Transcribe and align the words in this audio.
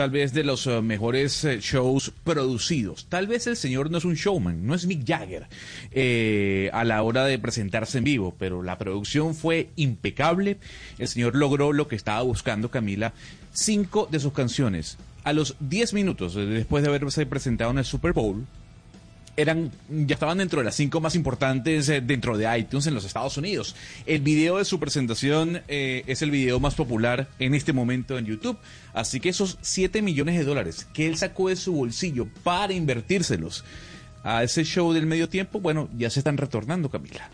tal 0.00 0.08
vez 0.08 0.32
de 0.32 0.44
los 0.44 0.66
eh, 0.66 0.80
mejores 0.80 1.44
eh, 1.44 1.58
shows 1.60 2.10
producidos. 2.24 3.04
Tal 3.10 3.26
vez 3.26 3.46
el 3.46 3.54
señor 3.54 3.90
no 3.90 3.98
es 3.98 4.06
un 4.06 4.14
showman, 4.14 4.66
no 4.66 4.74
es 4.74 4.86
Mick 4.86 5.06
Jagger 5.06 5.46
eh, 5.90 6.70
a 6.72 6.84
la 6.84 7.02
hora 7.02 7.26
de 7.26 7.38
presentarse 7.38 7.98
en 7.98 8.04
vivo, 8.04 8.34
pero 8.38 8.62
la 8.62 8.78
producción 8.78 9.34
fue 9.34 9.68
impecable. 9.76 10.56
El 10.96 11.06
señor 11.06 11.36
logró 11.36 11.74
lo 11.74 11.86
que 11.86 11.96
estaba 11.96 12.22
buscando 12.22 12.70
Camila. 12.70 13.12
Cinco 13.52 14.08
de 14.10 14.20
sus 14.20 14.32
canciones 14.32 14.96
a 15.22 15.34
los 15.34 15.56
diez 15.60 15.92
minutos 15.92 16.34
después 16.34 16.82
de 16.82 16.88
haberse 16.88 17.26
presentado 17.26 17.70
en 17.70 17.76
el 17.76 17.84
Super 17.84 18.14
Bowl 18.14 18.46
eran, 19.40 19.70
ya 19.88 20.14
estaban 20.14 20.38
dentro 20.38 20.60
de 20.60 20.64
las 20.64 20.74
cinco 20.74 21.00
más 21.00 21.14
importantes 21.14 21.88
eh, 21.88 22.00
dentro 22.00 22.36
de 22.36 22.58
iTunes 22.58 22.86
en 22.86 22.94
los 22.94 23.04
Estados 23.04 23.36
Unidos. 23.36 23.74
El 24.06 24.20
video 24.20 24.58
de 24.58 24.64
su 24.64 24.78
presentación 24.78 25.62
eh, 25.68 26.04
es 26.06 26.22
el 26.22 26.30
video 26.30 26.60
más 26.60 26.74
popular 26.74 27.28
en 27.38 27.54
este 27.54 27.72
momento 27.72 28.18
en 28.18 28.26
YouTube. 28.26 28.58
Así 28.92 29.20
que 29.20 29.28
esos 29.28 29.58
7 29.60 30.02
millones 30.02 30.36
de 30.38 30.44
dólares 30.44 30.86
que 30.92 31.06
él 31.06 31.16
sacó 31.16 31.48
de 31.48 31.56
su 31.56 31.72
bolsillo 31.72 32.26
para 32.42 32.72
invertírselos 32.72 33.64
a 34.22 34.42
ese 34.42 34.64
show 34.64 34.92
del 34.92 35.06
medio 35.06 35.28
tiempo, 35.28 35.60
bueno, 35.60 35.88
ya 35.96 36.10
se 36.10 36.20
están 36.20 36.36
retornando, 36.36 36.90
Camila. 36.90 37.30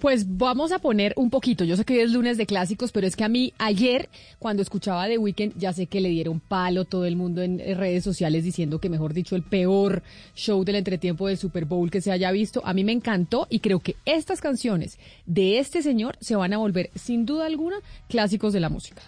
Pues 0.00 0.38
vamos 0.38 0.72
a 0.72 0.78
poner 0.78 1.12
un 1.16 1.28
poquito. 1.28 1.62
Yo 1.62 1.76
sé 1.76 1.84
que 1.84 1.92
hoy 1.92 2.00
es 2.00 2.10
lunes 2.10 2.38
de 2.38 2.46
clásicos, 2.46 2.90
pero 2.90 3.06
es 3.06 3.16
que 3.16 3.24
a 3.24 3.28
mí 3.28 3.52
ayer, 3.58 4.08
cuando 4.38 4.62
escuchaba 4.62 5.06
The 5.06 5.18
Weeknd, 5.18 5.58
ya 5.58 5.74
sé 5.74 5.88
que 5.88 6.00
le 6.00 6.08
dieron 6.08 6.40
palo 6.40 6.86
todo 6.86 7.04
el 7.04 7.16
mundo 7.16 7.42
en 7.42 7.58
redes 7.58 8.02
sociales 8.02 8.42
diciendo 8.42 8.80
que, 8.80 8.88
mejor 8.88 9.12
dicho, 9.12 9.36
el 9.36 9.42
peor 9.42 10.02
show 10.34 10.64
del 10.64 10.76
entretiempo 10.76 11.28
del 11.28 11.36
Super 11.36 11.66
Bowl 11.66 11.90
que 11.90 12.00
se 12.00 12.10
haya 12.10 12.32
visto. 12.32 12.62
A 12.64 12.72
mí 12.72 12.82
me 12.82 12.92
encantó 12.92 13.46
y 13.50 13.60
creo 13.60 13.80
que 13.80 13.96
estas 14.06 14.40
canciones 14.40 14.98
de 15.26 15.58
este 15.58 15.82
señor 15.82 16.16
se 16.18 16.34
van 16.34 16.54
a 16.54 16.58
volver, 16.58 16.88
sin 16.94 17.26
duda 17.26 17.44
alguna, 17.44 17.76
clásicos 18.08 18.54
de 18.54 18.60
la 18.60 18.70
música. 18.70 19.02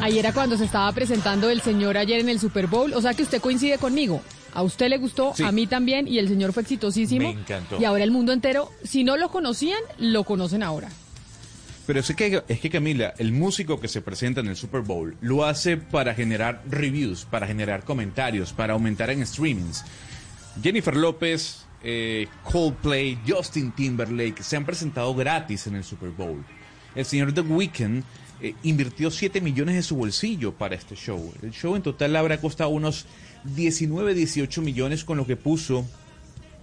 Ayer 0.00 0.20
era 0.20 0.32
cuando 0.32 0.56
se 0.56 0.64
estaba 0.64 0.90
presentando 0.92 1.50
el 1.50 1.60
señor 1.60 1.96
ayer 1.96 2.20
en 2.20 2.28
el 2.28 2.38
Super 2.38 2.66
Bowl, 2.68 2.92
o 2.94 3.00
sea 3.02 3.14
que 3.14 3.22
usted 3.22 3.40
coincide 3.40 3.78
conmigo. 3.78 4.22
A 4.54 4.62
usted 4.62 4.88
le 4.88 4.96
gustó, 4.96 5.34
a 5.44 5.52
mí 5.52 5.66
también, 5.66 6.08
y 6.08 6.18
el 6.18 6.28
señor 6.28 6.52
fue 6.52 6.62
exitosísimo. 6.62 7.32
Me 7.32 7.40
encantó. 7.40 7.80
Y 7.80 7.84
ahora 7.84 8.04
el 8.04 8.10
mundo 8.10 8.32
entero, 8.32 8.70
si 8.82 9.04
no 9.04 9.16
lo 9.16 9.30
conocían, 9.30 9.80
lo 9.98 10.24
conocen 10.24 10.62
ahora. 10.62 10.88
Pero 11.86 12.00
es 12.00 12.14
que, 12.14 12.42
es 12.46 12.60
que 12.60 12.70
Camila, 12.70 13.14
el 13.18 13.32
músico 13.32 13.80
que 13.80 13.88
se 13.88 14.00
presenta 14.00 14.40
en 14.40 14.48
el 14.48 14.56
Super 14.56 14.82
Bowl 14.82 15.16
lo 15.20 15.44
hace 15.44 15.76
para 15.76 16.14
generar 16.14 16.62
reviews, 16.68 17.24
para 17.24 17.46
generar 17.46 17.84
comentarios, 17.84 18.52
para 18.52 18.74
aumentar 18.74 19.10
en 19.10 19.26
streamings. 19.26 19.84
Jennifer 20.62 20.96
López, 20.96 21.64
eh, 21.82 22.28
Coldplay, 22.44 23.18
Justin 23.26 23.72
Timberlake 23.72 24.42
se 24.42 24.56
han 24.56 24.64
presentado 24.64 25.14
gratis 25.14 25.66
en 25.66 25.76
el 25.76 25.84
Super 25.84 26.10
Bowl. 26.10 26.44
El 26.94 27.04
señor 27.04 27.32
The 27.32 27.42
Weeknd 27.42 28.02
eh, 28.40 28.54
invirtió 28.62 29.10
7 29.10 29.40
millones 29.40 29.74
de 29.74 29.82
su 29.82 29.96
bolsillo 29.96 30.52
para 30.52 30.74
este 30.74 30.94
show. 30.94 31.32
El 31.42 31.52
show 31.52 31.74
en 31.76 31.82
total 31.82 32.14
habrá 32.16 32.40
costado 32.40 32.70
unos 32.70 33.06
19, 33.44 34.14
18 34.14 34.62
millones 34.62 35.04
con 35.04 35.16
lo 35.16 35.26
que 35.26 35.36
puso 35.36 35.84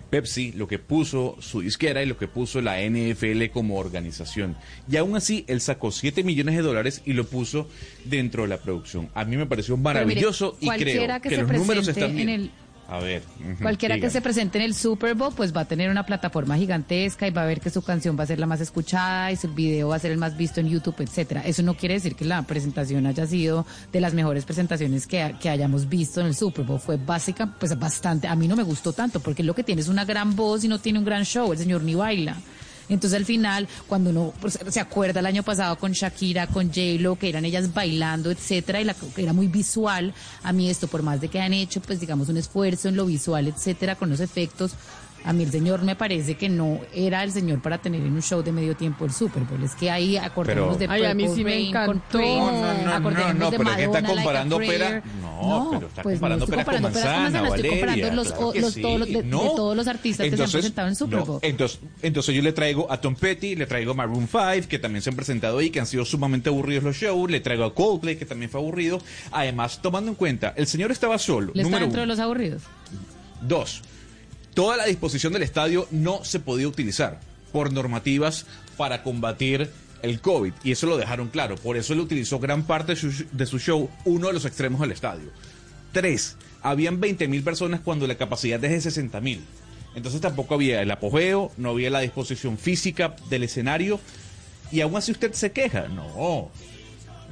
Pepsi, 0.09 0.51
lo 0.53 0.67
que 0.67 0.79
puso 0.79 1.35
su 1.39 1.61
disquera 1.61 2.01
y 2.03 2.05
lo 2.05 2.17
que 2.17 2.27
puso 2.27 2.61
la 2.61 2.77
NFL 2.81 3.47
como 3.51 3.77
organización. 3.77 4.55
Y 4.89 4.97
aún 4.97 5.15
así, 5.15 5.43
él 5.47 5.59
sacó 5.61 5.91
7 5.91 6.23
millones 6.23 6.55
de 6.55 6.61
dólares 6.61 7.01
y 7.05 7.13
lo 7.13 7.25
puso 7.25 7.67
dentro 8.05 8.43
de 8.43 8.49
la 8.49 8.57
producción. 8.57 9.09
A 9.13 9.25
mí 9.25 9.35
me 9.35 9.45
pareció 9.45 9.75
maravilloso 9.77 10.57
y 10.61 10.69
creo 10.69 11.21
que, 11.21 11.37
los 11.37 11.51
números 11.51 11.87
están 11.87 12.15
bien. 12.15 12.51
A 12.87 12.99
ver. 12.99 13.23
Cualquiera 13.61 13.99
que 13.99 14.11
se 14.11 14.21
presente 14.21 14.59
en 14.59 14.63
el 14.63 14.75
Super 14.75 15.15
Bowl, 15.15 15.33
pues 15.35 15.55
va 15.55 15.61
a 15.61 15.65
tener 15.65 15.89
una 15.89 16.05
plataforma 16.05 16.55
gigantesca 16.55 17.27
y 17.27 17.31
va 17.31 17.41
a 17.41 17.45
ver 17.45 17.59
que 17.59 17.71
su 17.71 17.81
canción 17.81 18.17
va 18.17 18.23
a 18.23 18.27
ser 18.27 18.39
la 18.39 18.45
más 18.45 18.61
escuchada 18.61 19.31
y 19.31 19.37
su 19.37 19.51
video 19.53 19.89
va 19.89 19.95
a 19.95 19.99
ser 19.99 20.11
el 20.11 20.19
más 20.19 20.37
visto 20.37 20.59
en 20.59 20.69
YouTube, 20.69 20.95
etcétera. 20.99 21.41
Eso 21.41 21.63
no 21.63 21.73
quiere 21.73 21.95
decir 21.95 22.15
que 22.15 22.25
la 22.25 22.43
presentación 22.43 23.07
haya 23.07 23.25
sido 23.25 23.65
de 23.91 24.01
las 24.01 24.13
mejores 24.13 24.45
presentaciones 24.45 25.07
que, 25.07 25.35
que 25.39 25.49
hayamos 25.49 25.89
visto 25.89 26.21
en 26.21 26.27
el 26.27 26.35
Super 26.35 26.63
Bowl. 26.63 26.79
Fue 26.79 26.97
básica, 26.97 27.55
pues 27.59 27.77
bastante. 27.77 28.27
A 28.27 28.35
mí 28.35 28.47
no 28.47 28.55
me 28.55 28.63
gustó 28.63 28.93
tanto 28.93 29.19
porque 29.19 29.41
lo 29.41 29.55
que 29.55 29.63
tiene 29.63 29.81
es 29.81 29.87
una 29.87 30.05
gran 30.05 30.35
voz 30.35 30.63
y 30.63 30.67
no 30.67 30.77
tiene 30.77 30.99
un 30.99 31.05
gran 31.05 31.23
show. 31.23 31.51
El 31.51 31.57
señor 31.57 31.81
ni 31.81 31.95
baila. 31.95 32.37
Entonces 32.89 33.17
al 33.17 33.25
final, 33.25 33.67
cuando 33.87 34.09
uno 34.09 34.33
pues, 34.39 34.59
se 34.67 34.79
acuerda 34.79 35.19
el 35.19 35.25
año 35.25 35.43
pasado 35.43 35.77
con 35.77 35.91
Shakira, 35.91 36.47
con 36.47 36.67
J-Lo, 36.67 37.17
que 37.17 37.29
eran 37.29 37.45
ellas 37.45 37.73
bailando, 37.73 38.31
etcétera, 38.31 38.81
y 38.81 38.83
la, 38.83 38.95
era 39.17 39.33
muy 39.33 39.47
visual, 39.47 40.13
a 40.43 40.53
mí 40.53 40.69
esto, 40.69 40.87
por 40.87 41.01
más 41.01 41.21
de 41.21 41.29
que 41.29 41.39
han 41.39 41.53
hecho, 41.53 41.81
pues 41.81 41.99
digamos, 41.99 42.29
un 42.29 42.37
esfuerzo 42.37 42.89
en 42.89 42.95
lo 42.95 43.05
visual, 43.05 43.47
etcétera, 43.47 43.95
con 43.95 44.09
los 44.09 44.19
efectos, 44.19 44.73
A 45.25 45.33
mí 45.33 45.43
el 45.43 45.51
señor 45.51 45.81
me 45.83 45.95
parece 45.95 46.35
que 46.35 46.47
no 46.49 46.79
era 46.93 47.23
el 47.23 47.31
señor 47.31 47.59
para 47.59 47.79
tener 47.79 48.01
en 48.01 48.13
un 48.13 48.21
show 48.21 48.43
de 48.43 48.51
medio 48.51 48.75
tiempo 48.75 49.05
el 49.05 49.11
Super 49.11 49.43
Bowl. 49.43 49.63
Es 49.63 49.73
que 49.73 49.89
ahí 49.89 50.17
acordémonos 50.17 50.77
Pero- 50.77 50.87
de 50.91 50.95
Ay, 50.95 51.03
a 51.09 51.13
mí 51.15 51.27
sí 51.33 51.43
me 51.43 51.49
Rain 51.51 51.67
encantó. 51.69 52.17
Prince, 52.19 52.35
No, 52.35 52.51
no, 52.51 52.99
no, 52.99 53.11
no, 53.11 53.33
no, 53.33 53.51
de 53.51 53.57
pero 53.57 53.69
es 53.71 53.75
que 53.75 53.83
está 53.83 54.01
Madonna, 54.01 54.01
Like 54.01 54.15
comparando 54.23 54.57
Prayer. 54.57 54.77
pera- 54.77 55.03
no, 55.41 55.69
pero 55.73 55.87
está 55.87 56.03
pues 56.03 56.13
comparando 56.15 56.45
no 56.45 56.53
estoy 56.53 56.63
peras 56.63 56.65
con 56.65 56.73
comparando 56.83 56.89
peras 56.89 57.05
con 57.05 57.13
manzana, 57.13 57.21
manzana, 57.23 57.47
estoy 57.55 57.69
comparando 57.69 58.01
Valeria, 58.01 58.13
los, 58.15 58.27
claro 58.31 58.51
los- 58.61 58.73
sí. 58.73 58.81
todos 58.81 58.99
los- 58.99 59.07
de, 59.07 59.13
de 59.15 59.23
No. 59.23 59.39
todos 59.55 59.75
los 59.75 59.87
artistas 59.87 60.23
que 60.23 60.29
se 60.29 60.33
han 60.33 60.33
Entonces, 60.33 60.53
presentado 60.61 60.87
en 60.89 60.95
Super 60.95 61.19
no, 61.19 61.25
Bowl. 61.25 61.39
entonces, 61.41 61.79
entonces 62.03 62.35
yo 62.35 62.41
le 62.43 62.53
traigo 62.53 62.91
a 62.91 63.01
Tom 63.01 63.15
Petty, 63.15 63.55
le 63.55 63.65
traigo 63.65 63.91
a 63.91 63.93
Maroon 63.95 64.27
5, 64.27 64.67
que 64.69 64.77
también 64.79 65.01
se 65.01 65.09
han 65.09 65.15
presentado 65.15 65.57
ahí, 65.57 65.71
que 65.71 65.79
han 65.79 65.87
sido 65.87 66.05
sumamente 66.05 66.49
aburridos 66.49 66.83
los 66.83 66.95
shows, 66.95 67.31
le 67.31 67.39
traigo 67.39 67.63
a 67.65 67.73
Coldplay, 67.73 68.15
que 68.15 68.25
también 68.25 68.51
fue 68.51 68.59
aburrido. 68.61 69.01
Además, 69.31 69.81
tomando 69.81 70.11
en 70.11 70.15
cuenta, 70.15 70.53
el 70.55 70.67
señor 70.67 70.91
estaba 70.91 71.17
solo, 71.17 71.51
¿Le 71.55 71.63
está 71.63 71.79
dentro 71.79 71.93
uno. 71.93 72.01
de 72.01 72.05
los 72.05 72.19
aburridos? 72.19 72.61
Dos, 73.41 73.81
toda 74.55 74.77
la 74.77 74.85
disposición 74.85 75.33
del 75.33 75.43
estadio 75.43 75.87
no 75.91 76.23
se 76.23 76.39
podía 76.39 76.67
utilizar 76.67 77.19
por 77.51 77.71
normativas 77.71 78.47
para 78.77 79.03
combatir 79.03 79.69
el 80.01 80.21
COVID. 80.21 80.53
Y 80.63 80.71
eso 80.71 80.87
lo 80.87 80.97
dejaron 80.97 81.27
claro. 81.27 81.55
Por 81.57 81.77
eso 81.77 81.93
él 81.93 81.99
utilizó 81.99 82.39
gran 82.39 82.63
parte 82.63 82.95
de 82.95 83.45
su, 83.45 83.59
show, 83.59 83.89
uno 84.05 84.27
de 84.27 84.33
los 84.33 84.45
extremos 84.45 84.81
del 84.81 84.91
estadio. 84.91 85.29
Tres, 85.91 86.37
habían 86.61 86.99
20 86.99 87.27
mil 87.27 87.43
personas 87.43 87.81
cuando 87.81 88.07
la 88.07 88.15
capacidad 88.15 88.63
es 88.63 88.71
de 88.71 88.81
60 88.81 89.21
mil. 89.21 89.41
Entonces 89.93 90.19
tampoco 90.19 90.55
había 90.55 90.81
el 90.81 90.91
apogeo, 90.91 91.51
no 91.57 91.69
había 91.69 91.89
la 91.89 92.01
disposición 92.01 92.57
física 92.57 93.15
del 93.29 93.43
escenario. 93.43 93.99
Y 94.71 94.81
aún 94.81 94.95
así 94.95 95.11
usted 95.11 95.33
se 95.33 95.51
queja. 95.51 95.87
No, 95.87 96.49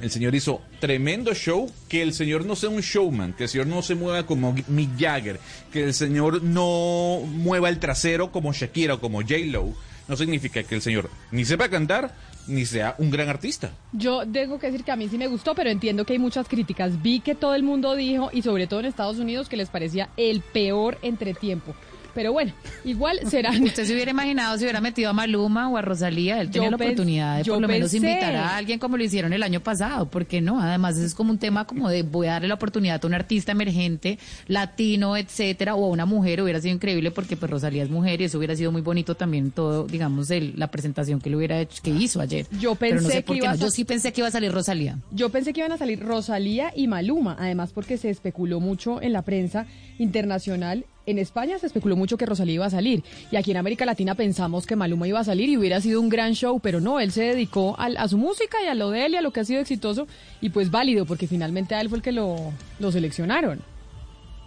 el 0.04 0.10
señor 0.10 0.34
hizo 0.34 0.60
tremendo 0.80 1.34
show, 1.34 1.70
que 1.88 2.02
el 2.02 2.12
señor 2.12 2.44
no 2.44 2.56
sea 2.56 2.68
un 2.68 2.80
showman, 2.80 3.32
que 3.32 3.44
el 3.44 3.48
señor 3.48 3.66
no 3.66 3.82
se 3.82 3.94
mueva 3.94 4.26
como 4.26 4.54
Mick 4.68 4.98
Jagger, 4.98 5.40
que 5.72 5.84
el 5.84 5.94
señor 5.94 6.42
no 6.42 7.20
mueva 7.26 7.70
el 7.70 7.78
trasero 7.78 8.30
como 8.30 8.52
Shakira 8.52 8.94
o 8.94 9.00
como 9.00 9.22
J-Lo, 9.22 9.72
no 10.06 10.16
significa 10.16 10.62
que 10.62 10.74
el 10.74 10.82
señor 10.82 11.08
ni 11.30 11.44
sepa 11.46 11.70
cantar 11.70 12.14
ni 12.46 12.66
sea 12.66 12.94
un 12.98 13.10
gran 13.10 13.30
artista. 13.30 13.72
Yo 13.92 14.26
tengo 14.30 14.58
que 14.58 14.66
decir 14.66 14.84
que 14.84 14.92
a 14.92 14.96
mí 14.96 15.08
sí 15.08 15.16
me 15.16 15.26
gustó, 15.26 15.54
pero 15.54 15.70
entiendo 15.70 16.04
que 16.04 16.12
hay 16.12 16.18
muchas 16.18 16.46
críticas. 16.46 17.00
Vi 17.02 17.20
que 17.20 17.34
todo 17.34 17.54
el 17.54 17.62
mundo 17.62 17.94
dijo, 17.94 18.28
y 18.30 18.42
sobre 18.42 18.66
todo 18.66 18.80
en 18.80 18.86
Estados 18.86 19.18
Unidos, 19.18 19.48
que 19.48 19.56
les 19.56 19.70
parecía 19.70 20.10
el 20.18 20.42
peor 20.42 20.98
entretiempo. 21.00 21.74
Pero 22.14 22.32
bueno, 22.32 22.52
igual 22.84 23.18
serán... 23.28 23.62
¿Usted 23.62 23.84
se 23.84 23.92
hubiera 23.92 24.10
imaginado 24.12 24.56
si 24.56 24.64
hubiera 24.64 24.80
metido 24.80 25.10
a 25.10 25.12
Maluma 25.12 25.68
o 25.68 25.76
a 25.76 25.82
Rosalía? 25.82 26.40
Él 26.40 26.50
tenía 26.50 26.66
Yo 26.68 26.70
la 26.70 26.76
oportunidad 26.76 27.38
de 27.38 27.44
por 27.44 27.60
lo 27.60 27.68
menos 27.68 27.92
invitar 27.94 28.36
a 28.36 28.56
alguien 28.56 28.78
como 28.78 28.96
lo 28.96 29.04
hicieron 29.04 29.32
el 29.32 29.42
año 29.42 29.60
pasado. 29.60 30.06
¿Por 30.08 30.26
qué 30.26 30.40
no? 30.40 30.60
Además, 30.60 30.96
es 30.96 31.14
como 31.14 31.30
un 31.32 31.38
tema 31.38 31.66
como 31.66 31.88
de 31.88 32.02
voy 32.02 32.28
a 32.28 32.32
darle 32.32 32.48
la 32.48 32.54
oportunidad 32.54 33.00
a 33.02 33.06
un 33.06 33.14
artista 33.14 33.52
emergente, 33.52 34.18
latino, 34.46 35.16
etcétera, 35.16 35.74
o 35.74 35.84
a 35.84 35.88
una 35.88 36.06
mujer. 36.06 36.40
Hubiera 36.42 36.60
sido 36.60 36.74
increíble 36.74 37.10
porque 37.10 37.36
pues 37.36 37.50
Rosalía 37.50 37.82
es 37.82 37.90
mujer 37.90 38.20
y 38.20 38.24
eso 38.24 38.38
hubiera 38.38 38.54
sido 38.56 38.70
muy 38.72 38.80
bonito 38.82 39.14
también 39.14 39.50
todo, 39.50 39.86
digamos, 39.86 40.30
el- 40.30 40.54
la 40.56 40.68
presentación 40.70 41.20
que 41.20 41.30
le 41.30 41.36
hubiera 41.36 41.60
hecho, 41.60 41.82
que 41.82 41.90
hizo 41.90 42.20
ayer. 42.20 42.46
Yo 42.60 42.74
Pero 42.76 42.96
no 42.96 43.02
pensé 43.02 43.16
sé 43.18 43.24
que 43.24 43.32
qué 43.32 43.38
iba 43.38 43.52
no. 43.52 43.56
Yo 43.58 43.70
sí 43.70 43.84
pensé 43.84 44.12
que 44.12 44.20
iba 44.20 44.28
a 44.28 44.30
salir 44.30 44.52
Rosalía. 44.52 44.98
Yo 45.10 45.30
pensé 45.30 45.52
que 45.52 45.60
iban 45.60 45.72
a 45.72 45.78
salir 45.78 46.00
Rosalía 46.00 46.72
y 46.76 46.86
Maluma, 46.86 47.36
además 47.38 47.72
porque 47.72 47.96
se 47.98 48.10
especuló 48.10 48.60
mucho 48.60 49.02
en 49.02 49.12
la 49.12 49.22
prensa 49.22 49.66
internacional. 49.98 50.84
En 51.06 51.18
España 51.18 51.58
se 51.58 51.66
especuló 51.66 51.96
mucho 51.96 52.16
que 52.16 52.24
Rosalía 52.24 52.54
iba 52.54 52.66
a 52.66 52.70
salir 52.70 53.04
y 53.30 53.36
aquí 53.36 53.50
en 53.50 53.58
América 53.58 53.84
Latina 53.84 54.14
pensamos 54.14 54.66
que 54.66 54.74
Maluma 54.74 55.06
iba 55.06 55.20
a 55.20 55.24
salir 55.24 55.50
y 55.50 55.56
hubiera 55.58 55.80
sido 55.80 56.00
un 56.00 56.08
gran 56.08 56.32
show, 56.32 56.60
pero 56.60 56.80
no, 56.80 56.98
él 56.98 57.12
se 57.12 57.24
dedicó 57.24 57.76
a, 57.78 58.08
su 58.08 58.16
música 58.16 58.56
y 58.64 58.68
a 58.68 58.74
lo 58.74 58.90
de 58.90 59.04
él 59.04 59.12
y 59.12 59.16
a 59.16 59.20
lo 59.20 59.30
que 59.30 59.40
ha 59.40 59.44
sido 59.44 59.60
exitoso 59.60 60.06
y 60.40 60.48
pues 60.48 60.70
válido 60.70 61.04
porque 61.04 61.26
finalmente 61.26 61.74
a 61.74 61.82
él 61.82 61.90
fue 61.90 61.98
el 61.98 62.02
que 62.02 62.12
lo, 62.12 62.52
lo 62.78 62.90
seleccionaron. 62.90 63.60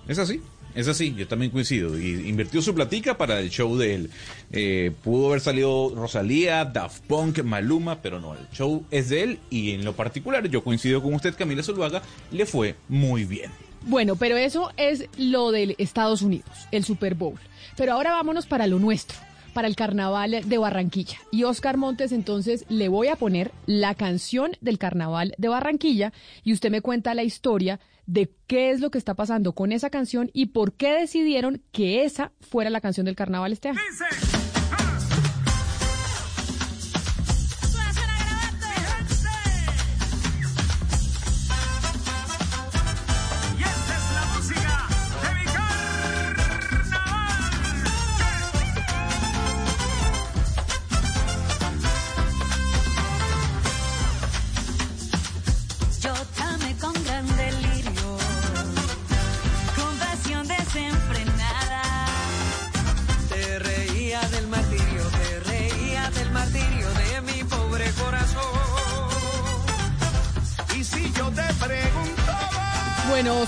Es 0.08 0.18
así, 0.18 0.42
es 0.74 0.88
así, 0.88 1.14
yo 1.14 1.28
también 1.28 1.52
coincido. 1.52 2.00
Y 2.00 2.28
invirtió 2.28 2.62
su 2.64 2.74
platica 2.74 3.18
para 3.18 3.40
el 3.40 3.52
show 3.52 3.78
de 3.78 3.94
él. 3.94 4.10
Eh, 4.52 4.92
pudo 5.04 5.28
haber 5.28 5.42
salido 5.42 5.94
Rosalía, 5.96 6.66
Daft 6.66 7.04
Punk, 7.06 7.44
Maluma, 7.44 8.02
pero 8.02 8.20
no, 8.20 8.34
el 8.34 8.50
show 8.52 8.84
es 8.90 9.10
de 9.10 9.24
él 9.24 9.40
y 9.52 9.72
en 9.72 9.86
lo 9.86 9.96
particular 9.96 10.48
yo 10.48 10.64
coincido 10.64 11.04
con 11.04 11.14
usted, 11.14 11.36
Camila 11.36 11.62
Zuluaga, 11.62 12.02
le 12.32 12.48
fue 12.48 12.76
muy 12.88 13.26
bien. 13.26 13.52
Bueno, 13.88 14.18
pero 14.18 14.36
eso 14.36 14.72
es 14.76 15.06
lo 15.18 15.52
de 15.52 15.74
Estados 15.78 16.22
Unidos, 16.22 16.68
el 16.72 16.84
Super 16.84 17.16
Bowl. 17.16 17.40
Pero 17.78 17.94
ahora 17.94 18.12
vámonos 18.12 18.46
para 18.46 18.68
lo 18.68 18.80
nuestro, 18.80 19.18
para 19.54 19.70
el 19.70 19.78
carnaval 19.78 20.42
de 20.46 20.58
Barranquilla. 20.58 21.18
Y 21.32 21.46
Oscar 21.46 21.78
Montes, 21.78 22.12
entonces 22.12 22.66
le 22.68 22.90
voy 22.90 23.08
a 23.08 23.16
poner 23.16 23.54
la 23.66 23.96
canción 23.96 24.52
del 24.60 24.78
carnaval 24.78 25.34
de 25.38 25.48
Barranquilla 25.48 26.12
y 26.44 26.52
usted 26.52 26.70
me 26.70 26.82
cuenta 26.82 27.14
la 27.14 27.24
historia 27.24 27.80
de 28.06 28.30
qué 28.46 28.72
es 28.72 28.82
lo 28.82 28.92
que 28.92 28.98
está 28.98 29.14
pasando 29.14 29.54
con 29.54 29.72
esa 29.72 29.90
canción 29.90 30.32
y 30.34 30.48
por 30.48 30.74
qué 30.74 30.92
decidieron 30.94 31.62
que 31.72 32.04
esa 32.04 32.34
fuera 32.42 32.70
la 32.70 32.82
canción 32.82 33.06
del 33.06 33.16
carnaval 33.16 33.54
este 33.54 33.70
año. 33.70 33.80
Y 33.80 34.47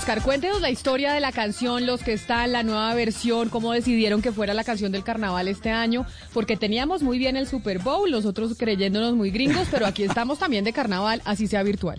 Oscar, 0.00 0.22
cuéntenos 0.22 0.62
la 0.62 0.70
historia 0.70 1.12
de 1.12 1.20
la 1.20 1.30
canción, 1.30 1.84
los 1.84 2.02
que 2.02 2.14
están, 2.14 2.52
la 2.52 2.62
nueva 2.62 2.94
versión, 2.94 3.50
cómo 3.50 3.70
decidieron 3.72 4.22
que 4.22 4.32
fuera 4.32 4.54
la 4.54 4.64
canción 4.64 4.92
del 4.92 5.04
carnaval 5.04 5.46
este 5.46 5.68
año, 5.68 6.06
porque 6.32 6.56
teníamos 6.56 7.02
muy 7.02 7.18
bien 7.18 7.36
el 7.36 7.46
Super 7.46 7.80
Bowl, 7.80 8.10
los 8.10 8.24
otros 8.24 8.56
creyéndonos 8.56 9.14
muy 9.14 9.30
gringos, 9.30 9.68
pero 9.70 9.84
aquí 9.84 10.04
estamos 10.04 10.38
también 10.38 10.64
de 10.64 10.72
carnaval, 10.72 11.20
así 11.26 11.46
sea 11.46 11.62
virtual. 11.62 11.98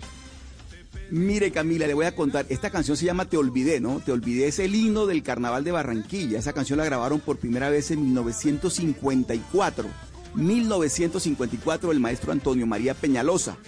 Mire 1.10 1.52
Camila, 1.52 1.86
le 1.86 1.94
voy 1.94 2.06
a 2.06 2.16
contar, 2.16 2.44
esta 2.48 2.70
canción 2.70 2.96
se 2.96 3.06
llama 3.06 3.26
Te 3.26 3.36
Olvidé, 3.36 3.78
¿no? 3.78 4.00
Te 4.00 4.10
Olvidé 4.10 4.48
es 4.48 4.58
el 4.58 4.74
himno 4.74 5.06
del 5.06 5.22
Carnaval 5.22 5.62
de 5.62 5.70
Barranquilla. 5.70 6.40
Esa 6.40 6.52
canción 6.52 6.80
la 6.80 6.84
grabaron 6.84 7.20
por 7.20 7.38
primera 7.38 7.70
vez 7.70 7.92
en 7.92 8.02
1954. 8.02 9.88
1954 10.34 11.92
el 11.92 12.00
maestro 12.00 12.32
Antonio 12.32 12.66
María 12.66 12.94
Peñalosa. 12.94 13.58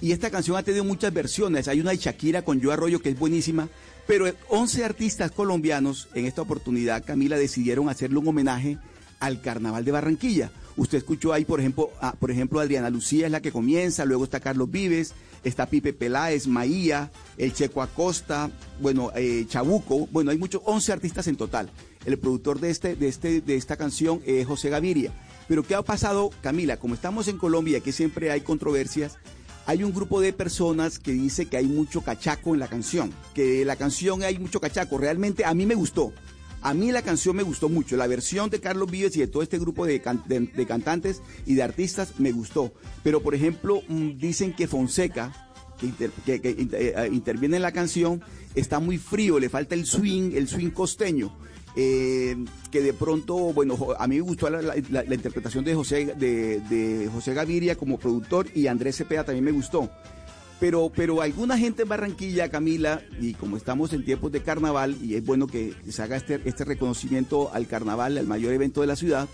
Y 0.00 0.12
esta 0.12 0.30
canción 0.30 0.56
ha 0.56 0.62
tenido 0.62 0.84
muchas 0.84 1.12
versiones. 1.12 1.68
Hay 1.68 1.80
una 1.80 1.90
de 1.90 1.96
Shakira 1.96 2.42
con 2.42 2.60
Yo 2.60 2.72
Arroyo 2.72 3.00
que 3.00 3.10
es 3.10 3.18
buenísima. 3.18 3.68
Pero 4.06 4.26
11 4.48 4.84
artistas 4.84 5.32
colombianos 5.32 6.08
en 6.14 6.26
esta 6.26 6.42
oportunidad, 6.42 7.04
Camila, 7.04 7.36
decidieron 7.36 7.88
hacerle 7.88 8.18
un 8.18 8.28
homenaje 8.28 8.78
al 9.18 9.40
Carnaval 9.40 9.84
de 9.84 9.92
Barranquilla. 9.92 10.50
Usted 10.76 10.98
escuchó 10.98 11.32
ahí, 11.32 11.44
por 11.44 11.58
ejemplo, 11.58 11.90
por 12.20 12.30
ejemplo, 12.30 12.60
Adriana 12.60 12.90
Lucía 12.90 13.26
es 13.26 13.32
la 13.32 13.40
que 13.40 13.50
comienza, 13.50 14.04
luego 14.04 14.24
está 14.24 14.40
Carlos 14.40 14.70
Vives, 14.70 15.14
está 15.42 15.66
Pipe 15.66 15.94
Peláez, 15.94 16.46
Maía, 16.46 17.10
el 17.38 17.54
Checo 17.54 17.80
Acosta, 17.80 18.50
bueno, 18.80 19.10
eh, 19.16 19.46
Chabuco, 19.48 20.06
bueno, 20.12 20.30
hay 20.30 20.38
muchos, 20.38 20.60
11 20.64 20.92
artistas 20.92 21.26
en 21.28 21.36
total. 21.36 21.70
El 22.04 22.18
productor 22.18 22.60
de, 22.60 22.70
este, 22.70 22.94
de, 22.94 23.08
este, 23.08 23.40
de 23.40 23.56
esta 23.56 23.76
canción 23.76 24.20
es 24.26 24.46
José 24.46 24.68
Gaviria. 24.68 25.12
Pero 25.48 25.62
¿qué 25.62 25.74
ha 25.74 25.82
pasado, 25.82 26.30
Camila? 26.42 26.76
Como 26.76 26.94
estamos 26.94 27.26
en 27.28 27.38
Colombia, 27.38 27.80
que 27.80 27.92
siempre 27.92 28.30
hay 28.30 28.42
controversias, 28.42 29.16
hay 29.66 29.82
un 29.84 29.92
grupo 29.92 30.20
de 30.20 30.32
personas 30.32 30.98
que 30.98 31.12
dice 31.12 31.46
que 31.46 31.56
hay 31.56 31.66
mucho 31.66 32.00
cachaco 32.02 32.54
en 32.54 32.60
la 32.60 32.68
canción, 32.68 33.12
que 33.34 33.64
la 33.64 33.76
canción 33.76 34.22
hay 34.22 34.38
mucho 34.38 34.60
cachaco. 34.60 34.96
Realmente 34.98 35.44
a 35.44 35.52
mí 35.54 35.66
me 35.66 35.74
gustó. 35.74 36.12
A 36.62 36.72
mí 36.74 36.90
la 36.90 37.02
canción 37.02 37.36
me 37.36 37.42
gustó 37.42 37.68
mucho. 37.68 37.96
La 37.96 38.06
versión 38.06 38.48
de 38.50 38.60
Carlos 38.60 38.90
Vives 38.90 39.16
y 39.16 39.20
de 39.20 39.26
todo 39.28 39.42
este 39.42 39.58
grupo 39.58 39.86
de, 39.86 40.00
de- 40.26 40.66
cantantes 40.66 41.20
y 41.44 41.54
de 41.54 41.62
artistas 41.62 42.14
me 42.18 42.32
gustó. 42.32 42.72
Pero, 43.04 43.22
por 43.22 43.34
ejemplo, 43.34 43.82
mm, 43.88 44.16
dicen 44.18 44.52
que 44.52 44.66
Fonseca, 44.66 45.32
que, 45.78 46.40
que- 46.40 46.50
inter- 46.58 46.94
eh, 46.96 47.10
interviene 47.12 47.56
en 47.56 47.62
la 47.62 47.72
canción, 47.72 48.22
está 48.54 48.80
muy 48.80 48.98
frío, 48.98 49.38
le 49.38 49.48
falta 49.48 49.74
el 49.74 49.84
swing, 49.86 50.32
el 50.34 50.48
swing 50.48 50.70
costeño. 50.70 51.36
Eh, 51.78 52.36
que 52.70 52.80
de 52.80 52.94
pronto, 52.94 53.36
bueno, 53.36 53.76
a 53.98 54.06
mí 54.06 54.16
me 54.16 54.22
gustó 54.22 54.48
la 54.48 55.14
interpretación 55.14 55.64
de 55.64 55.74
José, 55.74 56.14
de, 56.16 56.60
de 56.60 57.08
José 57.12 57.34
Gaviria 57.34 57.76
como 57.76 57.98
productor 57.98 58.46
y 58.54 58.66
Andrés 58.66 58.96
Cepeda 58.96 59.24
también 59.24 59.44
me 59.44 59.52
gustó. 59.52 59.90
Pero, 60.58 60.90
pero 60.94 61.20
alguna 61.20 61.58
gente 61.58 61.82
en 61.82 61.88
Barranquilla, 61.88 62.48
Camila, 62.48 63.02
y 63.20 63.34
como 63.34 63.58
estamos 63.58 63.92
en 63.92 64.04
tiempos 64.06 64.32
de 64.32 64.42
carnaval, 64.42 64.96
y 65.02 65.14
es 65.14 65.24
bueno 65.24 65.46
que 65.46 65.74
se 65.90 66.02
haga 66.02 66.16
este, 66.16 66.40
este 66.46 66.64
reconocimiento 66.64 67.50
al 67.52 67.66
carnaval, 67.66 68.16
al 68.16 68.26
mayor 68.26 68.54
evento 68.54 68.80
de 68.80 68.86
la 68.86 68.96
ciudad, 68.96 69.28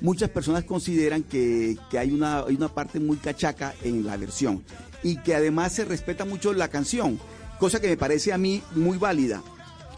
muchas 0.00 0.30
personas 0.30 0.64
consideran 0.64 1.24
que, 1.24 1.76
que 1.90 1.98
hay, 1.98 2.10
una, 2.10 2.40
hay 2.40 2.54
una 2.54 2.68
parte 2.68 3.00
muy 3.00 3.18
cachaca 3.18 3.74
en 3.84 4.06
la 4.06 4.16
versión 4.16 4.62
y 5.02 5.16
que 5.18 5.34
además 5.34 5.74
se 5.74 5.84
respeta 5.84 6.24
mucho 6.24 6.54
la 6.54 6.68
canción, 6.68 7.18
cosa 7.58 7.78
que 7.78 7.88
me 7.88 7.96
parece 7.98 8.32
a 8.32 8.38
mí 8.38 8.62
muy 8.74 8.96
válida. 8.96 9.42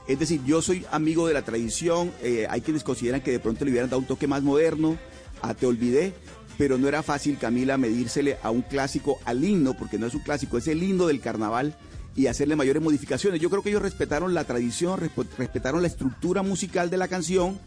Es 0.06 0.18
decir, 0.18 0.40
yo 0.44 0.60
soy 0.60 0.84
amigo 0.90 1.26
de 1.26 1.34
la 1.34 1.42
tradición, 1.42 2.12
eh, 2.22 2.46
hay 2.50 2.60
quienes 2.60 2.84
consideran 2.84 3.22
que 3.22 3.30
de 3.30 3.40
pronto 3.40 3.64
le 3.64 3.70
hubieran 3.70 3.88
dado 3.88 4.00
un 4.00 4.06
toque 4.06 4.26
más 4.26 4.42
moderno 4.42 4.98
a 5.40 5.54
Te 5.54 5.66
Olvidé, 5.66 6.12
pero 6.58 6.76
no 6.78 6.88
era 6.88 7.02
fácil, 7.02 7.38
Camila, 7.38 7.78
medírsele 7.78 8.36
a 8.42 8.50
un 8.50 8.62
clásico, 8.62 9.18
al 9.24 9.42
himno, 9.44 9.74
porque 9.76 9.98
no 9.98 10.06
es 10.06 10.14
un 10.14 10.20
clásico, 10.20 10.58
es 10.58 10.68
el 10.68 10.82
himno 10.82 11.06
del 11.06 11.20
carnaval, 11.20 11.76
y 12.16 12.28
hacerle 12.28 12.54
mayores 12.54 12.80
modificaciones. 12.80 13.40
Yo 13.40 13.50
creo 13.50 13.62
que 13.62 13.70
ellos 13.70 13.82
respetaron 13.82 14.34
la 14.34 14.44
tradición, 14.44 15.00
resp- 15.00 15.26
respetaron 15.36 15.82
la 15.82 15.88
estructura 15.88 16.42
musical 16.42 16.88
de 16.88 16.96
la 16.96 17.08
canción 17.08 17.58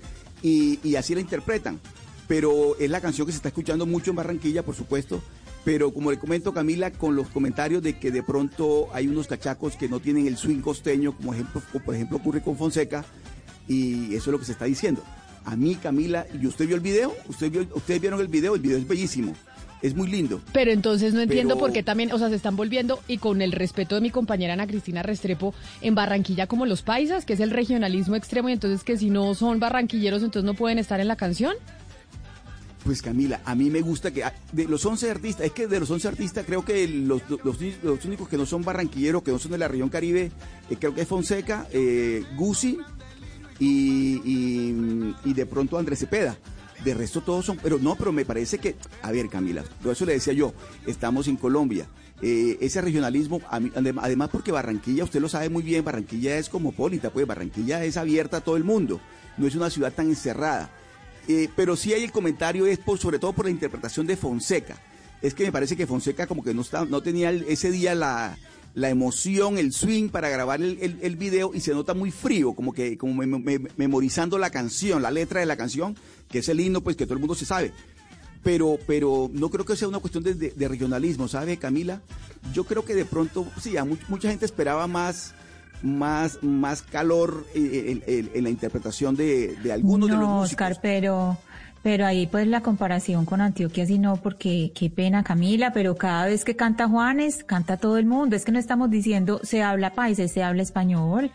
y, 0.42 0.80
y 0.88 0.96
así 0.96 1.14
la 1.16 1.22
interpretan. 1.22 1.82
Pero 2.30 2.78
es 2.80 2.90
la 2.90 3.02
canción 3.02 3.26
que 3.26 3.34
se 3.34 3.38
está 3.38 3.50
escuchando 3.50 3.86
mucho 3.86 4.12
en 4.12 4.16
Barranquilla, 4.16 4.64
por 4.64 4.76
supuesto. 4.76 5.22
Pero 5.68 5.94
como 5.94 6.12
le 6.12 6.18
comento 6.18 6.54
Camila, 6.54 6.92
con 6.92 7.18
los 7.18 7.28
comentarios 7.28 7.84
de 7.84 8.00
que 8.00 8.10
de 8.10 8.24
pronto 8.24 8.88
hay 8.94 9.10
unos 9.10 9.28
cachacos 9.28 9.76
que 9.76 9.90
no 9.90 10.00
tienen 10.00 10.26
el 10.26 10.38
swing 10.38 10.62
costeño, 10.62 11.12
como 11.12 11.34
ejemplo, 11.34 11.62
como 11.74 11.84
por 11.84 11.94
ejemplo 11.94 12.16
ocurre 12.16 12.42
con 12.42 12.56
Fonseca, 12.56 13.04
y 13.68 14.16
eso 14.16 14.30
es 14.30 14.32
lo 14.32 14.40
que 14.40 14.46
se 14.46 14.54
está 14.54 14.64
diciendo. 14.64 15.04
A 15.44 15.58
mí, 15.58 15.76
Camila, 15.76 16.26
¿y 16.42 16.48
usted 16.48 16.68
vio 16.68 16.78
el 16.78 16.82
video? 16.82 17.14
¿Usted 17.28 17.52
vio, 17.52 17.68
¿Ustedes 17.76 18.00
vieron 18.00 18.22
el 18.22 18.30
video? 18.30 18.56
El 18.56 18.62
video 18.62 18.78
es 18.78 18.88
bellísimo, 18.88 19.34
es 19.82 19.94
muy 19.94 20.08
lindo. 20.10 20.40
Pero 20.54 20.72
entonces 20.72 21.14
no 21.14 21.20
entiendo 21.20 21.56
Pero- 21.56 21.66
por 21.66 21.74
qué 21.74 21.84
también, 21.84 22.14
o 22.14 22.18
sea, 22.18 22.30
se 22.30 22.36
están 22.36 22.56
volviendo, 22.56 23.02
y 23.10 23.18
con 23.18 23.42
el 23.42 23.52
respeto 23.52 23.96
de 23.96 24.00
mi 24.00 24.10
compañera 24.10 24.54
Ana 24.54 24.68
Cristina 24.68 25.04
Restrepo, 25.04 25.54
en 25.82 25.96
Barranquilla 25.96 26.48
como 26.48 26.66
los 26.66 26.82
paisas, 26.82 27.26
que 27.26 27.34
es 27.34 27.42
el 27.42 27.50
regionalismo 27.52 28.16
extremo, 28.16 28.48
y 28.48 28.54
entonces 28.54 28.86
que 28.86 28.96
si 28.96 29.10
no 29.10 29.36
son 29.36 29.60
barranquilleros, 29.60 30.24
entonces 30.24 30.46
no 30.46 30.54
pueden 30.54 30.80
estar 30.80 31.02
en 31.02 31.10
la 31.10 31.18
canción. 31.18 31.56
Pues 32.84 33.02
Camila, 33.02 33.42
a 33.44 33.56
mí 33.56 33.70
me 33.70 33.82
gusta 33.82 34.12
que 34.12 34.24
ah, 34.24 34.34
de 34.52 34.66
los 34.66 34.86
11 34.86 35.12
artistas, 35.12 35.46
es 35.46 35.52
que 35.52 35.68
de 35.68 35.80
los 35.80 35.90
11 35.90 36.08
artistas 36.08 36.46
creo 36.46 36.64
que 36.64 36.88
los, 36.88 37.22
los, 37.44 38.06
únicos 38.06 38.30
que 38.30 38.38
no 38.38 38.46
son 38.46 38.64
barranquilleros, 38.64 39.24
que 39.24 39.32
no 39.32 39.40
son 39.40 39.52
de 39.52 39.58
la 39.58 39.68
región 39.68 39.90
Caribe, 39.90 40.32
eh, 40.70 40.78
creo 40.80 40.94
que 40.94 41.02
es 41.02 41.08
Fonseca, 41.08 41.68
eh, 41.72 42.24
Gucci 42.38 42.78
y, 43.60 45.34
de 45.34 45.46
pronto 45.46 45.78
Andrés 45.78 46.00
Cepeda. 46.00 46.38
De 46.84 46.94
resto 46.94 47.22
todos 47.22 47.44
son, 47.44 47.58
pero 47.58 47.80
no, 47.80 47.96
pero 47.96 48.12
me 48.12 48.24
parece 48.24 48.60
que, 48.60 48.76
a 49.02 49.12
ver 49.12 49.28
Camila, 49.30 49.64
por 49.82 49.94
eso 49.94 50.06
le 50.06 50.14
decía 50.14 50.34
yo, 50.34 50.54
estamos 50.86 51.28
en 51.28 51.36
Colombia. 51.36 51.88
Eh, 52.22 52.58
ese 52.62 52.82
regionalismo, 52.82 53.42
además 53.50 54.30
porque 54.32 54.52
Barranquilla, 54.52 55.04
usted 55.04 55.20
lo 55.20 55.28
sabe 55.28 55.50
muy 55.50 55.64
bien, 55.64 55.84
Barranquilla 55.84 56.38
es 56.38 56.50
cosmopolita, 56.50 57.10
pues 57.10 57.28
Barranquilla 57.28 57.84
es 57.84 57.98
abierta 57.98 58.38
a 58.38 58.42
todo 58.42 58.58
el 58.58 58.64
mundo, 58.64 59.00
no 59.38 59.48
es 59.48 59.56
una 59.56 59.70
ciudad 59.70 59.92
tan 59.92 60.08
encerrada. 60.08 60.70
Eh, 61.28 61.50
pero 61.56 61.76
sí 61.76 61.94
hay 61.94 62.04
el 62.04 62.12
comentario, 62.12 62.66
es 62.66 62.80
por, 62.80 62.98
sobre 62.98 63.20
todo 63.20 63.34
por 63.34 63.46
la 63.46 63.52
interpretación 63.52 64.08
de 64.08 64.16
Fonseca. 64.16 64.78
Es 65.22 65.34
que 65.34 65.44
me 65.44 65.52
parece 65.52 65.76
que 65.76 65.88
Fonseca 65.88 66.28
como 66.28 66.44
que 66.44 66.54
no, 66.54 66.62
está, 66.62 66.86
no 66.86 67.02
tenía 67.02 67.32
ese 67.32 67.70
día 67.72 67.96
la, 67.96 68.38
la 68.76 68.90
emoción, 68.90 69.58
el 69.58 69.74
swing 69.74 70.10
para 70.10 70.30
grabar 70.30 70.62
el, 70.62 71.00
el- 71.02 71.16
video 71.18 71.52
y 71.54 71.60
se 71.60 71.74
nota 71.74 71.94
muy 71.94 72.12
frío, 72.12 72.54
como 72.54 72.72
que 72.72 72.98
como 72.98 73.22
mem- 73.24 73.44
mem- 73.44 73.70
memorizando 73.78 74.38
la 74.38 74.52
canción, 74.52 75.02
la 75.02 75.12
letra 75.12 75.40
de 75.40 75.48
la 75.48 75.58
canción, 75.58 75.98
que 76.30 76.40
es 76.40 76.50
el 76.50 76.60
himno 76.60 76.82
pues 76.82 76.96
que 76.96 77.06
todo 77.06 77.16
el 77.16 77.20
mundo 77.20 77.36
se 77.36 77.46
sabe. 77.46 77.74
Pero, 78.44 78.78
pero 78.88 79.30
no 79.34 79.50
creo 79.50 79.66
que 79.66 79.76
sea 79.76 79.88
una 79.90 80.00
cuestión 80.00 80.24
de, 80.24 80.34
regionalismo, 80.70 81.28
¿sabe, 81.28 81.58
Camila? 81.58 82.02
Yo 82.54 82.64
creo 82.64 82.86
que 82.86 82.94
de 82.96 83.04
pronto, 83.04 83.46
sí, 83.62 83.74
mucha 84.08 84.30
gente 84.30 84.46
esperaba 84.46 84.88
más, 84.88 85.34
más, 85.84 86.42
más 86.44 86.82
calor 86.82 87.46
eh, 87.56 88.02
en, 88.08 88.14
en- 88.14 88.32
en 88.34 88.44
la 88.44 88.50
interpretación 88.50 89.16
de, 89.16 89.56
de 89.64 89.72
algunos 89.72 90.10
de 90.10 90.16
los 90.16 90.24
No, 90.28 90.36
músicos. 90.42 90.52
Oscar, 90.52 90.80
pero, 90.82 91.38
pero 91.84 92.06
ahí 92.06 92.28
pues 92.28 92.48
la 92.48 92.62
comparación 92.62 93.26
con 93.26 93.42
Antioquia 93.42 93.86
sí 93.86 94.00
no, 94.00 94.18
porque 94.18 94.72
qué 94.76 94.90
pena 94.90 95.24
Camila, 95.24 95.72
pero 95.74 95.96
cada 95.96 96.26
vez 96.26 96.44
que 96.44 96.56
canta 96.56 96.88
Juanes, 96.88 97.44
canta 97.44 97.78
todo 97.78 97.98
el 97.98 98.06
mundo. 98.06 98.36
Es 98.36 98.44
que 98.46 98.52
no 98.52 98.60
estamos 98.60 98.90
diciendo 98.90 99.40
se 99.44 99.62
habla 99.64 99.94
paisa, 99.94 100.28
se 100.28 100.44
habla 100.44 100.64
español. 100.64 101.32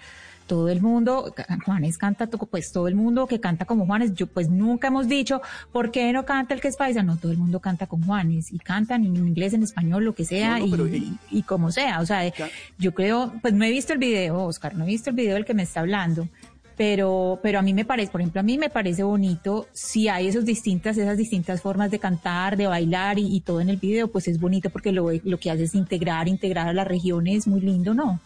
Todo 0.47 0.69
el 0.69 0.83
mundo, 0.83 1.33
Juanes 1.65 1.97
canta, 1.99 2.27
pues 2.27 2.73
todo 2.73 2.89
el 2.89 2.95
mundo 2.95 3.27
que 3.27 3.41
canta 3.41 3.65
como 3.65 3.87
Juanes, 3.87 4.13
yo 4.15 4.27
pues 4.27 4.49
nunca 4.51 4.89
hemos 4.89 5.09
dicho, 5.09 5.41
¿por 5.73 5.91
qué 5.91 6.13
no 6.13 6.25
canta 6.27 6.53
el 6.53 6.61
que 6.61 6.69
es 6.69 6.77
paisa? 6.77 7.03
No, 7.03 7.17
todo 7.17 7.33
el 7.33 7.39
mundo 7.39 7.61
canta 7.61 7.87
con 7.87 8.03
Juanes 8.05 8.53
y 8.53 8.59
cantan 8.59 9.05
en 9.05 9.17
inglés, 9.17 9.55
en 9.55 9.63
español, 9.63 10.05
lo 10.05 10.15
que 10.15 10.25
sea, 10.25 10.59
No, 10.59 10.67
no, 10.67 10.71
pero, 10.71 10.89
y, 10.89 10.97
eh, 10.97 11.13
y 11.31 11.43
como 11.43 11.71
sea. 11.71 12.01
O 12.01 12.07
sea, 12.07 12.31
Ca- 12.33 12.49
yo 12.79 12.93
creo, 12.93 13.33
pues 13.41 13.55
no 13.55 13.65
he 13.65 13.71
visto 13.71 13.93
el 13.93 13.99
video, 13.99 14.45
Oscar, 14.45 14.75
no 14.75 14.85
he 14.85 14.89
visto 14.89 15.11
el 15.11 15.17
video 15.17 15.35
del 15.35 15.45
que 15.45 15.55
me 15.55 15.63
está 15.63 15.81
hablando, 15.81 16.29
pero, 16.77 17.39
pero 17.43 17.59
a 17.59 17.63
mí 17.63 17.73
me 17.73 17.85
parece, 17.85 18.11
por 18.11 18.21
ejemplo, 18.21 18.41
a 18.41 18.45
mí 18.45 18.59
me 18.59 18.69
parece 18.71 19.03
bonito 19.05 19.69
si 19.73 20.09
hay 20.09 20.27
esos 20.29 20.45
distintas, 20.45 20.97
esas 20.99 21.17
distintas 21.17 21.61
formas 21.63 21.91
de 21.91 21.99
cantar, 21.99 22.57
de 22.57 22.67
bailar 22.67 23.19
y, 23.19 23.35
y 23.37 23.41
todo 23.41 23.61
en 23.61 23.69
el 23.69 23.77
video, 23.77 24.09
pues 24.09 24.27
es 24.29 24.41
bonito 24.41 24.71
porque 24.71 24.91
lo, 24.93 25.09
lo 25.25 25.39
que 25.39 25.51
hace 25.51 25.65
es 25.65 25.75
integrar, 25.75 26.29
integrar 26.29 26.69
a 26.69 26.73
las 26.73 26.87
regiones, 26.89 27.47
muy 27.47 27.61
lindo, 27.61 27.95
¿no? 27.95 28.21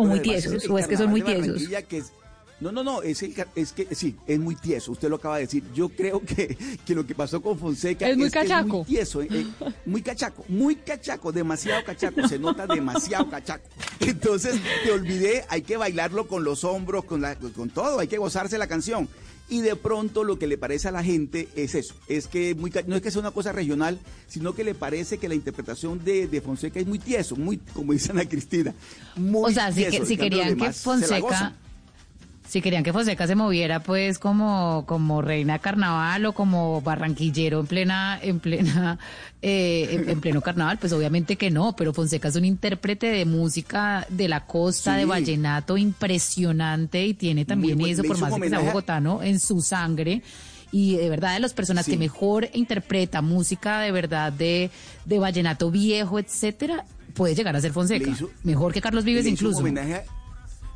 O 0.00 0.06
muy 0.06 0.20
tiesos, 0.20 0.68
o 0.68 0.78
es 0.78 0.86
que 0.86 0.96
son 0.96 1.10
muy 1.10 1.22
tiesos. 1.22 1.62
Es- 1.90 2.12
no, 2.60 2.70
no, 2.70 2.84
no, 2.84 3.00
es, 3.00 3.22
el, 3.22 3.34
es 3.54 3.72
que 3.72 3.94
sí, 3.94 4.16
es 4.26 4.38
muy 4.38 4.54
tieso, 4.54 4.92
usted 4.92 5.08
lo 5.08 5.16
acaba 5.16 5.36
de 5.36 5.44
decir. 5.44 5.64
Yo 5.74 5.88
creo 5.88 6.20
que, 6.26 6.58
que 6.84 6.94
lo 6.94 7.06
que 7.06 7.14
pasó 7.14 7.40
con 7.40 7.58
Fonseca 7.58 8.06
Es 8.06 8.18
muy 8.18 8.26
que 8.26 8.32
cachaco. 8.40 8.76
muy 8.78 8.84
tieso, 8.84 9.22
eh, 9.22 9.28
eh, 9.30 9.46
muy 9.86 10.02
cachaco, 10.02 10.44
muy 10.48 10.76
cachaco, 10.76 11.32
demasiado 11.32 11.82
cachaco, 11.84 12.28
se 12.28 12.38
nota 12.38 12.66
demasiado 12.66 13.30
cachaco. 13.30 13.66
Entonces, 14.00 14.56
te 14.84 14.92
olvidé, 14.92 15.46
hay 15.48 15.62
que 15.62 15.78
bailarlo 15.78 16.28
con 16.28 16.44
los 16.44 16.62
hombros, 16.64 17.04
con, 17.04 17.22
la, 17.22 17.34
con 17.36 17.70
todo, 17.70 17.98
hay 17.98 18.08
que 18.08 18.18
gozarse 18.18 18.58
la 18.58 18.66
canción. 18.66 19.08
Y 19.50 19.60
de 19.62 19.74
pronto 19.74 20.22
lo 20.22 20.38
que 20.38 20.46
le 20.46 20.56
parece 20.58 20.86
a 20.88 20.92
la 20.92 21.02
gente 21.02 21.48
es 21.56 21.74
eso, 21.74 21.94
es 22.06 22.28
que 22.28 22.54
muy, 22.54 22.72
no 22.86 22.94
es 22.96 23.02
que 23.02 23.10
sea 23.10 23.20
una 23.20 23.32
cosa 23.32 23.50
regional, 23.52 23.98
sino 24.28 24.54
que 24.54 24.62
le 24.62 24.74
parece 24.76 25.18
que 25.18 25.28
la 25.28 25.34
interpretación 25.34 26.02
de, 26.04 26.28
de 26.28 26.40
Fonseca 26.40 26.78
es 26.78 26.86
muy 26.86 27.00
tieso, 27.00 27.34
muy, 27.34 27.56
como 27.74 27.92
dice 27.92 28.12
Ana 28.12 28.24
Cristina, 28.28 28.72
muy 29.16 29.50
O 29.50 29.52
sea, 29.52 29.72
si, 29.72 29.84
que- 29.86 30.06
si 30.06 30.16
querían 30.16 30.56
que 30.56 30.72
Fonseca. 30.72 31.56
Si 32.50 32.60
querían 32.60 32.82
que 32.82 32.92
Fonseca 32.92 33.28
se 33.28 33.36
moviera 33.36 33.80
pues 33.80 34.18
como, 34.18 34.82
como 34.86 35.22
reina 35.22 35.52
de 35.52 35.58
carnaval 35.60 36.26
o 36.26 36.32
como 36.32 36.80
barranquillero 36.80 37.60
en 37.60 37.66
plena, 37.68 38.18
en 38.20 38.40
plena, 38.40 38.98
eh, 39.42 39.88
en, 39.92 40.08
en 40.10 40.20
pleno 40.20 40.40
carnaval, 40.40 40.78
pues 40.78 40.92
obviamente 40.92 41.36
que 41.36 41.50
no, 41.52 41.76
pero 41.76 41.92
Fonseca 41.94 42.26
es 42.26 42.34
un 42.34 42.44
intérprete 42.44 43.06
de 43.06 43.24
música 43.24 44.04
de 44.08 44.26
la 44.26 44.46
costa, 44.46 44.96
de 44.96 45.04
vallenato 45.04 45.78
impresionante 45.78 47.06
y 47.06 47.14
tiene 47.14 47.44
también 47.44 47.78
buen- 47.78 47.92
eso, 47.92 48.02
por 48.02 48.18
más 48.18 48.34
que 48.34 48.48
sea 48.48 48.58
bogotano, 48.58 49.22
en 49.22 49.38
su 49.38 49.60
sangre. 49.60 50.22
Y 50.72 50.96
de 50.96 51.08
verdad, 51.08 51.34
de 51.34 51.40
las 51.40 51.52
personas 51.52 51.84
Sí. 51.84 51.92
que 51.92 51.98
mejor 51.98 52.48
interpreta 52.54 53.22
música 53.22 53.80
de 53.80 53.90
verdad 53.92 54.32
de, 54.32 54.70
de 55.04 55.18
vallenato 55.18 55.70
viejo, 55.70 56.18
etcétera, 56.18 56.84
puede 57.14 57.34
llegar 57.34 57.56
a 57.56 57.60
ser 57.60 57.72
Fonseca. 57.72 58.10
Hizo- 58.10 58.30
mejor 58.44 58.72
que 58.72 58.80
Carlos 58.80 59.04
Vives 59.04 59.24
le 59.24 59.30
hizo 59.30 59.44
un 59.46 59.50
incluso. 59.52 59.60
homenaje 59.60 59.94
a- 59.94 60.04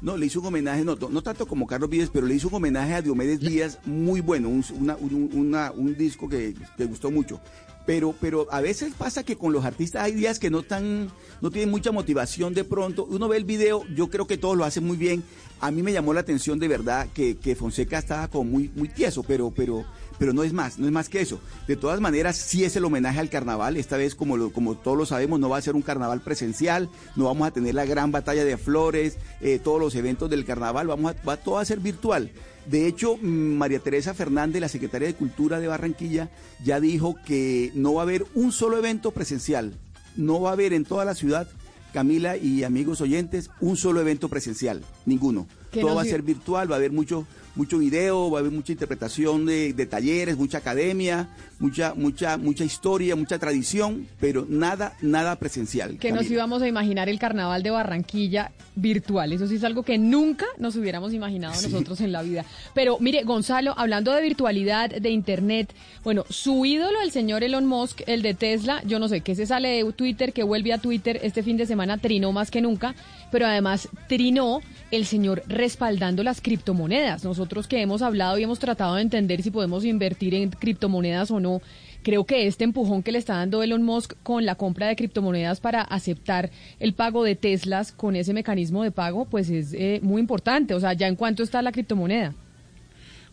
no, 0.05 0.17
le 0.17 0.27
hizo 0.27 0.39
un 0.41 0.47
homenaje, 0.47 0.85
no, 0.85 0.95
no 0.97 1.23
tanto 1.23 1.47
como 1.47 1.67
Carlos 1.67 1.91
Vives, 1.91 2.11
pero 2.13 2.27
le 2.27 2.35
hizo 2.35 2.49
un 2.49 2.55
homenaje 2.55 2.95
a 2.95 3.03
Diomedes 3.03 3.41
Díaz 3.41 3.79
muy 3.87 4.21
bueno, 4.21 4.49
un, 4.49 4.65
una- 4.79 4.97
un- 4.97 5.31
una- 5.33 5.73
un 5.73 5.97
disco 5.97 6.29
que, 6.29 6.55
que 6.77 6.85
gustó 6.85 7.11
mucho. 7.11 7.41
Pero, 7.87 8.15
pero 8.19 8.47
a 8.51 8.63
veces 8.63 8.95
pasa 8.97 9.25
que 9.25 9.37
con 9.37 9.53
los 9.53 9.65
artistas 9.67 10.03
hay 10.05 10.13
días 10.15 10.39
que 10.39 10.49
no 10.49 10.63
tan, 10.63 11.11
no 11.43 11.51
tienen 11.51 11.71
mucha 11.71 11.93
motivación 11.93 12.55
de 12.55 12.65
pronto. 12.65 13.05
Uno 13.05 13.29
ve 13.29 13.37
el 13.37 13.45
video, 13.45 13.83
yo 13.95 14.09
creo 14.09 14.27
que 14.27 14.39
todos 14.39 14.57
lo 14.57 14.65
hacen 14.65 14.85
muy 14.87 14.97
bien. 14.97 15.23
A 15.61 15.71
mí 15.71 15.83
me 15.83 15.93
llamó 15.93 16.15
la 16.15 16.21
atención 16.21 16.59
de 16.59 16.69
verdad 16.69 17.09
que, 17.13 17.37
que 17.37 17.55
Fonseca 17.55 17.99
estaba 17.99 18.29
como 18.29 18.45
muy, 18.53 18.71
muy 18.75 18.89
tieso, 18.89 19.23
pero, 19.23 19.51
pero, 19.51 19.85
pero 20.19 20.33
no 20.33 20.43
es 20.43 20.53
más, 20.53 20.79
no 20.79 20.87
es 20.87 20.93
más 20.93 21.09
que 21.09 21.21
eso. 21.21 21.41
De 21.67 21.77
todas 21.77 22.01
maneras, 22.01 22.37
sí 22.37 22.65
es 22.65 22.77
el 22.77 22.85
homenaje 22.85 23.19
al 23.21 23.31
carnaval. 23.31 23.77
Esta 23.77 23.97
vez, 23.97 24.15
como, 24.15 24.37
lo- 24.37 24.53
como 24.53 24.77
todos 24.77 24.97
lo 24.97 25.07
sabemos, 25.07 25.41
no 25.41 25.49
va 25.49 25.59
a 25.59 25.63
ser 25.63 25.75
un 25.75 25.83
carnaval 25.83 26.21
presencial, 26.21 26.89
no 27.17 27.25
vamos 27.25 27.47
a 27.49 27.51
tener 27.51 27.75
la 27.75 27.85
gran 27.85 28.13
batalla 28.13 28.45
de 28.45 28.57
flores, 28.57 29.17
eh, 29.41 29.59
todos 29.63 29.81
los 29.81 29.95
eventos 29.95 30.31
del 30.31 30.45
carnaval, 30.45 30.87
vamos 30.87 31.15
a, 31.15 31.23
va 31.27 31.37
todo 31.37 31.59
a 31.59 31.65
ser 31.65 31.81
virtual. 31.81 32.31
De 32.67 32.87
hecho, 32.87 33.17
mm, 33.21 33.27
María 33.57 33.79
Teresa 33.81 34.15
Fernández, 34.15 34.61
la 34.61 34.69
secretaria 34.69 35.07
de 35.09 35.15
Cultura 35.15 35.61
de 35.61 35.67
Barranquilla, 35.69 36.31
ya 36.65 36.81
dijo 36.81 37.17
que 37.27 37.71
no 37.75 37.95
va 37.95 38.03
a 38.03 38.05
haber 38.05 38.25
un 38.35 38.53
solo 38.53 38.79
evento 38.79 39.11
presencial. 39.11 39.75
No 40.17 40.41
va 40.41 40.51
a 40.51 40.53
haber 40.55 40.73
en 40.73 40.85
toda 40.85 41.05
la 41.05 41.15
ciudad, 41.15 41.47
Camila 41.93 42.37
y 42.37 42.65
amigos 42.65 43.01
oyentes, 43.01 43.51
un 43.61 43.77
solo 43.77 44.01
evento 44.01 44.29
presencial. 44.29 44.83
Ninguno. 45.07 45.47
Todo 45.73 45.95
va 45.95 46.01
a 46.03 46.05
se- 46.05 46.11
ser 46.11 46.23
virtual, 46.23 46.71
va 46.71 46.77
a 46.77 46.79
haber 46.79 46.91
mucho 46.93 47.27
mucho 47.55 47.79
video, 47.79 48.31
va 48.31 48.39
a 48.39 48.41
haber 48.41 48.53
mucha 48.53 48.73
interpretación 48.73 49.47
de, 49.47 49.73
de 49.73 49.87
talleres, 49.87 50.37
mucha 50.37 50.59
academia, 50.59 51.29
mucha 51.65 51.95
mucha 51.95 52.37
mucha 52.37 52.63
historia, 52.63 53.17
mucha 53.17 53.39
tradición, 53.39 54.07
pero 54.21 54.47
nada 54.49 54.95
nada 55.01 55.37
presencial. 55.37 55.97
Que 55.99 56.13
nos 56.13 56.31
íbamos 56.31 56.61
a 56.61 56.69
imaginar 56.69 57.09
el 57.09 57.19
carnaval 57.19 57.63
de 57.63 57.71
Barranquilla 57.71 58.53
virtual. 58.77 59.33
Eso 59.33 59.47
sí 59.47 59.57
es 59.57 59.65
algo 59.65 59.83
que 59.83 59.97
nunca 59.97 60.45
nos 60.59 60.77
hubiéramos 60.77 61.15
imaginado 61.15 61.55
nosotros 61.55 62.01
en 62.03 62.13
la 62.13 62.23
vida. 62.23 62.45
Pero 62.75 62.99
mire, 63.01 63.23
Gonzalo, 63.23 63.75
hablando 63.79 64.13
de 64.13 64.21
virtualidad, 64.21 64.91
de 64.91 65.11
internet, 65.11 65.73
bueno, 66.03 66.25
su 66.29 66.67
ídolo, 66.67 67.01
el 67.01 67.11
señor 67.11 67.45
Elon 67.45 67.65
Musk, 67.65 68.03
el 68.07 68.21
de 68.21 68.35
Tesla, 68.35 68.83
yo 68.85 68.99
no 68.99 69.09
sé, 69.09 69.23
que 69.23 69.35
se 69.35 69.47
sale 69.47 69.69
de 69.69 69.93
Twitter, 69.93 70.33
que 70.33 70.43
vuelve 70.43 70.73
a 70.73 70.79
Twitter 70.79 71.21
este 71.23 71.43
fin 71.43 71.57
de 71.57 71.67
semana, 71.67 71.97
trinó 71.97 72.33
más 72.33 72.51
que 72.51 72.61
nunca, 72.61 72.95
pero 73.31 73.47
además 73.47 73.89
trinó 74.09 74.61
el 74.91 75.07
señor 75.07 75.43
respaldando 75.47 76.23
las 76.23 76.41
criptomonedas. 76.41 77.25
Nosotros 77.25 77.67
que 77.67 77.81
hemos 77.81 78.03
hablado 78.03 78.39
y 78.39 78.43
hemos 78.43 78.59
tratado 78.59 78.97
de 78.97 79.03
entender 79.03 79.43
si 79.43 79.51
podemos 79.51 79.85
invertir 79.85 80.35
en 80.35 80.51
criptomonedas 80.51 81.31
o 81.31 81.41
no, 81.41 81.54
creo 82.03 82.25
que 82.25 82.47
este 82.47 82.65
empujón 82.65 83.03
que 83.03 83.13
le 83.13 83.19
está 83.19 83.35
dando 83.35 83.63
Elon 83.63 83.83
Musk 83.83 84.15
con 84.23 84.45
la 84.45 84.55
compra 84.55 84.87
de 84.87 84.97
criptomonedas 84.97 85.61
para 85.61 85.83
aceptar 85.83 86.51
el 86.79 86.95
pago 86.95 87.25
de 87.25 87.35
Teslas 87.35 87.93
con 87.93 88.15
ese 88.15 88.33
mecanismo 88.33 88.83
de 88.83 88.91
pago, 88.93 89.25
pues 89.25 89.51
es 89.51 89.73
eh, 89.73 90.01
muy 90.03 90.21
importante. 90.21 90.75
O 90.75 90.81
sea, 90.81 90.93
¿ya 90.93 91.09
en 91.09 91.17
cuánto 91.17 91.43
está 91.43 91.63
la 91.63 91.73
criptomoneda? 91.73 92.35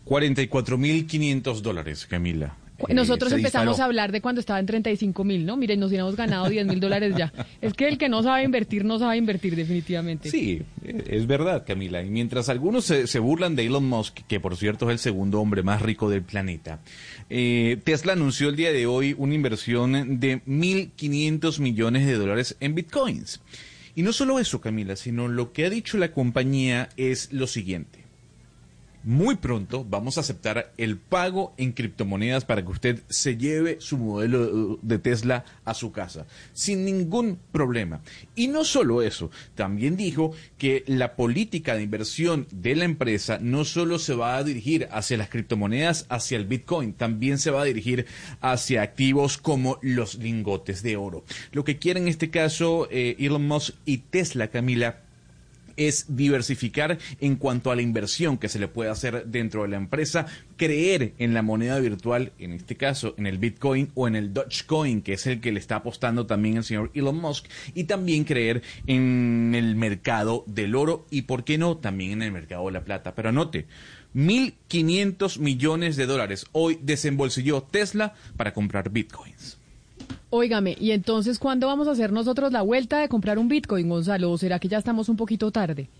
44.500 0.06 1.60
dólares, 1.60 2.06
Camila. 2.06 2.56
Eh, 2.88 2.94
Nosotros 2.94 3.32
empezamos 3.32 3.74
disparó. 3.74 3.82
a 3.82 3.86
hablar 3.86 4.12
de 4.12 4.20
cuando 4.20 4.40
estaba 4.40 4.58
en 4.58 4.66
35 4.66 5.24
mil, 5.24 5.46
¿no? 5.46 5.56
Miren, 5.56 5.78
nos 5.78 5.88
hubiéramos 5.90 6.16
ganado 6.16 6.48
10 6.48 6.66
mil 6.66 6.80
dólares 6.80 7.14
ya. 7.16 7.32
Es 7.60 7.74
que 7.74 7.86
el 7.86 7.98
que 7.98 8.08
no 8.08 8.22
sabe 8.22 8.42
invertir, 8.42 8.84
no 8.84 8.98
sabe 8.98 9.16
invertir 9.16 9.54
definitivamente. 9.54 10.30
Sí, 10.30 10.62
eh, 10.84 11.04
es 11.08 11.26
verdad, 11.26 11.64
Camila. 11.66 12.02
Y 12.02 12.10
mientras 12.10 12.48
algunos 12.48 12.84
se, 12.84 13.06
se 13.06 13.18
burlan 13.18 13.54
de 13.54 13.66
Elon 13.66 13.86
Musk, 13.88 14.20
que 14.26 14.40
por 14.40 14.56
cierto 14.56 14.86
es 14.86 14.92
el 14.92 14.98
segundo 14.98 15.40
hombre 15.40 15.62
más 15.62 15.82
rico 15.82 16.10
del 16.10 16.22
planeta, 16.22 16.80
eh, 17.34 17.78
Tesla 17.82 18.12
anunció 18.12 18.50
el 18.50 18.56
día 18.56 18.72
de 18.72 18.84
hoy 18.84 19.14
una 19.16 19.32
inversión 19.32 20.20
de 20.20 20.44
1.500 20.44 21.60
millones 21.60 22.04
de 22.04 22.18
dólares 22.18 22.56
en 22.60 22.74
bitcoins. 22.74 23.40
Y 23.94 24.02
no 24.02 24.12
solo 24.12 24.38
eso, 24.38 24.60
Camila, 24.60 24.96
sino 24.96 25.28
lo 25.28 25.54
que 25.54 25.64
ha 25.64 25.70
dicho 25.70 25.96
la 25.96 26.12
compañía 26.12 26.90
es 26.98 27.32
lo 27.32 27.46
siguiente. 27.46 28.01
Muy 29.04 29.34
pronto 29.34 29.84
vamos 29.84 30.16
a 30.16 30.20
aceptar 30.20 30.72
el 30.76 30.96
pago 30.96 31.54
en 31.56 31.72
criptomonedas 31.72 32.44
para 32.44 32.62
que 32.62 32.70
usted 32.70 33.02
se 33.08 33.36
lleve 33.36 33.78
su 33.80 33.98
modelo 33.98 34.78
de 34.80 34.98
Tesla 35.00 35.44
a 35.64 35.74
su 35.74 35.90
casa 35.90 36.26
sin 36.52 36.84
ningún 36.84 37.38
problema. 37.50 38.00
Y 38.36 38.46
no 38.46 38.64
solo 38.64 39.02
eso, 39.02 39.30
también 39.56 39.96
dijo 39.96 40.32
que 40.56 40.84
la 40.86 41.16
política 41.16 41.74
de 41.74 41.82
inversión 41.82 42.46
de 42.52 42.76
la 42.76 42.84
empresa 42.84 43.38
no 43.40 43.64
solo 43.64 43.98
se 43.98 44.14
va 44.14 44.36
a 44.36 44.44
dirigir 44.44 44.88
hacia 44.92 45.16
las 45.16 45.28
criptomonedas, 45.28 46.06
hacia 46.08 46.36
el 46.36 46.46
Bitcoin, 46.46 46.92
también 46.92 47.38
se 47.38 47.50
va 47.50 47.62
a 47.62 47.64
dirigir 47.66 48.06
hacia 48.40 48.82
activos 48.82 49.36
como 49.36 49.78
los 49.82 50.14
lingotes 50.14 50.82
de 50.84 50.96
oro. 50.96 51.24
Lo 51.50 51.64
que 51.64 51.78
quiere 51.78 51.98
en 51.98 52.06
este 52.06 52.30
caso 52.30 52.86
eh, 52.90 53.16
Elon 53.18 53.48
Musk 53.48 53.74
y 53.84 53.98
Tesla, 53.98 54.48
Camila, 54.48 55.00
es 55.76 56.16
diversificar 56.16 56.98
en 57.20 57.36
cuanto 57.36 57.70
a 57.70 57.76
la 57.76 57.82
inversión 57.82 58.38
que 58.38 58.48
se 58.48 58.58
le 58.58 58.68
puede 58.68 58.90
hacer 58.90 59.26
dentro 59.26 59.62
de 59.62 59.68
la 59.68 59.76
empresa, 59.76 60.26
creer 60.56 61.14
en 61.18 61.34
la 61.34 61.42
moneda 61.42 61.78
virtual, 61.80 62.32
en 62.38 62.52
este 62.52 62.76
caso 62.76 63.14
en 63.18 63.26
el 63.26 63.38
Bitcoin 63.38 63.90
o 63.94 64.08
en 64.08 64.16
el 64.16 64.32
Dogecoin, 64.32 65.02
que 65.02 65.14
es 65.14 65.26
el 65.26 65.40
que 65.40 65.52
le 65.52 65.58
está 65.58 65.76
apostando 65.76 66.26
también 66.26 66.58
el 66.58 66.64
señor 66.64 66.90
Elon 66.94 67.16
Musk, 67.16 67.46
y 67.74 67.84
también 67.84 68.24
creer 68.24 68.62
en 68.86 69.54
el 69.54 69.76
mercado 69.76 70.44
del 70.46 70.74
oro 70.74 71.06
y, 71.10 71.22
¿por 71.22 71.44
qué 71.44 71.58
no?, 71.58 71.76
también 71.76 72.12
en 72.12 72.22
el 72.22 72.32
mercado 72.32 72.66
de 72.66 72.72
la 72.72 72.84
plata. 72.84 73.14
Pero 73.14 73.30
anote, 73.30 73.66
1.500 74.14 75.38
millones 75.38 75.96
de 75.96 76.06
dólares 76.06 76.46
hoy 76.52 76.78
desembolsilló 76.82 77.62
Tesla 77.62 78.14
para 78.36 78.52
comprar 78.52 78.90
Bitcoins. 78.90 79.61
Óigame, 80.34 80.78
¿y 80.80 80.92
entonces 80.92 81.38
cuándo 81.38 81.66
vamos 81.66 81.88
a 81.88 81.90
hacer 81.90 82.10
nosotros 82.10 82.52
la 82.52 82.62
vuelta 82.62 83.00
de 83.00 83.10
comprar 83.10 83.38
un 83.38 83.48
Bitcoin, 83.48 83.86
Gonzalo? 83.86 84.30
¿O 84.30 84.38
será 84.38 84.58
que 84.58 84.66
ya 84.66 84.78
estamos 84.78 85.10
un 85.10 85.16
poquito 85.18 85.50
tarde? 85.50 85.90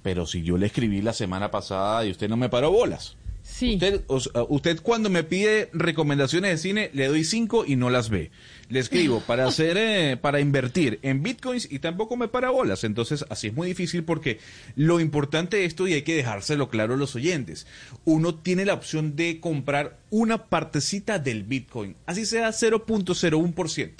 Pero 0.00 0.26
si 0.26 0.44
yo 0.44 0.56
le 0.56 0.66
escribí 0.66 1.02
la 1.02 1.12
semana 1.12 1.50
pasada 1.50 2.06
y 2.06 2.12
usted 2.12 2.28
no 2.28 2.36
me 2.36 2.48
paró 2.48 2.70
bolas. 2.70 3.16
Sí. 3.42 3.74
Usted, 3.74 4.04
usted 4.48 4.80
cuando 4.80 5.10
me 5.10 5.24
pide 5.24 5.70
recomendaciones 5.72 6.52
de 6.52 6.58
cine, 6.58 6.90
le 6.92 7.08
doy 7.08 7.24
cinco 7.24 7.64
y 7.66 7.74
no 7.74 7.90
las 7.90 8.10
ve. 8.10 8.30
Le 8.68 8.80
escribo 8.80 9.20
para 9.20 9.46
hacer, 9.46 9.76
eh, 9.76 10.16
para 10.16 10.40
invertir 10.40 10.98
en 11.02 11.22
bitcoins 11.22 11.68
y 11.70 11.80
tampoco 11.80 12.16
me 12.16 12.28
para 12.28 12.50
bolas. 12.50 12.84
Entonces, 12.84 13.24
así 13.28 13.48
es 13.48 13.54
muy 13.54 13.68
difícil 13.68 14.04
porque 14.04 14.38
lo 14.74 15.00
importante 15.00 15.58
de 15.58 15.64
esto, 15.66 15.86
y 15.86 15.92
hay 15.92 16.02
que 16.02 16.16
dejárselo 16.16 16.70
claro 16.70 16.94
a 16.94 16.96
los 16.96 17.14
oyentes, 17.14 17.66
uno 18.04 18.34
tiene 18.34 18.64
la 18.64 18.74
opción 18.74 19.16
de 19.16 19.38
comprar 19.40 19.98
una 20.10 20.46
partecita 20.46 21.18
del 21.18 21.42
bitcoin, 21.42 21.96
así 22.06 22.24
sea 22.24 22.48
0.01%. 22.50 23.90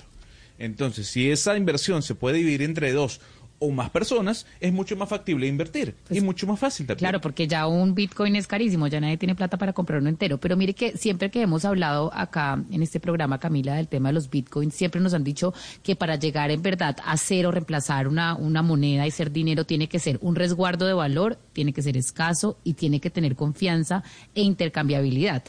Entonces, 0.59 1.09
si 1.09 1.30
esa 1.30 1.56
inversión 1.56 2.02
se 2.02 2.14
puede 2.14 2.38
dividir 2.38 2.62
entre 2.62 2.92
dos 2.92 3.21
o 3.64 3.71
más 3.71 3.90
personas, 3.90 4.47
es 4.61 4.73
mucho 4.73 4.97
más 4.97 5.09
factible 5.09 5.47
invertir 5.47 5.94
y 6.11 6.21
mucho 6.21 6.47
más 6.47 6.59
fácil 6.59 6.87
también. 6.87 6.99
Claro, 6.99 7.21
porque 7.21 7.47
ya 7.47 7.66
un 7.66 7.94
Bitcoin 7.94 8.37
es 8.37 8.47
carísimo, 8.47 8.87
ya 8.87 9.00
nadie 9.00 9.16
tiene 9.16 9.35
plata 9.35 9.56
para 9.56 9.73
comprar 9.73 10.00
uno 10.00 10.09
entero. 10.09 10.38
Pero 10.38 10.56
mire 10.56 10.75
que 10.75 10.97
siempre 10.97 11.30
que 11.30 11.42
hemos 11.42 11.64
hablado 11.64 12.11
acá 12.14 12.62
en 12.71 12.83
este 12.83 13.00
programa, 13.00 13.38
Camila, 13.38 13.75
del 13.75 13.88
tema 13.88 14.11
de 14.11 14.14
los 14.14 14.30
Bitcoins, 14.30 14.75
siempre 14.75 15.00
nos 15.00 15.14
han 15.14 15.25
dicho 15.25 15.54
que 15.83 15.97
para 15.97 16.16
llegar 16.16 16.50
en 16.50 16.62
verdad 16.62 16.97
a 17.04 17.16
ser 17.16 17.47
o 17.47 17.50
reemplazar 17.50 18.09
una, 18.09 18.35
una 18.37 18.62
moneda 18.62 19.06
y 19.06 19.11
ser 19.11 19.33
dinero 19.33 19.64
tiene 19.64 19.88
que 19.88 19.99
ser 19.99 20.18
un 20.21 20.35
resguardo 20.35 20.87
de 20.87 20.92
valor, 20.92 21.38
tiene 21.52 21.73
que 21.73 21.83
ser 21.83 21.97
escaso 21.97 22.59
y 22.64 22.75
tiene 22.75 23.00
que 23.00 23.11
tener 23.11 23.37
confianza 23.37 24.02
e 24.35 24.42
intercambiabilidad. 24.42 25.42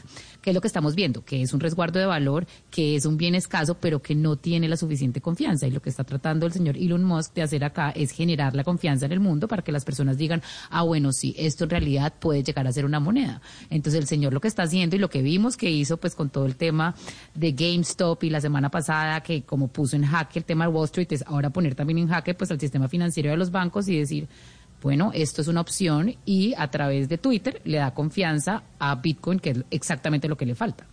Que 0.46 0.50
es 0.50 0.54
lo 0.54 0.60
que 0.60 0.68
estamos 0.68 0.94
viendo, 0.94 1.24
que 1.24 1.42
es 1.42 1.52
un 1.52 1.58
resguardo 1.58 1.98
de 1.98 2.06
valor, 2.06 2.46
que 2.70 2.94
es 2.94 3.04
un 3.04 3.16
bien 3.16 3.34
escaso, 3.34 3.78
pero 3.80 4.00
que 4.00 4.14
no 4.14 4.36
tiene 4.36 4.68
la 4.68 4.76
suficiente 4.76 5.20
confianza. 5.20 5.66
Y 5.66 5.72
lo 5.72 5.82
que 5.82 5.90
está 5.90 6.04
tratando 6.04 6.46
el 6.46 6.52
señor 6.52 6.76
Elon 6.76 7.02
Musk 7.02 7.34
de 7.34 7.42
hacer 7.42 7.64
acá 7.64 7.90
es 7.90 8.12
generar 8.12 8.54
la 8.54 8.62
confianza 8.62 9.06
en 9.06 9.12
el 9.12 9.18
mundo 9.18 9.48
para 9.48 9.62
que 9.62 9.72
las 9.72 9.84
personas 9.84 10.18
digan, 10.18 10.42
ah, 10.70 10.82
bueno, 10.82 11.10
sí, 11.10 11.34
esto 11.36 11.64
en 11.64 11.70
realidad 11.70 12.14
puede 12.20 12.44
llegar 12.44 12.64
a 12.64 12.70
ser 12.70 12.84
una 12.84 13.00
moneda. 13.00 13.42
Entonces 13.70 14.00
el 14.00 14.06
señor 14.06 14.32
lo 14.32 14.40
que 14.40 14.46
está 14.46 14.62
haciendo 14.62 14.94
y 14.94 15.00
lo 15.00 15.10
que 15.10 15.20
vimos 15.20 15.56
que 15.56 15.68
hizo 15.68 15.96
pues 15.96 16.14
con 16.14 16.30
todo 16.30 16.46
el 16.46 16.54
tema 16.54 16.94
de 17.34 17.50
GameStop 17.50 18.22
y 18.22 18.30
la 18.30 18.40
semana 18.40 18.70
pasada 18.70 19.20
que 19.24 19.42
como 19.42 19.66
puso 19.66 19.96
en 19.96 20.04
jaque 20.04 20.38
el 20.38 20.44
tema 20.44 20.68
de 20.68 20.72
Wall 20.72 20.84
Street, 20.84 21.08
es 21.10 21.24
ahora 21.26 21.50
poner 21.50 21.74
también 21.74 21.98
en 21.98 22.06
jaque 22.06 22.34
pues 22.34 22.52
al 22.52 22.60
sistema 22.60 22.86
financiero 22.86 23.30
de 23.30 23.36
los 23.36 23.50
bancos 23.50 23.88
y 23.88 23.98
decir, 23.98 24.28
bueno, 24.82 25.10
esto 25.14 25.42
es 25.42 25.48
una 25.48 25.60
opción 25.60 26.14
y 26.24 26.54
a 26.56 26.70
través 26.70 27.08
de 27.08 27.18
Twitter 27.18 27.60
le 27.64 27.78
da 27.78 27.94
confianza 27.94 28.62
a 28.78 28.94
Bitcoin, 28.96 29.38
que 29.38 29.50
es 29.50 29.64
exactamente 29.70 30.28
lo 30.28 30.36
que 30.36 30.46
le 30.46 30.54
falta. 30.54 30.86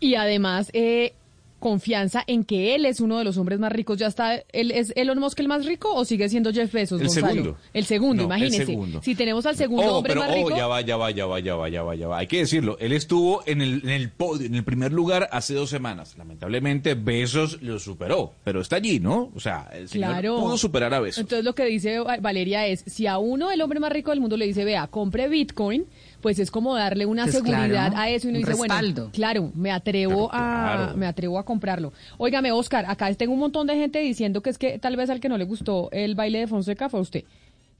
Y 0.00 0.14
además, 0.14 0.70
eh, 0.72 1.14
confianza 1.58 2.22
en 2.26 2.44
que 2.44 2.74
él 2.74 2.86
es 2.86 3.00
uno 3.00 3.18
de 3.18 3.24
los 3.24 3.36
hombres 3.36 3.58
más 3.58 3.72
ricos. 3.72 3.98
¿Ya 3.98 4.06
está, 4.06 4.36
él 4.52 4.70
es 4.70 4.92
Elon 4.96 5.18
Musk 5.18 5.40
el 5.40 5.48
más 5.48 5.66
rico 5.66 5.92
o 5.94 6.04
sigue 6.04 6.28
siendo 6.28 6.52
Jeff 6.52 6.72
Bezos, 6.72 7.00
El 7.00 7.06
Gonzalo? 7.08 7.28
segundo. 7.28 7.56
El 7.74 7.84
segundo, 7.84 8.22
No, 8.28 8.34
el 8.34 8.40
imagínese. 8.40 8.66
segundo. 8.66 9.02
Si 9.02 9.14
tenemos 9.14 9.44
al 9.46 9.56
segundo 9.56 9.84
Oh, 9.92 9.96
hombre 9.98 10.12
pero 10.14 10.20
más 10.26 10.30
oh, 10.32 10.34
rico. 10.36 10.56
ya 10.56 10.66
va, 10.66 10.80
ya 10.80 10.96
va, 10.96 11.10
ya 11.10 11.26
va, 11.26 11.40
ya 11.40 11.54
va, 11.56 11.68
ya 11.68 11.82
va, 11.82 11.94
ya 11.94 12.08
va. 12.08 12.18
Hay 12.18 12.26
que 12.26 12.38
decirlo. 12.38 12.76
Él 12.80 12.92
estuvo 12.92 13.42
en 13.46 13.60
el, 13.62 13.80
en 13.82 13.90
el 13.90 14.10
podio, 14.10 14.46
en 14.46 14.54
el 14.54 14.64
primer 14.64 14.92
lugar 14.92 15.28
hace 15.32 15.54
dos 15.54 15.70
semanas. 15.70 16.16
Lamentablemente, 16.16 16.94
Besos 16.94 17.60
lo 17.62 17.78
superó, 17.78 18.34
pero 18.44 18.60
está 18.60 18.76
allí, 18.76 19.00
¿no? 19.00 19.30
O 19.34 19.40
sea, 19.40 19.68
el 19.72 19.88
señor 19.88 20.10
Claro. 20.12 20.40
pudo 20.40 20.56
superar 20.58 20.94
a 20.94 21.00
Besos. 21.00 21.18
Entonces 21.22 21.44
lo 21.44 21.54
que 21.54 21.64
dice 21.64 21.98
Va- 22.00 22.18
Valeria 22.18 22.66
es, 22.66 22.84
si 22.86 23.06
a 23.06 23.18
uno, 23.18 23.50
el 23.50 23.60
hombre 23.60 23.80
más 23.80 23.92
rico 23.92 24.10
del 24.10 24.20
mundo, 24.20 24.36
le 24.36 24.46
dice, 24.46 24.64
vea, 24.64 24.86
compre 24.86 25.28
Bitcoin, 25.28 25.86
pues 26.20 26.38
es 26.38 26.50
como 26.50 26.74
darle 26.74 27.06
una 27.06 27.24
Pues 27.24 27.36
seguridad 27.36 27.68
claro, 27.90 27.96
a 27.96 28.08
eso 28.08 28.26
y 28.26 28.30
uno 28.30 28.38
un 28.40 28.44
dice, 28.44 28.58
respaldo. 28.60 29.02
bueno, 29.02 29.12
claro, 29.14 29.52
me 29.54 29.70
atrevo 29.70 30.28
Claro, 30.28 30.44
a 30.44 30.76
claro. 30.76 30.96
me 30.96 31.06
atrevo 31.06 31.38
a 31.38 31.44
comprarlo. 31.44 31.92
Óigame, 32.16 32.50
Oscar, 32.52 32.84
acá 32.88 33.12
tengo 33.14 33.32
un 33.32 33.38
montón 33.40 33.66
de 33.66 33.76
gente 33.76 33.98
diciendo 34.00 34.40
que 34.42 34.50
es 34.50 34.58
que 34.58 34.78
tal 34.78 34.96
vez 34.96 35.10
al 35.10 35.20
que 35.20 35.28
no 35.28 35.38
le 35.38 35.44
gustó 35.44 35.88
el 35.92 36.14
baile 36.14 36.40
de 36.40 36.46
Fonseca 36.46 36.88
fue 36.88 36.98
a 37.00 37.02
usted. 37.02 37.24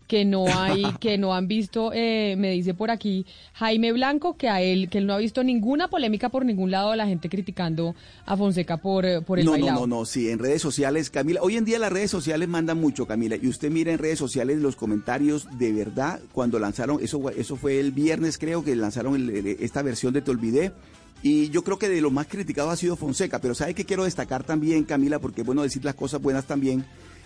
Que 0.09 0.25
no 0.25 0.47
hay, 0.49 0.85
que 1.01 1.19
no 1.19 1.35
han 1.35 1.47
visto, 1.49 1.93
eh, 1.93 2.35
me 2.39 2.51
dice 2.53 2.73
por 2.73 2.91
aquí 2.91 3.27
Jaime 3.53 3.93
Blanco, 3.93 4.37
que 4.39 4.49
a 4.49 4.63
él, 4.63 4.89
que 4.89 4.97
él 4.99 5.07
no 5.07 5.13
ha 5.13 5.19
visto 5.19 5.45
ninguna 5.45 5.89
polémica 5.89 6.31
por 6.31 6.47
ningún 6.47 6.71
lado 6.71 6.93
de 6.93 6.97
la 6.97 7.07
gente 7.07 7.29
criticando 7.29 7.95
a 8.25 8.35
Fonseca 8.37 8.79
por, 8.79 9.05
eh, 9.05 9.21
por 9.21 9.39
el 9.39 9.45
no, 9.45 9.51
bailado. 9.53 9.81
no, 9.81 9.87
no, 9.87 9.97
no, 9.99 10.05
sí, 10.07 10.31
en 10.31 10.39
redes 10.39 10.63
sociales, 10.63 11.11
Camila, 11.11 11.41
hoy 11.43 11.59
en 11.59 11.67
día 11.67 11.79
las 11.79 11.93
redes 11.93 12.11
sociales 12.11 12.49
mandan 12.49 12.81
mucho, 12.81 13.07
Camila, 13.07 13.37
y 13.37 13.47
usted 13.49 13.71
mira 13.71 13.93
en 13.93 13.99
redes 13.99 14.19
sociales 14.19 14.59
los 14.61 14.77
comentarios 14.77 15.47
de 15.59 15.73
verdad, 15.75 16.21
cuando 16.33 16.59
lanzaron, 16.59 16.99
eso, 17.03 17.21
fue- 17.21 17.39
eso 17.39 17.57
fue 17.57 17.79
el 17.79 17.93
viernes 17.93 18.39
creo 18.39 18.65
que 18.65 18.75
lanzaron 18.77 19.15
el- 19.15 19.29
el- 19.31 19.47
esta 19.61 19.83
versión 19.83 20.15
de 20.15 20.23
Te 20.23 20.31
Olvidé, 20.31 20.73
y 21.23 21.51
yo 21.51 21.63
creo 21.65 21.79
que 21.79 21.91
de 21.91 22.01
lo 22.01 22.11
más 22.11 22.29
criticado 22.29 22.71
ha 22.71 22.77
sido 22.77 22.97
Fonseca, 22.97 23.41
pero 23.41 23.55
¿sabe 23.55 23.75
qué 23.75 23.85
quiero 23.85 24.05
destacar 24.05 24.43
también, 24.45 24.85
Camila? 24.85 25.19
Porque 25.19 25.43
es 25.43 25.47
bueno 25.47 25.63
decir 25.63 25.85
las 25.85 25.97
cosas 25.97 26.23
buenas 26.23 26.47
también 26.47 26.85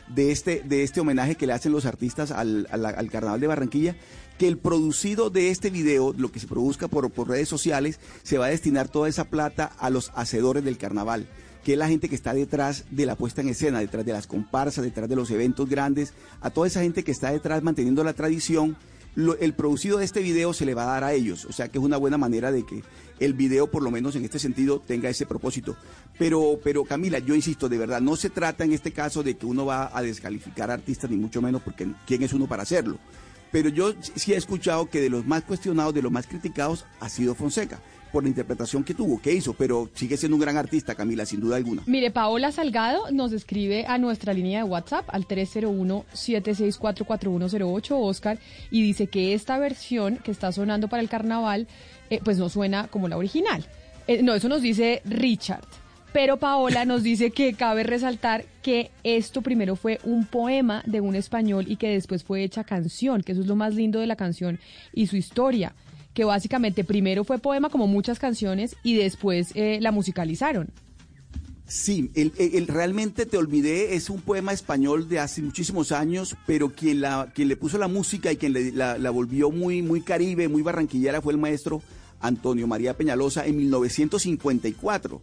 de 0.08 0.32
este, 0.32 0.62
de 0.64 0.82
este 0.82 1.00
homenaje 1.00 1.34
que 1.36 1.46
le 1.46 1.52
hacen 1.52 1.72
los 1.72 1.86
artistas 1.86 2.30
al, 2.30 2.66
al- 2.70 2.84
al 2.86 3.10
Carnaval 3.10 3.40
de 3.40 3.46
Barranquilla, 3.46 3.96
que 4.38 4.48
el 4.48 4.58
producido 4.58 5.30
de 5.30 5.50
este 5.50 5.70
video, 5.70 6.14
lo 6.16 6.32
que 6.32 6.40
se 6.40 6.46
produzca 6.46 6.88
por, 6.88 7.10
por 7.10 7.28
redes 7.28 7.48
sociales, 7.48 8.00
se 8.22 8.38
va 8.38 8.46
a 8.46 8.50
destinar 8.50 8.88
toda 8.88 9.08
esa 9.08 9.24
plata 9.24 9.64
a 9.78 9.90
los 9.90 10.10
hacedores 10.14 10.64
del 10.64 10.78
carnaval 10.78 11.26
que 11.64 11.74
es 11.74 11.78
la 11.78 11.86
gente 11.86 12.08
que 12.08 12.16
está 12.16 12.34
detrás 12.34 12.86
de 12.90 13.06
la 13.06 13.14
puesta 13.14 13.40
en 13.40 13.48
escena, 13.48 13.78
detrás 13.78 14.04
de 14.04 14.12
las 14.12 14.26
comparsas, 14.26 14.82
detrás 14.82 15.08
de 15.08 15.14
los 15.14 15.30
eventos 15.30 15.68
grandes, 15.68 16.12
a 16.40 16.50
toda 16.50 16.66
esa 16.66 16.80
gente 16.82 17.04
que 17.04 17.12
está 17.12 17.30
detrás 17.30 17.62
manteniendo 17.62 18.02
la 18.02 18.14
tradición, 18.14 18.76
lo- 19.14 19.36
el 19.38 19.54
producido 19.54 19.98
de 19.98 20.04
este 20.04 20.20
video 20.20 20.52
se 20.52 20.64
le 20.66 20.74
va 20.74 20.84
a 20.84 20.86
dar 20.94 21.04
a 21.04 21.12
ellos, 21.12 21.44
o 21.44 21.52
sea 21.52 21.68
que 21.68 21.78
es 21.78 21.84
una 21.84 21.96
buena 21.96 22.18
manera 22.18 22.50
de 22.52 22.64
que 22.64 22.82
el 23.20 23.34
video, 23.34 23.70
por 23.70 23.82
lo 23.82 23.90
menos 23.90 24.16
en 24.16 24.24
este 24.24 24.38
sentido, 24.38 24.80
tenga 24.80 25.08
ese 25.08 25.26
propósito. 25.26 25.76
Pero, 26.18 26.58
pero 26.64 26.84
Camila, 26.84 27.18
yo 27.18 27.34
insisto, 27.34 27.68
de 27.68 27.78
verdad, 27.78 28.00
no 28.00 28.16
se 28.16 28.30
trata 28.30 28.64
en 28.64 28.72
este 28.72 28.92
caso 28.92 29.22
de 29.22 29.36
que 29.36 29.46
uno 29.46 29.64
va 29.66 29.90
a 29.96 30.02
descalificar 30.02 30.70
a 30.70 30.74
artistas, 30.74 31.10
ni 31.10 31.16
mucho 31.16 31.40
menos, 31.42 31.62
porque 31.62 31.86
¿quién 32.06 32.22
es 32.22 32.32
uno 32.32 32.46
para 32.48 32.62
hacerlo? 32.64 32.98
Pero 33.52 33.68
yo 33.68 33.92
sí 34.16 34.32
he 34.32 34.36
escuchado 34.36 34.88
que 34.88 35.00
de 35.00 35.10
los 35.10 35.24
más 35.26 35.44
cuestionados, 35.44 35.94
de 35.94 36.02
los 36.02 36.10
más 36.10 36.26
criticados, 36.26 36.84
ha 37.00 37.08
sido 37.08 37.36
Fonseca, 37.36 37.78
por 38.10 38.24
la 38.24 38.30
interpretación 38.30 38.82
que 38.82 38.94
tuvo, 38.94 39.20
que 39.20 39.32
hizo, 39.32 39.52
pero 39.54 39.90
sigue 39.94 40.16
siendo 40.16 40.34
un 40.36 40.40
gran 40.40 40.56
artista, 40.56 40.94
Camila, 40.94 41.26
sin 41.26 41.40
duda 41.40 41.56
alguna. 41.56 41.82
Mire, 41.86 42.10
Paola 42.10 42.50
Salgado 42.50 43.10
nos 43.10 43.32
escribe 43.32 43.84
a 43.86 43.98
nuestra 43.98 44.32
línea 44.32 44.64
de 44.64 44.66
WhatsApp 44.70 45.04
al 45.08 45.28
301-764-4108, 45.28 47.90
Oscar, 47.90 48.38
y 48.70 48.82
dice 48.82 49.06
que 49.06 49.34
esta 49.34 49.58
versión 49.58 50.16
que 50.16 50.30
está 50.30 50.50
sonando 50.50 50.88
para 50.88 51.02
el 51.02 51.08
carnaval, 51.08 51.68
eh, 52.10 52.20
pues 52.24 52.38
no 52.38 52.48
suena 52.48 52.88
como 52.88 53.08
la 53.08 53.18
original. 53.18 53.66
Eh, 54.06 54.22
no, 54.22 54.34
eso 54.34 54.48
nos 54.48 54.62
dice 54.62 55.02
Richard. 55.04 55.66
Pero 56.12 56.36
Paola 56.36 56.84
nos 56.84 57.02
dice 57.02 57.30
que 57.30 57.54
cabe 57.54 57.84
resaltar 57.84 58.44
que 58.62 58.90
esto 59.02 59.40
primero 59.40 59.76
fue 59.76 59.98
un 60.04 60.26
poema 60.26 60.82
de 60.86 61.00
un 61.00 61.14
español 61.14 61.64
y 61.68 61.76
que 61.76 61.88
después 61.88 62.22
fue 62.22 62.44
hecha 62.44 62.64
canción, 62.64 63.22
que 63.22 63.32
eso 63.32 63.40
es 63.40 63.46
lo 63.46 63.56
más 63.56 63.74
lindo 63.74 63.98
de 63.98 64.06
la 64.06 64.16
canción 64.16 64.58
y 64.92 65.06
su 65.06 65.16
historia, 65.16 65.74
que 66.12 66.24
básicamente 66.24 66.84
primero 66.84 67.24
fue 67.24 67.38
poema 67.38 67.70
como 67.70 67.86
muchas 67.86 68.18
canciones 68.18 68.76
y 68.82 68.94
después 68.94 69.52
eh, 69.54 69.78
la 69.80 69.90
musicalizaron. 69.90 70.68
Sí, 71.66 72.10
el, 72.14 72.32
el- 72.36 72.66
Realmente 72.66 73.24
Te 73.24 73.38
Olvidé 73.38 73.94
es 73.94 74.10
un 74.10 74.20
poema 74.20 74.52
español 74.52 75.08
de 75.08 75.18
hace 75.20 75.40
muchísimos 75.40 75.90
años, 75.92 76.36
pero 76.46 76.74
quien, 76.74 77.00
la, 77.00 77.32
quien 77.34 77.48
le 77.48 77.56
puso 77.56 77.78
la 77.78 77.88
música 77.88 78.30
y 78.30 78.36
quien 78.36 78.52
le- 78.52 78.72
la, 78.72 78.98
la 78.98 79.08
volvió 79.08 79.50
muy, 79.50 79.80
muy 79.80 80.02
caribe, 80.02 80.48
muy 80.48 80.60
barranquillera 80.60 81.22
fue 81.22 81.32
el 81.32 81.38
maestro 81.38 81.80
Antonio 82.20 82.66
María 82.66 82.92
Peñalosa 82.94 83.46
en 83.46 83.56
1954. 83.56 85.22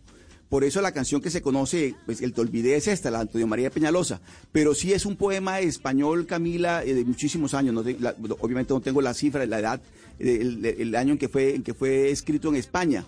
Por 0.49 0.63
eso 0.63 0.81
la 0.81 0.91
canción 0.91 1.21
que 1.21 1.29
se 1.29 1.41
conoce, 1.43 1.93
pues 2.07 2.21
el 2.21 2.33
Te 2.33 2.41
Olvidé 2.41 2.75
es 2.75 2.87
esta, 2.87 3.11
la 3.11 3.19
Antonio 3.19 3.45
María 3.45 3.69
Peñalosa. 3.69 4.19
Pero 4.51 4.73
sí 4.73 4.93
es 4.93 5.05
un 5.05 5.15
poema 5.15 5.59
español, 5.59 6.25
Camila, 6.25 6.83
eh, 6.83 6.95
de 6.95 7.05
muchísimos 7.05 7.53
años. 7.53 7.73
No 7.75 7.83
te- 7.83 7.97
obviamente 8.39 8.73
no 8.73 8.81
tengo 8.81 8.99
la 9.01 9.13
cifra, 9.13 9.45
la 9.45 9.59
edad, 9.59 9.81
eh, 10.17 10.39
el, 10.41 10.65
el 10.65 10.95
año 10.95 11.13
en 11.13 11.19
que, 11.19 11.29
fue, 11.29 11.53
en 11.55 11.61
que 11.63 11.73
fue 11.75 12.09
escrito 12.11 12.49
en 12.49 12.55
España 12.55 13.05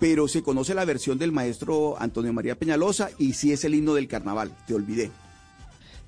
pero 0.00 0.26
se 0.26 0.42
conoce 0.42 0.74
la 0.74 0.84
versión 0.84 1.16
del 1.16 1.30
maestro 1.30 1.94
Antonio 1.96 2.32
María 2.32 2.56
Peñalosa 2.58 3.10
y 3.18 3.34
sí 3.34 3.52
es 3.52 3.64
el 3.64 3.76
himno 3.76 3.94
del 3.94 4.08
carnaval, 4.08 4.52
te 4.66 4.74
olvidé. 4.74 5.12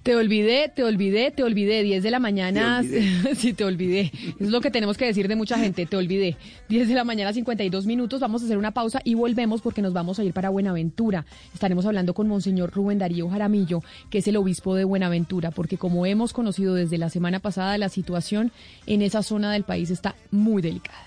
Te 0.05 0.15
olvidé, 0.15 0.69
te 0.69 0.85
olvidé, 0.85 1.31
te 1.31 1.43
olvidé. 1.43 1.83
10 1.83 2.03
de 2.03 2.11
la 2.11 2.19
mañana. 2.19 2.83
Te 2.83 2.99
olvidé. 2.99 3.35
sí, 3.37 3.55
te 3.55 3.65
olvidé. 3.65 4.13
Es 4.39 4.51
lo 4.51 4.61
que 4.61 4.71
tenemos 4.71 4.99
que 4.99 5.07
decir 5.07 5.29
de 5.29 5.35
mucha 5.35 5.59
gente. 5.59 5.87
Te 5.87 5.97
olvidé. 5.97 6.37
10 6.69 6.89
de 6.89 6.95
la 6.95 7.05
mañana, 7.05 7.33
52 7.33 7.87
minutos. 7.87 8.21
Vamos 8.21 8.43
a 8.43 8.45
hacer 8.45 8.59
una 8.59 8.73
pausa 8.73 9.01
y 9.03 9.15
volvemos 9.15 9.63
porque 9.63 9.81
nos 9.81 9.95
vamos 9.95 10.19
a 10.19 10.25
ir 10.25 10.35
para 10.35 10.51
Buenaventura. 10.51 11.25
Estaremos 11.55 11.87
hablando 11.87 12.13
con 12.13 12.29
Monseñor 12.29 12.71
Rubén 12.71 12.99
Darío 12.99 13.31
Jaramillo, 13.31 13.83
que 14.11 14.19
es 14.19 14.29
el 14.29 14.37
obispo 14.37 14.75
de 14.75 14.85
Buenaventura, 14.85 15.51
porque 15.51 15.79
como 15.79 16.05
hemos 16.05 16.35
conocido 16.35 16.75
desde 16.75 16.99
la 16.99 17.09
semana 17.09 17.41
pasada, 17.41 17.79
la 17.79 17.89
situación 17.89 18.53
en 18.87 19.01
esa 19.01 19.23
zona 19.23 19.51
del 19.55 19.65
país 19.65 19.89
está 19.89 20.17
muy 20.31 20.61
delicada. 20.61 20.99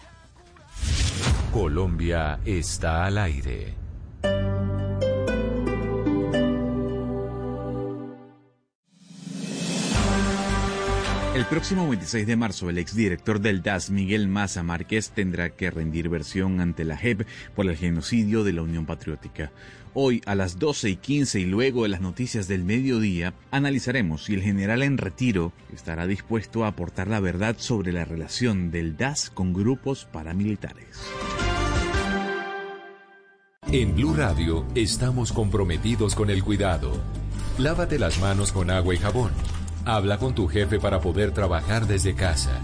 Colombia 1.53 2.39
está 2.45 3.05
al 3.05 3.19
aire. 3.19 3.75
El 11.37 11.45
próximo 11.45 11.87
26 11.87 12.25
de 12.25 12.35
marzo, 12.35 12.67
el 12.67 12.79
exdirector 12.79 13.39
del 13.39 13.61
DAS, 13.61 13.91
Miguel 13.91 14.27
Maza 14.27 14.63
Márquez, 14.63 15.11
tendrá 15.11 15.51
que 15.51 15.69
rendir 15.69 16.09
versión 16.09 16.59
ante 16.61 16.83
la 16.83 16.97
JEP 16.97 17.27
por 17.55 17.67
el 17.67 17.77
genocidio 17.77 18.43
de 18.43 18.53
la 18.53 18.63
Unión 18.63 18.87
Patriótica. 18.87 19.51
Hoy, 19.93 20.23
a 20.25 20.33
las 20.33 20.57
12 20.57 20.89
y 20.89 20.95
15 20.95 21.41
y 21.41 21.45
luego 21.45 21.83
de 21.83 21.89
las 21.89 22.01
noticias 22.01 22.47
del 22.47 22.63
mediodía, 22.63 23.35
analizaremos 23.51 24.23
si 24.23 24.33
el 24.33 24.41
general 24.41 24.81
en 24.81 24.97
retiro 24.97 25.53
estará 25.71 26.07
dispuesto 26.07 26.65
a 26.65 26.69
aportar 26.69 27.07
la 27.07 27.19
verdad 27.19 27.55
sobre 27.59 27.93
la 27.93 28.03
relación 28.03 28.71
del 28.71 28.97
DAS 28.97 29.29
con 29.29 29.53
grupos 29.53 30.05
paramilitares. 30.05 30.87
En 33.71 33.93
Blue 33.93 34.15
Radio 34.15 34.65
estamos 34.73 35.31
comprometidos 35.31 36.15
con 36.15 36.31
el 36.31 36.43
cuidado. 36.43 36.99
Lávate 37.59 37.99
las 37.99 38.19
manos 38.19 38.51
con 38.51 38.71
agua 38.71 38.95
y 38.95 38.97
jabón. 38.97 39.29
Habla 39.87 40.17
con 40.17 40.35
tu 40.35 40.49
jefe 40.49 40.81
para 40.81 40.99
poder 40.99 41.31
trabajar 41.31 41.87
desde 41.87 42.13
casa. 42.13 42.59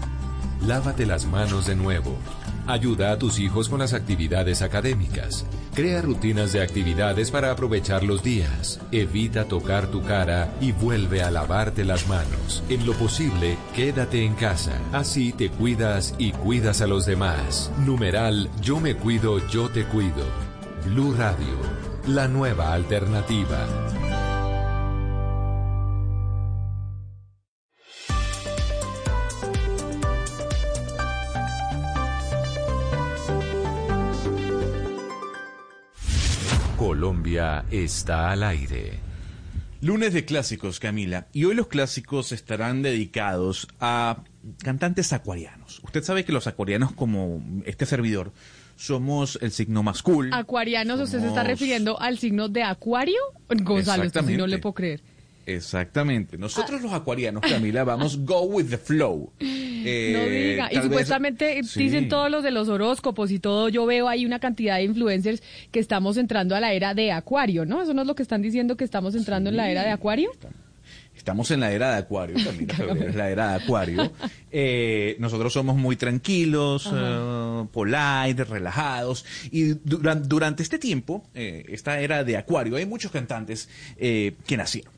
Lávate 0.60 1.06
las 1.06 1.24
manos 1.24 1.66
de 1.66 1.74
nuevo. 1.74 2.18
Ayuda 2.66 3.12
a 3.12 3.18
tus 3.18 3.38
hijos 3.38 3.70
con 3.70 3.78
las 3.78 3.94
actividades 3.94 4.60
académicas. 4.60 5.46
Crea 5.74 6.02
rutinas 6.02 6.52
de 6.52 6.62
actividades 6.62 7.30
para 7.30 7.50
aprovechar 7.50 8.04
los 8.04 8.22
días. 8.22 8.78
Evita 8.92 9.46
tocar 9.46 9.86
tu 9.86 10.02
cara 10.02 10.52
y 10.60 10.72
vuelve 10.72 11.22
a 11.22 11.30
lavarte 11.30 11.82
las 11.86 12.06
manos. 12.08 12.62
En 12.68 12.84
lo 12.84 12.92
posible, 12.92 13.56
quédate 13.74 14.22
en 14.22 14.34
casa. 14.34 14.78
Así 14.92 15.32
te 15.32 15.48
cuidas 15.48 16.14
y 16.18 16.32
cuidas 16.32 16.82
a 16.82 16.86
los 16.86 17.06
demás. 17.06 17.72
Numeral 17.78 18.50
Yo 18.60 18.80
me 18.80 18.96
cuido, 18.96 19.38
yo 19.48 19.70
te 19.70 19.86
cuido. 19.86 20.26
Blue 20.84 21.14
Radio, 21.14 21.56
la 22.06 22.28
nueva 22.28 22.74
alternativa. 22.74 23.66
Colombia 37.04 37.66
está 37.70 38.30
al 38.30 38.42
aire. 38.42 38.98
Lunes 39.82 40.14
de 40.14 40.24
clásicos, 40.24 40.80
Camila. 40.80 41.26
Y 41.34 41.44
hoy 41.44 41.54
los 41.54 41.66
clásicos 41.66 42.32
estarán 42.32 42.80
dedicados 42.80 43.68
a 43.78 44.24
cantantes 44.62 45.12
acuarianos. 45.12 45.82
Usted 45.84 46.02
sabe 46.02 46.24
que 46.24 46.32
los 46.32 46.46
acuarianos, 46.46 46.92
como 46.92 47.42
este 47.66 47.84
servidor, 47.84 48.32
somos 48.76 49.38
el 49.42 49.52
signo 49.52 49.82
más 49.82 50.02
cool. 50.02 50.30
Acuarianos, 50.32 50.98
¿usted 50.98 51.20
se 51.20 51.26
está 51.26 51.42
refiriendo 51.42 52.00
al 52.00 52.16
signo 52.16 52.48
de 52.48 52.62
Acuario? 52.62 53.20
Gonzalo, 53.50 54.08
sí 54.08 54.36
no 54.38 54.46
le 54.46 54.56
puedo 54.56 54.72
creer. 54.72 55.02
Exactamente. 55.46 56.38
Nosotros 56.38 56.80
los 56.82 56.92
acuarianos, 56.92 57.42
Camila, 57.42 57.84
vamos 57.84 58.18
go 58.24 58.42
with 58.42 58.66
the 58.70 58.78
flow. 58.78 59.32
Eh, 59.40 60.12
No 60.16 60.24
diga. 60.24 60.68
Y 60.72 60.76
vez- 60.76 60.84
supuestamente 60.84 61.62
Sí. 61.64 61.82
dicen 61.84 62.08
todos 62.08 62.30
los 62.30 62.42
de 62.42 62.50
los 62.50 62.68
horóscopos 62.68 63.30
y 63.30 63.38
todo. 63.38 63.68
Yo 63.68 63.84
veo 63.86 64.08
ahí 64.08 64.24
una 64.26 64.38
cantidad 64.38 64.76
de 64.76 64.84
influencers 64.84 65.42
que 65.70 65.80
estamos 65.80 66.16
entrando 66.16 66.54
a 66.56 66.60
la 66.60 66.72
era 66.72 66.94
de 66.94 67.12
Acuario, 67.12 67.66
¿no? 67.66 67.82
Eso 67.82 67.92
no 67.94 68.02
es 68.02 68.08
lo 68.08 68.14
que 68.14 68.22
están 68.22 68.42
diciendo 68.42 68.76
que 68.76 68.84
estamos 68.84 69.14
entrando 69.14 69.50
en 69.50 69.56
la 69.56 69.70
era 69.70 69.82
de 69.82 69.90
Acuario. 69.90 70.30
Estamos 71.16 71.50
en 71.52 71.60
la 71.60 71.70
era 71.70 71.92
de 71.92 71.98
Acuario, 71.98 72.36
también 72.44 72.68
febrero 72.68 73.08
es 73.08 73.14
la 73.14 73.30
era 73.30 73.50
de 73.56 73.64
Acuario. 73.64 74.12
Eh, 74.56 75.16
nosotros 75.18 75.52
somos 75.52 75.74
muy 75.74 75.96
tranquilos, 75.96 76.88
eh, 76.94 77.64
polite, 77.72 78.44
relajados. 78.44 79.24
Y 79.50 79.72
duran- 79.84 80.28
durante 80.28 80.62
este 80.62 80.78
tiempo, 80.78 81.24
eh, 81.34 81.64
esta 81.70 81.98
era 81.98 82.22
de 82.22 82.36
Acuario, 82.36 82.76
hay 82.76 82.86
muchos 82.86 83.10
cantantes 83.10 83.68
eh, 83.96 84.34
que 84.46 84.56
nacieron. 84.56 84.92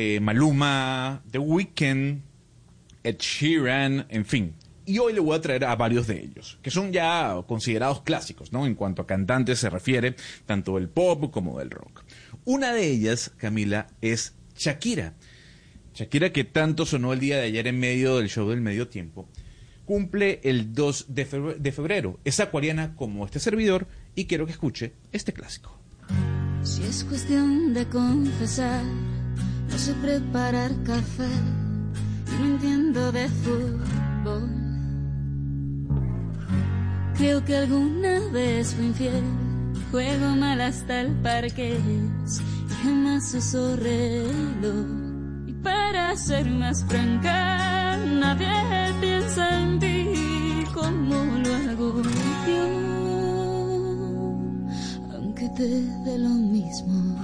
Eh, 0.00 0.20
Maluma, 0.20 1.24
The 1.28 1.40
Weeknd, 1.40 2.20
Ed 3.02 3.16
Sheeran, 3.18 4.06
en 4.08 4.24
fin. 4.24 4.54
Y 4.86 4.98
hoy 5.00 5.12
le 5.12 5.18
voy 5.18 5.36
a 5.36 5.40
traer 5.40 5.64
a 5.64 5.74
varios 5.74 6.06
de 6.06 6.20
ellos, 6.22 6.56
que 6.62 6.70
son 6.70 6.92
ya 6.92 7.34
considerados 7.48 8.02
clásicos, 8.02 8.52
¿no? 8.52 8.64
En 8.64 8.76
cuanto 8.76 9.02
a 9.02 9.08
cantantes 9.08 9.58
se 9.58 9.68
refiere, 9.68 10.14
tanto 10.46 10.76
del 10.76 10.88
pop 10.88 11.32
como 11.32 11.58
del 11.58 11.70
rock. 11.70 12.04
Una 12.44 12.72
de 12.72 12.86
ellas, 12.88 13.32
Camila, 13.38 13.88
es 14.00 14.34
Shakira. 14.56 15.14
Shakira, 15.94 16.30
que 16.32 16.44
tanto 16.44 16.86
sonó 16.86 17.12
el 17.12 17.18
día 17.18 17.36
de 17.38 17.46
ayer 17.46 17.66
en 17.66 17.80
medio 17.80 18.18
del 18.18 18.28
show 18.28 18.48
del 18.48 18.60
medio 18.60 18.86
tiempo, 18.86 19.28
cumple 19.84 20.40
el 20.44 20.74
2 20.74 21.06
de 21.08 21.26
febre- 21.28 21.56
de 21.56 21.72
febrero. 21.72 22.20
Es 22.24 22.38
acuariana 22.38 22.94
como 22.94 23.26
este 23.26 23.40
servidor 23.40 23.88
y 24.14 24.26
quiero 24.26 24.46
que 24.46 24.52
escuche 24.52 24.92
este 25.10 25.32
clásico. 25.32 25.76
Si 26.62 26.84
es 26.84 27.02
cuestión 27.04 27.74
de 27.74 27.84
confesar, 27.88 28.84
no 29.70 29.78
sé 29.78 29.92
preparar 29.94 30.70
café 30.84 31.28
y 32.26 32.42
no 32.42 32.46
entiendo 32.46 33.12
de 33.12 33.28
fútbol. 33.28 34.48
Creo 37.16 37.44
que 37.44 37.56
alguna 37.56 38.20
vez 38.32 38.74
fui 38.74 38.86
infiel, 38.86 39.24
juego 39.90 40.36
mal 40.36 40.60
hasta 40.60 41.00
el 41.00 41.12
parque 41.16 41.78
y 41.78 42.74
jamás 42.82 43.34
uso 43.34 43.76
reloj. 43.76 44.86
Y 45.46 45.52
para 45.52 46.16
ser 46.16 46.48
más 46.50 46.84
franca, 46.84 47.96
nadie 47.96 48.52
piensa 49.00 49.60
en 49.60 49.78
ti 49.78 50.64
como 50.72 51.14
lo 51.42 51.54
hago 51.54 52.02
yo 52.46 52.88
aunque 55.12 55.48
te 55.50 55.68
dé 56.04 56.18
lo 56.18 56.30
mismo. 56.30 57.20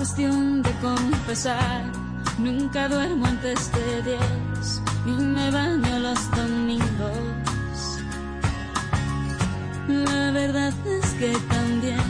Cuestión 0.00 0.62
de 0.62 0.70
confesar, 0.80 1.84
nunca 2.38 2.88
duermo 2.88 3.26
antes 3.26 3.70
de 3.70 4.02
diez 4.02 4.80
y 5.04 5.10
me 5.10 5.50
baño 5.50 5.98
los 5.98 6.30
domingos. 6.30 8.00
La 9.88 10.30
verdad 10.30 10.72
es 10.86 11.06
que 11.20 11.36
también 11.50 12.00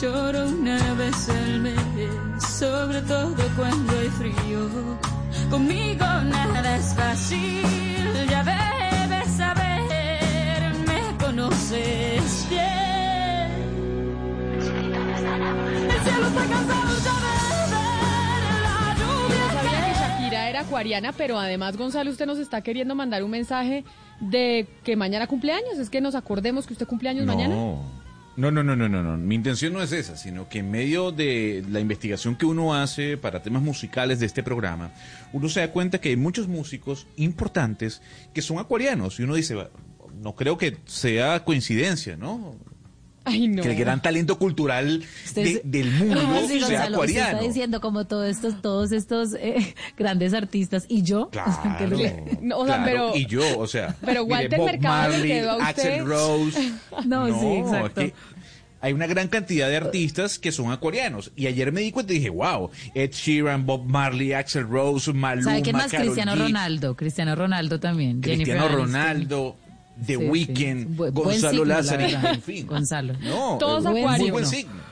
lloro 0.00 0.46
una 0.46 0.78
vez 0.94 1.28
al 1.28 1.58
mes, 1.58 2.40
sobre 2.56 3.02
todo 3.02 3.34
cuando 3.56 3.98
hay 3.98 4.10
frío. 4.10 4.68
Conmigo 5.50 6.06
nada 6.22 6.76
es 6.76 6.94
fácil, 6.94 7.64
ya 8.30 8.44
debes 8.44 9.28
saber, 9.36 10.72
me 10.86 11.16
conoces 11.18 12.46
bien. 12.48 12.87
Acuariana, 20.68 21.12
pero 21.12 21.38
además, 21.38 21.76
Gonzalo, 21.76 22.10
usted 22.10 22.26
nos 22.26 22.38
está 22.38 22.60
queriendo 22.62 22.94
mandar 22.94 23.22
un 23.22 23.30
mensaje 23.30 23.84
de 24.20 24.68
que 24.84 24.96
mañana 24.96 25.26
cumpleaños. 25.26 25.78
Es 25.78 25.90
que 25.90 26.00
nos 26.00 26.14
acordemos 26.14 26.66
que 26.66 26.74
usted 26.74 26.86
cumpleaños 26.86 27.26
mañana. 27.26 27.54
No, 27.54 28.52
no, 28.52 28.62
no, 28.62 28.76
no, 28.76 28.88
no, 28.88 29.02
no. 29.02 29.16
Mi 29.16 29.34
intención 29.34 29.72
no 29.72 29.82
es 29.82 29.90
esa, 29.90 30.16
sino 30.16 30.48
que 30.48 30.60
en 30.60 30.70
medio 30.70 31.10
de 31.10 31.64
la 31.68 31.80
investigación 31.80 32.36
que 32.36 32.46
uno 32.46 32.74
hace 32.74 33.16
para 33.16 33.42
temas 33.42 33.62
musicales 33.62 34.20
de 34.20 34.26
este 34.26 34.44
programa, 34.44 34.92
uno 35.32 35.48
se 35.48 35.60
da 35.60 35.72
cuenta 35.72 36.00
que 36.00 36.10
hay 36.10 36.16
muchos 36.16 36.46
músicos 36.46 37.08
importantes 37.16 38.00
que 38.32 38.42
son 38.42 38.58
acuarianos 38.58 39.18
y 39.18 39.24
uno 39.24 39.34
dice, 39.34 39.56
"Va, 39.56 39.70
no 40.22 40.36
creo 40.36 40.56
que 40.56 40.76
sea 40.84 41.44
coincidencia, 41.44 42.16
¿no? 42.16 42.54
Ay, 43.28 43.48
no. 43.48 43.62
Que 43.62 43.70
el 43.70 43.76
gran 43.76 44.00
talento 44.02 44.38
cultural 44.38 45.04
de- 45.34 45.60
del 45.64 45.90
mundo 45.92 46.20
¿Cómo 46.20 46.34
así, 46.38 46.48
sea 46.48 46.58
Gonzalo? 46.60 46.76
Usted 46.84 46.92
acuariano. 46.94 47.30
está 47.30 47.42
diciendo 47.48 47.80
como 47.80 48.06
todos 48.06 48.28
estos, 48.28 48.60
todos 48.62 48.92
estos 48.92 49.34
eh, 49.34 49.74
grandes 49.96 50.34
artistas 50.34 50.84
y 50.88 51.02
yo. 51.02 51.28
Claro, 51.32 51.52
No, 52.42 52.58
o 52.58 52.66
sea, 52.66 52.76
claro. 52.76 52.84
pero- 52.84 53.16
y 53.16 53.26
yo, 53.26 53.58
o 53.58 53.66
sea, 53.66 53.94
pero 54.04 54.24
mire, 54.24 54.34
Walter 54.34 54.58
Bob 54.58 54.66
Mercado 54.66 55.02
le 55.08 55.16
Marley, 55.16 55.30
quedó 55.30 55.50
a 55.50 55.56
usted. 55.56 55.68
Axel 55.68 56.06
Rose. 56.06 56.72
No, 57.06 57.40
sí, 57.40 57.46
exacto. 57.58 58.00
es 58.00 58.12
que 58.12 58.14
hay 58.80 58.92
una 58.92 59.06
gran 59.08 59.26
cantidad 59.28 59.68
de 59.68 59.76
artistas 59.76 60.38
que 60.38 60.52
son 60.52 60.70
acuarianos. 60.70 61.32
Y 61.34 61.46
ayer 61.48 61.72
me 61.72 61.80
di 61.80 61.90
cuenta 61.90 62.12
y 62.12 62.16
dije, 62.18 62.30
wow, 62.30 62.70
Ed 62.94 63.10
Sheeran, 63.10 63.66
Bob 63.66 63.84
Marley, 63.86 64.32
Axel 64.34 64.68
Rose, 64.68 65.12
Maluma, 65.12 65.50
¿Sabe 65.50 65.62
quién 65.62 65.76
más? 65.76 65.90
Karol 65.90 66.06
Cristiano 66.06 66.34
G, 66.34 66.38
Ronaldo. 66.38 66.96
Cristiano 66.96 67.34
Ronaldo 67.34 67.80
también. 67.80 68.20
Cristiano 68.20 68.62
Jennifer 68.68 68.80
Aniston. 68.96 69.54
The 70.06 70.14
Sí, 70.14 70.18
sí. 70.20 70.26
Weeknd, 70.28 70.96
buen 70.96 71.12
Gonzalo 71.12 71.50
signo, 71.50 71.64
Lázaro, 71.64 72.02
en 72.04 72.42
fin. 72.42 72.66
Gonzalo. 72.66 73.14
No, 73.20 73.58
Todos 73.58 73.84
muy 73.84 74.02
buen 74.30 74.44
No. 74.44 74.48
signo. 74.50 74.87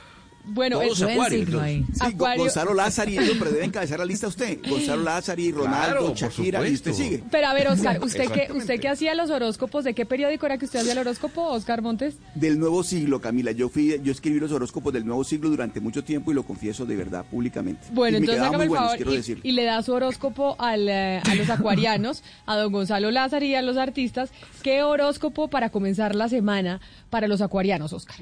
Bueno, 0.49 0.79
Todos 0.79 1.01
el- 1.01 1.09
acuarios. 1.09 1.53
ahí. 1.61 1.85
Sí, 1.93 1.99
Acuario- 1.99 2.43
Gonzalo 2.43 2.73
Lázari, 2.73 3.17
pero 3.37 3.51
debe 3.51 3.65
encabezar 3.65 3.99
la 3.99 4.05
lista 4.05 4.27
usted. 4.27 4.59
Gonzalo 4.67 5.03
Lázari, 5.03 5.51
Ronaldo, 5.51 6.13
Claro, 6.13 6.15
Shakira, 6.15 6.67
y 6.67 6.73
usted 6.73 6.93
sigue. 6.93 7.23
pero 7.29 7.47
a 7.47 7.53
ver, 7.53 7.67
Oscar, 7.67 7.99
¿usted 8.03 8.31
que. 8.31 8.51
¿usted 8.53 8.79
que 8.79 8.87
hacía 8.87 9.13
los 9.13 9.29
horóscopos? 9.29 9.83
¿De 9.83 9.93
qué 9.93 10.05
periódico 10.05 10.45
era 10.45 10.57
que 10.57 10.65
usted 10.65 10.79
hacía 10.79 10.93
el 10.93 10.97
horóscopo, 10.99 11.43
Oscar 11.43 11.81
Montes? 11.81 12.15
Del 12.35 12.57
nuevo 12.59 12.83
siglo, 12.83 13.19
Camila. 13.21 13.51
Yo 13.51 13.69
fui, 13.69 13.99
yo 14.03 14.11
escribí 14.11 14.39
los 14.39 14.51
horóscopos 14.51 14.93
del 14.93 15.05
nuevo 15.05 15.23
siglo 15.23 15.49
durante 15.49 15.79
mucho 15.79 16.03
tiempo 16.03 16.31
y 16.31 16.35
lo 16.35 16.43
confieso 16.43 16.85
de 16.85 16.95
verdad, 16.95 17.25
públicamente. 17.29 17.85
Bueno, 17.91 18.17
y 18.17 18.21
entonces 18.21 18.43
hágame 18.43 18.63
el 18.63 18.69
buenos, 18.69 18.85
favor 18.87 18.97
quiero 18.97 19.13
y, 19.13 19.17
decir. 19.17 19.39
y 19.43 19.51
le 19.51 19.63
da 19.65 19.81
su 19.83 19.93
horóscopo 19.93 20.55
al, 20.59 20.87
eh, 20.89 21.21
a 21.23 21.35
los 21.35 21.49
acuarianos, 21.49 22.23
a 22.45 22.55
don 22.57 22.71
Gonzalo 22.71 23.11
Lázaro 23.11 23.45
y 23.45 23.53
a 23.55 23.61
los 23.61 23.77
artistas. 23.77 24.31
¿Qué 24.63 24.81
horóscopo 24.83 25.49
para 25.49 25.69
comenzar 25.69 26.15
la 26.15 26.29
semana 26.29 26.79
para 27.09 27.27
los 27.27 27.41
acuarianos, 27.41 27.91
Oscar? 27.93 28.17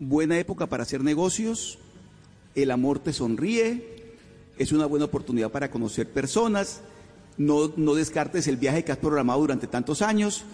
Buena 0.00 0.38
época 0.38 0.66
para 0.66 0.84
hacer 0.84 1.02
negocios, 1.02 1.78
el 2.54 2.70
amor 2.70 3.00
te 3.00 3.12
sonríe, 3.12 4.14
es 4.56 4.72
una 4.72 4.86
buena 4.86 5.06
oportunidad 5.06 5.50
para 5.50 5.70
conocer 5.70 6.08
personas, 6.08 6.82
no, 7.36 7.72
no 7.76 7.94
descartes 7.94 8.46
el 8.46 8.56
viaje 8.56 8.84
que 8.84 8.92
has 8.92 8.98
programado 8.98 9.40
durante 9.40 9.66
tantos 9.66 10.02
años 10.02 10.44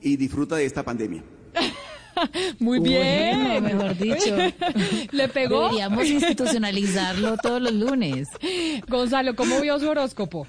y 0.00 0.16
disfruta 0.16 0.56
de 0.56 0.66
esta 0.66 0.82
pandemia. 0.82 1.22
Muy 2.58 2.80
bien. 2.80 3.42
Bueno, 3.42 3.60
mejor 3.60 3.96
dicho. 3.96 4.36
¿Le 5.12 5.28
pegó? 5.28 5.62
Deberíamos 5.62 6.06
institucionalizarlo 6.06 7.36
todos 7.38 7.62
los 7.62 7.72
lunes. 7.72 8.28
Gonzalo, 8.88 9.34
¿cómo 9.34 9.60
vio 9.60 9.78
su 9.78 9.88
horóscopo? 9.88 10.46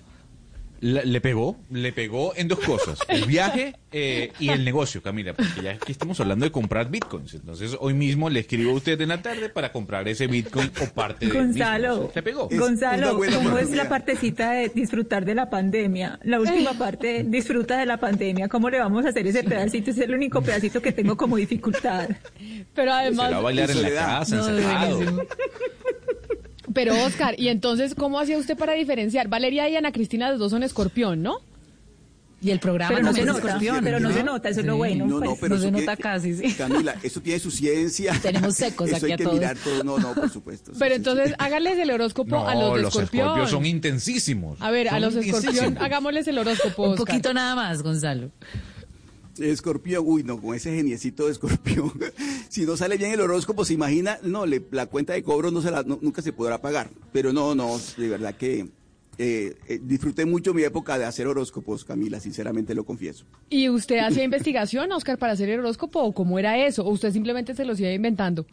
La- 0.83 1.03
le 1.03 1.21
pegó, 1.21 1.55
le 1.71 1.93
pegó 1.93 2.33
en 2.35 2.49
dos 2.49 2.59
cosas, 2.59 2.99
el 3.07 3.23
viaje 3.27 3.73
eh, 3.93 4.33
y 4.37 4.49
el 4.49 4.65
negocio, 4.65 5.01
Camila, 5.01 5.33
porque 5.33 5.61
ya 5.63 5.71
aquí 5.71 5.93
estamos 5.93 6.19
hablando 6.19 6.43
de 6.45 6.51
comprar 6.51 6.89
bitcoins. 6.91 7.35
Entonces, 7.35 7.77
hoy 7.79 7.93
mismo 7.93 8.29
le 8.29 8.41
escribo 8.41 8.71
a 8.71 8.73
usted 8.73 8.99
en 8.99 9.07
la 9.07 9.21
tarde 9.21 9.47
para 9.47 9.71
comprar 9.71 10.05
ese 10.09 10.27
bitcoin 10.27 10.69
o 10.81 10.93
parte 10.93 11.27
de 11.27 11.31
Gonzalo, 11.31 12.11
¿Le 12.13 12.21
pegó? 12.21 12.49
Es 12.51 12.59
Gonzalo, 12.59 13.17
¿cómo 13.17 13.57
es 13.59 13.69
la 13.71 13.87
partecita 13.87 14.51
de 14.51 14.67
disfrutar 14.75 15.23
de 15.23 15.35
la 15.35 15.49
pandemia? 15.49 16.19
La 16.23 16.41
última 16.41 16.73
parte, 16.73 17.23
disfruta 17.25 17.77
de 17.77 17.85
la 17.85 17.95
pandemia. 17.97 18.49
¿Cómo 18.49 18.69
le 18.69 18.79
vamos 18.79 19.05
a 19.05 19.09
hacer 19.09 19.25
ese 19.25 19.43
pedacito? 19.45 19.91
Es 19.91 19.97
el 19.99 20.13
único 20.13 20.41
pedacito 20.41 20.81
que 20.81 20.91
tengo 20.91 21.15
como 21.15 21.37
dificultad. 21.37 22.09
Pero 22.75 22.91
Se 22.91 22.97
además, 22.97 23.31
va 23.31 23.37
a 23.37 23.41
bailar 23.41 23.71
en 23.71 23.81
la 23.83 23.89
casa, 23.89 24.35
No, 24.35 24.49
encerrado. 24.49 24.99
Pero 26.73 26.93
Oscar, 27.05 27.35
¿y 27.39 27.47
entonces 27.49 27.95
cómo 27.95 28.19
hacía 28.19 28.37
usted 28.37 28.57
para 28.57 28.73
diferenciar? 28.73 29.27
Valeria 29.27 29.69
y 29.69 29.75
Ana 29.75 29.91
Cristina, 29.91 30.29
los 30.29 30.39
dos 30.39 30.51
son 30.51 30.63
escorpión, 30.63 31.21
¿no? 31.23 31.37
Y 32.41 32.51
el 32.51 32.59
programa 32.59 32.93
Pero 32.95 33.05
no 33.07 33.13
se 33.13 33.23
nota, 33.23 33.39
escorpión. 33.39 33.79
pero 33.85 33.99
no 34.01 34.09
¿no? 34.09 34.13
se 34.15 34.21
nota, 34.21 34.49
eso 34.49 34.59
es 34.59 34.65
lo 34.65 34.75
bueno. 34.75 35.05
No, 35.07 35.19
no, 35.21 35.25
pues. 35.27 35.37
pero 35.39 35.55
no 35.55 35.61
se 35.61 35.71
nota 35.71 35.95
casi, 35.95 36.35
sí. 36.35 36.53
Camila, 36.57 36.93
eso 37.01 37.21
tiene 37.21 37.39
su 37.39 37.49
ciencia. 37.49 38.19
Tenemos 38.21 38.55
secos 38.55 38.87
eso 38.89 38.97
aquí 38.97 39.05
hay 39.05 39.11
a 39.13 39.17
que 39.17 39.23
todos. 39.23 39.39
mirar 39.39 39.55
todo. 39.63 39.81
No, 39.85 39.97
no, 39.97 40.13
por 40.13 40.29
supuesto. 40.29 40.73
Pero 40.77 40.93
sí, 40.93 40.97
entonces 40.97 41.29
sí. 41.29 41.35
háganles 41.39 41.77
el 41.79 41.89
horóscopo 41.91 42.31
No, 42.31 42.45
a 42.45 42.53
los 42.55 42.75
de 42.75 42.81
los 42.81 42.93
escorpión. 42.95 43.27
escorpios 43.27 43.49
son 43.49 43.65
intensísimos. 43.65 44.61
A 44.61 44.71
ver, 44.71 44.89
a 44.89 44.99
los 44.99 45.15
escorpión, 45.15 45.77
hagámosles 45.79 46.27
el 46.27 46.37
horóscopo, 46.37 46.83
Un 46.83 46.89
Oscar. 46.89 47.05
poquito 47.07 47.33
nada 47.33 47.55
más, 47.55 47.81
Gonzalo. 47.81 48.29
Escorpión, 49.39 50.03
uy, 50.05 50.23
no, 50.23 50.39
con 50.39 50.55
ese 50.55 50.75
geniecito 50.75 51.25
de 51.25 51.31
escorpión. 51.31 51.91
si 52.49 52.65
no 52.65 52.77
sale 52.77 52.97
bien 52.97 53.11
el 53.11 53.21
horóscopo, 53.21 53.65
se 53.65 53.73
imagina, 53.73 54.19
no, 54.23 54.45
la 54.45 54.85
cuenta 54.85 55.13
de 55.13 55.23
cobro 55.23 55.51
no 55.51 55.61
se 55.61 55.71
la, 55.71 55.83
nunca 55.83 56.21
se 56.21 56.33
podrá 56.33 56.61
pagar. 56.61 56.89
Pero 57.11 57.33
no, 57.33 57.55
no, 57.55 57.77
de 57.97 58.09
verdad 58.09 58.35
que 58.35 58.67
eh, 59.17 59.55
eh, 59.67 59.79
disfruté 59.81 60.25
mucho 60.25 60.53
mi 60.53 60.63
época 60.63 60.97
de 60.97 61.05
hacer 61.05 61.27
horóscopos, 61.27 61.85
Camila, 61.85 62.19
sinceramente 62.19 62.73
lo 62.73 62.83
confieso. 62.83 63.25
¿Y 63.49 63.69
usted 63.69 63.99
hacía 63.99 64.23
investigación, 64.23 64.91
Oscar, 64.91 65.17
para 65.17 65.33
hacer 65.33 65.49
el 65.49 65.59
horóscopo 65.59 66.01
o 66.01 66.13
cómo 66.13 66.39
era 66.39 66.65
eso? 66.65 66.83
¿O 66.83 66.89
usted 66.89 67.11
simplemente 67.11 67.53
se 67.53 67.65
los 67.65 67.79
iba 67.79 67.91
inventando? 67.91 68.45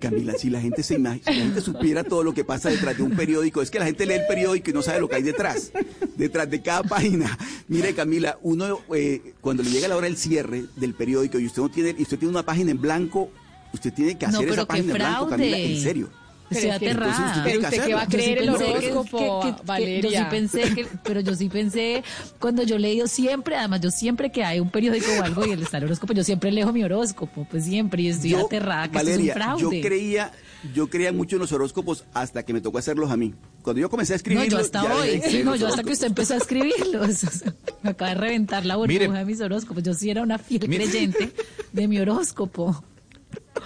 Camila, 0.00 0.34
si 0.38 0.50
la 0.50 0.60
gente 0.60 0.82
se 0.82 0.98
imag- 0.98 1.20
si 1.24 1.30
la 1.30 1.44
gente 1.44 1.60
supiera 1.60 2.04
todo 2.04 2.22
lo 2.22 2.32
que 2.34 2.44
pasa 2.44 2.68
detrás 2.70 2.96
de 2.96 3.02
un 3.02 3.16
periódico, 3.16 3.62
es 3.62 3.70
que 3.70 3.78
la 3.78 3.86
gente 3.86 4.06
lee 4.06 4.14
el 4.14 4.26
periódico 4.26 4.70
y 4.70 4.72
no 4.72 4.82
sabe 4.82 5.00
lo 5.00 5.08
que 5.08 5.16
hay 5.16 5.22
detrás, 5.22 5.72
detrás 6.16 6.50
de 6.50 6.60
cada 6.62 6.82
página. 6.82 7.36
Mire, 7.68 7.94
Camila, 7.94 8.38
uno 8.42 8.80
eh, 8.94 9.34
cuando 9.40 9.62
le 9.62 9.70
llega 9.70 9.88
la 9.88 9.96
hora 9.96 10.06
del 10.06 10.16
cierre 10.16 10.64
del 10.76 10.94
periódico 10.94 11.38
y 11.38 11.46
usted 11.46 11.62
no 11.62 11.68
tiene, 11.70 11.94
y 11.98 12.02
usted 12.02 12.18
tiene 12.18 12.30
una 12.32 12.44
página 12.44 12.70
en 12.70 12.80
blanco, 12.80 13.30
usted 13.72 13.92
tiene 13.92 14.16
que 14.18 14.26
hacer 14.26 14.48
esa 14.54 14.66
página 14.66 14.92
en 14.92 14.98
blanco, 14.98 15.28
Camila, 15.30 15.56
en 15.58 15.82
serio. 15.82 16.08
Estoy 16.50 16.70
es 16.70 16.76
aterrada. 16.76 17.42
Pero 17.44 17.60
usted 17.60 17.84
qué 17.84 17.94
va 17.94 18.02
a 18.02 18.06
creer 18.06 18.38
el 18.38 18.46
Yo 18.46 18.58
sí 18.58 18.64
pensé 18.64 18.90
horóscopo, 18.92 19.40
que- 19.42 19.48
que- 19.50 19.56
que- 19.56 19.62
Valeria. 19.66 20.02
Yo 20.02 20.10
sí 20.10 20.24
pensé 20.30 20.74
que, 20.74 20.86
pero 21.02 21.20
yo 21.20 21.34
sí 21.34 21.48
pensé, 21.48 22.02
cuando 22.38 22.62
yo 22.62 22.78
leo 22.78 23.06
siempre, 23.06 23.56
además 23.56 23.80
yo 23.80 23.90
siempre 23.90 24.30
que 24.32 24.44
hay 24.44 24.60
un 24.60 24.70
periódico 24.70 25.06
o 25.18 25.22
algo 25.22 25.44
y 25.46 25.50
el 25.50 25.62
está 25.62 25.78
el 25.78 25.84
horóscopo, 25.84 26.12
yo 26.14 26.24
siempre 26.24 26.50
leo 26.50 26.72
mi 26.72 26.82
horóscopo, 26.84 27.46
pues 27.50 27.64
siempre, 27.64 28.02
y 28.02 28.08
estoy 28.08 28.30
Yo, 28.30 28.46
aterrada 28.46 28.88
que 28.88 28.94
Valeria, 28.96 29.32
esto 29.34 29.40
es 29.44 29.46
un 29.54 29.58
yo 29.60 29.68
fraude. 29.68 29.80
creía, 29.82 30.32
yo 30.74 30.88
creía 30.88 31.12
mucho 31.12 31.36
en 31.36 31.40
los 31.40 31.52
horóscopos 31.52 32.04
hasta 32.14 32.42
que 32.44 32.52
me 32.52 32.60
tocó 32.60 32.78
hacerlos 32.78 33.10
a 33.10 33.16
mí. 33.16 33.34
Cuando 33.62 33.80
yo 33.80 33.90
comencé 33.90 34.12
a 34.12 34.14
no, 34.14 34.16
escribir, 34.16 34.48
yo 34.48 34.58
hasta 34.58 34.82
hoy, 34.94 35.20
sí, 35.28 35.42
no, 35.44 35.54
yo 35.56 35.66
hasta 35.68 35.82
que 35.82 35.92
usted 35.92 36.06
empezó 36.06 36.34
a 36.34 36.38
escribirlos. 36.38 37.24
O 37.28 37.30
sea, 37.30 37.54
me 37.82 37.90
acaba 37.90 38.10
de 38.10 38.14
reventar 38.16 38.64
la 38.64 38.76
burbuja 38.76 38.98
Mire. 39.00 39.12
de 39.18 39.24
mis 39.24 39.40
horóscopos. 39.40 39.82
Yo 39.82 39.92
sí 39.94 40.08
era 40.10 40.22
una 40.22 40.38
fiel 40.38 40.66
Mire. 40.68 40.84
creyente 40.84 41.32
de 41.72 41.88
mi 41.88 41.98
horóscopo. 41.98 42.82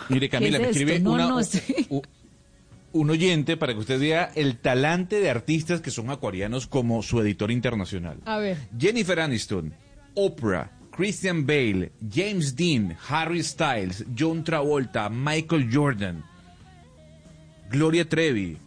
Mire, 0.08 0.28
Camila, 0.28 0.58
¿Qué 0.58 0.64
me 0.64 0.70
es 0.70 0.76
escribe? 0.76 1.00
No, 1.00 1.12
una- 1.12 1.28
no, 1.28 1.42
sí. 1.42 1.60
Un 2.92 3.10
oyente 3.10 3.56
para 3.56 3.72
que 3.72 3.80
usted 3.80 4.00
vea 4.00 4.30
el 4.34 4.58
talante 4.58 5.20
de 5.20 5.30
artistas 5.30 5.80
que 5.80 5.90
son 5.90 6.10
acuarianos 6.10 6.66
como 6.66 7.02
su 7.02 7.20
editor 7.20 7.50
internacional. 7.50 8.18
A 8.24 8.38
ver. 8.38 8.58
Jennifer 8.78 9.20
Aniston, 9.20 9.74
Oprah, 10.14 10.70
Christian 10.90 11.46
Bale, 11.46 11.92
James 12.10 12.54
Dean, 12.54 12.96
Harry 13.08 13.42
Styles, 13.42 14.04
John 14.16 14.44
Travolta, 14.44 15.08
Michael 15.08 15.68
Jordan, 15.72 16.22
Gloria 17.70 18.06
Trevi, 18.06 18.58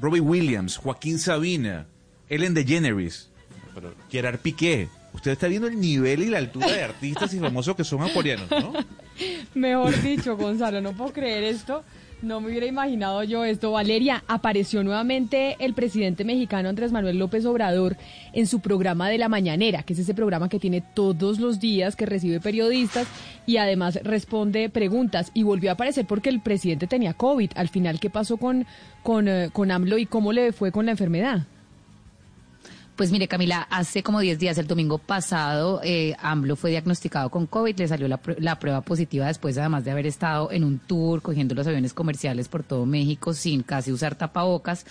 Robbie 0.00 0.20
Williams, 0.20 0.78
Joaquín 0.78 1.18
Sabina, 1.18 1.86
Ellen 2.28 2.54
DeGeneres, 2.54 3.30
pero 3.74 3.94
Gerard 4.10 4.38
Piqué. 4.38 4.88
Usted 5.12 5.30
está 5.30 5.48
viendo 5.48 5.68
el 5.68 5.80
nivel 5.80 6.22
y 6.22 6.26
la 6.26 6.38
altura 6.38 6.70
de 6.70 6.82
artistas 6.82 7.32
y 7.32 7.38
famosos 7.38 7.74
que 7.74 7.84
son 7.84 8.02
acuarianos, 8.02 8.50
¿no? 8.50 8.72
Mejor 9.54 10.02
dicho, 10.02 10.36
Gonzalo, 10.36 10.80
no 10.82 10.92
puedo 10.92 11.12
creer 11.12 11.44
esto. 11.44 11.84
No 12.22 12.40
me 12.40 12.48
hubiera 12.48 12.66
imaginado 12.66 13.22
yo 13.24 13.44
esto. 13.44 13.72
Valeria, 13.72 14.24
apareció 14.26 14.82
nuevamente 14.82 15.56
el 15.58 15.74
presidente 15.74 16.24
mexicano 16.24 16.70
Andrés 16.70 16.90
Manuel 16.90 17.18
López 17.18 17.44
Obrador 17.44 17.96
en 18.32 18.46
su 18.46 18.60
programa 18.60 19.10
de 19.10 19.18
la 19.18 19.28
mañanera, 19.28 19.82
que 19.82 19.92
es 19.92 19.98
ese 19.98 20.14
programa 20.14 20.48
que 20.48 20.58
tiene 20.58 20.80
todos 20.80 21.38
los 21.38 21.60
días, 21.60 21.94
que 21.94 22.06
recibe 22.06 22.40
periodistas 22.40 23.06
y 23.44 23.58
además 23.58 24.00
responde 24.02 24.70
preguntas. 24.70 25.30
Y 25.34 25.42
volvió 25.42 25.70
a 25.70 25.74
aparecer 25.74 26.06
porque 26.06 26.30
el 26.30 26.40
presidente 26.40 26.86
tenía 26.86 27.12
COVID. 27.12 27.50
Al 27.54 27.68
final, 27.68 28.00
¿qué 28.00 28.08
pasó 28.08 28.38
con, 28.38 28.66
con, 29.02 29.28
eh, 29.28 29.50
con 29.52 29.70
AMLO 29.70 29.98
y 29.98 30.06
cómo 30.06 30.32
le 30.32 30.52
fue 30.52 30.72
con 30.72 30.86
la 30.86 30.92
enfermedad? 30.92 31.46
Pues 32.96 33.12
mire, 33.12 33.28
Camila, 33.28 33.66
hace 33.68 34.02
como 34.02 34.20
10 34.20 34.38
días, 34.38 34.56
el 34.56 34.66
domingo 34.66 34.96
pasado, 34.96 35.82
eh, 35.84 36.16
AMLO 36.18 36.56
fue 36.56 36.70
diagnosticado 36.70 37.28
con 37.28 37.46
COVID, 37.46 37.78
le 37.78 37.88
salió 37.88 38.08
la, 38.08 38.18
la 38.38 38.58
prueba 38.58 38.80
positiva 38.80 39.26
después, 39.26 39.58
además 39.58 39.84
de 39.84 39.90
haber 39.90 40.06
estado 40.06 40.50
en 40.50 40.64
un 40.64 40.78
tour 40.78 41.20
cogiendo 41.20 41.54
los 41.54 41.66
aviones 41.66 41.92
comerciales 41.92 42.48
por 42.48 42.62
todo 42.62 42.86
México 42.86 43.34
sin 43.34 43.62
casi 43.62 43.92
usar 43.92 44.14
tapabocas. 44.14 44.86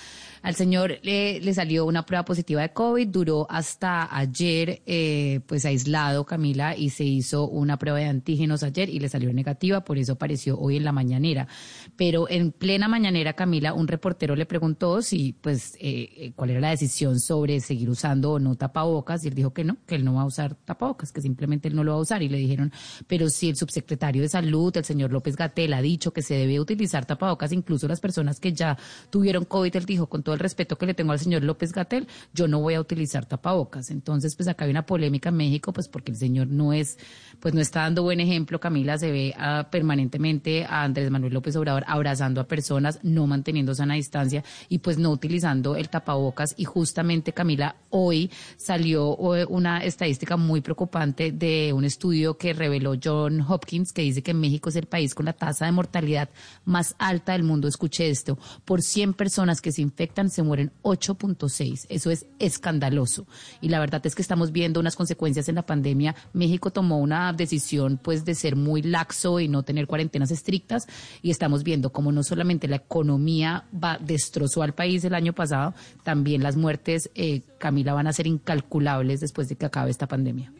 Al 0.45 0.53
señor 0.53 0.99
le, 1.01 1.53
salió 1.55 1.87
una 1.87 2.05
prueba 2.05 2.23
positiva 2.23 2.61
de 2.61 2.71
COVID, 2.71 3.07
duró 3.07 3.47
hasta 3.49 4.15
ayer, 4.15 4.83
eh, 4.85 5.39
pues 5.47 5.65
aislado, 5.65 6.23
Camila, 6.23 6.77
y 6.77 6.91
se 6.91 7.03
hizo 7.03 7.47
una 7.47 7.79
prueba 7.79 7.97
de 7.97 8.05
antígenos 8.05 8.61
ayer 8.61 8.87
y 8.87 8.99
le 8.99 9.09
salió 9.09 9.33
negativa, 9.33 9.83
por 9.83 9.97
eso 9.97 10.13
apareció 10.13 10.59
hoy 10.59 10.77
en 10.77 10.83
la 10.83 10.91
mañanera. 10.91 11.47
Pero 11.95 12.29
en 12.29 12.51
plena 12.51 12.87
mañanera, 12.87 13.33
Camila, 13.33 13.73
un 13.73 13.87
reportero 13.87 14.35
le 14.35 14.45
preguntó 14.45 15.01
si, 15.01 15.33
pues, 15.33 15.77
eh, 15.79 16.09
eh, 16.15 16.33
cuál 16.35 16.51
era 16.51 16.59
la 16.59 16.69
decisión 16.69 17.19
sobre 17.19 17.59
seguir 17.59 17.89
usando 17.89 18.33
o 18.33 18.39
no 18.39 18.53
tapabocas, 18.53 19.25
y 19.25 19.29
él 19.29 19.33
dijo 19.33 19.51
que 19.51 19.63
no, 19.63 19.77
que 19.87 19.95
él 19.95 20.05
no 20.05 20.13
va 20.13 20.21
a 20.21 20.25
usar 20.25 20.53
tapabocas, 20.53 21.11
que 21.11 21.21
simplemente 21.21 21.69
él 21.69 21.75
no 21.75 21.83
lo 21.83 21.93
va 21.93 21.97
a 21.97 22.01
usar. 22.01 22.21
Y 22.21 22.29
le 22.29 22.37
dijeron, 22.37 22.71
pero 23.07 23.29
si 23.29 23.49
el 23.49 23.55
subsecretario 23.55 24.21
de 24.21 24.29
Salud, 24.29 24.77
el 24.77 24.85
señor 24.85 25.11
López 25.11 25.37
Gatel, 25.37 25.73
ha 25.73 25.81
dicho 25.81 26.13
que 26.13 26.21
se 26.21 26.35
debe 26.35 26.59
utilizar 26.59 27.03
tapabocas, 27.03 27.51
incluso 27.51 27.87
las 27.87 27.99
personas 27.99 28.39
que 28.39 28.53
ya 28.53 28.77
tuvieron 29.09 29.45
COVID, 29.45 29.75
él 29.75 29.85
dijo, 29.85 30.05
con 30.05 30.21
todo 30.21 30.34
el 30.35 30.39
respeto 30.39 30.77
que 30.77 30.85
le 30.85 30.93
tengo 30.93 31.11
al 31.11 31.19
señor 31.19 31.43
López 31.43 31.71
Gatel, 31.71 32.07
yo 32.33 32.47
no 32.47 32.59
voy 32.59 32.75
a 32.75 32.81
utilizar 32.81 33.25
tapabocas. 33.25 33.89
Entonces, 33.89 34.35
pues 34.35 34.47
acá 34.47 34.65
hay 34.65 34.71
una 34.71 34.85
polémica 34.85 35.29
en 35.29 35.37
México, 35.37 35.73
pues 35.73 35.87
porque 35.87 36.11
el 36.11 36.17
señor 36.17 36.47
no 36.47 36.73
es, 36.73 36.97
pues 37.39 37.53
no 37.53 37.61
está 37.61 37.81
dando 37.81 38.03
buen 38.03 38.19
ejemplo, 38.19 38.59
Camila, 38.59 38.97
se 38.97 39.11
ve 39.11 39.33
ah, 39.37 39.67
permanentemente 39.71 40.65
a 40.65 40.83
Andrés 40.83 41.09
Manuel 41.09 41.33
López 41.33 41.55
Obrador 41.55 41.83
abrazando 41.87 42.41
a 42.41 42.47
personas, 42.47 42.99
no 43.03 43.27
manteniendo 43.27 43.73
sana 43.73 43.95
distancia 43.95 44.43
y 44.69 44.79
pues 44.79 44.97
no 44.97 45.11
utilizando 45.11 45.75
el 45.75 45.89
tapabocas. 45.89 46.53
Y 46.57 46.65
justamente, 46.65 47.33
Camila, 47.33 47.75
hoy 47.89 48.29
salió 48.57 49.35
eh, 49.35 49.45
una 49.47 49.83
estadística 49.83 50.37
muy 50.37 50.61
preocupante 50.61 51.31
de 51.31 51.73
un 51.73 51.85
estudio 51.85 52.37
que 52.37 52.53
reveló 52.53 52.93
John 53.01 53.41
Hopkins, 53.41 53.91
que 53.91 54.01
dice 54.01 54.21
que 54.21 54.33
México 54.33 54.69
es 54.69 54.75
el 54.75 54.85
país 54.85 55.15
con 55.15 55.25
la 55.25 55.33
tasa 55.33 55.65
de 55.65 55.71
mortalidad 55.71 56.29
más 56.65 56.95
alta 56.97 57.33
del 57.33 57.43
mundo. 57.43 57.67
Escuche 57.67 58.09
esto, 58.09 58.37
por 58.65 58.81
100 58.81 59.13
personas 59.13 59.61
que 59.61 59.71
se 59.71 59.81
infectan 59.81 60.24
se 60.29 60.43
mueren 60.43 60.71
8.6. 60.83 61.85
Eso 61.89 62.11
es 62.11 62.25
escandaloso. 62.39 63.27
Y 63.61 63.69
la 63.69 63.79
verdad 63.79 64.05
es 64.05 64.15
que 64.15 64.21
estamos 64.21 64.51
viendo 64.51 64.79
unas 64.79 64.95
consecuencias 64.95 65.49
en 65.49 65.55
la 65.55 65.65
pandemia. 65.65 66.15
México 66.33 66.71
tomó 66.71 66.99
una 66.99 67.33
decisión 67.33 67.99
pues 68.01 68.25
de 68.25 68.35
ser 68.35 68.55
muy 68.55 68.81
laxo 68.81 69.39
y 69.39 69.47
no 69.47 69.63
tener 69.63 69.87
cuarentenas 69.87 70.31
estrictas 70.31 70.87
y 71.21 71.31
estamos 71.31 71.63
viendo 71.63 71.91
como 71.91 72.11
no 72.11 72.23
solamente 72.23 72.67
la 72.67 72.77
economía 72.77 73.65
va, 73.71 73.97
destrozó 73.99 74.63
al 74.63 74.73
país 74.73 75.03
el 75.03 75.15
año 75.15 75.33
pasado, 75.33 75.73
también 76.03 76.43
las 76.43 76.55
muertes, 76.55 77.09
eh, 77.15 77.41
Camila, 77.57 77.93
van 77.93 78.07
a 78.07 78.13
ser 78.13 78.27
incalculables 78.27 79.19
después 79.19 79.49
de 79.49 79.55
que 79.55 79.65
acabe 79.65 79.91
esta 79.91 80.07
pandemia. 80.07 80.51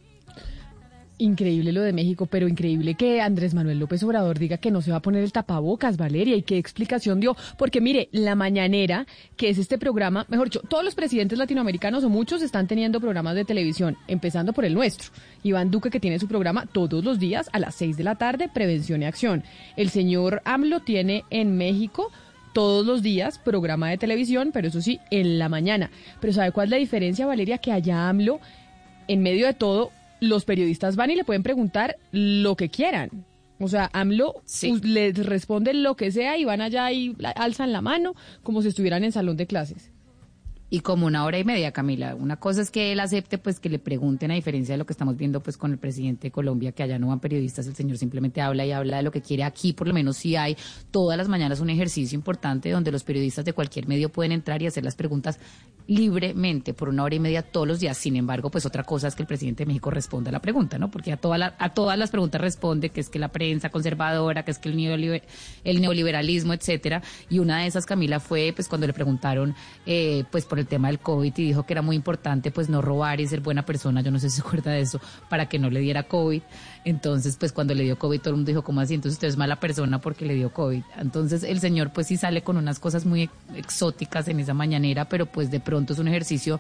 Increíble 1.18 1.72
lo 1.72 1.82
de 1.82 1.94
México, 1.94 2.26
pero 2.26 2.46
increíble 2.46 2.96
que 2.96 3.22
Andrés 3.22 3.54
Manuel 3.54 3.80
López 3.80 4.04
Obrador 4.04 4.38
diga 4.38 4.58
que 4.58 4.70
no 4.70 4.82
se 4.82 4.92
va 4.92 4.98
a 4.98 5.02
poner 5.02 5.24
el 5.24 5.32
tapabocas, 5.32 5.96
Valeria, 5.96 6.36
y 6.36 6.42
qué 6.42 6.58
explicación 6.58 7.22
dio. 7.22 7.38
Porque 7.58 7.80
mire, 7.80 8.10
La 8.12 8.36
Mañanera, 8.36 9.08
que 9.38 9.48
es 9.48 9.58
este 9.58 9.78
programa, 9.78 10.26
mejor 10.28 10.48
dicho, 10.48 10.60
todos 10.68 10.84
los 10.84 10.94
presidentes 10.94 11.40
latinoamericanos 11.40 12.04
o 12.04 12.10
muchos 12.10 12.42
están 12.42 12.68
teniendo 12.68 13.00
programas 13.00 13.36
de 13.36 13.46
televisión, 13.46 13.98
empezando 14.10 14.52
por 14.52 14.66
el 14.66 14.74
nuestro. 14.74 15.12
Iván 15.42 15.72
Duque, 15.72 15.90
que 15.90 16.02
tiene 16.02 16.20
su 16.20 16.28
programa 16.28 16.66
todos 16.66 17.06
los 17.06 17.18
días 17.18 17.50
a 17.54 17.60
las 17.60 17.76
6 17.76 17.96
de 17.96 18.04
la 18.04 18.16
tarde, 18.16 18.50
Prevención 18.54 19.02
y 19.02 19.06
Acción. 19.06 19.44
El 19.78 19.92
señor 19.92 20.42
AMLO 20.44 20.82
tiene 20.82 21.24
en 21.30 21.56
México 21.56 22.12
todos 22.52 22.86
los 22.86 23.02
días 23.02 23.40
programa 23.40 23.90
de 23.90 23.98
televisión, 23.98 24.52
pero 24.54 24.68
eso 24.68 24.82
sí, 24.82 25.00
en 25.12 25.40
la 25.40 25.48
mañana. 25.48 25.92
Pero 26.20 26.34
¿sabe 26.34 26.52
cuál 26.52 26.68
es 26.68 26.72
la 26.72 26.78
diferencia, 26.78 27.26
Valeria? 27.26 27.58
Que 27.58 27.72
allá 27.72 28.10
AMLO, 28.10 28.42
en 29.08 29.24
medio 29.24 29.46
de 29.46 29.54
todo, 29.54 29.92
los 30.22 30.46
periodistas 30.46 30.96
van 30.96 31.12
y 31.12 31.16
le 31.16 31.24
pueden 31.24 31.44
preguntar 31.44 31.98
lo 32.12 32.56
que 32.56 32.70
quieran. 32.70 33.10
O 33.60 33.68
sea, 33.70 33.90
AMLO 33.94 34.42
us- 34.72 34.84
les 34.84 35.26
responde 35.26 35.74
lo 35.74 35.96
que 35.96 36.12
sea 36.12 36.38
y 36.38 36.44
van 36.44 36.62
allá 36.62 36.92
y 36.92 37.16
alzan 37.36 37.72
la 37.72 37.82
mano 37.82 38.14
como 38.44 38.62
si 38.62 38.68
estuvieran 38.68 39.04
en 39.04 39.12
salón 39.14 39.38
de 39.38 39.48
clases. 39.48 39.92
Y 40.70 40.80
como 40.80 41.06
una 41.06 41.24
hora 41.26 41.38
y 41.38 41.44
media, 41.44 41.72
Camila. 41.72 42.16
Una 42.16 42.38
cosa 42.38 42.62
es 42.62 42.72
que 42.72 42.92
él 42.92 43.00
acepte 43.00 43.38
pues 43.38 43.60
que 43.60 43.70
le 43.70 43.78
pregunten, 43.80 44.32
a 44.32 44.34
diferencia 44.34 44.74
de 44.74 44.78
lo 44.80 44.86
que 44.86 44.94
estamos 44.94 45.16
viendo 45.16 45.42
pues 45.42 45.58
con 45.58 45.72
el 45.72 45.78
presidente 45.78 46.28
de 46.28 46.32
Colombia, 46.32 46.72
que 46.72 46.82
allá 46.84 46.98
no 46.98 47.08
van 47.08 47.20
periodistas, 47.20 47.68
el 47.68 47.76
señor 47.76 47.98
simplemente 47.98 48.42
habla 48.42 48.66
y 48.66 48.72
habla 48.72 48.98
de 48.98 49.04
lo 49.04 49.12
que 49.12 49.22
quiere. 49.22 49.44
Aquí 49.44 49.74
por 49.74 49.88
lo 49.88 49.94
menos 49.94 50.18
sí 50.18 50.36
hay 50.36 50.58
todas 50.92 51.18
las 51.18 51.28
mañanas 51.28 51.60
un 51.60 51.70
ejercicio 51.70 52.16
importante 52.16 52.72
donde 52.72 52.92
los 52.92 53.04
periodistas 53.04 53.46
de 53.46 53.54
cualquier 53.54 53.88
medio 53.88 54.10
pueden 54.10 54.32
entrar 54.32 54.62
y 54.62 54.68
hacer 54.68 54.84
las 54.84 54.96
preguntas 54.96 55.40
libremente 55.88 56.74
por 56.74 56.90
una 56.90 57.04
hora 57.04 57.14
y 57.16 57.20
media 57.20 57.44
todos 57.44 57.68
los 57.68 57.80
días. 57.80 57.98
Sin 57.98 58.16
embargo, 58.16 58.50
pues 58.50 58.66
otra 58.66 58.84
cosa 58.84 59.08
es 59.08 59.16
que 59.16 59.22
el 59.24 59.28
presidente 59.28 59.64
de 59.64 59.68
México 59.68 59.92
responda 59.92 60.30
a 60.30 60.32
la 60.32 60.42
pregunta, 60.42 60.80
¿no? 60.80 60.90
Porque 60.90 61.12
a, 61.12 61.18
toda 61.18 61.38
la- 61.38 61.56
a 61.60 61.74
todas 61.74 61.98
las 61.98 62.10
preguntas 62.12 62.42
responde 62.42 62.90
que 62.90 63.02
es 63.02 63.10
que 63.10 63.20
la 63.20 63.28
prensa 63.30 63.70
conservadora, 63.70 64.44
que 64.44 64.52
es 64.52 64.58
que 64.58 64.70
el, 64.70 64.78
neoliber- 64.78 65.22
el 65.64 65.82
neoliberalismo, 65.82 66.54
etcétera. 66.54 67.04
Y 67.30 67.40
una 67.40 67.60
de 67.60 67.68
esas, 67.68 67.86
Camila, 67.86 68.20
fue 68.20 68.52
pues 68.56 68.68
cuando 68.68 68.88
le 68.88 68.94
preguntaron 68.94 69.54
eh, 69.86 70.24
pues 70.32 70.46
por 70.46 70.55
el 70.60 70.68
tema 70.68 70.88
del 70.88 71.00
COVID 71.00 71.34
y 71.38 71.46
dijo 71.46 71.64
que 71.64 71.74
era 71.74 71.82
muy 71.82 71.96
importante 71.96 72.52
pues 72.52 72.70
no 72.70 72.82
robar 72.82 73.20
y 73.22 73.28
ser 73.28 73.42
buena 73.42 73.66
persona, 73.66 74.02
yo 74.02 74.12
no 74.12 74.20
sé 74.20 74.30
si 74.30 74.38
se 74.38 74.42
acuerda 74.42 74.72
de 74.72 74.82
eso, 74.82 75.00
para 75.30 75.48
que 75.48 75.60
no 75.60 75.70
le 75.70 75.80
diera 75.80 76.04
COVID. 76.04 76.42
Entonces, 76.84 77.38
pues 77.38 77.52
cuando 77.52 77.74
le 77.74 77.84
dio 77.84 77.98
COVID 77.98 78.20
todo 78.20 78.30
el 78.32 78.36
mundo 78.38 78.50
dijo, 78.50 78.64
¿cómo 78.64 78.82
así? 78.82 78.94
Entonces 78.94 79.18
usted 79.18 79.28
es 79.28 79.38
mala 79.38 79.60
persona 79.60 80.00
porque 80.00 80.26
le 80.26 80.36
dio 80.36 80.52
COVID. 80.52 80.84
Entonces 80.98 81.44
el 81.44 81.60
señor 81.60 81.92
pues 81.92 82.08
sí 82.08 82.18
sale 82.18 82.42
con 82.44 82.58
unas 82.58 82.80
cosas 82.80 83.06
muy 83.06 83.30
exóticas 83.56 84.28
en 84.28 84.40
esa 84.40 84.54
mañanera, 84.54 85.06
pero 85.06 85.26
pues 85.26 85.52
de 85.52 85.60
pronto 85.60 85.94
es 85.94 86.00
un 86.00 86.08
ejercicio 86.08 86.60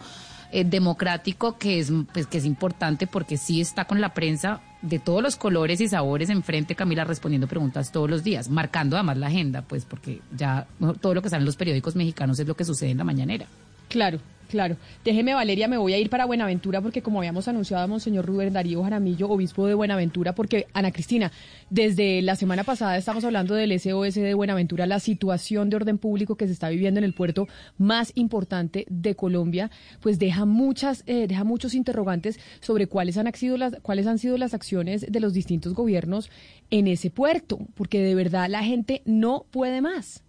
eh, 0.51 0.63
democrático 0.63 1.57
que 1.57 1.79
es, 1.79 1.91
pues, 2.13 2.27
que 2.27 2.37
es 2.37 2.45
importante 2.45 3.07
porque 3.07 3.35
sí 3.35 3.61
está 3.61 3.85
con 3.85 3.99
la 3.99 4.13
prensa 4.13 4.61
de 4.81 4.99
todos 4.99 5.21
los 5.21 5.35
colores 5.35 5.81
y 5.81 5.87
sabores 5.87 6.29
enfrente, 6.29 6.75
Camila, 6.75 7.03
respondiendo 7.03 7.47
preguntas 7.47 7.91
todos 7.91 8.09
los 8.09 8.23
días, 8.23 8.49
marcando 8.49 8.95
además 8.95 9.17
la 9.17 9.27
agenda, 9.27 9.63
pues 9.63 9.83
porque 9.83 10.21
ya 10.35 10.67
todo 11.01 11.13
lo 11.15 11.21
que 11.21 11.29
sale 11.29 11.41
en 11.41 11.45
los 11.45 11.55
periódicos 11.55 11.95
mexicanos 11.95 12.39
es 12.39 12.47
lo 12.47 12.55
que 12.55 12.63
sucede 12.63 12.91
en 12.91 12.99
la 12.99 13.03
mañanera. 13.03 13.47
Claro, 13.95 14.19
claro. 14.49 14.75
Déjeme, 15.05 15.33
Valeria, 15.33 15.69
me 15.69 15.77
voy 15.77 15.93
a 15.93 15.97
ir 15.97 16.09
para 16.09 16.25
Buenaventura 16.25 16.81
porque 16.81 17.01
como 17.01 17.19
habíamos 17.19 17.47
anunciado 17.47 17.81
a 17.81 17.87
Monseñor 17.87 18.25
Rubén 18.25 18.51
Darío 18.51 18.83
Jaramillo, 18.83 19.29
obispo 19.29 19.67
de 19.67 19.73
Buenaventura, 19.73 20.35
porque 20.35 20.67
Ana 20.73 20.91
Cristina, 20.91 21.31
desde 21.69 22.21
la 22.21 22.35
semana 22.35 22.65
pasada 22.65 22.97
estamos 22.97 23.23
hablando 23.23 23.55
del 23.55 23.71
SOS 23.79 24.15
de 24.15 24.33
Buenaventura, 24.33 24.85
la 24.85 24.99
situación 24.99 25.69
de 25.69 25.77
orden 25.77 25.97
público 25.97 26.35
que 26.35 26.45
se 26.45 26.51
está 26.51 26.67
viviendo 26.67 26.97
en 26.97 27.05
el 27.05 27.13
puerto 27.13 27.47
más 27.77 28.11
importante 28.15 28.85
de 28.89 29.15
Colombia, 29.15 29.71
pues 30.01 30.19
deja 30.19 30.43
muchas, 30.43 31.05
eh, 31.07 31.27
deja 31.29 31.45
muchos 31.45 31.73
interrogantes 31.73 32.37
sobre 32.59 32.87
cuáles 32.87 33.17
han 33.17 33.33
sido 33.33 33.55
las, 33.55 33.77
cuáles 33.81 34.07
han 34.07 34.19
sido 34.19 34.37
las 34.37 34.53
acciones 34.53 35.09
de 35.09 35.19
los 35.21 35.31
distintos 35.31 35.73
gobiernos 35.73 36.29
en 36.69 36.87
ese 36.89 37.11
puerto, 37.11 37.59
porque 37.75 38.01
de 38.01 38.13
verdad 38.13 38.49
la 38.49 38.61
gente 38.61 39.03
no 39.05 39.45
puede 39.51 39.79
más. 39.79 40.24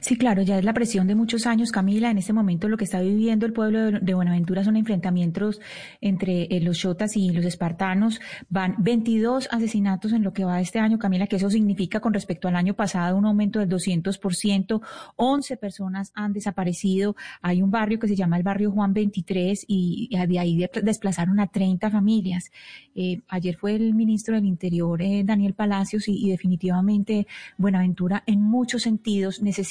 Sí, 0.00 0.16
claro, 0.16 0.42
ya 0.42 0.58
es 0.58 0.64
la 0.64 0.74
presión 0.74 1.06
de 1.06 1.14
muchos 1.14 1.46
años, 1.46 1.72
Camila. 1.72 2.10
En 2.10 2.18
este 2.18 2.32
momento 2.32 2.68
lo 2.68 2.76
que 2.76 2.84
está 2.84 3.00
viviendo 3.00 3.46
el 3.46 3.52
pueblo 3.52 3.90
de 3.92 4.14
Buenaventura 4.14 4.62
son 4.62 4.76
enfrentamientos 4.76 5.60
entre 6.00 6.42
eh, 6.54 6.60
los 6.60 6.78
chotas 6.78 7.16
y 7.16 7.30
los 7.30 7.44
espartanos. 7.46 8.20
Van 8.50 8.74
22 8.78 9.48
asesinatos 9.50 10.12
en 10.12 10.22
lo 10.22 10.32
que 10.32 10.44
va 10.44 10.60
este 10.60 10.78
año, 10.80 10.98
Camila, 10.98 11.26
que 11.26 11.36
eso 11.36 11.48
significa 11.48 12.00
con 12.00 12.12
respecto 12.12 12.46
al 12.48 12.56
año 12.56 12.74
pasado 12.74 13.16
un 13.16 13.24
aumento 13.24 13.58
del 13.58 13.68
200%. 13.70 14.80
11 15.16 15.56
personas 15.56 16.12
han 16.14 16.32
desaparecido. 16.34 17.16
Hay 17.40 17.62
un 17.62 17.70
barrio 17.70 17.98
que 17.98 18.08
se 18.08 18.16
llama 18.16 18.36
el 18.36 18.42
barrio 18.42 18.70
Juan 18.72 18.92
23 18.92 19.64
y 19.66 20.10
de 20.28 20.38
ahí 20.38 20.56
de- 20.58 20.70
desplazaron 20.82 21.40
a 21.40 21.46
30 21.46 21.90
familias. 21.90 22.50
Eh, 22.94 23.20
ayer 23.28 23.56
fue 23.56 23.76
el 23.76 23.94
ministro 23.94 24.34
del 24.34 24.44
Interior, 24.44 25.00
eh, 25.00 25.22
Daniel 25.24 25.54
Palacios, 25.54 26.06
y, 26.08 26.26
y 26.26 26.30
definitivamente 26.30 27.26
Buenaventura 27.56 28.22
en 28.26 28.42
muchos 28.42 28.82
sentidos 28.82 29.40
necesita 29.40 29.69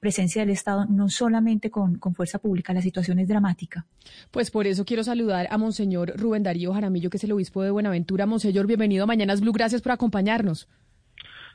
presencia 0.00 0.42
del 0.42 0.50
Estado, 0.50 0.86
no 0.86 1.08
solamente 1.08 1.70
con, 1.70 1.98
con 1.98 2.14
fuerza 2.14 2.38
pública, 2.38 2.72
la 2.72 2.82
situación 2.82 3.18
es 3.18 3.28
dramática. 3.28 3.86
Pues 4.30 4.50
por 4.50 4.66
eso 4.66 4.84
quiero 4.84 5.04
saludar 5.04 5.48
a 5.50 5.58
Monseñor 5.58 6.14
Rubén 6.16 6.42
Darío 6.42 6.72
Jaramillo, 6.72 7.10
que 7.10 7.16
es 7.16 7.24
el 7.24 7.32
obispo 7.32 7.62
de 7.62 7.70
Buenaventura. 7.70 8.26
Monseñor, 8.26 8.66
bienvenido 8.66 9.04
a 9.04 9.06
Mañanas 9.06 9.40
Blue, 9.40 9.52
gracias 9.52 9.82
por 9.82 9.92
acompañarnos. 9.92 10.68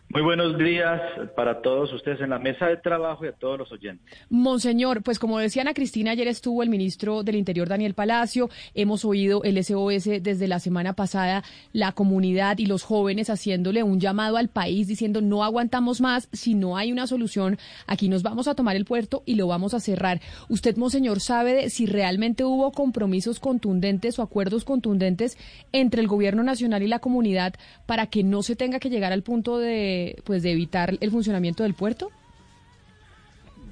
Muy 0.10 0.22
buenos 0.22 0.60
días 0.60 1.02
para 1.36 1.64
todos 1.64 1.92
ustedes 1.92 2.22
en 2.22 2.30
la 2.30 2.38
mesa 2.38 2.68
de 2.68 2.78
trabajo 2.78 3.26
y 3.26 3.30
a 3.30 3.32
todos 3.32 3.58
los 3.58 3.72
oyentes. 3.72 4.06
Monseñor, 4.30 5.02
pues 5.02 5.18
como 5.18 5.40
decía 5.40 5.64
Ana 5.64 5.74
Cristina, 5.74 6.12
ayer 6.12 6.28
estuvo 6.28 6.62
el 6.62 6.70
ministro 6.70 7.24
del 7.24 7.36
Interior 7.36 7.68
Daniel 7.68 7.96
Palacio, 7.96 8.52
hemos 8.76 9.06
oído 9.06 9.44
el 9.44 9.64
SOS 9.64 10.22
desde 10.22 10.48
la 10.48 10.60
semana 10.60 10.94
pasada, 10.94 11.44
la 11.72 11.94
comunidad 11.94 12.60
y 12.60 12.68
los 12.68 12.84
jóvenes 12.84 13.32
haciéndole 13.32 13.82
un 13.82 14.00
llamado 14.00 14.38
al 14.38 14.50
país 14.50 14.88
diciendo 14.88 15.20
no 15.20 15.44
aguantamos 15.44 16.00
más, 16.00 16.30
si 16.32 16.54
no 16.54 16.78
hay 16.78 16.92
una 16.92 17.08
solución, 17.08 17.58
aquí 17.88 18.08
nos 18.08 18.22
vamos 18.22 18.48
a 18.48 18.54
tomar 18.54 18.76
el 18.76 18.86
puerto 18.86 19.24
y 19.26 19.34
lo 19.34 19.48
vamos 19.48 19.74
a 19.74 19.80
cerrar. 19.80 20.22
Usted, 20.48 20.78
Monseñor, 20.78 21.22
sabe 21.22 21.54
de 21.54 21.70
si 21.72 21.88
realmente 21.88 22.44
hubo 22.44 22.72
compromisos 22.72 23.40
contundentes 23.40 24.20
o 24.20 24.22
acuerdos 24.22 24.64
contundentes 24.64 25.40
entre 25.72 26.02
el 26.02 26.08
gobierno 26.08 26.44
nacional 26.44 26.84
y 26.84 26.88
la 26.88 27.00
comunidad 27.00 27.56
para 27.88 28.08
que 28.08 28.24
no 28.24 28.44
se 28.44 28.56
tenga 28.56 28.78
que 28.78 28.92
llegar 28.92 29.12
al 29.12 29.24
punto 29.24 29.58
de 29.58 29.93
pues 30.24 30.44
de 30.44 30.52
evitar 30.52 30.92
el 31.00 31.12
funcionamiento 31.12 31.64
del 31.64 31.74
puerto? 31.74 32.12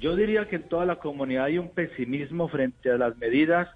Yo 0.00 0.16
diría 0.16 0.48
que 0.48 0.56
en 0.56 0.68
toda 0.68 0.84
la 0.84 0.96
comunidad 0.96 1.44
hay 1.44 1.58
un 1.58 1.68
pesimismo 1.68 2.48
frente 2.48 2.90
a 2.90 2.98
las 2.98 3.16
medidas 3.18 3.68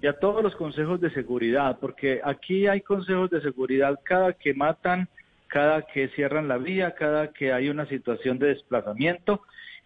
y 0.00 0.06
a 0.06 0.18
todos 0.18 0.42
los 0.42 0.56
consejos 0.56 1.00
de 1.00 1.10
seguridad, 1.10 1.78
porque 1.80 2.20
aquí 2.24 2.66
hay 2.66 2.80
consejos 2.80 3.30
de 3.30 3.40
seguridad 3.42 4.00
cada 4.02 4.32
que 4.32 4.54
matan, 4.54 5.08
cada 5.46 5.82
que 5.82 6.08
cierran 6.08 6.48
la 6.48 6.58
vía, 6.58 6.94
cada 6.94 7.32
que 7.32 7.52
hay 7.52 7.68
una 7.68 7.86
situación 7.86 8.38
de 8.38 8.48
desplazamiento. 8.48 9.42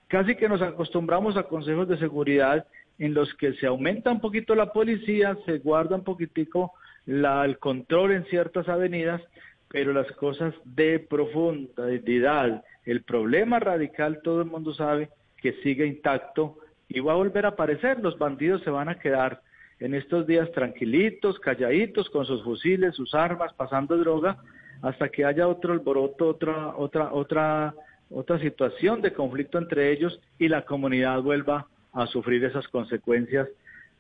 Casi 0.07 0.37
que 0.37 0.49
nos 0.49 0.63
acostumbramos 0.63 1.37
a 1.37 1.43
consejos 1.43 1.89
de 1.89 1.99
seguridad 1.99 2.67
en 2.99 3.13
los 3.15 3.35
que 3.35 3.53
se 3.55 3.67
aumenta 3.67 4.11
un 4.11 4.21
poquito 4.21 4.55
la 4.55 4.73
policía, 4.73 5.37
se 5.45 5.59
guarda 5.59 5.97
un 5.97 6.05
poquitico 6.05 6.73
la, 7.07 7.45
el 7.45 7.59
control 7.59 8.13
en 8.13 8.25
ciertas 8.27 8.69
avenidas, 8.69 9.21
pero 9.69 9.93
las 9.93 10.11
cosas 10.13 10.55
de 10.65 10.99
profundidad, 10.99 12.65
el 12.85 13.03
problema 13.03 13.59
radical, 13.59 14.21
todo 14.23 14.41
el 14.43 14.49
mundo 14.49 14.73
sabe 14.75 15.11
que 15.37 15.53
sigue 15.63 15.87
intacto 15.87 16.59
y 16.89 17.01
va 17.01 17.13
a 17.13 17.17
volver 17.17 17.45
a 17.45 17.51
aparecer, 17.51 18.01
los 18.01 18.19
bandidos 18.19 18.63
se 18.63 18.71
van 18.71 18.89
a 18.89 18.99
quedar 18.99 19.43
en 19.79 19.95
estos 19.95 20.27
días 20.27 20.51
tranquilitos, 20.53 21.39
calladitos, 21.39 22.09
con 22.11 22.27
sus 22.27 22.43
fusiles, 22.43 22.95
sus 22.95 23.15
armas, 23.15 23.53
pasando 23.53 23.97
droga, 23.97 24.39
hasta 24.83 25.09
que 25.09 25.25
haya 25.25 25.47
otro 25.47 25.73
alboroto, 25.73 26.29
otra, 26.29 26.77
otra, 26.77 27.13
otra, 27.13 27.75
otra 28.11 28.39
situación 28.41 29.03
de 29.03 29.13
conflicto 29.13 29.59
entre 29.59 29.93
ellos 29.93 30.19
y 30.39 30.49
la 30.49 30.65
comunidad 30.65 31.21
vuelva 31.21 31.67
a 31.93 32.07
sufrir 32.07 32.45
esas 32.45 32.67
consecuencias 32.69 33.49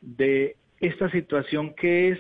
de 0.01 0.57
esta 0.81 1.11
situación 1.11 1.75
que 1.75 2.11
es 2.11 2.19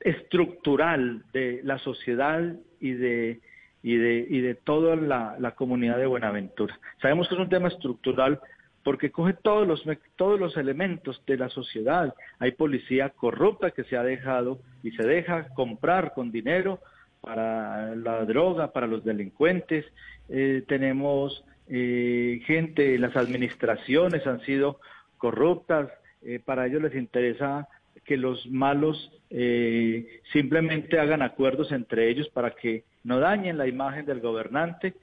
estructural 0.00 1.24
de 1.32 1.60
la 1.64 1.78
sociedad 1.78 2.56
y 2.80 2.92
de 2.92 3.40
y 3.82 3.96
de, 3.96 4.26
y 4.28 4.40
de 4.40 4.54
toda 4.54 4.94
la, 4.94 5.36
la 5.38 5.52
comunidad 5.52 5.96
de 5.96 6.06
Buenaventura. 6.06 6.78
Sabemos 7.00 7.28
que 7.28 7.34
es 7.34 7.40
un 7.40 7.48
tema 7.48 7.68
estructural 7.68 8.38
porque 8.82 9.10
coge 9.10 9.34
todos 9.34 9.66
los, 9.66 9.84
todos 10.16 10.40
los 10.40 10.56
elementos 10.56 11.22
de 11.26 11.36
la 11.36 11.48
sociedad. 11.48 12.14
Hay 12.38 12.52
policía 12.52 13.10
corrupta 13.10 13.70
que 13.70 13.84
se 13.84 13.96
ha 13.96 14.02
dejado 14.02 14.60
y 14.82 14.90
se 14.92 15.06
deja 15.06 15.48
comprar 15.54 16.12
con 16.14 16.30
dinero 16.30 16.80
para 17.20 17.94
la 17.94 18.24
droga, 18.24 18.72
para 18.72 18.86
los 18.86 19.04
delincuentes. 19.04 19.84
Eh, 20.28 20.64
tenemos 20.66 21.44
eh, 21.68 22.40
gente, 22.46 22.98
las 22.98 23.16
administraciones 23.16 24.26
han 24.26 24.40
sido 24.40 24.80
corruptas, 25.18 25.90
eh, 26.22 26.40
para 26.42 26.66
ellos 26.66 26.82
les 26.82 26.94
interesa 26.94 27.68
que 28.04 28.16
los 28.16 28.46
malos 28.46 29.12
eh, 29.30 30.20
simplemente 30.32 30.98
hagan 30.98 31.22
acuerdos 31.22 31.72
entre 31.72 32.08
ellos 32.08 32.28
para 32.30 32.50
que 32.52 32.84
no 33.04 33.20
dañen 33.20 33.58
la 33.58 33.68
imagen 33.68 34.06
del 34.06 34.20
gobernante, 34.20 34.94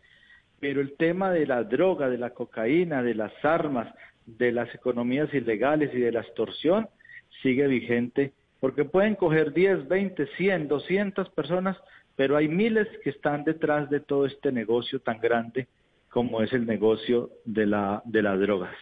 pero 0.60 0.82
el 0.82 0.96
tema 0.98 1.32
de 1.32 1.46
la 1.46 1.64
droga, 1.64 2.10
de 2.10 2.18
la 2.18 2.32
cocaína, 2.32 3.04
de 3.04 3.16
las 3.16 3.34
armas, 3.44 3.94
de 4.26 4.52
las 4.52 4.74
economías 4.76 5.34
ilegales 5.34 5.94
y 5.94 6.00
de 6.00 6.12
la 6.12 6.22
extorsión 6.22 6.90
sigue 7.42 7.68
vigente, 7.68 8.34
porque 8.60 8.86
pueden 8.86 9.16
coger 9.16 9.54
10, 9.54 9.88
20, 9.88 10.28
100, 10.36 10.68
200 10.68 11.30
personas, 11.30 11.78
pero 12.16 12.36
hay 12.36 12.48
miles 12.48 12.88
que 13.04 13.12
están 13.12 13.44
detrás 13.44 13.90
de 13.90 14.00
todo 14.00 14.26
este 14.26 14.52
negocio 14.52 15.00
tan 15.00 15.20
grande 15.20 15.68
como 16.10 16.42
es 16.42 16.52
el 16.52 16.66
negocio 16.66 17.30
de, 17.46 17.68
la, 17.68 18.02
de 18.06 18.22
las 18.24 18.40
drogas. 18.40 18.76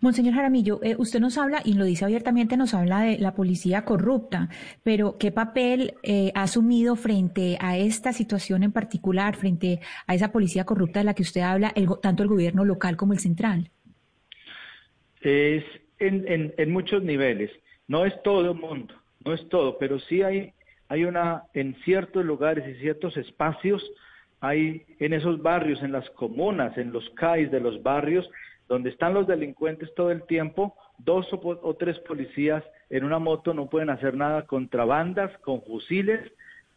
Monseñor 0.00 0.34
Jaramillo, 0.34 0.80
eh, 0.82 0.94
usted 0.98 1.20
nos 1.20 1.38
habla, 1.38 1.60
y 1.64 1.74
lo 1.74 1.84
dice 1.84 2.04
abiertamente, 2.04 2.56
nos 2.56 2.74
habla 2.74 3.00
de 3.00 3.18
la 3.18 3.34
policía 3.34 3.84
corrupta, 3.84 4.48
pero 4.82 5.18
¿qué 5.18 5.32
papel 5.32 5.94
eh, 6.02 6.30
ha 6.34 6.42
asumido 6.42 6.96
frente 6.96 7.58
a 7.60 7.76
esta 7.76 8.12
situación 8.12 8.62
en 8.62 8.72
particular, 8.72 9.36
frente 9.36 9.80
a 10.06 10.14
esa 10.14 10.30
policía 10.30 10.64
corrupta 10.64 11.00
de 11.00 11.04
la 11.04 11.14
que 11.14 11.22
usted 11.22 11.40
habla, 11.40 11.74
tanto 12.02 12.22
el 12.22 12.28
gobierno 12.28 12.64
local 12.64 12.96
como 12.96 13.12
el 13.12 13.18
central? 13.18 13.70
Es 15.20 15.64
en, 15.98 16.26
en, 16.28 16.54
en 16.56 16.70
muchos 16.70 17.02
niveles, 17.02 17.50
no 17.88 18.04
es 18.04 18.14
todo 18.22 18.52
el 18.52 18.58
mundo, 18.58 18.94
no 19.24 19.34
es 19.34 19.48
todo, 19.48 19.78
pero 19.78 19.98
sí 19.98 20.22
hay, 20.22 20.52
hay 20.88 21.04
una, 21.04 21.42
en 21.54 21.74
ciertos 21.84 22.24
lugares 22.24 22.64
y 22.68 22.80
ciertos 22.80 23.16
espacios, 23.16 23.82
hay 24.40 24.86
en 25.00 25.12
esos 25.12 25.42
barrios, 25.42 25.82
en 25.82 25.90
las 25.90 26.08
comunas, 26.10 26.78
en 26.78 26.92
los 26.92 27.08
CAIs 27.10 27.50
de 27.50 27.58
los 27.58 27.82
barrios, 27.82 28.30
donde 28.68 28.90
están 28.90 29.14
los 29.14 29.26
delincuentes 29.26 29.94
todo 29.94 30.10
el 30.10 30.22
tiempo, 30.24 30.74
dos 30.98 31.26
o, 31.32 31.74
tres 31.74 31.98
policías 32.00 32.62
en 32.90 33.04
una 33.04 33.18
moto 33.18 33.54
no 33.54 33.68
pueden 33.68 33.90
hacer 33.90 34.14
nada 34.14 34.46
contra 34.46 34.84
bandas 34.84 35.36
con 35.38 35.62
fusiles 35.62 36.20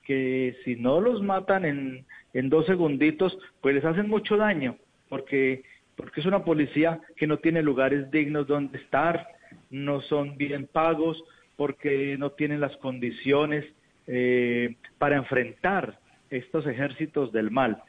que 0.03 0.57
si 0.63 0.75
no 0.75 0.99
los 0.99 1.21
matan 1.21 1.65
en, 1.65 2.05
en 2.33 2.49
dos 2.49 2.65
segunditos, 2.65 3.37
pues 3.61 3.75
les 3.75 3.85
hacen 3.85 4.09
mucho 4.09 4.35
daño, 4.35 4.77
porque, 5.09 5.63
porque 5.95 6.21
es 6.21 6.25
una 6.25 6.43
policía 6.43 6.99
que 7.15 7.27
no 7.27 7.37
tiene 7.37 7.61
lugares 7.61 8.09
dignos 8.09 8.47
donde 8.47 8.79
estar, 8.79 9.27
no 9.69 10.01
son 10.01 10.37
bien 10.37 10.67
pagos, 10.71 11.23
porque 11.55 12.15
no 12.17 12.31
tienen 12.31 12.59
las 12.59 12.75
condiciones 12.77 13.65
eh, 14.07 14.75
para 14.97 15.17
enfrentar 15.17 15.99
estos 16.29 16.65
ejércitos 16.65 17.31
del 17.31 17.51
mal. 17.51 17.83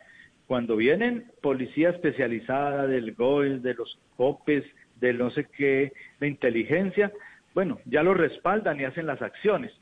Cuando 0.52 0.76
vienen 0.76 1.24
policía 1.40 1.88
especializada 1.88 2.86
del 2.86 3.14
GOES, 3.14 3.62
de 3.62 3.72
los 3.72 3.98
COPES, 4.18 4.62
del 5.00 5.16
no 5.16 5.30
sé 5.30 5.46
qué, 5.46 5.94
de 6.20 6.28
inteligencia, 6.28 7.10
bueno, 7.54 7.78
ya 7.86 8.02
lo 8.02 8.12
respaldan 8.12 8.78
y 8.78 8.84
hacen 8.84 9.06
las 9.06 9.22
acciones. 9.22 9.72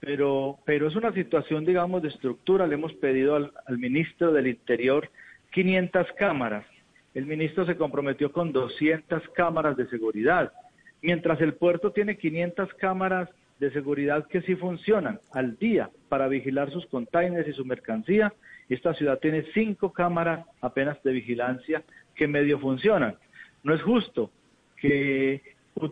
Pero, 0.00 0.58
pero 0.64 0.88
es 0.88 0.96
una 0.96 1.12
situación, 1.12 1.64
digamos, 1.64 2.02
de 2.02 2.08
estructura. 2.08 2.66
Le 2.66 2.74
hemos 2.74 2.94
pedido 2.94 3.36
al, 3.36 3.52
al 3.64 3.78
ministro 3.78 4.32
del 4.32 4.48
Interior 4.48 5.08
500 5.52 6.08
cámaras. 6.18 6.66
El 7.14 7.26
ministro 7.26 7.64
se 7.64 7.76
comprometió 7.76 8.32
con 8.32 8.50
200 8.50 9.22
cámaras 9.36 9.76
de 9.76 9.86
seguridad. 9.86 10.52
Mientras 11.00 11.40
el 11.40 11.54
puerto 11.54 11.92
tiene 11.92 12.18
500 12.18 12.74
cámaras 12.74 13.28
de 13.58 13.70
seguridad 13.72 14.26
que 14.28 14.42
sí 14.42 14.54
funcionan 14.54 15.20
al 15.32 15.58
día 15.58 15.90
para 16.08 16.28
vigilar 16.28 16.70
sus 16.70 16.86
containers 16.86 17.48
y 17.48 17.52
su 17.52 17.64
mercancía, 17.64 18.32
esta 18.68 18.94
ciudad 18.94 19.18
tiene 19.18 19.44
cinco 19.54 19.92
cámaras 19.92 20.46
apenas 20.60 21.02
de 21.02 21.12
vigilancia 21.12 21.82
que 22.14 22.28
medio 22.28 22.58
funcionan. 22.58 23.16
No 23.62 23.74
es 23.74 23.82
justo 23.82 24.30
que 24.76 25.42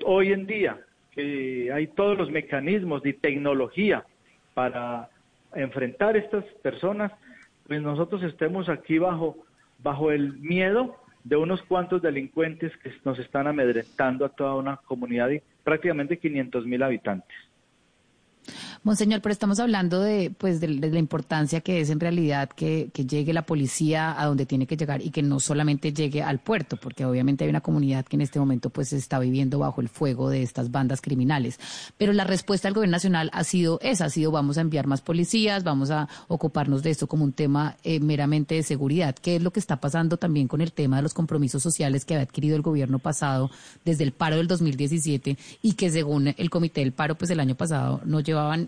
hoy 0.04 0.32
en 0.32 0.46
día 0.46 0.78
que 1.12 1.72
hay 1.72 1.86
todos 1.88 2.16
los 2.16 2.30
mecanismos 2.30 3.02
de 3.02 3.14
tecnología 3.14 4.04
para 4.54 5.08
enfrentar 5.54 6.16
estas 6.16 6.44
personas, 6.62 7.12
pues 7.66 7.80
nosotros 7.80 8.22
estemos 8.22 8.68
aquí 8.68 8.98
bajo, 8.98 9.38
bajo 9.82 10.12
el 10.12 10.34
miedo 10.38 10.96
de 11.24 11.36
unos 11.36 11.62
cuantos 11.62 12.02
delincuentes 12.02 12.76
que 12.76 12.92
nos 13.04 13.18
están 13.18 13.46
amedrentando 13.46 14.24
a 14.24 14.28
toda 14.28 14.54
una 14.54 14.76
comunidad 14.76 15.28
de 15.28 15.42
prácticamente 15.64 16.18
500 16.18 16.66
mil 16.66 16.82
habitantes. 16.82 17.36
Monseñor, 18.82 19.20
pero 19.20 19.32
estamos 19.32 19.58
hablando 19.58 20.00
de, 20.00 20.30
pues, 20.36 20.60
de, 20.60 20.68
la 20.68 20.98
importancia 20.98 21.60
que 21.60 21.80
es 21.80 21.90
en 21.90 22.00
realidad 22.00 22.48
que, 22.48 22.90
llegue 23.06 23.32
la 23.32 23.42
policía 23.42 24.20
a 24.20 24.26
donde 24.26 24.46
tiene 24.46 24.66
que 24.66 24.76
llegar 24.76 25.00
y 25.02 25.10
que 25.10 25.22
no 25.22 25.38
solamente 25.38 25.92
llegue 25.92 26.22
al 26.22 26.40
puerto, 26.40 26.76
porque 26.76 27.04
obviamente 27.04 27.44
hay 27.44 27.50
una 27.50 27.60
comunidad 27.60 28.04
que 28.04 28.16
en 28.16 28.22
este 28.22 28.38
momento 28.38 28.70
pues 28.70 28.92
está 28.92 29.18
viviendo 29.18 29.58
bajo 29.58 29.80
el 29.80 29.88
fuego 29.88 30.28
de 30.30 30.42
estas 30.42 30.70
bandas 30.70 31.00
criminales. 31.00 31.58
Pero 31.98 32.12
la 32.12 32.24
respuesta 32.24 32.68
del 32.68 32.74
gobierno 32.74 32.96
nacional 32.96 33.30
ha 33.32 33.44
sido 33.44 33.78
esa, 33.82 34.06
ha 34.06 34.10
sido 34.10 34.30
vamos 34.30 34.58
a 34.58 34.60
enviar 34.60 34.86
más 34.86 35.02
policías, 35.02 35.62
vamos 35.62 35.90
a 35.90 36.08
ocuparnos 36.28 36.82
de 36.82 36.90
esto 36.90 37.06
como 37.06 37.24
un 37.24 37.32
tema 37.32 37.76
eh, 37.84 38.00
meramente 38.00 38.56
de 38.56 38.62
seguridad. 38.62 39.14
¿Qué 39.14 39.36
es 39.36 39.42
lo 39.42 39.52
que 39.52 39.60
está 39.60 39.80
pasando 39.80 40.16
también 40.16 40.48
con 40.48 40.60
el 40.60 40.72
tema 40.72 40.96
de 40.96 41.02
los 41.02 41.14
compromisos 41.14 41.62
sociales 41.62 42.04
que 42.04 42.14
había 42.14 42.24
adquirido 42.24 42.56
el 42.56 42.62
gobierno 42.62 42.98
pasado 42.98 43.50
desde 43.84 44.04
el 44.04 44.12
paro 44.12 44.36
del 44.36 44.48
2017 44.48 45.36
y 45.62 45.72
que 45.72 45.90
según 45.90 46.34
el 46.36 46.50
comité 46.50 46.80
del 46.80 46.92
paro 46.92 47.16
pues 47.16 47.30
el 47.30 47.40
año 47.40 47.54
pasado 47.54 48.00
no 48.04 48.20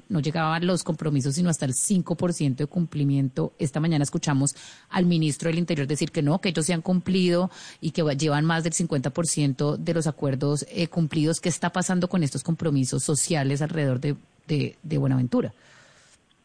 no 0.09 0.21
llegaban 0.21 0.67
los 0.67 0.85
compromisos 0.85 1.35
sino 1.35 1.51
hasta 1.51 1.67
el 1.67 1.73
5% 1.73 2.57
de 2.57 2.67
cumplimiento. 2.67 3.53
Esta 3.59 3.81
mañana 3.81 4.03
escuchamos 4.03 4.55
al 4.91 5.07
ministro 5.07 5.49
del 5.49 5.59
Interior 5.59 5.87
decir 5.87 6.11
que 6.11 6.23
no, 6.23 6.41
que 6.41 6.51
ellos 6.51 6.67
se 6.67 6.73
han 6.73 6.83
cumplido 6.83 7.51
y 7.81 7.93
que 7.93 8.03
llevan 8.17 8.45
más 8.45 8.65
del 8.65 8.73
50% 8.73 9.77
de 9.77 9.95
los 9.95 10.07
acuerdos 10.07 10.67
eh, 10.71 10.89
cumplidos. 10.89 11.41
¿Qué 11.41 11.49
está 11.49 11.71
pasando 11.71 12.09
con 12.09 12.23
estos 12.23 12.43
compromisos 12.43 13.05
sociales 13.05 13.63
alrededor 13.63 14.01
de, 14.01 14.17
de, 14.47 14.99
Buenaventura? 14.99 15.53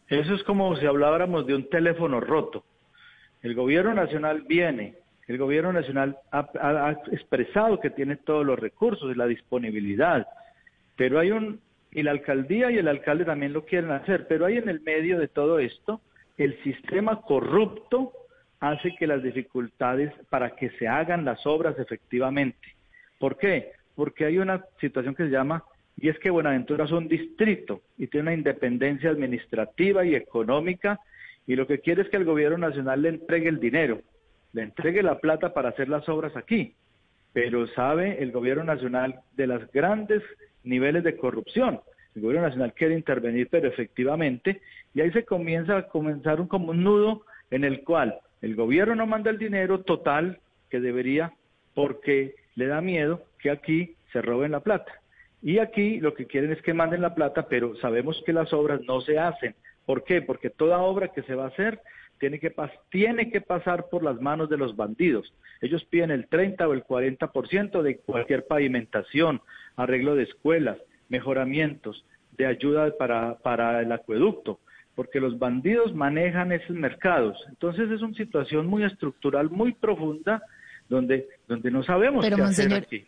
Eso 0.07 0.33
es 0.35 0.43
como 0.43 0.75
si 0.77 0.85
habláramos 0.85 1.47
de 1.47 1.55
un 1.55 1.69
teléfono 1.69 2.19
roto. 2.19 2.63
El 3.41 3.55
gobierno 3.55 3.93
nacional 3.93 4.43
viene, 4.47 4.95
el 5.27 5.37
gobierno 5.37 5.73
nacional 5.73 6.17
ha, 6.31 6.47
ha, 6.61 6.91
expresado 7.11 7.79
que 7.79 7.89
tiene 7.89 8.17
todos 8.17 8.45
los 8.45 8.59
recursos 8.59 9.11
y 9.11 9.17
la 9.17 9.25
disponibilidad, 9.25 10.27
pero 10.95 11.19
hay 11.19 11.31
un 11.31 11.59
y 11.93 12.03
la 12.03 12.11
alcaldía 12.11 12.71
y 12.71 12.77
el 12.77 12.87
alcalde 12.87 13.25
también 13.25 13.53
lo 13.53 13.65
quieren 13.65 13.91
hacer, 13.91 14.27
pero 14.27 14.45
ahí 14.45 14.57
en 14.57 14.69
el 14.69 14.81
medio 14.81 15.19
de 15.19 15.27
todo 15.27 15.59
esto, 15.59 16.01
el 16.37 16.61
sistema 16.63 17.21
corrupto 17.21 18.11
hace 18.59 18.95
que 18.95 19.05
las 19.05 19.21
dificultades 19.21 20.11
para 20.29 20.55
que 20.55 20.71
se 20.71 20.87
hagan 20.87 21.23
las 21.25 21.45
obras 21.45 21.77
efectivamente. 21.77 22.75
¿Por 23.19 23.37
qué? 23.37 23.73
Porque 23.95 24.25
hay 24.25 24.39
una 24.39 24.65
situación 24.79 25.13
que 25.13 25.25
se 25.25 25.29
llama, 25.29 25.63
y 25.97 26.09
es 26.09 26.17
que 26.17 26.31
Buenaventura 26.31 26.85
es 26.85 26.91
un 26.91 27.07
distrito 27.07 27.81
y 27.97 28.07
tiene 28.07 28.29
una 28.29 28.33
independencia 28.33 29.11
administrativa 29.11 30.03
y 30.03 30.15
económica, 30.15 30.99
y 31.45 31.55
lo 31.55 31.67
que 31.67 31.79
quiere 31.79 32.01
es 32.01 32.09
que 32.09 32.17
el 32.17 32.25
gobierno 32.25 32.57
nacional 32.57 33.01
le 33.03 33.09
entregue 33.09 33.49
el 33.49 33.59
dinero, 33.59 34.01
le 34.53 34.63
entregue 34.63 35.03
la 35.03 35.19
plata 35.19 35.53
para 35.53 35.69
hacer 35.69 35.89
las 35.89 36.07
obras 36.09 36.35
aquí. 36.35 36.73
pero 37.33 37.65
sabe 37.67 38.21
el 38.21 38.31
gobierno 38.31 38.63
nacional 38.63 39.19
de 39.35 39.47
los 39.47 39.71
grandes 39.71 40.21
niveles 40.63 41.03
de 41.03 41.17
corrupción. 41.17 41.81
El 42.15 42.21
gobierno 42.21 42.47
nacional 42.47 42.73
quiere 42.73 42.95
intervenir, 42.95 43.47
pero 43.49 43.67
efectivamente, 43.67 44.61
y 44.93 45.01
ahí 45.01 45.11
se 45.11 45.25
comienza 45.25 45.77
a 45.77 45.87
comenzar 45.87 46.39
un, 46.39 46.47
como 46.47 46.73
nudo 46.73 47.23
en 47.49 47.63
el 47.63 47.83
cual 47.83 48.19
el 48.41 48.55
gobierno 48.55 48.95
no 48.95 49.07
manda 49.07 49.31
el 49.31 49.37
dinero 49.37 49.81
total 49.81 50.39
que 50.69 50.79
debería 50.79 51.33
porque 51.73 52.35
le 52.55 52.67
da 52.67 52.81
miedo 52.81 53.23
que 53.39 53.49
aquí 53.49 53.95
se 54.11 54.21
roben 54.21 54.51
la 54.51 54.59
plata. 54.59 54.91
Y 55.41 55.59
aquí 55.59 55.99
lo 55.99 56.13
que 56.13 56.27
quieren 56.27 56.51
es 56.51 56.61
que 56.61 56.73
manden 56.73 57.01
la 57.01 57.15
plata, 57.15 57.47
pero 57.47 57.75
sabemos 57.77 58.21
que 58.25 58.33
las 58.33 58.53
obras 58.53 58.81
no 58.87 59.01
se 59.01 59.17
hacen. 59.19 59.55
¿Por 59.85 60.03
qué? 60.03 60.21
Porque 60.21 60.49
toda 60.49 60.79
obra 60.79 61.09
que 61.09 61.23
se 61.23 61.35
va 61.35 61.45
a 61.45 61.49
hacer 61.49 61.81
tiene 62.23 62.39
que, 62.39 62.55
pas- 62.55 62.71
tiene 62.89 63.29
que 63.29 63.41
pasar 63.41 63.89
por 63.89 64.01
las 64.01 64.21
manos 64.21 64.49
de 64.49 64.55
los 64.55 64.77
bandidos. 64.77 65.33
Ellos 65.59 65.83
piden 65.83 66.09
el 66.09 66.29
30 66.29 66.65
o 66.65 66.71
el 66.71 66.85
40% 66.85 67.81
de 67.81 67.97
cualquier 67.97 68.47
pavimentación, 68.47 69.41
arreglo 69.75 70.15
de 70.15 70.23
escuelas, 70.23 70.77
mejoramientos, 71.09 72.05
de 72.37 72.45
ayuda 72.45 72.95
para, 72.97 73.35
para 73.39 73.81
el 73.81 73.91
acueducto, 73.91 74.61
porque 74.95 75.19
los 75.19 75.37
bandidos 75.37 75.93
manejan 75.93 76.53
esos 76.53 76.77
mercados. 76.77 77.37
Entonces 77.49 77.91
es 77.91 78.01
una 78.01 78.15
situación 78.15 78.67
muy 78.67 78.85
estructural, 78.85 79.49
muy 79.49 79.73
profunda, 79.73 80.41
donde, 80.87 81.27
donde 81.49 81.71
no 81.71 81.83
sabemos 81.83 82.23
Pero, 82.23 82.37
qué 82.37 82.41
hacer 82.43 82.73
aquí. 82.73 83.05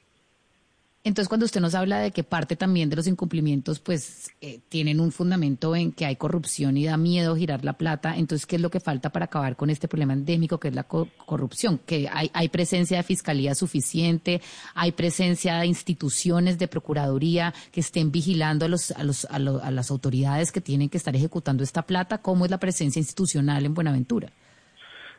Entonces, 1.06 1.30
cuando 1.30 1.46
usted 1.46 1.62
nos 1.62 1.76
habla 1.76 2.00
de 2.00 2.10
que 2.10 2.24
parte 2.24 2.56
también 2.56 2.90
de 2.90 2.96
los 2.96 3.06
incumplimientos, 3.06 3.80
pues 3.80 4.32
eh, 4.42 4.60
tienen 4.70 5.00
un 5.00 5.12
fundamento 5.12 5.76
en 5.76 5.92
que 5.92 6.04
hay 6.08 6.16
corrupción 6.16 6.76
y 6.78 6.86
da 6.86 6.98
miedo 6.98 7.36
girar 7.36 7.64
la 7.64 7.74
plata, 7.74 8.18
entonces, 8.18 8.48
¿qué 8.48 8.56
es 8.56 8.62
lo 8.64 8.72
que 8.72 8.80
falta 8.80 9.12
para 9.12 9.26
acabar 9.26 9.56
con 9.56 9.70
este 9.70 9.88
problema 9.88 10.14
endémico 10.14 10.60
que 10.60 10.70
es 10.70 10.74
la 10.76 10.84
co- 10.86 11.08
corrupción? 11.28 11.80
Que 11.86 12.10
hay, 12.12 12.32
hay 12.34 12.50
presencia 12.50 12.98
de 12.98 13.04
fiscalía 13.04 13.54
suficiente, 13.54 14.42
hay 14.74 14.94
presencia 14.94 15.58
de 15.60 15.68
instituciones 15.68 16.58
de 16.58 16.68
procuraduría 16.68 17.54
que 17.72 17.82
estén 17.82 18.12
vigilando 18.12 18.66
a, 18.66 18.68
los, 18.68 18.90
a, 18.90 19.04
los, 19.04 19.26
a, 19.26 19.38
lo- 19.38 19.64
a 19.64 19.70
las 19.70 19.92
autoridades 19.92 20.52
que 20.52 20.60
tienen 20.60 20.90
que 20.90 20.98
estar 20.98 21.16
ejecutando 21.16 21.64
esta 21.64 21.84
plata. 21.84 22.18
¿Cómo 22.18 22.46
es 22.46 22.52
la 22.52 22.58
presencia 22.58 23.00
institucional 23.00 23.64
en 23.64 23.76
Buenaventura? 23.76 24.30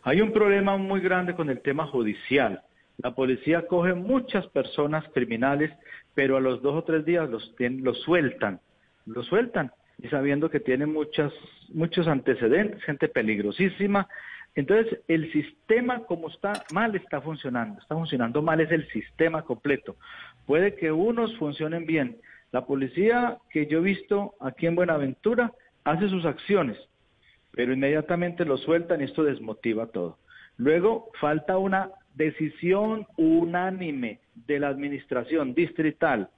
Hay 0.03 0.21
un 0.21 0.33
problema 0.33 0.77
muy 0.77 1.01
grande 1.01 1.37
con 1.37 1.49
el 1.49 1.61
tema 1.63 1.87
judicial. 1.87 2.61
La 2.99 3.15
policía 3.15 3.67
coge 3.67 3.95
muchas 3.95 4.47
personas 4.49 5.05
criminales, 5.13 5.71
pero 6.15 6.37
a 6.37 6.41
los 6.41 6.63
dos 6.63 6.75
o 6.77 6.85
tres 6.85 7.05
días 7.05 7.29
los, 7.29 7.55
los 7.59 8.01
sueltan, 8.03 8.61
los 9.05 9.27
sueltan, 9.27 9.71
y 10.03 10.09
sabiendo 10.09 10.51
que 10.51 10.61
tienen 10.61 10.93
muchas, 10.93 11.33
muchos 11.73 12.07
antecedentes, 12.07 12.83
gente 12.85 13.09
peligrosísima. 13.09 14.09
Entonces, 14.55 15.01
el 15.09 15.31
sistema 15.33 16.05
como 16.05 16.29
está 16.29 16.65
mal 16.73 16.95
está 16.97 17.21
funcionando, 17.21 17.81
está 17.81 17.95
funcionando 17.95 18.43
mal 18.43 18.61
es 18.61 18.71
el 18.71 18.89
sistema 18.89 19.43
completo. 19.43 19.97
Puede 20.47 20.75
que 20.75 20.93
unos 20.93 21.37
funcionen 21.37 21.87
bien. 21.87 22.19
La 22.53 22.65
policía 22.65 23.39
que 23.51 23.67
yo 23.67 23.79
he 23.79 23.83
visto 23.83 24.35
aquí 24.41 24.67
en 24.67 24.77
Buenaventura 24.77 25.53
hace 25.85 26.09
sus 26.09 26.25
acciones, 26.25 26.79
pero 27.53 27.73
inmediatamente 27.73 28.45
lo 28.45 28.57
sueltan 28.57 29.01
y 29.01 29.05
esto 29.05 29.25
desmotiva 29.25 29.87
todo. 29.89 30.19
Luego 30.57 31.11
falta 31.21 31.59
una 31.59 31.91
decisión 32.17 33.07
unánime 33.17 34.21
de 34.35 34.59
la 34.59 34.69
administración 34.69 35.55
distrital, 35.55 36.31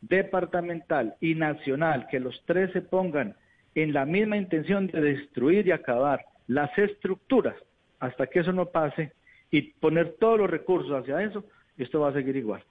departamental 0.00 1.14
y 1.20 1.34
nacional, 1.34 2.06
que 2.10 2.20
los 2.20 2.42
tres 2.46 2.72
se 2.72 2.80
pongan 2.80 3.36
en 3.74 3.92
la 3.92 4.06
misma 4.06 4.36
intención 4.36 4.86
de 4.86 5.00
destruir 5.00 5.66
y 5.66 5.72
acabar 5.72 6.24
las 6.46 6.76
estructuras. 6.78 7.56
Hasta 8.00 8.26
que 8.26 8.40
eso 8.40 8.52
no 8.52 8.66
pase 8.66 9.12
y 9.50 9.62
poner 9.62 10.16
todos 10.18 10.38
los 10.38 10.50
recursos 10.50 10.92
hacia 10.92 11.22
eso, 11.22 11.44
esto 11.76 12.00
va 12.00 12.10
a 12.10 12.12
seguir 12.12 12.36
igual. 12.36 12.62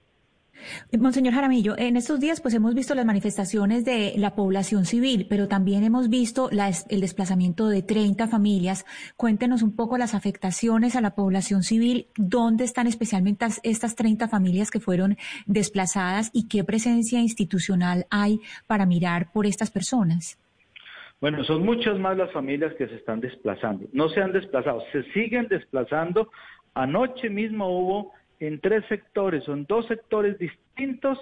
Monseñor 0.98 1.34
Jaramillo, 1.34 1.76
en 1.76 1.96
estos 1.96 2.20
días 2.20 2.40
pues 2.40 2.54
hemos 2.54 2.74
visto 2.74 2.94
las 2.94 3.04
manifestaciones 3.04 3.84
de 3.84 4.14
la 4.16 4.34
población 4.34 4.86
civil, 4.86 5.26
pero 5.28 5.48
también 5.48 5.84
hemos 5.84 6.08
visto 6.08 6.48
la 6.52 6.70
el 6.88 7.00
desplazamiento 7.00 7.68
de 7.68 7.82
30 7.82 8.28
familias. 8.28 8.86
Cuéntenos 9.16 9.62
un 9.62 9.76
poco 9.76 9.98
las 9.98 10.14
afectaciones 10.14 10.96
a 10.96 11.00
la 11.00 11.14
población 11.14 11.62
civil, 11.62 12.06
dónde 12.16 12.64
están 12.64 12.86
especialmente 12.86 13.44
as- 13.44 13.60
estas 13.62 13.94
30 13.96 14.28
familias 14.28 14.70
que 14.70 14.80
fueron 14.80 15.16
desplazadas 15.46 16.30
y 16.32 16.48
qué 16.48 16.64
presencia 16.64 17.20
institucional 17.20 18.06
hay 18.10 18.40
para 18.66 18.86
mirar 18.86 19.30
por 19.32 19.46
estas 19.46 19.70
personas. 19.70 20.38
Bueno, 21.20 21.44
son 21.44 21.64
muchas 21.64 21.98
más 21.98 22.16
las 22.16 22.32
familias 22.32 22.72
que 22.76 22.86
se 22.88 22.96
están 22.96 23.20
desplazando. 23.20 23.86
No 23.92 24.08
se 24.08 24.20
han 24.20 24.32
desplazado, 24.32 24.82
se 24.92 25.02
siguen 25.12 25.48
desplazando. 25.48 26.28
Anoche 26.74 27.30
mismo 27.30 27.68
hubo 27.68 28.12
en 28.46 28.60
tres 28.60 28.84
sectores, 28.88 29.44
son 29.44 29.64
dos 29.66 29.86
sectores 29.86 30.38
distintos, 30.38 31.18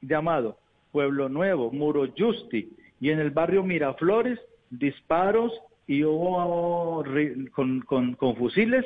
llamado 0.00 0.58
Pueblo 0.92 1.28
Nuevo, 1.28 1.70
Muro 1.72 2.06
Justi, 2.16 2.70
y 3.00 3.10
en 3.10 3.18
el 3.20 3.30
barrio 3.30 3.62
Miraflores, 3.62 4.38
disparos 4.70 5.52
y 5.86 6.04
hubo 6.04 7.04
con, 7.52 7.80
con- 7.82 8.16
fusiles 8.36 8.84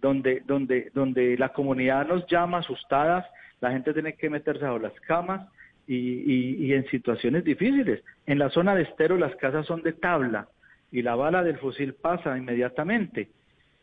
donde, 0.00 0.42
donde, 0.46 0.90
donde 0.94 1.36
la 1.38 1.50
comunidad 1.50 2.06
nos 2.06 2.26
llama 2.26 2.58
asustadas, 2.58 3.26
la 3.60 3.70
gente 3.72 3.92
tiene 3.92 4.14
que 4.14 4.28
meterse 4.30 4.64
bajo 4.64 4.78
las 4.78 4.92
camas 5.00 5.48
y- 5.86 6.66
y 6.66 6.72
en 6.74 6.86
situaciones 6.88 7.44
difíciles. 7.44 8.02
En 8.26 8.38
la 8.38 8.50
zona 8.50 8.74
de 8.74 8.82
estero 8.82 9.16
las 9.16 9.34
casas 9.36 9.66
son 9.66 9.82
de 9.82 9.92
tabla 9.92 10.48
y 10.92 11.02
la 11.02 11.14
bala 11.16 11.42
del 11.42 11.58
fusil 11.58 11.94
pasa 11.94 12.36
inmediatamente. 12.36 13.28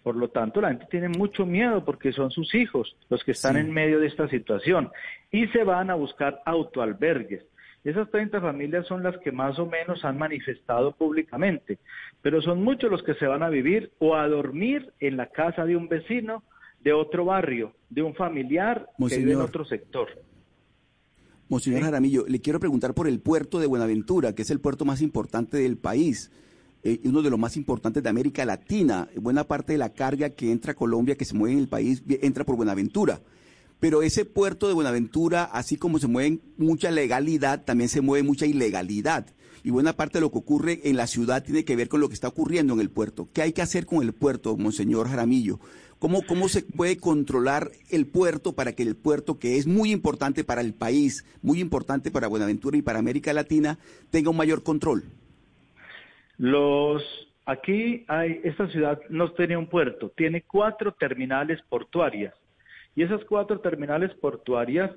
Por 0.04 0.16
lo 0.18 0.28
tanto, 0.30 0.60
la 0.60 0.70
gente 0.70 0.86
tiene 0.92 1.08
mucho 1.10 1.46
miedo 1.46 1.86
porque 1.86 2.12
son 2.12 2.30
sus 2.30 2.54
hijos 2.54 2.96
los 3.10 3.24
que 3.24 3.32
están 3.32 3.54
Sí. 3.54 3.62
en 3.62 3.72
medio 3.72 4.00
de 4.00 4.08
esta 4.08 4.28
situación 4.28 4.92
y 5.32 5.48
se 5.48 5.64
van 5.64 5.90
a 5.90 5.96
buscar 5.96 6.42
autoalbergues. 6.46 7.44
Esas 7.86 8.10
30 8.12 8.40
familias 8.40 8.86
son 8.88 9.04
las 9.04 9.18
que 9.18 9.32
más 9.32 9.58
o 9.60 9.66
menos 9.66 10.06
han 10.06 10.18
manifestado 10.18 10.92
públicamente, 10.94 11.80
pero 12.22 12.42
son 12.42 12.64
muchos 12.64 12.90
los 12.92 13.04
que 13.04 13.14
se 13.16 13.28
van 13.28 13.44
a 13.44 13.50
vivir 13.50 13.92
o 14.00 14.16
a 14.16 14.28
dormir 14.28 14.94
en 15.00 15.18
la 15.18 15.28
casa 15.28 15.66
de 15.66 15.76
un 15.76 15.88
vecino, 15.90 16.44
de 16.82 16.94
otro 16.94 17.26
barrio, 17.26 17.74
de 17.90 18.02
un 18.02 18.14
familiar 18.14 18.88
que 19.10 19.18
vive 19.18 19.34
en 19.34 19.42
otro 19.42 19.64
sector. 19.66 20.08
Monseñor 21.50 21.82
Jaramillo, 21.82 22.26
le 22.28 22.40
quiero 22.40 22.60
preguntar 22.60 22.94
por 22.94 23.08
el 23.08 23.20
puerto 23.20 23.60
de 23.60 23.68
Buenaventura, 23.68 24.34
que 24.34 24.42
es 24.42 24.50
el 24.50 24.60
puerto 24.60 24.86
más 24.86 25.02
importante 25.02 25.58
del 25.58 25.78
país, 25.78 26.32
eh, 26.84 27.00
uno 27.06 27.22
de 27.22 27.30
los 27.30 27.40
más 27.40 27.56
importantes 27.56 28.04
de 28.04 28.10
América 28.10 28.46
Latina. 28.46 29.08
Buena 29.16 29.46
parte 29.46 29.74
de 29.74 29.78
la 29.78 29.94
carga 29.94 30.32
que 30.32 30.52
entra 30.52 30.74
a 30.74 30.76
Colombia, 30.76 31.16
que 31.16 31.26
se 31.26 31.34
mueve 31.34 31.54
en 31.54 31.60
el 31.60 31.70
país, 31.70 32.04
entra 32.08 32.44
por 32.44 32.58
Buenaventura. 32.58 33.22
Pero 33.80 34.02
ese 34.02 34.26
puerto 34.26 34.68
de 34.68 34.74
Buenaventura, 34.74 35.44
así 35.44 35.78
como 35.78 36.00
se 36.00 36.08
mueve 36.08 36.40
mucha 36.58 36.92
legalidad, 36.92 37.64
también 37.64 37.90
se 37.90 38.02
mueve 38.02 38.26
mucha 38.26 38.46
ilegalidad. 38.46 39.28
Y 39.64 39.72
buena 39.72 39.94
parte 39.94 40.18
de 40.18 40.22
lo 40.22 40.32
que 40.32 40.38
ocurre 40.38 40.82
en 40.84 40.98
la 40.98 41.08
ciudad 41.08 41.44
tiene 41.44 41.64
que 41.64 41.76
ver 41.78 41.88
con 41.88 42.02
lo 42.02 42.10
que 42.10 42.14
está 42.14 42.28
ocurriendo 42.28 42.74
en 42.74 42.82
el 42.82 42.90
puerto. 42.90 43.30
¿Qué 43.32 43.42
hay 43.42 43.54
que 43.54 43.62
hacer 43.62 43.86
con 43.86 44.04
el 44.04 44.14
puerto, 44.14 44.58
Monseñor 44.58 45.08
Jaramillo? 45.08 45.60
¿Cómo, 46.00 46.22
¿Cómo 46.26 46.50
se 46.50 46.64
puede 46.64 46.98
controlar 46.98 47.72
el 47.90 48.08
puerto 48.08 48.54
para 48.54 48.74
que 48.74 48.84
el 48.84 48.98
puerto, 48.98 49.40
que 49.40 49.58
es 49.58 49.68
muy 49.68 49.94
importante 49.94 50.44
para 50.44 50.60
el 50.60 50.74
país, 50.74 51.24
muy 51.42 51.62
importante 51.62 52.12
para 52.12 52.28
Buenaventura 52.28 52.78
y 52.78 52.82
para 52.82 53.00
América 53.00 53.32
Latina, 53.32 53.80
tenga 54.12 54.30
un 54.30 54.38
mayor 54.38 54.64
control? 54.64 55.06
Los 56.38 57.04
aquí 57.46 58.06
hay 58.08 58.42
esta 58.44 58.68
ciudad 58.70 59.00
no 59.10 59.32
tiene 59.32 59.58
un 59.58 59.68
puerto, 59.68 60.10
tiene 60.16 60.44
cuatro 60.44 60.94
terminales 60.94 61.62
portuarias 61.70 62.34
y 62.96 63.04
esas 63.04 63.24
cuatro 63.26 63.60
terminales 63.60 64.14
portuarias 64.16 64.92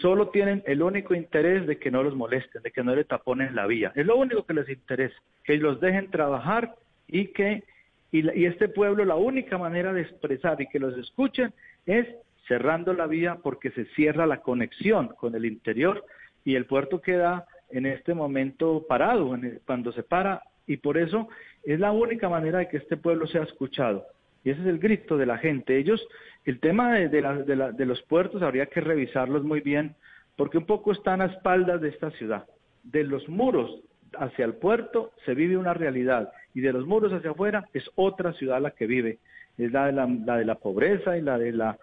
solo 0.00 0.28
tienen 0.30 0.62
el 0.66 0.82
único 0.82 1.14
interés 1.14 1.66
de 1.66 1.78
que 1.78 1.90
no 1.90 2.02
los 2.02 2.16
molesten, 2.16 2.62
de 2.62 2.72
que 2.72 2.82
no 2.82 2.94
le 2.94 3.04
taponen 3.04 3.54
la 3.54 3.66
vía. 3.66 3.92
Es 3.94 4.04
lo 4.04 4.16
único 4.16 4.44
que 4.44 4.54
les 4.54 4.68
interesa, 4.68 5.14
que 5.44 5.56
los 5.58 5.80
dejen 5.80 6.10
trabajar 6.10 6.74
y 7.06 7.28
que 7.28 7.64
y, 8.12 8.28
y 8.38 8.46
este 8.46 8.68
pueblo 8.68 9.04
la 9.04 9.14
única 9.14 9.56
manera 9.56 9.92
de 9.92 10.02
expresar 10.02 10.60
y 10.60 10.66
que 10.66 10.80
los 10.80 10.98
escuchen 10.98 11.52
es 11.86 12.06
cerrando 12.48 12.92
la 12.92 13.06
vía 13.06 13.38
porque 13.42 13.70
se 13.70 13.84
cierra 13.94 14.26
la 14.26 14.40
conexión 14.40 15.08
con 15.08 15.36
el 15.36 15.44
interior 15.44 16.04
y 16.44 16.56
el 16.56 16.66
puerto 16.66 17.00
queda 17.00 17.46
en 17.72 17.86
este 17.86 18.14
momento 18.14 18.84
parado 18.88 19.36
cuando 19.66 19.92
se 19.92 20.02
para 20.02 20.42
y 20.66 20.76
por 20.76 20.98
eso 20.98 21.28
es 21.64 21.78
la 21.80 21.92
única 21.92 22.28
manera 22.28 22.58
de 22.58 22.68
que 22.68 22.76
este 22.78 22.96
pueblo 22.96 23.26
sea 23.26 23.42
escuchado 23.42 24.04
y 24.44 24.50
ese 24.50 24.60
es 24.62 24.66
el 24.68 24.78
grito 24.78 25.18
de 25.18 25.26
la 25.26 25.36
gente. 25.36 25.76
Ellos, 25.76 26.00
el 26.46 26.60
tema 26.60 26.94
de, 26.94 27.20
la- 27.20 27.36
de 27.42 27.56
la- 27.56 27.72
de 27.72 27.84
los 27.86 28.00
puertos 28.02 28.40
habría 28.42 28.66
que 28.66 28.80
revisarlos 28.80 29.42
muy 29.44 29.60
bien 29.60 29.94
porque 30.36 30.56
un 30.58 30.64
poco 30.64 30.92
están 30.92 31.20
a 31.20 31.26
espaldas 31.26 31.80
de 31.82 31.88
esta 31.90 32.10
ciudad. 32.12 32.46
De 32.82 33.04
los 33.04 33.28
muros 33.28 33.82
hacia 34.18 34.46
el 34.46 34.54
puerto 34.54 35.12
se 35.26 35.34
vive 35.34 35.58
una 35.58 35.74
realidad 35.74 36.32
y 36.54 36.62
de 36.62 36.72
los 36.72 36.86
muros 36.86 37.12
hacia 37.12 37.32
afuera 37.32 37.68
es 37.74 37.84
otra 37.96 38.32
ciudad 38.32 38.60
la 38.62 38.70
que 38.70 38.86
vive. 38.86 39.18
Es 39.58 39.70
la 39.72 39.86
de 39.86 39.92
la, 39.92 40.06
de 40.06 40.44
la 40.46 40.54
pobreza 40.54 41.18
y 41.18 41.20
la 41.20 41.36
de 41.36 41.52
la 41.52 41.76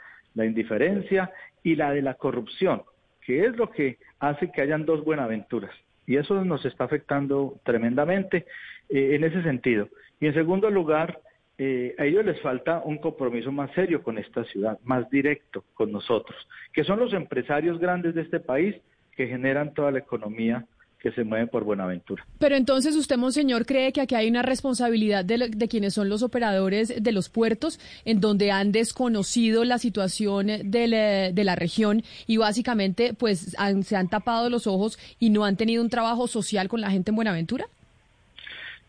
indiferencia 0.45 1.31
y 1.63 1.75
la 1.75 1.91
de 1.91 2.01
la 2.01 2.15
corrupción, 2.15 2.81
que 3.21 3.45
es 3.45 3.55
lo 3.55 3.69
que 3.69 3.97
hace 4.19 4.51
que 4.51 4.61
hayan 4.61 4.85
dos 4.85 5.03
Buenaventuras. 5.03 5.71
Y 6.05 6.17
eso 6.17 6.43
nos 6.45 6.65
está 6.65 6.85
afectando 6.85 7.59
tremendamente 7.63 8.45
eh, 8.89 9.15
en 9.15 9.23
ese 9.23 9.43
sentido. 9.43 9.89
Y 10.19 10.27
en 10.27 10.33
segundo 10.33 10.69
lugar, 10.69 11.19
eh, 11.57 11.95
a 11.97 12.05
ellos 12.05 12.25
les 12.25 12.39
falta 12.41 12.81
un 12.85 12.97
compromiso 12.97 13.51
más 13.51 13.71
serio 13.71 14.03
con 14.03 14.17
esta 14.17 14.43
ciudad, 14.45 14.79
más 14.83 15.09
directo 15.09 15.63
con 15.73 15.91
nosotros, 15.91 16.37
que 16.71 16.83
son 16.83 16.99
los 16.99 17.13
empresarios 17.13 17.79
grandes 17.79 18.15
de 18.15 18.21
este 18.21 18.39
país 18.39 18.75
que 19.15 19.27
generan 19.27 19.73
toda 19.73 19.91
la 19.91 19.99
economía 19.99 20.65
que 20.99 21.11
se 21.11 21.23
mueve 21.23 21.45
por 21.47 21.63
Buenaventura. 21.63 22.25
Pero 22.39 22.55
entonces 22.55 22.95
usted, 22.95 23.17
monseñor, 23.17 23.65
cree 23.67 23.91
que 23.93 24.01
aquí 24.01 24.15
hay 24.15 24.27
una 24.29 24.41
responsabilidad 24.41 25.23
de, 25.23 25.49
de 25.49 25.67
quienes 25.67 25.93
son 25.93 26.09
los 26.09 26.23
operadores 26.23 27.03
de 27.03 27.11
los 27.11 27.29
puertos, 27.29 27.79
en 28.03 28.19
donde 28.19 28.51
han 28.51 28.71
desconocido 28.71 29.63
la 29.63 29.77
situación 29.77 30.47
de 30.63 30.87
la, 30.87 31.31
de 31.31 31.43
la 31.43 31.55
región 31.55 32.01
y 32.25 32.37
básicamente 32.37 33.13
pues 33.13 33.55
han- 33.59 33.83
se 33.83 33.95
han 33.95 34.09
tapado 34.09 34.49
los 34.49 34.65
ojos 34.65 34.97
y 35.19 35.29
no 35.29 35.45
han 35.45 35.55
tenido 35.55 35.83
un 35.83 35.89
trabajo 35.89 36.27
social 36.27 36.67
con 36.67 36.81
la 36.81 36.89
gente 36.89 37.11
en 37.11 37.15
Buenaventura? 37.15 37.65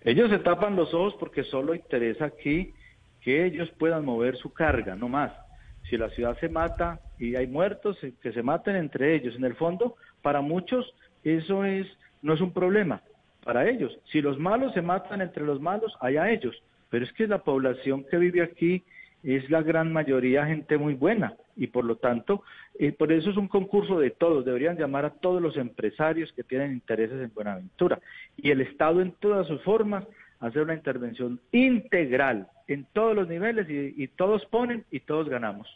Ellos 0.05 0.31
se 0.31 0.39
tapan 0.39 0.77
los 0.77 0.95
ojos 0.95 1.15
porque 1.19 1.45
solo 1.45 1.75
interesa 1.75 2.27
aquí 2.27 2.73
que 3.21 3.45
ellos 3.45 3.69
puedan 3.79 4.05
mover 4.05 4.37
su 4.37 4.53
carga, 4.53 4.95
no 4.95 5.09
más. 5.09 5.33
Si 5.91 5.97
la 5.97 6.09
ciudad 6.11 6.39
se 6.41 6.49
mata 6.49 7.01
y 7.19 7.35
hay 7.37 7.47
muertos, 7.47 7.97
eh, 8.03 8.13
que 8.23 8.33
se 8.33 8.43
maten 8.43 8.77
entre 8.77 9.15
ellos. 9.17 9.35
En 9.37 9.45
el 9.45 9.55
fondo, 9.57 9.97
para 10.23 10.41
muchos 10.41 10.87
eso 11.25 11.65
es 11.65 11.87
no 12.23 12.35
es 12.35 12.41
un 12.41 12.53
problema. 12.53 13.03
Para 13.45 13.69
ellos, 13.69 13.99
si 14.11 14.21
los 14.21 14.39
malos 14.39 14.75
se 14.75 14.83
matan 14.83 15.23
entre 15.23 15.45
los 15.45 15.61
malos, 15.61 15.97
allá 16.01 16.31
ellos. 16.31 16.61
Pero 16.91 17.05
es 17.05 17.13
que 17.13 17.27
la 17.27 17.39
población 17.39 18.05
que 18.11 18.19
vive 18.19 18.43
aquí 18.43 18.83
es 19.23 19.49
la 19.51 19.63
gran 19.63 19.93
mayoría 19.93 20.47
gente 20.47 20.79
muy 20.79 20.95
buena 20.95 21.35
y 21.57 21.67
por 21.67 21.85
lo 21.85 21.97
tanto, 21.97 22.45
eh, 22.79 22.93
por 22.93 23.13
eso 23.13 23.31
es 23.31 23.37
un 23.37 23.49
concurso 23.49 23.99
de 23.99 24.11
todos. 24.11 24.45
Deberían 24.45 24.79
llamar 24.79 25.05
a 25.05 25.11
todos 25.11 25.43
los 25.43 25.57
empresarios 25.57 26.33
que 26.33 26.45
tienen 26.45 26.73
intereses 26.73 27.21
en 27.21 27.35
Buenaventura 27.35 27.99
y 28.37 28.51
el 28.51 28.61
Estado 28.61 29.01
en 29.01 29.13
todas 29.13 29.47
sus 29.47 29.61
formas 29.63 30.05
hacer 30.41 30.63
una 30.63 30.75
intervención 30.75 31.41
integral 31.51 32.49
en 32.69 32.87
todos 32.93 33.17
los 33.17 33.29
niveles 33.29 33.69
y, 33.69 34.03
y 34.03 34.09
todos 34.09 34.45
ponen 34.47 34.85
y 34.91 35.01
todos 35.01 35.29
ganamos. 35.29 35.69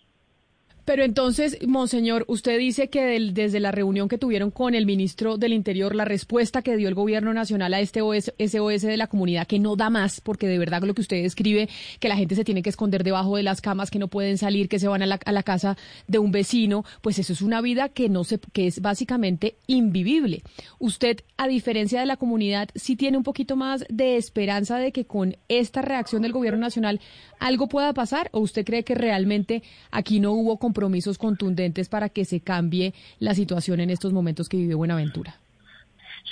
Pero 0.84 1.04
entonces, 1.04 1.58
monseñor, 1.66 2.24
usted 2.26 2.58
dice 2.58 2.88
que 2.90 3.02
del- 3.04 3.34
desde 3.34 3.60
la 3.60 3.70
reunión 3.70 4.08
que 4.08 4.18
tuvieron 4.18 4.50
con 4.50 4.74
el 4.74 4.84
ministro 4.84 5.36
del 5.38 5.52
Interior, 5.52 5.94
la 5.94 6.04
respuesta 6.04 6.62
que 6.62 6.76
dio 6.76 6.88
el 6.88 6.94
gobierno 6.94 7.32
nacional 7.32 7.72
a 7.74 7.80
este 7.80 8.02
OS 8.02 8.32
SOS 8.38 8.82
de 8.82 8.96
la 8.96 9.06
comunidad, 9.06 9.46
que 9.46 9.60
no 9.60 9.76
da 9.76 9.90
más, 9.90 10.20
porque 10.20 10.48
de 10.48 10.58
verdad 10.58 10.82
lo 10.82 10.92
que 10.94 11.02
usted 11.02 11.22
describe, 11.22 11.68
que 12.00 12.08
la 12.08 12.16
gente 12.16 12.34
se 12.34 12.44
tiene 12.44 12.62
que 12.62 12.70
esconder 12.70 13.04
debajo 13.04 13.36
de 13.36 13.44
las 13.44 13.60
camas, 13.60 13.90
que 13.92 14.00
no 14.00 14.08
pueden 14.08 14.38
salir, 14.38 14.68
que 14.68 14.80
se 14.80 14.88
van 14.88 15.02
a 15.02 15.06
la, 15.06 15.20
a 15.24 15.32
la 15.32 15.42
casa 15.44 15.76
de 16.08 16.18
un 16.18 16.32
vecino, 16.32 16.84
pues 17.00 17.18
eso 17.20 17.32
es 17.32 17.42
una 17.42 17.60
vida 17.60 17.88
que 17.88 18.08
no 18.08 18.24
se, 18.24 18.40
que 18.52 18.66
es 18.66 18.80
básicamente 18.80 19.56
invivible. 19.68 20.42
Usted, 20.80 21.20
a 21.36 21.46
diferencia 21.46 22.00
de 22.00 22.06
la 22.06 22.16
comunidad, 22.16 22.68
sí 22.74 22.96
tiene 22.96 23.16
un 23.18 23.22
poquito 23.22 23.54
más 23.54 23.84
de 23.88 24.16
esperanza 24.16 24.78
de 24.78 24.90
que 24.90 25.04
con 25.06 25.36
esta 25.48 25.80
reacción 25.82 26.22
del 26.22 26.32
gobierno 26.32 26.58
nacional 26.60 27.00
algo 27.38 27.68
pueda 27.68 27.92
pasar, 27.92 28.28
o 28.32 28.40
usted 28.40 28.64
cree 28.64 28.84
que 28.84 28.94
realmente 28.94 29.62
aquí 29.90 30.20
no 30.20 30.32
hubo 30.32 30.58
compromisos 30.72 31.18
contundentes 31.18 31.90
para 31.90 32.08
que 32.08 32.24
se 32.24 32.40
cambie 32.40 32.94
la 33.18 33.34
situación 33.34 33.80
en 33.80 33.90
estos 33.90 34.12
momentos 34.14 34.48
que 34.48 34.56
vive 34.56 34.74
Buenaventura. 34.74 35.34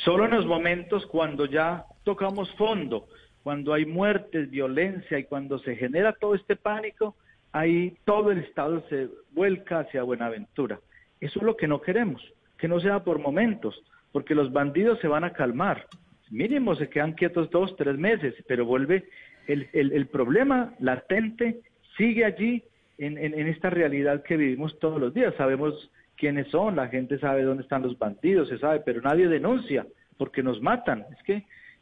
Solo 0.04 0.24
en 0.24 0.30
los 0.30 0.46
momentos 0.46 1.04
cuando 1.06 1.44
ya 1.44 1.84
tocamos 2.04 2.50
fondo, 2.54 3.06
cuando 3.42 3.74
hay 3.74 3.84
muertes, 3.84 4.50
violencia 4.50 5.18
y 5.18 5.24
cuando 5.24 5.58
se 5.58 5.76
genera 5.76 6.14
todo 6.14 6.34
este 6.34 6.56
pánico, 6.56 7.14
ahí 7.52 7.94
todo 8.06 8.30
el 8.30 8.38
Estado 8.38 8.82
se 8.88 9.08
vuelca 9.32 9.80
hacia 9.80 10.02
Buenaventura. 10.04 10.80
Eso 11.20 11.40
es 11.40 11.44
lo 11.44 11.54
que 11.54 11.68
no 11.68 11.82
queremos, 11.82 12.22
que 12.56 12.66
no 12.68 12.80
sea 12.80 13.04
por 13.04 13.18
momentos, 13.18 13.74
porque 14.12 14.34
los 14.34 14.50
bandidos 14.52 14.98
se 15.00 15.08
van 15.08 15.24
a 15.24 15.34
calmar. 15.34 15.86
Mínimo 16.30 16.74
se 16.76 16.88
quedan 16.88 17.12
quietos 17.12 17.50
dos, 17.50 17.76
tres 17.76 17.98
meses, 17.98 18.34
pero 18.48 18.64
vuelve 18.64 19.04
el, 19.46 19.68
el- 19.74 20.06
problema 20.06 20.72
latente, 20.78 21.60
sigue 21.98 22.24
allí 22.24 22.62
en, 23.06 23.18
en- 23.18 23.48
esta 23.48 23.70
realidad 23.70 24.22
que 24.22 24.36
vivimos 24.36 24.78
todos 24.78 25.00
los 25.00 25.12
días. 25.14 25.34
Sabemos 25.36 25.90
quiénes 26.16 26.48
son, 26.48 26.76
la 26.76 26.88
gente 26.88 27.18
sabe 27.18 27.42
dónde 27.42 27.62
están 27.62 27.82
los 27.82 27.98
bandidos, 27.98 28.48
se 28.48 28.58
sabe, 28.58 28.80
pero 28.80 29.00
nadie 29.00 29.26
denuncia 29.28 29.86
porque 30.18 30.42
nos 30.42 30.60
matan. 30.60 31.04
Es 31.16 31.22
que 31.24 31.34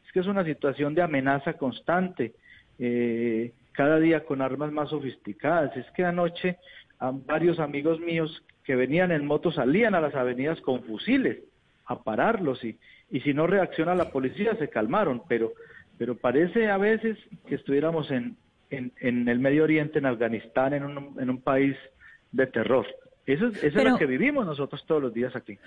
es 0.07 0.12
que 0.12 0.21
es 0.21 0.27
una 0.27 0.45
situación 0.45 0.95
de 0.95 1.03
amenaza 1.03 1.55
constante, 1.55 2.33
eh, 2.79 3.53
cada 3.73 3.99
día 4.01 4.25
con 4.25 4.41
armas 4.41 4.73
más 4.73 4.89
sofisticadas. 4.91 5.77
Es 5.77 5.85
que 5.91 6.05
anoche 6.05 6.57
varios 7.27 7.59
amigos 7.59 8.01
míos 8.01 8.43
que 8.64 8.75
venían 8.75 9.12
en 9.12 9.27
moto 9.27 9.53
salían 9.53 9.95
a 9.95 10.01
las 10.01 10.14
avenidas 10.14 10.61
con 10.62 10.83
fusiles 10.85 11.39
a 11.87 12.03
pararlos 12.03 12.62
y, 12.64 12.79
y 13.11 13.21
si 13.21 13.33
no 13.35 13.47
reacciona 13.47 13.95
la 13.95 14.11
policía 14.11 14.55
se 14.57 14.69
calmaron, 14.69 15.23
pero, 15.29 15.53
pero 15.97 16.16
parece 16.16 16.69
a 16.71 16.77
veces 16.79 17.19
que 17.47 17.55
estuviéramos 17.55 18.11
en, 18.11 18.37
en, 18.71 18.93
en 19.01 19.29
el 19.29 19.39
Medio 19.39 19.64
Oriente, 19.64 19.99
en 19.99 20.07
Afganistán, 20.07 20.73
en 20.75 20.85
un, 20.85 21.16
en 21.21 21.31
un 21.31 21.41
país 21.41 21.77
de 22.33 22.47
terror. 22.47 22.87
Eso, 23.27 23.47
es- 23.49 23.57
eso 23.64 23.79
es 23.79 23.85
lo 23.93 23.99
que 23.99 24.07
vivimos 24.07 24.47
nosotros 24.47 24.85
todos 24.87 25.03
los 25.03 25.12
días 25.14 25.35
aquí. 25.37 25.59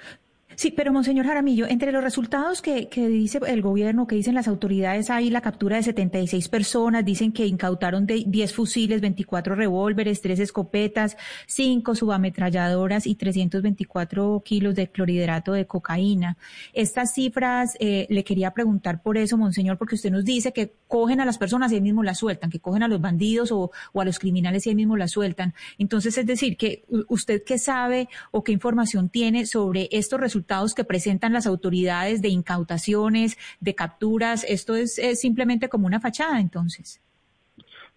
Sí, 0.55 0.71
pero 0.71 0.91
Monseñor 0.91 1.25
Jaramillo, 1.25 1.65
entre 1.67 1.91
los 1.91 2.03
resultados 2.03 2.61
que, 2.61 2.89
que 2.89 3.07
dice 3.07 3.39
el 3.47 3.61
gobierno, 3.61 4.05
que 4.05 4.15
dicen 4.15 4.35
las 4.35 4.47
autoridades, 4.47 5.09
hay 5.09 5.29
la 5.29 5.41
captura 5.41 5.77
de 5.77 5.83
76 5.83 6.49
personas, 6.49 7.05
dicen 7.05 7.31
que 7.31 7.45
incautaron 7.47 8.05
de 8.05 8.25
10 8.27 8.53
fusiles, 8.53 9.01
24 9.01 9.55
revólveres, 9.55 10.21
3 10.21 10.39
escopetas, 10.39 11.15
5 11.47 11.95
subametralladoras 11.95 13.07
y 13.07 13.15
324 13.15 14.41
kilos 14.43 14.75
de 14.75 14.89
clorhidrato 14.89 15.53
de 15.53 15.65
cocaína. 15.65 16.37
Estas 16.73 17.13
cifras, 17.13 17.77
eh, 17.79 18.05
le 18.09 18.23
quería 18.23 18.51
preguntar 18.51 19.01
por 19.01 19.17
eso, 19.17 19.37
Monseñor, 19.37 19.77
porque 19.77 19.95
usted 19.95 20.11
nos 20.11 20.25
dice 20.25 20.51
que 20.51 20.73
cogen 20.87 21.21
a 21.21 21.25
las 21.25 21.37
personas 21.37 21.71
y 21.71 21.75
ahí 21.75 21.81
mismo 21.81 22.03
las 22.03 22.19
sueltan, 22.19 22.49
que 22.49 22.59
cogen 22.59 22.83
a 22.83 22.89
los 22.89 22.99
bandidos 22.99 23.51
o, 23.53 23.71
o 23.93 24.01
a 24.01 24.05
los 24.05 24.19
criminales 24.19 24.67
y 24.67 24.69
ahí 24.69 24.75
mismo 24.75 24.97
las 24.97 25.11
sueltan. 25.11 25.53
Entonces, 25.77 26.17
es 26.17 26.25
decir, 26.25 26.57
que 26.57 26.83
usted 27.07 27.43
qué 27.45 27.57
sabe 27.57 28.09
o 28.31 28.43
qué 28.43 28.51
información 28.51 29.09
tiene 29.09 29.45
sobre 29.45 29.87
estos 29.91 30.19
resultados 30.19 30.41
que 30.75 30.83
presentan 30.83 31.31
las 31.33 31.47
autoridades 31.47 32.21
de 32.21 32.27
incautaciones, 32.27 33.37
de 33.61 33.73
capturas, 33.73 34.45
esto 34.47 34.75
es, 34.75 34.99
simplemente 35.19 35.69
como 35.69 35.87
una 35.87 35.99
fachada, 36.01 36.39
entonces. 36.39 37.01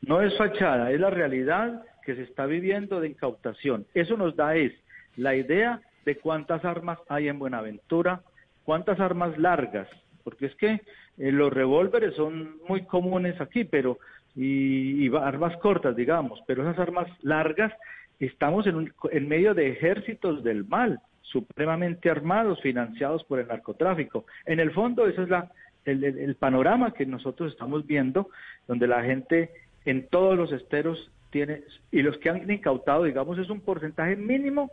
No 0.03 0.21
es 0.23 0.37
fachada, 0.39 0.91
es 0.93 1.01
la 1.01 1.11
realidad 1.11 1.83
que 2.05 2.15
se 2.15 2.23
está 2.23 2.47
viviendo 2.47 3.01
de 3.01 3.09
incautación. 3.09 3.87
Eso 3.95 4.17
nos 4.17 4.37
da 4.37 4.55
es 4.55 4.73
la 5.17 5.35
idea 5.35 5.81
de 6.05 6.17
cuántas 6.17 6.65
armas 6.65 6.99
hay 7.09 7.29
en 7.29 7.39
Buenaventura, 7.39 8.23
cuántas 8.65 9.01
armas 9.01 9.37
largas, 9.39 9.89
porque 10.23 10.47
es 10.47 10.55
que 10.57 10.81
eh, 11.19 11.33
los 11.33 11.53
revólveres 11.53 12.15
son 12.15 12.59
muy 12.69 12.85
comunes 12.85 13.41
aquí, 13.41 13.65
pero 13.65 13.99
y, 14.37 15.07
y 15.07 15.17
armas 15.17 15.57
cortas, 15.59 15.97
digamos, 15.97 16.41
pero 16.47 16.63
esas 16.63 16.79
armas 16.79 17.09
largas 17.23 17.73
estamos 18.21 18.67
en, 18.67 18.75
un- 18.77 18.93
en 19.11 19.29
medio 19.29 19.55
de 19.55 19.71
ejércitos 19.71 20.45
del 20.45 20.65
mal, 20.65 21.01
supremamente 21.35 22.09
armados, 22.11 22.61
financiados 22.63 23.25
por 23.25 23.41
el 23.41 23.49
narcotráfico. 23.49 24.25
En 24.47 24.61
el 24.61 24.71
fondo, 24.71 25.07
ese 25.07 25.23
es 25.25 25.29
la, 25.29 25.51
el, 25.85 26.03
el- 26.05 26.19
el 26.19 26.35
panorama 26.37 26.93
que 26.95 27.05
nosotros 27.05 27.53
estamos 27.53 27.85
viendo, 27.87 28.29
donde 28.69 28.87
la 28.87 29.03
gente 29.03 29.51
en 29.85 30.07
todos 30.09 30.37
los 30.37 30.53
esteros 30.53 31.11
tiene, 31.31 31.63
y 31.91 32.03
los 32.03 32.17
que 32.19 32.31
han 32.31 32.49
incautado, 32.51 33.03
digamos, 33.05 33.37
es 33.39 33.51
un 33.51 33.61
porcentaje 33.61 34.15
mínimo, 34.17 34.71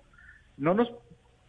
no 0.58 0.74
nos 0.76 0.90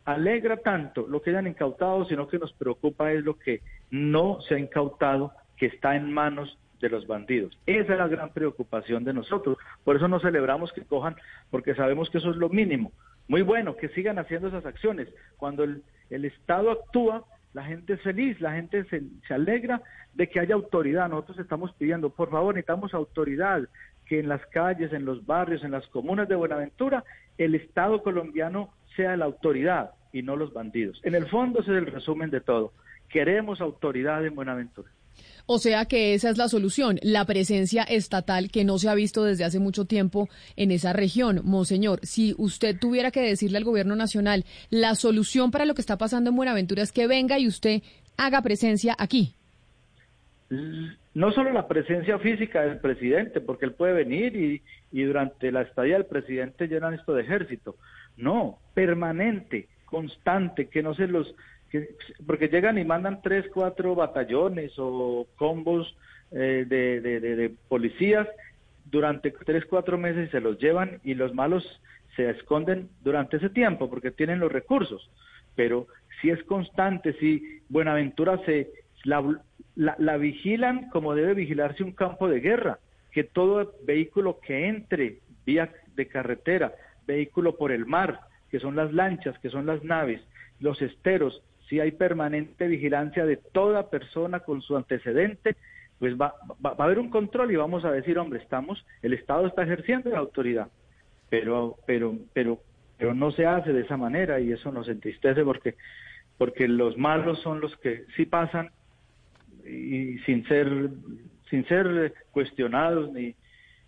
alegra 0.06 0.56
tanto 0.56 1.06
lo 1.06 1.20
que 1.20 1.30
hayan 1.30 1.46
incautado, 1.46 2.06
sino 2.06 2.26
que 2.26 2.38
nos 2.38 2.52
preocupa 2.54 3.12
es 3.12 3.22
lo 3.22 3.38
que 3.38 3.60
no 3.90 4.40
se 4.40 4.54
ha 4.54 4.58
incautado, 4.58 5.32
que 5.58 5.66
está 5.66 5.94
en 5.94 6.10
manos 6.10 6.58
de 6.80 6.88
los 6.88 7.06
bandidos. 7.06 7.56
Esa 7.66 7.92
es 7.92 7.98
la 7.98 8.08
gran 8.08 8.30
preocupación 8.32 9.04
de 9.04 9.12
nosotros. 9.12 9.58
Por 9.84 9.94
eso 9.96 10.08
no 10.08 10.18
celebramos 10.18 10.72
que 10.72 10.82
cojan, 10.82 11.14
porque 11.50 11.74
sabemos 11.76 12.08
que 12.10 12.18
eso 12.18 12.30
es 12.30 12.36
lo 12.36 12.48
mínimo. 12.48 12.90
Muy 13.28 13.42
bueno 13.42 13.76
que 13.76 13.88
sigan 13.90 14.18
haciendo 14.18 14.48
esas 14.48 14.66
acciones. 14.66 15.08
Cuando 15.36 15.64
el, 15.64 15.82
Estado 16.10 16.70
actúa, 16.70 17.24
la 17.54 17.64
gente 17.64 17.94
es 17.94 18.02
feliz, 18.02 18.40
la 18.40 18.52
gente 18.52 18.84
se, 18.84 19.02
se 19.26 19.34
alegra 19.34 19.82
de 20.14 20.28
que 20.28 20.40
haya 20.40 20.54
autoridad. 20.54 21.08
Nosotros 21.08 21.38
estamos 21.38 21.72
pidiendo, 21.74 22.10
por 22.10 22.30
favor, 22.30 22.54
necesitamos 22.54 22.92
autoridad, 22.92 23.62
que 24.06 24.20
en 24.20 24.28
las 24.28 24.44
calles, 24.46 24.92
en 24.92 25.04
los 25.04 25.24
barrios, 25.24 25.64
en 25.64 25.70
las 25.70 25.86
comunas 25.86 26.28
de 26.28 26.34
Buenaventura, 26.34 27.04
el 27.38 27.54
Estado 27.54 28.02
colombiano 28.02 28.74
sea 28.96 29.16
la 29.16 29.24
autoridad 29.24 29.92
y 30.12 30.22
no 30.22 30.36
los 30.36 30.52
bandidos. 30.52 31.00
En 31.04 31.14
el 31.14 31.26
fondo 31.26 31.60
ese 31.60 31.72
es 31.72 31.78
el 31.78 31.86
resumen 31.86 32.30
de 32.30 32.40
todo. 32.40 32.72
Queremos 33.08 33.60
autoridad 33.60 34.24
en 34.26 34.34
Buenaventura. 34.34 34.90
O 35.46 35.58
sea 35.58 35.86
que 35.86 36.14
esa 36.14 36.30
es 36.30 36.38
la 36.38 36.48
solución, 36.48 36.98
la 37.02 37.24
presencia 37.24 37.82
estatal 37.82 38.50
que 38.50 38.64
no 38.64 38.78
se 38.78 38.88
ha 38.88 38.94
visto 38.94 39.24
desde 39.24 39.44
hace 39.44 39.58
mucho 39.58 39.84
tiempo 39.84 40.28
en 40.56 40.70
esa 40.70 40.92
región. 40.92 41.40
Monseñor, 41.44 42.00
si 42.02 42.34
usted 42.38 42.78
tuviera 42.78 43.10
que 43.10 43.20
decirle 43.20 43.58
al 43.58 43.64
gobierno 43.64 43.96
nacional, 43.96 44.44
la 44.70 44.94
solución 44.94 45.50
para 45.50 45.64
lo 45.64 45.74
que 45.74 45.80
está 45.80 45.98
pasando 45.98 46.30
en 46.30 46.36
Buenaventura 46.36 46.82
es 46.82 46.92
que 46.92 47.06
venga 47.06 47.38
y 47.38 47.48
usted 47.48 47.82
haga 48.16 48.42
presencia 48.42 48.94
aquí. 48.98 49.34
no 51.14 51.32
solo 51.32 51.52
la 51.52 51.66
presencia 51.66 52.18
física 52.18 52.62
del 52.62 52.78
presidente, 52.78 53.40
porque 53.40 53.64
él 53.64 53.72
puede 53.72 53.94
venir 53.94 54.36
y, 54.36 55.02
durante 55.04 55.50
la 55.50 55.62
estadía 55.62 55.94
del 55.94 56.06
presidente 56.06 56.68
llenan 56.68 56.94
esto 56.94 57.14
de 57.14 57.22
ejército. 57.22 57.76
No, 58.16 58.58
permanente, 58.74 59.68
constante, 59.86 60.68
que 60.68 60.82
no 60.82 60.94
se 60.94 61.06
los... 61.06 61.34
Que, 61.72 61.96
porque 62.26 62.48
llegan 62.48 62.76
y 62.76 62.84
mandan 62.84 63.22
tres, 63.22 63.46
cuatro 63.52 63.94
batallones 63.94 64.72
o 64.76 65.26
combos 65.36 65.96
eh, 66.30 66.66
de, 66.68 67.00
de, 67.00 67.50
policías 67.68 68.28
durante 68.84 69.30
tres, 69.30 69.64
cuatro 69.64 69.96
meses 69.96 70.28
y 70.28 70.30
se 70.30 70.40
los 70.40 70.58
llevan 70.58 71.00
y 71.02 71.14
los 71.14 71.34
malos 71.34 71.64
se 72.14 72.28
esconden 72.28 72.90
durante 73.02 73.38
ese 73.38 73.48
tiempo 73.48 73.88
porque 73.88 74.10
tienen 74.10 74.38
los 74.38 74.52
recursos. 74.52 75.10
Pero 75.56 75.86
si 76.20 76.28
es 76.28 76.42
constante, 76.44 77.14
si 77.14 77.62
Buenaventura 77.70 78.38
se 78.44 78.70
la, 79.04 79.24
la 79.74 80.16
vigilan 80.18 80.90
como 80.90 81.14
debe 81.14 81.32
vigilarse 81.32 81.82
un 81.82 81.92
campo 81.92 82.28
de 82.28 82.40
guerra, 82.40 82.78
que 83.12 83.24
todo 83.24 83.74
vehículo 83.84 84.40
que 84.40 84.68
entre 84.68 85.20
vía 85.46 85.72
de 85.94 86.06
carretera, 86.06 86.74
vehículo 87.06 87.56
por 87.56 87.72
el 87.72 87.86
mar, 87.86 88.20
que 88.50 88.60
son 88.60 88.76
las 88.76 88.92
lanchas, 88.92 89.38
que 89.38 89.50
son 89.50 89.66
las 89.66 89.82
naves, 89.82 90.20
los 90.60 90.80
esteros, 90.82 91.42
si 91.72 91.80
hay 91.80 91.92
permanente 91.92 92.68
vigilancia 92.68 93.24
de 93.24 93.38
toda 93.38 93.88
persona 93.88 94.40
con 94.40 94.60
su 94.60 94.76
antecedente, 94.76 95.56
pues 95.98 96.20
va, 96.20 96.34
va, 96.62 96.74
va 96.74 96.84
a 96.84 96.86
haber 96.86 96.98
un 96.98 97.08
control 97.08 97.50
y 97.50 97.56
vamos 97.56 97.86
a 97.86 97.90
decir, 97.90 98.18
hombre, 98.18 98.40
estamos, 98.42 98.84
el 99.00 99.14
Estado 99.14 99.46
está 99.46 99.62
ejerciendo 99.62 100.10
la 100.10 100.18
autoridad, 100.18 100.68
pero, 101.30 101.78
pero, 101.86 102.14
pero, 102.34 102.60
pero 102.98 103.14
no 103.14 103.30
se 103.30 103.46
hace 103.46 103.72
de 103.72 103.80
esa 103.80 103.96
manera 103.96 104.38
y 104.38 104.52
eso 104.52 104.70
nos 104.70 104.86
entristece 104.86 105.44
porque, 105.44 105.76
porque 106.36 106.68
los 106.68 106.98
malos 106.98 107.40
son 107.40 107.62
los 107.62 107.74
que 107.78 108.04
sí 108.16 108.26
pasan 108.26 108.68
y 109.64 110.18
sin 110.26 110.46
ser, 110.48 110.90
sin 111.48 111.66
ser 111.68 112.12
cuestionados 112.32 113.10
ni, 113.14 113.34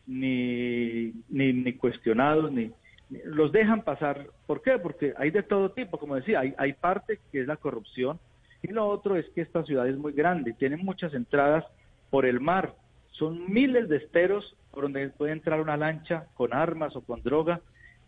ni, 0.06 1.12
ni, 1.28 1.52
ni 1.52 1.72
cuestionados 1.74 2.50
ni, 2.50 2.72
los 3.10 3.52
dejan 3.52 3.82
pasar. 3.82 4.26
¿Por 4.46 4.62
qué? 4.62 4.78
Porque 4.78 5.14
hay 5.16 5.30
de 5.30 5.42
todo 5.42 5.70
tipo, 5.72 5.98
como 5.98 6.16
decía, 6.16 6.40
hay, 6.40 6.54
hay 6.58 6.72
parte 6.72 7.20
que 7.30 7.40
es 7.40 7.46
la 7.46 7.56
corrupción 7.56 8.18
y 8.62 8.68
lo 8.68 8.86
otro 8.88 9.16
es 9.16 9.26
que 9.34 9.42
esta 9.42 9.62
ciudad 9.64 9.88
es 9.88 9.96
muy 9.96 10.12
grande, 10.12 10.54
tiene 10.54 10.76
muchas 10.76 11.12
entradas 11.14 11.64
por 12.10 12.24
el 12.24 12.40
mar, 12.40 12.74
son 13.10 13.52
miles 13.52 13.88
de 13.88 13.98
esteros 13.98 14.56
por 14.70 14.84
donde 14.84 15.08
puede 15.10 15.32
entrar 15.32 15.60
una 15.60 15.76
lancha 15.76 16.26
con 16.34 16.52
armas 16.52 16.96
o 16.96 17.02
con 17.02 17.22
droga 17.22 17.60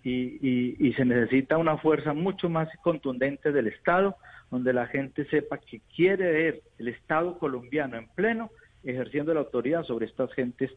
y, 0.02 0.38
y, 0.40 0.76
y 0.78 0.92
se 0.94 1.04
necesita 1.04 1.58
una 1.58 1.76
fuerza 1.78 2.12
mucho 2.12 2.48
más 2.48 2.68
contundente 2.82 3.52
del 3.52 3.66
Estado, 3.66 4.16
donde 4.50 4.72
la 4.72 4.86
gente 4.86 5.26
sepa 5.26 5.58
que 5.58 5.80
quiere 5.94 6.30
ver 6.32 6.62
el 6.78 6.88
Estado 6.88 7.38
colombiano 7.38 7.96
en 7.96 8.08
pleno 8.08 8.50
ejerciendo 8.82 9.34
la 9.34 9.40
autoridad 9.40 9.84
sobre 9.84 10.06
estas 10.06 10.32
gentes 10.32 10.70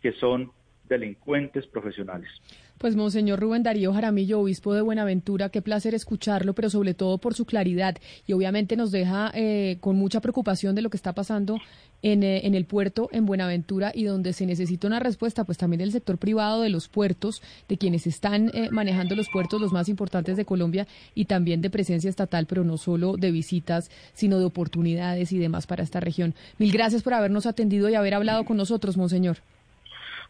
que 0.00 0.12
son 0.12 0.52
delincuentes 0.88 1.66
profesionales. 1.66 2.28
Pues 2.82 2.96
Monseñor 2.96 3.38
Rubén 3.38 3.62
Darío 3.62 3.92
Jaramillo, 3.92 4.40
obispo 4.40 4.74
de 4.74 4.80
Buenaventura, 4.80 5.50
qué 5.50 5.62
placer 5.62 5.94
escucharlo, 5.94 6.52
pero 6.52 6.68
sobre 6.68 6.94
todo 6.94 7.18
por 7.18 7.32
su 7.32 7.44
claridad 7.44 7.96
y 8.26 8.32
obviamente 8.32 8.74
nos 8.74 8.90
deja 8.90 9.30
eh, 9.34 9.76
con 9.78 9.94
mucha 9.94 10.20
preocupación 10.20 10.74
de 10.74 10.82
lo 10.82 10.90
que 10.90 10.96
está 10.96 11.12
pasando 11.12 11.58
en, 12.02 12.24
eh, 12.24 12.44
en, 12.44 12.56
el 12.56 12.64
puerto 12.64 13.08
en 13.12 13.24
Buenaventura 13.24 13.92
y 13.94 14.02
donde 14.02 14.32
se 14.32 14.46
necesita 14.46 14.88
una 14.88 14.98
respuesta, 14.98 15.44
pues 15.44 15.58
también 15.58 15.78
del 15.78 15.92
sector 15.92 16.18
privado 16.18 16.60
de 16.60 16.70
los 16.70 16.88
puertos, 16.88 17.40
de 17.68 17.78
quienes 17.78 18.08
están 18.08 18.50
eh, 18.52 18.68
manejando 18.72 19.14
los 19.14 19.28
puertos 19.28 19.60
los 19.60 19.72
más 19.72 19.88
importantes 19.88 20.36
de 20.36 20.44
Colombia 20.44 20.88
y 21.14 21.26
también 21.26 21.60
de 21.60 21.70
presencia 21.70 22.10
estatal, 22.10 22.46
pero 22.48 22.64
no 22.64 22.78
solo 22.78 23.16
de 23.16 23.30
visitas, 23.30 23.92
sino 24.12 24.40
de 24.40 24.44
oportunidades 24.44 25.30
y 25.30 25.38
demás 25.38 25.68
para 25.68 25.84
esta 25.84 26.00
región. 26.00 26.34
Mil 26.58 26.72
gracias 26.72 27.04
por 27.04 27.14
habernos 27.14 27.46
atendido 27.46 27.88
y 27.88 27.94
haber 27.94 28.14
hablado 28.14 28.44
con 28.44 28.56
nosotros, 28.56 28.96
Monseñor. 28.96 29.36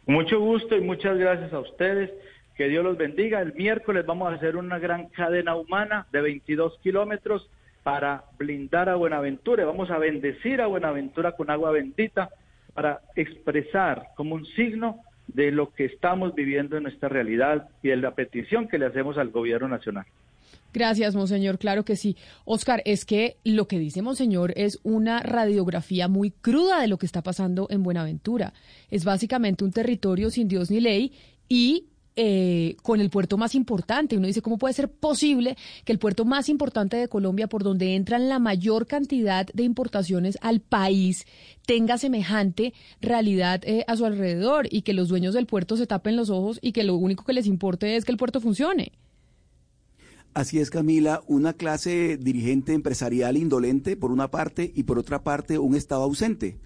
Mucho 0.07 0.39
gusto 0.39 0.77
y 0.77 0.83
muchas 0.83 1.17
gracias 1.17 1.51
a 1.55 1.61
ustedes. 1.61 2.11
Que 2.57 2.69
Dios 2.69 2.85
los 2.85 2.97
bendiga. 2.97 3.41
El 3.41 3.55
miércoles 3.55 4.05
vamos 4.07 4.33
a 4.33 4.37
hacer 4.37 4.57
una 4.57 4.79
gran 4.79 5.09
cadena 5.09 5.57
humana 5.57 6.07
de 6.13 6.21
22 6.21 6.79
kilómetros 6.83 7.49
para 7.83 8.25
blindar 8.39 8.89
a 8.89 8.97
Buenaventura. 8.97 9.65
Vamos 9.65 9.91
a 9.91 9.99
bendecir 9.99 10.61
a 10.61 10.67
Buenaventura 10.67 11.33
con 11.33 11.51
agua 11.51 11.71
bendita 11.73 12.31
para 12.75 13.01
expresar 13.17 14.09
como 14.17 14.35
un 14.35 14.47
signo 14.47 15.01
de 15.29 15.51
lo 15.51 15.73
que 15.73 15.87
estamos 15.87 16.35
viviendo 16.35 16.77
en 16.77 16.85
nuestra 16.85 17.09
realidad 17.09 17.69
y 17.83 17.89
de 17.89 17.97
la 17.97 18.15
petición 18.15 18.69
que 18.69 18.79
le 18.79 18.87
hacemos 18.87 19.19
al 19.19 19.31
gobierno 19.31 19.69
nacional. 19.69 20.05
Gracias, 20.73 21.15
Monseñor. 21.15 21.59
Claro 21.59 21.85
que 21.85 21.97
sí. 21.97 22.17
Oscar, 22.45 22.83
es 22.87 23.05
que 23.05 23.37
lo 23.45 23.69
que 23.69 23.79
dice 23.79 24.01
Monseñor 24.01 24.53
es 24.57 24.81
una 24.83 25.21
radiografía 25.21 26.09
muy 26.09 26.31
cruda 26.31 26.81
de 26.81 26.89
lo 26.89 26.97
que 26.97 27.07
está 27.07 27.23
pasando 27.23 27.67
en 27.71 27.83
Buenaventura. 27.83 28.55
Es 28.91 29.05
básicamente 29.05 29.65
un 29.65 29.73
territorio 29.73 30.31
sin 30.31 30.49
Dios 30.49 30.71
ni 30.71 30.81
ley 30.81 31.13
y 31.49 31.89
eh, 32.15 32.77
con 32.83 33.01
el 33.01 33.09
puerto 33.09 33.39
más 33.39 33.55
importante. 33.55 34.17
Uno 34.17 34.27
dice, 34.27 34.43
¿cómo 34.43 34.59
puede 34.59 34.75
ser 34.75 34.91
posible 34.91 35.57
que 35.85 35.93
el 35.93 35.99
puerto 35.99 36.25
más 36.25 36.49
importante 36.49 36.97
de 36.97 37.09
Colombia, 37.09 37.49
por 37.49 37.63
donde 37.63 37.95
entran 37.95 38.29
la 38.29 38.39
mayor 38.39 38.87
cantidad 38.87 39.47
de 39.47 39.63
importaciones 39.63 40.37
al 40.43 40.61
país, 40.61 41.27
tenga 41.65 41.97
semejante 41.97 42.75
realidad 43.01 43.63
eh, 43.65 43.85
a 43.87 43.97
su 43.97 44.05
alrededor 44.05 44.69
y 44.71 44.83
que 44.83 44.93
los 44.93 45.09
dueños 45.09 45.35
del 45.35 45.47
puerto 45.47 45.77
se 45.77 45.87
tapen 45.87 46.17
los 46.17 46.29
ojos 46.29 46.59
y 46.61 46.73
que 46.73 46.85
lo 46.85 46.97
único 46.97 47.25
que 47.25 47.33
les 47.33 47.47
importe 47.47 47.97
es 47.97 48.05
que 48.05 48.13
el 48.13 48.19
puerto 48.19 48.41
funcione? 48.41 48.93
Así 50.35 50.59
es, 50.59 50.71
Camila, 50.71 51.23
una 51.27 51.53
clase 51.53 52.17
dirigente 52.17 52.73
empresarial 52.73 53.37
indolente 53.37 53.97
por 53.97 54.11
una 54.11 54.31
parte 54.31 54.73
y 54.75 54.85
por 54.85 54.99
otra 54.99 55.23
parte 55.23 55.59
un 55.59 55.75
Estado 55.75 56.03
ausente, 56.03 56.59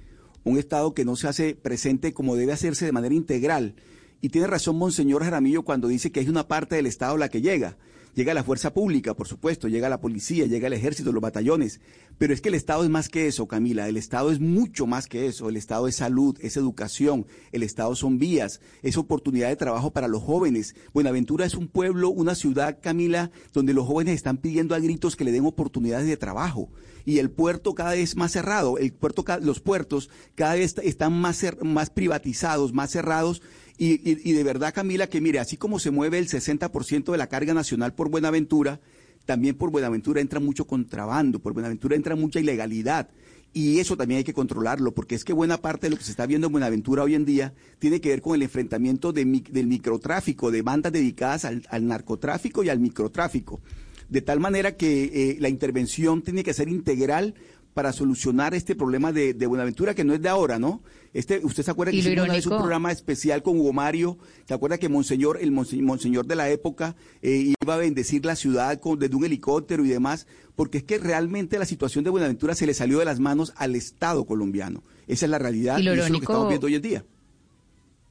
un 0.45 0.57
Estado 0.57 0.95
que 0.95 1.05
no 1.05 1.17
se 1.17 1.27
hace 1.27 1.57
presente 1.57 2.15
como 2.15 2.37
debe 2.37 2.53
hacerse 2.53 2.85
de 2.85 2.93
manera 2.93 3.15
integral. 3.15 3.75
Y 4.21 4.31
tiene 4.31 4.47
razón 4.47 4.77
Monseñor 4.77 5.25
Jaramillo 5.25 5.63
cuando 5.63 5.89
dice 5.89 6.11
que 6.11 6.21
es 6.21 6.29
una 6.29 6.49
parte 6.49 6.77
del 6.77 6.87
Estado 6.87 7.17
la 7.17 7.29
que 7.29 7.43
llega. 7.43 7.77
Llega 8.17 8.33
la 8.33 8.45
fuerza 8.45 8.73
pública, 8.73 9.13
por 9.13 9.29
supuesto, 9.29 9.69
llega 9.69 9.91
la 9.91 10.01
policía, 10.01 10.47
llega 10.47 10.69
el 10.69 10.73
ejército, 10.73 11.13
los 11.13 11.21
batallones. 11.21 11.83
Pero 12.17 12.33
es 12.33 12.41
que 12.41 12.49
el 12.49 12.55
Estado 12.55 12.83
es 12.83 12.89
más 12.89 13.11
que 13.11 13.27
eso, 13.27 13.47
Camila. 13.47 13.91
El 13.91 13.99
Estado 13.99 14.31
es 14.31 14.41
mucho 14.41 14.87
más 14.87 15.07
que 15.07 15.27
eso. 15.27 15.51
El 15.51 15.57
Estado 15.59 15.87
es 15.87 15.97
salud, 15.97 16.35
es 16.41 16.57
educación. 16.57 17.27
El 17.53 17.63
Estado 17.63 17.95
son 17.95 18.19
vías, 18.19 18.63
es 18.81 18.97
oportunidad 18.97 19.49
de 19.49 19.57
trabajo 19.57 19.91
para 19.91 20.09
los 20.09 20.23
jóvenes. 20.23 20.75
Buenaventura 20.95 21.45
es 21.45 21.57
un 21.57 21.69
pueblo, 21.69 22.09
una 22.09 22.35
ciudad, 22.35 22.79
Camila, 22.81 23.31
donde 23.53 23.75
los 23.75 23.87
jóvenes 23.87 24.15
están 24.15 24.39
pidiendo 24.39 24.75
a 24.75 24.79
gritos 24.79 25.15
que 25.15 25.25
le 25.25 25.33
den 25.33 25.45
oportunidades 25.45 26.07
de 26.07 26.17
trabajo 26.17 26.71
y 27.07 27.21
el 27.21 27.31
puerto 27.31 27.75
cada 27.75 27.93
vez 27.93 28.17
más 28.17 28.33
cerrado, 28.33 28.79
el 28.79 28.93
puerto, 28.93 29.25
los 29.41 29.61
puertos 29.61 30.11
cada 30.35 30.55
vez 30.55 30.75
están 30.83 31.13
más, 31.13 31.47
más 31.63 31.89
privatizados, 31.89 32.73
más 32.73 32.91
cerrados 32.91 33.43
y, 33.79 33.95
y, 34.09 34.21
y, 34.25 34.33
de 34.33 34.43
verdad, 34.43 34.73
Camila, 34.75 35.09
que 35.09 35.21
mire, 35.21 35.39
así 35.39 35.57
como 35.57 35.79
se 35.79 35.91
mueve 35.91 36.19
el 36.19 36.29
60% 36.29 37.13
de 37.13 37.19
la 37.19 37.29
carga 37.29 37.55
nacional 37.55 37.95
por 37.95 38.11
Buenaventura, 38.11 38.81
también 39.27 39.57
por 39.57 39.71
Buenaventura 39.71 40.21
entra 40.21 40.41
mucho 40.41 40.67
contrabando, 40.67 41.41
por 41.41 41.53
Buenaventura 41.53 41.97
entra 41.97 42.17
mucha 42.17 42.41
ilegalidad. 42.41 43.11
Y 43.53 43.79
eso 43.81 43.97
también 43.97 44.19
hay 44.19 44.25
que 44.25 44.35
controlarlo, 44.35 44.93
porque 44.93 45.15
es 45.15 45.25
que 45.25 45.33
buena 45.33 45.57
parte 45.57 45.87
de 45.87 45.91
lo 45.91 45.97
que 45.97 46.05
se 46.05 46.11
está 46.11 46.27
viendo 46.27 46.47
en 46.47 46.53
Buenaventura 46.53 47.03
hoy 47.03 47.15
en 47.15 47.25
día 47.25 47.55
tiene 47.79 48.01
que 48.01 48.11
ver 48.11 48.21
con 48.21 48.35
el 48.35 48.43
enfrentamiento 48.43 49.13
de, 49.13 49.25
del 49.51 49.67
microtráfico, 49.67 50.51
de 50.51 50.63
bandas 50.63 50.93
dedicadas 50.93 51.45
al, 51.45 51.67
al 51.71 51.87
narcotráfico 51.87 52.63
y 52.63 52.69
al 52.69 52.81
microtráfico. 52.81 53.61
De 54.09 54.21
tal 54.23 54.41
manera 54.41 54.77
que 54.77 55.05
eh, 55.05 55.37
la 55.41 55.49
intervención 55.49 56.23
tiene 56.23 56.45
que 56.45 56.55
ser 56.55 56.69
integral 56.69 57.35
para 57.77 57.93
solucionar 57.93 58.55
este 58.55 58.75
problema 58.75 59.13
de, 59.13 59.35
de, 59.35 59.47
Buenaventura, 59.47 59.95
que 59.95 60.03
no 60.03 60.15
es 60.15 60.23
de 60.23 60.31
ahora, 60.31 60.59
¿no? 60.59 60.81
Este, 61.13 61.45
usted 61.45 61.63
se 61.63 61.71
acuerda 61.71 61.91
que 61.91 61.99
hicimos 61.99 62.25
una 62.25 62.33
vez 62.33 62.47
un 62.47 62.57
programa 62.57 62.91
especial 62.91 63.43
con 63.43 63.59
Hugo 63.59 63.75
Mario, 63.75 64.17
¿se 64.49 64.55
acuerda 64.55 64.79
que 64.79 64.89
Monseñor, 64.89 65.39
el 65.43 65.53
Monseñor 65.53 66.27
de 66.27 66.37
la 66.37 66.49
época, 66.49 66.97
eh, 67.21 67.53
iba 67.61 67.75
a 67.75 67.77
bendecir 67.77 68.25
la 68.25 68.35
ciudad 68.35 68.81
con, 68.81 68.99
desde 68.99 69.15
un 69.15 69.27
helicóptero 69.27 69.85
y 69.85 69.89
demás? 69.89 70.27
Porque 70.55 70.79
es 70.79 70.85
que 70.85 70.97
realmente 70.97 71.59
la 71.59 71.67
situación 71.67 72.03
de 72.03 72.09
Buenaventura 72.09 72.55
se 72.55 72.65
le 72.65 72.73
salió 72.73 72.99
de 72.99 73.05
las 73.05 73.21
manos 73.21 73.53
al 73.57 73.77
Estado 73.77 74.25
colombiano. 74.25 74.83
Esa 75.07 75.27
es 75.27 75.31
la 75.31 75.39
realidad 75.39 75.79
y, 75.79 75.83
y 75.83 75.89
eso 75.89 76.05
es 76.05 76.11
lo 76.11 76.19
que 76.19 76.25
estamos 76.25 76.49
viendo 76.49 76.69
hoy 76.69 76.77
en 76.77 76.83
día. 76.83 77.05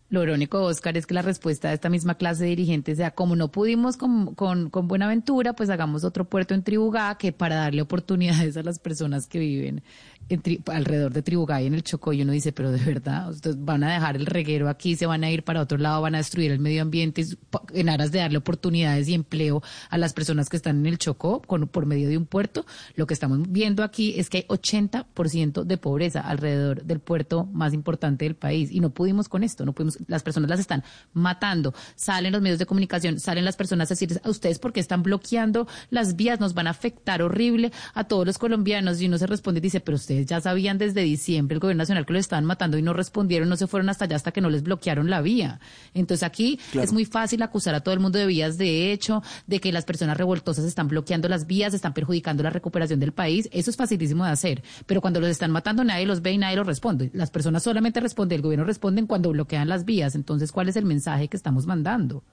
Lo 0.07 0.21
irónico, 0.21 0.61
Oscar, 0.61 0.95
es 0.97 1.07
que 1.07 1.15
la 1.15 1.23
respuesta 1.23 1.69
de 1.69 1.73
esta 1.73 1.89
misma 1.89 2.13
clase 2.13 2.43
de 2.43 2.51
dirigentes 2.51 2.97
sea, 2.97 3.11
como 3.11 3.35
no 3.35 3.51
pudimos 3.51 3.97
con, 3.97 4.35
con, 4.35 4.69
Buenaventura, 4.87 5.53
pues 5.53 5.71
hagamos 5.71 6.03
otro 6.03 6.25
puerto 6.25 6.53
en 6.53 6.61
Tribugá 6.61 7.17
que 7.17 7.31
para 7.31 7.55
darle 7.55 7.81
oportunidades 7.81 8.55
a 8.55 8.61
las 8.61 8.77
personas 8.77 9.25
que 9.25 9.39
viven 9.39 9.81
en 10.29 10.41
tri, 10.41 10.61
alrededor 10.67 11.11
de 11.11 11.23
Tribugá 11.23 11.59
y 11.61 11.65
en 11.65 11.73
el 11.73 11.83
Chocó. 11.83 12.13
Y 12.13 12.21
uno 12.21 12.33
dice, 12.33 12.51
pero 12.51 12.71
de 12.71 12.83
verdad, 12.83 13.31
ustedes 13.31 13.63
van 13.63 13.83
a 13.83 13.93
dejar 13.93 14.15
el 14.15 14.27
reguero 14.27 14.69
aquí, 14.69 14.95
se 14.95 15.07
van 15.07 15.23
a 15.23 15.31
ir 15.31 15.43
para 15.43 15.61
otro 15.61 15.79
lado, 15.79 16.03
van 16.03 16.13
a 16.13 16.19
destruir 16.19 16.51
el 16.51 16.59
medio 16.59 16.83
ambiente 16.83 17.25
en 17.73 17.89
aras 17.89 18.11
de 18.11 18.19
darle 18.19 18.37
oportunidades 18.37 19.07
y 19.07 19.15
empleo 19.15 19.63
a 19.89 19.97
las 19.97 20.13
personas 20.13 20.49
que 20.49 20.57
están 20.57 20.77
en 20.79 20.85
el 20.85 20.99
Chocó 20.99 21.41
con, 21.41 21.67
por 21.67 21.87
medio 21.87 22.07
de 22.09 22.17
un 22.17 22.27
puerto. 22.27 22.67
Lo 22.95 23.07
que 23.07 23.15
estamos 23.15 23.39
viendo 23.51 23.83
aquí 23.83 24.13
es 24.19 24.29
que 24.29 24.37
hay 24.37 24.45
80% 24.47 25.63
de 25.63 25.77
pobreza 25.77 26.21
alrededor 26.21 26.83
del 26.83 26.99
puerto 26.99 27.45
más 27.45 27.73
importante 27.73 28.25
del 28.25 28.35
país 28.35 28.71
y 28.71 28.81
no 28.81 28.91
pudimos 28.91 29.29
con 29.29 29.43
esto, 29.43 29.65
no 29.65 29.73
pudimos 29.73 29.94
las 30.07 30.23
personas 30.23 30.49
las 30.49 30.59
están 30.59 30.83
matando. 31.13 31.73
Salen 31.95 32.31
los 32.31 32.41
medios 32.41 32.59
de 32.59 32.65
comunicación, 32.65 33.19
salen 33.19 33.45
las 33.45 33.55
personas 33.55 33.89
a 33.89 33.93
decirles 33.93 34.19
a 34.23 34.29
ustedes 34.29 34.59
porque 34.59 34.79
están 34.79 35.03
bloqueando 35.03 35.67
las 35.89 36.15
vías, 36.15 36.39
nos 36.39 36.53
van 36.53 36.67
a 36.67 36.71
afectar 36.71 37.21
horrible 37.21 37.71
a 37.93 38.05
todos 38.05 38.25
los 38.25 38.37
colombianos. 38.37 39.01
Y 39.01 39.07
uno 39.07 39.17
se 39.17 39.27
responde 39.27 39.59
y 39.59 39.61
dice, 39.61 39.79
pero 39.79 39.95
ustedes 39.95 40.25
ya 40.25 40.41
sabían 40.41 40.77
desde 40.77 41.01
diciembre 41.01 41.55
el 41.55 41.59
gobierno 41.59 41.81
nacional 41.81 42.05
que 42.05 42.13
lo 42.13 42.19
estaban 42.19 42.45
matando 42.45 42.77
y 42.77 42.81
no 42.81 42.93
respondieron, 42.93 43.49
no 43.49 43.57
se 43.57 43.67
fueron 43.67 43.89
hasta 43.89 44.05
allá 44.05 44.15
hasta 44.15 44.31
que 44.31 44.41
no 44.41 44.49
les 44.49 44.63
bloquearon 44.63 45.09
la 45.09 45.21
vía. 45.21 45.59
Entonces 45.93 46.23
aquí 46.23 46.59
claro. 46.71 46.85
es 46.85 46.93
muy 46.93 47.05
fácil 47.05 47.41
acusar 47.41 47.75
a 47.75 47.81
todo 47.81 47.93
el 47.93 47.99
mundo 47.99 48.19
de 48.19 48.25
vías 48.25 48.57
de 48.57 48.91
hecho, 48.91 49.23
de 49.47 49.59
que 49.59 49.71
las 49.71 49.85
personas 49.85 50.17
revoltosas 50.17 50.65
están 50.65 50.87
bloqueando 50.87 51.29
las 51.29 51.47
vías, 51.47 51.73
están 51.73 51.93
perjudicando 51.93 52.43
la 52.43 52.49
recuperación 52.49 52.99
del 52.99 53.11
país. 53.11 53.49
Eso 53.51 53.69
es 53.69 53.77
facilísimo 53.77 54.25
de 54.25 54.31
hacer. 54.31 54.63
Pero 54.85 55.01
cuando 55.01 55.19
los 55.19 55.29
están 55.29 55.51
matando 55.51 55.83
nadie 55.83 56.05
los 56.05 56.21
ve 56.21 56.33
y 56.33 56.37
nadie 56.37 56.55
los 56.57 56.67
responde. 56.67 57.09
Las 57.13 57.31
personas 57.31 57.63
solamente 57.63 57.99
responden, 57.99 58.37
el 58.37 58.41
gobierno 58.41 58.65
responde 58.65 59.05
cuando 59.05 59.31
bloquean 59.31 59.67
las 59.67 59.84
vías. 59.85 60.15
Entonces, 60.15 60.51
¿cuál 60.51 60.67
es 60.69 60.75
el 60.75 60.85
mensaje 60.85 61.27
que 61.27 61.37
estamos 61.37 61.65
mandando? 61.65 62.23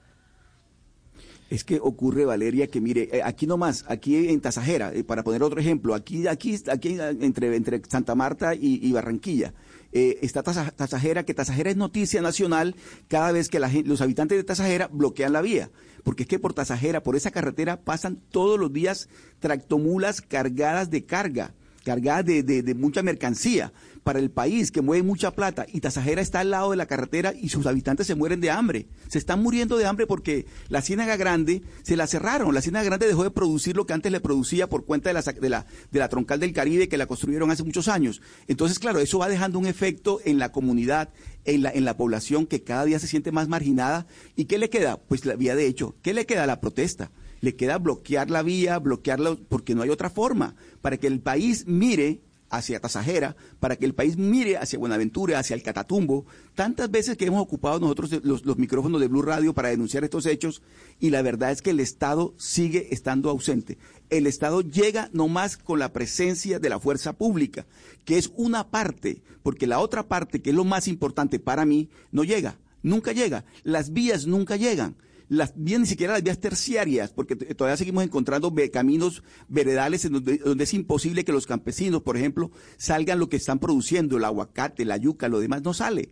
Es 1.49 1.63
que 1.63 1.79
ocurre, 1.79 2.25
Valeria, 2.25 2.67
que 2.67 2.81
mire, 2.81 3.09
eh, 3.15 3.21
aquí 3.23 3.45
nomás, 3.45 3.85
aquí 3.87 4.29
en 4.29 4.41
Tasajera, 4.41 4.91
eh, 4.93 5.03
para 5.03 5.23
poner 5.23 5.43
otro 5.43 5.59
ejemplo, 5.59 5.93
aquí, 5.93 6.25
aquí, 6.27 6.57
aquí 6.71 6.97
entre, 7.19 7.55
entre 7.55 7.81
Santa 7.87 8.15
Marta 8.15 8.55
y, 8.55 8.91
Barranquilla, 8.91 9.53
eh, 9.91 10.17
está 10.23 10.41
Tasa- 10.41 10.71
Tasajera, 10.71 11.23
que 11.23 11.35
Tasajera 11.35 11.69
es 11.69 11.77
noticia 11.77 12.21
nacional 12.23 12.75
cada 13.07 13.31
vez 13.31 13.49
que 13.49 13.59
la 13.59 13.69
gen- 13.69 13.87
los 13.87 14.01
habitantes 14.01 14.35
de 14.37 14.43
Tasajera 14.43 14.87
bloquean 14.91 15.31
la 15.33 15.41
vía. 15.41 15.69
Porque 16.03 16.23
es 16.23 16.29
que 16.29 16.39
por 16.39 16.53
Tasajera, 16.53 17.03
por 17.03 17.15
esa 17.15 17.29
carretera, 17.29 17.81
pasan 17.81 18.19
todos 18.31 18.59
los 18.59 18.73
días 18.73 19.07
tractomulas 19.39 20.21
cargadas 20.21 20.89
de 20.89 21.05
carga, 21.05 21.53
cargadas 21.85 22.25
de- 22.25 22.41
de 22.41 22.73
mucha 22.73 23.03
mercancía 23.03 23.71
para 24.03 24.19
el 24.19 24.29
país, 24.29 24.71
que 24.71 24.81
mueve 24.81 25.03
mucha 25.03 25.31
plata. 25.31 25.65
Y 25.71 25.79
Tasajera 25.79 26.21
está 26.21 26.41
al 26.41 26.51
lado 26.51 26.71
de 26.71 26.77
la 26.77 26.85
carretera 26.85 27.33
y 27.33 27.49
sus 27.49 27.65
habitantes 27.65 28.07
se 28.07 28.15
mueren 28.15 28.41
de 28.41 28.51
hambre. 28.51 28.87
Se 29.07 29.17
están 29.17 29.41
muriendo 29.41 29.77
de 29.77 29.85
hambre 29.85 30.05
porque 30.05 30.45
la 30.69 30.81
Ciénaga 30.81 31.15
Grande 31.15 31.63
se 31.83 31.95
la 31.95 32.07
cerraron. 32.07 32.53
La 32.53 32.61
Ciénaga 32.61 32.85
Grande 32.85 33.07
dejó 33.07 33.23
de 33.23 33.31
producir 33.31 33.75
lo 33.75 33.85
que 33.85 33.93
antes 33.93 34.11
le 34.11 34.19
producía 34.19 34.67
por 34.67 34.85
cuenta 34.85 35.09
de 35.09 35.13
la, 35.13 35.21
de 35.21 35.49
la, 35.49 35.65
de 35.91 35.99
la 35.99 36.09
troncal 36.09 36.39
del 36.39 36.53
Caribe 36.53 36.89
que 36.89 36.97
la 36.97 37.05
construyeron 37.05 37.49
hace 37.49 37.63
muchos 37.63 37.87
años. 37.87 38.21
Entonces, 38.47 38.79
claro, 38.79 38.99
eso 38.99 39.19
va 39.19 39.29
dejando 39.29 39.57
un 39.57 39.65
efecto 39.65 40.19
en 40.25 40.37
la 40.37 40.51
comunidad, 40.51 41.09
en 41.45 41.63
la, 41.63 41.71
en 41.71 41.85
la 41.85 41.97
población 41.97 42.45
que 42.45 42.63
cada 42.63 42.85
día 42.85 42.99
se 42.99 43.07
siente 43.07 43.31
más 43.31 43.47
marginada. 43.47 44.05
¿Y 44.35 44.45
qué 44.45 44.57
le 44.57 44.69
queda? 44.69 44.97
Pues 44.97 45.25
la 45.25 45.35
vía 45.35 45.55
de 45.55 45.65
hecho. 45.65 45.95
¿Qué 46.01 46.13
le 46.13 46.25
queda? 46.25 46.45
La 46.45 46.59
protesta. 46.59 47.11
Le 47.39 47.55
queda 47.55 47.77
bloquear 47.77 48.29
la 48.29 48.41
vía, 48.41 48.79
bloquearla, 48.79 49.37
porque 49.49 49.75
no 49.75 49.81
hay 49.81 49.89
otra 49.89 50.09
forma, 50.09 50.55
para 50.81 50.95
que 50.95 51.07
el 51.07 51.19
país 51.19 51.65
mire 51.67 52.21
hacia 52.53 52.79
Tasajera, 52.79 53.35
para 53.59 53.75
que 53.75 53.85
el 53.85 53.95
país 53.95 54.15
mire 54.15 54.57
hacia 54.57 54.77
Buenaventura, 54.77 55.39
hacia 55.39 55.55
el 55.55 55.63
Catatumbo. 55.63 56.25
Tantas 56.53 56.89
veces 56.91 57.17
que 57.17 57.25
hemos 57.25 57.41
ocupado 57.41 57.79
nosotros 57.79 58.23
los, 58.23 58.45
micrófonos 58.57 59.01
de 59.01 59.07
Blue 59.07 59.23
Radio 59.23 59.53
para 59.53 59.69
denunciar 59.69 60.03
estos 60.03 60.27
hechos 60.27 60.61
y 60.99 61.09
la 61.09 61.23
verdad 61.23 61.51
es 61.51 61.63
que 61.63 61.71
el 61.71 61.79
Estado 61.79 62.35
sigue 62.37 62.93
estando 62.93 63.31
ausente. 63.31 63.79
El 64.11 64.27
Estado 64.27 64.61
llega 64.61 65.09
nomás 65.13 65.57
con 65.57 65.79
la 65.79 65.91
presencia 65.91 66.59
de 66.59 66.69
la 66.69 66.79
fuerza 66.79 67.13
pública, 67.13 67.65
que 68.05 68.19
es 68.19 68.31
una 68.35 68.69
parte, 68.69 69.23
porque 69.41 69.65
la 69.65 69.79
otra 69.79 70.03
parte, 70.03 70.41
que 70.41 70.51
es 70.51 70.55
lo 70.55 70.63
más 70.63 70.87
importante 70.87 71.39
para 71.39 71.65
mí, 71.65 71.89
no 72.11 72.23
llega, 72.23 72.59
nunca 72.83 73.13
llega. 73.13 73.45
Las 73.63 73.93
vías 73.93 74.27
nunca 74.27 74.57
llegan 74.57 74.95
las 75.29 75.53
vías, 75.55 75.79
ni 75.79 75.85
siquiera 75.85 76.13
las 76.13 76.23
vías 76.23 76.39
terciarias, 76.39 77.11
porque 77.11 77.35
todavía 77.35 77.77
seguimos 77.77 78.03
encontrando 78.03 78.53
caminos 78.71 79.23
veredales 79.47 80.05
en 80.05 80.13
donde, 80.13 80.37
donde 80.37 80.63
es 80.63 80.73
imposible 80.73 81.25
que 81.25 81.31
los 81.31 81.47
campesinos, 81.47 82.01
por 82.01 82.17
ejemplo, 82.17 82.51
salgan 82.77 83.19
lo 83.19 83.29
que 83.29 83.37
están 83.37 83.59
produciendo, 83.59 84.17
el 84.17 84.25
aguacate, 84.25 84.85
la 84.85 84.97
yuca, 84.97 85.27
lo 85.27 85.39
demás 85.39 85.63
no 85.63 85.73
sale. 85.73 86.09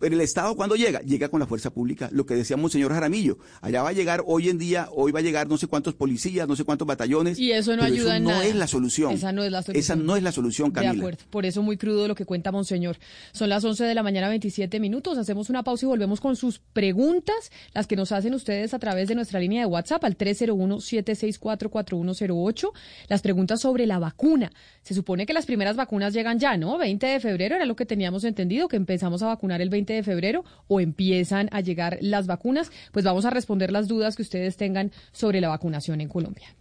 Pero 0.00 0.14
el 0.14 0.20
Estado 0.22 0.56
cuando 0.56 0.76
llega, 0.76 1.00
llega 1.02 1.28
con 1.28 1.40
la 1.40 1.46
fuerza 1.46 1.70
pública, 1.70 2.08
lo 2.10 2.24
que 2.26 2.34
decíamos 2.34 2.72
señor 2.72 2.92
Jaramillo, 2.92 3.38
allá 3.60 3.82
va 3.82 3.90
a 3.90 3.92
llegar 3.92 4.22
hoy 4.26 4.48
en 4.48 4.56
día, 4.58 4.88
hoy 4.92 5.12
va 5.12 5.18
a 5.20 5.22
llegar 5.22 5.46
no 5.46 5.58
sé 5.58 5.66
cuántos 5.66 5.92
policías, 5.94 6.48
no 6.48 6.56
sé 6.56 6.64
cuántos 6.64 6.88
batallones. 6.88 7.38
Y 7.38 7.52
eso 7.52 7.76
no 7.76 7.82
pero 7.82 7.94
ayuda 7.94 8.16
en 8.16 8.24
no 8.24 8.30
nada. 8.30 8.46
es 8.46 8.56
la 8.56 8.66
solución. 8.66 9.12
Esa 9.12 9.30
no 9.32 9.44
es 9.44 9.52
la 9.52 9.62
solución. 9.62 9.80
Esa 9.80 9.96
no 9.96 10.16
es 10.16 10.22
la 10.22 10.32
solución, 10.32 10.70
Camila. 10.70 10.94
De 10.94 10.98
acuerdo, 10.98 11.24
por 11.28 11.44
eso 11.44 11.62
muy 11.62 11.76
crudo 11.76 12.08
lo 12.08 12.14
que 12.14 12.24
cuenta 12.24 12.50
Monseñor. 12.50 12.96
Son 13.32 13.50
las 13.50 13.62
11 13.62 13.84
de 13.84 13.94
la 13.94 14.02
mañana, 14.02 14.30
27 14.30 14.80
minutos. 14.80 15.18
Hacemos 15.18 15.50
una 15.50 15.62
pausa 15.62 15.84
y 15.84 15.88
volvemos 15.88 16.18
con 16.20 16.34
sus 16.34 16.58
preguntas, 16.58 17.52
las 17.74 17.86
que 17.86 17.96
nos 17.96 18.10
hacen 18.12 18.32
ustedes 18.32 18.72
a 18.72 18.78
través 18.78 19.08
de 19.08 19.14
nuestra 19.14 19.38
línea 19.38 19.60
de 19.60 19.66
WhatsApp 19.66 20.02
al 20.04 20.16
301-764-4108. 20.16 22.70
Las 23.08 23.20
preguntas 23.20 23.60
sobre 23.60 23.84
la 23.86 23.98
vacuna. 23.98 24.50
Se 24.82 24.94
supone 24.94 25.26
que 25.26 25.34
las 25.34 25.44
primeras 25.46 25.76
vacunas 25.76 26.14
llegan 26.14 26.38
ya, 26.38 26.56
¿no? 26.56 26.78
20 26.78 27.06
de 27.06 27.20
febrero 27.20 27.56
era 27.56 27.66
lo 27.66 27.76
que 27.76 27.84
teníamos 27.84 28.24
entendido, 28.24 28.68
que 28.68 28.76
empezamos 28.76 29.22
a 29.22 29.26
vacunar 29.26 29.60
el 29.60 29.68
20 29.68 29.89
de 29.94 30.02
febrero 30.02 30.44
o 30.68 30.80
empiezan 30.80 31.48
a 31.52 31.60
llegar 31.60 31.98
las 32.00 32.26
vacunas. 32.26 32.70
Pues 32.92 33.04
vamos 33.04 33.24
a 33.24 33.30
responder 33.30 33.72
las 33.72 33.88
dudas 33.88 34.16
que 34.16 34.22
ustedes 34.22 34.56
tengan 34.56 34.92
sobre 35.12 35.40
la 35.40 35.48
vacunación 35.48 36.00
en 36.00 36.08
Colombia. 36.08 36.54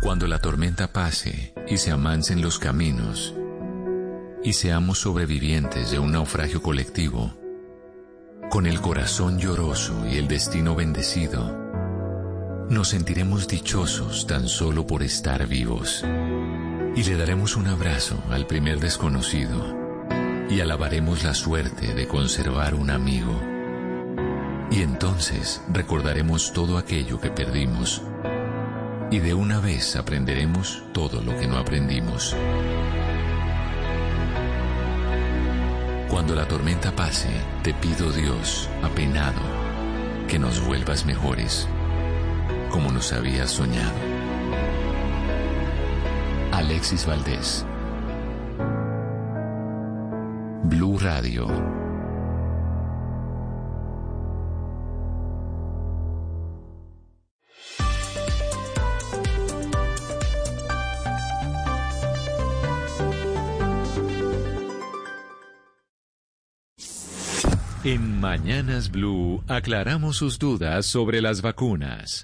Cuando 0.00 0.26
la 0.26 0.38
tormenta 0.38 0.90
pase 0.90 1.52
y 1.68 1.76
se 1.76 1.90
amancen 1.90 2.40
los 2.40 2.58
caminos 2.58 3.34
y 4.42 4.54
seamos 4.54 5.00
sobrevivientes 5.00 5.90
de 5.90 5.98
un 5.98 6.12
naufragio 6.12 6.62
colectivo, 6.62 7.34
con 8.48 8.66
el 8.66 8.80
corazón 8.80 9.38
lloroso 9.38 10.06
y 10.10 10.16
el 10.16 10.26
destino 10.26 10.74
bendecido, 10.74 11.67
nos 12.70 12.88
sentiremos 12.88 13.48
dichosos 13.48 14.26
tan 14.26 14.46
solo 14.46 14.86
por 14.86 15.02
estar 15.02 15.46
vivos 15.46 16.04
y 16.94 17.02
le 17.02 17.16
daremos 17.16 17.56
un 17.56 17.66
abrazo 17.66 18.22
al 18.30 18.46
primer 18.46 18.78
desconocido 18.78 19.76
y 20.50 20.60
alabaremos 20.60 21.24
la 21.24 21.34
suerte 21.34 21.94
de 21.94 22.06
conservar 22.06 22.74
un 22.74 22.90
amigo. 22.90 23.40
Y 24.70 24.82
entonces 24.82 25.62
recordaremos 25.72 26.52
todo 26.52 26.76
aquello 26.76 27.20
que 27.20 27.30
perdimos 27.30 28.02
y 29.10 29.18
de 29.20 29.32
una 29.32 29.60
vez 29.60 29.96
aprenderemos 29.96 30.82
todo 30.92 31.22
lo 31.22 31.38
que 31.38 31.46
no 31.46 31.56
aprendimos. 31.56 32.36
Cuando 36.10 36.34
la 36.34 36.46
tormenta 36.46 36.94
pase, 36.94 37.28
te 37.62 37.72
pido 37.74 38.10
Dios, 38.12 38.68
apenado, 38.82 39.40
que 40.26 40.38
nos 40.38 40.64
vuelvas 40.66 41.06
mejores, 41.06 41.68
como 42.70 42.90
nos 42.90 43.12
habías 43.12 43.50
soñado. 43.50 43.92
Alexis 46.52 47.06
Valdés. 47.06 47.64
Blue 50.64 50.98
Radio. 50.98 51.46
En 67.84 68.20
Mañanas 68.20 68.90
Blue 68.90 69.42
aclaramos 69.48 70.16
sus 70.18 70.38
dudas 70.38 70.84
sobre 70.84 71.22
las 71.22 71.40
vacunas. 71.40 72.20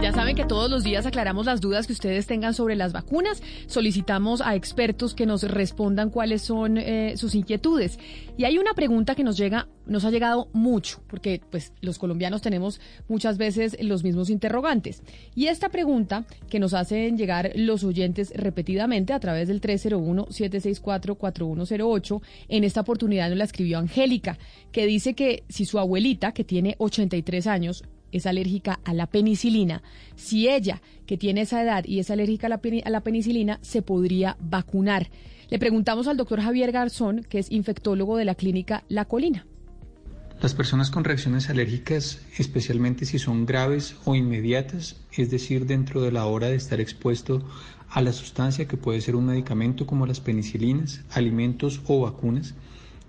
Ya 0.00 0.12
saben 0.12 0.36
que 0.36 0.44
todos 0.44 0.70
los 0.70 0.84
días 0.84 1.06
aclaramos 1.06 1.44
las 1.44 1.60
dudas 1.60 1.88
que 1.88 1.92
ustedes 1.92 2.28
tengan 2.28 2.54
sobre 2.54 2.76
las 2.76 2.92
vacunas. 2.92 3.42
Solicitamos 3.66 4.40
a 4.40 4.54
expertos 4.54 5.12
que 5.12 5.26
nos 5.26 5.42
respondan 5.42 6.10
cuáles 6.10 6.42
son 6.42 6.78
eh, 6.78 7.14
sus 7.16 7.34
inquietudes. 7.34 7.98
Y 8.36 8.44
hay 8.44 8.58
una 8.58 8.74
pregunta 8.74 9.16
que 9.16 9.24
nos 9.24 9.36
llega, 9.36 9.66
nos 9.86 10.04
ha 10.04 10.12
llegado 10.12 10.50
mucho, 10.52 11.02
porque 11.08 11.40
pues 11.50 11.72
los 11.80 11.98
colombianos 11.98 12.42
tenemos 12.42 12.80
muchas 13.08 13.38
veces 13.38 13.76
los 13.80 14.04
mismos 14.04 14.30
interrogantes. 14.30 15.02
Y 15.34 15.48
esta 15.48 15.68
pregunta 15.68 16.26
que 16.48 16.60
nos 16.60 16.74
hacen 16.74 17.18
llegar 17.18 17.50
los 17.56 17.82
oyentes 17.82 18.32
repetidamente 18.36 19.12
a 19.12 19.18
través 19.18 19.48
del 19.48 19.60
301-764-4108, 19.60 22.22
en 22.48 22.62
esta 22.62 22.82
oportunidad 22.82 23.30
nos 23.30 23.38
la 23.38 23.44
escribió 23.44 23.80
Angélica, 23.80 24.38
que 24.70 24.86
dice 24.86 25.14
que 25.14 25.42
si 25.48 25.64
su 25.64 25.80
abuelita, 25.80 26.30
que 26.30 26.44
tiene 26.44 26.76
83 26.78 27.48
años, 27.48 27.82
es 28.12 28.26
alérgica 28.26 28.80
a 28.84 28.94
la 28.94 29.06
penicilina. 29.06 29.82
Si 30.16 30.48
ella, 30.48 30.82
que 31.06 31.16
tiene 31.16 31.42
esa 31.42 31.62
edad 31.62 31.84
y 31.84 31.98
es 31.98 32.10
alérgica 32.10 32.46
a 32.46 32.90
la, 32.90 33.00
penicilina, 33.00 33.58
se 33.62 33.82
podría 33.82 34.36
vacunar. 34.40 35.10
Le 35.50 35.58
preguntamos 35.58 36.08
al 36.08 36.16
doctor 36.16 36.40
Javier 36.40 36.72
Garzón, 36.72 37.24
que 37.28 37.38
es 37.38 37.50
infectólogo 37.50 38.16
de 38.16 38.24
la 38.24 38.34
clínica 38.34 38.84
La 38.88 39.04
Colina. 39.04 39.46
Las 40.40 40.54
personas 40.54 40.90
con 40.90 41.02
reacciones 41.02 41.50
alérgicas, 41.50 42.20
especialmente 42.38 43.06
si 43.06 43.18
son 43.18 43.44
graves 43.44 43.96
o 44.04 44.14
inmediatas, 44.14 44.96
es 45.16 45.30
decir, 45.30 45.66
dentro 45.66 46.00
de 46.00 46.12
la 46.12 46.26
hora 46.26 46.46
de 46.46 46.54
estar 46.54 46.80
expuesto 46.80 47.42
a 47.90 48.00
la 48.02 48.12
sustancia 48.12 48.68
que 48.68 48.76
puede 48.76 49.00
ser 49.00 49.16
un 49.16 49.26
medicamento 49.26 49.86
como 49.86 50.06
las 50.06 50.20
penicilinas, 50.20 51.00
alimentos 51.10 51.80
o 51.86 52.02
vacunas, 52.02 52.54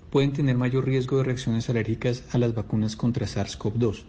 pueden 0.09 0.33
tener 0.33 0.57
mayor 0.57 0.85
riesgo 0.85 1.17
de 1.17 1.23
reacciones 1.23 1.69
alérgicas 1.69 2.23
a 2.31 2.39
las 2.39 2.55
vacunas 2.55 2.95
contra 2.95 3.27
SARS-CoV-2. 3.27 4.05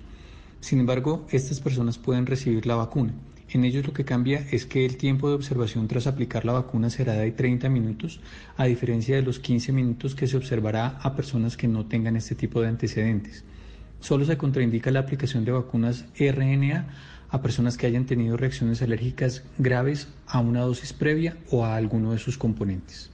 Sin 0.60 0.80
embargo, 0.80 1.26
estas 1.30 1.60
personas 1.60 1.98
pueden 1.98 2.26
recibir 2.26 2.66
la 2.66 2.76
vacuna. 2.76 3.14
En 3.52 3.64
ellos 3.64 3.84
lo 3.84 3.92
que 3.92 4.04
cambia 4.04 4.46
es 4.52 4.64
que 4.64 4.86
el 4.86 4.96
tiempo 4.96 5.28
de 5.28 5.34
observación 5.34 5.88
tras 5.88 6.06
aplicar 6.06 6.44
la 6.44 6.52
vacuna 6.52 6.88
será 6.88 7.14
de 7.14 7.32
30 7.32 7.68
minutos, 7.68 8.20
a 8.56 8.66
diferencia 8.66 9.16
de 9.16 9.22
los 9.22 9.40
15 9.40 9.72
minutos 9.72 10.14
que 10.14 10.28
se 10.28 10.36
observará 10.36 10.98
a 11.02 11.16
personas 11.16 11.56
que 11.56 11.66
no 11.66 11.86
tengan 11.86 12.16
este 12.16 12.36
tipo 12.36 12.60
de 12.60 12.68
antecedentes. 12.68 13.44
Solo 13.98 14.24
se 14.24 14.38
contraindica 14.38 14.92
la 14.92 15.00
aplicación 15.00 15.44
de 15.44 15.52
vacunas 15.52 16.04
RNA 16.18 16.86
a 17.28 17.42
personas 17.42 17.76
que 17.76 17.86
hayan 17.86 18.06
tenido 18.06 18.36
reacciones 18.36 18.82
alérgicas 18.82 19.44
graves 19.58 20.08
a 20.26 20.40
una 20.40 20.60
dosis 20.60 20.92
previa 20.92 21.36
o 21.50 21.64
a 21.64 21.76
alguno 21.76 22.12
de 22.12 22.18
sus 22.18 22.38
componentes. 22.38 23.10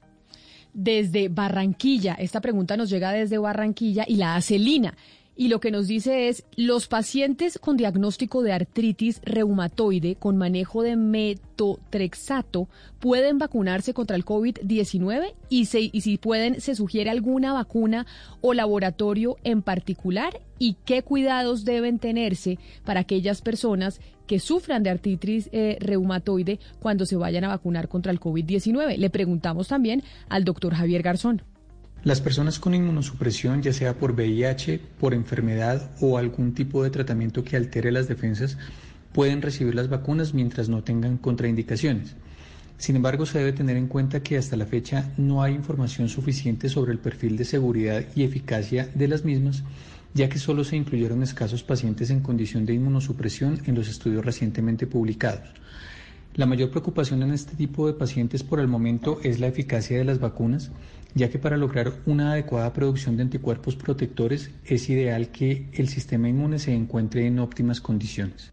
Desde 0.72 1.30
Barranquilla, 1.30 2.14
esta 2.14 2.42
pregunta 2.42 2.76
nos 2.76 2.90
llega 2.90 3.10
desde 3.10 3.38
Barranquilla 3.38 4.04
y 4.06 4.16
la 4.16 4.36
hace 4.36 4.58
Lina. 4.58 4.94
Y 5.36 5.48
lo 5.48 5.60
que 5.60 5.70
nos 5.70 5.86
dice 5.86 6.28
es, 6.28 6.44
los 6.56 6.88
pacientes 6.88 7.58
con 7.58 7.76
diagnóstico 7.76 8.42
de 8.42 8.52
artritis 8.52 9.20
reumatoide 9.22 10.16
con 10.16 10.36
manejo 10.36 10.82
de 10.82 10.96
metotrexato 10.96 12.68
pueden 12.98 13.38
vacunarse 13.38 13.92
contra 13.92 14.16
el 14.16 14.24
COVID-19 14.24 15.34
y, 15.50 15.68
y 15.92 16.00
si 16.00 16.16
pueden, 16.16 16.60
se 16.60 16.74
sugiere 16.74 17.10
alguna 17.10 17.52
vacuna 17.52 18.06
o 18.40 18.54
laboratorio 18.54 19.36
en 19.44 19.60
particular 19.60 20.40
y 20.58 20.76
qué 20.86 21.02
cuidados 21.02 21.64
deben 21.64 21.98
tenerse 21.98 22.58
para 22.84 23.00
aquellas 23.00 23.42
personas 23.42 24.00
que 24.26 24.40
sufran 24.40 24.82
de 24.82 24.90
artritis 24.90 25.50
eh, 25.52 25.76
reumatoide 25.80 26.58
cuando 26.80 27.06
se 27.06 27.16
vayan 27.16 27.44
a 27.44 27.48
vacunar 27.48 27.88
contra 27.88 28.10
el 28.10 28.20
COVID-19. 28.20 28.96
Le 28.96 29.10
preguntamos 29.10 29.68
también 29.68 30.02
al 30.28 30.44
doctor 30.44 30.74
Javier 30.74 31.02
Garzón. 31.02 31.42
Las 32.06 32.20
personas 32.20 32.60
con 32.60 32.72
inmunosupresión, 32.72 33.62
ya 33.62 33.72
sea 33.72 33.98
por 33.98 34.12
VIH, 34.12 34.78
por 35.00 35.12
enfermedad 35.12 35.90
o 36.00 36.18
algún 36.18 36.54
tipo 36.54 36.84
de 36.84 36.90
tratamiento 36.90 37.42
que 37.42 37.56
altere 37.56 37.90
las 37.90 38.06
defensas, 38.06 38.58
pueden 39.12 39.42
recibir 39.42 39.74
las 39.74 39.88
vacunas 39.88 40.32
mientras 40.32 40.68
no 40.68 40.84
tengan 40.84 41.18
contraindicaciones. 41.18 42.14
Sin 42.78 42.94
embargo, 42.94 43.26
se 43.26 43.38
debe 43.38 43.52
tener 43.52 43.76
en 43.76 43.88
cuenta 43.88 44.22
que 44.22 44.38
hasta 44.38 44.54
la 44.54 44.66
fecha 44.66 45.10
no 45.16 45.42
hay 45.42 45.54
información 45.54 46.08
suficiente 46.08 46.68
sobre 46.68 46.92
el 46.92 47.00
perfil 47.00 47.36
de 47.36 47.44
seguridad 47.44 48.04
y 48.14 48.22
eficacia 48.22 48.88
de 48.94 49.08
las 49.08 49.24
mismas, 49.24 49.64
ya 50.14 50.28
que 50.28 50.38
solo 50.38 50.62
se 50.62 50.76
incluyeron 50.76 51.24
escasos 51.24 51.64
pacientes 51.64 52.10
en 52.10 52.20
condición 52.20 52.66
de 52.66 52.74
inmunosupresión 52.74 53.60
en 53.66 53.74
los 53.74 53.88
estudios 53.88 54.24
recientemente 54.24 54.86
publicados. 54.86 55.48
La 56.36 56.44
mayor 56.44 56.70
preocupación 56.70 57.22
en 57.22 57.32
este 57.32 57.56
tipo 57.56 57.86
de 57.86 57.94
pacientes 57.94 58.42
por 58.42 58.60
el 58.60 58.68
momento 58.68 59.18
es 59.22 59.40
la 59.40 59.46
eficacia 59.46 59.96
de 59.96 60.04
las 60.04 60.20
vacunas, 60.20 60.70
ya 61.16 61.30
que 61.30 61.38
para 61.38 61.56
lograr 61.56 61.94
una 62.04 62.32
adecuada 62.32 62.74
producción 62.74 63.16
de 63.16 63.22
anticuerpos 63.22 63.74
protectores 63.74 64.50
es 64.66 64.90
ideal 64.90 65.30
que 65.30 65.70
el 65.72 65.88
sistema 65.88 66.28
inmune 66.28 66.58
se 66.58 66.74
encuentre 66.74 67.26
en 67.26 67.38
óptimas 67.38 67.80
condiciones. 67.80 68.52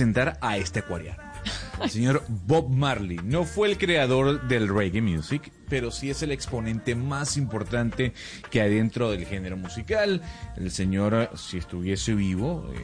Presentar 0.00 0.38
a 0.40 0.56
este 0.56 0.78
acuariano. 0.78 1.22
El 1.82 1.90
señor 1.90 2.24
Bob 2.46 2.70
Marley 2.70 3.20
no 3.22 3.44
fue 3.44 3.68
el 3.68 3.76
creador 3.76 4.48
del 4.48 4.66
reggae 4.66 5.02
music, 5.02 5.52
pero 5.68 5.90
sí 5.90 6.08
es 6.08 6.22
el 6.22 6.32
exponente 6.32 6.94
más 6.94 7.36
importante 7.36 8.14
que 8.50 8.62
hay 8.62 8.76
dentro 8.76 9.10
del 9.10 9.26
género 9.26 9.58
musical. 9.58 10.22
El 10.56 10.70
señor, 10.70 11.28
si 11.36 11.58
estuviese 11.58 12.14
vivo, 12.14 12.64
eh, 12.74 12.78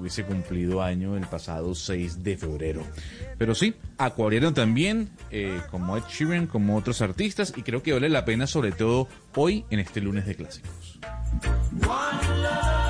hubiese 0.00 0.24
cumplido 0.24 0.82
año 0.82 1.16
el 1.16 1.28
pasado 1.28 1.72
6 1.72 2.24
de 2.24 2.36
febrero. 2.36 2.82
Pero 3.38 3.54
sí, 3.54 3.76
acuariano 3.96 4.52
también, 4.52 5.10
eh, 5.30 5.60
como 5.70 5.96
Ed 5.96 6.02
Sheeran, 6.08 6.48
como 6.48 6.76
otros 6.76 7.00
artistas, 7.00 7.52
y 7.56 7.62
creo 7.62 7.84
que 7.84 7.92
vale 7.92 8.08
la 8.08 8.24
pena, 8.24 8.48
sobre 8.48 8.72
todo 8.72 9.06
hoy, 9.36 9.64
en 9.70 9.78
este 9.78 10.00
lunes 10.00 10.26
de 10.26 10.34
clásicos. 10.34 10.98
One 11.86 12.42
love. 12.42 12.89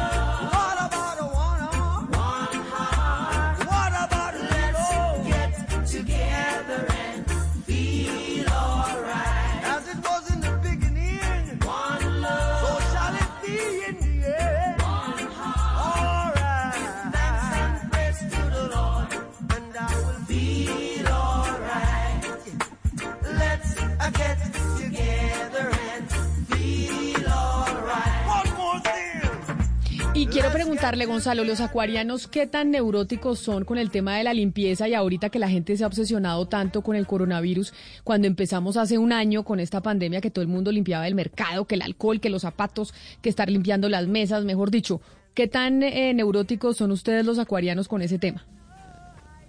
Y 30.20 30.26
quiero 30.26 30.52
preguntarle, 30.52 31.06
Gonzalo, 31.06 31.44
los 31.44 31.62
acuarianos, 31.62 32.26
¿qué 32.26 32.46
tan 32.46 32.70
neuróticos 32.70 33.38
son 33.38 33.64
con 33.64 33.78
el 33.78 33.90
tema 33.90 34.18
de 34.18 34.22
la 34.24 34.34
limpieza 34.34 34.86
y 34.86 34.92
ahorita 34.92 35.30
que 35.30 35.38
la 35.38 35.48
gente 35.48 35.74
se 35.78 35.82
ha 35.82 35.86
obsesionado 35.86 36.46
tanto 36.46 36.82
con 36.82 36.94
el 36.94 37.06
coronavirus, 37.06 37.72
cuando 38.04 38.26
empezamos 38.26 38.76
hace 38.76 38.98
un 38.98 39.14
año 39.14 39.44
con 39.44 39.60
esta 39.60 39.80
pandemia 39.80 40.20
que 40.20 40.30
todo 40.30 40.42
el 40.42 40.48
mundo 40.48 40.72
limpiaba 40.72 41.08
el 41.08 41.14
mercado, 41.14 41.64
que 41.64 41.76
el 41.76 41.80
alcohol, 41.80 42.20
que 42.20 42.28
los 42.28 42.42
zapatos, 42.42 42.92
que 43.22 43.30
estar 43.30 43.48
limpiando 43.48 43.88
las 43.88 44.08
mesas, 44.08 44.44
mejor 44.44 44.70
dicho, 44.70 45.00
¿qué 45.32 45.46
tan 45.46 45.82
eh, 45.82 46.12
neuróticos 46.12 46.76
son 46.76 46.90
ustedes 46.90 47.24
los 47.24 47.38
acuarianos 47.38 47.88
con 47.88 48.02
ese 48.02 48.18
tema? 48.18 48.44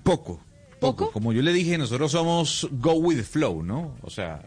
Poco. 0.04 0.40
Poco. 0.80 1.12
Como 1.12 1.34
yo 1.34 1.42
le 1.42 1.52
dije, 1.52 1.78
nosotros 1.78 2.14
somos 2.14 2.70
go 2.72 2.94
with 2.94 3.18
the 3.18 3.24
flow, 3.24 3.62
¿no? 3.62 3.98
O 4.04 4.10
sea, 4.10 4.42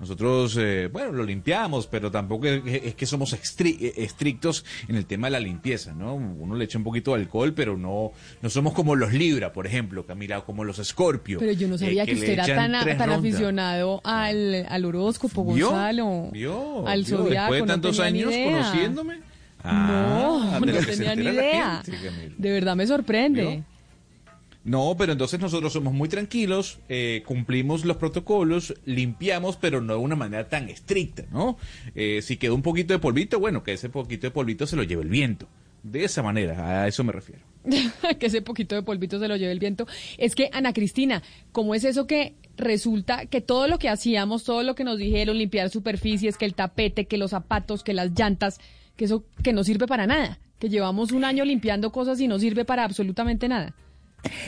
nosotros, 0.00 0.56
eh, 0.60 0.88
bueno, 0.92 1.12
lo 1.12 1.24
limpiamos, 1.24 1.86
pero 1.86 2.10
tampoco 2.10 2.46
es, 2.46 2.62
es 2.66 2.94
que 2.94 3.06
somos 3.06 3.32
estri- 3.32 3.92
estrictos 3.96 4.64
en 4.88 4.96
el 4.96 5.06
tema 5.06 5.28
de 5.28 5.32
la 5.32 5.40
limpieza, 5.40 5.92
¿no? 5.94 6.14
Uno 6.14 6.56
le 6.56 6.64
echa 6.64 6.78
un 6.78 6.84
poquito 6.84 7.14
de 7.14 7.20
alcohol, 7.22 7.54
pero 7.54 7.76
no, 7.76 8.10
no 8.42 8.50
somos 8.50 8.72
como 8.74 8.96
los 8.96 9.12
Libra, 9.12 9.52
por 9.52 9.66
ejemplo, 9.66 10.04
Camila, 10.04 10.38
o 10.38 10.44
como 10.44 10.64
los 10.64 10.76
Scorpio. 10.84 11.38
Pero 11.38 11.52
yo 11.52 11.68
no 11.68 11.76
eh, 11.76 11.78
sabía 11.78 12.04
que, 12.04 12.14
le 12.14 12.20
usted 12.20 12.32
era 12.32 12.44
tan, 12.46 12.74
aficionado 12.74 14.00
al, 14.04 14.66
al 14.68 14.84
horóscopo. 14.84 15.42
Gonzalo. 15.42 16.28
¿Vio? 16.32 16.86
Al 16.86 17.04
¿Vio? 17.04 17.16
zodiaco, 17.18 17.52
Después 17.52 17.60
de 17.62 17.66
tantos 17.66 18.00
años 18.00 18.32
conociéndome. 18.34 19.16
no, 19.16 19.22
Ah, 19.66 20.58
no 20.60 20.66
que 20.66 20.82
tenía 20.86 21.14
ni 21.16 21.24
idea. 21.24 21.82
gente. 21.84 22.34
De 22.36 22.50
verdad 22.50 22.76
me 22.76 22.86
sorprende. 22.86 23.42
¿Vio? 23.46 23.73
No, 24.64 24.94
pero 24.96 25.12
entonces 25.12 25.38
nosotros 25.40 25.74
somos 25.74 25.92
muy 25.92 26.08
tranquilos, 26.08 26.78
eh, 26.88 27.22
cumplimos 27.26 27.84
los 27.84 27.98
protocolos, 27.98 28.74
limpiamos, 28.86 29.56
pero 29.58 29.82
no 29.82 29.92
de 29.92 29.98
una 29.98 30.16
manera 30.16 30.48
tan 30.48 30.70
estricta, 30.70 31.24
¿no? 31.30 31.58
Eh, 31.94 32.22
si 32.22 32.38
quedó 32.38 32.54
un 32.54 32.62
poquito 32.62 32.94
de 32.94 32.98
polvito, 32.98 33.38
bueno, 33.38 33.62
que 33.62 33.74
ese 33.74 33.90
poquito 33.90 34.26
de 34.26 34.30
polvito 34.30 34.66
se 34.66 34.76
lo 34.76 34.82
lleve 34.82 35.02
el 35.02 35.10
viento. 35.10 35.46
De 35.82 36.02
esa 36.04 36.22
manera, 36.22 36.82
a 36.82 36.88
eso 36.88 37.04
me 37.04 37.12
refiero. 37.12 37.42
que 38.18 38.26
ese 38.26 38.40
poquito 38.40 38.74
de 38.74 38.82
polvito 38.82 39.18
se 39.18 39.28
lo 39.28 39.36
lleve 39.36 39.52
el 39.52 39.58
viento. 39.58 39.86
Es 40.16 40.34
que, 40.34 40.48
Ana 40.50 40.72
Cristina, 40.72 41.22
¿cómo 41.52 41.74
es 41.74 41.84
eso 41.84 42.06
que 42.06 42.34
resulta 42.56 43.26
que 43.26 43.42
todo 43.42 43.68
lo 43.68 43.78
que 43.78 43.90
hacíamos, 43.90 44.44
todo 44.44 44.62
lo 44.62 44.74
que 44.74 44.84
nos 44.84 44.96
dijeron, 44.96 45.36
limpiar 45.36 45.68
superficies, 45.68 46.38
que 46.38 46.46
el 46.46 46.54
tapete, 46.54 47.04
que 47.04 47.18
los 47.18 47.32
zapatos, 47.32 47.84
que 47.84 47.92
las 47.92 48.18
llantas, 48.18 48.60
que 48.96 49.04
eso 49.04 49.24
que 49.42 49.52
no 49.52 49.62
sirve 49.62 49.86
para 49.86 50.06
nada, 50.06 50.38
que 50.58 50.70
llevamos 50.70 51.12
un 51.12 51.24
año 51.24 51.44
limpiando 51.44 51.92
cosas 51.92 52.18
y 52.20 52.28
no 52.28 52.38
sirve 52.38 52.64
para 52.64 52.84
absolutamente 52.84 53.46
nada. 53.46 53.74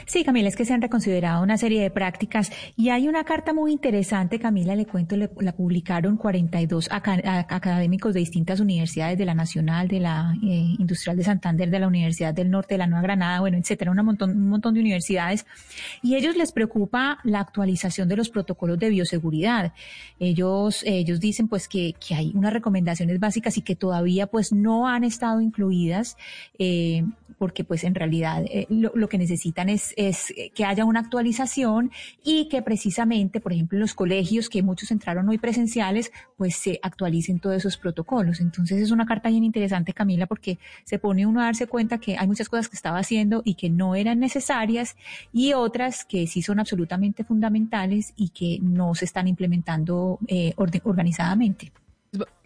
Sí, 0.07 0.25
Camila, 0.25 0.49
es 0.49 0.57
que 0.57 0.65
se 0.65 0.73
han 0.75 0.83
reconsiderado 0.83 1.43
una 1.43 1.59
serie 1.59 1.83
de 1.83 1.91
prácticas 1.91 2.51
y 2.77 2.89
hay 2.91 3.09
una 3.09 3.25
carta 3.25 3.53
muy 3.53 3.73
interesante, 3.73 4.39
Camila, 4.39 4.75
le 4.77 4.87
cuento, 4.87 5.17
le- 5.17 5.31
la 5.41 5.53
publicaron 5.53 6.17
42 6.17 6.89
aca- 6.91 7.21
a- 7.25 7.55
académicos 7.55 8.15
de 8.15 8.21
distintas 8.21 8.61
universidades, 8.61 9.19
de 9.19 9.25
la 9.25 9.35
Nacional, 9.35 9.89
de 9.89 10.01
la 10.01 10.35
eh, 10.43 10.75
Industrial 10.79 11.17
de 11.17 11.25
Santander, 11.25 11.71
de 11.71 11.79
la 11.79 11.89
Universidad 11.89 12.33
del 12.35 12.51
Norte, 12.51 12.75
de 12.75 12.79
la 12.79 12.87
Nueva 12.87 13.03
Granada, 13.03 13.41
bueno, 13.41 13.59
etcétera, 13.59 13.91
una 13.91 14.03
montón, 14.03 14.31
un 14.31 14.49
montón 14.49 14.75
de 14.75 14.81
universidades. 14.81 15.47
Y 16.03 16.15
ellos 16.17 16.37
les 16.37 16.53
preocupa 16.53 17.19
la 17.25 17.41
actualización 17.41 18.09
de 18.09 18.17
los 18.17 18.29
protocolos 18.31 18.79
de 18.79 18.89
bioseguridad. 18.91 19.73
Ellos, 20.19 20.83
ellos 20.87 21.21
dicen 21.21 21.49
pues 21.49 21.69
que, 21.69 21.95
hay 22.11 22.33
unas 22.35 22.53
recomendaciones 22.53 23.21
básicas 23.21 23.57
y 23.59 23.63
que 23.63 23.75
todavía 23.77 24.27
pues 24.27 24.53
no 24.53 24.89
han 24.89 25.05
estado 25.05 25.41
incluidas, 25.41 26.17
eh, 26.59 27.05
porque 27.39 27.65
pues 27.65 27.85
en 27.85 27.95
realidad 27.95 28.45
eh, 28.49 28.67
lo 28.71 29.09
que 29.09 29.19
necesitan 29.19 29.66
es, 29.69 29.95
es 29.97 30.33
que 30.55 30.65
haya 30.65 30.85
una 30.85 31.01
actualización 31.01 31.91
y 32.25 32.49
que 32.49 32.63
precisamente, 32.63 33.41
por 33.41 33.53
ejemplo, 33.53 33.77
en 33.77 33.81
los 33.81 33.95
colegios 33.95 34.49
que 34.49 34.63
muchos 34.63 34.91
entraron 34.91 35.29
hoy 35.29 35.39
presenciales, 35.39 36.13
pues 36.37 36.57
se 36.57 36.79
actualicen 36.83 37.41
todos 37.41 37.57
esos 37.57 37.77
protocolos. 37.77 38.41
Entonces 38.41 38.81
es 38.81 38.91
una 38.91 39.07
carta 39.07 39.29
bien 39.29 39.45
interesante, 39.45 39.93
Camila, 39.93 40.27
porque 40.27 40.59
se 40.85 40.99
pone 40.99 41.27
uno 41.27 41.41
a 41.41 41.45
darse 41.45 41.67
cuenta 41.67 41.99
que 41.99 42.17
hay 42.17 42.27
muchas 42.27 42.49
cosas 42.49 42.69
que 42.69 42.77
estaba 42.77 42.99
haciendo 42.99 43.43
y 43.45 43.55
que 43.55 43.71
no 43.71 43.95
eran 43.95 44.21
necesarias 44.21 44.97
y 45.33 45.53
otras 45.53 46.05
que 46.05 46.27
sí 46.27 46.43
son 46.43 46.61
absolutamente 46.61 47.25
fundamentales 47.25 48.13
y 48.17 48.31
que 48.31 48.59
no 48.63 48.95
se 48.95 49.05
están 49.05 49.29
implementando 49.29 50.19
eh, 50.27 50.55
organizadamente. 50.57 51.73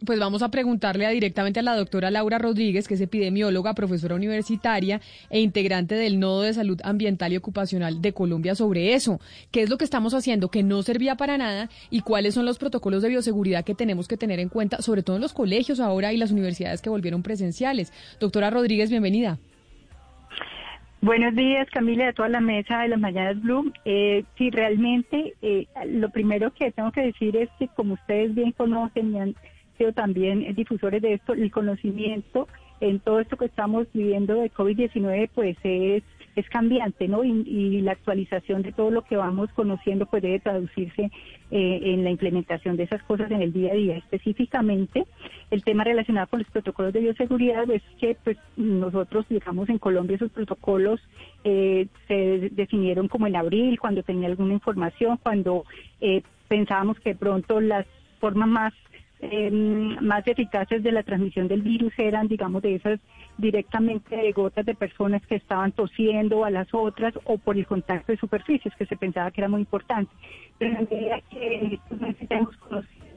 Pues 0.05 0.18
vamos 0.18 0.42
a 0.42 0.51
preguntarle 0.51 1.07
directamente 1.11 1.61
a 1.61 1.62
la 1.62 1.76
doctora 1.76 2.11
Laura 2.11 2.38
Rodríguez, 2.38 2.88
que 2.88 2.94
es 2.94 3.01
epidemióloga, 3.03 3.74
profesora 3.74 4.14
universitaria 4.14 4.98
e 5.28 5.40
integrante 5.40 5.94
del 5.94 6.18
Nodo 6.18 6.40
de 6.40 6.55
Salud 6.55 6.80
Ambiental 6.84 7.34
y 7.34 7.36
Ocupacional 7.36 8.01
de 8.01 8.14
Colombia 8.14 8.55
sobre 8.55 8.94
eso. 8.94 9.20
¿Qué 9.51 9.61
es 9.61 9.68
lo 9.68 9.76
que 9.76 9.84
estamos 9.84 10.14
haciendo 10.14 10.51
que 10.51 10.62
no 10.62 10.82
servía 10.82 11.16
para 11.16 11.36
nada 11.36 11.68
y 11.90 12.01
cuáles 12.01 12.32
son 12.32 12.46
los 12.46 12.59
protocolos 12.59 13.03
de 13.03 13.11
bioseguridad 13.11 13.62
que 13.62 13.74
tenemos 13.74 14.09
que 14.09 14.16
tener 14.16 14.40
en 14.40 14.48
cuenta, 14.48 14.80
sobre 14.80 15.03
todo 15.03 15.16
en 15.16 15.22
los 15.22 15.34
colegios 15.34 15.80
ahora 15.80 16.14
y 16.14 16.16
las 16.16 16.30
universidades 16.30 16.80
que 16.80 16.88
volvieron 16.88 17.22
presenciales? 17.22 17.92
Doctora 18.20 18.48
Rodríguez, 18.48 18.88
bienvenida. 18.88 19.38
Buenos 21.03 21.34
días, 21.34 21.68
Camila, 21.70 22.07
de 22.07 22.12
toda 22.14 22.30
la 22.30 22.40
mesa 22.40 22.80
de 22.80 22.88
las 22.88 23.01
Mañanas 23.01 23.40
Blue. 23.42 23.70
Eh, 23.84 24.24
sí, 24.38 24.51
realmente, 24.51 25.34
eh, 25.42 25.66
lo 25.86 26.09
primero 26.09 26.53
que 26.55 26.72
tengo 26.72 26.90
que 26.90 27.03
decir 27.03 27.36
es 27.36 27.51
que, 27.59 27.68
como 27.68 27.94
ustedes 27.94 28.34
bien 28.34 28.53
conocen 28.53 29.14
y 29.14 29.18
han 29.18 29.34
sido 29.80 29.92
también 29.94 30.42
eh, 30.42 30.52
difusores 30.52 31.00
de 31.00 31.14
esto, 31.14 31.32
el 31.32 31.50
conocimiento 31.50 32.46
en 32.80 33.00
todo 33.00 33.20
esto 33.20 33.36
que 33.36 33.46
estamos 33.46 33.86
viviendo 33.92 34.34
de 34.34 34.50
COVID-19, 34.50 35.30
pues 35.34 35.56
es, 35.62 36.02
es 36.36 36.48
cambiante, 36.48 37.08
¿no? 37.08 37.24
Y, 37.24 37.30
y 37.46 37.80
la 37.80 37.92
actualización 37.92 38.62
de 38.62 38.72
todo 38.72 38.90
lo 38.90 39.02
que 39.02 39.16
vamos 39.16 39.50
conociendo, 39.54 40.06
pues 40.06 40.22
debe 40.22 40.40
traducirse 40.40 41.10
eh, 41.50 41.80
en 41.82 42.04
la 42.04 42.10
implementación 42.10 42.76
de 42.76 42.84
esas 42.84 43.02
cosas 43.02 43.30
en 43.30 43.42
el 43.42 43.52
día 43.52 43.72
a 43.72 43.76
día. 43.76 43.96
Específicamente, 43.96 45.06
el 45.50 45.62
tema 45.62 45.84
relacionado 45.84 46.28
con 46.28 46.40
los 46.40 46.50
protocolos 46.50 46.92
de 46.92 47.00
bioseguridad 47.00 47.70
es 47.70 47.82
que 47.98 48.16
pues 48.22 48.36
nosotros, 48.56 49.26
digamos, 49.28 49.68
en 49.68 49.78
Colombia 49.78 50.16
esos 50.16 50.30
protocolos 50.30 51.00
eh, 51.44 51.86
se 52.06 52.50
definieron 52.52 53.08
como 53.08 53.26
en 53.26 53.36
abril, 53.36 53.78
cuando 53.78 54.02
tenía 54.02 54.28
alguna 54.28 54.54
información, 54.54 55.18
cuando 55.22 55.64
eh, 56.00 56.22
pensábamos 56.48 56.98
que 57.00 57.14
pronto 57.14 57.60
las 57.60 57.86
formas 58.20 58.48
más 58.48 58.72
eh, 59.22 59.50
más 59.50 60.26
eficaces 60.26 60.82
de 60.82 60.92
la 60.92 61.02
transmisión 61.02 61.46
del 61.46 61.62
virus 61.62 61.92
eran, 61.98 62.26
digamos, 62.26 62.62
de 62.62 62.76
esas 62.76 63.00
directamente 63.36 64.16
de 64.16 64.32
gotas 64.32 64.64
de 64.64 64.74
personas 64.74 65.24
que 65.26 65.34
estaban 65.34 65.72
tosiendo 65.72 66.44
a 66.44 66.50
las 66.50 66.72
otras 66.72 67.14
o 67.24 67.38
por 67.38 67.56
el 67.56 67.66
contacto 67.66 68.12
de 68.12 68.18
superficies, 68.18 68.74
que 68.76 68.86
se 68.86 68.96
pensaba 68.96 69.30
que 69.30 69.40
era 69.40 69.48
muy 69.48 69.60
importante. 69.60 70.12
Pero 70.58 70.78
en 70.78 70.88
medida 70.90 71.20
que 71.30 71.78
pues, 71.88 72.00
necesitamos 72.00 72.56
conocer 72.56 73.09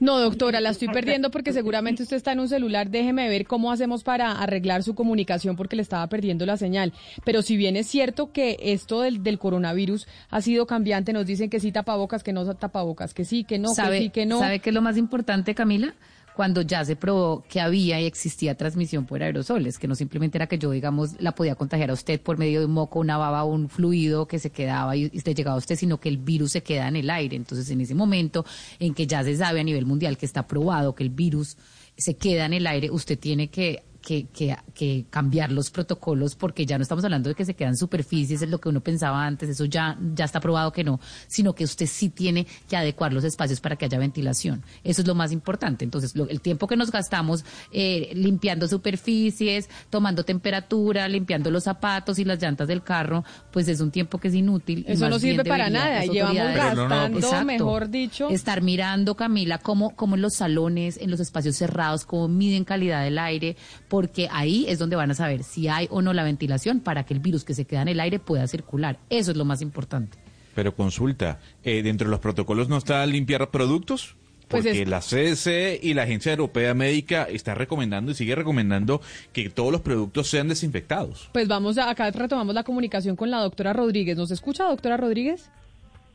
No, 0.00 0.18
doctora, 0.20 0.60
la 0.60 0.70
estoy 0.70 0.88
perdiendo 0.88 1.30
porque 1.30 1.52
seguramente 1.52 2.04
usted 2.04 2.16
está 2.16 2.32
en 2.32 2.40
un 2.40 2.48
celular. 2.48 2.88
Déjeme 2.88 3.28
ver 3.28 3.46
cómo 3.46 3.72
hacemos 3.72 4.04
para 4.04 4.32
arreglar 4.32 4.82
su 4.84 4.94
comunicación 4.94 5.56
porque 5.56 5.74
le 5.76 5.82
estaba 5.82 6.06
perdiendo 6.06 6.46
la 6.46 6.56
señal. 6.56 6.92
Pero 7.24 7.42
si 7.42 7.56
bien 7.56 7.76
es 7.76 7.88
cierto 7.88 8.30
que 8.32 8.56
esto 8.60 9.00
del, 9.00 9.22
del 9.22 9.38
coronavirus 9.38 10.06
ha 10.30 10.40
sido 10.40 10.66
cambiante, 10.66 11.12
nos 11.12 11.26
dicen 11.26 11.50
que 11.50 11.58
sí 11.58 11.72
tapabocas, 11.72 12.22
que 12.22 12.32
no 12.32 12.44
tapabocas, 12.54 13.12
que 13.12 13.24
sí, 13.24 13.42
que 13.42 13.58
no, 13.58 13.74
¿Sabe, 13.74 13.98
que 13.98 14.04
sí, 14.04 14.10
que 14.10 14.26
no. 14.26 14.38
¿Sabe 14.38 14.60
qué 14.60 14.70
es 14.70 14.74
lo 14.74 14.82
más 14.82 14.96
importante, 14.96 15.54
Camila? 15.54 15.94
Cuando 16.38 16.62
ya 16.62 16.84
se 16.84 16.94
probó 16.94 17.42
que 17.48 17.60
había 17.60 18.00
y 18.00 18.04
existía 18.04 18.54
transmisión 18.54 19.06
por 19.06 19.24
aerosoles, 19.24 19.76
que 19.76 19.88
no 19.88 19.96
simplemente 19.96 20.38
era 20.38 20.46
que 20.46 20.56
yo, 20.56 20.70
digamos, 20.70 21.20
la 21.20 21.32
podía 21.32 21.56
contagiar 21.56 21.90
a 21.90 21.94
usted 21.94 22.20
por 22.20 22.38
medio 22.38 22.60
de 22.60 22.66
un 22.66 22.74
moco, 22.74 23.00
una 23.00 23.16
baba, 23.16 23.42
un 23.42 23.68
fluido 23.68 24.28
que 24.28 24.38
se 24.38 24.50
quedaba 24.50 24.94
y 24.94 25.10
y 25.12 25.20
le 25.20 25.34
llegaba 25.34 25.56
a 25.56 25.58
usted, 25.58 25.74
sino 25.74 25.98
que 25.98 26.08
el 26.08 26.18
virus 26.18 26.52
se 26.52 26.62
queda 26.62 26.86
en 26.86 26.94
el 26.94 27.10
aire. 27.10 27.34
Entonces, 27.34 27.68
en 27.70 27.80
ese 27.80 27.96
momento 27.96 28.46
en 28.78 28.94
que 28.94 29.08
ya 29.08 29.24
se 29.24 29.36
sabe 29.36 29.58
a 29.58 29.64
nivel 29.64 29.84
mundial 29.84 30.16
que 30.16 30.26
está 30.26 30.46
probado 30.46 30.94
que 30.94 31.02
el 31.02 31.10
virus 31.10 31.56
se 31.96 32.14
queda 32.14 32.46
en 32.46 32.52
el 32.52 32.68
aire, 32.68 32.88
usted 32.92 33.18
tiene 33.18 33.48
que 33.48 33.82
que, 34.00 34.26
que, 34.28 34.56
que 34.74 35.04
cambiar 35.10 35.50
los 35.52 35.70
protocolos 35.70 36.34
porque 36.34 36.64
ya 36.64 36.78
no 36.78 36.82
estamos 36.82 37.04
hablando 37.04 37.28
de 37.28 37.34
que 37.34 37.44
se 37.44 37.54
quedan 37.54 37.76
superficies, 37.76 38.40
es 38.42 38.48
lo 38.48 38.58
que 38.60 38.68
uno 38.68 38.80
pensaba 38.80 39.26
antes, 39.26 39.48
eso 39.48 39.64
ya, 39.64 39.98
ya 40.14 40.24
está 40.24 40.40
probado 40.40 40.72
que 40.72 40.84
no, 40.84 41.00
sino 41.26 41.52
que 41.54 41.64
usted 41.64 41.86
sí 41.86 42.08
tiene 42.08 42.46
que 42.68 42.76
adecuar 42.76 43.12
los 43.12 43.24
espacios 43.24 43.60
para 43.60 43.76
que 43.76 43.84
haya 43.86 43.98
ventilación. 43.98 44.62
Eso 44.84 45.02
es 45.02 45.06
lo 45.08 45.14
más 45.14 45.32
importante. 45.32 45.84
Entonces, 45.84 46.14
lo- 46.16 46.28
el 46.28 46.40
tiempo 46.40 46.66
que 46.66 46.76
nos 46.76 46.90
gastamos 46.90 47.44
eh, 47.72 48.10
limpiando 48.14 48.66
superficies, 48.68 49.68
tomando 49.90 50.24
temperatura, 50.24 51.08
limpiando 51.08 51.50
los 51.50 51.64
zapatos 51.64 52.18
y 52.18 52.24
las 52.24 52.40
llantas 52.40 52.68
del 52.68 52.82
carro, 52.82 53.24
pues 53.52 53.68
es 53.68 53.80
un 53.80 53.90
tiempo 53.90 54.18
que 54.18 54.28
es 54.28 54.34
inútil. 54.34 54.84
Eso 54.88 55.04
no 55.10 55.18
sirve 55.18 55.42
para 55.48 55.64
nada, 55.70 56.04
llevamos 56.12 56.36
autoridades- 56.38 56.56
gastando, 56.56 57.18
mejor 57.64 57.90
dicho. 57.90 58.28
Estar 58.30 58.62
mirando, 58.62 59.14
Camila, 59.16 59.58
cómo, 59.58 59.94
cómo 59.96 60.14
en 60.14 60.22
los 60.22 60.34
salones, 60.34 60.98
en 60.98 61.10
los 61.10 61.20
espacios 61.20 61.56
cerrados, 61.56 62.04
cómo 62.04 62.28
miden 62.28 62.64
calidad 62.64 63.02
del 63.04 63.18
aire, 63.18 63.56
porque 63.98 64.28
ahí 64.30 64.64
es 64.68 64.78
donde 64.78 64.94
van 64.94 65.10
a 65.10 65.14
saber 65.14 65.42
si 65.42 65.66
hay 65.66 65.88
o 65.90 66.02
no 66.02 66.12
la 66.12 66.22
ventilación 66.22 66.78
para 66.78 67.02
que 67.02 67.14
el 67.14 67.18
virus 67.18 67.42
que 67.44 67.52
se 67.52 67.64
queda 67.64 67.82
en 67.82 67.88
el 67.88 67.98
aire 67.98 68.20
pueda 68.20 68.46
circular. 68.46 68.96
Eso 69.10 69.32
es 69.32 69.36
lo 69.36 69.44
más 69.44 69.60
importante. 69.60 70.16
Pero 70.54 70.72
consulta, 70.72 71.40
eh, 71.64 71.82
dentro 71.82 72.06
de 72.06 72.12
los 72.12 72.20
protocolos 72.20 72.68
no 72.68 72.76
está 72.76 73.04
limpiar 73.06 73.50
productos. 73.50 74.14
Pues 74.46 74.62
Porque 74.64 74.82
es- 74.82 74.88
la 74.88 75.00
CDC 75.00 75.80
y 75.82 75.94
la 75.94 76.04
Agencia 76.04 76.30
Europea 76.30 76.74
Médica 76.74 77.24
está 77.24 77.56
recomendando 77.56 78.12
y 78.12 78.14
sigue 78.14 78.36
recomendando 78.36 79.00
que 79.32 79.50
todos 79.50 79.72
los 79.72 79.80
productos 79.80 80.28
sean 80.28 80.46
desinfectados. 80.46 81.28
Pues 81.32 81.48
vamos, 81.48 81.76
a, 81.76 81.90
acá 81.90 82.08
retomamos 82.12 82.54
la 82.54 82.62
comunicación 82.62 83.16
con 83.16 83.32
la 83.32 83.38
doctora 83.40 83.72
Rodríguez. 83.72 84.16
¿Nos 84.16 84.30
escucha, 84.30 84.62
doctora 84.68 84.96
Rodríguez? 84.96 85.50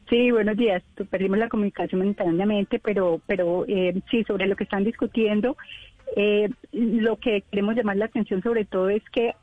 Sí, 0.09 0.31
buenos 0.31 0.55
días. 0.55 0.81
Perdimos 1.09 1.37
la 1.37 1.49
comunicación 1.49 1.99
momentáneamente, 1.99 2.79
pero, 2.79 3.19
pero 3.27 3.65
eh, 3.67 3.99
sí, 4.09 4.23
sobre 4.23 4.47
lo 4.47 4.55
que 4.55 4.63
están 4.63 4.85
discutiendo, 4.85 5.57
eh, 6.15 6.49
lo 6.71 7.17
que 7.17 7.43
queremos 7.49 7.75
llamar 7.75 7.97
la 7.97 8.05
atención 8.05 8.41
sobre 8.41 8.65
todo 8.65 8.89
es 8.89 9.03
que 9.09 9.33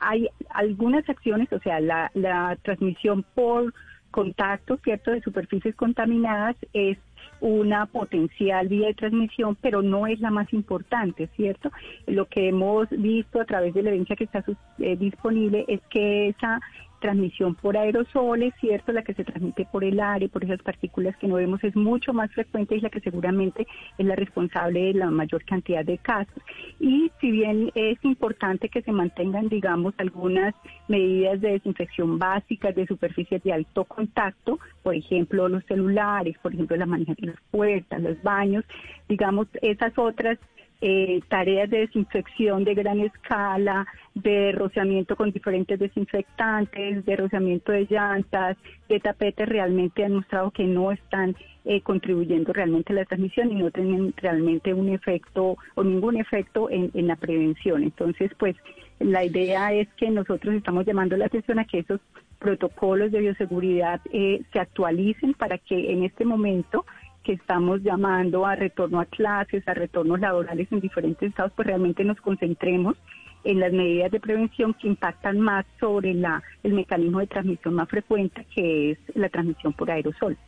hay 0.00 0.28
algunas 0.50 1.08
acciones, 1.08 1.52
o 1.52 1.58
sea, 1.60 1.80
la, 1.80 2.58
transmisión 2.62 3.24
por 3.34 3.72
contacto, 4.10 4.78
¿cierto?, 4.84 5.10
de 5.10 5.20
superficies 5.20 5.74
contaminadas 5.74 6.56
es 6.72 6.98
una 7.40 7.86
potencial 7.86 8.68
vía 8.68 8.88
de 8.88 8.94
transmisión, 8.94 9.56
pero 9.60 9.82
no 9.82 10.06
es 10.06 10.18
la 10.20 10.30
más 10.30 10.52
importante, 10.52 11.28
¿cierto? 11.36 11.70
Lo 12.06 12.26
que 12.26 12.48
hemos 12.48 12.88
visto 12.90 13.40
a 13.40 13.44
través 13.44 13.74
de 13.74 13.82
la 13.82 13.90
evidencia 13.90 14.16
que 14.16 14.24
está 14.24 14.44
eh, 14.78 14.96
disponible 14.96 15.64
es 15.68 15.80
que 15.90 16.28
esa 16.28 16.60
transmisión 16.98 17.54
por 17.54 17.76
aerosoles, 17.76 18.54
¿cierto? 18.60 18.92
La 18.92 19.02
que 19.02 19.14
se 19.14 19.24
transmite 19.24 19.66
por 19.70 19.84
el 19.84 20.00
aire, 20.00 20.28
por 20.28 20.44
esas 20.44 20.62
partículas 20.62 21.16
que 21.16 21.28
no 21.28 21.36
vemos, 21.36 21.62
es 21.64 21.74
mucho 21.76 22.12
más 22.12 22.30
frecuente 22.32 22.76
y 22.76 22.80
la 22.80 22.90
que 22.90 23.00
seguramente 23.00 23.66
es 23.96 24.06
la 24.06 24.16
responsable 24.16 24.80
de 24.80 24.94
la 24.94 25.10
mayor 25.10 25.44
cantidad 25.44 25.84
de 25.84 25.98
casos. 25.98 26.42
Y 26.80 27.10
si 27.20 27.30
bien 27.30 27.70
es 27.74 28.02
importante 28.04 28.68
que 28.68 28.82
se 28.82 28.92
mantengan, 28.92 29.48
digamos, 29.48 29.94
algunas 29.98 30.54
medidas 30.88 31.40
de 31.40 31.52
desinfección 31.52 32.18
básicas 32.18 32.74
de 32.74 32.86
superficies 32.86 33.42
de 33.42 33.52
alto 33.52 33.84
contacto, 33.84 34.58
por 34.82 34.94
ejemplo, 34.94 35.48
los 35.48 35.64
celulares, 35.64 36.36
por 36.42 36.54
ejemplo, 36.54 36.76
las 36.76 36.88
manijas 36.88 37.16
de 37.16 37.28
las 37.28 37.40
puertas, 37.50 38.02
los 38.02 38.22
baños, 38.22 38.64
digamos, 39.08 39.48
esas 39.62 39.96
otras 39.98 40.38
eh, 40.80 41.20
tareas 41.28 41.68
de 41.70 41.80
desinfección 41.80 42.64
de 42.64 42.74
gran 42.74 43.00
escala, 43.00 43.86
de 44.14 44.52
rociamiento 44.52 45.16
con 45.16 45.32
diferentes 45.32 45.78
desinfectantes, 45.78 47.04
de 47.04 47.16
rociamiento 47.16 47.72
de 47.72 47.86
llantas, 47.88 48.56
de 48.88 49.00
tapetes, 49.00 49.48
realmente 49.48 50.04
han 50.04 50.14
mostrado 50.14 50.50
que 50.50 50.64
no 50.64 50.92
están 50.92 51.36
eh, 51.64 51.80
contribuyendo 51.80 52.52
realmente 52.52 52.92
a 52.92 52.96
la 52.96 53.04
transmisión 53.04 53.50
y 53.50 53.56
no 53.56 53.70
tienen 53.70 54.14
realmente 54.16 54.72
un 54.72 54.88
efecto 54.88 55.56
o 55.74 55.84
ningún 55.84 56.16
efecto 56.16 56.70
en, 56.70 56.90
en 56.94 57.06
la 57.06 57.16
prevención. 57.16 57.82
Entonces, 57.82 58.30
pues 58.38 58.56
la 59.00 59.24
idea 59.24 59.72
es 59.72 59.88
que 59.94 60.10
nosotros 60.10 60.54
estamos 60.54 60.86
llamando 60.86 61.16
la 61.16 61.26
atención 61.26 61.58
a 61.58 61.64
que 61.64 61.80
esos 61.80 62.00
protocolos 62.38 63.12
de 63.12 63.20
bioseguridad 63.20 64.00
eh, 64.12 64.42
se 64.52 64.60
actualicen 64.60 65.34
para 65.34 65.58
que 65.58 65.92
en 65.92 66.04
este 66.04 66.24
momento 66.24 66.84
que 67.28 67.34
estamos 67.34 67.82
llamando 67.82 68.46
a 68.46 68.56
retorno 68.56 69.00
a 69.00 69.04
clases, 69.04 69.68
a 69.68 69.74
retornos 69.74 70.18
laborales 70.18 70.66
en 70.72 70.80
diferentes 70.80 71.28
estados, 71.28 71.52
pues 71.54 71.68
realmente 71.68 72.02
nos 72.02 72.18
concentremos 72.22 72.96
en 73.44 73.60
las 73.60 73.70
medidas 73.70 74.10
de 74.10 74.18
prevención 74.18 74.72
que 74.72 74.88
impactan 74.88 75.38
más 75.38 75.66
sobre 75.78 76.14
la, 76.14 76.42
el 76.62 76.72
mecanismo 76.72 77.18
de 77.18 77.26
transmisión 77.26 77.74
más 77.74 77.86
frecuente, 77.90 78.46
que 78.54 78.92
es 78.92 78.98
la 79.14 79.28
transmisión 79.28 79.74
por 79.74 79.90
aerosol. 79.90 80.38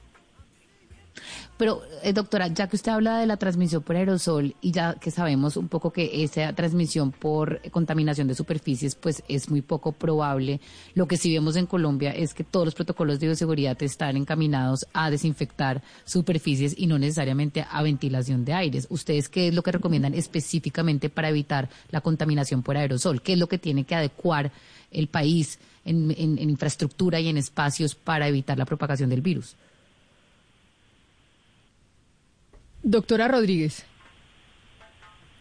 Pero, 1.57 1.82
eh, 2.03 2.12
doctora, 2.15 2.47
ya 2.49 2.69
que 2.69 2.77
usted 2.77 2.93
habla 2.93 3.19
de 3.19 3.27
la 3.27 3.37
transmisión 3.37 3.82
por 3.82 3.97
aerosol 3.97 4.55
y 4.62 4.70
ya 4.73 4.95
que 4.95 5.11
sabemos 5.11 5.57
un 5.59 5.69
poco 5.69 5.93
que 5.93 6.23
esa 6.24 6.53
transmisión 6.55 7.12
por 7.12 7.61
contaminación 7.70 8.28
de 8.28 8.35
superficies, 8.35 8.95
pues 8.95 9.23
es 9.28 9.51
muy 9.51 9.61
poco 9.61 9.93
probable, 9.93 10.61
lo 10.95 11.07
que 11.07 11.19
sí 11.19 11.31
vemos 11.32 11.57
en 11.57 11.66
Colombia 11.66 12.12
es 12.12 12.32
que 12.32 12.45
todos 12.45 12.65
los 12.66 12.74
protocolos 12.74 13.20
de 13.20 13.27
bioseguridad 13.27 13.81
están 13.82 14.16
encaminados 14.16 14.87
a 14.95 15.11
desinfectar 15.11 15.82
superficies 16.07 16.74
y 16.78 16.87
no 16.87 16.99
necesariamente 16.99 17.66
a 17.70 17.82
ventilación 17.82 18.45
de 18.47 18.55
aires. 18.55 18.87
¿Ustedes 18.89 19.28
qué 19.28 19.49
es 19.49 19.55
lo 19.55 19.62
que 19.62 19.73
recomiendan 19.73 20.15
específicamente 20.15 21.11
para 21.11 21.28
evitar 21.28 21.69
la 21.91 22.01
contaminación 22.01 22.62
por 22.62 22.78
aerosol? 22.78 23.20
¿Qué 23.20 23.35
es 23.35 23.39
lo 23.39 23.49
que 23.49 23.59
tiene 23.59 23.85
que 23.85 23.95
adecuar 23.95 24.51
el 24.91 25.09
país 25.09 25.59
en, 25.85 26.11
en- 26.12 26.39
en 26.39 26.49
infraestructura 26.51 27.20
y 27.20 27.28
en 27.28 27.37
espacios 27.37 27.95
para 27.95 28.28
evitar 28.28 28.57
la 28.57 28.65
propagación 28.65 29.11
del 29.11 29.20
virus? 29.20 29.57
Doctora 32.82 33.28
Rodríguez. 33.28 33.85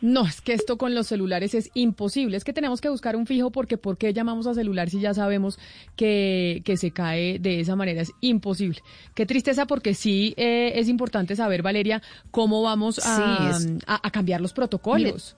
No, 0.01 0.25
es 0.25 0.39
que 0.39 0.53
esto 0.53 0.77
con 0.77 0.95
los 0.95 1.07
celulares 1.07 1.53
es 1.53 1.71
imposible. 1.73 2.37
Es 2.37 2.45
que 2.45 2.53
tenemos 2.53 2.79
que 2.79 2.87
buscar 2.87 3.17
un 3.17 3.25
fijo 3.27 3.51
porque 3.51 3.77
¿por 3.77 3.97
qué 3.97 4.13
llamamos 4.13 4.47
a 4.47 4.53
celular 4.53 4.89
si 4.89 5.01
ya 5.01 5.13
sabemos 5.13 5.59
que, 5.97 6.61
que 6.63 6.77
se 6.77 6.91
cae 6.91 7.37
de 7.37 7.59
esa 7.59 7.75
manera? 7.75 8.01
Es 8.01 8.13
imposible. 8.21 8.79
Qué 9.13 9.25
tristeza 9.25 9.65
porque 9.65 9.93
sí 9.93 10.33
eh, 10.37 10.71
es 10.75 10.87
importante 10.87 11.35
saber, 11.35 11.63
Valeria, 11.63 12.01
cómo 12.31 12.61
vamos 12.61 12.99
a, 13.03 13.57
Sí, 13.57 13.65
es- 13.67 13.83
a- 13.87 13.99
a 14.07 14.11
cambiar 14.11 14.39
los 14.39 14.53
protocolos. 14.53 15.35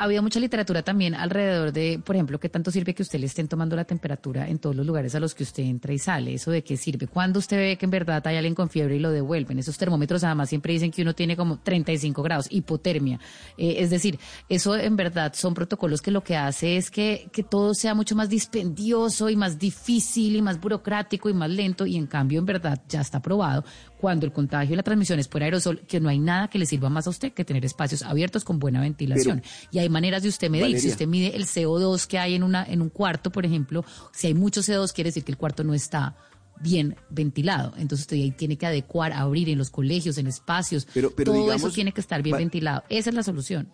Había 0.00 0.22
mucha 0.22 0.40
literatura 0.40 0.82
también 0.82 1.14
alrededor 1.14 1.72
de, 1.72 2.00
por 2.04 2.16
ejemplo, 2.16 2.40
qué 2.40 2.48
tanto 2.48 2.70
sirve 2.70 2.94
que 2.94 3.02
usted 3.02 3.20
le 3.20 3.26
estén 3.26 3.48
tomando 3.48 3.76
la 3.76 3.84
temperatura 3.84 4.48
en 4.48 4.58
todos 4.58 4.74
los 4.74 4.86
lugares 4.86 5.14
a 5.14 5.20
los 5.20 5.34
que 5.34 5.42
usted 5.42 5.62
entra 5.62 5.92
y 5.92 5.98
sale. 5.98 6.34
¿Eso 6.34 6.50
de 6.50 6.62
qué 6.64 6.76
sirve? 6.76 7.06
Cuando 7.06 7.38
usted 7.38 7.56
ve 7.58 7.76
que 7.76 7.84
en 7.84 7.90
verdad 7.90 8.26
hay 8.26 8.36
alguien 8.36 8.54
con 8.54 8.70
fiebre 8.70 8.96
y 8.96 8.98
lo 8.98 9.10
devuelven? 9.10 9.58
Esos 9.58 9.76
termómetros 9.76 10.24
además 10.24 10.48
siempre 10.48 10.72
dicen 10.72 10.90
que 10.90 11.02
uno 11.02 11.14
tiene 11.14 11.36
como 11.36 11.58
35 11.58 12.22
grados, 12.22 12.46
hipotermia. 12.50 13.20
Eh, 13.58 13.76
es 13.78 13.90
decir, 13.90 14.18
eso 14.48 14.76
en 14.76 14.96
verdad 14.96 15.32
son 15.34 15.54
protocolos 15.54 16.00
que 16.00 16.10
lo 16.10 16.24
que 16.24 16.36
hace 16.36 16.76
es 16.76 16.90
que, 16.90 17.28
que 17.32 17.42
todo 17.42 17.74
sea 17.74 17.94
mucho 17.94 18.16
más 18.16 18.28
dispendioso 18.28 19.28
y 19.28 19.36
más 19.36 19.58
difícil 19.58 20.36
y 20.36 20.42
más 20.42 20.58
burocrático 20.60 21.28
y 21.28 21.34
más 21.34 21.50
lento 21.50 21.86
y 21.86 21.96
en 21.96 22.06
cambio 22.06 22.38
en 22.38 22.46
verdad 22.46 22.80
ya 22.88 23.00
está 23.02 23.20
probado 23.20 23.64
cuando 24.00 24.24
el 24.24 24.32
contagio 24.32 24.72
y 24.72 24.76
la 24.76 24.82
transmisión 24.82 25.18
es 25.18 25.28
por 25.28 25.42
aerosol, 25.42 25.80
que 25.86 26.00
no 26.00 26.08
hay 26.08 26.18
nada 26.18 26.48
que 26.48 26.58
le 26.58 26.64
sirva 26.64 26.88
más 26.88 27.06
a 27.06 27.10
usted 27.10 27.32
que 27.34 27.44
tener 27.44 27.66
espacios 27.66 28.00
abiertos 28.00 28.44
con 28.44 28.58
buena 28.58 28.80
ventilación. 28.80 29.40
Pero- 29.42 29.68
y 29.72 29.78
hay 29.78 29.89
maneras 29.90 30.22
de 30.22 30.28
usted 30.28 30.48
medir. 30.50 30.80
Si 30.80 30.88
usted 30.88 31.06
mide 31.06 31.36
el 31.36 31.44
CO2 31.46 32.06
que 32.06 32.18
hay 32.18 32.34
en, 32.34 32.42
una, 32.42 32.64
en 32.64 32.80
un 32.82 32.88
cuarto, 32.88 33.30
por 33.30 33.44
ejemplo, 33.44 33.84
si 34.12 34.28
hay 34.28 34.34
mucho 34.34 34.60
CO2, 34.62 34.92
quiere 34.92 35.08
decir 35.08 35.24
que 35.24 35.32
el 35.32 35.38
cuarto 35.38 35.64
no 35.64 35.74
está 35.74 36.16
bien 36.62 36.96
ventilado. 37.10 37.72
Entonces 37.78 38.00
usted 38.00 38.16
ahí 38.16 38.30
tiene 38.30 38.56
que 38.56 38.66
adecuar, 38.66 39.12
abrir 39.12 39.48
en 39.48 39.58
los 39.58 39.70
colegios, 39.70 40.18
en 40.18 40.26
espacios. 40.26 40.86
Pero- 40.94 41.10
pero 41.14 41.32
Todo 41.32 41.52
eso 41.52 41.70
tiene 41.70 41.92
que 41.92 42.00
estar 42.00 42.22
bien 42.22 42.36
ventilado. 42.36 42.84
Esa 42.88 43.10
es 43.10 43.16
la 43.16 43.22
solución. 43.22 43.72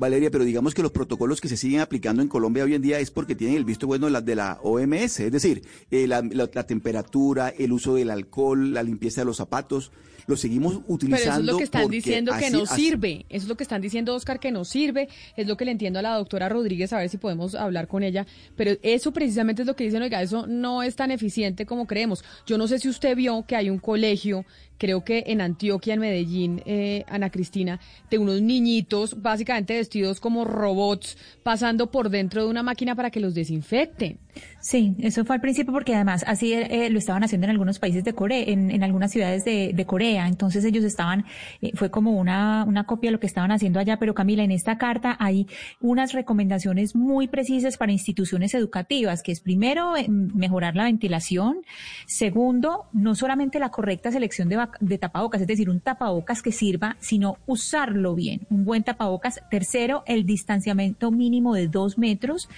Valeria, 0.00 0.30
pero 0.30 0.44
digamos 0.44 0.74
que 0.74 0.82
los 0.82 0.92
protocolos 0.92 1.40
que 1.40 1.48
se 1.48 1.56
siguen 1.56 1.80
aplicando 1.80 2.22
en 2.22 2.28
Colombia 2.28 2.62
hoy 2.62 2.74
en 2.74 2.82
día 2.82 3.00
es 3.00 3.10
porque 3.10 3.34
tienen 3.34 3.56
el 3.56 3.64
visto 3.64 3.88
bueno 3.88 4.06
de 4.06 4.12
la, 4.12 4.20
de 4.20 4.36
la 4.36 4.60
OMS, 4.62 5.18
es 5.24 5.32
decir, 5.32 5.62
eh, 5.90 6.06
la, 6.06 6.22
la- 6.22 6.48
la 6.52 6.62
temperatura, 6.66 7.48
el 7.48 7.72
uso 7.72 7.94
del 7.96 8.10
alcohol, 8.10 8.72
la 8.74 8.84
limpieza 8.84 9.22
de 9.22 9.24
los 9.24 9.38
zapatos, 9.38 9.90
lo 10.28 10.36
seguimos 10.36 10.80
utilizando. 10.86 11.16
Pero 11.16 11.32
eso 11.32 11.40
es 11.40 11.46
lo 11.46 11.56
que 11.58 11.64
están 11.64 11.88
diciendo 11.90 12.32
que 12.38 12.46
así- 12.46 12.56
no 12.56 12.66
sirve. 12.66 13.26
Eso 13.30 13.44
es 13.44 13.48
lo 13.48 13.56
que 13.56 13.62
están 13.64 13.80
diciendo, 13.80 14.14
Oscar, 14.14 14.38
que 14.38 14.52
no 14.52 14.64
sirve. 14.64 15.08
Es 15.36 15.48
lo 15.48 15.56
que 15.56 15.64
le 15.64 15.72
entiendo 15.72 15.98
a 15.98 16.02
la 16.02 16.14
doctora 16.14 16.48
Rodríguez, 16.48 16.92
a 16.92 16.98
ver 16.98 17.08
si 17.08 17.16
podemos 17.16 17.54
hablar 17.56 17.88
con 17.88 18.02
ella. 18.04 18.26
Pero 18.54 18.76
eso 18.82 19.10
precisamente 19.12 19.62
es 19.62 19.66
lo 19.66 19.74
que 19.74 19.84
dicen, 19.84 20.02
oiga, 20.02 20.22
eso 20.22 20.46
no 20.46 20.82
es 20.84 20.94
tan 20.96 21.10
eficiente 21.10 21.66
como 21.66 21.86
creemos. 21.86 22.22
Yo 22.46 22.58
no 22.58 22.68
sé 22.68 22.78
si 22.78 22.88
usted 22.88 23.16
vio 23.16 23.44
que 23.46 23.56
hay 23.56 23.70
un 23.70 23.78
colegio, 23.78 24.44
creo 24.78 25.04
que 25.04 25.24
en 25.26 25.40
Antioquia, 25.40 25.94
en 25.94 26.00
Medellín, 26.00 26.62
eh, 26.64 27.04
Ana 27.08 27.30
Cristina, 27.30 27.80
de 28.10 28.18
unos 28.18 28.40
niñitos 28.40 29.20
básicamente 29.20 29.74
vestidos 29.74 30.20
como 30.20 30.44
robots, 30.44 31.18
pasando 31.42 31.90
por 31.90 32.08
dentro 32.10 32.44
de 32.44 32.50
una 32.50 32.62
máquina 32.62 32.94
para 32.94 33.10
que 33.10 33.20
los 33.20 33.34
desinfecten. 33.34 34.18
Sí, 34.60 34.94
eso 35.00 35.24
fue 35.24 35.34
al 35.34 35.40
principio 35.40 35.72
porque 35.72 35.94
además 35.94 36.24
así 36.26 36.52
eh, 36.52 36.90
lo 36.90 36.98
estaban 36.98 37.24
haciendo 37.24 37.46
en 37.46 37.50
algunos 37.50 37.80
países 37.80 38.04
de 38.04 38.12
Corea, 38.12 38.44
en, 38.46 38.70
en 38.70 38.84
algunas 38.84 39.10
ciudades 39.10 39.44
de, 39.44 39.72
de 39.74 39.84
Corea. 39.84 40.28
Entonces 40.28 40.64
ellos 40.64 40.84
estaban, 40.84 41.24
eh, 41.60 41.72
fue 41.74 41.90
como 41.90 42.12
una, 42.12 42.64
una 42.64 42.84
copia 42.84 43.08
de 43.08 43.12
lo 43.12 43.20
que 43.20 43.26
estaban 43.26 43.50
haciendo 43.50 43.80
allá. 43.80 43.98
Pero 43.98 44.14
Camila, 44.14 44.44
en 44.44 44.52
esta 44.52 44.78
carta 44.78 45.16
hay 45.18 45.48
unas 45.80 46.12
recomendaciones 46.12 46.94
muy 46.94 47.26
precisas 47.26 47.76
para 47.76 47.90
instituciones 47.90 48.54
educativas, 48.54 49.24
que 49.24 49.32
es 49.32 49.40
primero 49.40 49.96
eh, 49.96 50.06
mejorar 50.08 50.76
la 50.76 50.84
ventilación, 50.84 51.62
segundo, 52.06 52.86
no 52.92 53.16
solamente 53.16 53.58
la 53.58 53.70
correcta 53.70 54.12
selección 54.12 54.48
de, 54.48 54.58
vac- 54.58 54.67
de 54.80 54.98
tapabocas, 54.98 55.40
es 55.40 55.46
decir, 55.46 55.70
un 55.70 55.80
tapabocas 55.80 56.42
que 56.42 56.52
sirva, 56.52 56.96
sino 57.00 57.38
usarlo 57.46 58.14
bien, 58.14 58.40
un 58.50 58.64
buen 58.64 58.82
tapabocas. 58.82 59.40
Tercero, 59.50 60.02
el 60.06 60.26
distanciamiento 60.26 61.10
mínimo 61.10 61.54
de 61.54 61.68
dos 61.68 61.98
metros. 61.98 62.48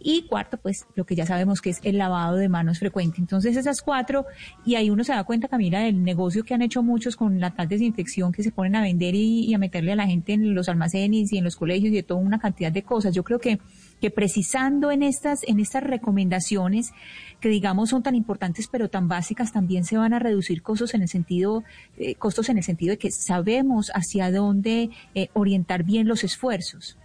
Y 0.00 0.22
cuarto, 0.22 0.56
pues 0.56 0.86
lo 0.94 1.04
que 1.04 1.14
ya 1.14 1.26
sabemos 1.26 1.60
que 1.60 1.70
es 1.70 1.80
el 1.82 1.98
lavado 1.98 2.36
de 2.36 2.48
manos 2.48 2.78
frecuente. 2.78 3.18
Entonces 3.20 3.56
esas 3.56 3.82
cuatro, 3.82 4.26
y 4.64 4.74
ahí 4.74 4.90
uno 4.90 5.04
se 5.04 5.12
da 5.12 5.24
cuenta, 5.24 5.48
Camila, 5.48 5.80
del 5.80 6.02
negocio 6.02 6.44
que 6.44 6.54
han 6.54 6.62
hecho 6.62 6.82
muchos 6.82 7.16
con 7.16 7.40
la 7.40 7.50
tal 7.50 7.68
desinfección 7.68 8.32
que 8.32 8.42
se 8.42 8.52
ponen 8.52 8.76
a 8.76 8.82
vender 8.82 9.14
y, 9.14 9.52
a 9.54 9.58
meterle 9.58 9.92
a 9.92 9.96
la 9.96 10.06
gente 10.06 10.32
en 10.32 10.54
los 10.54 10.68
almacenes 10.68 11.32
y 11.32 11.38
en 11.38 11.44
los 11.44 11.56
colegios 11.56 11.92
y 11.92 11.96
de 11.96 12.02
toda 12.02 12.20
una 12.20 12.38
cantidad 12.38 12.72
de 12.72 12.82
cosas. 12.82 13.14
Yo 13.14 13.24
creo 13.24 13.38
que 13.38 13.58
que 14.00 14.10
precisando 14.10 14.90
en 14.90 15.02
estas 15.02 15.42
en 15.44 15.58
estas 15.58 15.82
recomendaciones 15.82 16.92
que 17.40 17.48
digamos 17.48 17.90
son 17.90 18.02
tan 18.02 18.14
importantes 18.14 18.68
pero 18.70 18.88
tan 18.88 19.08
básicas 19.08 19.52
también 19.52 19.84
se 19.84 19.96
van 19.96 20.12
a 20.14 20.18
reducir 20.18 20.62
costos 20.62 20.94
en 20.94 21.02
el 21.02 21.08
sentido 21.08 21.64
eh, 21.98 22.14
costos 22.14 22.48
en 22.48 22.58
el 22.58 22.64
sentido 22.64 22.92
de 22.92 22.98
que 22.98 23.10
sabemos 23.10 23.90
hacia 23.94 24.30
dónde 24.30 24.90
eh, 25.14 25.28
orientar 25.34 25.84
bien 25.84 26.08
los 26.08 26.24
esfuerzos. 26.24 26.96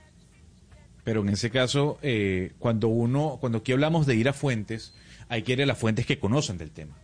Pero 1.04 1.22
en 1.22 1.30
ese 1.30 1.50
caso, 1.50 1.98
eh, 2.02 2.54
cuando 2.60 2.88
uno, 2.88 3.38
cuando 3.40 3.60
aquí 3.60 3.72
hablamos 3.72 4.06
de 4.06 4.16
ir 4.16 4.30
a 4.30 4.34
fuentes, 4.34 4.94
hay 5.30 5.42
que 5.42 5.54
ir 5.54 5.62
a 5.64 5.66
las 5.66 5.78
fuentes 5.78 6.06
que 6.06 6.20
conocen 6.20 6.58
del 6.58 6.72
tema. 6.72 6.96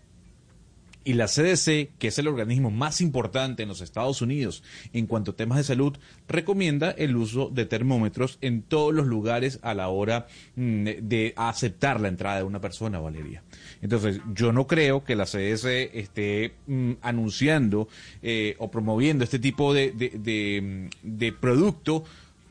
Y 1.07 1.13
la 1.13 1.27
CDC, 1.27 1.95
que 1.97 2.09
es 2.09 2.19
el 2.19 2.27
organismo 2.27 2.69
más 2.69 2.99
importante 2.99 3.63
en 3.63 3.69
los 3.69 3.79
Estados 3.79 4.21
Unidos 4.21 4.61
en 4.91 5.07
cuanto 5.07 5.31
a 5.31 5.35
temas 5.37 5.57
de 5.57 5.63
salud, 5.63 5.97
recomienda 6.27 6.91
el 6.91 7.15
uso 7.15 7.49
de 7.49 7.65
termómetros 7.65 8.37
en 8.41 8.61
todos 8.61 8.93
los 8.93 9.07
lugares 9.07 9.59
a 9.61 9.73
la 9.73 9.87
hora 9.87 10.27
mm, 10.57 10.83
de 11.03 11.33
aceptar 11.37 12.01
la 12.01 12.09
entrada 12.09 12.39
de 12.39 12.43
una 12.43 12.59
persona, 12.59 12.99
Valeria. 12.99 13.41
Entonces, 13.81 14.19
yo 14.33 14.51
no 14.51 14.67
creo 14.67 15.05
que 15.05 15.15
la 15.15 15.23
CDC 15.23 15.91
esté 15.93 16.55
mm, 16.67 16.95
anunciando 17.01 17.87
eh, 18.21 18.57
o 18.59 18.69
promoviendo 18.69 19.23
este 19.23 19.39
tipo 19.39 19.73
de, 19.73 19.93
mm, 20.61 20.89
de 21.03 21.31
producto 21.31 22.03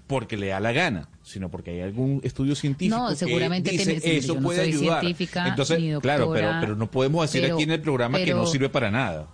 porque 0.06 0.36
le 0.36 0.48
da 0.48 0.60
la 0.60 0.72
gana, 0.72 1.08
sino 1.22 1.50
porque 1.50 1.70
hay 1.72 1.80
algún 1.80 2.20
estudio 2.22 2.54
científico 2.54 2.96
No, 2.96 3.14
seguramente 3.14 3.70
que 3.70 3.78
dice 3.78 4.00
tiene- 4.00 4.16
eso 4.18 4.28
yo 4.28 4.34
no 4.40 4.42
puede 4.46 4.60
soy 4.60 4.68
ayudar. 4.68 5.00
científica 5.00 5.48
Entonces, 5.48 5.80
ni 5.80 6.00
claro, 6.00 6.32
pero, 6.32 6.76
no 6.76 6.90
podemos 6.90 7.22
decir 7.22 7.42
pero- 7.42 7.54
aquí 7.54 7.64
en 7.64 7.70
el 7.72 7.80
programa 7.80 8.18
que 8.18 8.32
no 8.34 8.46
sirve 8.46 8.68
para 8.68 8.90
nada. 8.90 9.26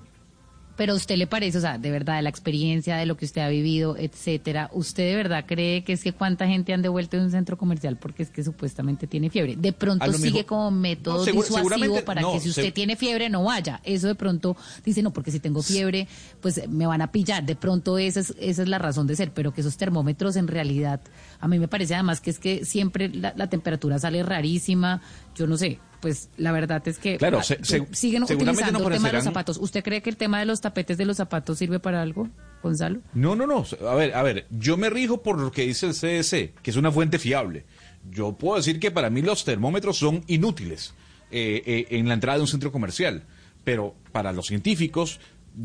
Pero 0.83 0.95
a 0.95 0.97
usted 0.97 1.17
le 1.17 1.29
parece, 1.29 1.59
o 1.59 1.61
sea, 1.61 1.79
de 1.79 1.93
verdad, 1.93 2.17
de 2.17 2.23
la 2.23 2.29
experiencia, 2.29 2.97
de 2.97 3.07
lo 3.07 3.17
que 3.17 3.25
usted 3.25 3.41
ha 3.41 3.49
vivido, 3.49 3.97
etcétera, 3.97 4.69
¿usted 4.73 5.11
de 5.11 5.15
verdad 5.15 5.45
cree 5.47 5.85
que 5.85 5.93
es 5.93 6.03
que 6.03 6.13
cuánta 6.13 6.49
gente 6.49 6.73
han 6.73 6.83
devuelto 6.83 7.17
de 7.17 7.23
un 7.23 7.31
centro 7.31 7.57
comercial 7.57 7.97
porque 7.99 8.25
es 8.25 8.31
que 8.31 8.43
supuestamente 8.43 9.07
tiene 9.07 9.31
fiebre? 9.31 9.55
De 9.55 9.73
pronto 9.73 10.13
sigue 10.15 10.31
mejor- 10.33 10.47
como 10.47 10.71
método 10.73 11.19
No, 11.19 11.25
seguro- 11.25 11.47
disuasivo 11.47 12.05
para 12.05 12.23
no, 12.23 12.33
que 12.33 12.41
si 12.41 12.49
usted 12.49 12.63
se- 12.65 12.73
tiene 12.73 12.97
fiebre 12.97 13.31
no 13.31 13.45
vaya. 13.45 13.81
Eso 13.85 14.09
de 14.09 14.17
pronto 14.17 14.57
dice, 14.85 15.05
no, 15.05 15.13
porque 15.13 15.31
si 15.31 15.39
tengo 15.39 15.63
fiebre, 15.63 16.09
pues 16.41 16.69
me 16.69 16.85
van 16.87 17.01
a 17.01 17.13
pillar. 17.13 17.45
De 17.47 17.55
pronto 17.55 17.97
esa 17.97 18.19
es, 18.19 18.35
esa 18.41 18.63
es 18.63 18.69
la 18.69 18.79
razón 18.79 19.07
de 19.07 19.15
ser, 19.15 19.31
pero 19.33 19.55
que 19.55 19.61
esos 19.61 19.77
termómetros 19.77 20.35
en 20.35 20.49
realidad, 20.49 21.01
a 21.39 21.47
mí 21.47 21.61
me 21.61 21.69
parece 21.69 21.95
además 21.95 22.21
que 22.21 22.31
es 22.31 22.41
que 22.41 22.65
siempre 22.65 23.09
la, 23.09 23.35
la 23.37 23.47
temperatura 23.49 24.01
sale 24.01 24.25
rarísima, 24.25 25.01
yo 25.37 25.47
no 25.47 25.57
sé. 25.57 25.79
Pues 26.03 26.29
la 26.37 26.53
verdad 26.53 26.87
es 26.87 26.99
que 26.99 27.17
Claro, 27.17 27.39
ah, 27.39 27.43
se- 27.45 27.65
se- 27.65 27.87
siguen 27.93 28.25
utilizando 28.25 28.81
el 28.81 28.93
tema 28.95 29.09
de 29.09 29.15
los 29.15 29.25
zapatos. 29.25 29.57
¿Usted 29.57 29.83
cree 29.83 30.03
que 30.03 30.11
el 30.11 30.17
tema 30.19 30.41
de 30.41 30.45
los 30.45 30.61
tapetes 30.61 30.99
de 30.99 31.05
los 31.07 31.17
zapatos 31.17 31.57
sirve 31.59 31.79
para 31.79 32.03
algo, 32.03 32.29
Gonzalo? 32.63 33.01
No, 33.15 33.35
no, 33.37 33.47
no. 33.47 33.65
A 33.89 33.95
ver, 33.95 34.13
a 34.15 34.23
ver, 34.23 34.47
yo 34.51 34.77
me 34.77 34.91
rijo 34.91 35.23
por 35.23 35.39
lo 35.41 35.51
que 35.53 35.63
dice 35.63 35.87
el 35.87 35.95
CDC, 35.95 36.53
que 36.61 36.71
es 36.73 36.77
una 36.77 36.91
fuente 36.93 37.19
fiable. 37.21 37.65
Yo 38.11 38.33
puedo 38.33 38.57
decir 38.57 38.81
que 38.81 38.91
para 38.91 39.09
mí 39.11 39.23
los 39.23 39.45
termómetros 39.45 39.97
son 39.97 40.25
inútiles 40.27 40.93
eh, 41.31 41.63
eh, 41.65 41.87
en 41.97 42.09
la 42.09 42.15
entrada 42.15 42.37
de 42.39 42.43
un 42.43 42.49
centro 42.49 42.73
comercial, 42.73 43.23
pero 43.65 43.95
para 44.11 44.33
los 44.33 44.49
científicos, 44.49 45.21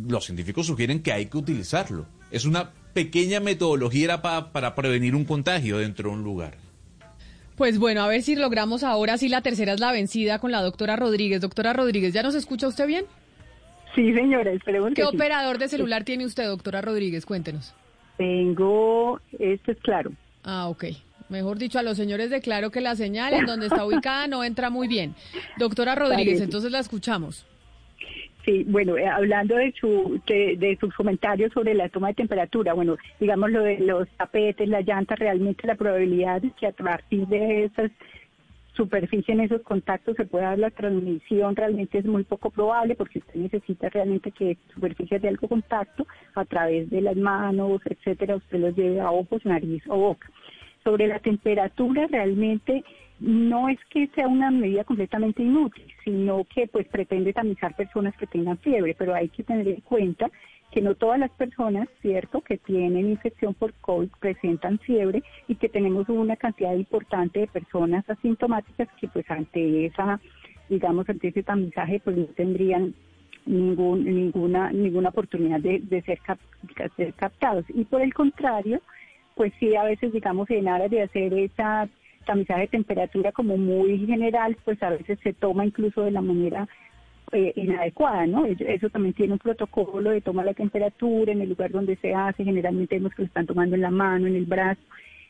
los 0.07 0.23
científicos 0.25 0.67
sugieren 0.67 1.01
que 1.01 1.11
hay 1.13 1.25
que 1.25 1.37
utilizarlo. 1.37 2.05
Es 2.29 2.45
una 2.45 2.69
pequeña 2.93 3.39
metodología 3.39 4.21
pa- 4.21 4.51
para 4.51 4.75
prevenir 4.75 5.15
un 5.15 5.25
contagio 5.25 5.79
dentro 5.79 6.09
de 6.11 6.15
un 6.15 6.23
lugar. 6.23 6.57
Pues 7.57 7.79
bueno, 7.79 8.03
a 8.03 8.07
ver 8.07 8.21
si 8.21 8.35
logramos 8.35 8.83
ahora 8.83 9.17
sí 9.17 9.29
la 9.29 9.41
tercera 9.41 9.73
es 9.73 9.79
la 9.79 9.91
vencida 9.91 10.37
con 10.39 10.51
la 10.51 10.61
doctora 10.61 10.95
Rodríguez. 10.95 11.41
Doctora 11.41 11.73
Rodríguez, 11.73 12.13
¿ya 12.13 12.21
nos 12.23 12.35
escucha 12.35 12.67
usted 12.67 12.85
bien? 12.85 13.05
Sí, 13.95 14.13
señora, 14.13 14.51
esperemos 14.51 14.89
¿Qué 14.89 15.01
que 15.01 15.07
sí. 15.09 15.15
operador 15.15 15.57
de 15.57 15.67
celular 15.67 16.03
tiene 16.03 16.25
usted, 16.25 16.45
doctora 16.45 16.81
Rodríguez? 16.81 17.25
Cuéntenos. 17.25 17.73
Tengo, 18.17 19.19
esto 19.39 19.71
es 19.71 19.77
claro. 19.79 20.11
Ah, 20.43 20.67
ok. 20.67 20.85
Mejor 21.29 21.57
dicho, 21.57 21.79
a 21.79 21.83
los 21.83 21.97
señores 21.97 22.29
de 22.29 22.41
claro 22.41 22.69
que 22.69 22.79
la 22.79 22.95
señal 22.95 23.33
en 23.33 23.45
donde 23.45 23.65
está 23.67 23.83
ubicada 23.85 24.27
no 24.27 24.43
entra 24.43 24.69
muy 24.69 24.87
bien. 24.87 25.15
Doctora 25.57 25.95
Rodríguez, 25.95 26.25
Parece. 26.35 26.43
entonces 26.43 26.71
la 26.71 26.79
escuchamos. 26.79 27.45
Sí, 28.47 28.63
bueno, 28.65 28.97
eh, 28.97 29.05
hablando 29.05 29.57
de, 29.57 29.73
su, 29.73 30.21
de, 30.25 30.55
de 30.55 30.77
sus 30.79 30.95
comentarios 30.95 31.51
sobre 31.51 31.73
la 31.73 31.89
toma 31.89 32.07
de 32.07 32.13
temperatura, 32.13 32.71
bueno, 32.71 32.95
digamos 33.19 33.51
lo 33.51 33.61
de 33.61 33.79
los 33.79 34.07
tapetes, 34.11 34.69
las 34.69 34.87
llantas, 34.87 35.19
realmente 35.19 35.67
la 35.67 35.75
probabilidad 35.75 36.41
de 36.41 36.51
que 36.51 36.67
a 36.67 36.71
partir 36.71 37.27
de 37.27 37.65
esas 37.65 37.91
superficies, 38.71 39.27
en 39.27 39.41
esos 39.41 39.63
contactos, 39.63 40.15
se 40.15 40.23
pueda 40.23 40.51
dar 40.51 40.59
la 40.59 40.71
transmisión 40.71 41.57
realmente 41.57 41.97
es 41.97 42.05
muy 42.05 42.23
poco 42.23 42.49
probable 42.49 42.95
porque 42.95 43.19
usted 43.19 43.35
necesita 43.35 43.89
realmente 43.89 44.31
que 44.31 44.57
superficies 44.73 45.21
de 45.21 45.27
algo 45.27 45.49
contacto 45.49 46.07
a 46.33 46.45
través 46.45 46.89
de 46.89 47.01
las 47.01 47.17
manos, 47.17 47.81
etcétera, 47.83 48.37
usted 48.37 48.59
los 48.59 48.77
lleve 48.77 49.01
a 49.01 49.11
ojos, 49.11 49.43
nariz 49.43 49.83
o 49.89 49.97
boca. 49.97 50.31
Sobre 50.85 51.07
la 51.07 51.19
temperatura, 51.19 52.07
realmente 52.09 52.85
no 53.19 53.69
es 53.69 53.79
que 53.89 54.07
sea 54.15 54.27
una 54.27 54.51
medida 54.51 54.83
completamente 54.83 55.41
inútil, 55.41 55.85
sino 56.03 56.43
que 56.45 56.67
pues 56.67 56.87
pretende 56.87 57.33
tamizar 57.33 57.75
personas 57.75 58.15
que 58.17 58.27
tengan 58.27 58.57
fiebre, 58.59 58.95
pero 58.97 59.13
hay 59.15 59.29
que 59.29 59.43
tener 59.43 59.67
en 59.67 59.81
cuenta 59.81 60.29
que 60.71 60.81
no 60.81 60.95
todas 60.95 61.19
las 61.19 61.31
personas, 61.31 61.87
cierto, 62.01 62.41
que 62.41 62.57
tienen 62.57 63.09
infección 63.09 63.53
por 63.53 63.73
COVID 63.75 64.09
presentan 64.19 64.77
fiebre 64.79 65.23
y 65.47 65.55
que 65.55 65.69
tenemos 65.69 66.07
una 66.09 66.35
cantidad 66.35 66.75
importante 66.75 67.39
de 67.39 67.47
personas 67.47 68.07
asintomáticas 68.09 68.87
que 68.99 69.07
pues 69.07 69.29
ante 69.31 69.85
esa, 69.85 70.19
digamos, 70.69 71.09
ante 71.09 71.29
ese 71.29 71.41
tamizaje 71.41 72.01
pues 72.03 72.17
no 72.17 72.25
tendrían 72.25 72.93
ningún, 73.45 74.03
ninguna, 74.03 74.71
ninguna 74.71 75.09
oportunidad 75.09 75.61
de, 75.61 75.79
de 75.79 76.01
ser, 76.01 76.19
cap- 76.19 76.39
de 76.77 76.89
ser 76.97 77.13
captados. 77.13 77.65
Y 77.69 77.85
por 77.85 78.01
el 78.01 78.13
contrario, 78.13 78.81
pues 79.35 79.53
sí, 79.59 79.75
a 79.75 79.83
veces, 79.83 80.11
digamos, 80.11 80.49
en 80.49 80.67
aras 80.67 80.91
de 80.91 81.01
hacer 81.03 81.33
esa 81.33 81.87
tamizaje 82.27 82.61
de 82.61 82.67
temperatura 82.67 83.31
como 83.31 83.57
muy 83.57 84.05
general, 84.05 84.55
pues 84.63 84.81
a 84.83 84.91
veces 84.91 85.17
se 85.23 85.33
toma 85.33 85.65
incluso 85.65 86.03
de 86.03 86.11
la 86.11 86.21
manera 86.21 86.67
eh, 87.31 87.53
inadecuada, 87.55 88.27
¿no? 88.27 88.45
Eso, 88.45 88.89
también 88.89 89.13
tiene 89.13 89.33
un 89.33 89.39
protocolo 89.39 90.11
de 90.11 90.21
toma 90.21 90.45
la 90.45 90.53
temperatura 90.53 91.31
en 91.31 91.41
el 91.41 91.49
lugar 91.49 91.71
donde 91.71 91.95
se 91.97 92.13
hace, 92.13 92.43
generalmente 92.43 92.95
vemos 92.95 93.13
que 93.15 93.23
lo 93.23 93.27
están 93.27 93.47
tomando 93.47 93.75
en 93.75 93.81
la 93.81 93.91
mano, 93.91 94.27
en 94.27 94.35
el 94.35 94.45
brazo, 94.45 94.81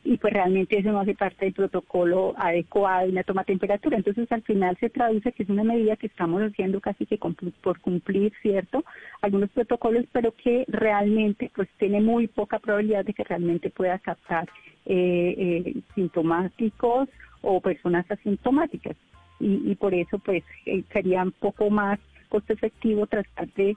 y 0.03 0.17
pues 0.17 0.33
realmente 0.33 0.77
eso 0.77 0.91
no 0.91 0.99
hace 0.99 1.15
parte 1.15 1.45
del 1.45 1.53
protocolo 1.53 2.33
adecuado 2.37 3.07
y 3.07 3.11
la 3.11 3.23
toma 3.23 3.41
de 3.41 3.47
temperatura. 3.47 3.97
Entonces 3.97 4.31
al 4.31 4.41
final 4.43 4.77
se 4.79 4.89
traduce 4.89 5.31
que 5.31 5.43
es 5.43 5.49
una 5.49 5.63
medida 5.63 5.95
que 5.95 6.07
estamos 6.07 6.41
haciendo 6.41 6.79
casi 6.79 7.05
que 7.05 7.19
por 7.61 7.79
cumplir, 7.79 8.31
¿cierto? 8.41 8.83
Algunos 9.21 9.49
protocolos, 9.49 10.05
pero 10.11 10.31
que 10.31 10.65
realmente 10.67 11.51
pues 11.55 11.67
tiene 11.77 12.01
muy 12.01 12.27
poca 12.27 12.59
probabilidad 12.59 13.05
de 13.05 13.13
que 13.13 13.23
realmente 13.23 13.69
pueda 13.69 13.99
captar 13.99 14.47
eh, 14.85 15.35
eh, 15.65 15.73
sintomáticos 15.95 17.09
o 17.41 17.59
personas 17.59 18.09
asintomáticas. 18.09 18.95
Y, 19.39 19.71
y 19.71 19.75
por 19.75 19.93
eso 19.93 20.19
pues 20.19 20.43
eh, 20.65 20.83
sería 20.91 21.23
un 21.23 21.31
poco 21.31 21.69
más 21.69 21.99
costo 22.29 22.53
efectivo 22.53 23.07
tratar 23.07 23.47
de 23.53 23.75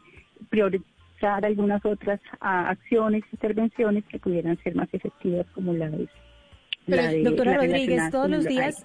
algunas 1.27 1.85
otras 1.85 2.21
ah, 2.41 2.71
acciones, 2.71 3.23
intervenciones 3.33 4.05
que 4.07 4.19
pudieran 4.19 4.59
ser 4.63 4.75
más 4.75 4.89
efectivas 4.93 5.47
como 5.55 5.73
la 5.73 5.89
de, 5.91 6.09
Pero, 6.87 7.03
la 7.03 7.11
de- 7.11 7.23
doctora 7.23 7.53
la 7.53 7.57
Rodríguez, 7.59 8.11
todos 8.11 8.31
los 8.31 8.45
días, 8.45 8.85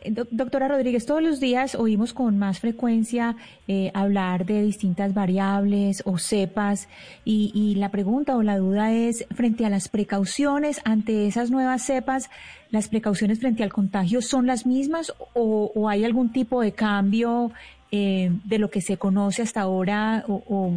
eh, 0.00 0.10
doc- 0.10 0.28
doctora 0.30 0.66
Rodríguez, 0.68 1.06
todos 1.06 1.22
los 1.22 1.38
días 1.40 1.74
oímos 1.74 2.12
con 2.12 2.38
más 2.38 2.58
frecuencia 2.60 3.36
eh, 3.68 3.90
hablar 3.94 4.46
de 4.46 4.62
distintas 4.62 5.14
variables 5.14 6.02
o 6.06 6.18
cepas 6.18 6.88
y, 7.24 7.52
y 7.54 7.76
la 7.76 7.90
pregunta 7.90 8.36
o 8.36 8.42
la 8.42 8.58
duda 8.58 8.92
es, 8.92 9.24
frente 9.34 9.64
a 9.64 9.70
las 9.70 9.88
precauciones 9.88 10.80
ante 10.84 11.26
esas 11.26 11.50
nuevas 11.50 11.82
cepas, 11.82 12.30
¿las 12.70 12.88
precauciones 12.88 13.38
frente 13.38 13.62
al 13.62 13.72
contagio 13.72 14.22
son 14.22 14.46
las 14.46 14.66
mismas 14.66 15.12
o, 15.34 15.70
o 15.74 15.88
hay 15.88 16.04
algún 16.04 16.32
tipo 16.32 16.60
de 16.62 16.72
cambio 16.72 17.52
eh, 17.92 18.30
de 18.44 18.58
lo 18.58 18.70
que 18.70 18.80
se 18.80 18.96
conoce 18.96 19.42
hasta 19.42 19.60
ahora 19.60 20.24
o, 20.26 20.42
o- 20.48 20.72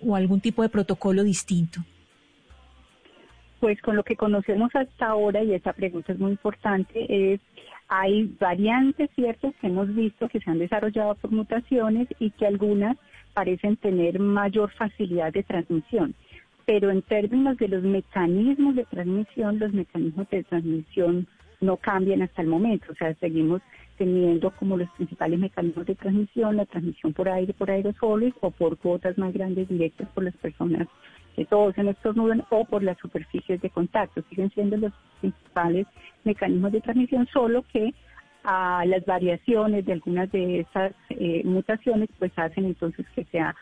o 0.00 0.16
algún 0.16 0.40
tipo 0.40 0.62
de 0.62 0.68
protocolo 0.68 1.22
distinto? 1.22 1.80
Pues 3.60 3.80
con 3.82 3.96
lo 3.96 4.02
que 4.02 4.16
conocemos 4.16 4.70
hasta 4.74 5.06
ahora, 5.06 5.42
y 5.42 5.52
esa 5.52 5.72
pregunta 5.72 6.12
es 6.12 6.18
muy 6.18 6.30
importante, 6.30 7.34
es 7.34 7.40
hay 7.88 8.32
variantes 8.38 9.10
ciertas 9.16 9.52
que 9.60 9.66
hemos 9.66 9.92
visto 9.94 10.28
que 10.28 10.40
se 10.40 10.48
han 10.48 10.60
desarrollado 10.60 11.16
por 11.16 11.32
mutaciones 11.32 12.06
y 12.20 12.30
que 12.30 12.46
algunas 12.46 12.96
parecen 13.34 13.76
tener 13.76 14.20
mayor 14.20 14.70
facilidad 14.70 15.32
de 15.32 15.42
transmisión. 15.42 16.14
Pero 16.66 16.90
en 16.90 17.02
términos 17.02 17.56
de 17.58 17.66
los 17.68 17.82
mecanismos 17.82 18.76
de 18.76 18.84
transmisión, 18.84 19.58
los 19.58 19.72
mecanismos 19.72 20.28
de 20.30 20.44
transmisión 20.44 21.26
no 21.60 21.76
cambian 21.76 22.22
hasta 22.22 22.42
el 22.42 22.48
momento. 22.48 22.92
O 22.92 22.94
sea, 22.94 23.12
seguimos 23.14 23.60
teniendo 24.00 24.50
como 24.52 24.78
los 24.78 24.88
principales 24.92 25.38
mecanismos 25.38 25.84
de 25.84 25.94
transmisión 25.94 26.56
la 26.56 26.64
transmisión 26.64 27.12
por 27.12 27.28
aire, 27.28 27.52
por 27.52 27.70
aerosoles 27.70 28.32
o 28.40 28.50
por 28.50 28.76
gotas 28.76 29.18
más 29.18 29.30
grandes 29.34 29.68
directas 29.68 30.08
por 30.14 30.24
las 30.24 30.34
personas 30.38 30.88
que 31.36 31.44
tosen, 31.44 31.88
estornudan 31.88 32.42
o 32.48 32.64
por 32.64 32.82
las 32.82 32.96
superficies 32.96 33.60
de 33.60 33.68
contacto. 33.68 34.22
Siguen 34.30 34.50
siendo 34.52 34.78
los 34.78 34.94
principales 35.20 35.86
mecanismos 36.24 36.72
de 36.72 36.80
transmisión, 36.80 37.28
solo 37.30 37.62
que 37.70 37.92
a 38.42 38.86
las 38.86 39.04
variaciones 39.04 39.84
de 39.84 39.92
algunas 39.92 40.32
de 40.32 40.60
esas 40.60 40.94
eh, 41.10 41.42
mutaciones 41.44 42.08
pues 42.18 42.32
hacen 42.36 42.64
entonces 42.64 43.04
que 43.14 43.24
sea 43.24 43.54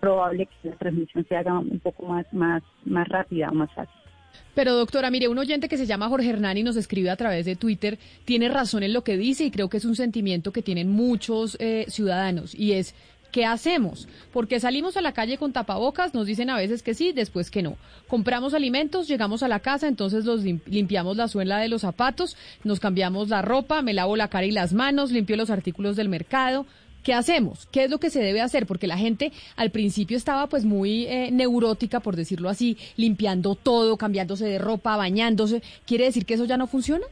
probable 0.00 0.44
que 0.44 0.68
la 0.68 0.76
transmisión 0.76 1.24
se 1.26 1.34
haga 1.34 1.58
un 1.58 1.80
poco 1.80 2.04
más, 2.04 2.30
más, 2.34 2.62
más 2.84 3.08
rápida 3.08 3.48
o 3.48 3.54
más 3.54 3.72
fácil. 3.72 4.07
Pero 4.54 4.74
doctora, 4.74 5.10
mire, 5.10 5.28
un 5.28 5.38
oyente 5.38 5.68
que 5.68 5.76
se 5.76 5.86
llama 5.86 6.08
Jorge 6.08 6.30
Hernán 6.30 6.56
y 6.58 6.62
nos 6.64 6.76
escribe 6.76 7.10
a 7.10 7.16
través 7.16 7.46
de 7.46 7.54
Twitter, 7.56 7.98
tiene 8.24 8.48
razón 8.48 8.82
en 8.82 8.92
lo 8.92 9.04
que 9.04 9.16
dice 9.16 9.44
y 9.44 9.50
creo 9.50 9.68
que 9.68 9.76
es 9.76 9.84
un 9.84 9.94
sentimiento 9.94 10.52
que 10.52 10.62
tienen 10.62 10.88
muchos 10.90 11.56
eh, 11.60 11.86
ciudadanos 11.88 12.56
y 12.56 12.72
es, 12.72 12.94
¿qué 13.30 13.44
hacemos? 13.44 14.08
Porque 14.32 14.58
salimos 14.58 14.96
a 14.96 15.00
la 15.00 15.12
calle 15.12 15.38
con 15.38 15.52
tapabocas, 15.52 16.12
nos 16.12 16.26
dicen 16.26 16.50
a 16.50 16.56
veces 16.56 16.82
que 16.82 16.94
sí, 16.94 17.12
después 17.12 17.50
que 17.52 17.62
no. 17.62 17.76
Compramos 18.08 18.52
alimentos, 18.52 19.06
llegamos 19.06 19.44
a 19.44 19.48
la 19.48 19.60
casa, 19.60 19.86
entonces 19.86 20.24
los 20.24 20.42
lim- 20.42 20.60
limpiamos 20.66 21.16
la 21.16 21.28
suela 21.28 21.58
de 21.58 21.68
los 21.68 21.82
zapatos, 21.82 22.36
nos 22.64 22.80
cambiamos 22.80 23.28
la 23.28 23.42
ropa, 23.42 23.80
me 23.82 23.94
lavo 23.94 24.16
la 24.16 24.26
cara 24.28 24.46
y 24.46 24.50
las 24.50 24.72
manos, 24.72 25.12
limpio 25.12 25.36
los 25.36 25.50
artículos 25.50 25.94
del 25.94 26.08
mercado. 26.08 26.66
¿Qué 27.08 27.14
hacemos? 27.14 27.66
¿Qué 27.72 27.84
es 27.84 27.90
lo 27.90 27.96
que 27.96 28.10
se 28.10 28.20
debe 28.20 28.42
hacer? 28.42 28.66
Porque 28.66 28.86
la 28.86 28.98
gente 28.98 29.32
al 29.56 29.70
principio 29.70 30.14
estaba 30.14 30.46
pues 30.46 30.66
muy 30.66 31.06
eh, 31.06 31.30
neurótica, 31.32 32.00
por 32.00 32.16
decirlo 32.16 32.50
así, 32.50 32.76
limpiando 32.98 33.54
todo, 33.54 33.96
cambiándose 33.96 34.44
de 34.44 34.58
ropa, 34.58 34.94
bañándose. 34.98 35.62
¿Quiere 35.86 36.04
decir 36.04 36.26
que 36.26 36.34
eso 36.34 36.44
ya 36.44 36.58
no 36.58 36.66
funciona? 36.66 37.06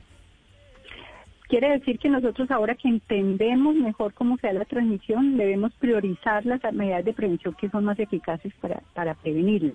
Quiere 1.48 1.70
decir 1.70 1.98
que 1.98 2.10
nosotros 2.10 2.50
ahora 2.50 2.74
que 2.74 2.88
entendemos 2.88 3.74
mejor 3.74 4.12
cómo 4.12 4.36
se 4.36 4.48
da 4.48 4.52
la 4.52 4.64
transmisión, 4.66 5.38
debemos 5.38 5.72
priorizar 5.78 6.44
las 6.44 6.60
medidas 6.74 7.02
de 7.02 7.14
prevención 7.14 7.56
que 7.58 7.70
son 7.70 7.86
más 7.86 7.98
eficaces 7.98 8.52
para, 8.60 8.82
para 8.92 9.14
prevenirlo. 9.14 9.72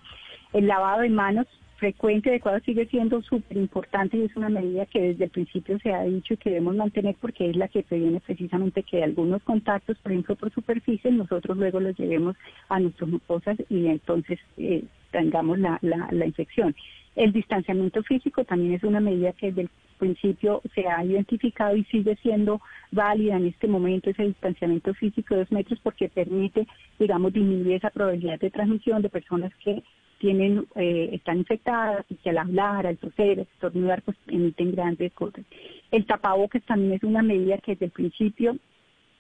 El 0.54 0.68
lavado 0.68 1.02
de 1.02 1.10
manos 1.10 1.48
frecuente 1.82 2.30
adecuado 2.30 2.60
sigue 2.60 2.86
siendo 2.86 3.24
súper 3.24 3.58
importante 3.58 4.16
y 4.16 4.26
es 4.26 4.36
una 4.36 4.50
medida 4.50 4.86
que 4.86 5.02
desde 5.02 5.24
el 5.24 5.30
principio 5.32 5.80
se 5.80 5.92
ha 5.92 6.04
dicho 6.04 6.36
y 6.36 6.38
que 6.38 6.52
debemos 6.52 6.76
mantener 6.76 7.16
porque 7.20 7.50
es 7.50 7.56
la 7.56 7.68
que 7.70 7.82
previene 7.82 8.20
precisamente 8.20 8.84
que 8.84 9.04
algunos 9.04 9.42
contactos, 9.42 9.98
por 9.98 10.12
ejemplo, 10.12 10.36
por 10.36 10.54
superficie, 10.54 11.12
nosotros 11.12 11.58
luego 11.58 11.80
los 11.80 11.98
llevemos 11.98 12.36
a 12.70 12.80
nuestras 12.80 13.10
mucosas 13.10 13.58
y 13.68 13.88
entonces 13.88 14.40
eh, 14.58 14.84
tengamos 15.12 15.58
la, 15.58 15.80
la, 15.82 16.08
la 16.12 16.26
infección. 16.28 16.76
El 17.16 17.34
distanciamiento 17.34 18.04
físico 18.04 18.46
también 18.46 18.74
es 18.74 18.84
una 18.84 19.00
medida 19.00 19.34
que 19.34 19.48
desde 19.48 19.64
el 19.64 19.70
principio 20.00 20.62
se 20.74 20.88
ha 20.88 21.04
identificado 21.04 21.76
y 21.76 21.84
sigue 21.86 22.16
siendo 22.18 22.62
válida 22.92 23.38
en 23.38 23.48
este 23.48 23.68
momento 23.68 24.10
ese 24.10 24.24
distanciamiento 24.24 24.94
físico 24.94 25.36
de 25.36 25.42
dos 25.42 25.52
metros 25.52 25.80
porque 25.84 26.10
permite, 26.10 26.68
digamos, 26.98 27.34
disminuir 27.34 27.76
esa 27.76 27.90
probabilidad 27.90 28.40
de 28.40 28.50
transmisión 28.50 29.02
de 29.02 29.10
personas 29.10 29.54
que 29.64 29.84
tienen 30.20 30.68
eh, 30.76 31.10
están 31.14 31.40
infectadas 31.40 32.06
y 32.10 32.16
que 32.16 32.30
al 32.30 32.38
hablar, 32.38 32.88
al 32.88 32.98
toser, 32.98 33.40
al 33.40 33.48
estornudar, 33.54 34.02
pues 34.04 34.18
emiten 34.28 34.72
grandes 34.72 35.12
cosas. 35.14 35.44
El 35.92 36.06
tapabocas 36.06 36.64
también 36.64 36.94
es 36.94 37.04
una 37.04 37.22
medida 37.22 37.58
que 37.58 37.74
desde 37.74 37.86
el 37.86 37.92
principio, 37.92 38.56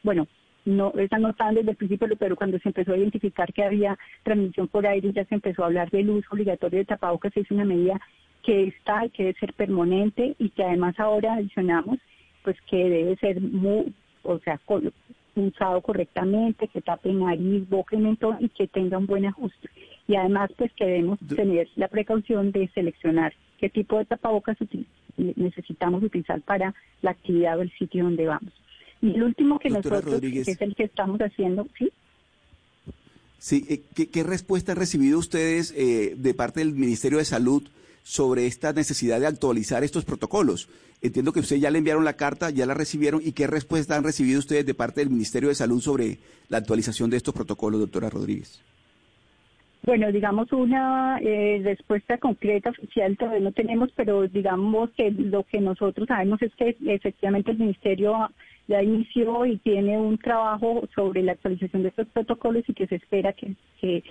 bueno, 0.04 0.28
no 0.66 0.94
esa 0.98 1.18
no 1.18 1.34
desde 1.54 1.72
el 1.72 1.76
principio, 1.76 2.08
pero 2.18 2.36
cuando 2.36 2.60
se 2.60 2.70
empezó 2.70 2.94
a 2.94 2.98
identificar 2.98 3.52
que 3.52 3.64
había 3.64 3.98
transmisión 4.24 4.68
por 4.68 4.86
aire, 4.86 5.12
ya 5.14 5.26
se 5.26 5.36
empezó 5.36 5.64
a 5.64 5.68
hablar 5.68 5.90
del 5.90 6.10
uso 6.10 6.28
obligatorio 6.32 6.80
de 6.80 6.86
tapabocas, 6.86 7.36
es 7.36 7.50
una 7.52 7.66
medida 7.66 8.00
que 8.44 8.64
está 8.64 9.06
y 9.06 9.10
que 9.10 9.24
debe 9.24 9.40
ser 9.40 9.54
permanente 9.54 10.36
y 10.40 10.50
que 10.50 10.64
además 10.64 11.00
ahora 11.00 11.36
adicionamos, 11.36 12.00
pues 12.44 12.58
que 12.70 12.90
debe 12.90 13.16
ser 13.18 13.40
muy, 13.42 13.94
o 14.24 14.40
sea, 14.40 14.60
usado 15.36 15.82
correctamente, 15.82 16.68
que 16.68 16.82
tape 16.82 17.14
nariz, 17.14 17.68
boca 17.70 17.96
y 17.96 18.00
mentón 18.00 18.38
y 18.40 18.50
que 18.50 18.68
tenga 18.68 18.98
un 18.98 19.06
buen 19.06 19.26
ajuste. 19.26 19.70
Y 20.08 20.16
además, 20.16 20.52
pues 20.58 20.74
que 20.74 20.86
debemos 20.86 21.20
tener 21.36 21.70
la 21.76 21.88
precaución 21.88 22.52
de 22.52 22.68
seleccionar 22.70 23.34
qué 23.60 23.70
tipo 23.70 23.98
de 23.98 24.06
tapabocas 24.06 24.58
necesitamos 25.18 26.04
utilizar 26.04 26.42
para 26.42 26.74
la 27.02 27.12
actividad 27.12 27.60
o 27.60 27.62
el 27.62 27.72
sitio 27.72 28.04
donde 28.04 28.26
vamos. 28.26 28.54
Y 29.02 29.16
el 29.16 29.24
último 29.24 29.60
que 29.60 29.70
Doctora 29.70 29.96
nosotros, 29.96 30.14
Rodríguez. 30.16 30.46
que 30.46 30.52
es 30.52 30.62
el 30.62 30.76
que 30.76 30.84
estamos 30.84 31.20
haciendo, 31.20 31.68
¿sí? 31.78 31.92
Sí, 33.40 33.66
eh, 33.70 33.82
¿qué, 33.96 34.10
qué 34.10 34.24
respuesta 34.24 34.74
han 34.74 34.78
recibido 34.78 35.18
ustedes 35.18 35.74
eh, 35.76 36.14
de 36.16 36.34
parte 36.34 36.60
del 36.60 36.74
Ministerio 36.74 37.18
de 37.18 37.26
Salud 37.26 37.64
sobre 38.04 38.46
esta 38.46 38.74
necesidad 38.74 39.20
de 39.20 39.28
actualizar 39.28 39.84
estos 39.84 40.06
protocolos? 40.06 40.70
Entiendo 41.02 41.34
que 41.34 41.40
ustedes 41.40 41.64
ya 41.64 41.72
le 41.72 41.80
enviaron 41.80 42.06
la 42.06 42.14
carta, 42.14 42.52
ya 42.52 42.68
la 42.68 42.76
recibieron, 42.76 43.22
¿y 43.24 43.32
qué 43.32 43.48
respuesta 43.48 43.96
han 43.96 44.04
recibido 44.04 44.38
ustedes 44.38 44.68
de 44.68 44.76
parte 44.76 45.02
del 45.02 45.10
Ministerio 45.10 45.50
de 45.50 45.56
Salud 45.56 45.82
sobre 45.82 46.20
la 46.50 46.60
actualización 46.60 47.10
de 47.10 47.18
estos 47.18 47.34
protocolos, 47.34 47.80
doctora 47.80 48.12
Rodríguez? 48.12 48.62
Bueno, 49.84 50.12
digamos 50.12 50.52
una 50.52 51.18
eh, 51.24 51.60
respuesta 51.64 52.20
concreta 52.20 52.70
oficial 52.70 53.18
todavía 53.18 53.40
no 53.40 53.52
tenemos, 53.52 53.90
pero 53.96 54.28
digamos 54.28 54.92
que 54.92 55.10
lo 55.10 55.44
que 55.44 55.60
nosotros 55.60 56.08
sabemos 56.08 56.40
es 56.44 56.54
que 56.54 56.78
efectivamente 56.86 57.50
el 57.50 57.58
Ministerio 57.58 58.30
ya 58.72 58.82
inició 58.82 59.46
y 59.46 59.58
tiene 59.58 59.98
un 59.98 60.18
trabajo 60.18 60.88
sobre 60.96 61.22
la 61.24 61.34
actualización 61.34 61.84
de 61.84 61.90
estos 61.90 62.08
protocolos 62.08 62.64
y 62.68 62.74
que 62.74 62.88
se 62.88 62.96
espera 62.96 63.34
que, 63.34 63.54
que, 63.82 64.04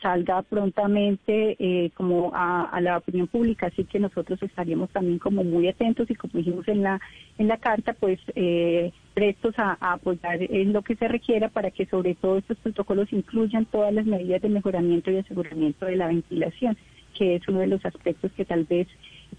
salga 0.00 0.42
prontamente 0.42 1.56
eh, 1.58 1.90
como 1.94 2.30
a, 2.34 2.64
a 2.64 2.80
la 2.80 2.98
opinión 2.98 3.26
pública, 3.26 3.66
así 3.66 3.84
que 3.84 3.98
nosotros 3.98 4.40
estaríamos 4.42 4.90
también 4.90 5.18
como 5.18 5.42
muy 5.42 5.66
atentos 5.66 6.08
y 6.08 6.14
como 6.14 6.34
dijimos 6.34 6.68
en 6.68 6.82
la 6.82 7.00
en 7.38 7.48
la 7.48 7.56
carta, 7.56 7.94
pues 7.94 8.20
eh, 8.34 8.92
prestos 9.14 9.54
a, 9.58 9.76
apoyar 9.80 10.38
en 10.40 10.72
lo 10.72 10.82
que 10.82 10.96
se 10.96 11.08
requiera 11.08 11.48
para 11.48 11.70
que 11.70 11.86
sobre 11.86 12.14
todo 12.14 12.38
estos 12.38 12.58
protocolos 12.58 13.12
incluyan 13.12 13.64
todas 13.66 13.92
las 13.92 14.06
medidas 14.06 14.42
de 14.42 14.48
mejoramiento 14.48 15.10
y 15.10 15.16
aseguramiento 15.16 15.86
de 15.86 15.96
la 15.96 16.08
ventilación, 16.08 16.76
que 17.16 17.36
es 17.36 17.48
uno 17.48 17.60
de 17.60 17.66
los 17.66 17.84
aspectos 17.84 18.30
que 18.32 18.44
tal 18.44 18.64
vez 18.64 18.86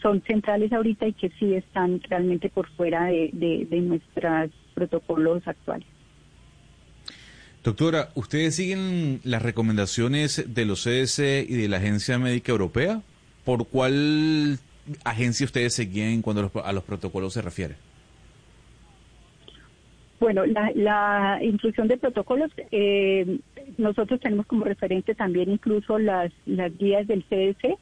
son 0.01 0.21
centrales 0.21 0.73
ahorita 0.73 1.07
y 1.07 1.13
que 1.13 1.29
sí 1.39 1.53
están 1.53 2.01
realmente 2.09 2.49
por 2.49 2.67
fuera 2.71 3.05
de, 3.05 3.29
de, 3.69 3.81
nuestros 3.81 4.51
protocolos 4.73 5.47
actuales. 5.47 5.87
Doctora, 7.63 8.09
¿ustedes 8.15 8.55
siguen 8.55 9.21
las 9.23 9.41
recomendaciones 9.41 10.53
de 10.53 10.65
los 10.65 10.83
CS 10.83 11.19
y 11.19 11.55
de 11.55 11.69
la 11.69 11.77
Agencia 11.77 12.19
Médica 12.19 12.51
Europea? 12.51 13.01
¿Por 13.45 13.67
cuál 13.67 14.59
agencia 15.05 15.45
ustedes 15.45 15.73
se 15.73 15.85
guían 15.85 16.21
cuando 16.21 16.41
a 16.41 16.49
los, 16.53 16.65
a 16.65 16.73
los 16.73 16.83
protocolos 16.83 17.33
se 17.33 17.41
refiere? 17.41 17.75
Bueno, 20.19 20.45
la, 20.45 20.71
la 20.75 21.39
inclusión 21.41 21.87
de 21.87 21.97
protocolos, 21.97 22.51
eh, 22.71 23.39
nosotros 23.77 24.19
tenemos 24.21 24.45
como 24.45 24.63
referente 24.63 25.15
también 25.15 25.49
incluso 25.51 25.99
las, 25.99 26.31
las 26.45 26.77
guías 26.77 27.07
del 27.07 27.23
CDC 27.25 27.77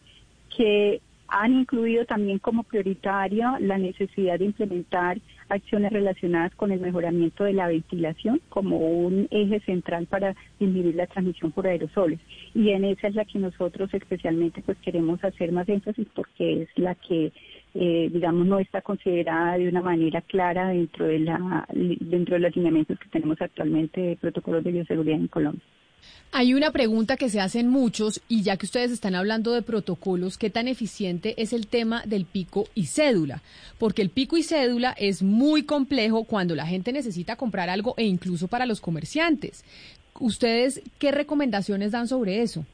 que 0.55 1.01
han 1.27 1.53
incluido 1.53 2.05
también 2.05 2.39
como 2.39 2.63
prioritaria 2.63 3.57
la 3.59 3.77
necesidad 3.77 4.39
de 4.39 4.45
implementar 4.45 5.19
acciones 5.51 5.91
relacionadas 5.91 6.55
con 6.55 6.71
el 6.71 6.79
mejoramiento 6.79 7.43
de 7.43 7.53
la 7.53 7.67
ventilación 7.67 8.41
como 8.49 8.77
un 8.77 9.27
eje 9.31 9.59
central 9.61 10.07
para 10.07 10.35
disminuir 10.59 10.95
la 10.95 11.07
transmisión 11.07 11.51
por 11.51 11.67
aerosoles. 11.67 12.19
Y 12.55 12.69
en 12.69 12.85
esa 12.85 13.09
es 13.09 13.15
la 13.15 13.25
que 13.25 13.37
nosotros 13.37 13.93
especialmente 13.93 14.61
pues 14.61 14.77
queremos 14.79 15.21
hacer 15.23 15.51
más 15.51 15.67
énfasis 15.67 16.07
porque 16.15 16.63
es 16.63 16.69
la 16.77 16.95
que 16.95 17.33
eh, 17.73 18.09
digamos 18.11 18.47
no 18.47 18.59
está 18.59 18.81
considerada 18.81 19.57
de 19.57 19.67
una 19.67 19.81
manera 19.81 20.21
clara 20.21 20.69
dentro 20.69 21.05
de 21.05 21.19
la 21.19 21.65
dentro 21.69 22.35
de 22.35 22.39
los 22.39 22.55
lineamientos 22.55 22.97
que 22.99 23.09
tenemos 23.09 23.41
actualmente 23.41 24.01
de 24.01 24.15
protocolos 24.15 24.63
de 24.63 24.71
bioseguridad 24.71 25.19
en 25.19 25.27
Colombia. 25.27 25.63
Hay 26.33 26.53
una 26.53 26.71
pregunta 26.71 27.17
que 27.17 27.29
se 27.29 27.41
hacen 27.41 27.67
muchos 27.67 28.21
y 28.29 28.41
ya 28.41 28.55
que 28.55 28.65
ustedes 28.65 28.91
están 28.91 29.15
hablando 29.15 29.51
de 29.51 29.61
protocolos, 29.61 30.37
¿qué 30.37 30.49
tan 30.49 30.67
eficiente 30.67 31.33
es 31.41 31.51
el 31.51 31.67
tema 31.67 32.03
del 32.05 32.25
pico 32.25 32.65
y 32.73 32.85
cédula? 32.85 33.41
Porque 33.77 34.01
el 34.01 34.09
pico 34.09 34.37
y 34.37 34.43
cédula 34.43 34.91
es 34.97 35.23
muy 35.23 35.63
complejo 35.63 36.23
cuando 36.23 36.55
la 36.55 36.65
gente 36.65 36.93
necesita 36.93 37.35
comprar 37.35 37.69
algo 37.69 37.95
e 37.97 38.05
incluso 38.05 38.47
para 38.47 38.65
los 38.65 38.79
comerciantes. 38.79 39.65
¿Ustedes 40.19 40.81
qué 40.99 41.11
recomendaciones 41.11 41.91
dan 41.91 42.07
sobre 42.07 42.41
eso? 42.41 42.65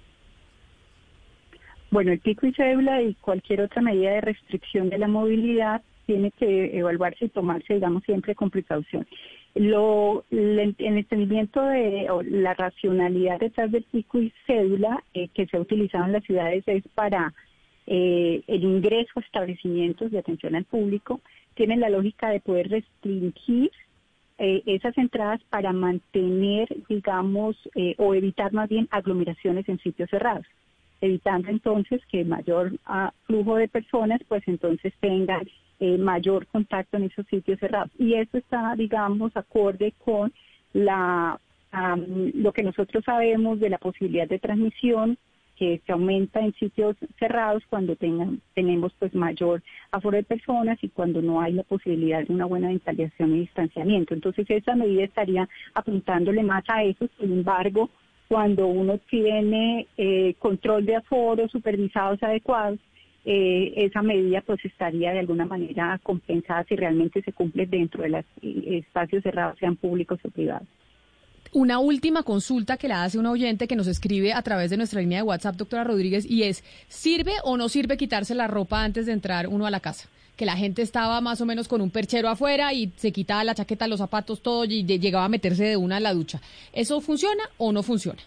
Bueno, 1.90 2.12
el 2.12 2.20
pico 2.20 2.46
y 2.46 2.54
cédula 2.54 3.02
y 3.02 3.16
cualquier 3.16 3.62
otra 3.62 3.82
medida 3.82 4.12
de 4.12 4.22
restricción 4.22 4.90
de 4.90 4.98
la 4.98 5.08
movilidad 5.08 5.82
tiene 6.06 6.32
que 6.32 6.78
evaluarse 6.78 7.26
y 7.26 7.30
tomarse, 7.30 7.76
digamos, 7.76 8.04
siempre 8.04 8.36
con 8.36 8.50
precaución. 8.50 9.08
Lo, 9.60 10.24
el, 10.30 10.76
entendimiento 10.78 11.62
de 11.64 12.10
o 12.10 12.22
la 12.22 12.54
racionalidad 12.54 13.40
detrás 13.40 13.72
del 13.72 13.84
pico 13.84 14.20
y 14.20 14.32
cédula 14.46 15.04
eh, 15.14 15.30
que 15.34 15.48
se 15.48 15.58
ha 15.58 15.62
utilizado 15.62 16.06
en 16.06 16.14
las 16.14 16.24
ciudades 16.24 16.64
es 16.68 16.84
para 16.94 17.34
eh, 17.86 18.42
el 18.48 18.64
ingreso 18.64 19.12
a 19.16 19.22
establecimientos 19.22 20.12
de 20.12 20.20
atención 20.20 20.56
al 20.56 20.66
público, 20.66 21.22
tiene 21.56 21.78
la 21.78 21.90
lógica 21.90 22.30
de 22.30 22.40
poder 22.40 22.70
restringir 22.70 23.72
eh, 24.38 24.62
esas 24.66 24.98
entradas 24.98 25.42
para 25.50 25.74
mantener, 25.74 26.68
digamos, 26.88 27.58
o 27.98 28.14
evitar 28.14 28.54
más 28.54 28.70
bien 28.70 28.88
aglomeraciones 28.92 29.68
en 29.70 29.80
sitios 29.80 30.10
cerrados 30.10 30.46
evitando 31.02 31.50
entonces 31.50 32.02
que 32.12 32.26
mayor 32.26 32.74
ah, 32.86 33.14
flujo 33.26 33.56
de 33.56 33.68
personas 33.68 34.22
pues 34.28 34.44
entonces 34.48 34.94
tengan 35.00 35.48
eh, 35.80 35.98
mayor 35.98 36.48
contacto 36.48 36.98
en 36.98 37.04
esos 37.04 37.28
sitios 37.28 37.60
cerrados. 37.60 37.92
Y 38.00 38.16
eso 38.16 38.38
está, 38.38 38.74
digamos, 38.76 39.36
acorde 39.38 39.94
con 40.04 40.34
la 40.74 41.40
am, 41.72 42.32
lo 42.34 42.52
que 42.52 42.64
nosotros 42.64 43.04
sabemos 43.06 43.60
de 43.60 43.70
la 43.70 43.78
posibilidad 43.78 44.28
de 44.28 44.40
transmisión 44.40 45.18
que 45.56 45.82
se 45.86 45.92
aumenta 45.92 46.40
en 46.40 46.54
sitios 46.54 46.96
cerrados 47.18 47.64
cuando 47.68 47.96
tengan, 47.96 48.42
tenemos 48.54 48.94
pues 49.00 49.14
mayor 49.16 49.64
aforo 49.92 50.18
de 50.18 50.24
personas 50.24 50.78
y 50.84 50.90
cuando 50.90 51.22
no 51.22 51.42
hay 51.42 51.54
la 51.54 51.64
posibilidad 51.64 52.26
de 52.26 52.34
una 52.34 52.46
buena 52.46 52.68
ventilación 52.68 53.36
y 53.36 53.40
distanciamiento. 53.42 54.14
Entonces 54.14 54.46
esa 54.50 54.76
medida 54.76 55.04
estaría 55.04 55.50
apuntándole 55.74 56.44
más 56.44 56.64
a 56.68 56.84
eso, 56.84 57.08
sin 57.20 57.34
embargo, 57.34 57.90
cuando 58.28 58.68
uno 58.68 59.00
tiene 59.10 59.88
eh, 59.98 60.36
control 60.40 60.86
de 60.86 60.96
aforo, 60.96 61.48
supervisados 61.48 62.22
adecuados, 62.22 62.80
eh, 63.26 63.74
esa 63.76 64.02
medida 64.02 64.42
pues 64.42 64.64
estaría 64.64 65.12
de 65.12 65.20
alguna 65.20 65.46
manera 65.46 66.00
compensada 66.04 66.64
si 66.64 66.76
realmente 66.76 67.22
se 67.22 67.34
cumple 67.34 67.66
dentro 67.66 68.04
de 68.04 68.10
los 68.10 68.26
espacios 68.42 69.24
cerrados, 69.24 69.58
sean 69.60 69.76
públicos 69.76 70.20
o 70.24 70.30
privados. 70.30 70.68
Una 71.54 71.80
última 71.80 72.24
consulta 72.24 72.78
que 72.78 72.88
la 72.88 73.04
hace 73.04 73.18
un 73.18 73.26
oyente 73.26 73.68
que 73.68 73.76
nos 73.76 73.88
escribe 73.88 74.34
a 74.34 74.42
través 74.42 74.70
de 74.70 74.78
nuestra 74.78 75.02
línea 75.02 75.20
de 75.20 75.24
WhatsApp, 75.24 75.56
doctora 75.56 75.84
Rodríguez, 75.84 76.30
y 76.30 76.44
es, 76.44 76.64
¿sirve 76.88 77.34
o 77.44 77.58
no 77.58 77.70
sirve 77.70 77.98
quitarse 77.98 78.36
la 78.36 78.48
ropa 78.48 78.84
antes 78.84 79.06
de 79.06 79.14
entrar 79.14 79.48
uno 79.48 79.66
a 79.66 79.72
la 79.72 79.80
casa? 79.80 80.10
Que 80.38 80.46
la 80.46 80.56
gente 80.56 80.82
estaba 80.84 81.20
más 81.20 81.42
o 81.42 81.46
menos 81.46 81.68
con 81.68 81.82
un 81.82 81.90
perchero 81.90 82.30
afuera 82.30 82.72
y 82.72 82.94
se 82.96 83.12
quitaba 83.12 83.44
la 83.44 83.56
chaqueta, 83.56 83.88
los 83.88 84.00
zapatos, 84.00 84.42
todo 84.42 84.64
y 84.66 84.84
llegaba 84.86 85.26
a 85.26 85.30
meterse 85.30 85.64
de 85.66 85.78
una 85.78 85.98
a 85.98 86.00
la 86.00 86.14
ducha. 86.14 86.40
¿Eso 86.74 87.02
funciona 87.02 87.44
o 87.58 87.72
no 87.72 87.82
funciona? 87.84 88.20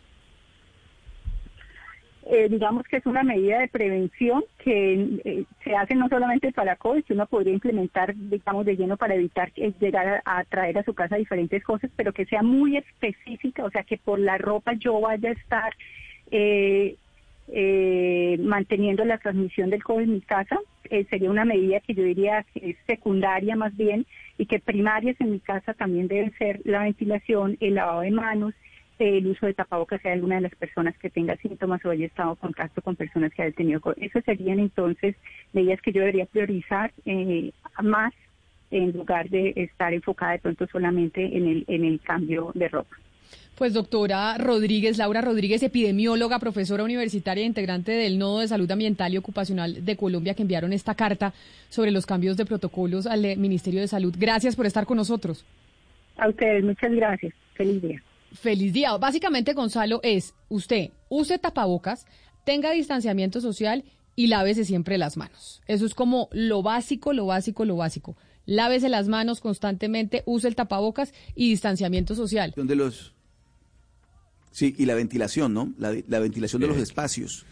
Eh, 2.33 2.49
digamos 2.49 2.85
que 2.87 2.99
es 2.99 3.07
una 3.07 3.25
medida 3.25 3.59
de 3.59 3.67
prevención 3.69 4.45
que 4.63 5.21
eh, 5.25 5.45
se 5.65 5.75
hace 5.75 5.97
no 5.97 6.09
solamente 6.09 6.53
para 6.53 6.77
COVID, 6.77 7.03
que 7.05 7.13
uno 7.15 7.27
podría 7.27 7.55
implementar, 7.55 8.15
digamos, 8.15 8.67
de 8.67 8.77
lleno 8.77 8.97
para 8.97 9.15
evitar 9.17 9.51
que- 9.53 9.73
llegar 9.81 10.23
a, 10.25 10.39
a 10.39 10.45
traer 10.45 10.79
a 10.79 10.85
su 10.85 10.95
casa 10.95 11.17
diferentes 11.17 11.65
cosas, 11.65 11.91
pero 11.97 12.13
que 12.13 12.27
sea 12.27 12.43
muy 12.43 12.77
específica, 12.77 13.65
o 13.65 13.71
sea, 13.71 13.83
que 13.83 13.97
por 13.99 14.21
la 14.21 14.39
ropa 14.39 14.75
yo 14.75 15.01
vaya 15.01 15.31
a 15.31 15.33
estar 15.33 15.73
eh, 17.53 18.39
manteniendo 18.41 19.05
la 19.05 19.19
transmisión 19.19 19.71
del 19.71 19.83
COVID 19.83 20.05
en 20.05 20.13
mi 20.15 20.21
casa. 20.21 20.59
Eh, 20.85 21.07
sería 21.11 21.31
una 21.31 21.45
medida 21.45 21.81
que 21.81 21.95
yo 21.95 22.03
diría 22.03 22.45
que 22.53 22.71
es 22.71 22.77
secundaria 22.87 23.57
más 23.57 23.77
bien 23.77 24.07
y 24.39 24.47
que 24.47 24.59
primarias 24.59 25.17
en 25.21 25.33
mi 25.33 25.41
casa 25.41 25.75
también 25.75 26.09
deben 26.09 26.33
ser 26.39 26.61
la 26.65 26.83
ventilación, 26.83 27.57
el 27.61 27.75
lavado 27.75 28.01
de 28.01 28.11
manos, 28.11 28.55
el 28.99 29.27
uso 29.27 29.47
de 29.47 29.55
tapabocas 29.55 30.05
hay 30.05 30.13
alguna 30.13 30.37
de 30.37 30.43
las 30.43 30.55
personas 30.55 30.97
que 30.99 31.11
tenga 31.11 31.37
síntomas 31.37 31.85
o 31.85 31.91
haya 31.91 32.07
estado 32.07 32.31
en 32.31 32.37
contacto 32.37 32.83
con 32.83 32.97
personas 32.97 33.33
que 33.33 33.43
hayan 33.43 33.55
tenido 33.55 33.81
COVID. 33.81 34.03
Esas 34.03 34.25
serían 34.25 34.59
entonces 34.59 35.17
medidas 35.53 35.81
que 35.81 35.93
yo 35.93 36.01
debería 36.01 36.27
priorizar 36.27 36.93
eh, 37.07 37.53
más 37.83 38.13
en 38.71 38.93
lugar 38.93 39.29
de 39.31 39.53
estar 39.57 39.93
enfocada 39.95 40.33
de 40.33 40.39
pronto 40.39 40.67
solamente 40.67 41.37
en 41.37 41.49
el, 41.49 41.65
en 41.67 41.85
el 41.85 42.01
cambio 42.01 42.53
de 42.55 42.69
ropa. 42.69 42.97
Pues 43.61 43.75
doctora 43.75 44.39
Rodríguez, 44.39 44.97
Laura 44.97 45.21
Rodríguez, 45.21 45.63
epidemióloga, 45.63 46.39
profesora 46.39 46.83
universitaria 46.83 47.43
e 47.43 47.47
integrante 47.47 47.93
del 47.93 48.19
Nodo 48.19 48.39
de 48.39 48.49
Salud 48.49 48.71
Ambiental 48.71 49.13
y 49.13 49.19
Ocupacional 49.19 49.85
de 49.85 49.97
Colombia, 49.99 50.33
que 50.33 50.41
enviaron 50.41 50.73
esta 50.73 50.95
carta 50.95 51.35
sobre 51.69 51.91
los 51.91 52.07
cambios 52.07 52.39
de 52.39 52.47
protocolos 52.47 53.07
al 53.07 53.23
eh, 53.23 53.37
Ministerio 53.37 53.83
de 53.83 53.87
Salud. 53.87 54.15
Gracias 54.19 54.57
por 54.57 54.65
estar 54.65 54.87
con 54.87 54.97
nosotros. 54.97 55.45
A 56.17 56.31
ustedes, 56.31 56.65
muchas 56.65 56.91
gracias. 56.91 57.35
Feliz 57.53 57.83
día. 57.83 58.03
Feliz 58.33 58.73
día. 58.73 58.97
Básicamente, 58.97 59.53
Gonzalo, 59.53 60.01
es 60.03 60.33
usted 60.49 60.89
use 61.11 61.39
tapabocas, 61.39 62.07
tenga 62.47 62.71
distanciamiento 62.71 63.43
social 63.43 63.85
y 64.17 64.29
lávese 64.29 64.65
siempre 64.65 64.97
las 64.97 65.19
manos. 65.19 65.61
Eso 65.67 65.85
es 65.85 65.93
como 65.93 66.31
lo 66.33 66.63
básico, 66.63 67.13
lo 67.13 67.27
básico, 67.27 67.67
lo 67.67 67.77
básico. 67.77 68.17
Lávese 68.47 68.89
las 68.89 69.07
manos 69.07 69.41
constantemente, 69.41 70.23
use 70.25 70.49
el 70.49 70.57
tapabocas 70.57 71.13
y 71.35 71.51
distanciamiento 71.51 72.15
social. 72.15 72.55
De 72.57 72.75
los... 72.75 73.13
Sí, 74.51 74.75
y 74.79 74.87
la 74.87 74.95
ventilación, 74.95 75.55
¿no? 75.55 75.73
La, 75.79 75.95
la 76.09 76.19
ventilación 76.19 76.61
de 76.61 76.69
los 76.69 76.77
Eh, 76.79 76.83
espacios. 76.83 77.45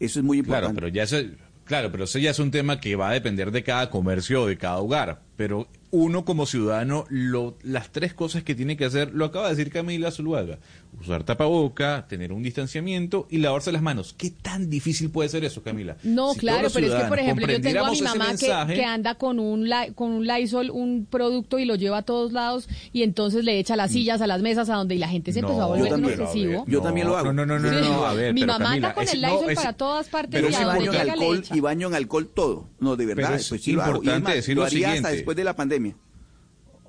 Eso 0.00 0.18
es 0.20 0.24
muy 0.24 0.38
importante. 0.38 0.66
Claro, 0.72 0.74
pero 0.74 0.88
ya 0.88 1.02
eso, 1.04 1.16
Claro, 1.64 1.92
pero 1.92 2.04
eso 2.04 2.18
ya 2.18 2.30
es 2.30 2.38
un 2.40 2.50
tema 2.50 2.80
que 2.80 2.96
va 2.96 3.10
a 3.10 3.12
depender 3.12 3.52
de 3.52 3.62
cada 3.62 3.90
comercio 3.90 4.42
o 4.42 4.46
de 4.46 4.56
cada 4.58 4.78
hogar. 4.78 5.22
Pero 5.36 5.68
uno 5.92 6.24
como 6.24 6.46
ciudadano, 6.46 7.04
lo, 7.08 7.56
las 7.62 7.90
tres 7.90 8.14
cosas 8.14 8.42
que 8.44 8.54
tiene 8.54 8.76
que 8.76 8.84
hacer, 8.84 9.12
lo 9.12 9.24
acaba 9.24 9.48
de 9.48 9.56
decir 9.56 9.72
Camila 9.72 10.10
Zuluaga, 10.10 10.58
usar 11.00 11.24
tapaboca, 11.24 12.06
tener 12.08 12.32
un 12.32 12.42
distanciamiento 12.42 13.26
y 13.30 13.38
lavarse 13.38 13.72
las 13.72 13.82
manos. 13.82 14.14
¿Qué 14.16 14.30
tan 14.30 14.70
difícil 14.70 15.10
puede 15.10 15.28
ser 15.28 15.44
eso, 15.44 15.62
Camila? 15.62 15.96
No, 16.04 16.32
Si 16.34 16.40
claro, 16.40 16.68
pero 16.72 16.86
es 16.86 16.94
que, 17.02 17.08
por 17.08 17.18
ejemplo, 17.18 17.46
yo 17.48 17.60
tengo 17.60 17.84
a 17.86 17.90
mi 17.90 18.02
mamá 18.02 18.24
que, 18.26 18.30
mensaje- 18.30 18.74
que 18.74 18.84
anda 18.84 19.14
con 19.16 19.38
un, 19.40 19.68
con 19.94 20.10
un 20.12 20.26
Lysol, 20.26 20.70
un 20.70 21.06
producto 21.10 21.58
y 21.58 21.64
lo 21.64 21.74
lleva 21.74 21.98
a 21.98 22.02
todos 22.02 22.32
lados 22.32 22.68
y 22.92 23.02
entonces 23.02 23.44
le 23.44 23.58
echa 23.58 23.74
a 23.74 23.76
las 23.76 23.90
sillas, 23.90 24.20
a 24.20 24.26
las 24.26 24.42
mesas, 24.42 24.68
a 24.70 24.74
donde 24.76 24.94
y 24.94 24.98
la 24.98 25.08
gente 25.08 25.32
se 25.32 25.40
empezó 25.40 25.62
a 25.62 25.66
Mm. 25.66 25.70
No, 25.70 25.76
volver 25.76 25.94
un 25.94 26.04
a 26.04 26.08
obsesivo. 26.24 26.64
Yo 26.68 26.80
también 26.82 27.06
lo 27.08 27.16
hago. 27.16 27.32
No, 27.32 27.44
no, 27.46 27.58
no, 27.58 27.70
no, 27.70 27.82
Sí. 27.82 27.88
no, 27.88 28.04
a 28.06 28.14
ver, 28.14 28.32
Mi 28.34 28.40
pero 28.42 28.52
mamá 28.54 28.64
Camila, 28.66 28.86
anda 28.88 28.94
con 28.94 29.04
es- 29.04 29.12
el 29.14 29.20
no, 29.22 29.28
Lysol 29.34 29.50
es- 29.50 29.56
para 29.56 29.72
todas 29.72 30.08
partes 30.08 30.30
Pero 30.40 30.50
y 30.50 30.54
a 30.54 30.58
donde 30.64 30.68
baño 30.78 30.84
en 30.86 30.90
llega 30.92 31.04
le 31.04 31.10
alcohol 31.12 31.38
echa. 31.38 31.56
y 31.56 31.60
baño 31.60 31.88
en 31.88 31.94
alcohol 31.94 32.28
todo. 32.32 32.68
No, 32.78 32.96
de 32.96 33.06
verdad, 33.06 33.22
Pero 33.28 33.36
es 33.40 33.48
pues 33.48 33.62
sí 33.62 33.72
lo 33.72 33.82
hago. 33.82 33.90
Y 33.90 33.94
es 33.94 33.96
importante 33.98 34.24
más, 34.24 34.34
decir 34.34 34.54
lo 34.54 34.62
lo 34.62 34.66
haría 34.66 34.92
hasta 34.92 35.10
después 35.10 35.36
de 35.36 35.44
la 35.44 35.56
pandemia. 35.56 35.79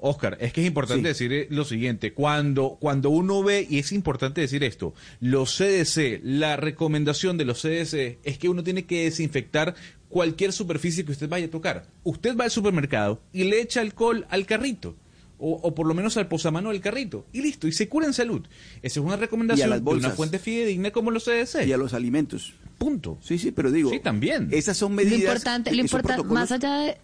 Oscar, 0.04 0.38
es 0.42 0.52
que 0.52 0.62
es 0.62 0.68
importante 0.68 1.04
Sí. 1.14 1.26
decir 1.28 1.34
eh, 1.34 1.48
lo 1.52 1.64
siguiente, 1.64 2.14
cuando, 2.14 2.78
cuando 2.80 3.12
uno 3.12 3.44
ve, 3.44 3.68
y 3.70 3.78
es 3.78 3.92
importante 3.92 4.42
decir 4.42 4.64
esto, 4.64 4.96
los 5.20 5.56
CDC, 5.58 6.22
la 6.24 6.58
recomendación 6.58 7.38
de 7.38 7.46
los 7.46 7.62
CDC 7.62 8.18
es 8.24 8.38
que 8.40 8.50
uno 8.50 8.64
tiene 8.64 8.86
que 8.86 9.04
desinfectar 9.04 9.76
cualquier 10.10 10.54
superficie 10.54 11.06
que 11.06 11.12
usted 11.12 11.30
vaya 11.30 11.46
a 11.46 11.50
tocar. 11.52 11.86
Usted 12.04 12.36
va 12.36 12.46
al 12.46 12.52
supermercado 12.52 13.22
y 13.32 13.44
le 13.44 13.62
echa 13.62 13.82
alcohol 13.82 14.26
al 14.30 14.46
carrito. 14.48 14.96
O, 15.44 15.54
o 15.54 15.74
por 15.74 15.88
lo 15.88 15.96
menos 15.96 16.18
al 16.18 16.28
posamano 16.28 16.70
del 16.70 16.82
carrito. 16.82 17.26
Y 17.34 17.42
listo, 17.42 17.68
y 17.68 17.72
se 17.72 17.88
cura 17.90 18.06
en 18.06 18.14
salud. 18.14 18.42
Esa 18.84 19.00
es 19.00 19.06
una 19.06 19.16
recomendación 19.18 19.70
las 19.72 19.80
de 19.80 19.82
una 19.84 19.92
bolsas. 19.92 20.16
fuente 20.16 20.38
fidedigna 20.38 20.92
como 20.92 21.10
los 21.10 21.24
CDC. 21.26 21.66
Y 21.68 21.74
a 21.74 21.78
los 21.78 21.94
alimentos. 21.96 22.54
Punto. 22.78 23.18
Sí, 23.22 23.40
sí, 23.40 23.52
pero 23.52 23.72
digo. 23.72 23.90
Sí, 23.90 24.00
también. 24.00 24.50
Esas 24.52 24.78
son 24.78 24.92
Lo 24.92 24.98
medidas. 24.98 25.20
importante, 25.22 25.72
lo 25.74 25.82
importante, 25.82 26.22
protocolos- 26.24 26.34
más 26.34 26.52
allá 26.52 26.74
de 26.78 26.98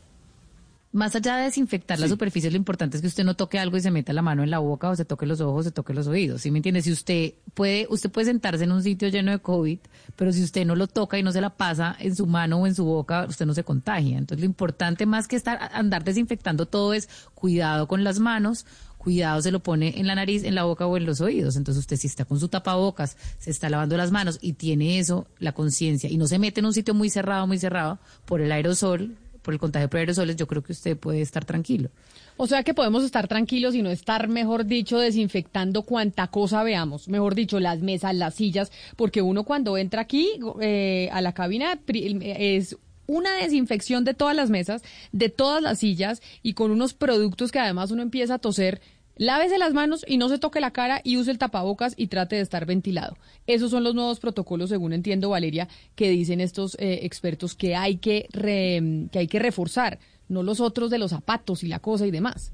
más 0.92 1.16
allá 1.16 1.38
de 1.38 1.44
desinfectar 1.44 2.00
la 2.00 2.08
superficie, 2.08 2.50
lo 2.50 2.58
importante 2.58 2.98
es 2.98 3.02
que 3.02 3.08
usted 3.08 3.24
no 3.24 3.36
toque 3.36 3.60
algo 3.60 3.78
y 3.78 3.82
se 3.82 3.92
meta 3.92 4.14
la 4.14 4.22
mano 4.22 4.44
en 4.44 4.50
la 4.50 4.60
boca 4.60 4.90
o 4.90 4.96
se 4.96 5.06
toque 5.06 5.26
los 5.26 5.42
ojos, 5.42 5.66
se 5.66 5.72
toque 5.72 5.94
los 5.94 6.08
oídos. 6.08 6.42
¿Sí 6.42 6.52
me 6.52 6.60
entiende? 6.60 6.82
Si 6.82 6.92
usted 6.92 7.34
puede, 7.54 7.88
usted 7.90 8.10
puede 8.10 8.28
sentarse 8.28 8.64
en 8.64 8.72
un 8.72 8.82
sitio 8.82 9.10
lleno 9.10 9.32
de 9.32 9.40
COVID, 9.40 9.80
pero 10.16 10.32
si 10.32 10.44
usted 10.44 10.66
no 10.66 10.76
lo 10.76 10.88
toca 10.88 11.20
y 11.20 11.24
no 11.24 11.32
se 11.32 11.42
la 11.42 11.52
pasa 11.52 11.96
en 12.00 12.16
su 12.16 12.26
mano 12.26 12.58
o 12.58 12.68
en 12.68 12.74
su 12.74 12.86
boca, 12.86 13.26
usted 13.28 13.46
no 13.46 13.54
se 13.54 13.64
contagia. 13.64 14.18
Entonces, 14.18 14.40
lo 14.40 14.46
importante 14.46 15.06
más 15.06 15.28
que 15.28 15.36
estar 15.36 15.70
andar 15.74 16.04
desinfectando 16.04 16.66
todo 16.66 16.94
es 16.94 17.10
cuidado 17.36 17.88
con 17.88 18.04
las 18.04 18.20
manos, 18.20 18.66
cuidado 18.98 19.42
se 19.42 19.52
lo 19.52 19.62
pone 19.62 20.00
en 20.00 20.08
la 20.08 20.16
nariz, 20.16 20.44
en 20.44 20.54
la 20.54 20.66
boca 20.66 20.86
o 20.86 20.98
en 20.98 21.06
los 21.06 21.22
oídos. 21.22 21.56
Entonces 21.56 21.80
usted 21.80 21.96
si 21.96 22.08
está 22.08 22.26
con 22.26 22.40
su 22.40 22.50
tapabocas, 22.50 23.16
se 23.40 23.52
está 23.52 23.70
lavando 23.70 23.96
las 23.96 24.12
manos 24.12 24.38
y 24.42 24.54
tiene 24.54 25.00
eso, 25.00 25.28
la 25.40 25.54
conciencia, 25.54 26.10
y 26.10 26.18
no 26.18 26.28
se 26.28 26.40
mete 26.40 26.60
en 26.60 26.66
un 26.66 26.74
sitio 26.74 26.94
muy 26.94 27.10
cerrado, 27.10 27.48
muy 27.48 27.58
cerrado, 27.58 28.00
por 28.26 28.42
el 28.42 28.52
aerosol, 28.52 29.16
por 29.48 29.54
el 29.54 29.62
contagio 29.62 29.90
por 29.90 30.02
aerosoles, 30.02 30.36
yo 30.36 30.46
creo 30.46 30.62
que 30.62 30.74
usted 30.74 30.98
puede 30.98 31.22
estar 31.22 31.46
tranquilo. 31.46 31.90
O 32.36 32.48
sea 32.48 32.64
que 32.64 32.74
podemos 32.74 33.06
estar 33.06 33.30
tranquilos 33.30 33.76
y 33.76 33.82
no 33.82 33.90
estar, 33.90 34.28
mejor 34.28 34.66
dicho, 34.66 35.00
desinfectando 35.00 35.84
cuanta 35.84 36.28
cosa 36.28 36.64
veamos. 36.64 37.08
Mejor 37.08 37.34
dicho, 37.34 37.58
las 37.62 37.80
mesas, 37.80 38.14
las 38.14 38.36
sillas, 38.36 38.74
porque 38.98 39.22
uno 39.22 39.46
cuando 39.46 39.78
entra 39.78 40.02
aquí 40.02 40.32
eh, 40.60 41.08
a 41.14 41.22
la 41.22 41.32
cabina 41.32 41.80
es 41.88 42.76
una 43.06 43.38
desinfección 43.38 44.04
de 44.04 44.16
todas 44.16 44.36
las 44.36 44.50
mesas, 44.50 44.84
de 45.14 45.30
todas 45.30 45.64
las 45.64 45.80
sillas 45.80 46.22
y 46.44 46.52
con 46.52 46.72
unos 46.72 46.94
productos 46.94 47.54
que 47.54 47.60
además 47.60 47.92
uno 47.92 48.02
empieza 48.02 48.34
a 48.34 48.40
toser. 48.40 48.82
Lávese 49.18 49.58
las 49.58 49.74
manos 49.74 50.06
y 50.08 50.18
no 50.18 50.30
se 50.30 50.38
toque 50.38 50.60
la 50.60 50.72
cara 50.72 51.02
y 51.04 51.18
use 51.18 51.32
el 51.32 51.38
tapabocas 51.38 51.94
y 51.98 52.08
trate 52.08 52.36
de 52.36 52.42
estar 52.44 52.66
ventilado. 52.66 53.18
Esos 53.48 53.72
son 53.72 53.84
los 53.84 53.96
nuevos 53.96 54.20
protocolos, 54.20 54.70
según 54.70 54.94
entiendo, 54.94 55.30
Valeria, 55.30 55.68
que 55.96 56.10
dicen 56.10 56.40
estos 56.40 56.76
eh, 56.80 57.00
expertos 57.04 57.56
que 57.56 57.76
hay 57.76 57.98
que, 57.98 58.28
re- 58.32 59.08
que 59.12 59.20
hay 59.20 59.28
que 59.28 59.40
reforzar, 59.40 59.98
no 60.30 60.44
los 60.44 60.60
otros 60.60 60.90
de 60.92 61.00
los 61.00 61.12
zapatos 61.12 61.64
y 61.64 61.68
la 61.68 61.80
cosa 61.80 62.06
y 62.06 62.12
demás. 62.12 62.52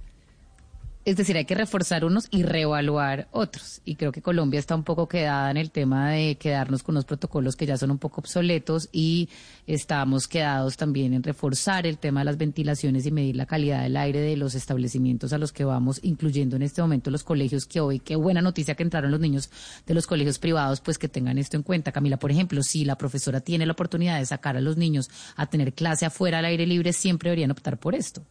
Es 1.05 1.17
decir, 1.17 1.35
hay 1.35 1.43
que 1.43 1.53
reforzar 1.53 2.05
unos 2.05 2.29
y 2.31 2.43
reevaluar 2.43 3.27
otros. 3.31 3.81
Y 3.83 3.95
creo 3.95 4.13
que 4.13 4.21
Colombia 4.21 4.57
está 4.57 4.73
un 4.73 4.85
poco 4.85 5.09
quedada 5.09 5.51
en 5.51 5.57
el 5.57 5.69
tema 5.69 6.11
de 6.11 6.35
quedarnos 6.35 6.81
con 6.81 6.93
unos 6.93 7.03
protocolos 7.03 7.57
que 7.57 7.65
ya 7.65 7.75
son 7.75 7.91
un 7.91 7.97
poco 7.97 8.21
obsoletos 8.21 8.87
y 8.93 9.27
estamos 9.67 10.29
quedados 10.29 10.77
también 10.77 11.13
en 11.13 11.21
reforzar 11.21 11.85
el 11.85 11.97
tema 11.97 12.21
de 12.21 12.25
las 12.25 12.37
ventilaciones 12.37 13.05
y 13.05 13.11
medir 13.11 13.35
la 13.35 13.45
calidad 13.45 13.83
del 13.83 13.97
aire 13.97 14.21
de 14.21 14.37
los 14.37 14.55
establecimientos 14.55 15.33
a 15.33 15.37
los 15.37 15.51
que 15.51 15.65
vamos, 15.65 15.99
incluyendo 16.03 16.55
en 16.55 16.61
este 16.61 16.81
momento 16.81 17.11
los 17.11 17.25
colegios 17.25 17.65
que 17.65 17.81
hoy, 17.81 17.99
qué 17.99 18.15
buena 18.15 18.41
noticia 18.41 18.75
que 18.75 18.83
entraron 18.83 19.11
los 19.11 19.19
niños 19.19 19.49
de 19.85 19.93
los 19.93 20.07
colegios 20.07 20.39
privados, 20.39 20.79
pues 20.79 20.97
que 20.97 21.09
tengan 21.09 21.37
esto 21.37 21.57
en 21.57 21.63
cuenta. 21.63 21.91
Camila, 21.91 22.17
por 22.17 22.31
ejemplo, 22.31 22.63
si 22.63 22.85
la 22.85 22.97
profesora 22.97 23.41
tiene 23.41 23.65
la 23.65 23.73
oportunidad 23.73 24.19
de 24.19 24.25
sacar 24.25 24.55
a 24.55 24.61
los 24.61 24.77
niños 24.77 25.09
a 25.35 25.47
tener 25.47 25.73
clase 25.73 26.05
afuera 26.05 26.39
al 26.39 26.45
aire 26.45 26.65
libre, 26.65 26.93
siempre 26.93 27.29
deberían 27.29 27.51
optar 27.51 27.77
por 27.77 27.93
esto. 27.93 28.23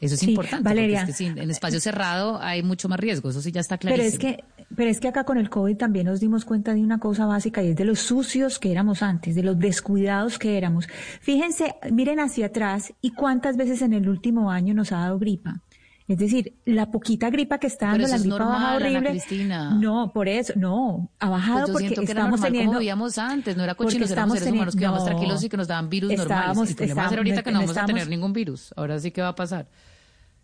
Eso 0.00 0.14
es 0.14 0.20
Sí, 0.20 0.30
importante. 0.30 0.62
Valeria. 0.62 1.00
Es 1.00 1.06
que 1.06 1.12
sí, 1.12 1.26
en 1.26 1.50
espacio 1.50 1.80
cerrado 1.80 2.40
hay 2.40 2.62
mucho 2.62 2.88
más 2.88 3.00
riesgo, 3.00 3.30
eso 3.30 3.40
sí 3.42 3.50
ya 3.50 3.60
está 3.60 3.78
Pero 3.78 3.96
clarísimo. 3.96 4.28
es 4.30 4.36
que, 4.36 4.44
pero 4.76 4.90
es 4.90 5.00
que 5.00 5.08
acá 5.08 5.24
con 5.24 5.38
el 5.38 5.50
COVID 5.50 5.76
también 5.76 6.06
nos 6.06 6.20
dimos 6.20 6.44
cuenta 6.44 6.72
de 6.74 6.82
una 6.82 6.98
cosa 7.00 7.26
básica 7.26 7.62
y 7.64 7.70
es 7.70 7.76
de 7.76 7.84
los 7.84 7.98
sucios 7.98 8.58
que 8.60 8.70
éramos 8.70 9.02
antes, 9.02 9.34
de 9.34 9.42
los 9.42 9.58
descuidados 9.58 10.38
que 10.38 10.56
éramos. 10.56 10.86
Fíjense, 11.20 11.74
miren 11.90 12.20
hacia 12.20 12.46
atrás 12.46 12.92
y 13.00 13.10
cuántas 13.12 13.56
veces 13.56 13.82
en 13.82 13.92
el 13.92 14.08
último 14.08 14.50
año 14.52 14.72
nos 14.74 14.92
ha 14.92 14.98
dado 14.98 15.18
gripa. 15.18 15.62
Es 16.08 16.16
decir, 16.18 16.54
la 16.64 16.90
poquita 16.90 17.28
gripa 17.28 17.58
que 17.58 17.66
está 17.66 17.88
dando 17.88 18.04
eso 18.06 18.16
la 18.16 18.18
gripa 18.22 18.38
normal, 18.38 18.56
Ana 18.64 18.76
horrible. 18.76 19.10
Cristina. 19.10 19.70
No, 19.74 20.10
por 20.12 20.26
eso, 20.26 20.54
no, 20.56 21.10
ha 21.20 21.28
bajado 21.28 21.58
Pues 21.58 21.66
yo 21.68 21.72
porque 21.74 21.86
que 21.88 21.94
era 21.94 22.02
estamos 22.22 22.30
normal 22.30 22.46
teniendo 22.50 22.70
como 22.70 22.78
vivíamos 22.80 23.18
antes, 23.18 23.56
no 23.58 23.62
era 23.64 23.74
cochinos, 23.74 24.10
éramos 24.10 24.38
seres 24.38 24.52
humanos 24.54 24.74
que 24.74 24.78
teniendo- 24.80 24.96
íbamos 24.96 25.00
no. 25.10 25.16
tranquilos 25.16 25.44
y 25.44 25.48
que 25.50 25.56
nos 25.58 25.68
daban 25.68 25.90
virus 25.90 26.10
normales. 26.12 26.40
Estábamos- 26.40 26.70
El 26.70 26.76
problema 26.76 27.02
ahorita 27.18 27.42
que 27.42 27.52
no 27.52 27.58
vamos 27.60 27.76
a 27.76 27.84
tener 27.86 28.08
ningún 28.08 28.32
virus. 28.32 28.72
Ahora 28.74 28.98
sí 28.98 29.10
que 29.10 29.20
va 29.20 29.28
a 29.28 29.34
pasar. 29.34 29.68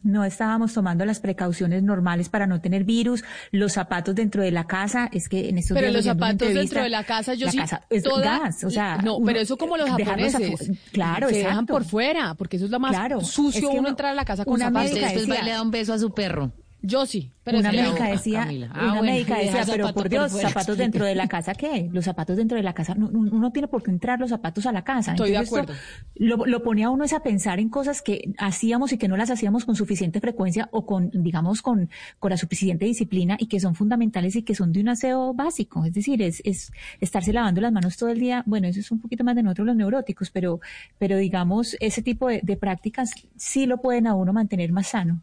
No 0.05 0.25
estábamos 0.25 0.73
tomando 0.75 1.05
las 1.05 1.19
precauciones 1.19 1.83
normales 1.83 2.29
para 2.29 2.47
no 2.47 2.61
tener 2.61 2.85
virus, 2.85 3.25
los 3.51 3.73
zapatos 3.73 4.15
dentro 4.15 4.43
de 4.43 4.51
la 4.53 4.65
casa, 4.67 5.09
es 5.13 5.29
que 5.29 5.49
en 5.49 5.59
estos 5.59 5.75
Pero 5.75 5.89
días 5.89 5.95
los 5.97 6.05
zapatos 6.05 6.55
dentro 6.55 6.83
de 6.83 6.91
la 6.91 7.03
casa, 7.05 7.35
yo 7.35 7.47
la 7.47 7.53
sí. 7.53 7.59
casa 7.59 7.83
es 7.91 8.03
toda- 8.03 8.39
gas, 8.41 8.63
o 8.65 8.71
sea, 8.71 8.99
no, 8.99 9.17
uno- 9.17 9.27
pero 9.27 9.41
eso 9.41 9.57
como 9.57 9.77
los 9.77 9.97
dejarlos 9.97 10.33
japoneses. 10.33 10.71
claro, 10.93 11.29
se 11.31 11.37
dejan 11.37 11.51
exacto. 11.53 11.73
por 11.73 11.85
fuera, 11.85 12.35
porque 12.35 12.57
eso 12.57 12.67
es 12.67 12.71
lo 12.71 12.79
más 12.79 12.93
Claro, 12.93 13.21
sucio 13.23 13.59
es 13.59 13.61
que 13.61 13.67
uno 13.67 13.81
uno- 13.81 13.89
entrar 13.89 14.13
a 14.13 14.15
la 14.15 14.25
casa 14.25 14.45
con 14.45 14.55
una 14.55 14.67
zapatos. 14.67 14.91
médica 14.91 15.07
Después 15.07 15.25
va 15.25 15.27
y 15.27 15.31
decía- 15.39 15.45
le 15.45 15.51
da 15.53 15.63
un 15.63 15.71
beso 15.71 15.93
a 15.95 15.99
su 15.99 16.13
perro. 16.15 16.53
Yo 16.87 17.07
sí, 17.07 17.31
pero 17.45 17.61
una 17.61 17.73
médica 17.73 18.09
decía. 18.09 18.43
Ah, 18.43 18.53
una 18.53 18.89
bueno, 18.89 19.03
médica 19.05 19.39
decía, 19.39 19.63
pero 19.67 19.87
por 19.87 19.95
por 19.95 20.09
Dios, 20.11 20.33
fuera, 20.33 20.51
zapatos 20.51 20.77
dentro 20.77 21.07
de 21.07 21.15
la 21.15 21.29
casa, 21.29 21.55
¿qué? 21.55 21.89
Los 21.91 22.05
zapatos 22.05 22.37
dentro 22.37 22.59
de 22.59 22.63
la 22.63 22.75
casa, 22.75 22.95
no, 22.95 23.11
no, 23.11 23.21
uno 23.21 23.53
tiene 23.53 23.69
por 23.69 23.83
qué 23.83 23.91
entrar 23.91 24.21
los 24.21 24.29
zapatos 24.29 24.67
a 24.67 24.73
la 24.73 24.85
casa. 24.85 25.13
Estoy 25.13 25.31
de 25.31 25.39
esto 25.39 25.57
acuerdo. 25.57 25.81
Lo, 26.17 26.45
lo 26.45 26.63
pone 26.63 26.85
a 26.85 26.91
uno 26.91 27.05
es 27.05 27.15
a 27.15 27.21
pensar 27.21 27.59
en 27.59 27.71
cosas 27.71 28.03
que 28.03 28.35
hacíamos 28.37 28.93
y 28.93 28.99
que 28.99 29.09
no 29.09 29.17
las 29.17 29.31
hacíamos 29.31 29.65
con 29.65 29.77
suficiente 29.77 30.21
frecuencia 30.21 30.69
o 30.73 30.85
con, 30.85 31.11
digamos, 31.11 31.63
con, 31.63 31.89
con 32.19 32.31
la 32.31 32.37
suficiente 32.37 32.85
disciplina 32.85 33.39
y 33.41 33.47
que 33.47 33.61
son 33.61 33.75
fundamentales 33.75 34.37
y 34.37 34.43
que 34.43 34.55
son 34.55 34.71
de 34.71 34.81
un 34.81 34.91
aseo 34.91 35.33
básico. 35.33 35.87
Es 35.87 35.95
decir, 35.95 36.21
es, 36.21 36.43
es 36.45 36.71
estarse 37.01 37.33
lavando 37.33 37.63
las 37.63 37.73
manos 37.73 37.97
todo 37.97 38.11
el 38.11 38.21
día. 38.21 38.43
Bueno, 38.45 38.69
eso 38.69 38.81
es 38.81 38.91
un 38.91 39.01
poquito 39.01 39.25
más 39.25 39.37
de 39.37 39.43
nosotros 39.43 39.69
los 39.69 39.77
neuróticos, 39.77 40.31
pero, 40.31 40.61
pero 40.99 41.17
digamos, 41.17 41.79
ese 41.81 42.03
tipo 42.03 42.29
de, 42.29 42.41
de 42.43 42.59
prácticas 42.59 43.13
sí 43.39 43.65
lo 43.65 43.79
pueden 43.79 44.07
a 44.07 44.15
uno 44.15 44.35
mantener 44.35 44.71
más 44.71 44.89
sano. 44.89 45.23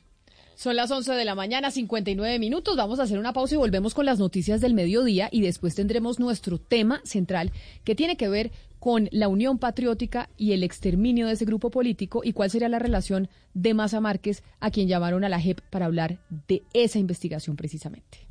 Son 0.61 0.75
las 0.75 0.91
11 0.91 1.13
de 1.13 1.25
la 1.25 1.33
mañana, 1.33 1.71
59 1.71 2.37
minutos. 2.37 2.77
Vamos 2.77 2.99
a 2.99 3.03
hacer 3.03 3.17
una 3.17 3.33
pausa 3.33 3.55
y 3.55 3.57
volvemos 3.57 3.95
con 3.95 4.05
las 4.05 4.19
noticias 4.19 4.61
del 4.61 4.75
mediodía 4.75 5.27
y 5.31 5.41
después 5.41 5.73
tendremos 5.73 6.19
nuestro 6.19 6.59
tema 6.59 7.01
central 7.03 7.51
que 7.83 7.95
tiene 7.95 8.15
que 8.15 8.29
ver 8.29 8.51
con 8.77 9.09
la 9.11 9.27
Unión 9.27 9.57
Patriótica 9.57 10.29
y 10.37 10.51
el 10.51 10.63
exterminio 10.63 11.25
de 11.25 11.33
ese 11.33 11.45
grupo 11.45 11.71
político 11.71 12.21
y 12.23 12.33
cuál 12.33 12.51
sería 12.51 12.69
la 12.69 12.77
relación 12.77 13.27
de 13.55 13.73
Maza 13.73 14.01
Márquez, 14.01 14.43
a 14.59 14.69
quien 14.69 14.87
llamaron 14.87 15.23
a 15.23 15.29
la 15.29 15.41
JEP 15.41 15.61
para 15.71 15.87
hablar 15.87 16.19
de 16.47 16.61
esa 16.73 16.99
investigación 16.99 17.55
precisamente. 17.55 18.30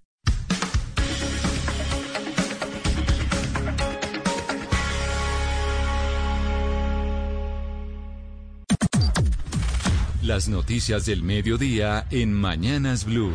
Las 10.31 10.47
noticias 10.47 11.05
del 11.05 11.23
mediodía 11.23 12.07
en 12.09 12.31
Mañanas 12.31 13.03
Blue. 13.03 13.33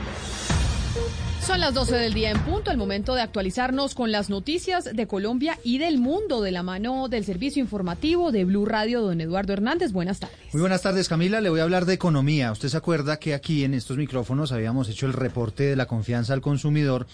Son 1.47 1.61
las 1.61 1.75
12 1.75 1.95
del 1.95 2.15
día 2.15 2.31
en 2.31 2.41
punto, 2.41 2.71
el 2.71 2.79
momento 2.79 3.15
de 3.15 3.21
actualizarnos 3.21 3.95
con 3.95 4.11
las 4.11 4.31
noticias 4.31 4.89
de 4.91 5.07
Colombia 5.07 5.59
y 5.63 5.77
del 5.77 5.99
mundo 5.99 6.41
de 6.41 6.53
la 6.53 6.63
mano 6.63 7.09
del 7.09 7.27
servicio 7.27 7.61
informativo 7.61 8.33
de 8.33 8.47
Blue 8.47 8.65
Radio, 8.65 9.03
don 9.03 9.21
Eduardo 9.21 9.53
Hernández. 9.53 9.93
Buenas 9.93 10.21
tardes. 10.21 10.39
Muy 10.55 10.63
buenas 10.63 10.81
tardes, 10.81 11.07
Camila. 11.07 11.43
Le 11.43 11.51
voy 11.51 11.61
a 11.61 11.65
hablar 11.65 11.85
de 11.85 11.93
economía. 11.93 12.51
Usted 12.51 12.71
se 12.71 12.79
acuerda 12.79 13.19
que 13.19 13.35
aquí 13.35 13.65
en 13.65 13.75
estos 13.75 13.99
micrófonos 13.99 14.51
habíamos 14.51 14.89
hecho 14.89 15.05
el 15.05 15.13
reporte 15.13 15.65
de 15.65 15.77
la 15.77 15.85
confianza 15.85 16.33
al 16.33 16.41
consumidor. 16.41 17.07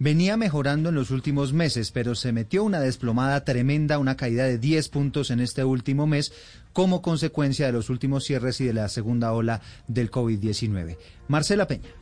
Venía 0.00 0.36
mejorando 0.36 0.88
en 0.88 0.96
los 0.96 1.12
últimos 1.12 1.52
meses, 1.52 1.92
pero 1.92 2.16
se 2.16 2.32
metió 2.32 2.64
una 2.64 2.80
desplomada 2.80 3.44
tremenda, 3.44 4.00
una 4.00 4.16
caída 4.16 4.42
de 4.46 4.58
10 4.58 4.88
puntos 4.88 5.30
en 5.30 5.38
este 5.38 5.62
último 5.62 6.08
mes, 6.08 6.32
como 6.72 7.02
consecuencia 7.02 7.66
de 7.66 7.72
los 7.72 7.90
últimos 7.90 8.24
cierres 8.24 8.60
y 8.60 8.66
de 8.66 8.74
la 8.74 8.88
segunda 8.88 9.32
ola 9.32 9.60
del 9.88 10.10
COVID-19. 10.10 10.96
Marcela 11.28 11.66
Peña. 11.66 12.01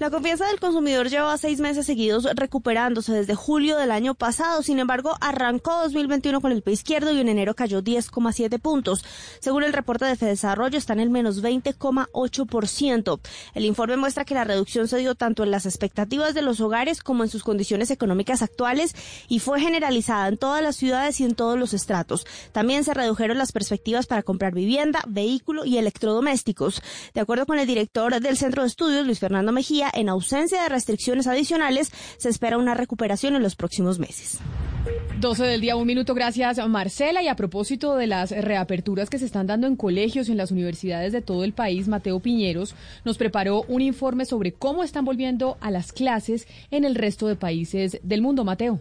La 0.00 0.10
confianza 0.10 0.46
del 0.48 0.58
consumidor 0.58 1.08
lleva 1.08 1.38
seis 1.38 1.60
meses 1.60 1.86
seguidos 1.86 2.26
recuperándose 2.34 3.12
desde 3.12 3.36
julio 3.36 3.76
del 3.76 3.92
año 3.92 4.14
pasado. 4.14 4.62
Sin 4.62 4.80
embargo, 4.80 5.14
arrancó 5.20 5.72
2021 5.82 6.40
con 6.40 6.50
el 6.50 6.62
pie 6.62 6.74
izquierdo 6.74 7.12
y 7.12 7.20
en 7.20 7.28
enero 7.28 7.54
cayó 7.54 7.80
10,7 7.80 8.58
puntos. 8.60 9.04
Según 9.38 9.62
el 9.62 9.72
reporte 9.72 10.04
de 10.04 10.16
Fedesarrollo, 10.16 10.78
está 10.78 10.94
en 10.94 11.00
el 11.00 11.10
menos 11.10 11.42
20,8%. 11.42 13.20
El 13.54 13.64
informe 13.64 13.96
muestra 13.96 14.24
que 14.24 14.34
la 14.34 14.42
reducción 14.42 14.88
se 14.88 14.98
dio 14.98 15.14
tanto 15.14 15.44
en 15.44 15.52
las 15.52 15.64
expectativas 15.64 16.34
de 16.34 16.42
los 16.42 16.60
hogares 16.60 17.00
como 17.00 17.22
en 17.22 17.30
sus 17.30 17.44
condiciones 17.44 17.92
económicas 17.92 18.42
actuales 18.42 18.96
y 19.28 19.38
fue 19.38 19.60
generalizada 19.60 20.26
en 20.26 20.38
todas 20.38 20.62
las 20.62 20.74
ciudades 20.74 21.20
y 21.20 21.24
en 21.24 21.36
todos 21.36 21.56
los 21.56 21.72
estratos. 21.72 22.26
También 22.50 22.82
se 22.82 22.94
redujeron 22.94 23.38
las 23.38 23.52
perspectivas 23.52 24.06
para 24.06 24.24
comprar 24.24 24.54
vivienda, 24.54 25.02
vehículo 25.06 25.64
y 25.64 25.78
electrodomésticos. 25.78 26.82
De 27.14 27.20
acuerdo 27.20 27.46
con 27.46 27.60
el 27.60 27.66
director 27.66 28.20
del 28.20 28.36
Centro 28.36 28.62
de 28.62 28.68
Estudios, 28.68 29.06
Luis 29.06 29.20
Fernando 29.20 29.52
Mejía, 29.52 29.83
en 29.92 30.08
ausencia 30.08 30.62
de 30.62 30.68
restricciones 30.68 31.26
adicionales, 31.26 31.90
se 32.16 32.28
espera 32.28 32.58
una 32.58 32.74
recuperación 32.74 33.36
en 33.36 33.42
los 33.42 33.56
próximos 33.56 33.98
meses. 33.98 34.38
12 35.20 35.44
del 35.44 35.60
día, 35.60 35.76
un 35.76 35.86
minuto, 35.86 36.14
gracias 36.14 36.58
Marcela. 36.68 37.22
Y 37.22 37.28
a 37.28 37.36
propósito 37.36 37.96
de 37.96 38.06
las 38.06 38.30
reaperturas 38.30 39.08
que 39.08 39.18
se 39.18 39.24
están 39.24 39.46
dando 39.46 39.66
en 39.66 39.76
colegios 39.76 40.28
y 40.28 40.32
en 40.32 40.38
las 40.38 40.50
universidades 40.50 41.12
de 41.12 41.22
todo 41.22 41.44
el 41.44 41.52
país, 41.52 41.88
Mateo 41.88 42.20
Piñeros 42.20 42.74
nos 43.04 43.16
preparó 43.16 43.62
un 43.68 43.80
informe 43.80 44.26
sobre 44.26 44.52
cómo 44.52 44.84
están 44.84 45.04
volviendo 45.04 45.56
a 45.60 45.70
las 45.70 45.92
clases 45.92 46.46
en 46.70 46.84
el 46.84 46.94
resto 46.94 47.26
de 47.26 47.36
países 47.36 47.98
del 48.02 48.22
mundo. 48.22 48.44
Mateo. 48.44 48.80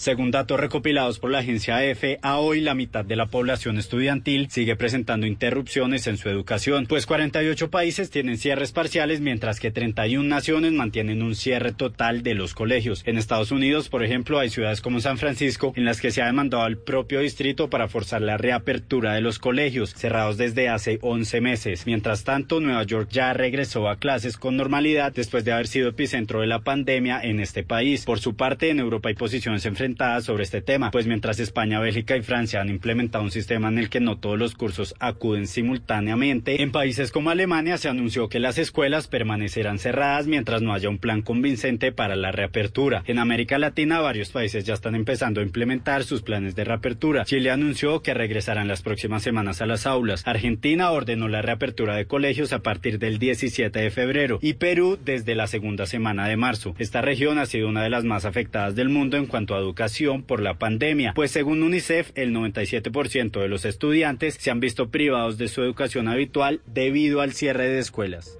Según 0.00 0.30
datos 0.30 0.58
recopilados 0.58 1.18
por 1.18 1.30
la 1.30 1.40
agencia 1.40 1.84
EFE, 1.84 2.20
a 2.22 2.38
hoy 2.38 2.62
la 2.62 2.74
mitad 2.74 3.04
de 3.04 3.16
la 3.16 3.26
población 3.26 3.76
estudiantil 3.76 4.48
sigue 4.50 4.74
presentando 4.74 5.26
interrupciones 5.26 6.06
en 6.06 6.16
su 6.16 6.30
educación, 6.30 6.86
pues 6.86 7.04
48 7.04 7.68
países 7.68 8.08
tienen 8.08 8.38
cierres 8.38 8.72
parciales, 8.72 9.20
mientras 9.20 9.60
que 9.60 9.70
31 9.70 10.26
naciones 10.26 10.72
mantienen 10.72 11.22
un 11.22 11.34
cierre 11.34 11.72
total 11.72 12.22
de 12.22 12.32
los 12.32 12.54
colegios. 12.54 13.02
En 13.04 13.18
Estados 13.18 13.52
Unidos, 13.52 13.90
por 13.90 14.02
ejemplo, 14.02 14.38
hay 14.38 14.48
ciudades 14.48 14.80
como 14.80 15.00
San 15.00 15.18
Francisco 15.18 15.74
en 15.76 15.84
las 15.84 16.00
que 16.00 16.12
se 16.12 16.22
ha 16.22 16.26
demandado 16.26 16.62
al 16.62 16.78
propio 16.78 17.20
distrito 17.20 17.68
para 17.68 17.86
forzar 17.86 18.22
la 18.22 18.38
reapertura 18.38 19.12
de 19.12 19.20
los 19.20 19.38
colegios, 19.38 19.92
cerrados 19.92 20.38
desde 20.38 20.70
hace 20.70 20.98
11 21.02 21.42
meses. 21.42 21.84
Mientras 21.84 22.24
tanto, 22.24 22.58
Nueva 22.58 22.84
York 22.84 23.10
ya 23.12 23.34
regresó 23.34 23.86
a 23.86 23.98
clases 23.98 24.38
con 24.38 24.56
normalidad 24.56 25.12
después 25.12 25.44
de 25.44 25.52
haber 25.52 25.66
sido 25.66 25.90
epicentro 25.90 26.40
de 26.40 26.46
la 26.46 26.60
pandemia 26.60 27.20
en 27.20 27.38
este 27.38 27.64
país. 27.64 28.06
Por 28.06 28.18
su 28.18 28.34
parte, 28.34 28.70
en 28.70 28.78
Europa 28.78 29.10
hay 29.10 29.14
posiciones 29.14 29.66
enfrentadas 29.66 29.89
sobre 30.20 30.44
este 30.44 30.62
tema, 30.62 30.90
pues 30.90 31.06
mientras 31.06 31.40
España, 31.40 31.80
Bélgica 31.80 32.16
y 32.16 32.22
Francia 32.22 32.60
han 32.60 32.68
implementado 32.68 33.24
un 33.24 33.30
sistema 33.30 33.68
en 33.68 33.78
el 33.78 33.90
que 33.90 34.00
no 34.00 34.18
todos 34.18 34.38
los 34.38 34.54
cursos 34.54 34.94
acuden 35.00 35.46
simultáneamente, 35.46 36.62
en 36.62 36.70
países 36.70 37.10
como 37.10 37.30
Alemania 37.30 37.76
se 37.76 37.88
anunció 37.88 38.28
que 38.28 38.38
las 38.38 38.56
escuelas 38.58 39.08
permanecerán 39.08 39.78
cerradas 39.78 40.26
mientras 40.26 40.62
no 40.62 40.72
haya 40.72 40.88
un 40.88 40.98
plan 40.98 41.22
convincente 41.22 41.92
para 41.92 42.14
la 42.14 42.30
reapertura. 42.30 43.02
En 43.06 43.18
América 43.18 43.58
Latina, 43.58 44.00
varios 44.00 44.30
países 44.30 44.64
ya 44.64 44.74
están 44.74 44.94
empezando 44.94 45.40
a 45.40 45.44
implementar 45.44 46.04
sus 46.04 46.22
planes 46.22 46.54
de 46.54 46.64
reapertura. 46.64 47.24
Chile 47.24 47.50
anunció 47.50 48.00
que 48.00 48.14
regresarán 48.14 48.68
las 48.68 48.82
próximas 48.82 49.22
semanas 49.22 49.60
a 49.60 49.66
las 49.66 49.86
aulas. 49.86 50.22
Argentina 50.26 50.90
ordenó 50.92 51.28
la 51.28 51.42
reapertura 51.42 51.96
de 51.96 52.06
colegios 52.06 52.52
a 52.52 52.60
partir 52.60 52.98
del 52.98 53.18
17 53.18 53.76
de 53.78 53.90
febrero 53.90 54.38
y 54.40 54.54
Perú 54.54 54.98
desde 55.04 55.34
la 55.34 55.46
segunda 55.46 55.86
semana 55.86 56.28
de 56.28 56.36
marzo. 56.36 56.74
Esta 56.78 57.02
región 57.02 57.38
ha 57.38 57.46
sido 57.46 57.68
una 57.68 57.82
de 57.82 57.90
las 57.90 58.04
más 58.04 58.24
afectadas 58.24 58.76
del 58.76 58.88
mundo 58.88 59.16
en 59.16 59.26
cuanto 59.26 59.54
a 59.54 59.58
educación 59.58 59.79
por 60.26 60.42
la 60.42 60.58
pandemia, 60.58 61.14
pues 61.14 61.30
según 61.30 61.62
UNICEF, 61.62 62.10
el 62.14 62.34
97% 62.34 63.40
de 63.40 63.48
los 63.48 63.64
estudiantes 63.64 64.36
se 64.38 64.50
han 64.50 64.60
visto 64.60 64.90
privados 64.90 65.38
de 65.38 65.48
su 65.48 65.62
educación 65.62 66.06
habitual 66.06 66.60
debido 66.66 67.22
al 67.22 67.32
cierre 67.32 67.68
de 67.68 67.78
escuelas. 67.78 68.36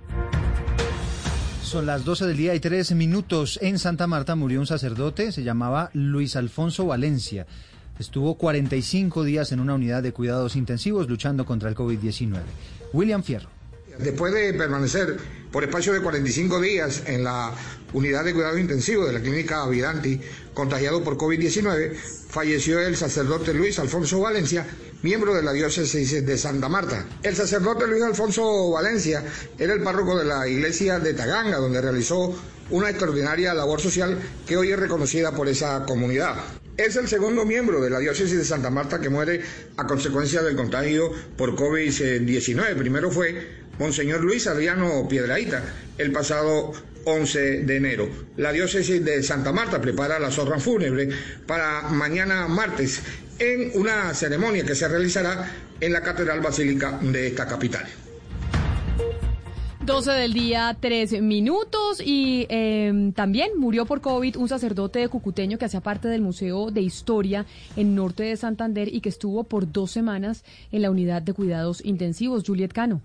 Son 1.63 1.87
las 1.87 2.05
12 2.05 2.27
del 2.27 2.37
día 2.37 2.55
y 2.55 2.61
13 2.61 2.95
minutos. 2.95 3.59
En 3.63 3.79
Santa 3.79 4.07
Marta 4.07 4.35
murió 4.35 4.61
un 4.61 4.67
sacerdote, 4.67 5.33
se 5.33 5.43
llamaba 5.43 5.91
Luis 5.95 6.37
Alfonso 6.37 6.85
Valencia. 6.85 7.47
Estuvo 7.99 8.37
45 8.37 9.25
días 9.25 9.53
en 9.53 9.61
una 9.61 9.75
unidad 9.75 10.03
de 10.03 10.13
cuidados 10.13 10.57
intensivos 10.57 11.09
luchando 11.09 11.47
contra 11.47 11.71
el 11.71 11.75
COVID-19. 11.75 12.41
William 12.93 13.23
Fierro. 13.23 13.49
Después 13.99 14.33
de 14.35 14.53
permanecer 14.55 15.17
por 15.51 15.65
espacio 15.65 15.93
de 15.93 16.01
45 16.01 16.61
días 16.61 17.05
en 17.07 17.25
la 17.25 17.53
unidad 17.93 18.25
de 18.25 18.35
cuidados 18.35 18.61
intensivos 18.61 19.07
de 19.07 19.13
la 19.13 19.21
clínica 19.21 19.67
Vidanti, 19.67 20.21
contagiado 20.55 21.03
por 21.03 21.17
COVID-19, 21.17 21.95
falleció 21.97 22.81
el 22.81 22.97
sacerdote 22.97 23.55
Luis 23.55 23.79
Alfonso 23.79 24.21
Valencia, 24.21 24.67
miembro 25.03 25.35
de 25.35 25.43
la 25.43 25.53
diócesis 25.53 26.25
de 26.25 26.39
Santa 26.39 26.69
Marta. 26.69 27.07
El 27.23 27.35
sacerdote 27.35 27.87
Luis 27.87 28.03
Alfonso 28.03 28.71
Valencia 28.71 29.25
era 29.59 29.73
el 29.73 29.83
párroco 29.83 30.19
de 30.19 30.25
la 30.25 30.47
iglesia 30.47 30.99
de 30.99 31.15
Taganga, 31.15 31.59
donde 31.59 31.81
realizó 31.81 32.35
una 32.71 32.89
extraordinaria 32.89 33.53
labor 33.53 33.81
social 33.81 34.19
que 34.47 34.57
hoy 34.57 34.71
es 34.71 34.79
reconocida 34.79 35.33
por 35.33 35.49
esa 35.49 35.85
comunidad. 35.85 36.37
Es 36.77 36.97
el 36.97 37.09
segundo 37.09 37.45
miembro 37.45 37.81
de 37.81 37.91
la 37.91 37.99
diócesis 37.99 38.39
de 38.39 38.45
Santa 38.45 38.71
Marta 38.71 39.01
que 39.01 39.11
muere 39.11 39.43
a 39.77 39.87
consecuencia 39.87 40.43
del 40.43 40.57
contagio 40.57 41.11
por 41.37 41.55
COVID-19. 41.57 42.77
Primero 42.77 43.11
fue 43.11 43.61
Monseñor 43.79 44.23
Luis 44.23 44.47
Adriano 44.47 45.07
Piedraíta 45.09 45.63
el 45.99 46.13
pasado 46.13 46.73
11 47.05 47.63
de 47.63 47.77
enero. 47.77 48.09
La 48.37 48.53
diócesis 48.53 49.05
de 49.05 49.23
Santa 49.23 49.53
Marta 49.53 49.81
prepara 49.81 50.19
la 50.19 50.31
zorra 50.31 50.59
fúnebre 50.59 51.09
para 51.47 51.83
mañana 51.83 52.47
martes 52.49 53.03
en 53.39 53.71
una 53.75 54.15
ceremonia 54.15 54.65
que 54.65 54.75
se 54.75 54.89
realizará 54.89 55.51
en 55.81 55.93
la 55.93 56.03
Catedral 56.03 56.41
Basílica 56.41 56.99
de 57.03 57.29
esta 57.29 57.47
capital. 57.47 57.87
12 59.91 60.13
del 60.13 60.35
día, 60.35 60.77
3 60.79 61.21
minutos. 61.21 62.01
Y 62.05 62.47
eh, 62.49 63.13
también 63.17 63.59
murió 63.59 63.87
por 63.87 64.01
COVID 64.01 64.37
un 64.37 64.49
sacerdote 64.49 65.09
cucuteño 65.09 65.59
que 65.59 65.65
hacía 65.65 65.81
parte 65.81 66.07
del 66.07 66.21
Museo 66.21 66.71
de 66.71 66.83
Historia 66.83 67.45
en 67.77 67.97
norte 67.97 68.23
de 68.23 68.37
Santander 68.37 68.95
y 68.95 69.01
que 69.01 69.09
estuvo 69.09 69.43
por 69.43 69.73
dos 69.73 69.91
semanas 69.91 70.45
en 70.71 70.83
la 70.83 70.91
unidad 70.91 71.23
de 71.23 71.33
cuidados 71.33 71.85
intensivos. 71.85 72.45
Juliet 72.47 72.73
Cano. 72.73 73.01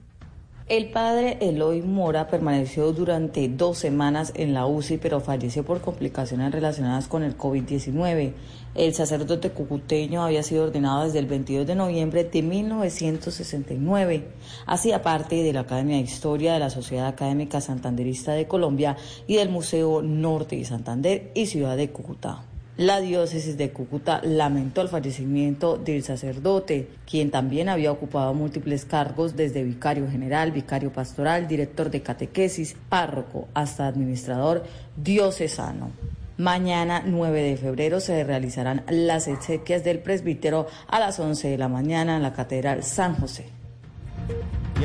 El 0.68 0.90
padre 0.90 1.38
Eloy 1.42 1.84
Mora 1.84 2.28
permaneció 2.28 2.92
durante 2.92 3.48
dos 3.48 3.78
semanas 3.78 4.32
en 4.34 4.56
la 4.56 4.66
UCI, 4.66 4.98
pero 4.98 5.20
falleció 5.20 5.64
por 5.64 5.80
complicaciones 5.80 6.52
relacionadas 6.52 7.08
con 7.08 7.22
el 7.22 7.38
COVID-19. 7.38 8.34
El 8.74 8.94
sacerdote 8.96 9.52
cucuteño 9.52 10.24
había 10.24 10.42
sido 10.42 10.64
ordenado 10.64 11.04
desde 11.04 11.20
el 11.20 11.28
22 11.28 11.68
de 11.68 11.76
noviembre 11.76 12.24
de 12.24 12.42
1969. 12.42 14.28
Hacía 14.66 15.04
parte 15.04 15.44
de 15.44 15.54
la 15.54 15.60
Academia 15.60 15.98
de 15.98 16.02
Historia 16.02 16.54
de 16.54 16.60
la 16.60 16.72
Sociedad 16.72 17.10
Académica 17.10 17.62
Santanderista 17.62 18.32
de 18.32 18.48
Colombia 18.48 18.98
y 19.28 19.36
del 19.36 19.50
Museo 19.50 20.02
Norte 20.02 20.56
de 20.56 20.66
Santander 20.66 21.32
y 21.36 21.46
Ciudad 21.46 21.78
de 21.78 21.92
Cúcuta. 21.92 22.44
La 22.78 23.00
diócesis 23.00 23.58
de 23.58 23.72
Cúcuta 23.72 24.20
lamentó 24.22 24.82
el 24.82 24.90
fallecimiento 24.90 25.78
del 25.78 26.04
sacerdote, 26.04 26.90
quien 27.10 27.32
también 27.32 27.70
había 27.70 27.90
ocupado 27.90 28.34
múltiples 28.34 28.84
cargos 28.84 29.38
desde 29.38 29.64
vicario 29.64 30.10
general, 30.12 30.52
vicario 30.52 30.92
pastoral, 30.92 31.48
director 31.48 31.90
de 31.90 32.02
catequesis, 32.02 32.76
párroco, 32.90 33.48
hasta 33.54 33.88
administrador 33.88 34.66
diocesano. 34.98 35.92
Mañana 36.38 37.02
9 37.06 37.44
de 37.44 37.56
febrero 37.56 38.02
se 38.02 38.22
realizarán 38.26 38.84
las 38.90 39.30
exequias 39.30 39.86
del 39.86 40.00
presbítero 40.00 40.68
a 40.90 41.00
las 41.00 41.18
11 41.18 41.48
de 41.48 41.58
la 41.58 41.70
mañana 41.70 42.18
en 42.18 42.24
la 42.24 42.34
Catedral 42.34 42.84
San 42.84 43.16
José. 43.16 43.46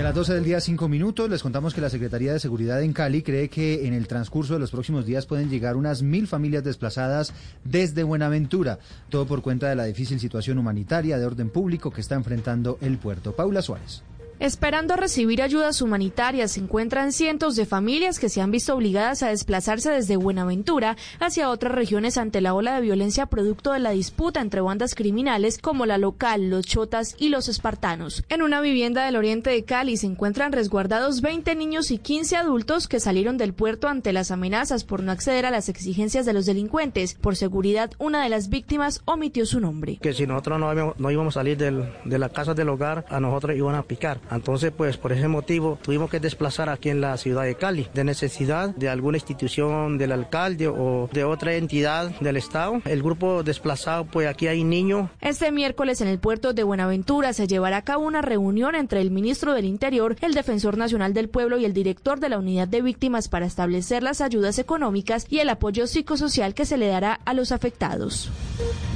A 0.00 0.02
las 0.02 0.14
12 0.14 0.32
del 0.32 0.44
día, 0.44 0.60
5 0.62 0.88
minutos, 0.88 1.28
les 1.28 1.42
contamos 1.42 1.74
que 1.74 1.82
la 1.82 1.90
Secretaría 1.90 2.32
de 2.32 2.40
Seguridad 2.40 2.82
en 2.82 2.94
Cali 2.94 3.20
cree 3.20 3.50
que 3.50 3.86
en 3.86 3.92
el 3.92 4.08
transcurso 4.08 4.54
de 4.54 4.58
los 4.58 4.70
próximos 4.70 5.04
días 5.04 5.26
pueden 5.26 5.50
llegar 5.50 5.76
unas 5.76 6.00
mil 6.00 6.26
familias 6.26 6.64
desplazadas 6.64 7.34
desde 7.64 8.02
Buenaventura, 8.02 8.78
todo 9.10 9.26
por 9.26 9.42
cuenta 9.42 9.68
de 9.68 9.76
la 9.76 9.84
difícil 9.84 10.18
situación 10.18 10.56
humanitaria 10.56 11.18
de 11.18 11.26
orden 11.26 11.50
público 11.50 11.90
que 11.90 12.00
está 12.00 12.14
enfrentando 12.14 12.78
el 12.80 12.96
puerto. 12.96 13.32
Paula 13.36 13.60
Suárez. 13.60 14.02
Esperando 14.40 14.96
recibir 14.96 15.42
ayudas 15.42 15.82
humanitarias 15.82 16.52
se 16.52 16.60
encuentran 16.60 17.12
cientos 17.12 17.56
de 17.56 17.66
familias 17.66 18.18
que 18.18 18.30
se 18.30 18.40
han 18.40 18.50
visto 18.50 18.74
obligadas 18.74 19.22
a 19.22 19.28
desplazarse 19.28 19.90
desde 19.90 20.16
Buenaventura 20.16 20.96
hacia 21.18 21.50
otras 21.50 21.74
regiones 21.74 22.16
ante 22.16 22.40
la 22.40 22.54
ola 22.54 22.74
de 22.74 22.80
violencia 22.80 23.26
producto 23.26 23.72
de 23.72 23.80
la 23.80 23.90
disputa 23.90 24.40
entre 24.40 24.62
bandas 24.62 24.94
criminales 24.94 25.58
como 25.58 25.84
la 25.84 25.98
local, 25.98 26.48
los 26.48 26.64
chotas 26.66 27.16
y 27.18 27.28
los 27.28 27.48
espartanos. 27.48 28.24
En 28.30 28.40
una 28.40 28.62
vivienda 28.62 29.04
del 29.04 29.16
oriente 29.16 29.50
de 29.50 29.62
Cali 29.64 29.98
se 29.98 30.06
encuentran 30.06 30.52
resguardados 30.52 31.20
20 31.20 31.54
niños 31.54 31.90
y 31.90 31.98
15 31.98 32.36
adultos 32.36 32.88
que 32.88 32.98
salieron 32.98 33.36
del 33.36 33.52
puerto 33.52 33.88
ante 33.88 34.14
las 34.14 34.30
amenazas 34.30 34.84
por 34.84 35.02
no 35.02 35.12
acceder 35.12 35.44
a 35.44 35.50
las 35.50 35.68
exigencias 35.68 36.24
de 36.24 36.32
los 36.32 36.46
delincuentes. 36.46 37.12
Por 37.12 37.36
seguridad, 37.36 37.90
una 37.98 38.22
de 38.22 38.30
las 38.30 38.48
víctimas 38.48 39.02
omitió 39.04 39.44
su 39.44 39.60
nombre. 39.60 39.98
Que 40.00 40.14
si 40.14 40.26
nosotros 40.26 40.58
no, 40.58 40.94
no 40.96 41.10
íbamos 41.10 41.36
a 41.36 41.40
salir 41.40 41.58
del- 41.58 41.92
de 42.06 42.18
la 42.18 42.30
casa 42.30 42.54
del 42.54 42.70
hogar, 42.70 43.04
a 43.10 43.20
nosotros 43.20 43.54
iban 43.54 43.74
a 43.74 43.82
picar. 43.82 44.18
Entonces, 44.30 44.72
pues 44.76 44.96
por 44.96 45.12
ese 45.12 45.28
motivo 45.28 45.78
tuvimos 45.82 46.10
que 46.10 46.20
desplazar 46.20 46.68
aquí 46.68 46.88
en 46.88 47.00
la 47.00 47.16
ciudad 47.16 47.44
de 47.44 47.54
Cali, 47.54 47.88
de 47.94 48.04
necesidad 48.04 48.74
de 48.74 48.88
alguna 48.88 49.18
institución 49.18 49.98
del 49.98 50.12
alcalde 50.12 50.68
o 50.68 51.08
de 51.12 51.24
otra 51.24 51.54
entidad 51.54 52.10
del 52.20 52.36
Estado. 52.36 52.80
El 52.84 53.02
grupo 53.02 53.42
desplazado, 53.42 54.04
pues 54.04 54.28
aquí 54.28 54.46
hay 54.46 54.64
niños. 54.64 55.10
Este 55.20 55.50
miércoles 55.52 56.00
en 56.00 56.08
el 56.08 56.18
puerto 56.18 56.52
de 56.52 56.62
Buenaventura 56.62 57.32
se 57.32 57.46
llevará 57.46 57.78
a 57.78 57.82
cabo 57.82 58.06
una 58.06 58.22
reunión 58.22 58.74
entre 58.74 59.00
el 59.00 59.10
ministro 59.10 59.54
del 59.54 59.64
Interior, 59.64 60.16
el 60.20 60.34
defensor 60.34 60.76
nacional 60.76 61.14
del 61.14 61.28
pueblo 61.28 61.58
y 61.58 61.64
el 61.64 61.72
director 61.72 62.20
de 62.20 62.28
la 62.28 62.38
unidad 62.38 62.68
de 62.68 62.82
víctimas 62.82 63.28
para 63.28 63.46
establecer 63.46 64.02
las 64.02 64.20
ayudas 64.20 64.58
económicas 64.58 65.26
y 65.28 65.38
el 65.38 65.48
apoyo 65.48 65.86
psicosocial 65.86 66.54
que 66.54 66.64
se 66.64 66.76
le 66.76 66.88
dará 66.88 67.20
a 67.24 67.34
los 67.34 67.52
afectados. 67.52 68.30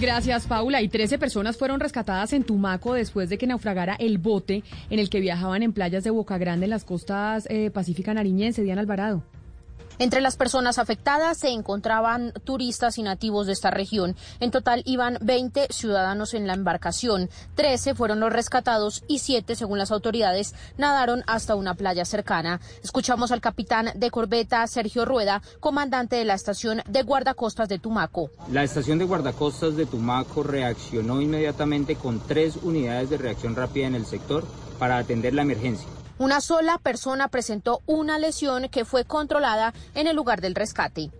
Gracias, 0.00 0.46
Paula. 0.46 0.82
Y 0.82 0.88
13 0.88 1.18
personas 1.18 1.56
fueron 1.56 1.80
rescatadas 1.80 2.32
en 2.32 2.44
Tumaco 2.44 2.94
después 2.94 3.28
de 3.28 3.38
que 3.38 3.46
naufragara 3.46 3.94
el 3.94 4.18
bote 4.18 4.62
en 4.90 4.98
el 4.98 5.08
que 5.08 5.20
viajaban 5.24 5.62
en 5.62 5.72
playas 5.72 6.04
de 6.04 6.10
Boca 6.10 6.36
Grande 6.36 6.66
en 6.66 6.70
las 6.70 6.84
costas 6.84 7.46
eh, 7.48 7.70
Pacífica 7.70 8.12
Nariñense. 8.12 8.62
Diana 8.62 8.82
Alvarado. 8.82 9.22
Entre 9.98 10.20
las 10.20 10.36
personas 10.36 10.78
afectadas 10.78 11.38
se 11.38 11.50
encontraban 11.50 12.32
turistas 12.42 12.98
y 12.98 13.02
nativos 13.04 13.46
de 13.46 13.52
esta 13.52 13.70
región. 13.70 14.16
En 14.40 14.50
total 14.50 14.82
iban 14.86 15.18
20 15.20 15.68
ciudadanos 15.70 16.34
en 16.34 16.48
la 16.48 16.54
embarcación. 16.54 17.30
13 17.54 17.94
fueron 17.94 18.18
los 18.18 18.32
rescatados 18.32 19.04
y 19.06 19.20
7, 19.20 19.54
según 19.54 19.78
las 19.78 19.92
autoridades, 19.92 20.54
nadaron 20.78 21.22
hasta 21.28 21.54
una 21.54 21.74
playa 21.74 22.04
cercana. 22.04 22.60
Escuchamos 22.82 23.30
al 23.30 23.40
capitán 23.40 23.90
de 23.94 24.10
corbeta 24.10 24.66
Sergio 24.66 25.04
Rueda, 25.04 25.42
comandante 25.60 26.16
de 26.16 26.24
la 26.24 26.34
estación 26.34 26.82
de 26.88 27.02
guardacostas 27.02 27.68
de 27.68 27.78
Tumaco. 27.78 28.30
La 28.50 28.64
estación 28.64 28.98
de 28.98 29.04
guardacostas 29.04 29.76
de 29.76 29.86
Tumaco 29.86 30.42
reaccionó 30.42 31.20
inmediatamente 31.20 31.94
con 31.94 32.18
tres 32.18 32.56
unidades 32.60 33.10
de 33.10 33.18
reacción 33.18 33.54
rápida 33.54 33.86
en 33.86 33.94
el 33.94 34.06
sector 34.06 34.44
para 34.74 34.98
atender 34.98 35.34
la 35.34 35.42
emergencia. 35.42 35.88
Una 36.18 36.40
sola 36.40 36.78
persona 36.78 37.28
presentó 37.28 37.82
una 37.86 38.18
lesión 38.18 38.68
que 38.68 38.84
fue 38.84 39.04
controlada 39.04 39.74
en 39.94 40.06
el 40.06 40.14
lugar 40.14 40.40
del 40.40 40.54
rescate. 40.54 41.10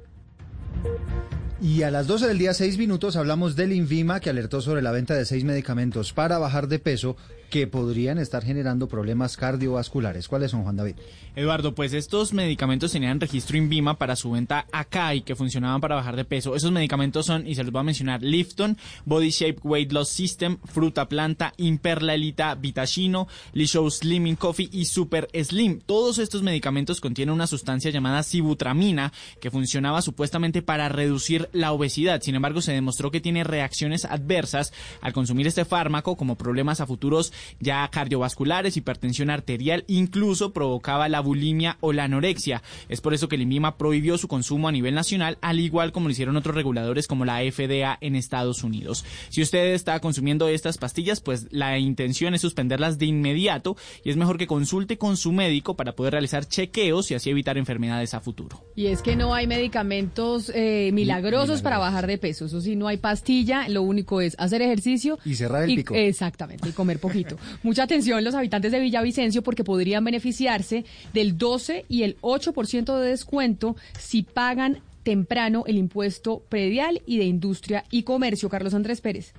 Y 1.61 1.83
a 1.83 1.91
las 1.91 2.07
12 2.07 2.29
del 2.29 2.39
día, 2.39 2.53
6 2.53 2.77
minutos, 2.79 3.17
hablamos 3.17 3.57
del 3.57 3.73
Invima 3.73 4.21
que 4.21 4.29
alertó 4.29 4.61
sobre 4.61 4.83
la 4.83 4.93
venta 4.93 5.15
de 5.15 5.25
seis 5.25 5.45
medicamentos 5.45 6.13
para 6.13 6.39
bajar 6.39 6.69
de 6.69 6.79
peso 6.79 7.17
que 7.51 7.66
podrían 7.66 8.19
estar 8.19 8.45
generando 8.45 8.89
problemas 8.89 9.37
cardiovasculares. 9.37 10.29
¿Cuáles 10.29 10.51
son, 10.51 10.62
Juan 10.62 10.77
David? 10.77 10.97
Eduardo, 11.37 11.75
pues 11.75 11.93
estos 11.93 12.33
medicamentos 12.33 12.93
tenían 12.93 13.21
registro 13.21 13.57
INVIMA 13.57 13.99
para 13.99 14.15
su 14.15 14.31
venta 14.31 14.66
acá 14.71 15.15
y 15.15 15.23
que 15.23 15.35
funcionaban 15.35 15.81
para 15.81 15.97
bajar 15.97 16.15
de 16.15 16.25
peso. 16.25 16.55
Esos 16.55 16.71
medicamentos 16.71 17.27
son, 17.27 17.47
y 17.47 17.55
se 17.55 17.65
los 17.65 17.73
voy 17.73 17.81
a 17.81 17.85
mencionar, 17.85 18.23
Lifton, 18.23 18.79
Body 19.05 19.31
Shape 19.31 19.59
Weight 19.65 19.93
Loss 19.93 20.11
System, 20.11 20.59
Fruta 20.65 21.09
Planta, 21.09 21.53
Imperla 21.57 22.15
Elita, 22.15 22.55
Vitachino, 22.55 23.27
Lishow 23.53 23.91
Slimming 23.91 24.37
Coffee 24.37 24.69
y 24.73 24.85
Super 24.85 25.29
Slim. 25.35 25.81
Todos 25.81 26.19
estos 26.19 26.43
medicamentos 26.43 27.01
contienen 27.01 27.35
una 27.35 27.47
sustancia 27.47 27.91
llamada 27.91 28.23
sibutramina 28.23 29.12
que 29.41 29.51
funcionaba 29.51 30.03
supuestamente 30.03 30.62
para 30.62 30.89
reducir 30.89 31.49
la 31.53 31.73
obesidad. 31.73 32.21
Sin 32.23 32.35
embargo, 32.35 32.62
se 32.62 32.73
demostró 32.73 33.11
que 33.11 33.21
tiene 33.21 33.45
reacciones 33.45 34.05
adversas 34.05 34.73
al 35.01 35.12
consumir 35.12 35.47
este 35.47 35.65
fármaco 35.65 36.16
como 36.16 36.37
problemas 36.37 36.81
a 36.81 36.87
futuros 36.87 37.33
ya 37.61 37.89
cardiovasculares, 37.89 38.77
hipertensión 38.77 39.31
arterial, 39.31 39.85
incluso 39.89 40.52
provocaba 40.52 41.09
la 41.09 41.20
bulimia 41.20 41.77
o 41.81 41.93
la 41.93 42.05
anorexia. 42.05 42.62
Es 42.89 43.01
por 43.01 43.15
eso 43.15 43.28
que 43.28 43.36
el 43.36 43.43
INVIMA 43.43 43.77
prohibió 43.77 44.19
su 44.19 44.28
consumo 44.28 44.69
a 44.69 44.73
nivel 44.73 44.94
nacional, 44.94 45.39
al 45.40 45.61
igual 45.61 45.93
como 45.93 46.09
lo 46.09 46.12
hicieron 46.12 46.36
otros 46.36 46.55
reguladores 46.55 47.06
como 47.06 47.24
la 47.24 47.39
FDA 47.40 47.98
en 48.01 48.16
Estados 48.16 48.62
Unidos. 48.65 49.05
Si 49.28 49.43
usted 49.43 49.74
está 49.74 50.01
consumiendo 50.01 50.48
estas 50.48 50.78
pastillas, 50.78 51.20
pues 51.20 51.48
la 51.51 51.78
intención 51.78 52.35
es 52.35 52.40
suspenderlas 52.40 52.98
de 52.98 53.06
inmediato 53.06 53.77
y 54.05 54.11
es 54.11 54.16
mejor 54.16 54.39
que 54.39 54.47
consulte 54.47 54.98
con 54.98 55.16
su 55.16 55.32
médico 55.32 55.77
para 55.77 55.94
poder 55.94 56.12
realizar 56.12 56.47
chequeos 56.47 57.11
y 57.11 57.15
así 57.15 57.31
evitar 57.31 57.59
enfermedades 57.59 58.15
a 58.15 58.20
futuro. 58.20 58.65
Y 58.77 58.86
es 58.86 59.02
que 59.02 59.16
no 59.16 59.35
hay 59.35 59.47
medicamentos 59.47 60.51
eh, 60.55 60.90
milagrosos 60.93 61.62
para 61.62 61.78
bajar 61.78 62.06
de 62.06 62.19
peso. 62.19 62.47
Eso 62.47 62.61
sí, 62.61 62.77
no 62.77 62.89
hay 62.89 62.97
pastilla. 62.97 63.69
Lo 63.69 63.82
único 63.82 64.20
es 64.20 64.35
hacer 64.39 64.62
ejercicio. 64.62 65.19
Y 65.24 65.35
cerrar 65.35 65.65
el 65.65 65.70
y- 65.70 65.77
pico. 65.77 65.94
Exactamente, 65.94 66.69
y 66.69 66.73
comer 66.73 66.98
poquito. 67.01 67.24
Mucha 67.63 67.85
atención 67.85 68.25
los 68.25 68.35
habitantes 68.35 68.73
de 68.73 68.81
Villavicencio 68.81 69.43
porque 69.43 69.65
podrían 69.65 70.05
beneficiarse 70.05 70.85
del 71.13 71.39
12 71.39 71.87
y 71.89 72.03
el 72.03 72.17
8% 72.21 72.99
de 72.99 73.09
descuento 73.09 73.77
si 73.99 74.23
pagan 74.23 74.81
temprano 75.03 75.65
el 75.67 75.77
impuesto 75.77 76.43
predial 76.49 77.03
y 77.07 77.19
de 77.19 77.25
industria 77.25 77.85
y 77.91 78.03
comercio. 78.03 78.49
Carlos 78.49 78.75
Andrés 78.75 79.01
Pérez. 79.01 79.33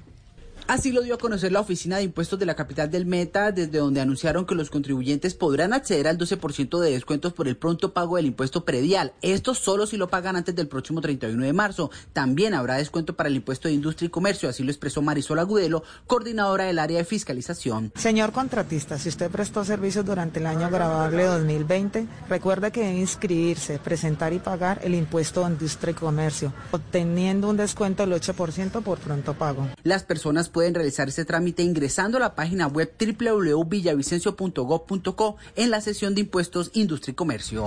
Así 0.68 0.92
lo 0.92 1.04
dio 1.04 1.14
a 1.14 1.20
conocer 1.20 1.52
la 1.52 1.60
Oficina 1.60 1.98
de 1.98 2.04
Impuestos 2.04 2.40
de 2.40 2.48
la 2.48 2.56
capital 2.56 2.90
del 2.90 3.06
Meta, 3.06 3.52
desde 3.52 3.78
donde 3.78 4.02
anunciaron 4.02 4.48
que 4.48 4.56
los 4.56 4.72
contribuyentes 4.72 5.36
podrán 5.36 5.74
acceder 5.74 6.08
al 6.08 6.18
12% 6.18 6.80
de 6.80 6.90
descuentos 6.90 7.34
por 7.34 7.48
el 7.48 7.56
pronto 7.56 7.94
pago 7.94 8.16
del 8.16 8.26
impuesto 8.26 8.66
predial. 8.66 9.14
Esto 9.22 9.54
solo 9.54 9.86
si 9.86 9.96
lo 9.96 10.08
pagan 10.08 10.38
antes 10.38 10.56
del 10.56 10.68
próximo 10.68 11.02
31 11.02 11.46
de 11.46 11.54
marzo. 11.54 11.92
También 12.14 12.56
habrá 12.56 12.78
descuento 12.78 13.16
para 13.16 13.30
el 13.30 13.36
impuesto 13.36 13.68
de 13.68 13.76
industria 13.76 14.08
y 14.08 14.10
comercio, 14.10 14.50
así 14.50 14.64
lo 14.64 14.72
expresó 14.72 15.04
Marisol 15.04 15.38
Agudelo, 15.38 15.84
coordinadora 16.08 16.64
del 16.64 16.80
área 16.80 16.98
de 16.98 17.06
fiscalización. 17.06 17.92
Señor 17.94 18.32
contratista, 18.32 18.98
si 18.98 19.10
usted 19.10 19.30
prestó 19.30 19.64
servicios 19.64 20.04
durante 20.04 20.40
el 20.40 20.48
año 20.48 20.72
grabable 20.72 21.26
2020, 21.26 22.08
recuerde 22.28 22.72
que 22.72 22.82
debe 22.82 22.98
inscribirse, 22.98 23.78
presentar 23.78 24.34
y 24.34 24.40
pagar 24.40 24.80
el 24.84 24.96
impuesto 24.96 25.42
de 25.42 25.52
industria 25.52 25.92
y 25.92 25.94
comercio, 25.94 26.54
obteniendo 26.72 27.50
un 27.50 27.58
descuento 27.58 28.04
del 28.04 28.20
8% 28.20 28.82
por 28.82 28.98
pronto 28.98 29.36
pago. 29.36 29.68
Las 29.84 30.04
personas 30.04 30.50
pueden 30.56 30.74
realizar 30.74 31.08
este 31.10 31.26
trámite 31.26 31.64
ingresando 31.64 32.16
a 32.16 32.22
la 32.22 32.34
página 32.34 32.68
web 32.68 32.90
www.villavicencio.gov.co 32.98 35.36
en 35.58 35.70
la 35.70 35.82
sesión 35.82 36.16
de 36.16 36.22
impuestos, 36.22 36.72
industria 36.74 37.12
y 37.12 37.16
comercio. 37.16 37.66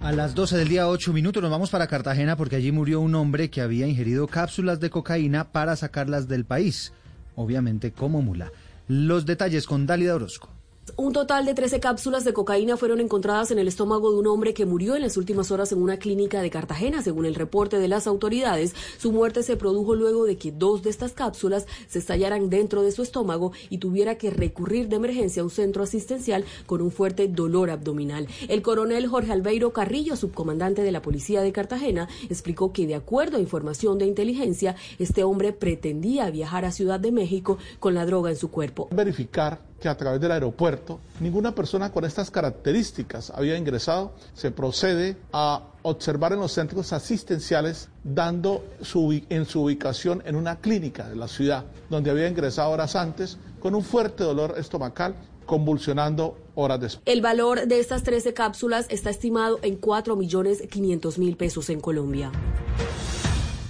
A 0.00 0.10
las 0.10 0.34
12 0.34 0.56
del 0.56 0.68
día, 0.68 0.88
8 0.88 1.12
minutos, 1.12 1.40
nos 1.40 1.52
vamos 1.52 1.70
para 1.70 1.86
Cartagena 1.86 2.36
porque 2.36 2.56
allí 2.56 2.72
murió 2.72 2.98
un 2.98 3.14
hombre 3.14 3.48
que 3.48 3.60
había 3.60 3.86
ingerido 3.86 4.26
cápsulas 4.26 4.80
de 4.80 4.90
cocaína 4.90 5.52
para 5.52 5.76
sacarlas 5.76 6.26
del 6.26 6.44
país, 6.44 6.92
obviamente 7.36 7.92
como 7.92 8.22
mula. 8.22 8.50
Los 8.88 9.24
detalles 9.24 9.68
con 9.68 9.86
Dálida 9.86 10.16
Orozco. 10.16 10.51
Un 10.94 11.14
total 11.14 11.46
de 11.46 11.54
13 11.54 11.80
cápsulas 11.80 12.22
de 12.22 12.34
cocaína 12.34 12.76
fueron 12.76 13.00
encontradas 13.00 13.50
en 13.50 13.58
el 13.58 13.66
estómago 13.66 14.12
de 14.12 14.18
un 14.18 14.26
hombre 14.26 14.52
que 14.52 14.66
murió 14.66 14.94
en 14.94 15.00
las 15.00 15.16
últimas 15.16 15.50
horas 15.50 15.72
en 15.72 15.80
una 15.80 15.96
clínica 15.96 16.42
de 16.42 16.50
Cartagena, 16.50 17.00
según 17.00 17.24
el 17.24 17.34
reporte 17.34 17.78
de 17.78 17.88
las 17.88 18.06
autoridades. 18.06 18.74
Su 18.98 19.10
muerte 19.10 19.42
se 19.42 19.56
produjo 19.56 19.94
luego 19.94 20.26
de 20.26 20.36
que 20.36 20.52
dos 20.52 20.82
de 20.82 20.90
estas 20.90 21.12
cápsulas 21.12 21.66
se 21.88 21.98
estallaran 21.98 22.50
dentro 22.50 22.82
de 22.82 22.92
su 22.92 23.02
estómago 23.02 23.52
y 23.70 23.78
tuviera 23.78 24.16
que 24.16 24.28
recurrir 24.28 24.88
de 24.88 24.96
emergencia 24.96 25.40
a 25.40 25.44
un 25.46 25.50
centro 25.50 25.82
asistencial 25.82 26.44
con 26.66 26.82
un 26.82 26.90
fuerte 26.90 27.26
dolor 27.26 27.70
abdominal. 27.70 28.28
El 28.48 28.60
coronel 28.60 29.06
Jorge 29.06 29.32
Albeiro 29.32 29.72
Carrillo, 29.72 30.14
subcomandante 30.16 30.82
de 30.82 30.92
la 30.92 31.00
policía 31.00 31.40
de 31.40 31.52
Cartagena, 31.52 32.08
explicó 32.28 32.74
que 32.74 32.86
de 32.86 32.96
acuerdo 32.96 33.38
a 33.38 33.40
información 33.40 33.96
de 33.96 34.04
inteligencia, 34.04 34.76
este 34.98 35.24
hombre 35.24 35.54
pretendía 35.54 36.30
viajar 36.30 36.66
a 36.66 36.72
Ciudad 36.72 37.00
de 37.00 37.12
México 37.12 37.56
con 37.80 37.94
la 37.94 38.04
droga 38.04 38.28
en 38.28 38.36
su 38.36 38.50
cuerpo. 38.50 38.88
verificar 38.92 39.71
que 39.82 39.88
a 39.88 39.96
través 39.96 40.20
del 40.20 40.30
aeropuerto 40.30 41.00
ninguna 41.18 41.54
persona 41.54 41.90
con 41.90 42.04
estas 42.04 42.30
características 42.30 43.30
había 43.30 43.56
ingresado, 43.56 44.12
se 44.32 44.52
procede 44.52 45.16
a 45.32 45.60
observar 45.82 46.32
en 46.32 46.38
los 46.38 46.52
centros 46.52 46.92
asistenciales 46.92 47.88
dando 48.04 48.64
su 48.80 49.20
en 49.28 49.44
su 49.44 49.64
ubicación 49.64 50.22
en 50.24 50.36
una 50.36 50.56
clínica 50.60 51.08
de 51.08 51.16
la 51.16 51.26
ciudad, 51.26 51.64
donde 51.90 52.10
había 52.10 52.28
ingresado 52.28 52.70
horas 52.70 52.94
antes 52.94 53.38
con 53.60 53.74
un 53.74 53.82
fuerte 53.82 54.22
dolor 54.22 54.54
estomacal, 54.56 55.16
convulsionando 55.46 56.38
horas 56.54 56.80
después. 56.80 57.02
El 57.06 57.20
valor 57.20 57.66
de 57.66 57.80
estas 57.80 58.04
13 58.04 58.34
cápsulas 58.34 58.86
está 58.88 59.10
estimado 59.10 59.58
en 59.62 59.76
4 59.76 60.14
millones 60.14 60.62
500 60.70 61.18
mil 61.18 61.36
pesos 61.36 61.68
en 61.70 61.80
Colombia. 61.80 62.30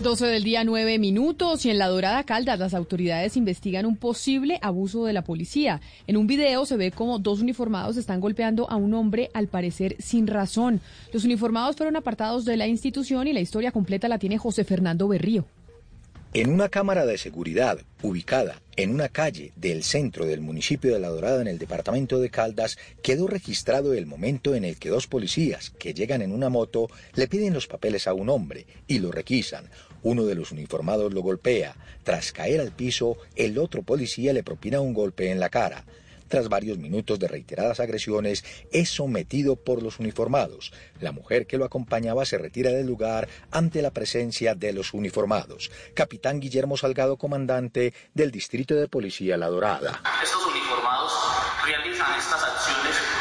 12 0.03 0.27
del 0.27 0.43
día, 0.43 0.65
9 0.65 0.99
minutos 0.99 1.65
y 1.65 1.71
en 1.71 1.79
la 1.79 1.87
Dorada 1.87 2.25
Caldas 2.25 2.59
las 2.59 2.75
autoridades 2.75 3.37
investigan 3.37 3.87
un 3.87 3.97
posible 3.97 4.59
abuso 4.61 5.05
de 5.05 5.13
la 5.13 5.23
policía. 5.23 5.81
En 6.09 6.17
un 6.17 6.27
video 6.27 6.67
se 6.67 6.77
ve 6.77 6.91
como 6.91 7.21
dos 7.21 7.41
uniformados 7.41 7.97
están 7.97 8.21
golpeando 8.21 8.69
a 8.69 8.75
un 8.75 8.95
hombre 8.95 9.31
al 9.33 9.47
parecer 9.47 9.95
sin 10.01 10.27
razón. 10.27 10.81
Los 11.13 11.25
uniformados 11.25 11.77
fueron 11.77 11.95
apartados 11.95 12.45
de 12.45 12.57
la 12.57 12.67
institución 12.67 13.29
y 13.29 13.33
la 13.33 13.41
historia 13.41 13.71
completa 13.71 14.09
la 14.09 14.19
tiene 14.19 14.39
José 14.39 14.65
Fernando 14.65 15.07
Berrío. 15.07 15.45
En 16.35 16.51
una 16.51 16.69
cámara 16.69 17.07
de 17.07 17.19
seguridad 17.19 17.79
ubicada 18.03 18.61
en 18.77 18.91
una 18.91 19.11
calle 19.11 19.53
del 19.55 19.83
centro 19.85 20.25
del 20.25 20.41
municipio 20.41 20.93
de 20.93 20.99
La 20.99 21.11
Dorada 21.11 21.43
en 21.43 21.47
el 21.47 21.59
departamento 21.59 22.19
de 22.19 22.31
Caldas 22.31 22.79
quedó 23.03 23.27
registrado 23.27 23.93
el 23.93 24.07
momento 24.07 24.55
en 24.55 24.65
el 24.65 24.79
que 24.79 24.89
dos 24.89 25.07
policías 25.07 25.71
que 25.79 25.93
llegan 25.93 26.23
en 26.23 26.33
una 26.33 26.49
moto 26.49 26.89
le 27.15 27.29
piden 27.29 27.53
los 27.53 27.67
papeles 27.67 28.07
a 28.07 28.15
un 28.15 28.31
hombre 28.31 28.67
y 28.89 28.99
lo 28.99 29.13
requisan. 29.13 29.67
Uno 30.03 30.25
de 30.25 30.35
los 30.35 30.53
uniformados 30.53 31.13
lo 31.13 31.23
golpea. 31.23 31.77
Tras 32.03 32.33
caer 32.33 32.61
al 32.61 32.73
piso, 32.73 33.17
el 33.37 33.59
otro 33.59 33.83
policía 33.83 34.33
le 34.33 34.43
propina 34.43 34.81
un 34.81 34.95
golpe 34.95 35.31
en 35.31 35.41
la 35.41 35.49
cara. 35.49 35.85
Tras 36.33 36.49
varios 36.49 36.79
minutos 36.79 37.19
de 37.19 37.29
reiteradas 37.29 37.79
agresiones, 37.79 38.43
es 38.73 38.89
sometido 38.89 39.55
por 39.55 39.83
los 39.83 39.99
uniformados. 39.99 40.73
La 40.99 41.13
mujer 41.13 41.47
que 41.47 41.59
lo 41.59 41.67
acompañaba 41.67 42.25
se 42.25 42.39
retira 42.39 42.71
del 42.71 42.87
lugar 42.87 43.29
ante 43.51 43.83
la 43.83 43.91
presencia 43.91 44.55
de 44.55 44.73
los 44.73 44.95
uniformados. 44.95 45.71
Capitán 45.93 46.41
Guillermo 46.41 46.79
Salgado, 46.79 47.19
comandante 47.19 47.93
del 48.15 48.31
Distrito 48.31 48.75
de 48.75 48.89
Policía 48.89 49.37
La 49.37 49.49
Dorada. 49.49 50.01
Estos 50.23 50.47
uniformados 50.47 51.13
realizan 51.67 52.19
estas 52.19 52.43
acciones 52.43 53.12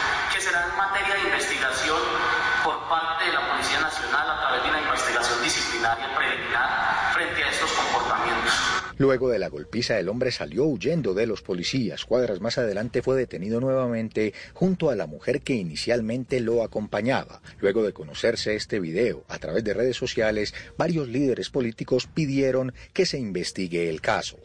Luego 9.02 9.30
de 9.30 9.40
la 9.40 9.50
golpiza, 9.50 9.98
el 9.98 10.10
hombre 10.10 10.30
salió 10.30 10.66
huyendo 10.66 11.16
de 11.16 11.26
los 11.26 11.42
policías. 11.42 12.06
Cuadras 12.06 12.40
más 12.40 12.60
adelante 12.60 13.02
fue 13.02 13.18
detenido 13.18 13.60
nuevamente 13.60 14.32
junto 14.54 14.92
a 14.92 14.96
la 14.96 15.08
mujer 15.08 15.42
que 15.42 15.56
inicialmente 15.56 16.40
lo 16.40 16.62
acompañaba. 16.62 17.42
Luego 17.62 17.82
de 17.82 17.94
conocerse 17.94 18.56
este 18.56 18.80
video 18.80 19.26
a 19.28 19.40
través 19.40 19.64
de 19.64 19.74
redes 19.74 19.98
sociales, 19.98 20.54
varios 20.78 21.08
líderes 21.08 21.50
políticos 21.50 22.06
pidieron 22.06 22.76
que 22.94 23.08
se 23.08 23.18
investigue 23.18 23.90
el 23.90 24.02
caso. 24.02 24.38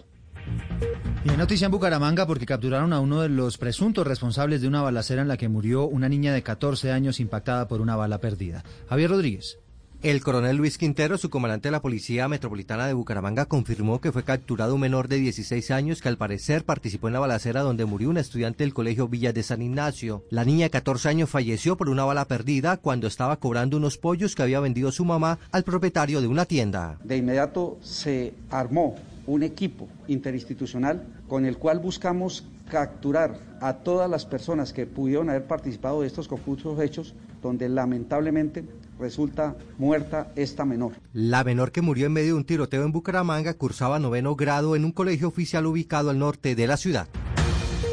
Y 1.23 1.28
hay 1.28 1.37
noticia 1.37 1.66
en 1.66 1.73
Bucaramanga 1.73 2.27
porque 2.27 2.47
capturaron 2.47 2.95
a 2.95 3.01
uno 3.01 3.20
de 3.20 3.28
los 3.28 3.59
presuntos 3.59 4.07
responsables 4.07 4.62
de 4.62 4.69
una 4.69 4.81
balacera 4.81 5.20
en 5.20 5.28
la 5.28 5.37
que 5.37 5.51
murió 5.51 5.85
una 5.85 6.09
niña 6.09 6.33
de 6.33 6.43
14 6.43 6.93
años 6.93 7.20
impactada 7.20 7.69
por 7.69 7.83
una 7.83 7.95
bala 7.95 8.23
perdida. 8.23 8.65
Javier 8.89 9.11
Rodríguez. 9.11 9.59
El 10.07 10.23
coronel 10.23 10.57
Luis 10.57 10.78
Quintero, 10.78 11.19
su 11.19 11.31
comandante 11.31 11.66
de 11.66 11.73
la 11.73 11.83
Policía 11.83 12.28
Metropolitana 12.28 12.87
de 12.87 12.93
Bucaramanga, 12.93 13.47
confirmó 13.47 14.01
que 14.01 14.12
fue 14.12 14.23
capturado 14.23 14.77
un 14.77 14.83
menor 14.83 15.09
de 15.09 15.16
16 15.16 15.73
años 15.73 16.01
que 16.01 16.09
al 16.09 16.16
parecer 16.16 16.62
participó 16.62 17.09
en 17.09 17.15
la 17.15 17.19
balacera 17.19 17.62
donde 17.62 17.87
murió 17.87 18.11
una 18.11 18.20
estudiante 18.20 18.62
del 18.62 18.73
colegio 18.73 19.09
Villa 19.09 19.33
de 19.33 19.43
San 19.43 19.62
Ignacio. 19.62 20.23
La 20.31 20.45
niña 20.45 20.66
de 20.66 20.70
14 20.70 21.09
años 21.09 21.28
falleció 21.28 21.77
por 21.77 21.89
una 21.89 22.05
bala 22.05 22.24
perdida 22.27 22.77
cuando 22.77 23.09
estaba 23.09 23.39
cobrando 23.39 23.78
unos 23.78 23.99
pollos 23.99 24.37
que 24.37 24.45
había 24.45 24.61
vendido 24.61 24.93
su 24.93 25.05
mamá 25.05 25.41
al 25.51 25.65
propietario 25.65 26.20
de 26.20 26.28
una 26.28 26.45
tienda. 26.45 27.01
De 27.03 27.16
inmediato 27.16 27.77
se 27.83 28.33
armó 28.49 28.95
un 29.27 29.43
equipo 29.43 29.89
interinstitucional 30.07 31.05
con 31.27 31.45
el 31.45 31.59
cual 31.59 31.81
buscamos 31.81 32.47
capturar 32.70 33.41
a 33.61 33.73
todas 33.78 34.09
las 34.09 34.24
personas 34.24 34.73
que 34.73 34.87
pudieron 34.87 35.31
haber 35.31 35.49
participado 35.49 36.03
de 36.03 36.07
estos 36.07 36.28
confusos 36.28 36.81
hechos 36.81 37.12
donde 37.43 37.69
lamentablemente 37.69 38.65
resulta 38.98 39.56
muerta 39.78 40.32
esta 40.36 40.64
menor. 40.64 40.93
La 41.12 41.44
menor 41.44 41.73
que 41.73 41.82
murió 41.82 42.06
en 42.06 42.12
medio 42.12 42.28
de 42.28 42.39
un 42.39 42.44
tiroteo 42.44 42.85
en 42.85 42.93
Bucaramanga 42.93 43.55
cursaba 43.55 43.98
noveno 43.98 44.36
grado 44.36 44.77
en 44.77 44.85
un 44.85 44.93
colegio 44.93 45.28
oficial 45.28 45.66
ubicado 45.66 46.10
al 46.10 46.18
norte 46.18 46.55
de 46.55 46.66
la 46.66 46.77
ciudad. 46.77 47.09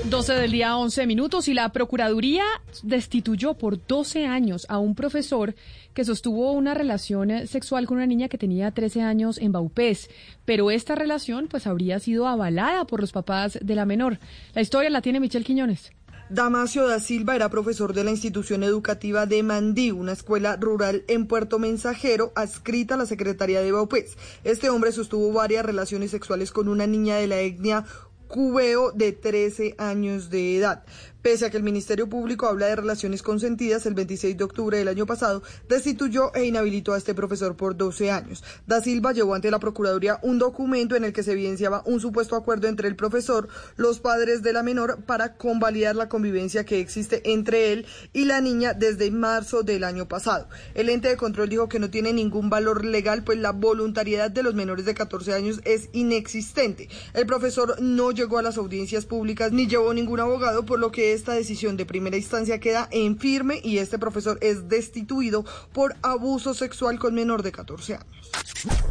12 0.09 0.33
del 0.33 0.51
día, 0.51 0.77
11 0.77 1.07
minutos, 1.07 1.47
y 1.47 1.53
la 1.53 1.69
Procuraduría 1.69 2.43
destituyó 2.83 3.55
por 3.55 3.83
12 3.87 4.27
años 4.27 4.65
a 4.69 4.77
un 4.77 4.95
profesor 4.95 5.55
que 5.93 6.05
sostuvo 6.05 6.51
una 6.51 6.73
relación 6.73 7.31
eh, 7.31 7.47
sexual 7.47 7.87
con 7.87 7.97
una 7.97 8.05
niña 8.05 8.27
que 8.27 8.37
tenía 8.37 8.69
13 8.69 9.01
años 9.01 9.37
en 9.39 9.51
Baupés. 9.51 10.09
Pero 10.45 10.71
esta 10.71 10.93
relación 10.93 11.47
pues 11.49 11.65
habría 11.65 11.99
sido 11.99 12.27
avalada 12.27 12.85
por 12.85 13.01
los 13.01 13.11
papás 13.11 13.57
de 13.59 13.75
la 13.75 13.85
menor. 13.85 14.19
La 14.53 14.61
historia 14.61 14.89
la 14.89 15.01
tiene 15.01 15.19
Michelle 15.19 15.45
Quiñones. 15.45 15.91
Damasio 16.33 16.87
da 16.87 16.99
Silva 16.99 17.35
era 17.35 17.47
profesor 17.47 17.93
de 17.93 18.03
la 18.03 18.09
institución 18.09 18.63
educativa 18.63 19.27
de 19.27 19.43
Mandí, 19.43 19.91
una 19.91 20.13
escuela 20.13 20.55
rural 20.55 21.03
en 21.07 21.27
Puerto 21.27 21.59
Mensajero, 21.59 22.31
adscrita 22.33 22.95
a 22.95 22.97
la 22.97 23.05
Secretaría 23.05 23.61
de 23.61 23.71
Baupés. 23.71 24.17
Este 24.43 24.71
hombre 24.71 24.91
sostuvo 24.91 25.31
varias 25.31 25.63
relaciones 25.63 26.09
sexuales 26.09 26.51
con 26.51 26.69
una 26.69 26.87
niña 26.87 27.17
de 27.17 27.27
la 27.27 27.39
etnia 27.39 27.85
cubeo 28.27 28.91
de 28.93 29.11
13 29.11 29.75
años 29.77 30.31
de 30.31 30.57
edad. 30.57 30.85
Pese 31.23 31.45
a 31.45 31.49
que 31.49 31.55
el 31.55 31.63
Ministerio 31.63 32.09
Público 32.09 32.47
habla 32.47 32.65
de 32.65 32.75
relaciones 32.75 33.23
consentidas, 33.23 33.85
el 33.85 33.93
26 33.93 34.35
de 34.35 34.43
octubre 34.43 34.77
del 34.77 34.89
año 34.89 35.05
pasado 35.05 35.41
destituyó 35.69 36.35
e 36.35 36.43
inhabilitó 36.43 36.91
a 36.91 36.97
este 36.97 37.15
profesor 37.15 37.55
por 37.55 37.77
12 37.77 38.11
años. 38.11 38.43
Da 38.67 38.81
Silva 38.81 39.13
llevó 39.13 39.33
ante 39.33 39.49
la 39.49 39.59
Procuraduría 39.59 40.19
un 40.21 40.37
documento 40.37 40.97
en 40.97 41.05
el 41.05 41.13
que 41.13 41.23
se 41.23 41.31
evidenciaba 41.31 41.81
un 41.85 42.01
supuesto 42.01 42.35
acuerdo 42.35 42.67
entre 42.67 42.89
el 42.89 42.97
profesor, 42.97 43.47
los 43.77 44.01
padres 44.01 44.43
de 44.43 44.51
la 44.51 44.63
menor, 44.63 45.05
para 45.05 45.37
convalidar 45.37 45.95
la 45.95 46.09
convivencia 46.09 46.65
que 46.65 46.81
existe 46.81 47.21
entre 47.31 47.71
él 47.71 47.85
y 48.11 48.25
la 48.25 48.41
niña 48.41 48.73
desde 48.73 49.09
marzo 49.09 49.63
del 49.63 49.85
año 49.85 50.09
pasado. 50.09 50.49
El 50.75 50.89
ente 50.89 51.07
de 51.07 51.15
control 51.15 51.47
dijo 51.47 51.69
que 51.69 51.79
no 51.79 51.89
tiene 51.89 52.11
ningún 52.11 52.49
valor 52.49 52.83
legal, 52.83 53.23
pues 53.23 53.37
la 53.37 53.53
voluntariedad 53.53 54.29
de 54.29 54.43
los 54.43 54.55
menores 54.55 54.83
de 54.83 54.93
14 54.93 55.33
años 55.33 55.61
es 55.63 55.87
inexistente. 55.93 56.89
El 57.13 57.25
profesor 57.25 57.81
no 57.81 58.11
llegó 58.11 58.39
a 58.39 58.43
las 58.43 58.57
audiencias 58.57 59.05
públicas 59.05 59.53
ni 59.53 59.67
llevó 59.67 59.93
ningún 59.93 60.19
abogado, 60.19 60.65
por 60.65 60.79
lo 60.79 60.91
que 60.91 61.12
esta 61.13 61.33
decisión 61.33 61.77
de 61.77 61.85
primera 61.85 62.17
instancia 62.17 62.59
queda 62.59 62.87
en 62.91 63.17
firme 63.17 63.59
y 63.63 63.77
este 63.77 63.99
profesor 63.99 64.37
es 64.41 64.67
destituido 64.69 65.45
por 65.71 65.95
abuso 66.01 66.53
sexual 66.53 66.99
con 66.99 67.15
menor 67.15 67.43
de 67.43 67.51
14 67.51 67.95
años. 67.95 68.31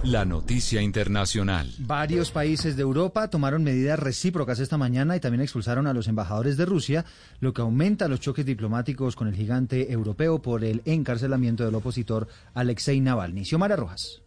La 0.05 0.25
noticia 0.25 0.83
internacional. 0.83 1.73
Varios 1.79 2.31
países 2.31 2.77
de 2.77 2.83
Europa 2.83 3.29
tomaron 3.29 3.65
medidas 3.65 3.99
recíprocas 3.99 4.59
esta 4.59 4.77
mañana 4.77 5.17
y 5.17 5.21
también 5.21 5.43
expulsaron 5.43 5.87
a 5.87 5.95
los 5.95 6.09
embajadores 6.09 6.57
de 6.57 6.67
Rusia, 6.67 7.05
lo 7.41 7.53
que 7.53 7.63
aumenta 7.63 8.09
los 8.09 8.21
choques 8.21 8.47
diplomáticos 8.47 9.17
con 9.17 9.29
el 9.29 9.35
gigante 9.35 9.93
europeo 9.93 10.41
por 10.41 10.65
el 10.65 10.83
encarcelamiento 10.85 11.65
del 11.65 11.75
opositor 11.75 12.29
Alexei 12.55 13.01
Navalny. 13.01 13.45
Xiomara 13.45 13.77
Rojas. 13.77 14.22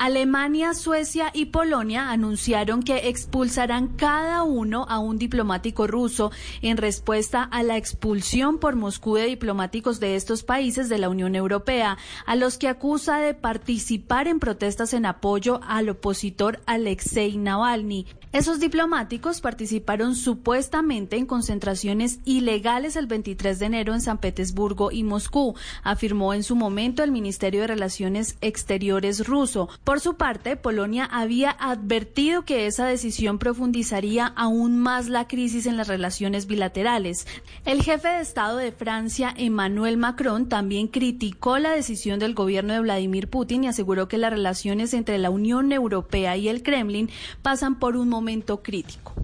Alemania, 0.00 0.72
Suecia 0.72 1.30
y 1.34 1.44
Polonia 1.44 2.08
anunciaron 2.08 2.82
que 2.82 3.10
expulsarán 3.10 3.88
cada 3.88 4.44
uno 4.44 4.86
a 4.88 4.98
un 4.98 5.18
diplomático 5.18 5.86
ruso 5.86 6.32
en 6.62 6.78
respuesta 6.78 7.42
a 7.42 7.62
la 7.62 7.76
expulsión 7.76 8.56
por 8.56 8.76
Moscú 8.76 9.16
de 9.16 9.26
diplomáticos 9.26 10.00
de 10.00 10.16
estos 10.16 10.42
países 10.42 10.88
de 10.88 10.96
la 10.96 11.10
Unión 11.10 11.34
Europea, 11.34 11.98
a 12.24 12.34
los 12.34 12.56
que 12.56 12.68
acusa 12.68 13.18
de 13.18 13.34
participar 13.34 14.26
en 14.26 14.40
protestas 14.40 14.94
en 14.94 15.04
apoyo 15.04 15.60
al 15.68 15.90
opositor 15.90 16.62
Alexei 16.64 17.36
Navalny. 17.36 18.06
Esos 18.32 18.60
diplomáticos 18.60 19.40
participaron 19.40 20.14
supuestamente 20.14 21.16
en 21.16 21.26
concentraciones 21.26 22.20
ilegales 22.24 22.94
el 22.94 23.08
23 23.08 23.58
de 23.58 23.66
enero 23.66 23.92
en 23.92 24.00
San 24.00 24.18
Petersburgo 24.18 24.92
y 24.92 25.02
Moscú, 25.02 25.56
afirmó 25.82 26.32
en 26.32 26.44
su 26.44 26.54
momento 26.54 27.02
el 27.02 27.10
Ministerio 27.10 27.62
de 27.62 27.66
Relaciones 27.66 28.36
Exteriores 28.40 29.26
ruso. 29.26 29.68
Por 29.90 29.98
su 29.98 30.14
parte, 30.14 30.54
Polonia 30.54 31.04
había 31.04 31.50
advertido 31.50 32.44
que 32.44 32.68
esa 32.68 32.86
decisión 32.86 33.40
profundizaría 33.40 34.24
aún 34.24 34.78
más 34.78 35.08
la 35.08 35.26
crisis 35.26 35.66
en 35.66 35.76
las 35.76 35.88
relaciones 35.88 36.46
bilaterales. 36.46 37.26
El 37.64 37.82
jefe 37.82 38.06
de 38.06 38.20
Estado 38.20 38.58
de 38.58 38.70
Francia, 38.70 39.34
Emmanuel 39.36 39.96
Macron, 39.96 40.48
también 40.48 40.86
criticó 40.86 41.58
la 41.58 41.72
decisión 41.72 42.20
del 42.20 42.34
gobierno 42.34 42.72
de 42.72 42.78
Vladimir 42.78 43.28
Putin 43.28 43.64
y 43.64 43.66
aseguró 43.66 44.06
que 44.06 44.16
las 44.16 44.30
relaciones 44.30 44.94
entre 44.94 45.18
la 45.18 45.30
Unión 45.30 45.72
Europea 45.72 46.36
y 46.36 46.48
el 46.48 46.62
Kremlin 46.62 47.10
pasan 47.42 47.80
por 47.80 47.96
un 47.96 48.08
momento 48.08 48.62
crítico. 48.62 49.14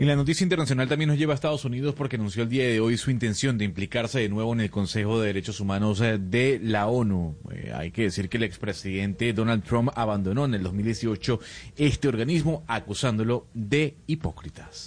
Y 0.00 0.04
la 0.04 0.14
noticia 0.14 0.44
internacional 0.44 0.88
también 0.88 1.08
nos 1.08 1.18
lleva 1.18 1.32
a 1.32 1.34
Estados 1.34 1.64
Unidos 1.64 1.92
porque 1.96 2.14
anunció 2.14 2.44
el 2.44 2.48
día 2.48 2.64
de 2.64 2.78
hoy 2.78 2.96
su 2.96 3.10
intención 3.10 3.58
de 3.58 3.64
implicarse 3.64 4.20
de 4.20 4.28
nuevo 4.28 4.52
en 4.52 4.60
el 4.60 4.70
Consejo 4.70 5.20
de 5.20 5.26
Derechos 5.26 5.58
Humanos 5.58 6.00
eh, 6.00 6.18
de 6.18 6.60
la 6.62 6.86
ONU. 6.86 7.36
Eh, 7.50 7.72
hay 7.74 7.90
que 7.90 8.02
decir 8.02 8.28
que 8.28 8.36
el 8.36 8.44
expresidente 8.44 9.32
Donald 9.32 9.64
Trump 9.64 9.90
abandonó 9.96 10.44
en 10.44 10.54
el 10.54 10.62
2018 10.62 11.40
este 11.76 12.06
organismo 12.06 12.62
acusándolo 12.68 13.48
de 13.54 13.96
hipócritas. 14.06 14.86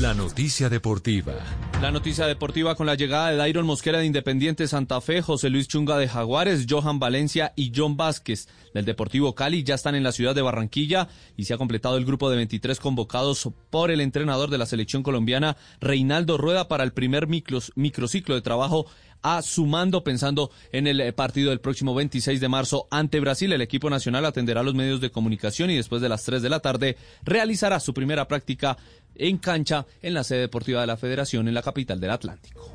La 0.00 0.14
noticia 0.14 0.70
deportiva. 0.70 1.34
La 1.82 1.90
noticia 1.90 2.26
deportiva 2.26 2.74
con 2.74 2.86
la 2.86 2.94
llegada 2.94 3.30
de 3.30 3.36
Dairon 3.36 3.66
Mosquera 3.66 3.98
de 3.98 4.06
Independiente 4.06 4.66
Santa 4.66 5.02
Fe, 5.02 5.20
José 5.20 5.50
Luis 5.50 5.68
Chunga 5.68 5.98
de 5.98 6.08
Jaguares, 6.08 6.66
Johan 6.68 6.98
Valencia 6.98 7.52
y 7.56 7.72
John 7.76 7.98
Vázquez 7.98 8.48
del 8.72 8.86
Deportivo 8.86 9.34
Cali 9.34 9.64
ya 9.64 9.74
están 9.74 9.94
en 9.94 10.02
la 10.02 10.12
ciudad 10.12 10.34
de 10.34 10.40
Barranquilla 10.40 11.08
y 11.36 11.44
se 11.44 11.52
ha 11.52 11.58
completado 11.58 11.98
el 11.98 12.06
grupo 12.06 12.30
de 12.30 12.36
23 12.36 12.80
convocados 12.80 13.50
por 13.68 13.90
el 13.90 14.00
entrenador 14.00 14.48
de 14.48 14.58
la 14.58 14.66
selección 14.66 15.02
colombiana, 15.02 15.58
Reinaldo 15.78 16.38
Rueda, 16.38 16.68
para 16.68 16.84
el 16.84 16.94
primer 16.94 17.28
microciclo 17.28 18.34
de 18.34 18.40
trabajo 18.40 18.86
a 19.22 19.42
sumando 19.42 20.04
pensando 20.04 20.50
en 20.72 20.86
el 20.86 21.00
eh, 21.00 21.12
partido 21.12 21.50
del 21.50 21.60
próximo 21.60 21.94
26 21.94 22.40
de 22.40 22.48
marzo 22.48 22.86
ante 22.90 23.20
Brasil. 23.20 23.52
El 23.52 23.62
equipo 23.62 23.90
nacional 23.90 24.24
atenderá 24.24 24.60
a 24.60 24.64
los 24.64 24.74
medios 24.74 25.00
de 25.00 25.10
comunicación 25.10 25.70
y 25.70 25.76
después 25.76 26.02
de 26.02 26.08
las 26.08 26.24
3 26.24 26.42
de 26.42 26.50
la 26.50 26.60
tarde 26.60 26.96
realizará 27.22 27.80
su 27.80 27.94
primera 27.94 28.28
práctica 28.28 28.76
en 29.14 29.38
cancha 29.38 29.86
en 30.00 30.14
la 30.14 30.24
sede 30.24 30.40
deportiva 30.40 30.80
de 30.80 30.86
la 30.86 30.96
Federación 30.96 31.48
en 31.48 31.54
la 31.54 31.62
capital 31.62 32.00
del 32.00 32.10
Atlántico. 32.10 32.74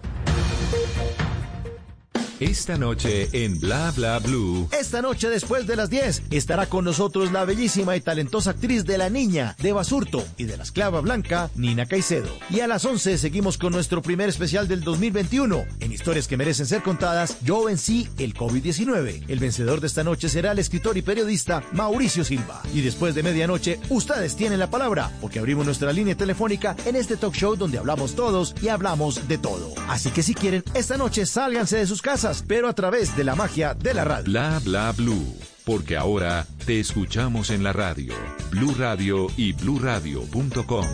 Esta 2.39 2.77
noche 2.77 3.30
en 3.31 3.59
Bla 3.59 3.91
Bla 3.95 4.19
Blue. 4.19 4.69
Esta 4.72 5.01
noche 5.01 5.27
después 5.27 5.65
de 5.65 5.76
las 5.76 5.89
10 5.89 6.22
estará 6.30 6.68
con 6.68 6.85
nosotros 6.85 7.31
la 7.31 7.45
bellísima 7.45 7.95
y 7.95 8.01
talentosa 8.01 8.51
actriz 8.51 8.85
de 8.85 8.99
La 8.99 9.09
Niña, 9.09 9.55
de 9.57 9.73
Basurto, 9.73 10.23
y 10.38 10.43
de 10.43 10.55
La 10.55 10.61
Esclava 10.61 11.01
Blanca, 11.01 11.49
Nina 11.55 11.88
Caicedo. 11.88 12.30
Y 12.51 12.59
a 12.59 12.68
las 12.68 12.85
11 12.85 13.18
seguimos 13.18 13.57
con 13.57 13.73
nuestro 13.73 14.03
primer 14.03 14.30
especial 14.30 14.68
del 14.68 14.81
2021. 14.81 15.65
En 15.80 15.91
historias 15.91 16.27
que 16.27 16.38
merecen 16.38 16.68
ser 16.68 16.84
contadas, 16.84 17.38
yo 17.41 17.64
vencí 17.64 18.07
el 18.19 18.35
COVID-19. 18.35 19.23
El 19.27 19.39
vencedor 19.39 19.81
de 19.81 19.88
esta 19.88 20.03
noche 20.03 20.30
será 20.30 20.51
el 20.51 20.59
escritor 20.59 20.95
y 20.95 21.01
periodista 21.01 21.64
Mauricio 21.72 22.23
Silva. 22.23 22.61
Y 22.72 22.81
después 22.81 23.15
de 23.15 23.23
medianoche, 23.23 23.80
ustedes 23.89 24.35
tienen 24.35 24.59
la 24.59 24.69
palabra, 24.69 25.11
porque 25.22 25.39
abrimos 25.39 25.65
nuestra 25.65 25.91
línea 25.91 26.14
telefónica 26.14 26.76
en 26.85 26.97
este 26.97 27.18
talk 27.18 27.34
show 27.34 27.55
donde 27.55 27.80
hablamos 27.80 28.14
todos 28.14 28.53
y 28.61 28.68
hablamos 28.68 29.27
de 29.27 29.39
todo. 29.39 29.73
Así 29.88 30.11
que 30.11 30.22
si 30.22 30.35
quieren, 30.35 30.64
esta 30.76 30.97
noche 30.97 31.26
sálganse 31.26 31.77
de 31.77 31.88
sus 31.88 32.03
casas 32.03 32.26
pero 32.45 32.67
a 32.67 32.73
través 32.73 33.15
de 33.15 33.23
la 33.23 33.35
magia 33.35 33.73
de 33.73 33.93
la 33.93 34.03
radio. 34.03 34.25
Bla 34.25 34.59
bla 34.63 34.91
blue, 34.91 35.37
porque 35.65 35.95
ahora 35.95 36.45
te 36.65 36.79
escuchamos 36.79 37.49
en 37.51 37.63
la 37.63 37.71
radio. 37.71 38.13
Blue 38.51 38.75
Radio 38.77 39.27
y 39.37 39.53
bluradio.com. 39.53 40.87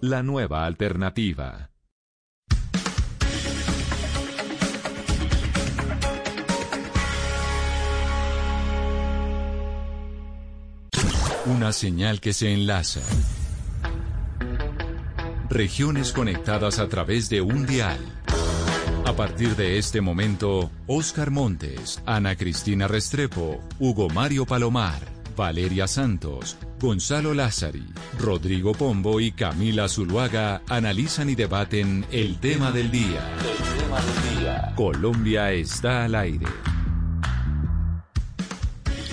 La 0.00 0.22
nueva 0.22 0.64
alternativa. 0.66 1.70
Una 11.46 11.72
señal 11.72 12.20
que 12.20 12.32
se 12.32 12.52
enlaza. 12.52 13.00
Regiones 15.48 16.12
conectadas 16.12 16.78
a 16.78 16.88
través 16.88 17.30
de 17.30 17.40
un 17.40 17.66
dial 17.66 18.17
a 19.08 19.16
partir 19.16 19.56
de 19.56 19.78
este 19.78 20.02
momento, 20.02 20.70
Oscar 20.86 21.30
Montes, 21.30 22.02
Ana 22.04 22.36
Cristina 22.36 22.86
Restrepo, 22.88 23.58
Hugo 23.78 24.10
Mario 24.10 24.44
Palomar, 24.44 25.00
Valeria 25.34 25.88
Santos, 25.88 26.58
Gonzalo 26.78 27.32
Lázari, 27.32 27.86
Rodrigo 28.18 28.72
Pombo 28.74 29.18
y 29.18 29.32
Camila 29.32 29.88
Zuluaga 29.88 30.60
analizan 30.68 31.30
y 31.30 31.36
debaten 31.36 32.04
el 32.12 32.38
tema 32.38 32.70
del 32.70 32.90
día. 32.90 33.34
El 33.40 33.78
tema 33.78 33.98
del 33.98 34.40
día. 34.40 34.72
Colombia 34.76 35.52
está 35.52 36.04
al 36.04 36.14
aire. 36.14 36.46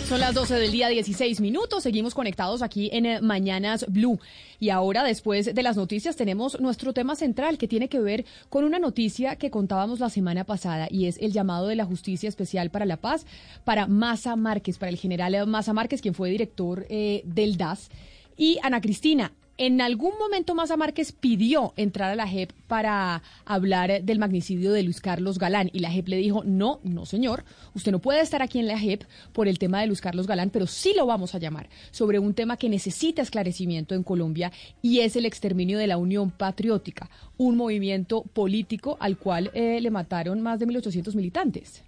Son 0.07 0.19
las 0.19 0.35
12 0.35 0.53
del 0.59 0.71
día, 0.71 0.87
16 0.87 1.41
minutos. 1.41 1.81
Seguimos 1.81 2.13
conectados 2.13 2.61
aquí 2.61 2.91
en 2.93 3.07
eh, 3.07 3.21
Mañanas 3.21 3.87
Blue. 3.89 4.19
Y 4.59 4.69
ahora, 4.69 5.03
después 5.03 5.55
de 5.55 5.63
las 5.63 5.77
noticias, 5.77 6.15
tenemos 6.15 6.59
nuestro 6.61 6.93
tema 6.93 7.15
central 7.15 7.57
que 7.57 7.67
tiene 7.67 7.89
que 7.89 7.99
ver 7.99 8.23
con 8.49 8.65
una 8.65 8.77
noticia 8.77 9.35
que 9.37 9.49
contábamos 9.49 9.99
la 9.99 10.11
semana 10.11 10.43
pasada 10.43 10.87
y 10.91 11.07
es 11.07 11.17
el 11.17 11.31
llamado 11.31 11.67
de 11.67 11.75
la 11.75 11.85
Justicia 11.85 12.29
Especial 12.29 12.69
para 12.69 12.85
la 12.85 12.97
Paz 12.97 13.25
para 13.63 13.87
Massa 13.87 14.35
Márquez, 14.35 14.77
para 14.77 14.91
el 14.91 14.97
general 14.97 15.47
Massa 15.47 15.73
Márquez, 15.73 16.03
quien 16.03 16.13
fue 16.13 16.29
director 16.29 16.85
eh, 16.89 17.23
del 17.25 17.57
DAS. 17.57 17.89
Y 18.37 18.59
Ana 18.61 18.81
Cristina, 18.81 19.31
en 19.57 19.79
algún 19.79 20.17
momento 20.19 20.53
Maza 20.53 20.75
Márquez 20.75 21.13
pidió 21.13 21.73
entrar 21.77 22.11
a 22.11 22.15
la 22.15 22.27
JEP 22.27 22.51
para 22.67 23.23
hablar 23.45 24.03
del 24.03 24.19
magnicidio 24.19 24.73
de 24.73 24.83
Luis 24.83 24.99
Carlos 24.99 25.39
Galán 25.39 25.69
y 25.71 25.79
la 25.79 25.91
JEP 25.91 26.09
le 26.09 26.17
dijo, 26.17 26.43
no, 26.43 26.81
no 26.83 27.05
señor, 27.05 27.45
usted 27.73 27.93
no 27.93 27.99
puede 27.99 28.19
estar 28.19 28.41
aquí 28.41 28.59
en 28.59 28.67
la 28.67 28.77
JEP 28.77 29.03
por 29.31 29.47
el 29.47 29.57
tema 29.57 29.79
de 29.79 29.87
Luis 29.87 30.01
Carlos 30.01 30.27
Galán, 30.27 30.49
pero 30.49 30.67
sí 30.67 30.93
lo 30.95 31.05
vamos 31.05 31.35
a 31.35 31.39
llamar 31.39 31.69
sobre 31.91 32.19
un 32.19 32.33
tema 32.33 32.57
que 32.57 32.67
necesita 32.67 33.21
esclarecimiento 33.21 33.95
en 33.95 34.03
Colombia 34.03 34.51
y 34.81 34.99
es 34.99 35.15
el 35.15 35.25
exterminio 35.25 35.77
de 35.77 35.87
la 35.87 35.97
Unión 35.97 36.31
Patriótica, 36.31 37.09
un 37.37 37.55
movimiento 37.55 38.23
político 38.23 38.97
al 38.99 39.17
cual 39.17 39.51
eh, 39.53 39.79
le 39.79 39.89
mataron 39.89 40.41
más 40.41 40.59
de 40.59 40.67
1.800 40.67 41.15
militantes. 41.15 41.84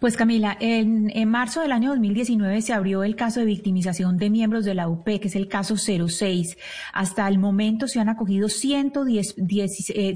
Pues 0.00 0.16
Camila, 0.16 0.56
en, 0.60 1.28
marzo 1.28 1.60
del 1.60 1.72
año 1.72 1.90
2019 1.90 2.62
se 2.62 2.72
abrió 2.72 3.04
el 3.04 3.14
caso 3.14 3.40
de 3.40 3.46
victimización 3.46 4.16
de 4.16 4.30
miembros 4.30 4.64
de 4.64 4.74
la 4.74 4.88
UP, 4.88 5.04
que 5.04 5.28
es 5.28 5.36
el 5.36 5.48
caso 5.48 5.76
06. 5.76 6.56
Hasta 6.92 7.28
el 7.28 7.38
momento 7.38 7.86
se 7.86 8.00
han 8.00 8.08
acogido 8.08 8.48
110, 8.48 9.36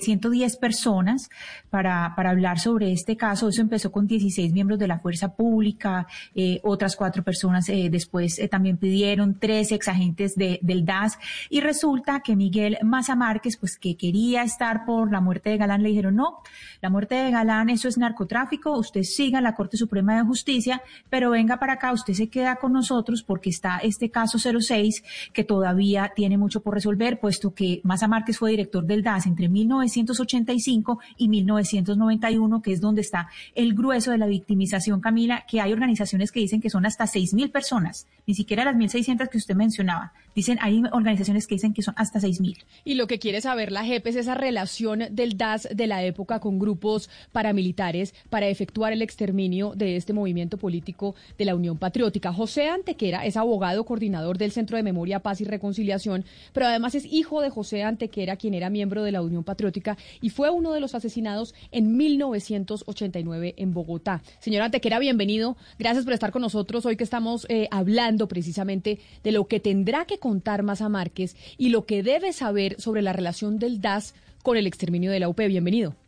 110 0.01 0.55
eh, 0.55 0.59
personas 0.59 1.29
para, 1.71 2.15
para 2.17 2.31
hablar 2.31 2.59
sobre 2.59 2.93
este 2.93 3.17
caso. 3.17 3.49
Eso 3.49 3.61
empezó 3.61 3.93
con 3.93 4.07
16 4.07 4.53
miembros 4.53 4.79
de 4.79 4.89
la 4.89 4.99
fuerza 4.99 5.35
pública, 5.35 6.07
eh, 6.35 6.61
otras 6.63 6.97
cuatro 6.97 7.23
personas 7.23 7.69
eh, 7.69 7.89
después 7.91 8.41
también 8.51 8.77
pidieron, 8.77 9.39
tres 9.39 9.73
exagentes 9.73 10.35
de, 10.37 10.59
del 10.63 10.85
DAS. 10.85 11.19
Y 11.51 11.61
resulta 11.61 12.21
que 12.21 12.35
Miguel 12.35 12.79
Maza 12.83 13.15
Márquez, 13.15 13.57
pues 13.59 13.79
que 13.79 13.97
quería 13.97 14.43
estar 14.43 14.85
por 14.85 15.13
la 15.13 15.21
muerte 15.21 15.51
de 15.51 15.59
Galán, 15.59 15.83
le 15.83 15.91
dijeron, 15.91 16.17
no, 16.17 16.41
la 16.81 16.91
muerte 16.91 17.15
de 17.15 17.31
Galán, 17.31 17.71
eso 17.71 17.89
es 17.89 17.99
narcotráfico, 17.99 18.77
usted 18.79 19.03
sigue 19.03 19.34
a 19.37 19.41
la 19.41 19.55
Corte 19.55 19.77
Suprema 19.77 20.17
de 20.17 20.23
Justicia, 20.23 20.83
pero 21.11 21.31
venga 21.31 21.59
para 21.59 21.75
acá, 21.75 21.93
usted 21.93 22.15
se 22.15 22.29
queda 22.29 22.57
con 22.57 22.73
nosotros 22.73 23.23
porque 23.23 23.51
está 23.51 23.79
este 23.79 24.11
caso 24.11 24.39
06 24.39 25.03
que 25.33 25.45
todavía 25.45 26.13
tiene 26.15 26.39
mucho 26.39 26.61
por 26.61 26.75
resolver, 26.75 27.21
puesto 27.21 27.55
que 27.55 27.81
Maza 27.85 28.09
Márquez 28.09 28.39
fue 28.39 28.51
director 28.51 28.85
del 28.85 29.03
DAS 29.03 29.27
entre 29.27 29.49
1985 29.49 31.01
y 31.17 31.29
1991, 31.29 32.63
que 32.63 32.73
es 32.73 32.81
donde 32.81 33.01
está 33.01 33.29
el 33.55 33.75
grueso 33.75 34.11
de 34.11 34.19
la 34.19 34.27
victimización, 34.27 35.01
Camila, 35.01 35.45
que 35.49 35.61
hay 35.61 35.73
organizaciones 35.73 36.33
que 36.33 36.41
dicen 36.41 36.61
que 36.61 36.71
son 36.71 36.87
hasta 36.87 37.05
6.000 37.05 37.51
personas, 37.51 38.07
ni 38.27 38.35
siquiera 38.35 38.65
las 38.65 38.77
1.600 38.77 39.29
que 39.29 39.39
usted 39.39 39.55
mencionaba. 39.55 40.13
Dicen, 40.35 40.59
hay 40.61 40.83
organizaciones 40.93 41.47
que 41.47 41.55
dicen 41.55 41.73
que 41.73 41.83
son 41.83 41.95
hasta 41.97 42.19
6.000. 42.19 42.65
Y 42.85 42.95
lo 42.95 43.07
que 43.07 43.19
quiere 43.19 43.41
saber 43.41 43.71
la 43.71 43.85
JEP 43.85 44.07
es 44.09 44.17
esa 44.17 44.35
relación 44.35 45.05
del 45.11 45.37
DAS 45.37 45.69
de 45.73 45.87
la 45.87 46.03
época 46.03 46.41
con 46.41 46.59
grupos 46.59 47.09
paramilitares 47.33 48.15
para 48.31 48.49
efectuar 48.49 48.93
el 48.93 49.03
exterminio 49.25 49.73
de 49.75 49.97
este 49.97 50.13
movimiento 50.13 50.59
político 50.59 51.15
de 51.39 51.47
la 51.47 51.55
Unión 51.55 51.79
Patriótica. 51.79 52.31
José 52.31 52.69
Antequera 52.69 53.25
es 53.25 53.39
abogado 53.39 53.85
coordinador 53.85 54.37
del 54.37 54.53
Centro 54.53 54.77
de 54.77 54.83
Memoria, 54.83 55.21
Paz 55.21 55.41
y 55.41 55.45
Reconciliación, 55.45 56.27
pero 56.53 56.67
además 56.67 56.95
es 56.95 57.07
hijo 57.07 57.41
de 57.41 57.49
José 57.49 57.83
Antequera, 57.83 58.37
quien 58.37 58.53
era 58.53 58.69
miembro 58.69 59.03
de 59.03 59.13
la 59.13 59.23
Unión 59.23 59.43
Patriótica 59.43 59.97
y 60.21 60.29
fue 60.29 60.51
uno 60.51 60.75
de 60.75 60.81
los 60.81 60.95
asesinados 60.95 61.55
en 61.73 61.97
1989 61.97 63.55
en 63.57 63.73
Bogotá. 63.73 64.23
Señor 64.41 64.61
Antequera, 64.61 64.99
bienvenido. 64.99 65.57
Gracias 65.79 66.05
por 66.05 66.13
estar 66.13 66.31
con 66.31 66.43
nosotros 66.43 66.85
hoy 66.85 66.97
que 66.97 67.05
estamos 67.05 67.47
eh, 67.49 67.67
hablando 67.71 68.29
precisamente 68.29 68.99
de 69.23 69.33
lo 69.33 69.47
que 69.47 69.59
tendrá 69.59 70.05
que 70.05 70.19
contar 70.19 70.63
Maza 70.63 70.91
Márquez 70.91 71.35
y 71.57 71.71
lo 71.71 71.87
que 71.87 72.03
debe 72.03 72.35
saber 72.35 72.79
sobre 72.79 73.01
la 73.01 73.15
relación 73.15 73.59
del 73.59 73.81
DAS 73.81 74.15
con 74.43 74.59
el 74.59 74.67
exterminio 74.67 75.11
de 75.11 75.21
la 75.21 75.31
UP. 75.31 75.39
Bienvenido. 75.39 76.04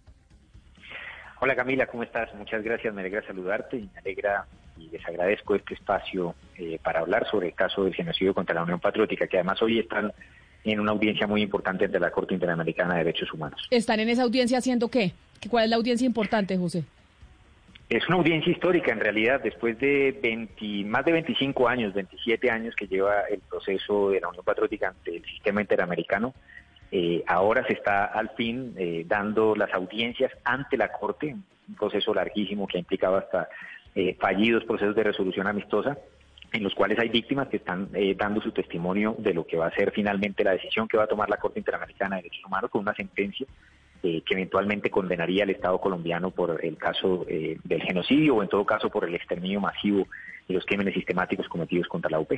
Hola 1.38 1.54
Camila, 1.54 1.86
¿cómo 1.86 2.02
estás? 2.02 2.34
Muchas 2.34 2.62
gracias, 2.62 2.94
me 2.94 3.02
alegra 3.02 3.26
saludarte 3.26 3.76
y 3.76 3.90
me 3.92 3.98
alegra 3.98 4.46
y 4.78 4.88
les 4.88 5.06
agradezco 5.06 5.54
este 5.54 5.74
espacio 5.74 6.34
eh, 6.56 6.78
para 6.82 7.00
hablar 7.00 7.26
sobre 7.30 7.48
el 7.48 7.54
caso 7.54 7.84
del 7.84 7.94
genocidio 7.94 8.32
contra 8.32 8.54
la 8.54 8.62
Unión 8.62 8.80
Patriótica, 8.80 9.26
que 9.26 9.36
además 9.36 9.60
hoy 9.60 9.78
están 9.78 10.12
en 10.64 10.80
una 10.80 10.92
audiencia 10.92 11.26
muy 11.26 11.42
importante 11.42 11.84
ante 11.84 12.00
la 12.00 12.10
Corte 12.10 12.34
Interamericana 12.34 12.94
de 12.94 13.04
Derechos 13.04 13.32
Humanos. 13.32 13.66
¿Están 13.70 14.00
en 14.00 14.08
esa 14.08 14.22
audiencia 14.22 14.58
haciendo 14.58 14.88
qué? 14.88 15.12
¿Cuál 15.50 15.64
es 15.64 15.70
la 15.70 15.76
audiencia 15.76 16.06
importante, 16.06 16.56
José? 16.56 16.84
Es 17.88 18.08
una 18.08 18.16
audiencia 18.16 18.50
histórica 18.50 18.90
en 18.90 18.98
realidad, 18.98 19.40
después 19.40 19.78
de 19.78 20.18
20, 20.20 20.84
más 20.86 21.04
de 21.04 21.12
25 21.12 21.68
años, 21.68 21.94
27 21.94 22.50
años 22.50 22.74
que 22.74 22.88
lleva 22.88 23.20
el 23.30 23.40
proceso 23.40 24.10
de 24.10 24.20
la 24.20 24.28
Unión 24.28 24.44
Patriótica 24.44 24.88
ante 24.88 25.18
el 25.18 25.24
sistema 25.24 25.60
interamericano, 25.60 26.34
eh, 26.90 27.24
ahora 27.26 27.66
se 27.66 27.72
está 27.72 28.04
al 28.04 28.30
fin 28.30 28.74
eh, 28.76 29.04
dando 29.06 29.56
las 29.56 29.72
audiencias 29.74 30.32
ante 30.44 30.76
la 30.76 30.92
Corte, 30.92 31.34
un 31.68 31.74
proceso 31.74 32.14
larguísimo 32.14 32.66
que 32.66 32.78
ha 32.78 32.80
implicado 32.80 33.16
hasta 33.16 33.48
eh, 33.94 34.16
fallidos 34.20 34.64
procesos 34.64 34.94
de 34.94 35.02
resolución 35.02 35.46
amistosa, 35.46 35.98
en 36.52 36.62
los 36.62 36.74
cuales 36.74 36.98
hay 36.98 37.08
víctimas 37.08 37.48
que 37.48 37.56
están 37.56 37.90
dando 38.16 38.40
su 38.40 38.52
testimonio 38.52 39.16
de 39.18 39.34
lo 39.34 39.44
que 39.44 39.56
va 39.56 39.66
a 39.66 39.74
ser 39.74 39.90
finalmente 39.90 40.44
la 40.44 40.52
decisión 40.52 40.86
que 40.86 40.96
va 40.96 41.04
a 41.04 41.08
tomar 41.08 41.28
la 41.28 41.38
Corte 41.38 41.58
Interamericana 41.58 42.16
de 42.16 42.22
Derechos 42.22 42.44
Humanos 42.46 42.70
con 42.70 42.82
una 42.82 42.94
sentencia 42.94 43.46
que 44.00 44.22
eventualmente 44.30 44.88
condenaría 44.88 45.42
al 45.42 45.50
Estado 45.50 45.80
colombiano 45.80 46.30
por 46.30 46.64
el 46.64 46.76
caso 46.76 47.26
del 47.26 47.82
genocidio 47.82 48.36
o 48.36 48.42
en 48.44 48.48
todo 48.48 48.64
caso 48.64 48.88
por 48.88 49.04
el 49.04 49.16
exterminio 49.16 49.60
masivo 49.60 50.06
y 50.48 50.52
los 50.52 50.64
crímenes 50.64 50.94
sistemáticos 50.94 51.48
cometidos 51.48 51.88
contra 51.88 52.10
la 52.10 52.20
UP. 52.20 52.32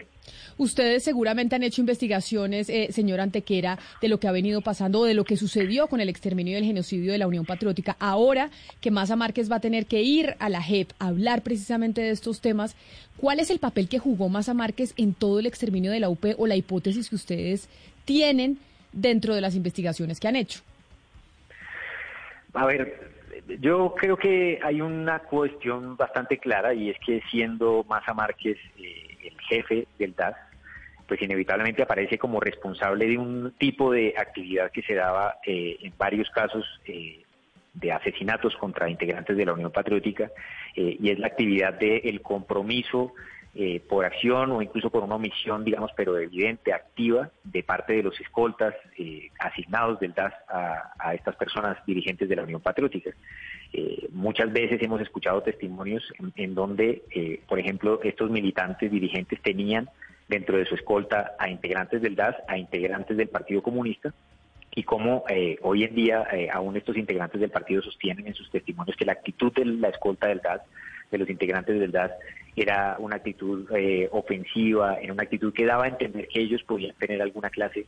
Ustedes 0.57 1.05
seguramente 1.05 1.57
han 1.57 1.63
hecho 1.63 1.81
investigaciones, 1.81 2.69
eh, 2.71 2.89
señor 2.91 3.21
Antequera, 3.21 3.79
de 4.01 4.09
lo 4.09 4.19
que 4.19 4.29
ha 4.29 4.33
venido 4.33 4.61
pasando 4.61 5.01
o 5.01 5.05
de 5.05 5.15
lo 5.15 5.25
que 5.25 5.37
sucedió 5.37 5.89
con 5.89 6.01
el 6.01 6.09
exterminio 6.09 6.55
y 6.55 6.57
el 6.57 6.65
genocidio 6.65 7.13
de 7.13 7.19
la 7.19 7.27
Unión 7.27 7.45
Patriótica. 7.45 7.97
Ahora 7.99 8.51
que 8.81 8.91
Maza 8.91 9.17
Márquez 9.17 9.51
va 9.51 9.57
a 9.57 9.61
tener 9.61 9.87
que 9.87 10.03
ir 10.03 10.37
a 10.39 10.49
la 10.49 10.63
JEP 10.63 10.91
a 10.99 11.09
hablar 11.09 11.43
precisamente 11.43 12.01
de 12.01 12.11
estos 12.11 12.41
temas, 12.41 12.77
¿cuál 13.19 13.41
es 13.41 13.51
el 13.51 13.59
papel 13.59 13.89
que 13.89 13.99
jugó 13.99 14.29
Maza 14.29 14.55
Márquez 14.55 14.95
en 14.97 15.13
todo 15.13 15.39
el 15.41 15.47
exterminio 15.47 15.91
de 15.91 16.01
la 16.01 16.09
UP 16.09 16.25
o 16.39 16.47
la 16.47 16.57
hipótesis 16.57 17.11
que 17.11 17.17
ustedes 17.17 17.69
tienen 18.05 18.59
dentro 18.93 19.35
de 19.35 19.41
las 19.43 19.55
investigaciones 19.55 20.19
que 20.19 20.29
han 20.29 20.37
hecho? 20.37 20.61
A 22.55 22.65
ver, 22.67 23.18
yo 23.61 23.95
creo 23.97 24.17
que 24.17 24.59
hay 24.63 24.81
una 24.81 25.21
cuestión 25.21 25.97
bastante 25.97 26.39
clara 26.39 26.75
y 26.75 26.91
es 26.91 26.99
que 27.05 27.23
siendo 27.31 27.85
Maza 27.89 28.13
Márquez 28.13 28.59
eh, 28.79 29.17
el 29.25 29.41
jefe 29.41 29.87
del 29.99 30.15
DAS, 30.15 30.37
pues 31.07 31.23
inevitablemente 31.23 31.83
aparece 31.83 32.19
como 32.19 32.41
responsable 32.41 33.07
de 33.07 33.17
un 33.17 33.55
tipo 33.59 33.93
de 33.93 34.15
actividad 34.19 34.71
que 34.71 34.83
se 34.83 34.95
daba 34.95 35.37
eh, 35.47 35.79
en 35.81 35.93
varios 35.97 36.29
casos 36.31 36.67
eh, 36.85 37.23
asesinatos 37.91 38.55
contra 38.57 38.91
integrantes 38.91 39.37
de 39.37 39.47
la 39.47 39.53
Unión 39.53 39.71
Patriótica 39.71 40.31
y 40.75 41.11
es 41.11 41.19
la 41.19 41.29
actividad 41.29 41.75
del 41.75 42.21
compromiso 42.23 43.15
eh, 43.61 43.81
por 43.81 44.05
acción 44.05 44.53
o 44.53 44.63
incluso 44.63 44.89
por 44.89 45.03
una 45.03 45.17
omisión, 45.17 45.65
digamos, 45.65 45.91
pero 45.97 46.17
evidente, 46.17 46.73
activa, 46.73 47.29
de 47.43 47.65
parte 47.65 47.95
de 47.95 48.05
los 48.05 48.21
escoltas 48.21 48.73
eh, 48.97 49.31
asignados 49.41 49.99
del 49.99 50.15
DAS 50.15 50.33
a, 50.49 51.13
estas 51.13 51.35
personas 51.35 51.77
dirigentes 51.85 52.29
de 52.29 52.37
la 52.37 52.45
Unión 52.45 52.61
Patriótica. 52.61 53.11
Eh, 53.73 54.07
muchas 54.13 54.53
veces 54.53 54.81
hemos 54.81 55.01
escuchado 55.01 55.43
testimonios 55.43 56.05
en, 56.37 56.55
donde, 56.55 57.41
por 57.49 57.59
ejemplo, 57.59 58.01
estos 58.05 58.31
militantes 58.31 58.93
dirigentes 58.93 59.43
tenían 59.43 59.91
dentro 60.29 60.57
de 60.57 60.65
su 60.65 60.77
escolta 60.77 61.33
a 61.37 61.51
integrantes 61.51 62.01
del 62.01 62.15
DAS, 62.15 62.37
a 62.47 62.57
integrantes 62.57 63.17
del 63.17 63.27
Partido 63.27 63.61
Comunista, 63.61 64.15
y 64.73 64.85
cómo 64.85 65.25
hoy 65.63 65.83
en 65.83 65.97
día 65.97 66.29
aún 66.53 66.77
estos 66.77 66.97
integrantes 66.97 67.41
del 67.41 67.51
partido 67.51 67.83
sostienen 67.83 68.29
en 68.29 68.35
sus 68.35 68.49
testimonios 68.53 68.97
que 68.97 69.05
la 69.05 69.15
actitud 69.15 69.53
de 69.53 69.65
la 69.65 69.89
escolta 69.89 70.29
del 70.29 70.39
DAS, 70.39 70.61
de 71.11 71.19
los 71.19 71.29
integrantes 71.29 71.81
del 71.81 71.91
DAS, 71.91 72.13
era 72.63 72.97
una 72.99 73.17
actitud 73.17 73.67
eh, 73.77 74.09
ofensiva, 74.13 74.99
era 75.01 75.13
una 75.13 75.23
actitud 75.23 75.53
que 75.53 75.67
daba 75.67 75.85
a 75.85 75.89
entender 75.89 76.29
que 76.29 76.41
ellos 76.41 76.63
podían 76.63 76.95
tener 76.97 77.21
alguna 77.23 77.51
clase 77.51 77.87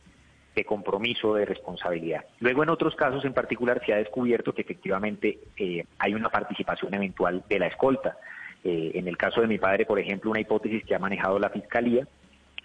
de 0.55 0.65
compromiso, 0.65 1.35
de 1.35 1.45
responsabilidad. 1.45 2.25
Luego, 2.39 2.63
en 2.63 2.69
otros 2.69 2.95
casos 2.95 3.23
en 3.25 3.33
particular, 3.33 3.81
se 3.85 3.93
ha 3.93 3.97
descubierto 3.97 4.53
que 4.53 4.61
efectivamente 4.61 5.39
eh, 5.57 5.85
hay 5.97 6.13
una 6.13 6.29
participación 6.29 6.93
eventual 6.93 7.43
de 7.47 7.59
la 7.59 7.67
escolta. 7.67 8.17
Eh, 8.63 8.91
en 8.95 9.07
el 9.07 9.17
caso 9.17 9.41
de 9.41 9.47
mi 9.47 9.57
padre, 9.57 9.85
por 9.85 9.99
ejemplo, 9.99 10.29
una 10.29 10.41
hipótesis 10.41 10.83
que 10.83 10.93
ha 10.93 10.99
manejado 10.99 11.39
la 11.39 11.49
Fiscalía 11.49 12.05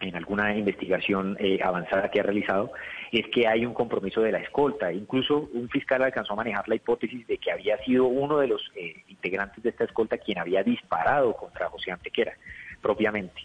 en 0.01 0.15
alguna 0.15 0.55
investigación 0.55 1.37
eh, 1.41 1.59
avanzada 1.63 2.11
que 2.11 2.21
ha 2.21 2.23
realizado, 2.23 2.73
es 3.13 3.27
que 3.29 3.47
hay 3.47 3.65
un 3.65 3.75
compromiso 3.75 4.21
de 4.21 4.33
la 4.33 4.39
escolta. 4.39 4.93
Incluso 4.93 5.49
un 5.53 5.69
fiscal 5.69 6.03
alcanzó 6.03 6.35
a 6.35 6.37
manejar 6.37 6.69
la 6.69 6.75
hipótesis 6.75 7.27
de 7.27 7.39
que 7.39 7.53
había 7.53 7.79
sido 7.85 8.07
uno 8.07 8.39
de 8.39 8.49
los 8.49 8.71
eh, 8.75 9.03
integrantes 9.09 9.63
de 9.63 9.71
esta 9.71 9.85
escolta 9.85 10.19
quien 10.19 10.39
había 10.39 10.63
disparado 10.63 11.35
contra 11.35 11.69
José 11.69 11.93
Antequera, 11.93 12.35
propiamente. 12.83 13.41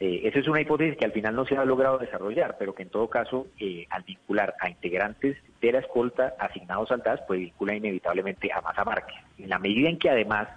Eh, 0.00 0.22
esa 0.24 0.38
es 0.38 0.48
una 0.48 0.62
hipótesis 0.62 0.96
que 0.96 1.04
al 1.04 1.12
final 1.12 1.34
no 1.34 1.44
se 1.44 1.56
ha 1.56 1.64
logrado 1.66 1.98
desarrollar, 1.98 2.56
pero 2.58 2.74
que 2.74 2.84
en 2.84 2.88
todo 2.88 3.10
caso, 3.10 3.48
al 3.90 4.02
vincular 4.04 4.54
a 4.58 4.70
integrantes 4.70 5.36
de 5.60 5.72
la 5.72 5.80
escolta 5.80 6.34
asignados 6.38 6.90
al 6.90 7.02
DAS, 7.02 7.20
pues 7.26 7.40
vincula 7.40 7.74
inevitablemente 7.74 8.50
a 8.50 8.62
Maza 8.62 8.82
Márquez. 8.84 9.18
En 9.36 9.50
la 9.50 9.58
medida 9.58 9.90
en 9.90 9.98
que 9.98 10.08
además 10.08 10.48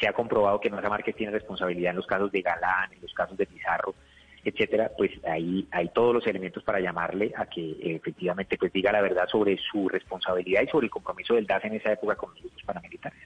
se 0.00 0.08
ha 0.08 0.14
comprobado 0.14 0.58
que 0.60 0.70
Maza 0.70 0.88
Márquez 0.88 1.14
tiene 1.14 1.32
responsabilidad 1.32 1.90
en 1.90 1.96
los 1.96 2.06
casos 2.06 2.32
de 2.32 2.40
Galán, 2.40 2.90
en 2.94 3.02
los 3.02 3.12
casos 3.12 3.36
de 3.36 3.44
Pizarro, 3.44 3.94
etcétera, 4.44 4.90
pues 4.96 5.10
ahí 5.24 5.66
hay 5.70 5.88
todos 5.88 6.14
los 6.14 6.26
elementos 6.26 6.62
para 6.62 6.80
llamarle 6.80 7.32
a 7.36 7.46
que 7.46 7.76
efectivamente 7.82 8.56
pues 8.58 8.72
diga 8.72 8.92
la 8.92 9.02
verdad 9.02 9.28
sobre 9.28 9.58
su 9.58 9.88
responsabilidad 9.88 10.62
y 10.62 10.68
sobre 10.68 10.86
el 10.86 10.90
compromiso 10.90 11.34
del 11.34 11.46
DAS 11.46 11.64
en 11.64 11.74
esa 11.74 11.92
época 11.92 12.16
con 12.16 12.30
los 12.30 12.40
grupos 12.40 12.62
paramilitares. 12.62 13.20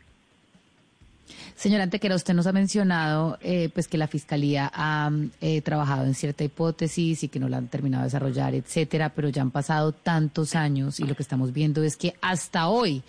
Señora 1.55 1.85
Antequera, 1.85 2.17
usted 2.17 2.35
nos 2.35 2.47
ha 2.47 2.53
mencionado 2.53 3.39
eh, 3.41 3.71
pues 3.73 3.87
que 3.89 3.97
la 3.97 4.09
Fiscalía 4.09 4.71
ha 4.75 5.11
eh, 5.41 5.63
trabajado 5.63 6.05
en 6.05 6.15
cierta 6.15 6.45
hipótesis 6.45 7.23
y 7.23 7.29
que 7.29 7.39
no 7.39 7.49
la 7.49 7.59
han 7.59 7.69
terminado 7.69 8.03
de 8.03 8.09
desarrollar, 8.09 8.55
etcétera, 8.55 9.11
pero 9.15 9.29
ya 9.29 9.43
han 9.43 9.51
pasado 9.51 9.93
tantos 9.93 10.57
años 10.57 10.99
y 11.01 11.05
lo 11.05 11.15
que 11.15 11.23
estamos 11.23 11.53
viendo 11.53 11.83
es 11.83 11.97
que 11.97 12.15
hasta 12.21 12.69
hoy 12.69 13.03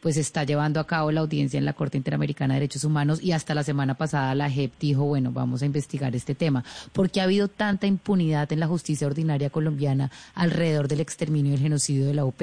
pues 0.00 0.16
está 0.16 0.44
llevando 0.44 0.80
a 0.80 0.86
cabo 0.86 1.10
la 1.10 1.20
audiencia 1.20 1.58
en 1.58 1.64
la 1.64 1.72
Corte 1.72 1.96
Interamericana 1.96 2.54
de 2.54 2.60
Derechos 2.60 2.84
Humanos 2.84 3.22
y 3.22 3.32
hasta 3.32 3.54
la 3.54 3.62
semana 3.62 3.94
pasada 3.94 4.34
la 4.34 4.50
JEP 4.50 4.72
dijo, 4.78 5.04
bueno, 5.04 5.32
vamos 5.32 5.62
a 5.62 5.66
investigar 5.66 6.14
este 6.14 6.34
tema. 6.34 6.64
¿Por 6.92 7.10
qué 7.10 7.20
ha 7.20 7.24
habido 7.24 7.48
tanta 7.48 7.86
impunidad 7.86 8.52
en 8.52 8.60
la 8.60 8.66
justicia 8.66 9.06
ordinaria 9.06 9.50
colombiana 9.50 10.10
alrededor 10.34 10.88
del 10.88 11.00
exterminio 11.00 11.52
y 11.52 11.54
el 11.54 11.60
genocidio 11.60 12.06
de 12.06 12.14
la 12.14 12.24
UP? 12.24 12.42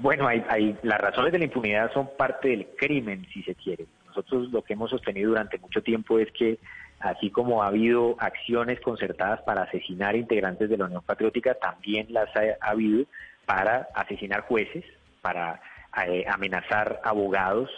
Bueno, 0.00 0.28
hay, 0.28 0.76
las 0.82 1.00
razones 1.00 1.32
de 1.32 1.38
la 1.38 1.44
impunidad 1.44 1.92
son 1.92 2.08
parte 2.16 2.48
del 2.48 2.66
crimen, 2.76 3.26
si 3.32 3.42
se 3.42 3.54
quiere. 3.54 3.86
Nosotros 4.06 4.50
lo 4.52 4.62
que 4.62 4.74
hemos 4.74 4.90
sostenido 4.90 5.30
durante 5.30 5.58
mucho 5.58 5.82
tiempo 5.82 6.18
es 6.18 6.30
que 6.30 6.58
así 7.00 7.30
como 7.30 7.62
ha 7.62 7.66
habido 7.66 8.16
acciones 8.20 8.80
concertadas 8.80 9.42
para 9.42 9.62
asesinar 9.62 10.16
integrantes 10.16 10.70
de 10.70 10.76
la 10.78 10.86
Unión 10.86 11.02
Patriótica, 11.04 11.54
también 11.54 12.06
las 12.10 12.28
ha 12.36 12.56
habido 12.60 13.04
para 13.44 13.88
asesinar 13.94 14.42
jueces, 14.42 14.84
para 15.24 15.58
eh, 16.06 16.26
amenazar 16.28 17.00
abogados 17.02 17.70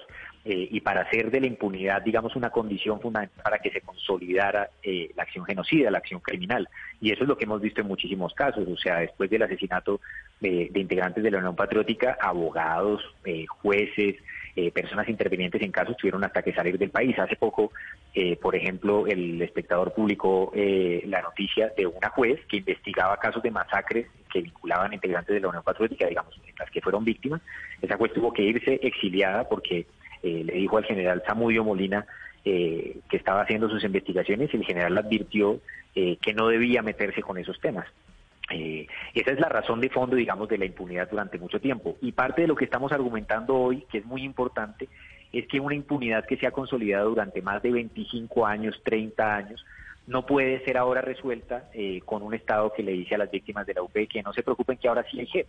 eh, 0.44 0.66
y 0.68 0.80
para 0.80 1.02
hacer 1.02 1.30
de 1.30 1.40
la 1.40 1.46
impunidad, 1.46 2.02
digamos, 2.02 2.34
una 2.34 2.50
condición 2.50 3.00
fundamental 3.00 3.40
para 3.40 3.58
que 3.60 3.70
se 3.70 3.82
consolidara 3.82 4.70
eh, 4.82 5.12
la 5.14 5.22
acción 5.22 5.44
genocida, 5.44 5.92
la 5.92 5.98
acción 5.98 6.18
criminal. 6.18 6.68
Y 7.00 7.12
eso 7.12 7.22
es 7.22 7.28
lo 7.28 7.38
que 7.38 7.44
hemos 7.44 7.60
visto 7.60 7.82
en 7.82 7.86
muchísimos 7.86 8.34
casos. 8.34 8.66
O 8.66 8.76
sea, 8.76 8.98
después 8.98 9.30
del 9.30 9.44
asesinato 9.44 10.00
de, 10.40 10.72
integrantes 10.74 11.22
de 11.22 11.30
la 11.30 11.38
Unión 11.38 11.54
Patriótica, 11.54 12.18
abogados, 12.20 13.00
jueces, 13.62 14.16
personas 14.72 15.08
intervenientes 15.08 15.60
en 15.60 15.70
casos 15.70 15.96
tuvieron 15.96 16.24
hasta 16.24 16.42
que 16.42 16.52
salir 16.52 16.78
del 16.78 16.90
país. 16.90 17.18
Hace 17.18 17.36
poco, 17.36 17.72
por 18.40 18.56
ejemplo, 18.56 19.06
el 19.06 19.42
espectador 19.42 19.92
publicó 19.92 20.50
la 20.54 21.20
noticia 21.20 21.72
de 21.76 21.86
una 21.86 22.08
juez 22.08 22.40
que 22.46 22.58
investigaba 22.58 23.18
casos 23.18 23.42
de 23.42 23.50
masacres 23.50 24.06
que 24.32 24.42
vinculaban 24.42 24.92
integrantes 24.92 25.34
de 25.34 25.40
la 25.40 25.48
Unión 25.48 25.62
Patriótica, 25.62 26.06
digamos, 26.06 26.38
las 26.58 26.70
que 26.70 26.80
fueron 26.80 27.04
víctimas. 27.04 27.40
Esa 27.80 27.96
juez 27.96 28.12
tuvo 28.12 28.32
que 28.32 28.42
irse 28.42 28.80
exiliada 28.82 29.48
porque 29.48 29.86
eh, 30.22 30.42
le 30.44 30.54
dijo 30.54 30.78
al 30.78 30.84
general 30.84 31.22
Samudio 31.26 31.64
Molina 31.64 32.06
eh, 32.44 32.98
que 33.08 33.16
estaba 33.16 33.42
haciendo 33.42 33.68
sus 33.68 33.84
investigaciones 33.84 34.52
y 34.52 34.56
el 34.56 34.64
general 34.64 34.94
le 34.94 35.00
advirtió 35.00 35.60
eh, 35.94 36.16
que 36.20 36.34
no 36.34 36.48
debía 36.48 36.82
meterse 36.82 37.22
con 37.22 37.38
esos 37.38 37.60
temas. 37.60 37.86
Esa 38.48 39.30
es 39.32 39.40
la 39.40 39.48
razón 39.48 39.80
de 39.80 39.90
fondo, 39.90 40.16
digamos, 40.16 40.48
de 40.48 40.58
la 40.58 40.66
impunidad 40.66 41.08
durante 41.10 41.38
mucho 41.38 41.60
tiempo. 41.60 41.96
Y 42.00 42.12
parte 42.12 42.42
de 42.42 42.48
lo 42.48 42.54
que 42.54 42.64
estamos 42.64 42.92
argumentando 42.92 43.56
hoy, 43.56 43.84
que 43.90 43.98
es 43.98 44.06
muy 44.06 44.22
importante, 44.22 44.88
es 45.32 45.46
que 45.48 45.60
una 45.60 45.74
impunidad 45.74 46.24
que 46.24 46.36
se 46.36 46.46
ha 46.46 46.52
consolidado 46.52 47.10
durante 47.10 47.42
más 47.42 47.62
de 47.62 47.72
25 47.72 48.46
años, 48.46 48.80
30 48.84 49.36
años, 49.36 49.64
no 50.06 50.24
puede 50.24 50.64
ser 50.64 50.76
ahora 50.76 51.00
resuelta 51.00 51.68
eh, 51.74 52.00
con 52.04 52.22
un 52.22 52.34
Estado 52.34 52.72
que 52.72 52.82
le 52.82 52.92
dice 52.92 53.16
a 53.16 53.18
las 53.18 53.30
víctimas 53.30 53.66
de 53.66 53.74
la 53.74 53.82
UP 53.82 53.92
que 54.08 54.22
no 54.22 54.32
se 54.32 54.42
preocupen 54.42 54.78
que 54.78 54.88
ahora 54.88 55.04
sí 55.10 55.18
hay 55.18 55.26
JEP. 55.26 55.46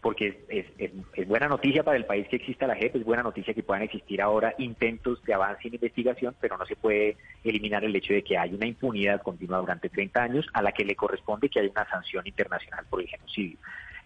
Porque 0.00 0.44
es, 0.48 0.66
es, 0.78 1.28
buena 1.28 1.48
noticia 1.48 1.82
para 1.82 1.96
el 1.96 2.04
país 2.04 2.28
que 2.28 2.36
exista 2.36 2.66
la 2.66 2.76
JEP, 2.76 2.96
es 2.96 3.04
buena 3.04 3.22
noticia 3.22 3.52
que 3.52 3.64
puedan 3.64 3.82
existir 3.82 4.22
ahora 4.22 4.54
intentos 4.58 5.22
de 5.24 5.34
avance 5.34 5.66
en 5.66 5.74
investigación, 5.74 6.36
pero 6.40 6.56
no 6.56 6.64
se 6.66 6.76
puede 6.76 7.16
eliminar 7.42 7.84
el 7.84 7.96
hecho 7.96 8.14
de 8.14 8.22
que 8.22 8.38
hay 8.38 8.54
una 8.54 8.66
impunidad 8.66 9.22
continua 9.22 9.58
durante 9.58 9.88
30 9.88 10.22
años 10.22 10.46
a 10.52 10.62
la 10.62 10.72
que 10.72 10.84
le 10.84 10.94
corresponde 10.94 11.48
que 11.48 11.58
haya 11.58 11.70
una 11.70 11.88
sanción 11.90 12.26
internacional 12.26 12.86
por 12.88 13.00
el 13.00 13.08
genocidio. 13.08 13.58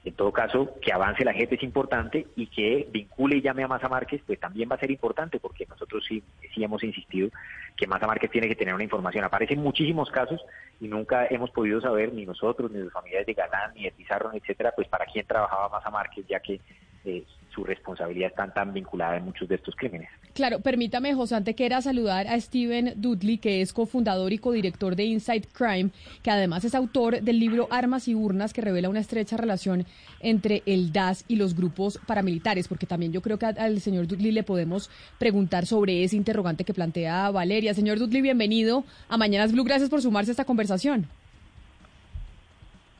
En 0.04 0.14
todo 0.14 0.32
caso, 0.32 0.74
que 0.80 0.92
avance 0.92 1.24
la 1.24 1.32
gente 1.32 1.54
es 1.54 1.62
importante 1.62 2.26
y 2.34 2.48
que 2.48 2.88
vincule 2.90 3.36
y 3.36 3.40
llame 3.40 3.62
a 3.62 3.68
Maza 3.68 3.88
Márquez, 3.88 4.20
pues 4.26 4.40
también 4.40 4.68
va 4.68 4.74
a 4.74 4.80
ser 4.80 4.90
importante, 4.90 5.38
porque 5.38 5.64
nosotros 5.66 6.04
sí, 6.08 6.22
sí 6.52 6.64
hemos 6.64 6.82
insistido 6.82 7.28
que 7.76 7.86
Maza 7.86 8.08
Márquez 8.08 8.30
tiene 8.30 8.48
que 8.48 8.56
tener 8.56 8.74
una 8.74 8.82
información. 8.82 9.24
Aparecen 9.24 9.60
muchísimos 9.60 10.10
casos 10.10 10.44
y 10.80 10.88
nunca 10.88 11.26
hemos 11.30 11.50
podido 11.50 11.80
saber, 11.80 12.12
ni 12.12 12.26
nosotros, 12.26 12.70
ni 12.72 12.80
los 12.80 12.92
familiares 12.92 13.26
de 13.26 13.34
Galán, 13.34 13.74
ni 13.74 13.84
de 13.84 13.92
Pizarro, 13.92 14.32
etcétera, 14.34 14.72
pues 14.74 14.88
para 14.88 15.06
quién 15.06 15.24
trabajaba 15.24 15.68
Maza 15.68 15.90
Márquez, 15.90 16.26
ya 16.26 16.40
que 16.40 16.60
eh, 17.04 17.24
su 17.54 17.64
responsabilidad 17.64 18.30
está 18.30 18.52
tan 18.52 18.72
vinculada 18.72 19.16
en 19.16 19.24
muchos 19.24 19.48
de 19.48 19.56
estos 19.56 19.74
crímenes. 19.76 20.08
Claro, 20.34 20.60
permítame, 20.60 21.14
José 21.14 21.34
Antequera, 21.34 21.82
saludar 21.82 22.26
a 22.26 22.40
Steven 22.40 22.94
Dudley, 22.96 23.38
que 23.38 23.60
es 23.60 23.72
cofundador 23.72 24.32
y 24.32 24.38
codirector 24.38 24.96
de 24.96 25.04
Inside 25.04 25.48
Crime, 25.52 25.90
que 26.22 26.30
además 26.30 26.64
es 26.64 26.74
autor 26.74 27.20
del 27.20 27.38
libro 27.38 27.68
Armas 27.70 28.08
y 28.08 28.14
Urnas, 28.14 28.52
que 28.52 28.62
revela 28.62 28.88
una 28.88 29.00
estrecha 29.00 29.36
relación 29.36 29.84
entre 30.20 30.62
el 30.66 30.92
DAS 30.92 31.24
y 31.28 31.36
los 31.36 31.54
grupos 31.54 31.98
paramilitares, 32.06 32.68
porque 32.68 32.86
también 32.86 33.12
yo 33.12 33.20
creo 33.20 33.38
que 33.38 33.46
al 33.46 33.80
señor 33.80 34.06
Dudley 34.06 34.32
le 34.32 34.42
podemos 34.42 34.90
preguntar 35.18 35.66
sobre 35.66 36.04
ese 36.04 36.16
interrogante 36.16 36.64
que 36.64 36.74
plantea 36.74 37.30
Valeria. 37.30 37.74
Señor 37.74 37.98
Dudley, 37.98 38.22
bienvenido 38.22 38.84
a 39.08 39.18
Mañanas 39.18 39.52
Blue. 39.52 39.64
Gracias 39.64 39.90
por 39.90 40.00
sumarse 40.00 40.30
a 40.30 40.32
esta 40.32 40.44
conversación. 40.44 41.06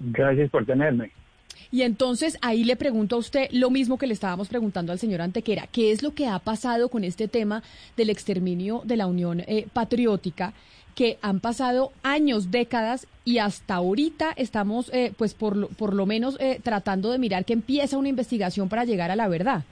Gracias 0.01 0.51
por 0.51 0.67
tenerme. 0.67 1.13
Y 1.73 1.83
entonces 1.83 2.39
ahí 2.43 2.65
le 2.65 2.77
pregunto 2.77 3.17
a 3.17 3.19
usted 3.19 3.49
lo 3.51 3.71
mismo 3.71 3.97
que 3.97 4.07
le 4.07 4.13
estábamos 4.13 4.49
preguntando 4.49 4.93
al 4.93 4.99
señor 4.99 5.23
Antequera, 5.23 5.67
¿qué 5.73 5.91
es 5.91 6.03
lo 6.03 6.15
que 6.15 6.29
ha 6.29 6.39
pasado 6.39 6.91
con 6.91 7.03
este 7.03 7.27
tema 7.27 7.63
del 7.97 8.11
exterminio 8.11 8.83
de 8.85 8.99
la 8.99 9.07
Unión 9.07 9.41
eh, 9.41 9.67
Patriótica? 9.73 10.53
que 10.95 11.17
han 11.23 11.41
pasado 11.41 11.91
años, 12.03 12.51
décadas 12.51 13.07
y 13.25 13.39
hasta 13.39 13.77
ahorita 13.77 14.33
estamos, 14.37 14.93
eh, 14.93 15.13
pues 15.17 15.33
por 15.33 15.57
lo, 15.57 15.69
por 15.69 15.95
lo 15.95 16.05
menos, 16.05 16.39
eh, 16.39 16.61
tratando 16.63 17.11
de 17.11 17.19
mirar 17.19 17.47
que 17.47 17.55
empieza 17.55 17.97
una 17.97 18.11
investigación 18.11 18.69
para 18.69 18.85
llegar 18.85 19.11
a 19.11 19.17
la 19.17 19.27
verdad. 19.27 19.65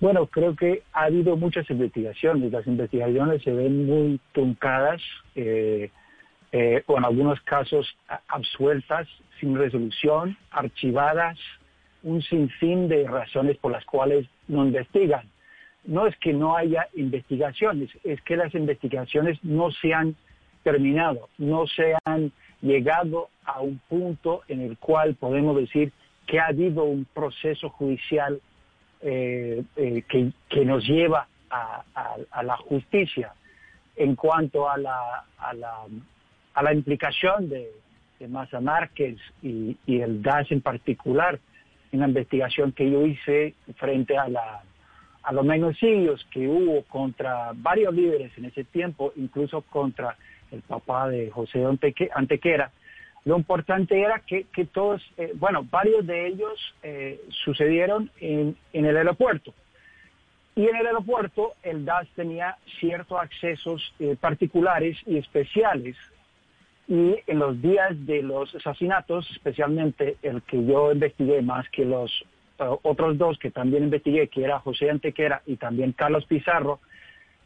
Bueno, 0.00 0.26
creo 0.26 0.54
que 0.56 0.82
ha 0.92 1.04
habido 1.04 1.36
muchas 1.36 1.70
investigaciones. 1.70 2.52
Las 2.52 2.66
investigaciones 2.66 3.42
se 3.42 3.52
ven 3.52 3.86
muy 3.86 4.20
truncadas. 4.32 5.00
Eh, 5.34 5.90
eh, 6.56 6.84
o 6.86 6.96
en 6.96 7.04
algunos 7.04 7.40
casos 7.40 7.84
absueltas, 8.28 9.08
sin 9.40 9.58
resolución, 9.58 10.36
archivadas, 10.52 11.36
un 12.04 12.22
sinfín 12.22 12.86
de 12.86 13.08
razones 13.08 13.56
por 13.56 13.72
las 13.72 13.84
cuales 13.84 14.28
no 14.46 14.64
investigan. 14.64 15.28
No 15.84 16.06
es 16.06 16.16
que 16.18 16.32
no 16.32 16.56
haya 16.56 16.86
investigaciones, 16.94 17.90
es 18.04 18.22
que 18.22 18.36
las 18.36 18.54
investigaciones 18.54 19.42
no 19.42 19.72
se 19.72 19.92
han 19.92 20.14
terminado, 20.62 21.28
no 21.38 21.66
se 21.66 21.96
han 22.04 22.30
llegado 22.62 23.30
a 23.44 23.60
un 23.60 23.80
punto 23.88 24.42
en 24.46 24.60
el 24.60 24.78
cual 24.78 25.16
podemos 25.16 25.56
decir 25.56 25.90
que 26.24 26.38
ha 26.38 26.46
habido 26.46 26.84
un 26.84 27.04
proceso 27.04 27.68
judicial 27.68 28.40
eh, 29.00 29.64
eh, 29.74 30.04
que, 30.08 30.30
que, 30.48 30.64
nos 30.64 30.86
lleva 30.86 31.26
a, 31.50 31.82
a, 32.30 32.42
la 32.44 32.56
justicia 32.58 33.34
en 33.96 34.14
cuanto 34.14 34.70
a 34.70 34.78
la, 34.78 35.24
a 35.36 35.52
la, 35.52 35.86
a 36.54 36.62
la 36.62 36.72
implicación 36.72 37.48
de, 37.48 37.70
de 38.18 38.28
Maza 38.28 38.60
Márquez 38.60 39.16
y, 39.42 39.76
y, 39.86 40.00
el 40.00 40.22
DAS 40.22 40.50
en 40.50 40.60
particular 40.60 41.38
en 41.92 42.00
la 42.00 42.08
investigación 42.08 42.72
que 42.72 42.90
yo 42.90 43.06
hice 43.06 43.54
frente 43.76 44.16
a, 44.16 44.28
la, 44.28 44.62
a 45.22 45.32
los 45.32 45.44
menocidios 45.44 46.26
que 46.30 46.48
hubo 46.48 46.82
contra 46.84 47.52
varios 47.54 47.94
líderes 47.94 48.36
en 48.36 48.46
ese 48.46 48.64
tiempo, 48.64 49.12
incluso 49.16 49.62
contra 49.62 50.16
el 50.50 50.62
papá 50.62 51.08
de 51.08 51.30
José 51.30 51.64
Antequera, 52.14 52.70
lo 53.24 53.38
importante 53.38 53.98
era 53.98 54.20
que, 54.20 54.44
que 54.52 54.66
todos, 54.66 55.02
eh, 55.16 55.32
bueno, 55.34 55.66
varios 55.70 56.06
de 56.06 56.26
ellos 56.26 56.74
eh, 56.82 57.20
sucedieron 57.44 58.10
en, 58.20 58.54
en, 58.72 58.84
el 58.84 58.96
aeropuerto. 58.98 59.54
Y 60.54 60.66
en 60.68 60.76
el 60.76 60.86
aeropuerto 60.86 61.54
el 61.62 61.84
DAS 61.86 62.06
tenía 62.14 62.56
ciertos 62.78 63.18
accesos 63.18 63.94
eh, 63.98 64.16
particulares 64.20 64.98
y 65.06 65.16
especiales. 65.16 65.96
Y 66.86 67.16
en 67.26 67.38
los 67.38 67.60
días 67.62 67.92
de 68.06 68.22
los 68.22 68.54
asesinatos, 68.54 69.30
especialmente 69.30 70.16
el 70.22 70.42
que 70.42 70.64
yo 70.64 70.92
investigué 70.92 71.40
más 71.40 71.68
que 71.70 71.84
los 71.84 72.24
otros 72.58 73.18
dos 73.18 73.38
que 73.38 73.50
también 73.50 73.84
investigué, 73.84 74.28
que 74.28 74.44
era 74.44 74.60
José 74.60 74.90
Antequera 74.90 75.42
y 75.46 75.56
también 75.56 75.92
Carlos 75.92 76.24
Pizarro, 76.26 76.80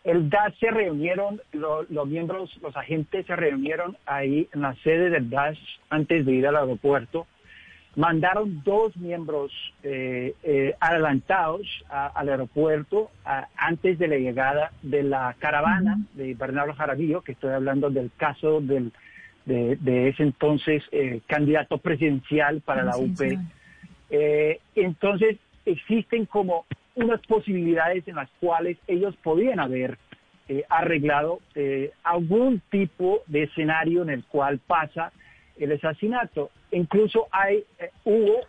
el 0.04 0.30
DAS 0.30 0.54
se 0.58 0.70
reunieron, 0.70 1.40
los 1.52 2.08
miembros, 2.08 2.56
los 2.62 2.76
agentes 2.76 3.26
se 3.26 3.36
reunieron 3.36 3.96
ahí 4.06 4.48
en 4.54 4.62
la 4.62 4.74
sede 4.76 5.10
del 5.10 5.28
DAS 5.28 5.58
antes 5.90 6.24
de 6.24 6.32
ir 6.32 6.46
al 6.46 6.56
aeropuerto. 6.56 7.26
Mandaron 7.96 8.62
dos 8.64 8.96
miembros 8.96 9.50
eh, 9.82 10.34
eh, 10.44 10.74
adelantados 10.78 11.66
al 11.88 12.28
aeropuerto 12.28 13.10
antes 13.56 13.98
de 13.98 14.08
la 14.08 14.16
llegada 14.16 14.72
de 14.82 15.02
la 15.02 15.34
caravana 15.38 15.98
de 16.14 16.34
Bernardo 16.34 16.74
Jaramillo, 16.74 17.22
que 17.22 17.32
estoy 17.32 17.52
hablando 17.52 17.90
del 17.90 18.10
caso 18.16 18.60
del, 18.60 18.92
de, 19.48 20.08
ese 20.08 20.22
entonces 20.22 20.82
eh, 20.92 21.20
candidato 21.26 21.78
presidencial 21.78 22.60
para 22.60 22.84
la 22.84 22.96
UP. 22.96 23.20
entonces, 24.74 25.38
existen 25.64 26.26
como 26.26 26.64
unas 26.94 27.20
posibilidades 27.26 28.06
en 28.08 28.16
las 28.16 28.28
cuales 28.40 28.78
ellos 28.86 29.14
podían 29.22 29.60
haber 29.60 29.98
eh, 30.48 30.64
arreglado 30.68 31.40
eh, 31.54 31.92
algún 32.02 32.62
tipo 32.70 33.22
de 33.26 33.44
escenario 33.44 34.02
en 34.02 34.10
el 34.10 34.24
cual 34.24 34.58
pasa 34.66 35.12
el 35.58 35.72
asesinato. 35.72 36.50
Incluso 36.72 37.28
hay, 37.30 37.64
eh, 37.78 37.90
hubo 38.04 38.40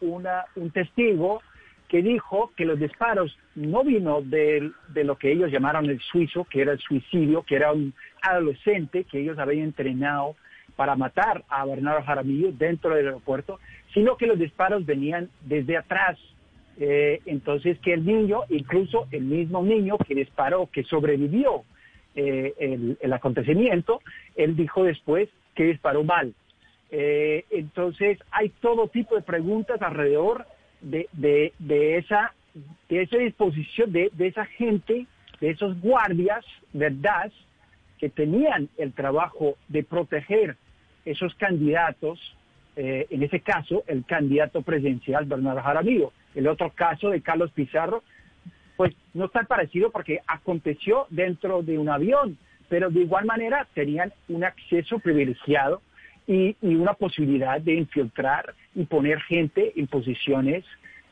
una, 0.00 0.44
un 0.56 0.70
testigo 0.70 1.42
que 1.90 2.02
dijo 2.02 2.52
que 2.56 2.64
los 2.64 2.78
disparos 2.78 3.36
no 3.56 3.82
vino 3.82 4.22
de, 4.22 4.70
de, 4.94 5.02
lo 5.02 5.18
que 5.18 5.32
ellos 5.32 5.50
llamaron 5.50 5.86
el 5.86 6.00
suizo, 6.00 6.44
que 6.44 6.62
era 6.62 6.72
el 6.72 6.78
suicidio, 6.78 7.42
que 7.42 7.56
era 7.56 7.72
un 7.72 7.92
adolescente 8.22 9.02
que 9.04 9.18
ellos 9.18 9.36
habían 9.40 9.64
entrenado 9.64 10.36
para 10.76 10.94
matar 10.94 11.42
a 11.48 11.66
Bernardo 11.66 12.04
Jaramillo 12.04 12.52
dentro 12.52 12.94
del 12.94 13.06
aeropuerto, 13.06 13.58
sino 13.92 14.16
que 14.16 14.28
los 14.28 14.38
disparos 14.38 14.86
venían 14.86 15.28
desde 15.42 15.76
atrás, 15.76 16.16
eh, 16.78 17.20
entonces 17.26 17.76
que 17.80 17.92
el 17.92 18.06
niño, 18.06 18.42
incluso 18.50 19.08
el 19.10 19.24
mismo 19.24 19.60
niño 19.64 19.98
que 19.98 20.14
disparó, 20.14 20.68
que 20.72 20.84
sobrevivió 20.84 21.64
eh, 22.14 22.96
el, 23.00 23.12
acontecimiento, 23.12 24.00
él 24.36 24.54
dijo 24.54 24.84
después 24.84 25.28
que 25.56 25.64
disparó 25.64 26.04
mal. 26.04 26.34
Eh, 26.92 27.44
entonces 27.50 28.18
hay 28.30 28.50
todo 28.60 28.86
tipo 28.88 29.16
de 29.16 29.22
preguntas 29.22 29.82
alrededor 29.82 30.46
de, 30.80 31.08
de, 31.58 31.96
esa, 31.98 32.32
de 32.88 33.02
esa 33.02 33.16
disposición, 33.18 33.92
de, 33.92 34.10
de 34.12 34.26
esa 34.28 34.44
gente, 34.46 35.06
de 35.40 35.50
esos 35.50 35.80
guardias, 35.80 36.44
¿verdad?, 36.72 37.32
que 37.98 38.08
tenían 38.08 38.68
el 38.78 38.92
trabajo 38.92 39.56
de 39.68 39.82
proteger 39.84 40.56
esos 41.04 41.34
candidatos, 41.34 42.18
en 42.76 43.22
ese 43.22 43.40
caso 43.40 43.84
el 43.86 44.06
candidato 44.06 44.62
presidencial 44.62 45.26
Bernardo 45.26 45.60
Jaramillo. 45.60 46.12
El 46.34 46.46
otro 46.48 46.70
caso 46.70 47.10
de 47.10 47.20
Carlos 47.20 47.50
Pizarro, 47.52 48.02
pues 48.78 48.94
no 49.12 49.26
está 49.26 49.42
parecido 49.42 49.90
porque 49.90 50.20
aconteció 50.26 51.06
dentro 51.10 51.62
de 51.62 51.76
un 51.78 51.90
avión, 51.90 52.38
pero 52.70 52.88
de 52.88 53.00
igual 53.00 53.26
manera 53.26 53.66
tenían 53.74 54.14
un 54.28 54.44
acceso 54.44 54.98
privilegiado 54.98 55.82
y, 56.30 56.56
una 56.62 56.94
posibilidad 56.94 57.60
de 57.60 57.74
infiltrar 57.74 58.54
y 58.76 58.84
poner 58.84 59.20
gente 59.22 59.72
en 59.74 59.88
posiciones 59.88 60.64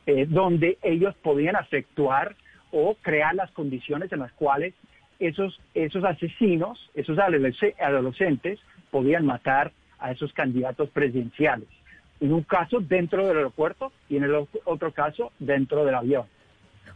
eh, 0.05 0.25
donde 0.27 0.77
ellos 0.81 1.13
podían 1.21 1.55
efectuar 1.57 2.35
o 2.71 2.95
crear 3.01 3.35
las 3.35 3.51
condiciones 3.51 4.11
en 4.13 4.19
las 4.19 4.31
cuales 4.33 4.73
esos, 5.19 5.59
esos 5.73 6.05
asesinos, 6.05 6.89
esos 6.93 7.17
adolescentes, 7.19 8.59
podían 8.91 9.25
matar 9.25 9.73
a 9.99 10.11
esos 10.11 10.31
candidatos 10.31 10.89
presidenciales 10.91 11.67
en 12.21 12.33
un 12.33 12.43
caso 12.43 12.79
dentro 12.79 13.27
del 13.27 13.37
aeropuerto 13.37 13.91
y 14.07 14.17
en 14.17 14.23
el 14.23 14.47
otro 14.65 14.91
caso 14.93 15.31
dentro 15.39 15.85
del 15.85 15.95
avión. 15.95 16.25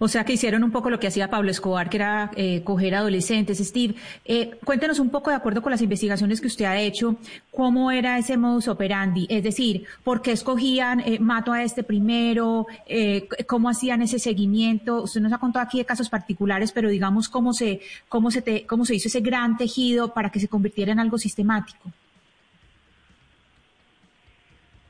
O 0.04 0.10
sea 0.10 0.26
que 0.26 0.34
hicieron 0.34 0.66
un 0.66 0.72
poco 0.72 0.90
lo 0.90 1.00
que 1.00 1.08
hacía 1.08 1.30
Pablo 1.30 1.50
Escobar, 1.50 1.90
que 1.90 1.96
era 1.96 2.30
eh, 2.36 2.62
coger 2.66 2.94
adolescentes. 2.94 3.60
Steve, 3.60 3.96
eh, 4.26 4.60
cuéntenos 4.66 5.00
un 5.00 5.10
poco, 5.10 5.30
de 5.30 5.38
acuerdo 5.38 5.62
con 5.62 5.72
las 5.72 5.82
investigaciones 5.82 6.42
que 6.42 6.48
usted 6.48 6.66
ha 6.66 6.78
hecho, 6.78 7.16
cómo 7.52 7.90
era 7.90 8.18
ese 8.18 8.36
modus 8.36 8.68
operandi. 8.68 9.28
Es 9.30 9.44
decir, 9.44 9.86
¿por 10.04 10.22
qué 10.22 10.34
escogían, 10.34 11.00
eh, 11.00 11.20
mato 11.20 11.54
a 11.54 11.64
este 11.64 11.84
primero? 11.84 12.68
Eh, 12.86 13.30
¿Cómo 13.48 13.70
hacían 13.70 14.02
ese 14.02 14.20
seguimiento? 14.20 15.04
Usted 15.04 15.22
nos 15.22 15.32
ha 15.32 15.38
contado 15.38 15.64
aquí 15.64 15.78
de 15.78 15.86
casos 15.86 16.10
particulares, 16.10 16.74
pero 16.74 16.90
digamos, 16.90 17.30
¿cómo 17.30 17.54
se, 17.54 17.80
cómo 18.10 18.30
se, 18.30 18.42
te, 18.42 18.66
cómo 18.66 18.84
se 18.84 18.96
hizo 18.96 19.08
ese 19.08 19.22
gran 19.22 19.56
tejido 19.56 20.14
para 20.14 20.30
que 20.30 20.42
se 20.42 20.50
convirtiera 20.50 20.92
en 20.92 21.00
algo 21.00 21.18
sistemático? 21.18 21.94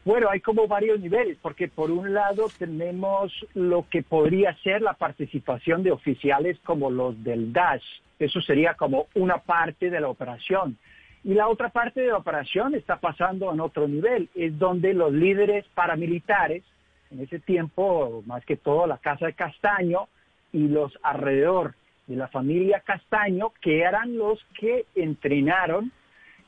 Bueno, 0.05 0.29
hay 0.29 0.41
como 0.41 0.67
varios 0.67 0.99
niveles, 0.99 1.37
porque 1.41 1.69
por 1.69 1.89
un 1.89 2.13
lado 2.13 2.47
tenemos 2.59 3.31
lo 3.53 3.87
que 3.89 4.03
podría 4.03 4.53
ser 4.57 4.81
la 4.81 4.93
participación 4.93 5.81
de 5.81 5.91
oficiales 5.91 6.59
como 6.65 6.91
los 6.91 7.23
del 7.23 7.53
DAS. 7.53 7.81
Eso 8.19 8.41
sería 8.41 8.73
como 8.73 9.07
una 9.15 9.37
parte 9.37 9.89
de 9.89 10.01
la 10.01 10.09
operación. 10.09 10.77
Y 11.23 11.35
la 11.35 11.47
otra 11.47 11.69
parte 11.69 12.01
de 12.01 12.07
la 12.07 12.17
operación 12.17 12.75
está 12.75 12.97
pasando 12.97 13.53
en 13.53 13.61
otro 13.61 13.87
nivel, 13.87 14.27
es 14.35 14.59
donde 14.59 14.93
los 14.93 15.13
líderes 15.13 15.65
paramilitares, 15.73 16.63
en 17.09 17.21
ese 17.21 17.39
tiempo 17.39 18.23
más 18.25 18.43
que 18.43 18.57
todo 18.57 18.85
la 18.87 18.97
Casa 18.97 19.27
de 19.27 19.33
Castaño 19.33 20.09
y 20.51 20.67
los 20.67 20.99
alrededor 21.01 21.75
de 22.07 22.17
la 22.17 22.27
familia 22.27 22.81
Castaño, 22.81 23.53
que 23.61 23.79
eran 23.79 24.17
los 24.17 24.43
que 24.59 24.85
entrenaron 24.95 25.93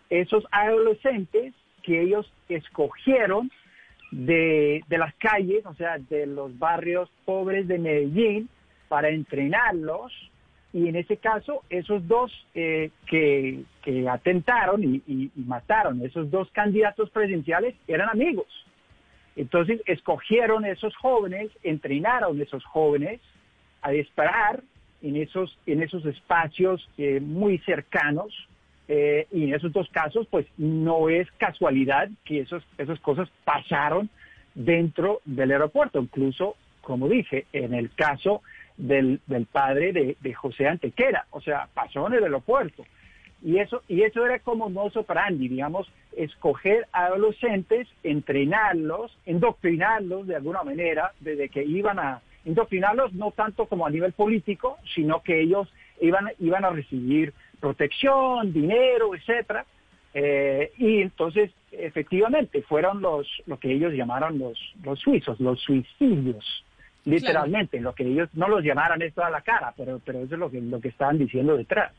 esos 0.10 0.46
adolescentes 0.52 1.54
que 1.86 2.02
ellos 2.02 2.30
escogieron 2.50 3.52
de, 4.12 4.84
las 4.90 5.14
calles, 5.16 5.66
o 5.66 5.74
sea, 5.76 5.98
de 5.98 6.26
los 6.26 6.58
barrios 6.58 7.10
pobres 7.26 7.68
de 7.68 7.78
Medellín, 7.78 8.50
para 8.88 9.10
entrenarlos. 9.10 10.12
Y 10.74 10.90
en 10.90 10.96
ese 10.96 11.18
caso, 11.18 11.64
esos 11.70 12.06
dos 12.08 12.32
eh, 12.54 12.90
que, 13.08 13.64
atentaron 14.10 14.84
y, 14.84 15.32
mataron, 15.36 16.02
esos 16.04 16.30
dos 16.32 16.50
candidatos 16.52 17.10
presidenciales, 17.12 17.76
eran 17.88 18.10
amigos. 18.10 18.48
Entonces, 19.36 19.82
escogieron 19.86 20.66
esos 20.66 20.96
jóvenes, 20.96 21.52
entrenaron 21.64 22.42
esos 22.42 22.64
jóvenes 22.66 23.22
a 23.82 23.92
disparar 23.92 24.64
en 25.02 25.18
esos, 25.18 25.58
en 25.66 25.84
esos 25.84 26.06
espacios 26.06 26.90
eh, 26.98 27.20
muy 27.20 27.60
cercanos 27.60 28.34
eh, 28.88 29.28
y 29.32 29.46
en 29.46 29.56
esos 29.56 29.74
dos 29.74 29.90
casos, 29.90 30.28
pues 30.30 30.46
no 30.58 31.10
es 31.10 31.30
casualidad 31.38 32.10
que 32.24 32.42
esos, 32.42 32.64
esas 32.78 33.00
cosas 33.00 33.30
pasaron 33.44 34.10
dentro 34.54 35.22
del 35.26 35.52
aeropuerto. 35.52 36.00
Incluso, 36.00 36.56
como 36.82 37.10
dije, 37.10 37.46
en 37.54 37.74
el 37.74 37.92
caso 37.92 38.42
del, 38.78 39.22
del 39.28 39.46
padre 39.46 39.92
de, 39.94 40.34
José 40.34 40.68
Antequera, 40.68 41.26
o 41.32 41.42
sea, 41.42 41.68
pasó 41.74 42.08
en 42.08 42.14
el 42.14 42.24
aeropuerto. 42.24 42.86
Y 43.44 43.58
eso, 43.60 43.84
y 43.88 44.02
eso 44.02 44.26
era 44.26 44.40
como 44.40 44.70
no 44.70 44.84
operandi, 44.86 45.48
digamos, 45.48 45.92
escoger 46.16 46.88
a 46.92 47.06
adolescentes, 47.08 47.88
entrenarlos, 48.04 49.16
indoctrinarlos 49.26 50.26
de 50.28 50.36
alguna 50.36 50.64
manera, 50.64 51.12
desde 51.20 51.50
que 51.50 51.64
iban 51.64 52.00
a 52.00 52.22
indoctrinarlos 52.46 53.14
no 53.14 53.32
tanto 53.32 53.66
como 53.66 53.86
a 53.86 53.90
nivel 53.90 54.14
político, 54.14 54.78
sino 54.94 55.22
que 55.22 55.42
ellos 55.42 55.72
iban, 56.00 56.32
iban 56.40 56.66
a 56.66 56.70
recibir 56.70 57.34
protección, 57.60 58.54
dinero, 58.54 59.16
etcétera. 59.16 59.66
Eh, 60.14 60.72
y 60.78 61.02
entonces, 61.02 61.52
efectivamente, 61.72 62.62
fueron 62.62 63.02
los, 63.02 63.28
lo 63.48 63.60
que 63.60 63.72
ellos 63.72 63.94
llamaron 63.94 64.40
los, 64.40 64.58
los 64.84 65.00
suizos, 65.00 65.40
los 65.42 65.60
suicidios, 65.62 66.64
literalmente, 67.04 67.82
lo 67.82 67.94
que 67.94 68.04
ellos 68.04 68.30
no 68.34 68.48
los 68.48 68.64
llamaran 68.64 69.02
esto 69.02 69.24
a 69.24 69.30
la 69.30 69.42
cara, 69.42 69.74
pero, 69.76 70.00
pero 70.06 70.20
eso 70.20 70.36
es 70.36 70.40
lo 70.40 70.50
que, 70.50 70.62
lo 70.62 70.80
que 70.80 70.88
estaban 70.88 71.18
diciendo 71.18 71.58
detrás. 71.58 71.92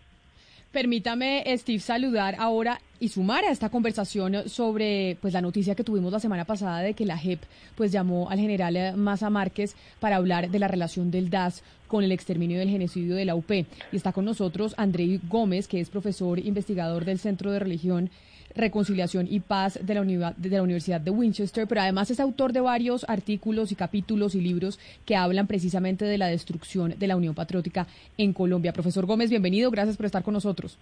Permítame, 0.76 1.42
Steve, 1.56 1.78
saludar 1.78 2.36
ahora 2.38 2.82
y 3.00 3.08
sumar 3.08 3.42
a 3.46 3.50
esta 3.50 3.70
conversación 3.70 4.46
sobre 4.46 5.16
pues 5.22 5.32
la 5.32 5.40
noticia 5.40 5.74
que 5.74 5.84
tuvimos 5.84 6.12
la 6.12 6.20
semana 6.20 6.44
pasada 6.44 6.80
de 6.80 6.92
que 6.92 7.06
la 7.06 7.16
JEP 7.16 7.40
pues 7.74 7.92
llamó 7.92 8.28
al 8.28 8.40
general 8.40 8.76
eh, 8.76 8.92
Maza 8.92 9.30
Márquez 9.30 9.74
para 10.00 10.16
hablar 10.16 10.50
de 10.50 10.58
la 10.58 10.68
relación 10.68 11.10
del 11.10 11.30
DAS 11.30 11.62
con 11.88 12.04
el 12.04 12.12
exterminio 12.12 12.58
del 12.58 12.68
genocidio 12.68 13.16
de 13.16 13.24
la 13.24 13.34
UP. 13.34 13.50
Y 13.50 13.66
está 13.90 14.12
con 14.12 14.26
nosotros 14.26 14.74
André 14.76 15.18
Gómez, 15.30 15.66
que 15.66 15.80
es 15.80 15.88
profesor 15.88 16.38
investigador 16.38 17.06
del 17.06 17.20
Centro 17.20 17.52
de 17.52 17.58
Religión 17.58 18.10
Reconciliación 18.54 19.26
y 19.30 19.40
Paz 19.40 19.78
de 19.82 19.94
la, 19.94 20.34
de 20.36 20.50
la, 20.50 20.62
Universidad 20.62 21.00
de 21.00 21.10
Winchester, 21.10 21.66
pero 21.66 21.80
además 21.80 22.10
es 22.10 22.20
autor 22.20 22.52
de 22.52 22.60
varios 22.60 23.04
artículos 23.08 23.72
y 23.72 23.74
capítulos 23.74 24.34
y 24.34 24.40
libros 24.40 24.78
que 25.04 25.16
hablan 25.16 25.46
precisamente 25.46 26.04
de 26.04 26.18
la 26.18 26.28
destrucción 26.28 26.94
de 26.98 27.06
la 27.06 27.16
Unión 27.16 27.34
Patriótica 27.34 27.86
en 28.18 28.32
Colombia. 28.32 28.72
Profesor 28.72 29.06
Gómez, 29.06 29.30
bienvenido, 29.30 29.70
gracias 29.70 29.96
por 29.96 30.06
estar 30.06 30.22
con 30.22 30.34
nosotros. 30.34 30.78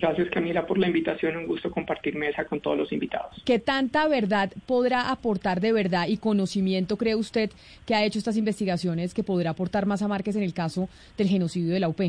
Gracias 0.00 0.30
Camila 0.30 0.66
por 0.66 0.78
la 0.78 0.86
invitación, 0.86 1.36
un 1.36 1.46
gusto 1.46 1.70
compartir 1.70 2.16
mesa 2.16 2.44
con 2.46 2.60
todos 2.60 2.78
los 2.78 2.90
invitados. 2.90 3.42
¿Qué 3.44 3.58
tanta 3.58 4.08
verdad 4.08 4.50
podrá 4.66 5.10
aportar 5.10 5.60
de 5.60 5.72
verdad 5.72 6.08
y 6.08 6.16
conocimiento 6.16 6.96
cree 6.96 7.14
usted 7.14 7.50
que 7.84 7.94
ha 7.94 8.04
hecho 8.04 8.18
estas 8.18 8.38
investigaciones 8.38 9.12
que 9.12 9.22
podrá 9.22 9.50
aportar 9.50 9.84
más 9.84 10.00
a 10.00 10.08
Márquez 10.08 10.36
en 10.36 10.42
el 10.42 10.54
caso 10.54 10.88
del 11.18 11.28
genocidio 11.28 11.74
de 11.74 11.80
la 11.80 11.88
UP? 11.88 12.00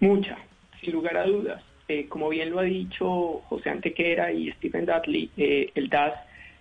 Mucha, 0.00 0.36
sin 0.80 0.92
lugar 0.92 1.16
a 1.16 1.26
dudas. 1.26 1.62
Eh, 1.88 2.06
como 2.06 2.28
bien 2.28 2.50
lo 2.50 2.58
ha 2.58 2.64
dicho 2.64 3.40
José 3.48 3.70
Antequera 3.70 4.30
y 4.30 4.52
Stephen 4.52 4.84
Dudley, 4.84 5.30
eh, 5.38 5.70
el 5.74 5.88
DAS 5.88 6.14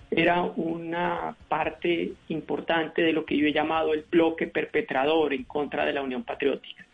era 0.09 0.41
una 0.41 1.35
parte 1.49 2.13
importante 2.29 3.01
de 3.01 3.11
lo 3.11 3.25
que 3.25 3.35
yo 3.35 3.45
he 3.45 3.51
llamado 3.51 3.93
el 3.93 4.05
bloque 4.09 4.47
perpetrador 4.47 5.33
en 5.33 5.43
contra 5.43 5.85
de 5.85 5.91
la 5.91 6.01
Unión 6.01 6.23
Patriótica. 6.23 6.85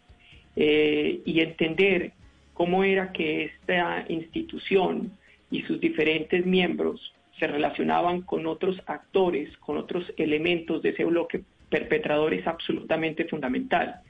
Eh, 0.56 1.22
y 1.26 1.42
entender 1.42 2.12
cómo 2.54 2.84
era 2.84 3.12
que 3.12 3.46
esta 3.46 4.04
institución 4.10 5.12
y 5.52 5.62
sus 5.64 5.80
diferentes 5.80 6.44
miembros 6.44 7.14
se 7.40 7.46
relacionaban 7.46 8.22
con 8.22 8.48
otros 8.48 8.82
actores, 8.88 9.56
con 9.58 9.78
otros 9.78 10.12
elementos 10.18 10.82
de 10.82 10.90
ese 10.90 11.06
bloque 11.06 11.42
perpetrador 11.70 12.34
es 12.34 12.48
absolutamente 12.48 13.26
fundamental. 13.26 14.02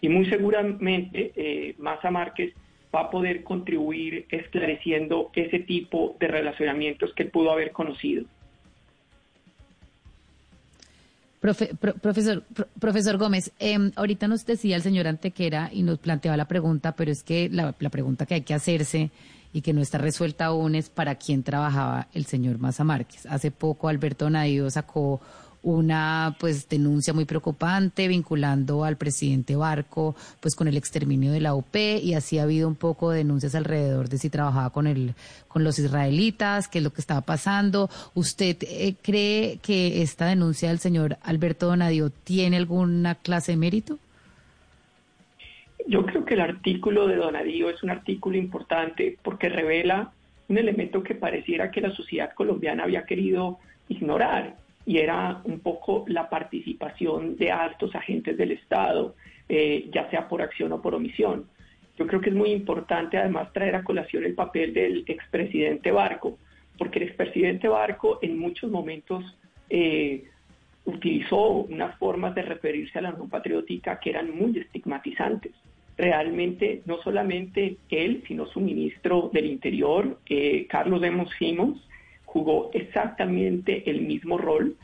Y 0.00 0.08
muy 0.08 0.26
seguramente 0.26 1.32
eh, 1.36 1.74
Maza 1.78 2.10
Márquez 2.10 2.54
va 2.94 3.02
a 3.02 3.10
poder 3.10 3.44
contribuir 3.44 4.26
esclareciendo 4.30 5.30
ese 5.34 5.58
tipo 5.60 6.16
de 6.18 6.28
relacionamientos 6.28 7.12
que 7.14 7.24
pudo 7.24 7.50
haber 7.50 7.72
conocido 7.72 8.24
profesor, 11.40 12.42
profesor 12.80 13.16
Gómez, 13.16 13.52
em, 13.58 13.92
ahorita 13.96 14.28
nos 14.28 14.44
decía 14.44 14.76
el 14.76 14.82
señor 14.82 15.06
Antequera 15.06 15.70
y 15.72 15.82
nos 15.82 15.98
planteaba 15.98 16.36
la 16.36 16.48
pregunta, 16.48 16.92
pero 16.92 17.10
es 17.10 17.22
que 17.22 17.48
la, 17.50 17.74
la, 17.78 17.90
pregunta 17.90 18.26
que 18.26 18.34
hay 18.34 18.42
que 18.42 18.54
hacerse 18.54 19.10
y 19.52 19.62
que 19.62 19.72
no 19.72 19.80
está 19.80 19.98
resuelta 19.98 20.46
aún 20.46 20.74
es 20.74 20.90
para 20.90 21.14
quién 21.14 21.42
trabajaba 21.42 22.08
el 22.12 22.26
señor 22.26 22.58
Maza 22.58 22.84
Márquez. 22.84 23.24
Hace 23.26 23.50
poco 23.50 23.88
Alberto 23.88 24.28
Nadío 24.28 24.68
sacó 24.70 25.20
una 25.62 26.36
pues 26.38 26.68
denuncia 26.68 27.12
muy 27.12 27.24
preocupante 27.24 28.08
vinculando 28.08 28.84
al 28.84 28.96
presidente 28.96 29.56
Barco 29.56 30.14
pues 30.40 30.54
con 30.54 30.68
el 30.68 30.76
exterminio 30.76 31.32
de 31.32 31.40
la 31.40 31.54
UP 31.54 31.74
y 31.74 32.14
así 32.14 32.38
ha 32.38 32.44
habido 32.44 32.68
un 32.68 32.76
poco 32.76 33.10
de 33.10 33.18
denuncias 33.18 33.54
alrededor 33.54 34.08
de 34.08 34.18
si 34.18 34.30
trabajaba 34.30 34.70
con 34.70 34.86
el 34.86 35.14
con 35.48 35.64
los 35.64 35.78
israelitas, 35.78 36.68
qué 36.68 36.78
es 36.78 36.84
lo 36.84 36.90
que 36.90 37.00
estaba 37.00 37.22
pasando. 37.22 37.88
¿Usted 38.14 38.56
eh, 38.62 38.94
cree 39.02 39.58
que 39.62 40.02
esta 40.02 40.26
denuncia 40.26 40.68
del 40.68 40.78
señor 40.78 41.16
Alberto 41.22 41.66
Donadio 41.66 42.10
tiene 42.10 42.58
alguna 42.58 43.14
clase 43.14 43.52
de 43.52 43.56
mérito? 43.56 43.98
Yo 45.86 46.04
creo 46.04 46.24
que 46.26 46.34
el 46.34 46.40
artículo 46.40 47.08
de 47.08 47.16
Donadío 47.16 47.70
es 47.70 47.82
un 47.82 47.90
artículo 47.90 48.36
importante 48.36 49.16
porque 49.22 49.48
revela 49.48 50.12
un 50.48 50.58
elemento 50.58 51.02
que 51.02 51.14
pareciera 51.14 51.70
que 51.70 51.80
la 51.80 51.94
sociedad 51.94 52.32
colombiana 52.34 52.84
había 52.84 53.04
querido 53.04 53.58
ignorar 53.88 54.56
y 54.88 54.96
era 54.96 55.42
un 55.44 55.60
poco 55.60 56.06
la 56.08 56.30
participación 56.30 57.36
de 57.36 57.52
altos 57.52 57.94
agentes 57.94 58.38
del 58.38 58.52
Estado, 58.52 59.14
eh, 59.46 59.90
ya 59.92 60.08
sea 60.08 60.26
por 60.26 60.40
acción 60.40 60.72
o 60.72 60.80
por 60.80 60.94
omisión. 60.94 61.44
Yo 61.98 62.06
creo 62.06 62.22
que 62.22 62.30
es 62.30 62.34
muy 62.34 62.52
importante 62.52 63.18
además 63.18 63.52
traer 63.52 63.76
a 63.76 63.84
colación 63.84 64.24
el 64.24 64.34
papel 64.34 64.72
del 64.72 65.04
expresidente 65.06 65.90
Barco, 65.90 66.38
porque 66.78 67.00
el 67.00 67.08
expresidente 67.08 67.68
Barco 67.68 68.18
en 68.22 68.38
muchos 68.38 68.70
momentos 68.70 69.22
eh, 69.68 70.24
utilizó 70.86 71.66
unas 71.68 71.94
formas 71.98 72.34
de 72.34 72.40
referirse 72.40 72.98
a 72.98 73.02
la 73.02 73.10
Unión 73.10 73.28
Patriótica 73.28 74.00
que 74.00 74.08
eran 74.08 74.34
muy 74.34 74.58
estigmatizantes. 74.58 75.52
Realmente, 75.98 76.80
no 76.86 76.96
solamente 77.02 77.76
él, 77.90 78.24
sino 78.26 78.46
su 78.46 78.60
ministro 78.60 79.28
del 79.34 79.44
Interior, 79.44 80.18
eh, 80.30 80.66
Carlos 80.66 81.02
Demos 81.02 81.28
Simons, 81.38 81.78
jugó 82.28 82.70
exactamente 82.74 83.90
el 83.90 84.02
mismo 84.02 84.36
rol 84.36 84.76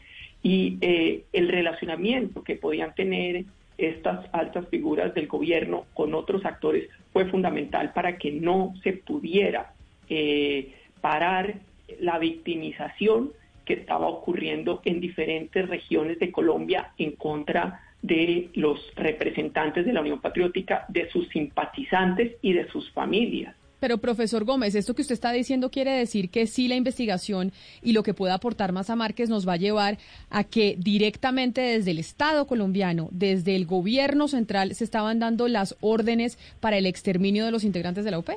y 0.43 0.79
eh, 0.81 1.25
el 1.35 1.49
relacionamiento 1.49 2.43
que 2.43 2.57
podían 2.57 2.95
tener 2.95 3.45
estas 3.77 4.27
altas 4.33 4.67
figuras 4.71 5.13
del 5.13 5.27
gobierno 5.27 5.85
con 5.93 6.15
otros 6.15 6.47
actores 6.47 6.89
fue 7.13 7.27
fundamental 7.27 7.93
para 7.93 8.17
que 8.17 8.33
no 8.33 8.73
se 8.83 8.95
pudiera 8.95 9.75
eh, 10.09 10.73
parar 11.03 11.57
la 12.01 12.19
victimización 12.19 13.33
que 13.67 13.75
estaba 13.75 14.07
ocurriendo 14.07 14.81
en 14.87 15.01
diferentes 15.01 15.69
regiones 15.69 16.19
de 16.19 16.33
Colombia 16.33 16.93
en 16.97 17.13
contra 17.13 17.83
de 18.01 18.49
los 18.55 18.91
representantes 18.97 19.85
de 19.85 19.93
la 19.93 20.01
Unión 20.01 20.21
Patriótica, 20.21 20.87
de 20.89 21.11
sus 21.11 21.29
simpatizantes 21.29 22.37
y 22.41 22.55
de 22.55 22.69
sus 22.69 22.91
familias. 22.93 23.55
Pero 23.85 23.99
profesor 23.99 24.47
Gómez, 24.47 24.75
esto 24.75 24.95
que 24.95 25.03
usted 25.03 25.13
está 25.13 25.31
diciendo 25.31 25.71
quiere 25.71 25.91
decir 25.91 26.31
que 26.31 26.47
sí 26.47 26.69
la 26.69 26.75
investigación 26.75 27.53
y 27.83 27.93
lo 27.93 28.03
que 28.03 28.15
pueda 28.15 28.33
aportar 28.33 28.73
más 28.73 28.89
a 28.89 28.97
Márquez 28.97 29.29
nos 29.29 29.47
va 29.47 29.53
a 29.53 29.57
llevar 29.59 29.99
a 30.31 30.43
que 30.43 30.75
directamente 30.79 31.61
desde 31.61 31.91
el 31.91 31.99
Estado 31.99 32.47
colombiano, 32.47 33.09
desde 33.11 33.55
el 33.55 33.67
gobierno 33.67 34.27
central, 34.27 34.75
se 34.75 34.85
estaban 34.85 35.19
dando 35.19 35.49
las 35.49 35.77
órdenes 35.83 36.39
para 36.61 36.79
el 36.79 36.87
exterminio 36.87 37.45
de 37.45 37.51
los 37.51 37.63
integrantes 37.63 38.07
de 38.07 38.11
la 38.11 38.21
UP. 38.21 38.31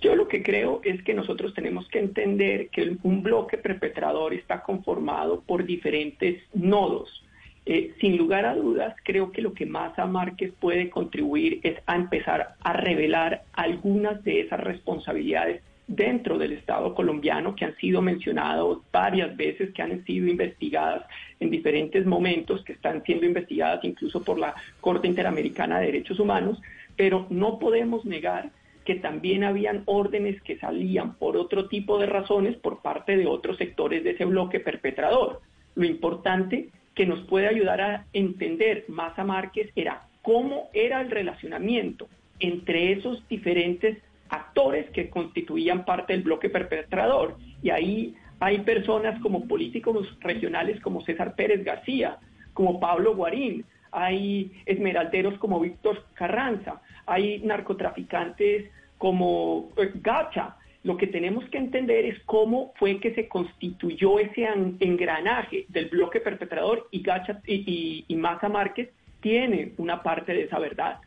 Yo 0.00 0.16
lo 0.16 0.26
que 0.26 0.42
creo 0.42 0.80
es 0.82 1.00
que 1.04 1.14
nosotros 1.14 1.54
tenemos 1.54 1.86
que 1.86 2.00
entender 2.00 2.70
que 2.70 2.96
un 3.04 3.22
bloque 3.22 3.56
perpetrador 3.56 4.34
está 4.34 4.64
conformado 4.64 5.42
por 5.42 5.64
diferentes 5.64 6.42
nodos 6.54 7.21
eh, 7.64 7.94
sin 8.00 8.16
lugar 8.16 8.44
a 8.44 8.56
dudas, 8.56 8.96
creo 9.04 9.30
que 9.30 9.40
lo 9.40 9.54
que 9.54 9.66
Maza 9.66 10.04
Márquez 10.06 10.52
puede 10.58 10.90
contribuir 10.90 11.60
es 11.62 11.78
a 11.86 11.94
empezar 11.94 12.56
a 12.60 12.72
revelar 12.72 13.44
algunas 13.52 14.22
de 14.24 14.40
esas 14.40 14.58
responsabilidades 14.60 15.62
dentro 15.86 16.38
del 16.38 16.52
Estado 16.52 16.94
colombiano 16.94 17.54
que 17.54 17.64
han 17.64 17.76
sido 17.76 18.02
mencionadas 18.02 18.78
varias 18.90 19.36
veces, 19.36 19.72
que 19.72 19.82
han 19.82 20.04
sido 20.04 20.26
investigadas 20.26 21.04
en 21.38 21.50
diferentes 21.50 22.06
momentos, 22.06 22.64
que 22.64 22.72
están 22.72 23.02
siendo 23.04 23.26
investigadas 23.26 23.84
incluso 23.84 24.22
por 24.22 24.38
la 24.38 24.54
Corte 24.80 25.06
Interamericana 25.06 25.78
de 25.78 25.86
Derechos 25.86 26.18
Humanos, 26.18 26.60
pero 26.96 27.26
no 27.30 27.58
podemos 27.58 28.04
negar 28.04 28.50
que 28.84 28.96
también 28.96 29.44
habían 29.44 29.82
órdenes 29.86 30.42
que 30.42 30.58
salían 30.58 31.14
por 31.14 31.36
otro 31.36 31.68
tipo 31.68 31.98
de 31.98 32.06
razones 32.06 32.56
por 32.56 32.82
parte 32.82 33.16
de 33.16 33.26
otros 33.26 33.56
sectores 33.56 34.02
de 34.02 34.10
ese 34.10 34.24
bloque 34.24 34.58
perpetrador. 34.58 35.40
Lo 35.76 35.84
importante 35.84 36.70
que 36.94 37.06
nos 37.06 37.20
puede 37.26 37.48
ayudar 37.48 37.80
a 37.80 38.06
entender 38.12 38.84
más 38.88 39.18
a 39.18 39.24
Márquez 39.24 39.70
era 39.74 40.06
cómo 40.22 40.68
era 40.72 41.00
el 41.00 41.10
relacionamiento 41.10 42.08
entre 42.38 42.92
esos 42.92 43.26
diferentes 43.28 43.98
actores 44.28 44.88
que 44.90 45.10
constituían 45.10 45.84
parte 45.84 46.12
del 46.12 46.22
bloque 46.22 46.48
perpetrador. 46.48 47.36
Y 47.62 47.70
ahí 47.70 48.14
hay 48.40 48.58
personas 48.60 49.20
como 49.20 49.46
políticos 49.46 50.18
regionales 50.20 50.80
como 50.80 51.04
César 51.04 51.34
Pérez 51.34 51.64
García, 51.64 52.18
como 52.54 52.80
Pablo 52.80 53.14
Guarín, 53.14 53.64
hay 53.92 54.50
esmeralderos 54.64 55.38
como 55.38 55.60
Víctor 55.60 56.06
Carranza, 56.14 56.80
hay 57.06 57.40
narcotraficantes 57.40 58.70
como 58.98 59.70
eh, 59.76 59.92
Gacha, 59.94 60.56
lo 60.84 60.96
que 60.96 61.06
tenemos 61.06 61.44
que 61.48 61.58
entender 61.58 62.04
es 62.04 62.20
cómo 62.24 62.72
fue 62.76 62.98
que 62.98 63.14
se 63.14 63.28
constituyó 63.28 64.18
ese 64.18 64.48
engranaje 64.80 65.66
del 65.68 65.86
bloque 65.86 66.20
perpetrador 66.20 66.88
y, 66.90 67.02
Gacha, 67.02 67.40
y, 67.46 68.04
y, 68.08 68.16
Maza 68.16 68.48
Márquez 68.48 68.90
tiene 69.20 69.72
una 69.78 70.02
parte 70.02 70.32
de 70.32 70.42
esa 70.42 70.58
verdad. 70.58 70.98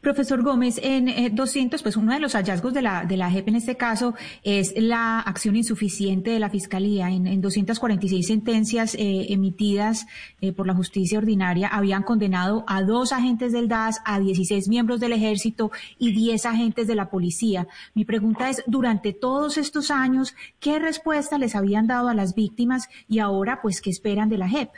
Profesor 0.00 0.42
Gómez, 0.42 0.80
en 0.82 1.34
200, 1.34 1.80
eh, 1.80 1.82
pues 1.82 1.96
uno 1.96 2.12
de 2.12 2.20
los 2.20 2.34
hallazgos 2.34 2.74
de 2.74 2.82
la, 2.82 3.04
de 3.04 3.16
la 3.16 3.30
JEP 3.30 3.48
en 3.48 3.56
este 3.56 3.76
caso 3.76 4.14
es 4.42 4.74
la 4.76 5.20
acción 5.20 5.56
insuficiente 5.56 6.30
de 6.30 6.38
la 6.38 6.50
Fiscalía. 6.50 7.10
En, 7.10 7.26
en 7.26 7.40
246 7.40 8.26
sentencias 8.26 8.94
eh, 8.94 9.26
emitidas 9.30 10.06
eh, 10.40 10.52
por 10.52 10.66
la 10.66 10.74
justicia 10.74 11.18
ordinaria 11.18 11.68
habían 11.68 12.02
condenado 12.02 12.64
a 12.66 12.82
dos 12.82 13.12
agentes 13.12 13.52
del 13.52 13.68
DAS, 13.68 14.00
a 14.04 14.20
16 14.20 14.68
miembros 14.68 15.00
del 15.00 15.12
ejército 15.12 15.70
y 15.98 16.12
10 16.12 16.46
agentes 16.46 16.86
de 16.86 16.94
la 16.94 17.10
policía. 17.10 17.66
Mi 17.94 18.04
pregunta 18.04 18.50
es, 18.50 18.62
durante 18.66 19.12
todos 19.12 19.58
estos 19.58 19.90
años, 19.90 20.34
¿qué 20.60 20.78
respuesta 20.78 21.38
les 21.38 21.54
habían 21.54 21.86
dado 21.86 22.08
a 22.08 22.14
las 22.14 22.34
víctimas 22.34 22.88
y 23.08 23.18
ahora, 23.18 23.60
pues, 23.62 23.80
qué 23.80 23.90
esperan 23.90 24.28
de 24.28 24.38
la 24.38 24.48
JEP? 24.48 24.70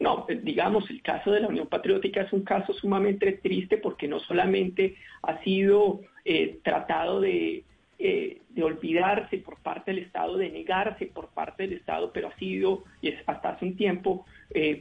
No, 0.00 0.26
eh, 0.28 0.38
digamos, 0.42 0.88
el 0.90 1.02
caso 1.02 1.32
de 1.32 1.40
la 1.40 1.48
Unión 1.48 1.66
Patriótica 1.66 2.22
es 2.22 2.32
un 2.32 2.42
caso 2.42 2.72
sumamente 2.72 3.32
triste 3.32 3.78
porque 3.78 4.06
no 4.06 4.20
solamente 4.20 4.96
ha 5.22 5.42
sido 5.42 6.00
eh, 6.24 6.60
tratado 6.62 7.20
de, 7.20 7.64
eh, 7.98 8.40
de, 8.48 8.62
olvidarse 8.62 9.38
por 9.38 9.60
parte 9.60 9.90
del 9.90 10.04
Estado, 10.04 10.36
de 10.36 10.50
negarse 10.50 11.06
por 11.06 11.28
parte 11.28 11.64
del 11.64 11.72
Estado, 11.74 12.12
pero 12.12 12.28
ha 12.28 12.36
sido, 12.36 12.84
y 13.02 13.12
hasta 13.26 13.50
hace 13.50 13.64
un 13.64 13.76
tiempo, 13.76 14.24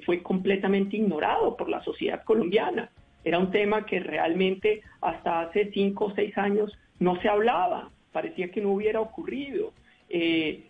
fue 0.06 0.24
completamente 0.24 0.96
ignorado 0.96 1.58
por 1.58 1.68
la 1.68 1.84
sociedad 1.84 2.24
colombiana. 2.24 2.90
Era 3.26 3.38
un 3.38 3.52
tema 3.52 3.86
que 3.86 4.00
realmente 4.00 4.82
hasta 5.02 5.42
hace 5.42 5.72
cinco 5.74 6.06
o 6.06 6.16
seis 6.16 6.38
años 6.38 6.72
no 7.00 7.20
se 7.22 7.28
hablaba, 7.28 7.92
parecía 8.14 8.50
que 8.50 8.62
no 8.62 8.72
hubiera 8.72 9.02
ocurrido. 9.02 9.74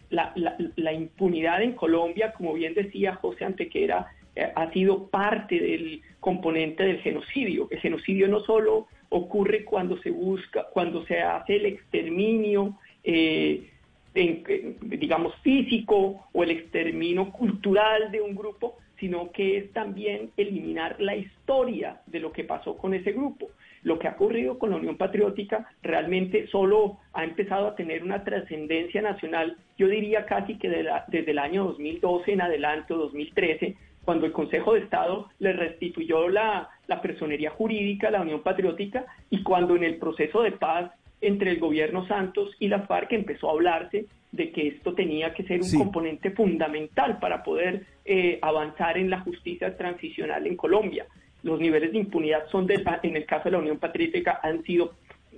la, 0.10 0.34
la, 0.76 0.94
impunidad 0.94 1.62
en 1.62 1.74
Colombia, 1.74 2.34
como 2.34 2.54
bien 2.54 2.74
decía 2.74 3.14
José 3.16 3.46
Antequera, 3.46 4.08
eh, 4.08 4.17
ha 4.56 4.72
sido 4.72 5.08
parte 5.08 5.60
del 5.60 6.02
componente 6.20 6.84
del 6.84 7.00
genocidio. 7.00 7.68
El 7.72 7.80
genocidio 7.80 8.28
no 8.28 8.42
solo 8.42 8.88
ocurre 9.10 9.64
cuando 9.64 9.98
se 10.02 10.12
busca, 10.12 10.66
cuando 10.74 11.06
se 11.06 11.22
hace 11.22 11.56
el 11.56 11.66
exterminio, 11.66 12.78
eh, 13.04 13.70
digamos, 14.14 15.36
físico 15.42 16.28
o 16.34 16.44
el 16.44 16.52
exterminio 16.52 17.32
cultural 17.32 18.12
de 18.12 18.22
un 18.22 18.36
grupo, 18.36 18.78
sino 19.00 19.32
que 19.32 19.58
es 19.58 19.72
también 19.74 20.32
eliminar 20.38 21.00
la 21.00 21.16
historia 21.16 22.02
de 22.08 22.20
lo 22.20 22.32
que 22.32 22.44
pasó 22.44 22.78
con 22.78 22.94
ese 22.94 23.12
grupo. 23.12 23.50
Lo 23.84 24.00
que 24.00 24.08
ha 24.08 24.12
ocurrido 24.12 24.58
con 24.58 24.72
la 24.72 24.78
Unión 24.78 24.98
Patriótica 24.98 25.70
realmente 25.84 26.48
solo 26.48 26.98
ha 27.14 27.24
empezado 27.24 27.68
a 27.68 27.76
tener 27.76 28.04
una 28.04 28.24
trascendencia 28.24 29.02
nacional, 29.02 29.56
yo 29.78 29.88
diría 29.88 30.26
casi 30.26 30.58
que 30.58 30.68
desde 30.68 31.32
el 31.32 31.40
año 31.40 31.66
2012 31.66 32.34
en 32.34 32.42
adelante, 32.42 32.94
2013, 32.96 33.78
cuando 34.08 34.26
el 34.26 34.32
Consejo 34.32 34.74
de 34.74 34.80
Estado 34.80 35.28
le 35.40 35.52
restituyó 35.52 36.30
la, 36.30 36.70
personería 37.02 37.50
jurídica 37.50 38.08
a 38.08 38.12
la 38.12 38.22
Unión 38.22 38.42
Patriótica 38.42 39.06
y 39.30 39.44
cuando 39.44 39.76
en 39.76 39.84
el 39.84 39.98
proceso 39.98 40.44
de 40.44 40.54
paz 40.54 40.92
entre 41.20 41.52
el 41.52 41.60
gobierno 41.60 42.08
Santos 42.08 42.56
y 42.58 42.70
la 42.70 42.84
FARC 42.84 43.12
empezó 43.12 43.50
a 43.50 43.52
hablarse 43.52 44.06
de 44.32 44.52
que 44.54 44.70
esto 44.70 44.94
tenía 44.94 45.34
que 45.34 45.44
ser 45.44 45.60
un 45.62 45.80
componente 45.80 46.32
fundamental 46.32 47.20
para 47.20 47.44
poder 47.44 47.86
eh, 48.06 48.40
avanzar 48.42 48.98
en 48.98 49.10
la 49.10 49.20
justicia 49.20 49.76
transicional 49.76 50.48
en 50.48 50.56
Colombia. 50.56 51.06
Los 51.44 51.60
niveles 51.60 51.92
de 51.92 51.98
impunidad 51.98 52.48
son, 52.50 52.66
en 52.72 53.18
el 53.18 53.26
caso 53.26 53.44
de 53.44 53.52
la 53.52 53.58
Unión 53.58 53.78
Patriótica, 53.78 54.40
han 54.42 54.64
sido 54.64 54.94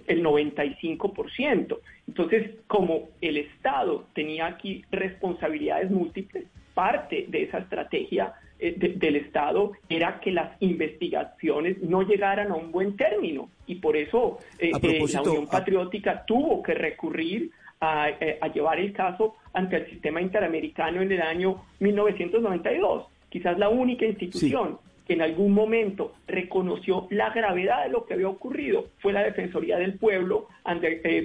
el 0.06 0.24
95%. 0.24 1.80
Entonces, 2.08 2.52
como 2.68 3.10
el 3.20 3.38
Estado 3.38 4.06
tenía 4.14 4.46
aquí 4.46 4.86
responsabilidades 4.92 5.90
múltiples, 5.90 6.46
parte 6.76 7.26
de 7.30 7.46
esa 7.46 7.58
estrategia 7.58 8.36
eh, 8.62 8.76
del 8.78 9.16
Estado 9.16 9.72
era 9.88 10.20
que 10.20 10.32
las 10.32 10.62
investigaciones 10.62 11.82
no 11.82 12.02
llegaran 12.02 12.52
a 12.52 12.56
un 12.56 12.74
buen 12.74 12.98
término 12.98 13.48
y 13.68 13.76
por 13.76 13.96
eso 13.96 14.40
eh, 14.58 14.72
eh, 14.84 15.06
la 15.14 15.22
Unión 15.22 15.48
Patriótica 15.48 16.26
tuvo 16.26 16.62
que 16.62 16.74
recurrir 16.74 17.52
a, 17.80 18.10
llevar 18.54 18.80
el 18.80 18.92
caso 18.92 19.36
ante 19.54 19.78
el 19.78 19.90
sistema 19.90 20.22
interamericano 20.22 21.02
en 21.02 21.10
el 21.14 21.22
año 21.22 21.64
1992. 21.80 23.06
Quizás 23.30 23.58
la 23.58 23.70
única 23.70 24.06
institución 24.06 24.78
que 25.08 25.14
en 25.14 25.22
algún 25.22 25.54
momento 25.54 26.12
reconoció 26.28 27.08
la 27.12 27.30
gravedad 27.30 27.86
de 27.86 27.90
lo 27.92 28.06
que 28.06 28.16
había 28.16 28.28
ocurrido 28.28 28.88
fue 29.00 29.14
la 29.14 29.24
Defensoría 29.24 29.78
del 29.78 29.94
Pueblo 29.94 30.50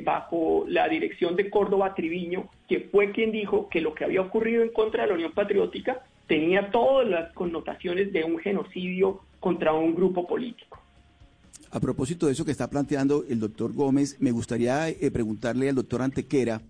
bajo 0.04 0.64
la 0.68 0.88
dirección 0.88 1.34
de 1.34 1.50
Córdoba 1.50 1.96
Triviño, 1.96 2.48
que 2.68 2.78
fue 2.78 3.10
quien 3.10 3.32
dijo 3.32 3.68
que 3.68 3.80
lo 3.80 3.92
que 3.92 4.04
había 4.04 4.20
ocurrido 4.20 4.62
en 4.62 4.68
contra 4.68 5.02
de 5.02 5.08
la 5.08 5.14
Unión 5.14 5.32
Patriótica 5.32 6.04
tenía 6.26 6.70
todas 6.70 7.08
las 7.08 7.32
connotaciones 7.32 8.12
de 8.12 8.24
un 8.24 8.38
genocidio 8.38 9.20
contra 9.40 9.72
un 9.72 9.94
grupo 9.94 10.26
político. 10.26 10.78
A 11.70 11.80
propósito 11.80 12.26
de 12.26 12.32
eso 12.32 12.44
que 12.44 12.52
está 12.52 12.70
planteando 12.70 13.24
el 13.28 13.40
doctor 13.40 13.72
Gómez, 13.72 14.16
me 14.20 14.30
gustaría 14.30 14.88
eh, 14.88 15.10
preguntarle 15.10 15.68
al 15.68 15.74
doctor 15.74 16.02
Antequera, 16.02 16.62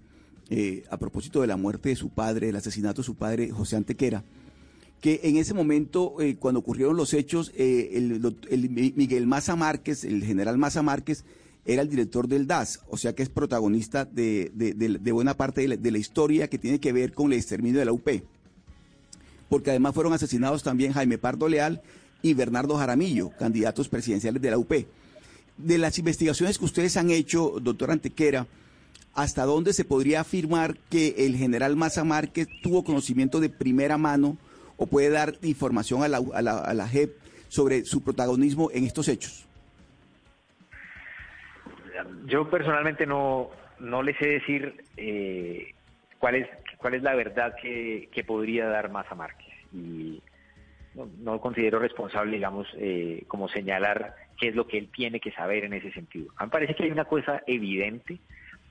eh, 0.50 0.84
a 0.90 0.96
propósito 0.96 1.40
de 1.40 1.46
la 1.46 1.56
muerte 1.56 1.90
de 1.90 1.96
su 1.96 2.08
padre, 2.08 2.48
el 2.48 2.56
asesinato 2.56 3.02
de 3.02 3.06
su 3.06 3.14
padre, 3.14 3.50
José 3.50 3.76
Antequera, 3.76 4.24
que 5.00 5.20
en 5.24 5.36
ese 5.36 5.52
momento, 5.52 6.20
eh, 6.20 6.36
cuando 6.36 6.60
ocurrieron 6.60 6.96
los 6.96 7.12
hechos, 7.12 7.52
el, 7.54 8.92
Miguel 8.96 9.26
Maza 9.26 9.56
Márquez, 9.56 10.04
el 10.04 10.24
general 10.24 10.56
Maza 10.56 10.82
Márquez, 10.82 11.24
era 11.66 11.82
el 11.82 11.90
director 11.90 12.26
del 12.26 12.46
DAS, 12.46 12.80
o 12.88 12.96
sea 12.96 13.14
que 13.14 13.22
es 13.22 13.28
protagonista 13.28 14.04
de, 14.04 14.50
buena 15.12 15.34
parte 15.34 15.66
de 15.66 15.90
la, 15.90 15.98
historia 15.98 16.48
que 16.48 16.58
tiene 16.58 16.80
que 16.80 16.92
ver 16.92 17.12
con 17.12 17.32
el 17.32 17.38
exterminio 17.38 17.78
de 17.78 17.86
la 17.86 17.92
UP 17.92 18.08
porque 19.48 19.70
además 19.70 19.94
fueron 19.94 20.12
asesinados 20.12 20.62
también 20.62 20.92
Jaime 20.92 21.18
Pardo 21.18 21.48
Leal 21.48 21.82
y 22.22 22.34
Bernardo 22.34 22.76
Jaramillo, 22.76 23.30
candidatos 23.38 23.88
presidenciales 23.88 24.40
de 24.40 24.50
la 24.50 24.58
UP. 24.58 24.72
De 25.56 25.78
las 25.78 25.98
investigaciones 25.98 26.58
que 26.58 26.64
ustedes 26.64 26.96
han 26.96 27.10
hecho, 27.10 27.54
doctor 27.60 27.90
Antequera, 27.90 28.46
¿hasta 29.14 29.44
dónde 29.44 29.72
se 29.72 29.84
podría 29.84 30.20
afirmar 30.20 30.76
que 30.90 31.14
el 31.18 31.36
general 31.36 31.76
Maza 31.76 32.02
Márquez 32.02 32.48
tuvo 32.62 32.82
conocimiento 32.82 33.40
de 33.40 33.50
primera 33.50 33.98
mano 33.98 34.36
o 34.76 34.86
puede 34.86 35.10
dar 35.10 35.34
información 35.42 36.02
a 36.02 36.08
la, 36.08 36.88
JEP 36.88 37.14
sobre 37.48 37.84
su 37.84 38.02
protagonismo 38.02 38.70
en 38.72 38.84
estos 38.84 39.08
hechos? 39.08 39.46
Yo 42.26 42.50
personalmente 42.50 43.06
no, 43.06 43.50
no 43.78 44.02
les 44.02 44.16
sé 44.18 44.26
decir 44.26 44.82
eh, 44.96 45.72
cuál 46.18 46.36
es 46.36 46.48
cuál 46.84 46.92
es 46.92 47.02
la 47.02 47.14
verdad 47.14 47.56
que, 47.62 48.24
podría 48.26 48.66
dar 48.66 48.90
Maza 48.90 49.14
Márquez. 49.14 49.54
Y 49.72 50.20
no, 50.94 51.40
considero 51.40 51.78
responsable, 51.78 52.36
digamos, 52.36 52.68
eh, 52.76 53.24
como 53.26 53.48
señalar 53.48 54.14
qué 54.38 54.48
es 54.48 54.54
lo 54.54 54.66
que 54.66 54.76
él 54.76 54.90
tiene 54.94 55.18
que 55.18 55.32
saber 55.32 55.64
en 55.64 55.72
ese 55.72 55.90
sentido. 55.92 56.26
A 56.36 56.42
mí 56.42 56.48
me 56.48 56.50
parece 56.50 56.74
que 56.74 56.82
hay 56.82 56.90
una 56.90 57.06
cosa 57.06 57.42
evidente, 57.46 58.18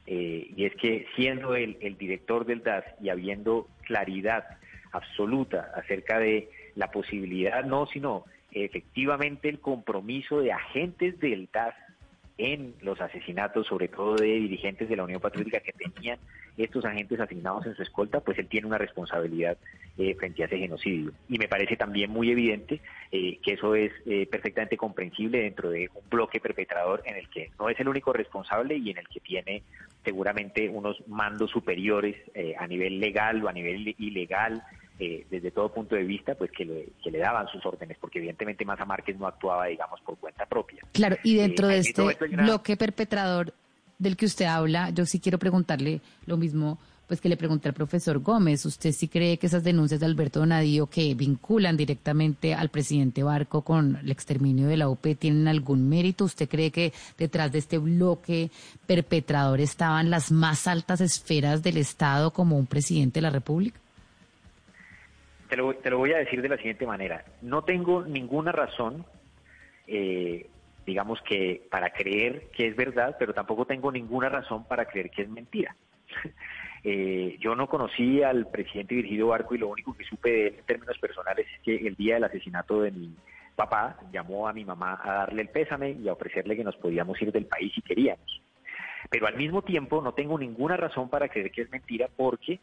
eh, 0.06 0.48
y 0.56 0.64
es 0.64 0.76
que 0.76 1.07
siendo 1.15 1.56
el, 1.56 1.76
el 1.81 1.98
director 1.98 2.45
del 2.45 2.61
DAS 2.61 2.85
y 3.02 3.10
habiendo 3.10 3.68
claridad 3.81 4.45
absoluta 4.91 5.72
acerca 5.76 6.19
de 6.19 6.52
la 6.76 6.91
posibilidad, 6.91 7.65
no, 7.65 7.88
sino 7.88 8.26
efectivamente 8.52 9.49
el 9.49 9.60
compromiso 9.60 10.40
de 10.40 10.52
agentes 10.52 11.19
del 11.19 11.49
DAS 11.52 11.73
en 12.38 12.74
los 12.82 13.00
asesinatos, 13.00 13.68
sobre 13.68 13.88
todo 13.88 14.16
de 14.16 14.26
dirigentes 14.26 14.90
de 14.90 14.96
la 14.96 15.04
Unión 15.04 15.22
Patriótica 15.22 15.60
que 15.60 15.72
tenían 15.72 16.18
estos 16.58 16.86
agentes 16.86 17.20
asignados 17.20 17.66
en 17.66 17.76
su 17.76 17.84
escolta, 17.84 18.20
pues 18.22 18.38
él 18.40 18.48
tiene 18.48 18.68
una 18.68 18.78
responsabilidad 18.78 19.58
eh, 19.98 20.16
frente 20.16 20.44
a 20.44 20.48
ese 20.48 20.58
genocidio. 20.58 21.12
Y 21.30 21.38
me 21.38 21.48
parece 21.48 21.76
también 21.78 22.10
muy 22.10 22.32
evidente 22.32 22.82
eh, 23.12 23.38
que 23.44 23.54
eso 23.54 23.76
es 23.76 23.92
eh, 24.06 24.28
perfectamente 24.28 24.78
comprensible 24.78 25.42
dentro 25.42 25.70
de 25.70 25.90
un 25.94 26.10
bloque 26.10 26.40
perpetrador 26.40 27.04
en 27.06 27.16
el 27.18 27.30
que 27.30 27.52
no 27.60 27.70
es 27.70 27.80
el 27.80 27.88
único 27.88 28.14
responsable 28.14 28.78
y 28.78 28.90
en 28.90 28.98
el 28.98 29.08
que 29.08 29.20
tiene 29.20 29.64
seguramente 30.04 30.70
unos 30.70 31.08
mandos 31.08 31.52
superiores 31.52 32.16
a 32.58 32.68
nivel 32.68 33.00
legal 33.00 33.44
o 33.44 33.48
a 33.48 33.54
nivel 33.54 33.96
ilegal 33.98 34.64
eh, 34.99 35.26
desde 35.30 35.52
todo 35.52 35.74
punto 35.74 35.95
de 35.95 36.03
vista, 36.03 36.36
pues 36.36 36.52
que 36.52 36.65
le, 36.65 36.90
que 37.03 37.11
le 37.11 37.20
daban 37.20 37.48
sus 37.48 37.65
órdenes, 37.65 37.98
porque 37.99 38.20
evidentemente 38.20 38.64
Maza 38.65 38.86
Márquez 38.86 39.18
no 39.18 39.28
actuaba, 39.28 39.65
digamos, 39.65 39.99
por 40.02 40.18
cuenta 40.18 40.45
propia. 40.45 40.82
Claro, 40.91 41.18
y 41.24 41.36
dentro 41.36 41.70
eh, 41.70 41.74
de 41.74 41.80
este 41.80 42.03
bloque 42.28 42.78
perpetrador 42.78 43.53
del 43.98 44.15
que 44.18 44.26
usted 44.26 44.45
habla, 44.45 44.90
yo 44.91 45.06
sí 45.06 45.20
quiero 45.20 45.40
preguntarle 45.40 46.02
lo 46.26 46.38
mismo 46.38 46.78
pues 47.07 47.20
que 47.20 47.30
le 47.30 47.38
pregunté 47.38 47.68
al 47.68 47.74
profesor 47.74 48.20
Gómez, 48.20 48.65
¿usted 48.65 48.91
sí 48.91 49.07
cree 49.07 49.38
que 49.38 49.48
esas 49.48 49.64
denuncias 49.64 49.99
de 49.99 50.06
Alberto 50.06 50.40
Donadío 50.40 50.88
que 50.88 51.14
vinculan 51.14 51.76
directamente 51.76 52.53
al 52.53 52.70
presidente 52.70 53.24
Barco 53.24 53.61
con 53.61 53.98
el 53.98 54.10
exterminio 54.10 54.68
de 54.68 54.78
la 54.78 54.90
UP 54.90 55.06
tienen 55.20 55.48
algún 55.48 55.90
mérito? 55.90 56.26
¿Usted 56.26 56.48
cree 56.48 56.72
que 56.72 56.94
detrás 57.18 57.52
de 57.52 57.60
este 57.60 57.78
bloque 57.78 58.52
perpetrador 58.88 59.60
estaban 59.60 60.10
las 60.10 60.32
más 60.32 60.65
altas 60.65 61.02
esferas 61.02 61.61
del 61.61 61.78
Estado 61.78 62.32
como 62.32 62.57
un 62.57 62.68
presidente 62.68 63.20
de 63.20 63.24
la 63.24 63.30
República? 63.30 63.80
Te 65.82 65.90
lo, 65.90 65.98
voy 65.98 66.14
a 66.14 66.18
decir 66.18 66.42
de 66.42 66.50
la 66.50 66.58
siguiente 66.58 66.88
manera. 66.88 67.24
No 67.42 67.64
tengo 67.64 68.04
ninguna 68.04 68.52
razón, 68.52 69.06
eh, 69.88 70.48
digamos 70.86 71.22
que 71.22 71.68
para 71.70 71.92
creer 71.92 72.50
que 72.56 72.68
es 72.68 72.76
verdad, 72.76 73.16
pero 73.20 73.34
tampoco 73.34 73.66
tengo 73.66 73.92
ninguna 73.92 74.30
razón 74.30 74.66
para 74.66 74.86
creer 74.86 75.10
que 75.10 75.24
es 75.24 75.30
mentira. 75.30 75.76
Eh, 76.86 77.38
yo 77.40 77.56
no 77.56 77.68
conocí 77.68 78.22
al 78.24 78.48
presidente 78.48 78.96
Virgilio 78.96 79.28
Barco 79.28 79.56
y 79.56 79.58
lo 79.58 79.70
único 79.70 79.96
que 79.96 80.04
supe 80.04 80.30
de 80.30 80.48
él 80.48 80.56
en 80.60 80.66
términos 80.66 80.98
personales 81.00 81.48
es 81.56 81.62
que 81.62 81.88
el 81.88 81.96
día 81.96 82.16
del 82.16 82.26
asesinato 82.26 82.82
de 82.82 82.92
mi 82.92 83.16
papá 83.56 83.98
llamó 84.12 84.50
a 84.50 84.52
mi 84.52 84.66
mamá 84.66 85.00
a 85.02 85.14
darle 85.14 85.44
el 85.44 85.48
pésame 85.48 85.92
y 85.92 86.10
a 86.10 86.12
ofrecerle 86.12 86.58
que 86.58 86.64
nos 86.66 86.76
podíamos 86.76 87.22
ir 87.22 87.32
del 87.32 87.46
país 87.46 87.72
si 87.74 87.82
queríamos. 87.82 88.42
Pero 89.10 89.28
al 89.28 89.38
mismo 89.38 89.62
tiempo 89.62 90.02
no 90.02 90.14
tengo 90.14 90.38
ninguna 90.38 90.76
razón 90.76 91.10
para 91.10 91.30
creer 91.30 91.52
que 91.52 91.62
es 91.62 91.72
mentira 91.72 92.10
porque 92.14 92.60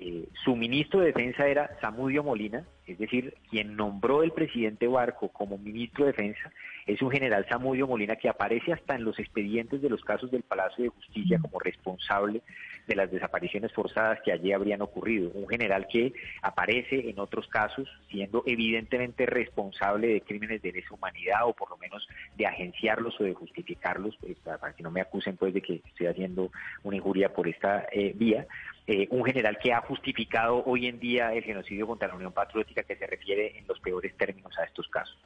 eh, 0.00 0.28
su 0.44 0.56
ministro 0.56 1.00
de 1.00 1.06
Defensa 1.06 1.46
era 1.46 1.70
Samudio 1.80 2.22
Molina, 2.22 2.64
es 2.86 2.98
decir, 2.98 3.34
quien 3.50 3.76
nombró 3.76 4.22
el 4.22 4.32
presidente 4.32 4.86
Barco 4.86 5.28
como 5.28 5.58
ministro 5.58 6.04
de 6.04 6.12
Defensa 6.12 6.52
es 6.86 7.02
un 7.02 7.10
general 7.10 7.44
Samudio 7.48 7.88
Molina 7.88 8.14
que 8.14 8.28
aparece 8.28 8.72
hasta 8.72 8.94
en 8.94 9.04
los 9.04 9.18
expedientes 9.18 9.82
de 9.82 9.90
los 9.90 10.04
casos 10.04 10.30
del 10.30 10.42
Palacio 10.42 10.84
de 10.84 10.90
Justicia 10.90 11.38
como 11.40 11.58
responsable 11.58 12.42
de 12.86 12.94
las 12.94 13.10
desapariciones 13.10 13.72
forzadas 13.72 14.20
que 14.24 14.30
allí 14.30 14.52
habrían 14.52 14.82
ocurrido. 14.82 15.30
Un 15.34 15.48
general 15.48 15.88
que 15.90 16.12
aparece 16.42 17.10
en 17.10 17.18
otros 17.18 17.48
casos 17.48 17.88
siendo 18.08 18.44
evidentemente 18.46 19.26
responsable 19.26 20.06
de 20.06 20.20
crímenes 20.20 20.62
de 20.62 20.72
lesa 20.72 20.94
humanidad 20.94 21.40
o 21.44 21.52
por 21.52 21.70
lo 21.70 21.76
menos 21.78 22.06
de 22.36 22.46
agenciarlos 22.46 23.20
o 23.20 23.24
de 23.24 23.34
justificarlos, 23.34 24.16
pues, 24.20 24.36
para 24.38 24.72
que 24.72 24.84
no 24.84 24.92
me 24.92 25.00
acusen 25.00 25.36
pues 25.36 25.52
de 25.54 25.62
que 25.62 25.82
estoy 25.84 26.06
haciendo 26.06 26.52
una 26.84 26.96
injuria 26.96 27.32
por 27.32 27.48
esta 27.48 27.86
eh, 27.90 28.12
vía. 28.14 28.46
Eh, 28.88 29.08
un 29.10 29.24
general 29.24 29.58
que 29.60 29.72
ha 29.72 29.80
justificado 29.80 30.62
hoy 30.64 30.86
en 30.86 31.00
día 31.00 31.32
el 31.32 31.42
genocidio 31.42 31.88
contra 31.88 32.06
la 32.06 32.14
Unión 32.14 32.32
Patriótica 32.32 32.75
que 32.82 32.96
se 32.96 33.06
refiere 33.06 33.58
en 33.58 33.66
los 33.66 33.80
peores 33.80 34.16
términos 34.16 34.56
a 34.58 34.64
estos 34.64 34.88
casos. 34.88 35.18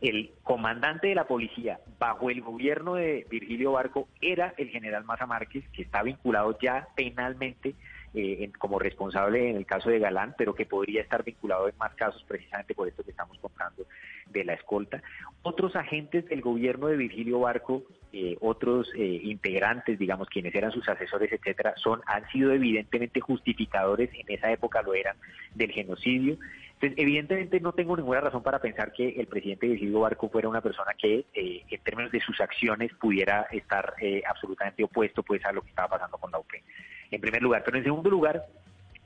El 0.00 0.32
comandante 0.42 1.08
de 1.08 1.14
la 1.14 1.26
policía 1.26 1.80
bajo 1.98 2.30
el 2.30 2.40
gobierno 2.40 2.94
de 2.94 3.26
Virgilio 3.30 3.72
Barco 3.72 4.08
era 4.20 4.54
el 4.56 4.68
general 4.68 5.04
Maza 5.04 5.26
Márquez, 5.26 5.64
que 5.72 5.82
está 5.82 6.02
vinculado 6.02 6.58
ya 6.60 6.88
penalmente 6.94 7.74
eh, 8.16 8.50
como 8.58 8.78
responsable 8.78 9.50
en 9.50 9.56
el 9.56 9.66
caso 9.66 9.90
de 9.90 9.98
Galán, 9.98 10.34
pero 10.38 10.54
que 10.54 10.66
podría 10.66 11.02
estar 11.02 11.24
vinculado 11.24 11.68
en 11.68 11.76
más 11.78 11.94
casos 11.94 12.22
precisamente 12.28 12.74
por 12.74 12.86
esto 12.86 13.02
que 13.02 13.10
estamos 13.10 13.36
contando 13.38 13.86
de 14.30 14.44
la 14.44 14.54
escolta. 14.54 15.02
Otros 15.42 15.74
agentes 15.74 16.24
del 16.26 16.40
gobierno 16.40 16.86
de 16.86 16.96
Virgilio 16.96 17.40
Barco, 17.40 17.82
eh, 18.12 18.36
otros 18.40 18.92
eh, 18.94 19.20
integrantes, 19.24 19.98
digamos, 19.98 20.28
quienes 20.28 20.54
eran 20.54 20.70
sus 20.70 20.88
asesores, 20.88 21.32
etcétera, 21.32 21.74
son 21.76 22.02
han 22.06 22.24
sido 22.30 22.52
evidentemente 22.52 23.20
justificadores, 23.20 24.10
en 24.14 24.32
esa 24.32 24.52
época 24.52 24.82
lo 24.82 24.94
eran, 24.94 25.16
del 25.54 25.72
genocidio. 25.72 26.38
Entonces, 26.74 26.98
evidentemente 26.98 27.60
no 27.60 27.72
tengo 27.72 27.96
ninguna 27.96 28.20
razón 28.20 28.42
para 28.42 28.58
pensar 28.58 28.92
que 28.92 29.08
el 29.08 29.26
presidente 29.26 29.68
Virgilio 29.68 30.00
Barco 30.00 30.28
fuera 30.28 30.48
una 30.48 30.60
persona 30.60 30.92
que, 30.98 31.24
en 31.34 31.80
términos 31.82 32.12
de 32.12 32.20
sus 32.20 32.40
acciones, 32.40 32.92
pudiera 32.94 33.46
estar 33.50 33.94
absolutamente 34.26 34.84
opuesto 34.84 35.22
pues 35.22 35.44
a 35.44 35.52
lo 35.52 35.62
que 35.62 35.70
estaba 35.70 35.88
pasando 35.88 36.18
con 36.18 36.30
la 36.30 36.38
UP 36.38 36.52
en 37.14 37.20
primer 37.20 37.42
lugar. 37.42 37.62
Pero 37.64 37.78
en 37.78 37.84
segundo 37.84 38.10
lugar, 38.10 38.44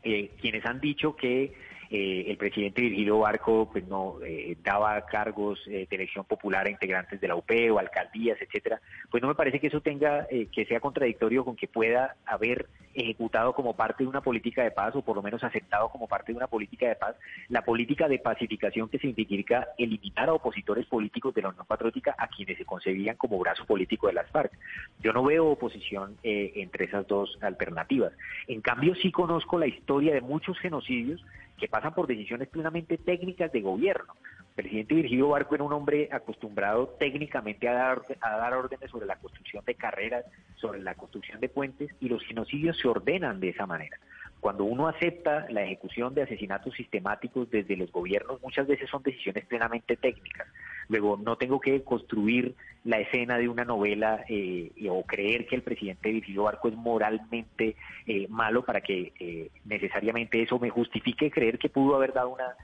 eh, 0.02 0.30
quienes 0.40 0.64
han 0.64 0.80
dicho 0.80 1.16
que 1.16 1.52
eh, 1.90 2.26
el 2.28 2.36
presidente 2.36 2.82
Virgilio 2.82 3.18
Barco 3.20 3.68
pues 3.70 3.86
no 3.86 4.16
eh, 4.24 4.56
daba 4.62 5.00
cargos 5.06 5.58
de 5.66 5.86
elección 5.90 6.24
popular 6.24 6.66
a 6.66 6.70
integrantes 6.70 7.20
de 7.20 7.28
la 7.28 7.36
UP 7.36 7.50
o 7.72 7.78
alcaldías, 7.78 8.38
etcétera, 8.40 8.80
pues 9.10 9.22
no 9.22 9.28
me 9.28 9.34
parece 9.34 9.60
que 9.60 9.68
eso 9.68 9.80
tenga 9.80 10.26
que 10.28 10.64
sea 10.66 10.80
contradictorio 10.80 11.44
con 11.44 11.56
que 11.56 11.68
pueda 11.68 12.16
haber 12.26 12.66
ejecutado 12.94 13.52
como 13.54 13.74
parte 13.74 14.04
de 14.04 14.08
una 14.08 14.20
política 14.20 14.62
de 14.62 14.70
paz 14.70 14.94
o 14.96 15.02
por 15.02 15.16
lo 15.16 15.22
menos 15.22 15.42
aceptado 15.44 15.88
como 15.88 16.08
parte 16.08 16.32
de 16.32 16.36
una 16.36 16.46
política 16.46 16.88
de 16.88 16.96
paz 16.96 17.16
la 17.48 17.62
política 17.62 18.08
de 18.08 18.18
pacificación 18.18 18.88
que 18.88 18.98
significa 18.98 19.68
eliminar 19.78 20.28
a 20.28 20.34
opositores 20.34 20.86
políticos 20.86 21.34
de 21.34 21.42
la 21.42 21.50
Unión 21.50 21.66
Patriótica 21.66 22.14
a 22.18 22.28
quienes 22.28 22.58
se 22.58 22.64
concebían 22.64 23.16
como 23.16 23.38
brazo 23.38 23.64
político 23.64 24.08
de 24.08 24.14
las 24.14 24.30
FARC. 24.30 24.52
Yo 25.00 25.12
no 25.12 25.24
veo 25.24 25.46
oposición 25.46 26.16
entre 26.22 26.86
esas 26.86 27.06
dos 27.06 27.38
alternativas. 27.40 28.12
En 28.46 28.60
cambio 28.60 28.94
sí 28.96 29.10
conozco 29.10 29.58
la 29.58 29.66
historia 29.66 30.14
de 30.14 30.20
muchos 30.20 30.58
genocidios 30.58 31.24
que 31.58 31.68
pasan 31.68 31.94
por 31.94 32.06
decisiones 32.06 32.48
plenamente 32.48 32.96
técnicas 32.96 33.52
de 33.52 33.60
gobierno. 33.60 34.14
El 34.56 34.64
presidente 34.64 34.94
Virgilio 34.94 35.28
Barco 35.28 35.54
era 35.54 35.64
un 35.64 35.72
hombre 35.72 36.08
acostumbrado 36.10 36.96
técnicamente 36.98 37.68
a 37.68 37.74
dar, 37.74 38.02
a 38.20 38.36
dar 38.36 38.54
órdenes 38.54 38.90
sobre 38.90 39.06
la 39.06 39.16
construcción 39.16 39.64
de 39.64 39.74
carreras, 39.74 40.24
sobre 40.56 40.80
la 40.80 40.94
construcción 40.94 41.40
de 41.40 41.48
puentes, 41.48 41.90
y 42.00 42.08
los 42.08 42.24
genocidios 42.24 42.78
se 42.78 42.88
ordenan 42.88 43.40
de 43.40 43.50
esa 43.50 43.66
manera. 43.66 43.98
Cuando 44.40 44.64
uno 44.64 44.86
acepta 44.86 45.46
la 45.50 45.62
ejecución 45.62 46.14
de 46.14 46.22
asesinatos 46.22 46.74
sistemáticos 46.74 47.50
desde 47.50 47.76
los 47.76 47.90
gobiernos, 47.90 48.40
muchas 48.40 48.66
veces 48.66 48.88
son 48.88 49.02
decisiones 49.02 49.44
plenamente 49.46 49.96
técnicas. 49.96 50.46
Luego, 50.88 51.16
no 51.16 51.36
tengo 51.36 51.60
que 51.60 51.82
construir 51.82 52.54
la 52.84 53.00
escena 53.00 53.36
de 53.36 53.48
una 53.48 53.64
novela 53.64 54.24
eh, 54.28 54.70
o 54.88 55.02
creer 55.04 55.46
que 55.46 55.56
el 55.56 55.62
presidente 55.62 56.10
Virgilio 56.10 56.44
Barco 56.44 56.68
es 56.68 56.74
moralmente 56.74 57.76
eh, 58.06 58.26
malo 58.28 58.64
para 58.64 58.80
que 58.80 59.12
eh, 59.18 59.50
necesariamente 59.64 60.42
eso 60.42 60.58
me 60.58 60.70
justifique 60.70 61.30
creer 61.30 61.58
que 61.58 61.68
pudo 61.68 61.96
haber 61.96 62.12
dado 62.12 62.30
una 62.30 62.56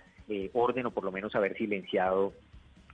orden 0.55 0.87
o 0.87 0.91
por 0.91 1.05
lo 1.05 1.13
menos 1.13 1.35
haber 1.35 1.55
silenciado 1.55 2.33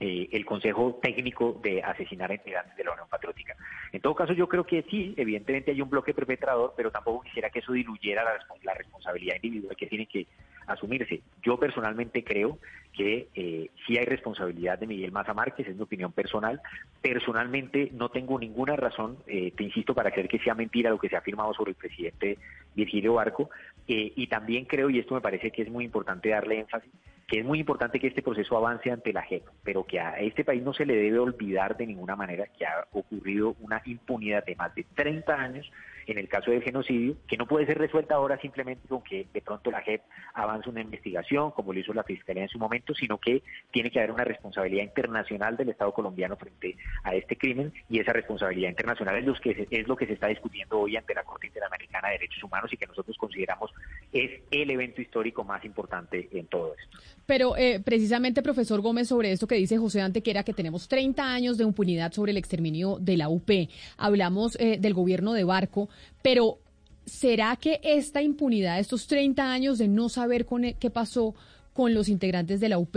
eh, 0.03 0.27
el 0.31 0.47
Consejo 0.47 0.99
Técnico 0.99 1.59
de 1.61 1.83
asesinar 1.83 2.31
a 2.31 2.33
integrantes 2.33 2.75
de 2.75 2.83
la 2.83 2.93
Unión 2.93 3.07
Patriótica. 3.07 3.55
En 3.91 4.01
todo 4.01 4.15
caso, 4.15 4.33
yo 4.33 4.49
creo 4.49 4.65
que 4.65 4.81
sí, 4.89 5.13
evidentemente 5.15 5.69
hay 5.69 5.79
un 5.79 5.91
bloque 5.91 6.11
perpetrador, 6.11 6.73
pero 6.75 6.89
tampoco 6.89 7.21
quisiera 7.21 7.51
que 7.51 7.59
eso 7.59 7.71
diluyera 7.71 8.23
la, 8.63 8.73
responsabilidad 8.73 9.35
individual 9.35 9.75
que 9.75 9.85
tiene 9.85 10.07
que 10.07 10.25
asumirse. 10.73 11.21
Yo 11.43 11.57
personalmente 11.57 12.23
creo 12.23 12.59
que 12.93 13.27
eh, 13.35 13.69
sí 13.85 13.97
hay 13.97 14.05
responsabilidad 14.05 14.77
de 14.77 14.87
Miguel 14.87 15.11
Maza 15.11 15.33
Márquez, 15.33 15.67
es 15.67 15.75
mi 15.75 15.83
opinión 15.83 16.11
personal. 16.11 16.61
Personalmente 17.01 17.89
no 17.93 18.09
tengo 18.09 18.37
ninguna 18.39 18.75
razón, 18.75 19.17
eh, 19.27 19.51
te 19.55 19.63
insisto, 19.63 19.93
para 19.93 20.11
creer 20.11 20.27
que 20.27 20.39
sea 20.39 20.55
mentira 20.55 20.89
lo 20.89 20.99
que 20.99 21.09
se 21.09 21.15
ha 21.15 21.19
afirmado 21.19 21.53
sobre 21.53 21.71
el 21.71 21.77
presidente 21.77 22.37
Virgilio 22.75 23.13
Barco. 23.13 23.49
y 23.87 24.27
también 24.27 24.63
creo, 24.65 24.89
y 24.89 24.99
esto 24.99 25.15
me 25.15 25.21
parece 25.21 25.51
que 25.51 25.63
es 25.63 25.69
muy 25.69 25.83
importante 25.83 26.29
darle 26.29 26.59
énfasis, 26.59 26.91
que 27.31 27.39
es 27.39 27.45
muy 27.45 27.59
importante 27.59 27.97
que 27.97 28.07
este 28.07 28.21
proceso 28.21 28.57
avance 28.57 28.91
ante 28.91 29.13
la 29.13 29.23
JEP, 29.23 29.43
pero 29.63 29.85
que 29.85 30.01
a 30.01 30.19
este 30.19 30.43
país 30.43 30.61
no 30.61 30.73
se 30.73 30.85
le 30.85 30.97
debe 30.97 31.17
olvidar 31.17 31.77
de 31.77 31.87
ninguna 31.87 32.15
manera 32.15 32.45
que 32.45 32.65
ha 32.65 32.85
ocurrido 32.91 33.55
una 33.61 33.81
impunidad 33.85 34.45
de 34.45 34.55
más 34.57 34.75
de 34.75 34.85
30 34.95 35.33
años 35.33 35.71
en 36.07 36.17
el 36.17 36.27
caso 36.27 36.51
del 36.51 36.63
genocidio, 36.63 37.15
que 37.27 37.37
no 37.37 37.47
puede 37.47 37.65
ser 37.65 37.77
resuelta 37.77 38.15
ahora 38.15 38.39
simplemente 38.39 38.87
con 38.87 39.03
que 39.03 39.27
de 39.33 39.41
pronto 39.41 39.71
la 39.71 39.81
JEP 39.81 40.01
avance 40.33 40.69
una 40.69 40.81
investigación, 40.81 41.51
como 41.51 41.73
lo 41.73 41.79
hizo 41.79 41.93
la 41.93 42.03
Fiscalía 42.03 42.43
en 42.43 42.49
su 42.49 42.59
momento, 42.59 42.93
sino 42.93 43.17
que 43.17 43.43
tiene 43.71 43.91
que 43.91 43.99
haber 43.99 44.11
una 44.11 44.23
responsabilidad 44.23 44.83
internacional 44.83 45.57
del 45.57 45.69
Estado 45.69 45.93
colombiano 45.93 46.35
frente 46.35 46.77
a 47.03 47.15
este 47.15 47.37
crimen, 47.37 47.73
y 47.89 47.99
esa 47.99 48.13
responsabilidad 48.13 48.69
internacional 48.69 49.17
es 49.17 49.25
lo 49.25 49.33
que, 49.35 49.67
es 49.69 49.87
lo 49.87 49.95
que 49.95 50.07
se 50.07 50.13
está 50.13 50.27
discutiendo 50.27 50.79
hoy 50.79 50.95
ante 50.95 51.13
la 51.13 51.23
Corte 51.23 51.47
Interamericana 51.47 52.09
de 52.09 52.13
Derechos 52.13 52.43
Humanos 52.43 52.71
y 52.73 52.77
que 52.77 52.87
nosotros 52.87 53.17
consideramos 53.17 53.71
es 54.11 54.41
el 54.51 54.69
evento 54.69 55.01
histórico 55.01 55.43
más 55.43 55.63
importante 55.63 56.27
en 56.31 56.47
todo 56.47 56.73
esto. 56.73 56.97
Pero 57.25 57.55
eh, 57.55 57.79
precisamente, 57.83 58.41
profesor 58.41 58.81
Gómez, 58.81 59.07
sobre 59.07 59.31
esto 59.31 59.47
que 59.47 59.55
dice 59.55 59.77
José 59.77 60.01
Antequera, 60.01 60.43
que 60.43 60.53
tenemos 60.53 60.87
30 60.87 61.23
años 61.23 61.57
de 61.57 61.63
impunidad 61.63 62.11
sobre 62.11 62.31
el 62.31 62.37
exterminio 62.37 62.97
de 62.99 63.17
la 63.17 63.29
UP, 63.29 63.49
hablamos 63.97 64.57
eh, 64.59 64.77
del 64.79 64.93
gobierno 64.93 65.33
de 65.33 65.43
Barco, 65.43 65.89
pero 66.21 66.59
¿será 67.05 67.55
que 67.55 67.79
esta 67.83 68.21
impunidad, 68.21 68.79
estos 68.79 69.07
30 69.07 69.51
años 69.51 69.77
de 69.77 69.87
no 69.87 70.09
saber 70.09 70.45
con, 70.45 70.65
e, 70.65 70.75
qué 70.75 70.89
pasó 70.89 71.35
con 71.73 71.93
los 71.93 72.09
integrantes 72.09 72.59
de 72.59 72.69
la 72.69 72.77
UP, 72.77 72.95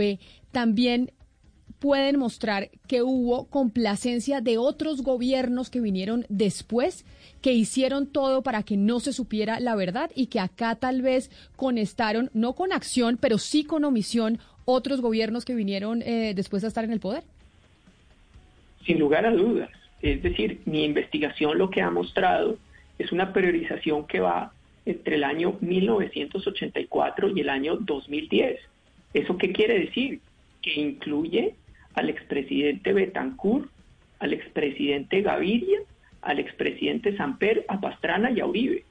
también 0.51 1.11
pueden 1.79 2.17
mostrar 2.17 2.69
que 2.87 3.01
hubo 3.01 3.45
complacencia 3.45 4.41
de 4.41 4.57
otros 4.57 5.01
gobiernos 5.01 5.69
que 5.69 5.81
vinieron 5.81 6.25
después, 6.29 7.05
que 7.41 7.53
hicieron 7.53 8.07
todo 8.07 8.41
para 8.41 8.63
que 8.63 8.77
no 8.77 8.99
se 8.99 9.13
supiera 9.13 9.59
la 9.59 9.75
verdad 9.75 10.09
y 10.15 10.27
que 10.27 10.39
acá 10.39 10.75
tal 10.75 11.01
vez 11.01 11.29
conestaron, 11.55 12.29
no 12.33 12.53
con 12.53 12.71
acción, 12.71 13.17
pero 13.19 13.37
sí 13.37 13.63
con 13.63 13.83
omisión, 13.83 14.39
otros 14.65 15.01
gobiernos 15.01 15.45
que 15.45 15.53
vinieron 15.53 16.01
eh, 16.01 16.33
después 16.35 16.61
de 16.61 16.69
estar 16.69 16.83
en 16.83 16.91
el 16.91 16.99
poder? 16.99 17.23
Sin 18.85 18.99
lugar 18.99 19.25
a 19.25 19.31
dudas. 19.31 19.69
Es 20.01 20.21
decir, 20.21 20.61
mi 20.65 20.83
investigación 20.83 21.57
lo 21.57 21.69
que 21.69 21.81
ha 21.81 21.89
mostrado 21.89 22.57
es 22.97 23.11
una 23.11 23.33
priorización 23.33 24.07
que 24.07 24.19
va 24.19 24.53
entre 24.85 25.15
el 25.15 25.23
año 25.23 25.57
1984 25.61 27.29
y 27.35 27.41
el 27.41 27.49
año 27.49 27.75
2010. 27.77 28.59
¿Eso 29.13 29.37
qué 29.37 29.51
quiere 29.51 29.79
decir? 29.79 30.19
Que 30.61 30.73
incluye 30.79 31.55
al 31.95 32.09
expresidente 32.09 32.93
Betancourt, 32.93 33.69
al 34.19 34.33
expresidente 34.33 35.21
Gaviria, 35.21 35.79
al 36.21 36.39
expresidente 36.39 37.15
Samper, 37.17 37.65
a 37.67 37.79
Pastrana 37.79 38.31
y 38.31 38.39
a 38.39 38.45
Uribe. 38.45 38.83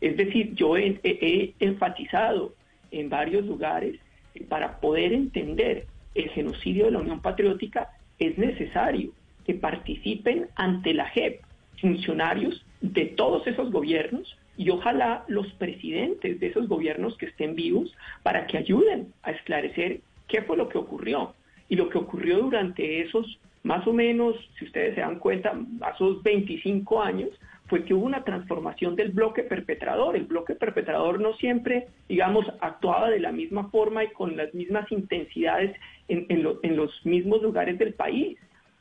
Es 0.00 0.16
decir, 0.16 0.54
yo 0.54 0.76
he, 0.76 1.54
enfatizado 1.58 2.54
en 2.90 3.08
varios 3.08 3.44
lugares 3.46 3.98
que 4.34 4.44
para 4.44 4.80
poder 4.80 5.12
entender 5.12 5.86
el 6.14 6.28
genocidio 6.30 6.86
de 6.86 6.92
la 6.92 6.98
Unión 6.98 7.20
Patriótica 7.20 7.90
es 8.18 8.36
necesario 8.38 9.12
que 9.44 9.54
participen 9.54 10.46
ante 10.54 10.94
la 10.94 11.06
JEP 11.06 11.40
funcionarios 11.80 12.65
de 12.92 13.06
todos 13.06 13.46
esos 13.46 13.70
gobiernos 13.70 14.36
y 14.56 14.70
ojalá 14.70 15.24
los 15.28 15.46
presidentes 15.54 16.40
de 16.40 16.46
esos 16.46 16.68
gobiernos 16.68 17.16
que 17.18 17.26
estén 17.26 17.54
vivos 17.54 17.94
para 18.22 18.46
que 18.46 18.58
ayuden 18.58 19.12
a 19.22 19.32
esclarecer 19.32 20.00
qué 20.28 20.42
fue 20.42 20.56
lo 20.56 20.68
que 20.68 20.78
ocurrió. 20.78 21.34
Y 21.68 21.76
lo 21.76 21.88
que 21.88 21.98
ocurrió 21.98 22.38
durante 22.38 23.02
esos, 23.02 23.38
más 23.62 23.86
o 23.86 23.92
menos, 23.92 24.36
si 24.58 24.64
ustedes 24.64 24.94
se 24.94 25.00
dan 25.00 25.18
cuenta, 25.18 25.52
esos 25.94 26.22
25 26.22 27.02
años, 27.02 27.30
fue 27.66 27.84
que 27.84 27.94
hubo 27.94 28.06
una 28.06 28.22
transformación 28.22 28.94
del 28.94 29.10
bloque 29.10 29.42
perpetrador. 29.42 30.14
El 30.14 30.24
bloque 30.24 30.54
perpetrador 30.54 31.20
no 31.20 31.34
siempre, 31.34 31.88
digamos, 32.08 32.46
actuaba 32.60 33.10
de 33.10 33.18
la 33.18 33.32
misma 33.32 33.68
forma 33.70 34.04
y 34.04 34.08
con 34.08 34.36
las 34.36 34.54
mismas 34.54 34.90
intensidades 34.92 35.76
en, 36.06 36.26
en 36.28 36.76
los 36.76 37.04
mismos 37.04 37.42
lugares 37.42 37.78
del 37.78 37.94
país. 37.94 38.38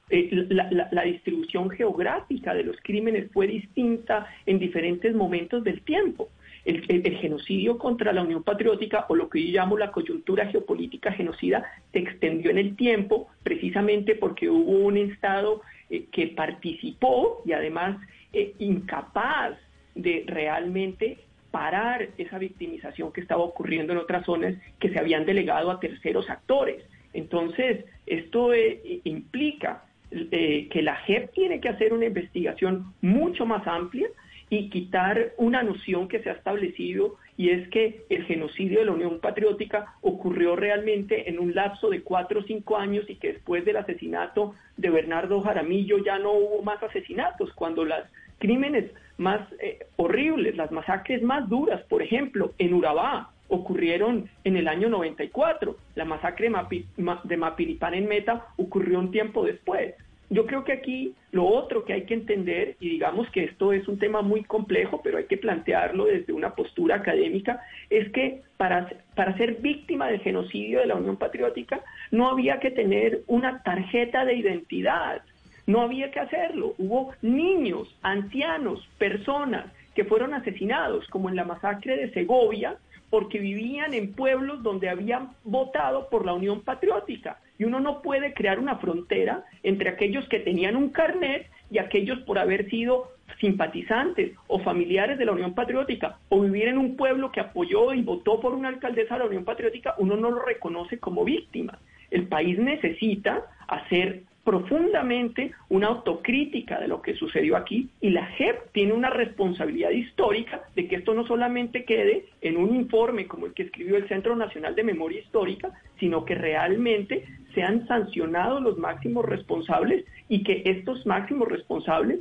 Eh, 0.09 0.29
la, 0.49 1.03
distribución 1.03 1.71
geográfica 1.71 2.53
de 2.53 2.63
los 2.63 2.77
crímenes 2.83 3.31
fue 3.31 3.47
distinta 3.47 4.27
en 4.45 4.59
diferentes 4.59 5.15
momentos 5.15 5.63
del 5.63 5.81
tiempo. 5.81 6.29
El, 6.63 6.83
genocidio 7.17 7.77
contra 7.77 8.13
la 8.13 8.21
Unión 8.21 8.43
Patriótica, 8.43 9.05
o 9.09 9.15
lo 9.15 9.29
que 9.29 9.43
yo 9.43 9.51
llamo 9.59 9.77
la 9.77 9.91
coyuntura 9.91 10.47
geopolítica 10.47 11.11
genocida, 11.11 11.65
se 11.91 11.99
extendió 11.99 12.51
en 12.51 12.59
el 12.59 12.75
tiempo 12.75 13.29
precisamente 13.43 14.15
porque 14.15 14.49
hubo 14.49 14.71
un 14.71 14.97
Estado 14.97 15.61
eh, 15.89 16.05
que 16.11 16.27
participó 16.27 17.41
y 17.45 17.53
además 17.53 17.97
eh, 18.33 18.53
incapaz 18.59 19.57
de 19.95 20.23
realmente 20.27 21.17
parar 21.49 22.09
esa 22.17 22.37
victimización 22.37 23.11
que 23.11 23.21
estaba 23.21 23.43
ocurriendo 23.43 23.93
en 23.93 23.99
otras 23.99 24.25
zonas 24.25 24.55
que 24.79 24.89
se 24.89 24.99
habían 24.99 25.25
delegado 25.25 25.71
a 25.71 25.79
terceros 25.79 26.29
actores. 26.29 26.83
Entonces, 27.13 27.85
esto 28.05 28.53
eh, 28.53 29.01
implica 29.05 29.85
eh, 30.31 30.67
que 30.69 30.81
la 30.81 30.95
JEP 30.95 31.31
tiene 31.33 31.59
que 31.59 31.69
hacer 31.69 31.93
una 31.93 32.05
investigación 32.05 32.93
mucho 33.01 33.45
más 33.45 33.65
amplia 33.67 34.07
y 34.49 34.69
quitar 34.69 35.33
una 35.37 35.63
noción 35.63 36.07
que 36.07 36.19
se 36.19 36.29
ha 36.29 36.33
establecido 36.33 37.15
y 37.37 37.49
es 37.49 37.67
que 37.69 38.05
el 38.09 38.23
genocidio 38.25 38.79
de 38.79 38.85
la 38.85 38.91
Unión 38.91 39.19
Patriótica 39.19 39.95
ocurrió 40.01 40.55
realmente 40.55 41.29
en 41.29 41.39
un 41.39 41.53
lapso 41.53 41.89
de 41.89 42.01
cuatro 42.01 42.39
o 42.39 42.43
cinco 42.43 42.77
años 42.77 43.05
y 43.09 43.15
que 43.15 43.33
después 43.33 43.65
del 43.65 43.77
asesinato 43.77 44.55
de 44.77 44.89
Bernardo 44.89 45.41
Jaramillo 45.41 45.97
ya 46.03 46.19
no 46.19 46.31
hubo 46.31 46.61
más 46.61 46.81
asesinatos, 46.81 47.51
cuando 47.53 47.83
los 47.83 47.99
crímenes 48.37 48.91
más 49.17 49.41
eh, 49.59 49.79
horribles, 49.95 50.55
las 50.55 50.71
masacres 50.71 51.21
más 51.23 51.49
duras, 51.49 51.81
por 51.83 52.01
ejemplo, 52.01 52.53
en 52.57 52.73
Urabá, 52.73 53.31
ocurrieron 53.47 54.29
en 54.43 54.57
el 54.57 54.67
año 54.67 54.89
94. 54.89 55.77
La 55.95 56.05
masacre 56.05 56.49
de 56.49 57.37
Mapiripán 57.37 57.93
en 57.93 58.07
Meta 58.07 58.47
ocurrió 58.57 58.99
un 58.99 59.11
tiempo 59.11 59.45
después. 59.45 59.95
Yo 60.29 60.47
creo 60.47 60.63
que 60.63 60.73
aquí 60.73 61.13
lo 61.31 61.45
otro 61.45 61.85
que 61.85 61.93
hay 61.93 62.05
que 62.05 62.15
entender, 62.15 62.75
y 62.79 62.89
digamos 62.89 63.29
que 63.29 63.43
esto 63.43 63.73
es 63.73 63.87
un 63.87 63.99
tema 63.99 64.21
muy 64.23 64.43
complejo, 64.43 65.01
pero 65.03 65.19
hay 65.19 65.25
que 65.25 65.37
plantearlo 65.37 66.05
desde 66.05 66.33
una 66.33 66.55
postura 66.55 66.95
académica, 66.95 67.61
es 67.91 68.11
que 68.11 68.41
para, 68.57 68.89
para 69.15 69.37
ser 69.37 69.55
víctima 69.55 70.07
del 70.07 70.21
genocidio 70.21 70.79
de 70.79 70.87
la 70.87 70.95
Unión 70.95 71.17
Patriótica 71.17 71.81
no 72.11 72.29
había 72.29 72.59
que 72.59 72.71
tener 72.71 73.21
una 73.27 73.61
tarjeta 73.61 74.25
de 74.25 74.33
identidad, 74.33 75.21
no 75.67 75.81
había 75.81 76.09
que 76.09 76.19
hacerlo. 76.19 76.73
Hubo 76.79 77.13
niños, 77.21 77.95
ancianos, 78.01 78.87
personas 78.97 79.65
que 79.93 80.05
fueron 80.05 80.33
asesinados, 80.33 81.07
como 81.09 81.29
en 81.29 81.35
la 81.35 81.45
masacre 81.45 81.97
de 81.97 82.11
Segovia, 82.11 82.77
porque 83.09 83.39
vivían 83.39 83.93
en 83.93 84.13
pueblos 84.13 84.63
donde 84.63 84.89
habían 84.89 85.31
votado 85.43 86.09
por 86.09 86.25
la 86.25 86.33
Unión 86.33 86.61
Patriótica. 86.61 87.39
Y 87.57 87.63
uno 87.63 87.79
no 87.79 88.01
puede 88.01 88.33
crear 88.33 88.59
una 88.59 88.77
frontera 88.77 89.45
entre 89.63 89.89
aquellos 89.89 90.27
que 90.27 90.39
tenían 90.39 90.75
un 90.75 90.89
carnet 90.89 91.49
y 91.71 91.77
aquellos 91.77 92.19
por 92.19 92.37
haber 92.37 92.69
sido 92.69 93.11
simpatizantes 93.39 94.31
o 94.47 94.59
familiares 94.59 95.17
de 95.17 95.25
la 95.25 95.31
Unión 95.31 95.53
Patriótica 95.53 96.19
o 96.29 96.41
vivir 96.41 96.67
en 96.67 96.77
un 96.77 96.95
pueblo 96.95 97.31
que 97.31 97.39
apoyó 97.39 97.93
y 97.93 98.01
votó 98.01 98.39
por 98.39 98.53
una 98.53 98.69
alcaldesa 98.69 99.15
de 99.15 99.19
la 99.19 99.25
Unión 99.27 99.45
Patriótica, 99.45 99.95
uno 99.97 100.15
no 100.15 100.31
lo 100.31 100.41
reconoce 100.43 100.99
como 100.99 101.23
víctima. 101.23 101.79
El 102.11 102.27
país 102.27 102.57
necesita 102.59 103.45
hacer 103.67 104.23
profundamente 104.45 105.53
una 105.69 105.87
autocrítica 105.87 106.79
de 106.79 106.87
lo 106.87 107.01
que 107.01 107.15
sucedió 107.15 107.57
aquí 107.57 107.89
y 107.99 108.11
la 108.11 108.27
JEP 108.27 108.71
tiene 108.71 108.93
una 108.93 109.09
responsabilidad 109.09 109.89
histórica 109.89 110.61
de 110.75 110.87
que 110.87 110.97
esto 110.97 111.15
no 111.15 111.25
solamente 111.25 111.83
quede 111.83 112.27
en 112.41 112.57
un 112.57 112.75
informe 112.75 113.25
como 113.25 113.47
el 113.47 113.53
que 113.53 113.63
escribió 113.63 113.97
el 113.97 114.07
Centro 114.07 114.35
Nacional 114.35 114.75
de 114.75 114.83
Memoria 114.83 115.19
Histórica, 115.19 115.71
sino 115.99 116.25
que 116.25 116.35
realmente 116.35 117.25
sean 117.55 117.87
sancionados 117.87 118.61
los 118.61 118.77
máximos 118.77 119.25
responsables 119.25 120.05
y 120.29 120.43
que 120.43 120.61
estos 120.65 121.07
máximos 121.07 121.47
responsables, 121.47 122.19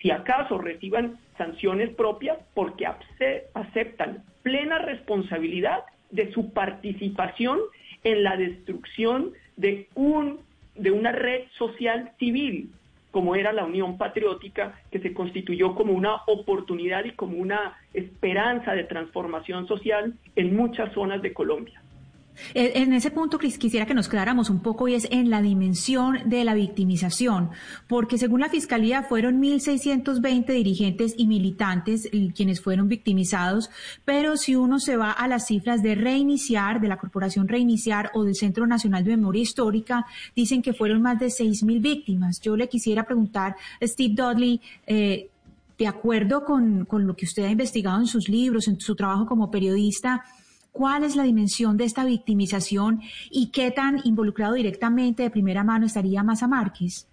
si 0.00 0.10
acaso 0.10 0.58
reciban 0.58 1.18
sanciones 1.38 1.90
propias, 1.90 2.38
porque 2.54 2.86
aceptan 3.54 4.24
plena 4.42 4.78
responsabilidad 4.80 5.84
de 6.10 6.32
su 6.32 6.52
participación 6.52 7.60
en 8.02 8.24
la 8.24 8.36
destrucción 8.36 9.30
de 9.56 9.86
un 9.94 10.40
de 10.74 10.90
una 10.90 11.12
red 11.12 11.42
social 11.58 12.12
civil 12.18 12.70
como 13.12 13.36
era 13.36 13.52
la 13.52 13.64
Unión 13.64 13.98
Patriótica, 13.98 14.80
que 14.90 14.98
se 14.98 15.12
constituyó 15.12 15.74
como 15.74 15.92
una 15.92 16.22
oportunidad 16.26 17.04
y 17.04 17.12
como 17.12 17.36
una 17.36 17.76
esperanza 17.92 18.72
de 18.72 18.84
transformación 18.84 19.68
social 19.68 20.14
en 20.34 20.56
muchas 20.56 20.92
zonas 20.94 21.20
de 21.20 21.34
Colombia. 21.34 21.81
Eh, 22.54 22.72
en 22.76 22.92
ese 22.92 23.10
punto 23.10 23.38
quisiera 23.38 23.86
que 23.86 23.94
nos 23.94 24.08
quedáramos 24.08 24.50
un 24.50 24.60
poco 24.60 24.88
y 24.88 24.94
es 24.94 25.06
en 25.10 25.30
la 25.30 25.42
dimensión 25.42 26.18
de 26.26 26.44
la 26.44 26.54
victimización, 26.54 27.50
porque 27.88 28.18
según 28.18 28.40
la 28.40 28.48
Fiscalía 28.48 29.02
fueron 29.02 29.40
1.620 29.40 30.46
dirigentes 30.46 31.14
y 31.16 31.26
militantes 31.26 32.08
quienes 32.34 32.60
fueron 32.60 32.88
victimizados, 32.88 33.70
pero 34.04 34.36
si 34.36 34.56
uno 34.56 34.78
se 34.78 34.96
va 34.96 35.10
a 35.10 35.28
las 35.28 35.46
cifras 35.46 35.82
de 35.82 35.94
reiniciar, 35.94 36.80
de 36.80 36.88
la 36.88 36.98
Corporación 36.98 37.48
Reiniciar 37.48 38.10
o 38.14 38.24
del 38.24 38.34
Centro 38.34 38.66
Nacional 38.66 39.04
de 39.04 39.16
Memoria 39.16 39.42
Histórica, 39.42 40.06
dicen 40.34 40.62
que 40.62 40.72
fueron 40.72 41.02
más 41.02 41.18
de 41.18 41.26
6.000 41.26 41.80
víctimas. 41.80 42.40
Yo 42.40 42.56
le 42.56 42.68
quisiera 42.68 43.04
preguntar, 43.04 43.56
Steve 43.82 44.14
Dudley, 44.14 44.60
eh, 44.86 45.28
de 45.78 45.86
acuerdo 45.86 46.44
con, 46.44 46.84
con 46.84 47.06
lo 47.06 47.16
que 47.16 47.24
usted 47.24 47.44
ha 47.44 47.50
investigado 47.50 47.98
en 47.98 48.06
sus 48.06 48.28
libros, 48.28 48.68
en 48.68 48.80
su 48.80 48.94
trabajo 48.94 49.26
como 49.26 49.50
periodista, 49.50 50.24
cuál 50.72 51.04
es 51.04 51.16
la 51.16 51.22
dimensión 51.22 51.76
de 51.76 51.84
esta 51.84 52.04
victimización 52.04 53.00
y 53.30 53.50
qué 53.50 53.70
tan 53.70 54.00
involucrado 54.04 54.54
directamente 54.54 55.22
de 55.22 55.30
primera 55.30 55.62
mano 55.62 55.86
estaría 55.86 56.22
Maza 56.22 56.48
Márquez. 56.48 57.06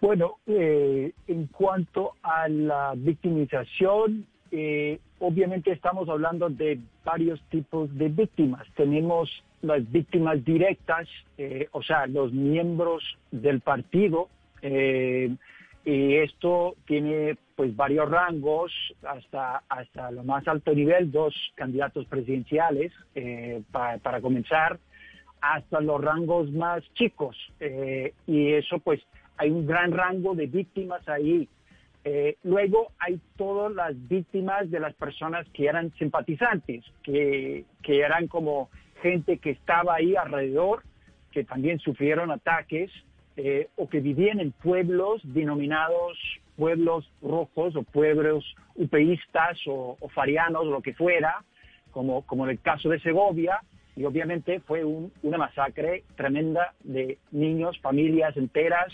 Bueno, 0.00 0.36
eh, 0.46 1.12
en 1.26 1.46
cuanto 1.46 2.12
a 2.22 2.48
la 2.48 2.94
victimización, 2.96 4.26
eh, 4.50 5.00
obviamente 5.18 5.72
estamos 5.72 6.08
hablando 6.08 6.48
de 6.48 6.78
varios 7.04 7.40
tipos 7.48 7.92
de 7.96 8.08
víctimas. 8.08 8.66
Tenemos 8.76 9.30
las 9.62 9.90
víctimas 9.90 10.44
directas, 10.44 11.08
eh, 11.38 11.68
o 11.72 11.82
sea, 11.82 12.06
los 12.06 12.32
miembros 12.32 13.02
del 13.30 13.60
partido, 13.60 14.28
y 14.62 16.14
esto 16.16 16.74
tiene 16.86 17.36
pues 17.56 17.74
varios 17.74 18.08
rangos 18.10 18.70
hasta, 19.02 19.62
hasta 19.68 20.10
lo 20.10 20.22
más 20.22 20.46
alto 20.46 20.74
nivel, 20.74 21.10
dos 21.10 21.34
candidatos 21.54 22.06
presidenciales 22.06 22.92
eh, 23.14 23.62
para, 23.72 24.20
comenzar, 24.20 24.78
hasta 25.40 25.80
los 25.80 26.00
rangos 26.00 26.52
más 26.52 26.84
chicos. 26.94 27.36
Eh, 27.58 28.12
y 28.26 28.52
eso 28.52 28.78
pues 28.78 29.00
hay 29.38 29.50
un 29.50 29.66
gran 29.66 29.92
rango 29.92 30.34
de 30.34 30.46
víctimas 30.46 31.08
ahí. 31.08 31.48
Eh, 32.04 32.36
luego 32.44 32.92
hay 32.98 33.18
todas 33.36 33.72
las 33.72 33.94
víctimas 34.06 34.70
de 34.70 34.78
las 34.78 34.94
personas 34.94 35.46
que 35.52 35.66
eran 35.66 35.92
simpatizantes, 35.98 36.84
que, 37.02 37.64
que 37.82 38.00
eran 38.00 38.28
como 38.28 38.68
gente 39.02 39.38
que 39.38 39.50
estaba 39.50 39.96
ahí 39.96 40.14
alrededor, 40.14 40.82
que 41.32 41.42
también 41.42 41.78
sufrieron 41.80 42.30
ataques 42.30 42.90
eh, 43.36 43.68
o 43.76 43.88
que 43.88 44.00
vivían 44.00 44.40
en 44.40 44.52
pueblos 44.52 45.20
denominados 45.24 46.18
pueblos 46.56 47.10
rojos 47.22 47.76
o 47.76 47.82
pueblos 47.82 48.44
upeístas 48.74 49.58
o, 49.66 49.96
farianos 50.14 50.62
o 50.62 50.70
lo 50.70 50.82
que 50.82 50.94
fuera, 50.94 51.44
como, 51.90 52.22
como 52.22 52.44
en 52.44 52.50
el 52.50 52.60
caso 52.60 52.88
de 52.88 53.00
Segovia, 53.00 53.60
y 53.94 54.04
obviamente 54.04 54.60
fue 54.60 54.84
una 54.84 55.38
masacre 55.38 56.04
tremenda 56.16 56.74
de 56.84 57.18
niños, 57.30 57.78
familias 57.80 58.36
enteras, 58.36 58.92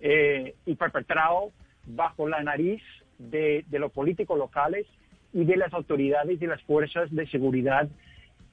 eh, 0.00 0.54
y 0.66 0.74
perpetrado 0.74 1.50
bajo 1.86 2.28
la 2.28 2.42
nariz 2.42 2.82
de, 3.18 3.64
los 3.70 3.90
políticos 3.90 4.38
locales 4.38 4.86
y 5.32 5.44
de 5.44 5.56
las 5.56 5.72
autoridades 5.72 6.40
y 6.40 6.46
las 6.46 6.62
fuerzas 6.62 7.10
de 7.10 7.26
seguridad 7.28 7.88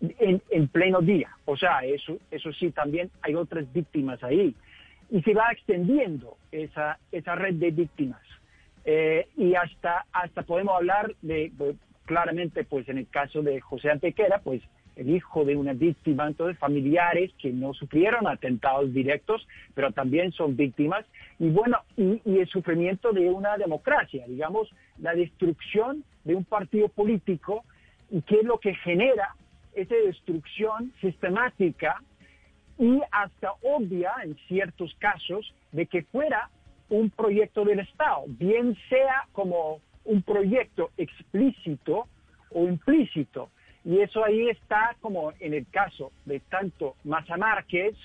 en, 0.01 0.41
en 0.49 0.67
pleno 0.67 1.01
día. 1.01 1.29
O 1.45 1.57
sea, 1.57 1.79
eso, 1.83 2.17
eso 2.31 2.51
sí, 2.53 2.71
también 2.71 3.11
hay 3.21 3.35
otras 3.35 3.71
víctimas 3.71 4.23
ahí 4.23 4.55
y 5.11 5.21
se 5.21 5.33
va 5.33 5.51
extendiendo 5.51 6.37
esa, 6.51 6.97
esa 7.11 7.35
red 7.35 7.55
de 7.55 7.71
víctimas. 7.71 8.21
Eh, 8.85 9.27
y 9.37 9.55
hasta, 9.55 10.05
hasta 10.11 10.43
podemos 10.43 10.75
hablar 10.75 11.13
de, 11.21 11.51
claramente, 12.05 12.63
pues 12.63 12.87
en 12.89 12.97
el 12.97 13.07
caso 13.07 13.41
de 13.41 13.61
José 13.61 13.91
Antequera, 13.91 14.39
pues 14.39 14.61
el 14.95 15.09
hijo 15.09 15.45
de 15.45 15.55
una 15.55 15.73
víctima, 15.73 16.27
entonces 16.27 16.57
familiares 16.57 17.31
que 17.39 17.51
no 17.51 17.73
sufrieron 17.73 18.27
atentados 18.27 18.93
directos, 18.93 19.47
pero 19.73 19.91
también 19.91 20.31
son 20.33 20.57
víctimas, 20.57 21.05
y 21.39 21.49
bueno, 21.49 21.77
y, 21.95 22.21
y 22.25 22.39
el 22.39 22.47
sufrimiento 22.47 23.13
de 23.13 23.29
una 23.29 23.57
democracia, 23.57 24.25
digamos, 24.27 24.69
la 24.99 25.13
destrucción 25.13 26.03
de 26.23 26.35
un 26.35 26.43
partido 26.43 26.89
político, 26.89 27.63
y 28.09 28.21
qué 28.23 28.35
es 28.35 28.43
lo 28.43 28.59
que 28.59 28.75
genera 28.75 29.35
esa 29.73 29.95
destrucción 29.95 30.91
sistemática 30.99 32.01
y 32.77 32.99
hasta 33.11 33.53
obvia 33.61 34.11
en 34.23 34.35
ciertos 34.47 34.93
casos 34.99 35.53
de 35.71 35.85
que 35.85 36.03
fuera 36.03 36.49
un 36.91 37.09
proyecto 37.09 37.63
del 37.63 37.79
Estado, 37.79 38.25
bien 38.27 38.77
sea 38.89 39.25
como 39.31 39.79
un 40.03 40.21
proyecto 40.21 40.91
explícito 40.97 42.07
o 42.51 42.67
implícito. 42.67 43.49
Y 43.85 43.99
eso 43.99 44.23
ahí 44.23 44.49
está 44.49 44.95
como 44.99 45.31
en 45.39 45.53
el 45.53 45.65
caso 45.67 46.11
de 46.25 46.41
tanto 46.41 46.95
Maza 47.05 47.37
Márquez 47.37 47.95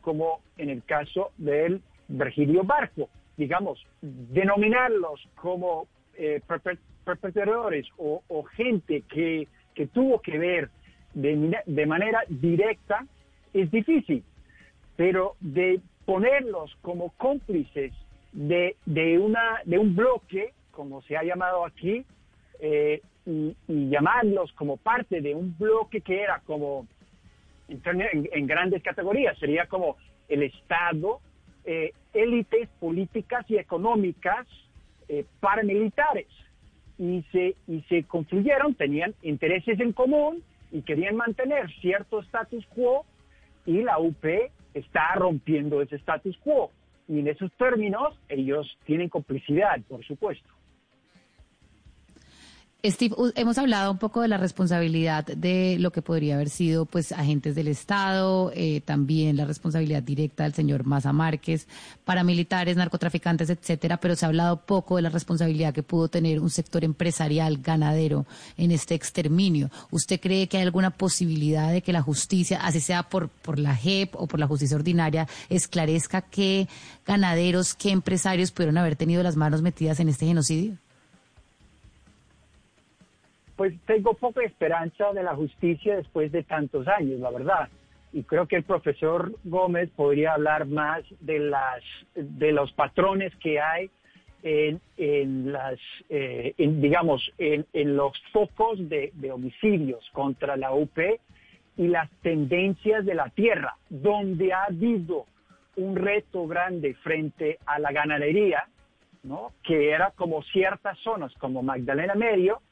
como 0.00 0.40
en 0.56 0.70
el 0.70 0.84
caso 0.84 1.32
del 1.36 1.82
Virgilio 2.06 2.62
Barco. 2.62 3.10
Digamos, 3.36 3.84
denominarlos 4.00 5.20
como 5.34 5.88
eh, 6.14 6.40
perpetradores 7.04 7.86
o, 7.98 8.22
gente 8.56 9.02
que, 9.12 9.48
que, 9.74 9.88
tuvo 9.88 10.20
que 10.20 10.38
ver 10.38 10.70
de, 11.12 11.60
de 11.66 11.86
manera 11.86 12.22
directa 12.28 13.04
es 13.52 13.70
difícil, 13.70 14.22
pero 14.96 15.34
de 15.40 15.80
ponerlos 16.04 16.76
como 16.82 17.10
cómplices 17.10 17.92
de, 18.32 18.76
de, 18.86 19.18
una, 19.18 19.60
de 19.64 19.78
un 19.78 19.94
bloque, 19.96 20.52
como 20.70 21.02
se 21.02 21.16
ha 21.16 21.22
llamado 21.22 21.64
aquí, 21.64 22.04
eh, 22.60 23.02
y, 23.26 23.54
llamarlos 23.68 24.52
como 24.52 24.76
parte 24.76 25.20
de 25.20 25.34
un 25.34 25.56
bloque 25.58 26.00
que 26.00 26.22
era 26.22 26.40
como, 26.46 26.86
en, 27.68 28.46
grandes 28.46 28.82
categorías, 28.82 29.38
sería 29.38 29.66
como 29.66 29.96
el 30.28 30.42
Estado, 30.42 31.20
eh, 31.64 31.92
élites 32.14 32.68
políticas 32.80 33.44
y 33.50 33.56
económicas 33.56 34.46
eh, 35.08 35.24
paramilitares. 35.40 36.28
Y 36.98 37.22
se, 37.30 37.54
y 37.68 37.82
se 37.82 38.02
confluyeron, 38.04 38.74
tenían 38.74 39.14
intereses 39.22 39.78
en 39.78 39.92
común 39.92 40.42
y 40.72 40.82
querían 40.82 41.16
mantener 41.16 41.70
cierto 41.80 42.20
status 42.20 42.66
quo 42.74 43.04
y 43.66 43.82
la 43.82 43.98
UP 43.98 44.24
está 44.74 45.14
rompiendo 45.14 45.80
ese 45.80 45.96
status 45.96 46.36
quo. 46.38 46.70
Y 47.08 47.20
en 47.20 47.28
esos 47.28 47.50
términos 47.52 48.14
ellos 48.28 48.78
tienen 48.84 49.08
complicidad, 49.08 49.80
por 49.88 50.04
supuesto. 50.04 50.48
Steve, 52.86 53.16
hemos 53.34 53.58
hablado 53.58 53.90
un 53.90 53.98
poco 53.98 54.22
de 54.22 54.28
la 54.28 54.36
responsabilidad 54.36 55.26
de 55.26 55.78
lo 55.80 55.90
que 55.90 56.00
podría 56.00 56.36
haber 56.36 56.48
sido 56.48 56.86
pues 56.86 57.10
agentes 57.10 57.56
del 57.56 57.66
Estado, 57.66 58.52
eh, 58.54 58.82
también 58.82 59.36
la 59.36 59.46
responsabilidad 59.46 60.00
directa 60.00 60.44
del 60.44 60.54
señor 60.54 60.84
Maza 60.84 61.12
Márquez, 61.12 61.66
paramilitares, 62.04 62.76
narcotraficantes, 62.76 63.50
etcétera, 63.50 63.96
pero 63.96 64.14
se 64.14 64.24
ha 64.24 64.28
hablado 64.28 64.64
poco 64.64 64.94
de 64.94 65.02
la 65.02 65.08
responsabilidad 65.08 65.74
que 65.74 65.82
pudo 65.82 66.06
tener 66.06 66.38
un 66.38 66.50
sector 66.50 66.84
empresarial 66.84 67.58
ganadero 67.58 68.26
en 68.56 68.70
este 68.70 68.94
exterminio. 68.94 69.72
¿Usted 69.90 70.20
cree 70.20 70.46
que 70.46 70.58
hay 70.58 70.62
alguna 70.62 70.90
posibilidad 70.90 71.72
de 71.72 71.82
que 71.82 71.92
la 71.92 72.02
justicia, 72.02 72.60
así 72.64 72.78
sea 72.78 73.02
por, 73.02 73.28
por 73.28 73.58
la 73.58 73.74
JEP 73.74 74.14
o 74.14 74.28
por 74.28 74.38
la 74.38 74.46
justicia 74.46 74.76
ordinaria, 74.76 75.26
esclarezca 75.48 76.20
qué 76.22 76.68
ganaderos, 77.04 77.74
qué 77.74 77.90
empresarios 77.90 78.52
pudieron 78.52 78.78
haber 78.78 78.94
tenido 78.94 79.24
las 79.24 79.34
manos 79.34 79.62
metidas 79.62 79.98
en 79.98 80.10
este 80.10 80.26
genocidio? 80.26 80.78
Pues 83.58 83.74
tengo 83.86 84.14
poca 84.14 84.44
esperanza 84.44 85.12
de 85.12 85.24
la 85.24 85.34
justicia 85.34 85.96
después 85.96 86.30
de 86.30 86.44
tantos 86.44 86.86
años, 86.86 87.18
la 87.18 87.30
verdad. 87.30 87.68
Y 88.12 88.22
creo 88.22 88.46
que 88.46 88.54
el 88.54 88.62
profesor 88.62 89.32
Gómez 89.42 89.90
podría 89.96 90.34
hablar 90.34 90.64
más 90.64 91.02
de 91.18 91.40
las 91.40 91.82
de 92.14 92.52
los 92.52 92.72
patrones 92.72 93.34
que 93.42 93.60
hay 93.60 93.90
en, 94.44 94.80
las 95.52 95.76
eh, 96.08 96.54
digamos 96.56 97.20
en, 97.36 97.96
los 97.96 98.12
focos 98.32 98.78
de, 98.88 99.10
de 99.14 99.32
homicidios 99.32 100.08
contra 100.12 100.56
la 100.56 100.72
UP 100.72 100.96
y 101.76 101.88
las 101.88 102.08
tendencias 102.22 103.04
de 103.04 103.14
la 103.14 103.28
tierra, 103.30 103.74
donde 103.90 104.52
ha 104.52 104.66
habido 104.66 105.26
un 105.74 105.96
reto 105.96 106.46
grande 106.46 106.94
frente 106.94 107.58
a 107.66 107.80
la 107.80 107.90
ganadería, 107.90 108.68
¿no? 109.24 109.50
que 109.64 109.90
era 109.90 110.12
como 110.12 110.44
ciertas 110.44 110.96
zonas 110.98 111.32
como 111.40 111.64
Magdalena 111.64 112.14
Medio, 112.14 112.62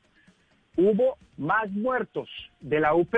hubo 0.77 1.17
más 1.37 1.71
muertos 1.71 2.29
de 2.61 2.81
la 2.81 2.95
UP, 2.95 3.15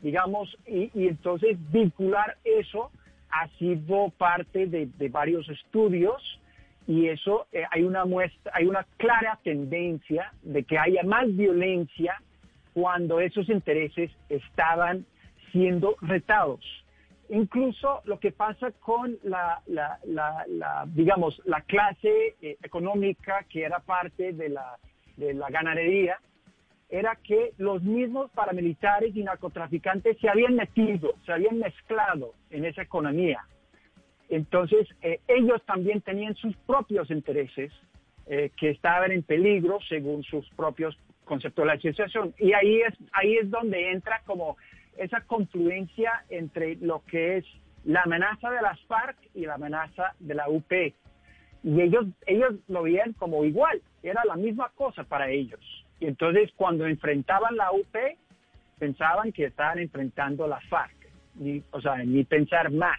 digamos, 0.00 0.56
y, 0.66 0.90
entonces 0.94 1.56
vincular 1.70 2.36
eso 2.44 2.90
ha 3.30 3.48
sido 3.58 4.10
parte 4.16 4.66
de, 4.66 5.08
varios 5.08 5.48
estudios 5.48 6.40
y 6.86 7.08
eso 7.08 7.46
eh, 7.52 7.64
hay 7.70 7.82
una 7.82 8.04
muestra, 8.04 8.52
hay 8.54 8.66
una 8.66 8.86
clara 8.96 9.38
tendencia 9.42 10.32
de 10.42 10.64
que 10.64 10.78
haya 10.78 11.02
más 11.02 11.26
violencia 11.36 12.22
cuando 12.72 13.20
esos 13.20 13.48
intereses 13.48 14.10
estaban 14.28 15.04
siendo 15.52 15.96
retados. 16.00 16.60
Incluso 17.30 18.00
lo 18.04 18.18
que 18.18 18.32
pasa 18.32 18.70
con 18.80 19.18
la, 19.22 19.60
digamos, 20.86 21.42
la 21.44 21.60
clase 21.62 22.36
eh, 22.40 22.56
económica 22.62 23.44
que 23.50 23.64
era 23.64 23.80
parte 23.80 24.32
la, 24.48 24.78
de 25.18 25.34
la 25.34 25.50
ganadería, 25.50 26.18
era 26.88 27.16
que 27.16 27.52
los 27.58 27.82
mismos 27.82 28.30
paramilitares 28.30 29.14
y 29.14 29.22
narcotraficantes 29.22 30.18
se 30.18 30.28
habían 30.28 30.54
metido, 30.54 31.14
se 31.26 31.32
habían 31.32 31.58
mezclado 31.58 32.34
en 32.50 32.64
esa 32.64 32.82
economía. 32.82 33.44
Entonces, 34.30 34.88
eh, 35.02 35.20
ellos 35.28 35.62
también 35.66 36.00
tenían 36.00 36.34
sus 36.36 36.56
propios 36.58 37.10
intereses 37.10 37.72
eh, 38.26 38.50
que 38.56 38.70
estaban 38.70 39.12
en 39.12 39.22
peligro 39.22 39.78
según 39.88 40.22
sus 40.22 40.48
propios 40.50 40.96
conceptos 41.24 41.62
de 41.62 41.66
la 41.66 41.72
asociación. 41.74 42.34
Y 42.38 42.52
ahí 42.52 42.80
es, 42.80 42.94
ahí 43.12 43.36
es 43.36 43.50
donde 43.50 43.90
entra 43.90 44.22
como 44.26 44.56
esa 44.96 45.20
confluencia 45.22 46.24
entre 46.28 46.76
lo 46.76 47.02
que 47.04 47.38
es 47.38 47.44
la 47.84 48.02
amenaza 48.02 48.50
de 48.50 48.60
las 48.60 48.80
FARC 48.82 49.16
y 49.34 49.46
la 49.46 49.54
amenaza 49.54 50.14
de 50.18 50.34
la 50.34 50.48
UP. 50.48 50.72
Y 51.62 51.80
ellos, 51.80 52.06
ellos 52.26 52.54
lo 52.68 52.82
veían 52.82 53.12
como 53.14 53.44
igual, 53.44 53.80
era 54.02 54.24
la 54.24 54.36
misma 54.36 54.70
cosa 54.74 55.04
para 55.04 55.30
ellos. 55.30 55.60
Y 56.00 56.06
entonces 56.06 56.50
cuando 56.56 56.86
enfrentaban 56.86 57.56
la 57.56 57.72
UP, 57.72 57.96
pensaban 58.78 59.32
que 59.32 59.46
estaban 59.46 59.78
enfrentando 59.78 60.46
la 60.46 60.60
FARC, 60.60 60.94
ni, 61.34 61.62
o 61.70 61.80
sea, 61.80 61.96
ni 61.98 62.24
pensar 62.24 62.70
más. 62.70 62.98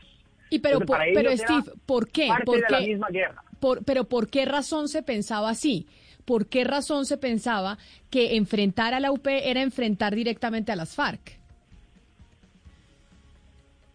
Y 0.49 0.59
pero, 0.59 0.79
pero 0.79 1.37
Steve, 1.37 1.71
¿por 1.85 2.09
qué? 2.09 2.27
Parte 2.27 2.51
de 2.51 2.69
la 2.69 2.79
misma 2.81 3.07
guerra. 3.09 3.43
Por, 3.59 3.83
pero 3.83 4.05
¿por 4.05 4.29
qué 4.29 4.45
razón 4.45 4.87
se 4.87 5.03
pensaba 5.03 5.49
así? 5.49 5.87
¿Por 6.25 6.47
qué 6.47 6.63
razón 6.63 7.05
se 7.05 7.17
pensaba 7.17 7.77
que 8.09 8.35
enfrentar 8.35 8.93
a 8.93 8.99
la 8.99 9.11
UP 9.11 9.25
era 9.27 9.61
enfrentar 9.61 10.15
directamente 10.15 10.71
a 10.71 10.75
las 10.75 10.95
FARC? 10.95 11.39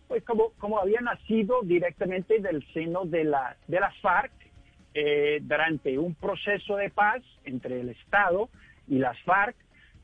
Pues 0.09 0.23
como, 0.25 0.51
como 0.59 0.79
había 0.79 1.01
nacido 1.01 1.63
directamente 1.63 2.41
del 2.41 2.65
seno 2.73 3.05
de, 3.05 3.25
la, 3.25 3.57
de 3.67 3.81
las 3.81 3.97
FARC 3.99 4.33
eh, 4.95 5.41
durante 5.43 5.99
un 5.99 6.15
proceso 6.15 6.77
de 6.77 6.91
paz 6.91 7.23
entre 7.45 7.81
el 7.81 7.89
Estado 7.89 8.49
y 8.89 8.99
las 8.99 9.19
FARC, 9.23 9.57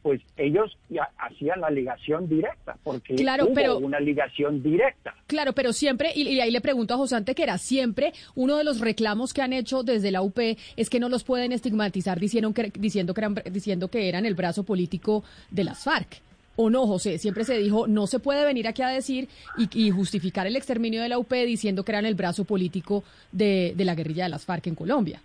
pues 0.02 0.20
ellos 0.36 0.76
ya 0.89 1.10
hacían 1.18 1.60
la 1.60 1.70
ligación 1.70 2.28
directa, 2.28 2.76
porque 2.83 3.15
claro, 3.17 3.47
hubo 3.47 3.55
pero, 3.55 3.78
una 3.78 4.00
ligación 4.00 4.62
directa. 4.62 5.15
Claro, 5.26 5.52
pero 5.52 5.73
siempre, 5.73 6.12
y, 6.15 6.41
ahí 6.41 6.50
le 6.50 6.60
pregunto 6.60 6.94
a 6.94 6.97
José 6.97 7.17
Antequera, 7.17 7.59
siempre 7.59 8.12
uno 8.34 8.57
de 8.57 8.65
los 8.65 8.81
reclamos 8.81 9.34
que 9.34 9.42
han 9.42 9.52
hecho 9.52 9.83
desde 9.83 10.10
la 10.10 10.23
UP 10.23 10.39
es 10.76 10.89
que 10.89 11.00
no 11.00 11.09
los 11.09 11.25
pueden 11.25 11.52
estigmatizar 11.52 12.18
diciendo 12.18 12.52
que, 12.55 12.73
diciendo 12.78 13.12
que, 13.12 13.20
eran, 13.20 13.34
diciendo 13.50 13.89
que 13.89 14.09
eran 14.09 14.25
el 14.25 14.34
brazo 14.34 14.65
político 14.65 15.23
de 15.50 15.65
las 15.65 15.84
FARC. 15.84 16.23
¿O 16.57 16.68
no, 16.68 16.86
José? 16.86 17.18
Siempre 17.18 17.44
se 17.44 17.57
dijo, 17.59 17.86
no 17.86 18.07
se 18.07 18.18
puede 18.18 18.44
venir 18.44 18.68
aquí 18.68 18.83
a 18.83 18.89
decir 18.89 19.28
y, 19.57 19.91
justificar 19.91 20.47
el 20.47 20.57
exterminio 20.57 21.00
de 21.00 21.09
la 21.09 21.18
UP 21.18 21.33
diciendo 21.33 21.84
que 21.84 21.92
eran 21.92 22.07
el 22.07 22.15
brazo 22.15 22.44
político 22.44 23.05
de, 23.33 23.73
de 23.76 23.84
la 23.84 23.94
guerrilla 23.94 24.25
de 24.25 24.31
las 24.31 24.44
FARC 24.44 24.67
en 24.67 24.75
Colombia. 24.75 25.20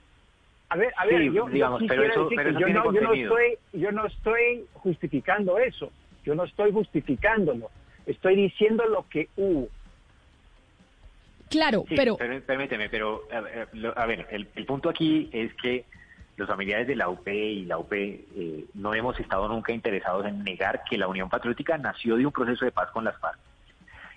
A 0.69 0.77
ver, 0.77 0.93
a 0.97 1.05
ver, 1.05 1.31
yo, 1.31 1.47
digamos, 1.47 1.81
yo, 1.81 1.87
no, 1.87 2.29
yo, 2.91 3.01
no, 3.01 3.13
estoy, 3.13 3.57
yo 3.73 3.91
no 3.91 4.05
estoy 4.05 4.65
justificando 4.73 5.59
eso, 5.59 5.91
yo 6.23 6.33
no 6.33 6.43
estoy 6.43 6.71
justificándolo, 6.71 7.69
estoy 8.05 8.35
diciendo 8.35 8.85
lo 8.87 9.07
que 9.07 9.29
hubo. 9.37 9.67
Claro, 11.49 11.85
pero... 11.95 12.17
Permíteme, 12.17 12.89
pero 12.89 13.27
a 13.95 14.05
ver, 14.05 14.27
el, 14.31 14.65
punto 14.65 14.89
aquí 14.89 15.29
es 15.31 15.53
que 15.55 15.85
los 16.35 16.47
familiares 16.47 16.87
de 16.87 16.95
la 16.95 17.09
UP 17.09 17.27
y 17.27 17.65
la 17.65 17.77
UP 17.77 17.93
eh, 17.93 18.65
no 18.73 18.93
hemos 18.93 19.19
estado 19.19 19.47
nunca 19.47 19.71
interesados 19.71 20.25
en 20.25 20.43
negar 20.43 20.83
que 20.89 20.97
la 20.97 21.07
Unión 21.07 21.29
Patriótica 21.29 21.77
nació 21.77 22.17
de 22.17 22.25
un 22.25 22.31
proceso 22.31 22.65
de 22.65 22.71
paz 22.71 22.89
con 22.91 23.03
las 23.03 23.17
FARC, 23.19 23.37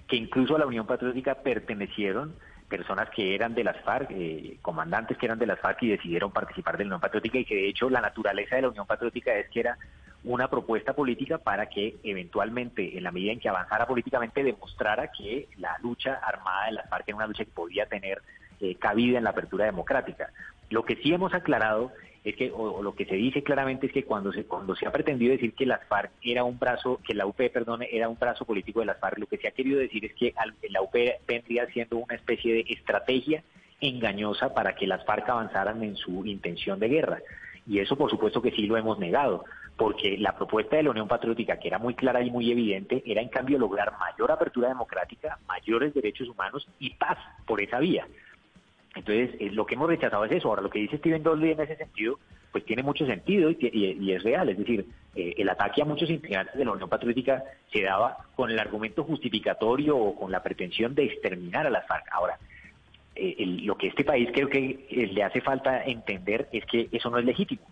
que 0.09 0.17
incluso 0.17 0.57
a 0.57 0.59
la 0.59 0.67
Unión 0.67 0.87
Patriótica 0.87 1.35
pertenecieron 1.37 2.35
personas 2.69 3.09
que 3.11 3.35
eran 3.35 3.55
de 3.55 3.65
las 3.65 3.81
FARC, 3.83 4.11
eh, 4.11 4.59
comandantes 4.63 5.17
que 5.17 5.27
eran 5.27 5.39
de 5.39 5.47
las 5.47 5.59
FARC 5.59 5.83
y 5.83 5.89
decidieron 5.89 6.31
participar 6.31 6.77
de 6.77 6.85
la 6.85 6.89
Unión 6.89 7.01
Patriótica 7.01 7.39
y 7.39 7.45
que 7.45 7.55
de 7.55 7.69
hecho 7.69 7.91
la 7.91 8.01
naturaleza 8.01 8.57
de 8.57 8.63
la 8.63 8.69
Unión 8.69 8.87
Patriótica 8.87 9.35
es 9.35 9.49
que 9.49 9.61
era 9.61 9.79
una 10.25 10.49
propuesta 10.49 10.93
política 10.93 11.39
para 11.39 11.69
que 11.69 11.97
eventualmente, 12.03 12.97
en 12.99 13.05
la 13.05 13.13
medida 13.13 13.33
en 13.33 13.41
que 13.41 13.49
avanzara 13.49 13.87
políticamente, 13.87 14.43
demostrara 14.43 15.11
que 15.11 15.49
la 15.59 15.77
lucha 15.83 16.15
armada 16.15 16.67
de 16.67 16.73
las 16.73 16.89
FARC 16.89 17.09
era 17.09 17.17
una 17.17 17.27
lucha 17.27 17.45
que 17.45 17.51
podía 17.51 17.87
tener 17.87 18.23
eh, 18.61 18.75
cabida 18.75 19.19
en 19.19 19.25
la 19.25 19.31
apertura 19.31 19.65
democrática. 19.65 20.31
Lo 20.71 20.85
que 20.85 20.97
sí 20.97 21.13
hemos 21.13 21.33
aclarado 21.33 21.93
es 22.25 22.37
que, 22.37 22.51
o, 22.51 22.83
lo 22.83 22.95
que 22.95 23.07
se 23.07 23.15
dice 23.15 23.43
claramente 23.43 23.87
es 23.87 23.93
que 23.93 24.05
cuando 24.05 24.33
se, 24.33 24.45
cuando 24.45 24.75
se 24.75 24.87
ha 24.87 24.93
pretendido 24.93 25.33
decir 25.33 25.55
que 25.55 25.67
las 25.67 25.85
FARC 25.87 26.11
era 26.23 26.45
un 26.45 26.59
brazo, 26.59 27.01
que 27.07 27.15
la 27.15 27.27
UP, 27.27 27.37
perdón, 27.53 27.83
era 27.91 28.09
un 28.09 28.19
brazo 28.19 28.45
político 28.45 28.81
de 28.81 28.87
las 28.87 28.99
FARC, 28.99 29.19
lo 29.19 29.27
que 29.27 29.39
se 29.39 29.49
ha 29.49 29.53
querido 29.53 29.79
decir 29.79 30.05
es 30.05 30.15
que 30.15 30.35
la 30.71 30.83
UP 30.83 30.95
vendría 31.27 31.67
siendo 31.67 31.99
una 31.99 32.15
especie 32.15 32.53
de 32.55 32.65
estrategia 32.69 33.43
engañosa 33.81 34.55
para 34.55 34.75
que 34.75 34.87
las 34.87 35.05
FARC 35.05 35.29
avanzaran 35.29 35.83
en 35.83 35.97
su 35.97 36.27
intención 36.27 36.79
de 36.79 36.89
guerra. 36.89 37.19
Y 37.67 37.81
eso 37.81 37.97
por 37.97 38.11
supuesto 38.11 38.43
que 38.43 38.51
sí 38.51 38.67
lo 38.67 38.77
hemos 38.77 38.99
negado, 38.99 39.45
porque 39.77 40.19
la 40.19 40.35
propuesta 40.35 40.77
de 40.77 40.83
la 40.83 40.91
Unión 40.91 41.07
Patriótica, 41.07 41.59
que 41.59 41.69
era 41.69 41.79
muy 41.79 41.95
clara 41.95 42.23
y 42.23 42.31
muy 42.31 42.51
evidente, 42.51 43.03
era 43.07 43.23
en 43.23 43.29
cambio 43.29 43.59
lograr 43.59 43.93
mayor 43.99 44.33
apertura 44.33 44.69
democrática, 44.69 45.39
mayores 45.47 45.95
derechos 45.95 46.29
humanos 46.29 46.69
y 46.79 46.95
paz 46.95 47.19
por 47.47 47.61
esa 47.61 47.79
vía. 47.79 48.07
Entonces, 48.99 49.31
eh, 49.41 49.51
lo 49.53 49.65
que 49.65 49.75
hemos 49.75 49.89
rechazado 49.89 50.25
es 50.25 50.33
eso. 50.33 50.49
Ahora, 50.49 50.63
lo 50.63 50.71
que 50.71 50.81
dice 50.81 50.99
Steven 50.99 51.23
Dolly 51.23 51.53
en 51.53 51.61
ese 51.61 51.77
sentido, 51.77 52.19
pues 52.51 52.65
tiene 52.65 52.83
mucho 52.83 53.07
sentido 53.07 53.51
y, 53.51 54.13
es 54.13 54.23
real. 54.23 54.49
Es 54.49 54.59
decir, 54.59 54.85
eh, 55.15 55.35
el 55.37 55.49
ataque 55.49 55.83
a 55.83 55.85
muchos 55.85 56.11
integrantes 56.11 56.57
de 56.57 56.65
la 56.65 56.73
Unión 56.73 56.89
Patriótica 56.89 57.45
se 57.73 57.83
daba 57.83 58.19
con 58.35 58.51
el 58.51 58.59
argumento 58.59 59.05
justificatorio 59.05 59.97
o 59.97 60.17
con 60.17 60.33
la 60.33 60.43
pretensión 60.43 60.95
de 60.95 61.05
exterminar 61.05 61.67
a 61.67 61.71
las 61.71 61.87
FARC. 61.87 62.07
Ahora, 62.13 62.39
eh, 63.15 63.47
lo 63.65 63.77
que 63.77 63.89
este 63.89 64.05
país 64.05 64.29
creo 64.33 64.49
que 64.49 64.87
eh, 64.91 65.09
le 65.13 65.23
hace 65.25 65.41
falta 65.41 65.83
entender 65.85 66.49
es 66.53 66.65
que 66.67 66.89
eso 66.93 67.11
no 67.11 67.19
es 67.19 67.25
legítimo. 67.25 67.63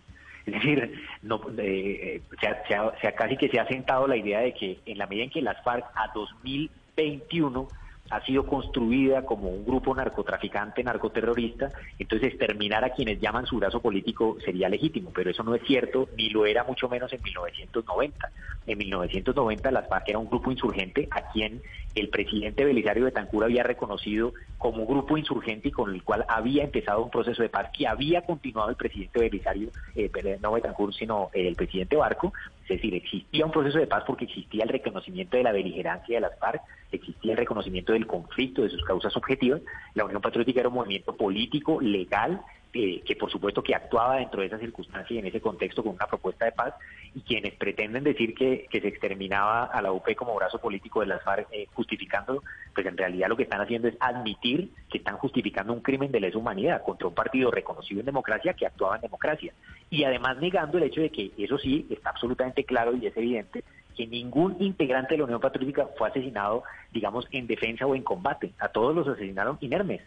Es 0.45 0.53
decir, 0.53 1.01
no, 1.23 1.41
eh, 1.57 2.21
se, 2.39 3.13
casi 3.13 3.35
que 3.35 3.49
se 3.49 3.59
ha 3.59 3.67
sentado 3.67 4.07
la 4.07 4.15
idea 4.15 4.39
de 4.39 4.53
que 4.53 4.79
en 4.85 4.97
la 4.97 5.07
medida 5.07 5.25
en 5.25 5.29
que 5.29 5.41
las 5.41 5.61
FARC 5.63 5.85
a 5.93 6.11
2021 6.13 7.67
ha 8.09 8.25
sido 8.25 8.45
construida 8.45 9.25
como 9.25 9.49
un 9.49 9.65
grupo 9.65 9.93
narcotraficante, 9.93 10.83
narcoterrorista, 10.83 11.71
entonces 11.99 12.29
exterminar 12.29 12.83
a 12.83 12.91
quienes 12.91 13.19
llaman 13.19 13.45
su 13.45 13.57
brazo 13.57 13.81
político 13.81 14.37
sería 14.43 14.69
legítimo, 14.69 15.11
pero 15.13 15.29
eso 15.29 15.43
no 15.43 15.55
es 15.55 15.63
cierto, 15.63 16.09
ni 16.17 16.29
lo 16.29 16.45
era 16.45 16.63
mucho 16.63 16.87
menos 16.89 17.11
en 17.13 17.21
1990. 17.21 18.31
En 18.67 18.77
1990 18.77 19.71
las 19.71 19.87
FARC 19.87 20.09
era 20.09 20.19
un 20.19 20.29
grupo 20.29 20.51
insurgente 20.51 21.07
a 21.11 21.31
quien 21.31 21.61
el 21.95 22.09
presidente 22.09 22.65
Belisario 22.65 23.05
Betancur 23.05 23.45
había 23.45 23.63
reconocido 23.63 24.33
como 24.57 24.83
un 24.83 24.87
grupo 24.87 25.17
insurgente 25.17 25.69
y 25.69 25.71
con 25.71 25.93
el 25.93 26.03
cual 26.03 26.25
había 26.27 26.63
empezado 26.63 27.03
un 27.03 27.09
proceso 27.09 27.41
de 27.41 27.49
paz 27.49 27.69
que 27.75 27.87
había 27.87 28.21
continuado 28.23 28.69
el 28.69 28.75
presidente 28.75 29.19
Belisario, 29.19 29.69
eh, 29.95 30.11
no 30.41 30.51
Betancur, 30.51 30.93
sino 30.93 31.29
el 31.33 31.55
presidente 31.55 31.95
Barco, 31.95 32.33
es 32.67 32.81
decir, 32.81 32.95
existía 32.95 33.45
un 33.45 33.51
proceso 33.51 33.79
de 33.79 33.87
paz 33.87 34.03
porque 34.05 34.25
existía 34.25 34.63
el 34.63 34.69
reconocimiento 34.69 35.37
de 35.37 35.43
la 35.43 35.53
beligerancia 35.53 36.15
de 36.15 36.21
las 36.21 36.37
FARC, 36.37 36.61
existía 36.91 37.31
el 37.31 37.37
reconocimiento 37.37 37.93
del 37.93 38.05
conflicto, 38.05 38.61
de 38.61 38.69
sus 38.69 38.83
causas 38.83 39.15
objetivas. 39.15 39.61
La 39.93 40.03
Unión 40.03 40.21
Patriótica 40.21 40.59
era 40.59 40.69
un 40.69 40.75
movimiento 40.75 41.15
político, 41.15 41.79
legal, 41.79 42.41
eh, 42.79 43.01
que 43.03 43.15
por 43.15 43.31
supuesto 43.31 43.63
que 43.63 43.73
actuaba 43.73 44.17
dentro 44.17 44.41
de 44.41 44.45
esa 44.45 44.59
circunstancia 44.59 45.15
y 45.15 45.17
en 45.17 45.25
ese 45.25 45.41
contexto 45.41 45.81
con 45.81 45.95
una 45.95 46.05
propuesta 46.05 46.45
de 46.45 46.51
paz, 46.51 46.75
y 47.15 47.21
quienes 47.21 47.55
pretenden 47.55 48.03
decir 48.03 48.35
que, 48.35 48.67
se 48.71 48.87
exterminaba 48.87 49.63
a 49.63 49.81
la 49.81 49.91
UP 49.91 50.13
como 50.15 50.35
brazo 50.35 50.59
político 50.59 50.99
de 50.99 51.07
las 51.07 51.23
FARC, 51.23 51.47
eh, 51.51 51.65
justificando, 51.73 52.43
pues 52.75 52.85
en 52.85 52.95
realidad 52.95 53.29
lo 53.29 53.35
que 53.35 53.43
están 53.43 53.61
haciendo 53.61 53.87
es 53.87 53.97
admitir 53.99 54.69
que 54.91 54.99
están 54.99 55.17
justificando 55.17 55.73
un 55.73 55.81
crimen 55.81 56.11
de 56.11 56.19
lesa 56.19 56.37
humanidad 56.37 56.83
contra 56.83 57.07
un 57.07 57.15
partido 57.15 57.49
reconocido 57.49 58.01
en 58.01 58.05
democracia 58.05 58.53
que 58.53 58.67
actuaba 58.67 58.97
en 58.97 59.01
democracia, 59.01 59.53
y 59.89 60.03
además 60.03 60.37
negando 60.37 60.77
el 60.77 60.83
hecho 60.83 61.01
de 61.01 61.09
que 61.09 61.31
eso 61.35 61.57
sí 61.57 61.87
está 61.89 62.11
absolutamente 62.11 62.63
claro 62.63 62.95
y 62.95 63.07
es 63.07 63.17
evidente 63.17 63.63
que 63.95 64.05
ningún 64.05 64.55
integrante 64.59 65.15
de 65.15 65.17
la 65.17 65.23
Unión 65.23 65.41
Patriótica 65.41 65.87
fue 65.97 66.09
asesinado, 66.09 66.63
digamos, 66.93 67.27
en 67.31 67.47
defensa 67.47 67.87
o 67.87 67.95
en 67.95 68.03
combate. 68.03 68.51
A 68.59 68.69
todos 68.69 68.95
los 68.95 69.07
asesinaron 69.07 69.57
inermes. 69.61 70.01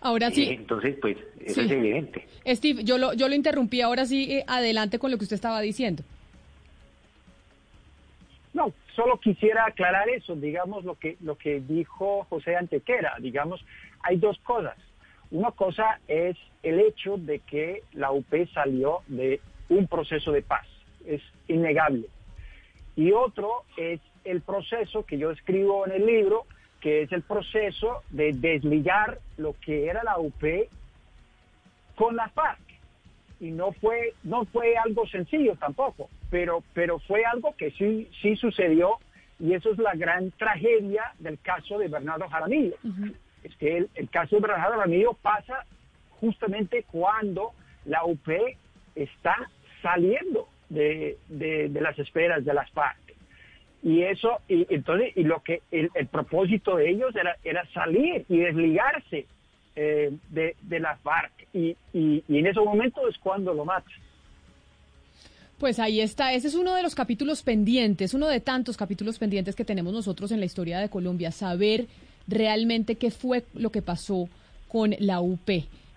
Ahora 0.00 0.30
sí. 0.30 0.44
Eh, 0.44 0.54
entonces, 0.54 0.96
pues, 1.00 1.16
eso 1.44 1.60
es 1.60 1.70
evidente. 1.70 2.26
Steve, 2.46 2.84
yo 2.84 2.98
lo, 2.98 3.12
yo 3.12 3.28
lo 3.28 3.34
interrumpí, 3.34 3.80
ahora 3.80 4.06
sí, 4.06 4.32
eh, 4.32 4.44
adelante 4.46 4.98
con 4.98 5.10
lo 5.10 5.18
que 5.18 5.24
usted 5.24 5.34
estaba 5.34 5.60
diciendo. 5.60 6.02
No, 8.52 8.72
solo 8.96 9.18
quisiera 9.20 9.66
aclarar 9.66 10.08
eso, 10.08 10.34
digamos, 10.34 10.84
lo 10.84 10.94
que, 10.94 11.16
lo 11.20 11.36
que 11.36 11.60
dijo 11.60 12.26
José 12.28 12.56
Antequera. 12.56 13.14
Digamos, 13.20 13.64
hay 14.02 14.16
dos 14.16 14.38
cosas. 14.40 14.76
Una 15.30 15.52
cosa 15.52 16.00
es 16.08 16.36
el 16.62 16.80
hecho 16.80 17.16
de 17.16 17.38
que 17.40 17.82
la 17.92 18.10
UP 18.10 18.34
salió 18.52 19.00
de 19.06 19.40
un 19.68 19.86
proceso 19.86 20.32
de 20.32 20.42
paz. 20.42 20.66
Es 21.06 21.22
innegable. 21.46 22.06
Y 22.96 23.12
otro 23.12 23.64
es 23.76 24.00
el 24.24 24.40
proceso 24.40 25.04
que 25.04 25.18
yo 25.18 25.30
escribo 25.30 25.86
en 25.86 25.92
el 25.92 26.06
libro, 26.06 26.46
que 26.80 27.02
es 27.02 27.12
el 27.12 27.22
proceso 27.22 28.02
de 28.10 28.32
desligar 28.32 29.18
lo 29.36 29.54
que 29.60 29.86
era 29.86 30.02
la 30.02 30.18
UP 30.18 30.42
con 31.94 32.16
la 32.16 32.28
FARC. 32.30 32.58
Y 33.40 33.50
no 33.50 33.72
fue, 33.72 34.14
no 34.22 34.44
fue 34.46 34.76
algo 34.76 35.06
sencillo 35.06 35.56
tampoco, 35.56 36.10
pero, 36.30 36.62
pero 36.74 36.98
fue 37.00 37.24
algo 37.24 37.54
que 37.56 37.70
sí, 37.72 38.10
sí 38.20 38.36
sucedió 38.36 38.98
y 39.38 39.54
eso 39.54 39.72
es 39.72 39.78
la 39.78 39.94
gran 39.94 40.30
tragedia 40.32 41.12
del 41.18 41.38
caso 41.38 41.78
de 41.78 41.88
Bernardo 41.88 42.28
Jaramillo. 42.28 42.76
Es 43.42 43.56
que 43.56 43.78
el, 43.78 43.90
el, 43.94 44.10
caso 44.10 44.36
de 44.36 44.42
Bernardo 44.42 44.72
Jaramillo 44.72 45.14
pasa 45.14 45.64
justamente 46.20 46.84
cuando 46.90 47.52
la 47.86 48.04
UP 48.04 48.28
está 48.94 49.36
saliendo 49.80 50.48
de, 50.68 51.18
de 51.28 51.80
las 51.80 51.98
esperas 51.98 52.44
de 52.44 52.52
las 52.52 52.70
FARC 52.70 53.09
y 53.82 54.02
eso 54.02 54.40
y 54.48 54.66
entonces 54.72 55.16
y 55.16 55.22
lo 55.22 55.42
que 55.42 55.62
el, 55.70 55.90
propósito 56.10 56.76
de 56.76 56.90
ellos 56.90 57.14
era 57.16 57.36
era 57.44 57.64
salir 57.72 58.24
y 58.28 58.38
desligarse 58.38 59.26
eh, 59.76 60.12
de, 60.28 60.56
de 60.62 60.80
la 60.80 60.96
FARC. 60.96 61.32
Y, 61.54 61.76
y, 61.92 62.22
en 62.28 62.46
ese 62.46 62.60
momento 62.60 63.08
es 63.08 63.16
cuando 63.18 63.54
lo 63.54 63.64
matan. 63.64 63.92
Pues 65.58 65.78
ahí 65.78 66.00
está, 66.00 66.32
ese 66.32 66.48
es 66.48 66.54
uno 66.54 66.74
de 66.74 66.82
los 66.82 66.94
capítulos 66.94 67.42
pendientes, 67.42 68.14
uno 68.14 68.28
de 68.28 68.40
tantos 68.40 68.76
capítulos 68.76 69.18
pendientes 69.18 69.54
que 69.54 69.64
tenemos 69.64 69.92
nosotros 69.92 70.32
en 70.32 70.40
la 70.40 70.46
historia 70.46 70.78
de 70.78 70.88
Colombia, 70.88 71.30
saber 71.32 71.86
realmente 72.26 72.96
qué 72.96 73.10
fue 73.10 73.44
lo 73.54 73.70
que 73.70 73.82
pasó 73.82 74.28
con 74.68 74.94
la 74.98 75.20
UP 75.20 75.50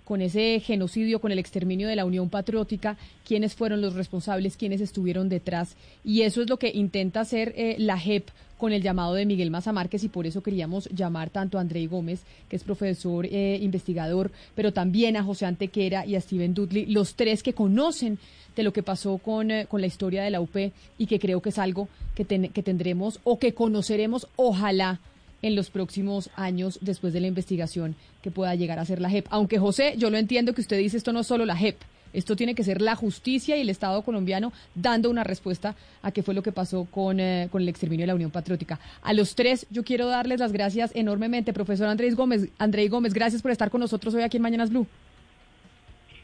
con 0.03 0.21
ese 0.21 0.59
genocidio, 0.59 1.19
con 1.19 1.31
el 1.31 1.39
exterminio 1.39 1.87
de 1.87 1.95
la 1.95 2.05
Unión 2.05 2.29
Patriótica, 2.29 2.97
quiénes 3.25 3.55
fueron 3.55 3.81
los 3.81 3.93
responsables, 3.93 4.57
quiénes 4.57 4.81
estuvieron 4.81 5.29
detrás. 5.29 5.75
Y 6.03 6.21
eso 6.21 6.41
es 6.41 6.49
lo 6.49 6.57
que 6.57 6.71
intenta 6.73 7.21
hacer 7.21 7.53
eh, 7.55 7.75
la 7.79 7.97
JEP 7.97 8.29
con 8.57 8.71
el 8.71 8.81
llamado 8.81 9.13
de 9.13 9.25
Miguel 9.25 9.51
Maza 9.51 9.73
Márquez 9.73 10.05
y 10.05 10.09
por 10.09 10.25
eso 10.25 10.41
queríamos 10.41 10.87
llamar 10.89 11.29
tanto 11.29 11.57
a 11.57 11.61
Andrei 11.61 11.85
Gómez, 11.85 12.21
que 12.47 12.55
es 12.55 12.63
profesor 12.63 13.25
eh, 13.25 13.59
investigador, 13.61 14.31
pero 14.55 14.71
también 14.71 15.17
a 15.17 15.23
José 15.23 15.45
Antequera 15.45 16.05
y 16.05 16.15
a 16.15 16.21
Steven 16.21 16.53
Dudley, 16.53 16.85
los 16.85 17.15
tres 17.15 17.43
que 17.43 17.53
conocen 17.53 18.19
de 18.55 18.63
lo 18.63 18.71
que 18.71 18.83
pasó 18.83 19.17
con, 19.17 19.51
eh, 19.51 19.65
con 19.67 19.81
la 19.81 19.87
historia 19.87 20.23
de 20.23 20.29
la 20.29 20.39
UP 20.39 20.55
y 20.97 21.05
que 21.07 21.19
creo 21.19 21.41
que 21.41 21.49
es 21.49 21.59
algo 21.59 21.89
que, 22.15 22.23
que 22.25 22.63
tendremos 22.63 23.19
o 23.23 23.37
que 23.37 23.53
conoceremos, 23.53 24.27
ojalá, 24.37 25.01
en 25.43 25.55
los 25.55 25.69
próximos 25.69 26.31
años 26.35 26.79
después 26.81 27.13
de 27.13 27.19
la 27.21 27.27
investigación 27.27 27.95
que 28.23 28.31
pueda 28.31 28.55
llegar 28.55 28.79
a 28.79 28.85
ser 28.85 28.99
la 28.99 29.11
JEP. 29.11 29.27
Aunque 29.29 29.59
José, 29.59 29.93
yo 29.97 30.09
lo 30.09 30.17
entiendo 30.17 30.53
que 30.53 30.61
usted 30.61 30.79
dice 30.79 30.97
esto 30.97 31.13
no 31.13 31.19
es 31.19 31.27
solo 31.27 31.45
la 31.45 31.55
JEP, 31.55 31.75
esto 32.13 32.35
tiene 32.35 32.55
que 32.55 32.63
ser 32.63 32.81
la 32.81 32.95
justicia 32.95 33.57
y 33.57 33.61
el 33.61 33.69
Estado 33.69 34.01
colombiano 34.03 34.53
dando 34.75 35.09
una 35.09 35.23
respuesta 35.23 35.75
a 36.01 36.11
qué 36.11 36.23
fue 36.23 36.33
lo 36.33 36.43
que 36.43 36.51
pasó 36.51 36.85
con, 36.85 37.19
eh, 37.19 37.49
con 37.51 37.61
el 37.61 37.69
exterminio 37.69 38.03
de 38.03 38.07
la 38.07 38.15
Unión 38.15 38.31
Patriótica. 38.31 38.79
A 39.01 39.13
los 39.13 39.35
tres, 39.35 39.67
yo 39.69 39.83
quiero 39.83 40.07
darles 40.07 40.39
las 40.39 40.53
gracias 40.53 40.91
enormemente. 40.95 41.53
Profesor 41.53 41.87
Andrés 41.87 42.15
Gómez, 42.15 42.49
Andrés 42.57 42.89
Gómez, 42.89 43.13
gracias 43.13 43.41
por 43.41 43.51
estar 43.51 43.69
con 43.69 43.81
nosotros 43.81 44.13
hoy 44.13 44.21
aquí 44.21 44.37
en 44.37 44.43
Mañanas 44.43 44.69
Blue. 44.69 44.87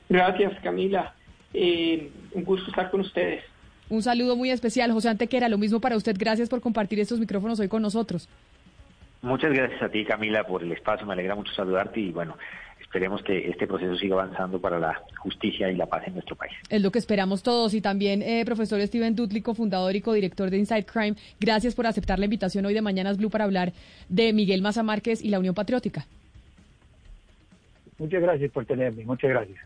Gracias, 0.07 0.53
Camila. 0.63 1.13
Eh, 1.53 2.11
un 2.33 2.43
gusto 2.43 2.69
estar 2.69 2.89
con 2.91 3.01
ustedes. 3.01 3.43
Un 3.89 4.03
saludo 4.03 4.35
muy 4.35 4.51
especial, 4.51 4.91
José 4.91 5.09
Antequera. 5.09 5.49
Lo 5.49 5.57
mismo 5.57 5.79
para 5.79 5.97
usted. 5.97 6.15
Gracias 6.17 6.47
por 6.47 6.61
compartir 6.61 6.99
estos 6.99 7.19
micrófonos 7.19 7.59
hoy 7.59 7.67
con 7.67 7.81
nosotros. 7.81 8.29
Muchas 9.21 9.51
gracias 9.51 9.81
a 9.81 9.89
ti, 9.89 10.05
Camila, 10.05 10.45
por 10.45 10.63
el 10.63 10.71
espacio. 10.71 11.05
Me 11.05 11.13
alegra 11.13 11.35
mucho 11.35 11.53
saludarte 11.53 11.99
y 11.99 12.11
bueno, 12.11 12.37
esperemos 12.79 13.21
que 13.21 13.49
este 13.49 13.67
proceso 13.67 13.95
siga 13.97 14.15
avanzando 14.15 14.59
para 14.61 14.79
la 14.79 15.01
justicia 15.17 15.69
y 15.69 15.75
la 15.75 15.87
paz 15.87 16.07
en 16.07 16.13
nuestro 16.13 16.35
país. 16.35 16.53
Es 16.69 16.81
lo 16.81 16.91
que 16.91 16.99
esperamos 16.99 17.43
todos. 17.43 17.73
Y 17.73 17.81
también, 17.81 18.21
eh, 18.21 18.43
profesor 18.45 18.81
Steven 18.81 19.15
Dudley, 19.15 19.41
cofundador 19.41 19.95
y 19.95 20.01
codirector 20.01 20.49
de 20.49 20.57
Inside 20.57 20.85
Crime, 20.85 21.15
gracias 21.39 21.75
por 21.75 21.85
aceptar 21.85 22.17
la 22.17 22.25
invitación 22.25 22.65
hoy 22.65 22.73
de 22.73 22.81
Mañanas 22.81 23.17
Blue 23.17 23.29
para 23.29 23.43
hablar 23.43 23.73
de 24.07 24.31
Miguel 24.31 24.61
Maza 24.61 24.83
Márquez 24.83 25.21
y 25.23 25.29
la 25.29 25.39
Unión 25.39 25.53
Patriótica. 25.53 26.05
Muchas 27.97 28.21
gracias 28.21 28.51
por 28.51 28.65
tenerme, 28.65 29.03
muchas 29.03 29.29
gracias. 29.29 29.59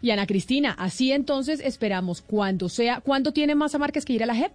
Y 0.00 0.10
Ana 0.10 0.26
Cristina, 0.26 0.76
así 0.78 1.10
entonces 1.10 1.60
esperamos 1.60 2.22
cuando 2.22 2.68
sea, 2.68 3.00
¿cuándo 3.00 3.32
tiene 3.32 3.56
Maza 3.56 3.78
Márquez 3.78 4.04
que 4.04 4.12
ir 4.12 4.22
a 4.22 4.26
la 4.26 4.34
JEP? 4.34 4.52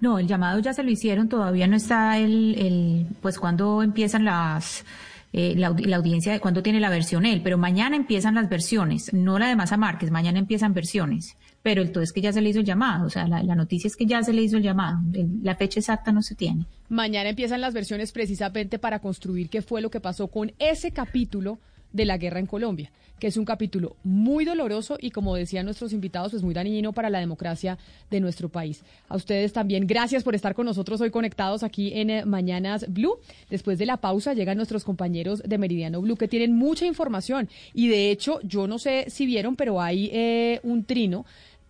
No, 0.00 0.18
el 0.18 0.26
llamado 0.26 0.60
ya 0.60 0.72
se 0.72 0.82
lo 0.82 0.90
hicieron, 0.90 1.28
todavía 1.28 1.66
no 1.66 1.76
está 1.76 2.18
el, 2.18 2.54
el 2.58 3.06
pues 3.20 3.38
cuando 3.38 3.82
empiezan 3.82 4.24
las... 4.24 4.84
Eh, 5.30 5.54
la, 5.56 5.66
audiencia 5.66 6.32
de 6.32 6.40
cuándo 6.40 6.62
tiene 6.62 6.80
la 6.80 6.88
versión 6.88 7.26
él, 7.26 7.42
pero 7.44 7.58
mañana 7.58 7.96
empiezan 7.96 8.34
las 8.34 8.48
versiones, 8.48 9.12
no 9.12 9.38
la 9.38 9.48
de 9.48 9.56
Massa 9.56 9.76
Márquez, 9.76 10.10
mañana 10.10 10.38
empiezan 10.38 10.72
versiones, 10.72 11.36
pero 11.62 11.82
el 11.82 11.92
todo 11.92 12.02
es 12.02 12.14
que 12.14 12.22
ya 12.22 12.32
se 12.32 12.40
le 12.40 12.48
hizo 12.48 12.60
el 12.60 12.64
llamado, 12.64 13.04
o 13.04 13.10
sea, 13.10 13.28
la 13.28 13.54
noticia 13.54 13.88
es 13.88 13.96
que 13.96 14.06
ya 14.06 14.22
se 14.22 14.32
le 14.32 14.40
hizo 14.40 14.56
el 14.56 14.62
llamado, 14.62 15.00
la 15.42 15.54
fecha 15.54 15.80
exacta 15.80 16.12
no 16.12 16.22
se 16.22 16.34
tiene. 16.34 16.64
Mañana 16.88 17.28
empiezan 17.28 17.60
las 17.60 17.74
versiones 17.74 18.10
precisamente 18.10 18.78
para 18.78 19.00
construir 19.00 19.50
qué 19.50 19.60
fue 19.60 19.82
lo 19.82 19.90
que 19.90 20.00
pasó 20.00 20.28
con 20.28 20.52
ese 20.58 20.92
capítulo 20.92 21.58
de 21.92 22.04
la 22.04 22.18
guerra 22.18 22.40
en 22.40 22.46
Colombia, 22.46 22.90
que 23.18 23.26
es 23.26 23.36
un 23.36 23.44
capítulo 23.44 23.96
muy 24.04 24.44
doloroso 24.44 24.96
y 25.00 25.10
como 25.10 25.34
decían 25.34 25.64
nuestros 25.64 25.92
invitados, 25.92 26.32
pues 26.32 26.42
muy 26.42 26.54
dañino 26.54 26.92
para 26.92 27.10
la 27.10 27.20
democracia 27.20 27.78
de 28.10 28.20
nuestro 28.20 28.48
país. 28.48 28.82
A 29.08 29.16
ustedes 29.16 29.52
también, 29.52 29.86
gracias 29.86 30.22
por 30.22 30.34
estar 30.34 30.54
con 30.54 30.66
nosotros 30.66 31.00
hoy 31.00 31.10
conectados 31.10 31.62
aquí 31.62 31.92
en 31.94 32.10
eh, 32.10 32.24
Mañanas 32.24 32.86
Blue. 32.92 33.18
Después 33.50 33.78
de 33.78 33.86
la 33.86 33.96
pausa 33.96 34.34
llegan 34.34 34.56
nuestros 34.56 34.84
compañeros 34.84 35.42
de 35.44 35.58
Meridiano 35.58 36.00
Blue 36.00 36.16
que 36.16 36.28
tienen 36.28 36.54
mucha 36.54 36.86
información 36.86 37.48
y 37.74 37.88
de 37.88 38.10
hecho, 38.10 38.40
yo 38.42 38.66
no 38.66 38.78
sé 38.78 39.06
si 39.08 39.26
vieron, 39.26 39.56
pero 39.56 39.80
hay 39.80 40.10
eh, 40.12 40.60
un 40.62 40.84
trino 40.84 41.24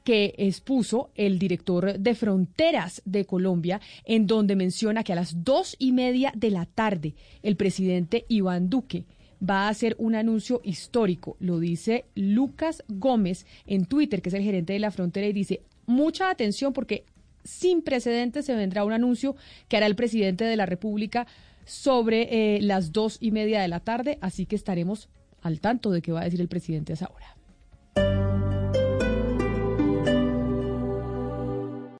que 0.05 0.35
expuso 0.39 1.11
el 1.17 1.39
director 1.39 1.99
de 1.99 2.15
Fronteras 2.15 3.03
de 3.05 3.27
Colombia, 3.27 3.79
en 4.05 4.27
donde 4.27 4.57
menciona 4.57 5.05
que 5.05 5.13
a 5.13 5.17
las 5.17 5.45
dos 5.45 5.77
y 5.79 5.93
media 5.93 6.33
de 6.35 6.51
la 6.51 6.65
tarde 6.65 7.15
el 7.43 7.57
presidente 7.57 8.25
Iván 8.29 8.71
Duque 8.71 9.05
va 9.43 9.67
a 9.67 9.69
hacer 9.69 9.95
un 9.99 10.15
anuncio 10.15 10.61
histórico. 10.65 11.37
Lo 11.41 11.59
dice 11.59 12.07
Lucas 12.15 12.83
Gómez 12.89 13.47
en 13.67 13.87
Twitter, 13.87 14.23
que 14.23 14.29
es 14.29 14.35
el 14.35 14.43
gerente 14.43 14.73
de 14.73 14.79
la 14.79 14.91
frontera, 14.91 15.27
y 15.27 15.33
dice, 15.33 15.63
mucha 15.87 16.31
atención 16.31 16.73
porque 16.73 17.05
sin 17.45 17.83
precedentes 17.83 18.45
se 18.45 18.55
vendrá 18.55 18.85
un 18.85 18.93
anuncio 18.93 19.37
que 19.69 19.77
hará 19.77 19.87
el 19.87 19.97
presidente 19.97 20.45
de 20.45 20.57
la 20.57 20.67
República 20.67 21.27
sobre 21.65 22.57
eh, 22.57 22.63
las 22.63 22.93
dos 22.93 23.19
y 23.21 23.31
media 23.31 23.61
de 23.61 23.69
la 23.69 23.81
tarde, 23.81 24.19
así 24.21 24.47
que 24.47 24.57
estaremos 24.57 25.09
al 25.43 25.61
tanto 25.61 25.91
de 25.91 26.03
qué 26.03 26.13
va 26.13 26.21
a 26.21 26.25
decir 26.25 26.41
el 26.41 26.49
presidente 26.49 26.93
a 26.93 26.95
esa 26.95 27.11
hora. 27.15 27.37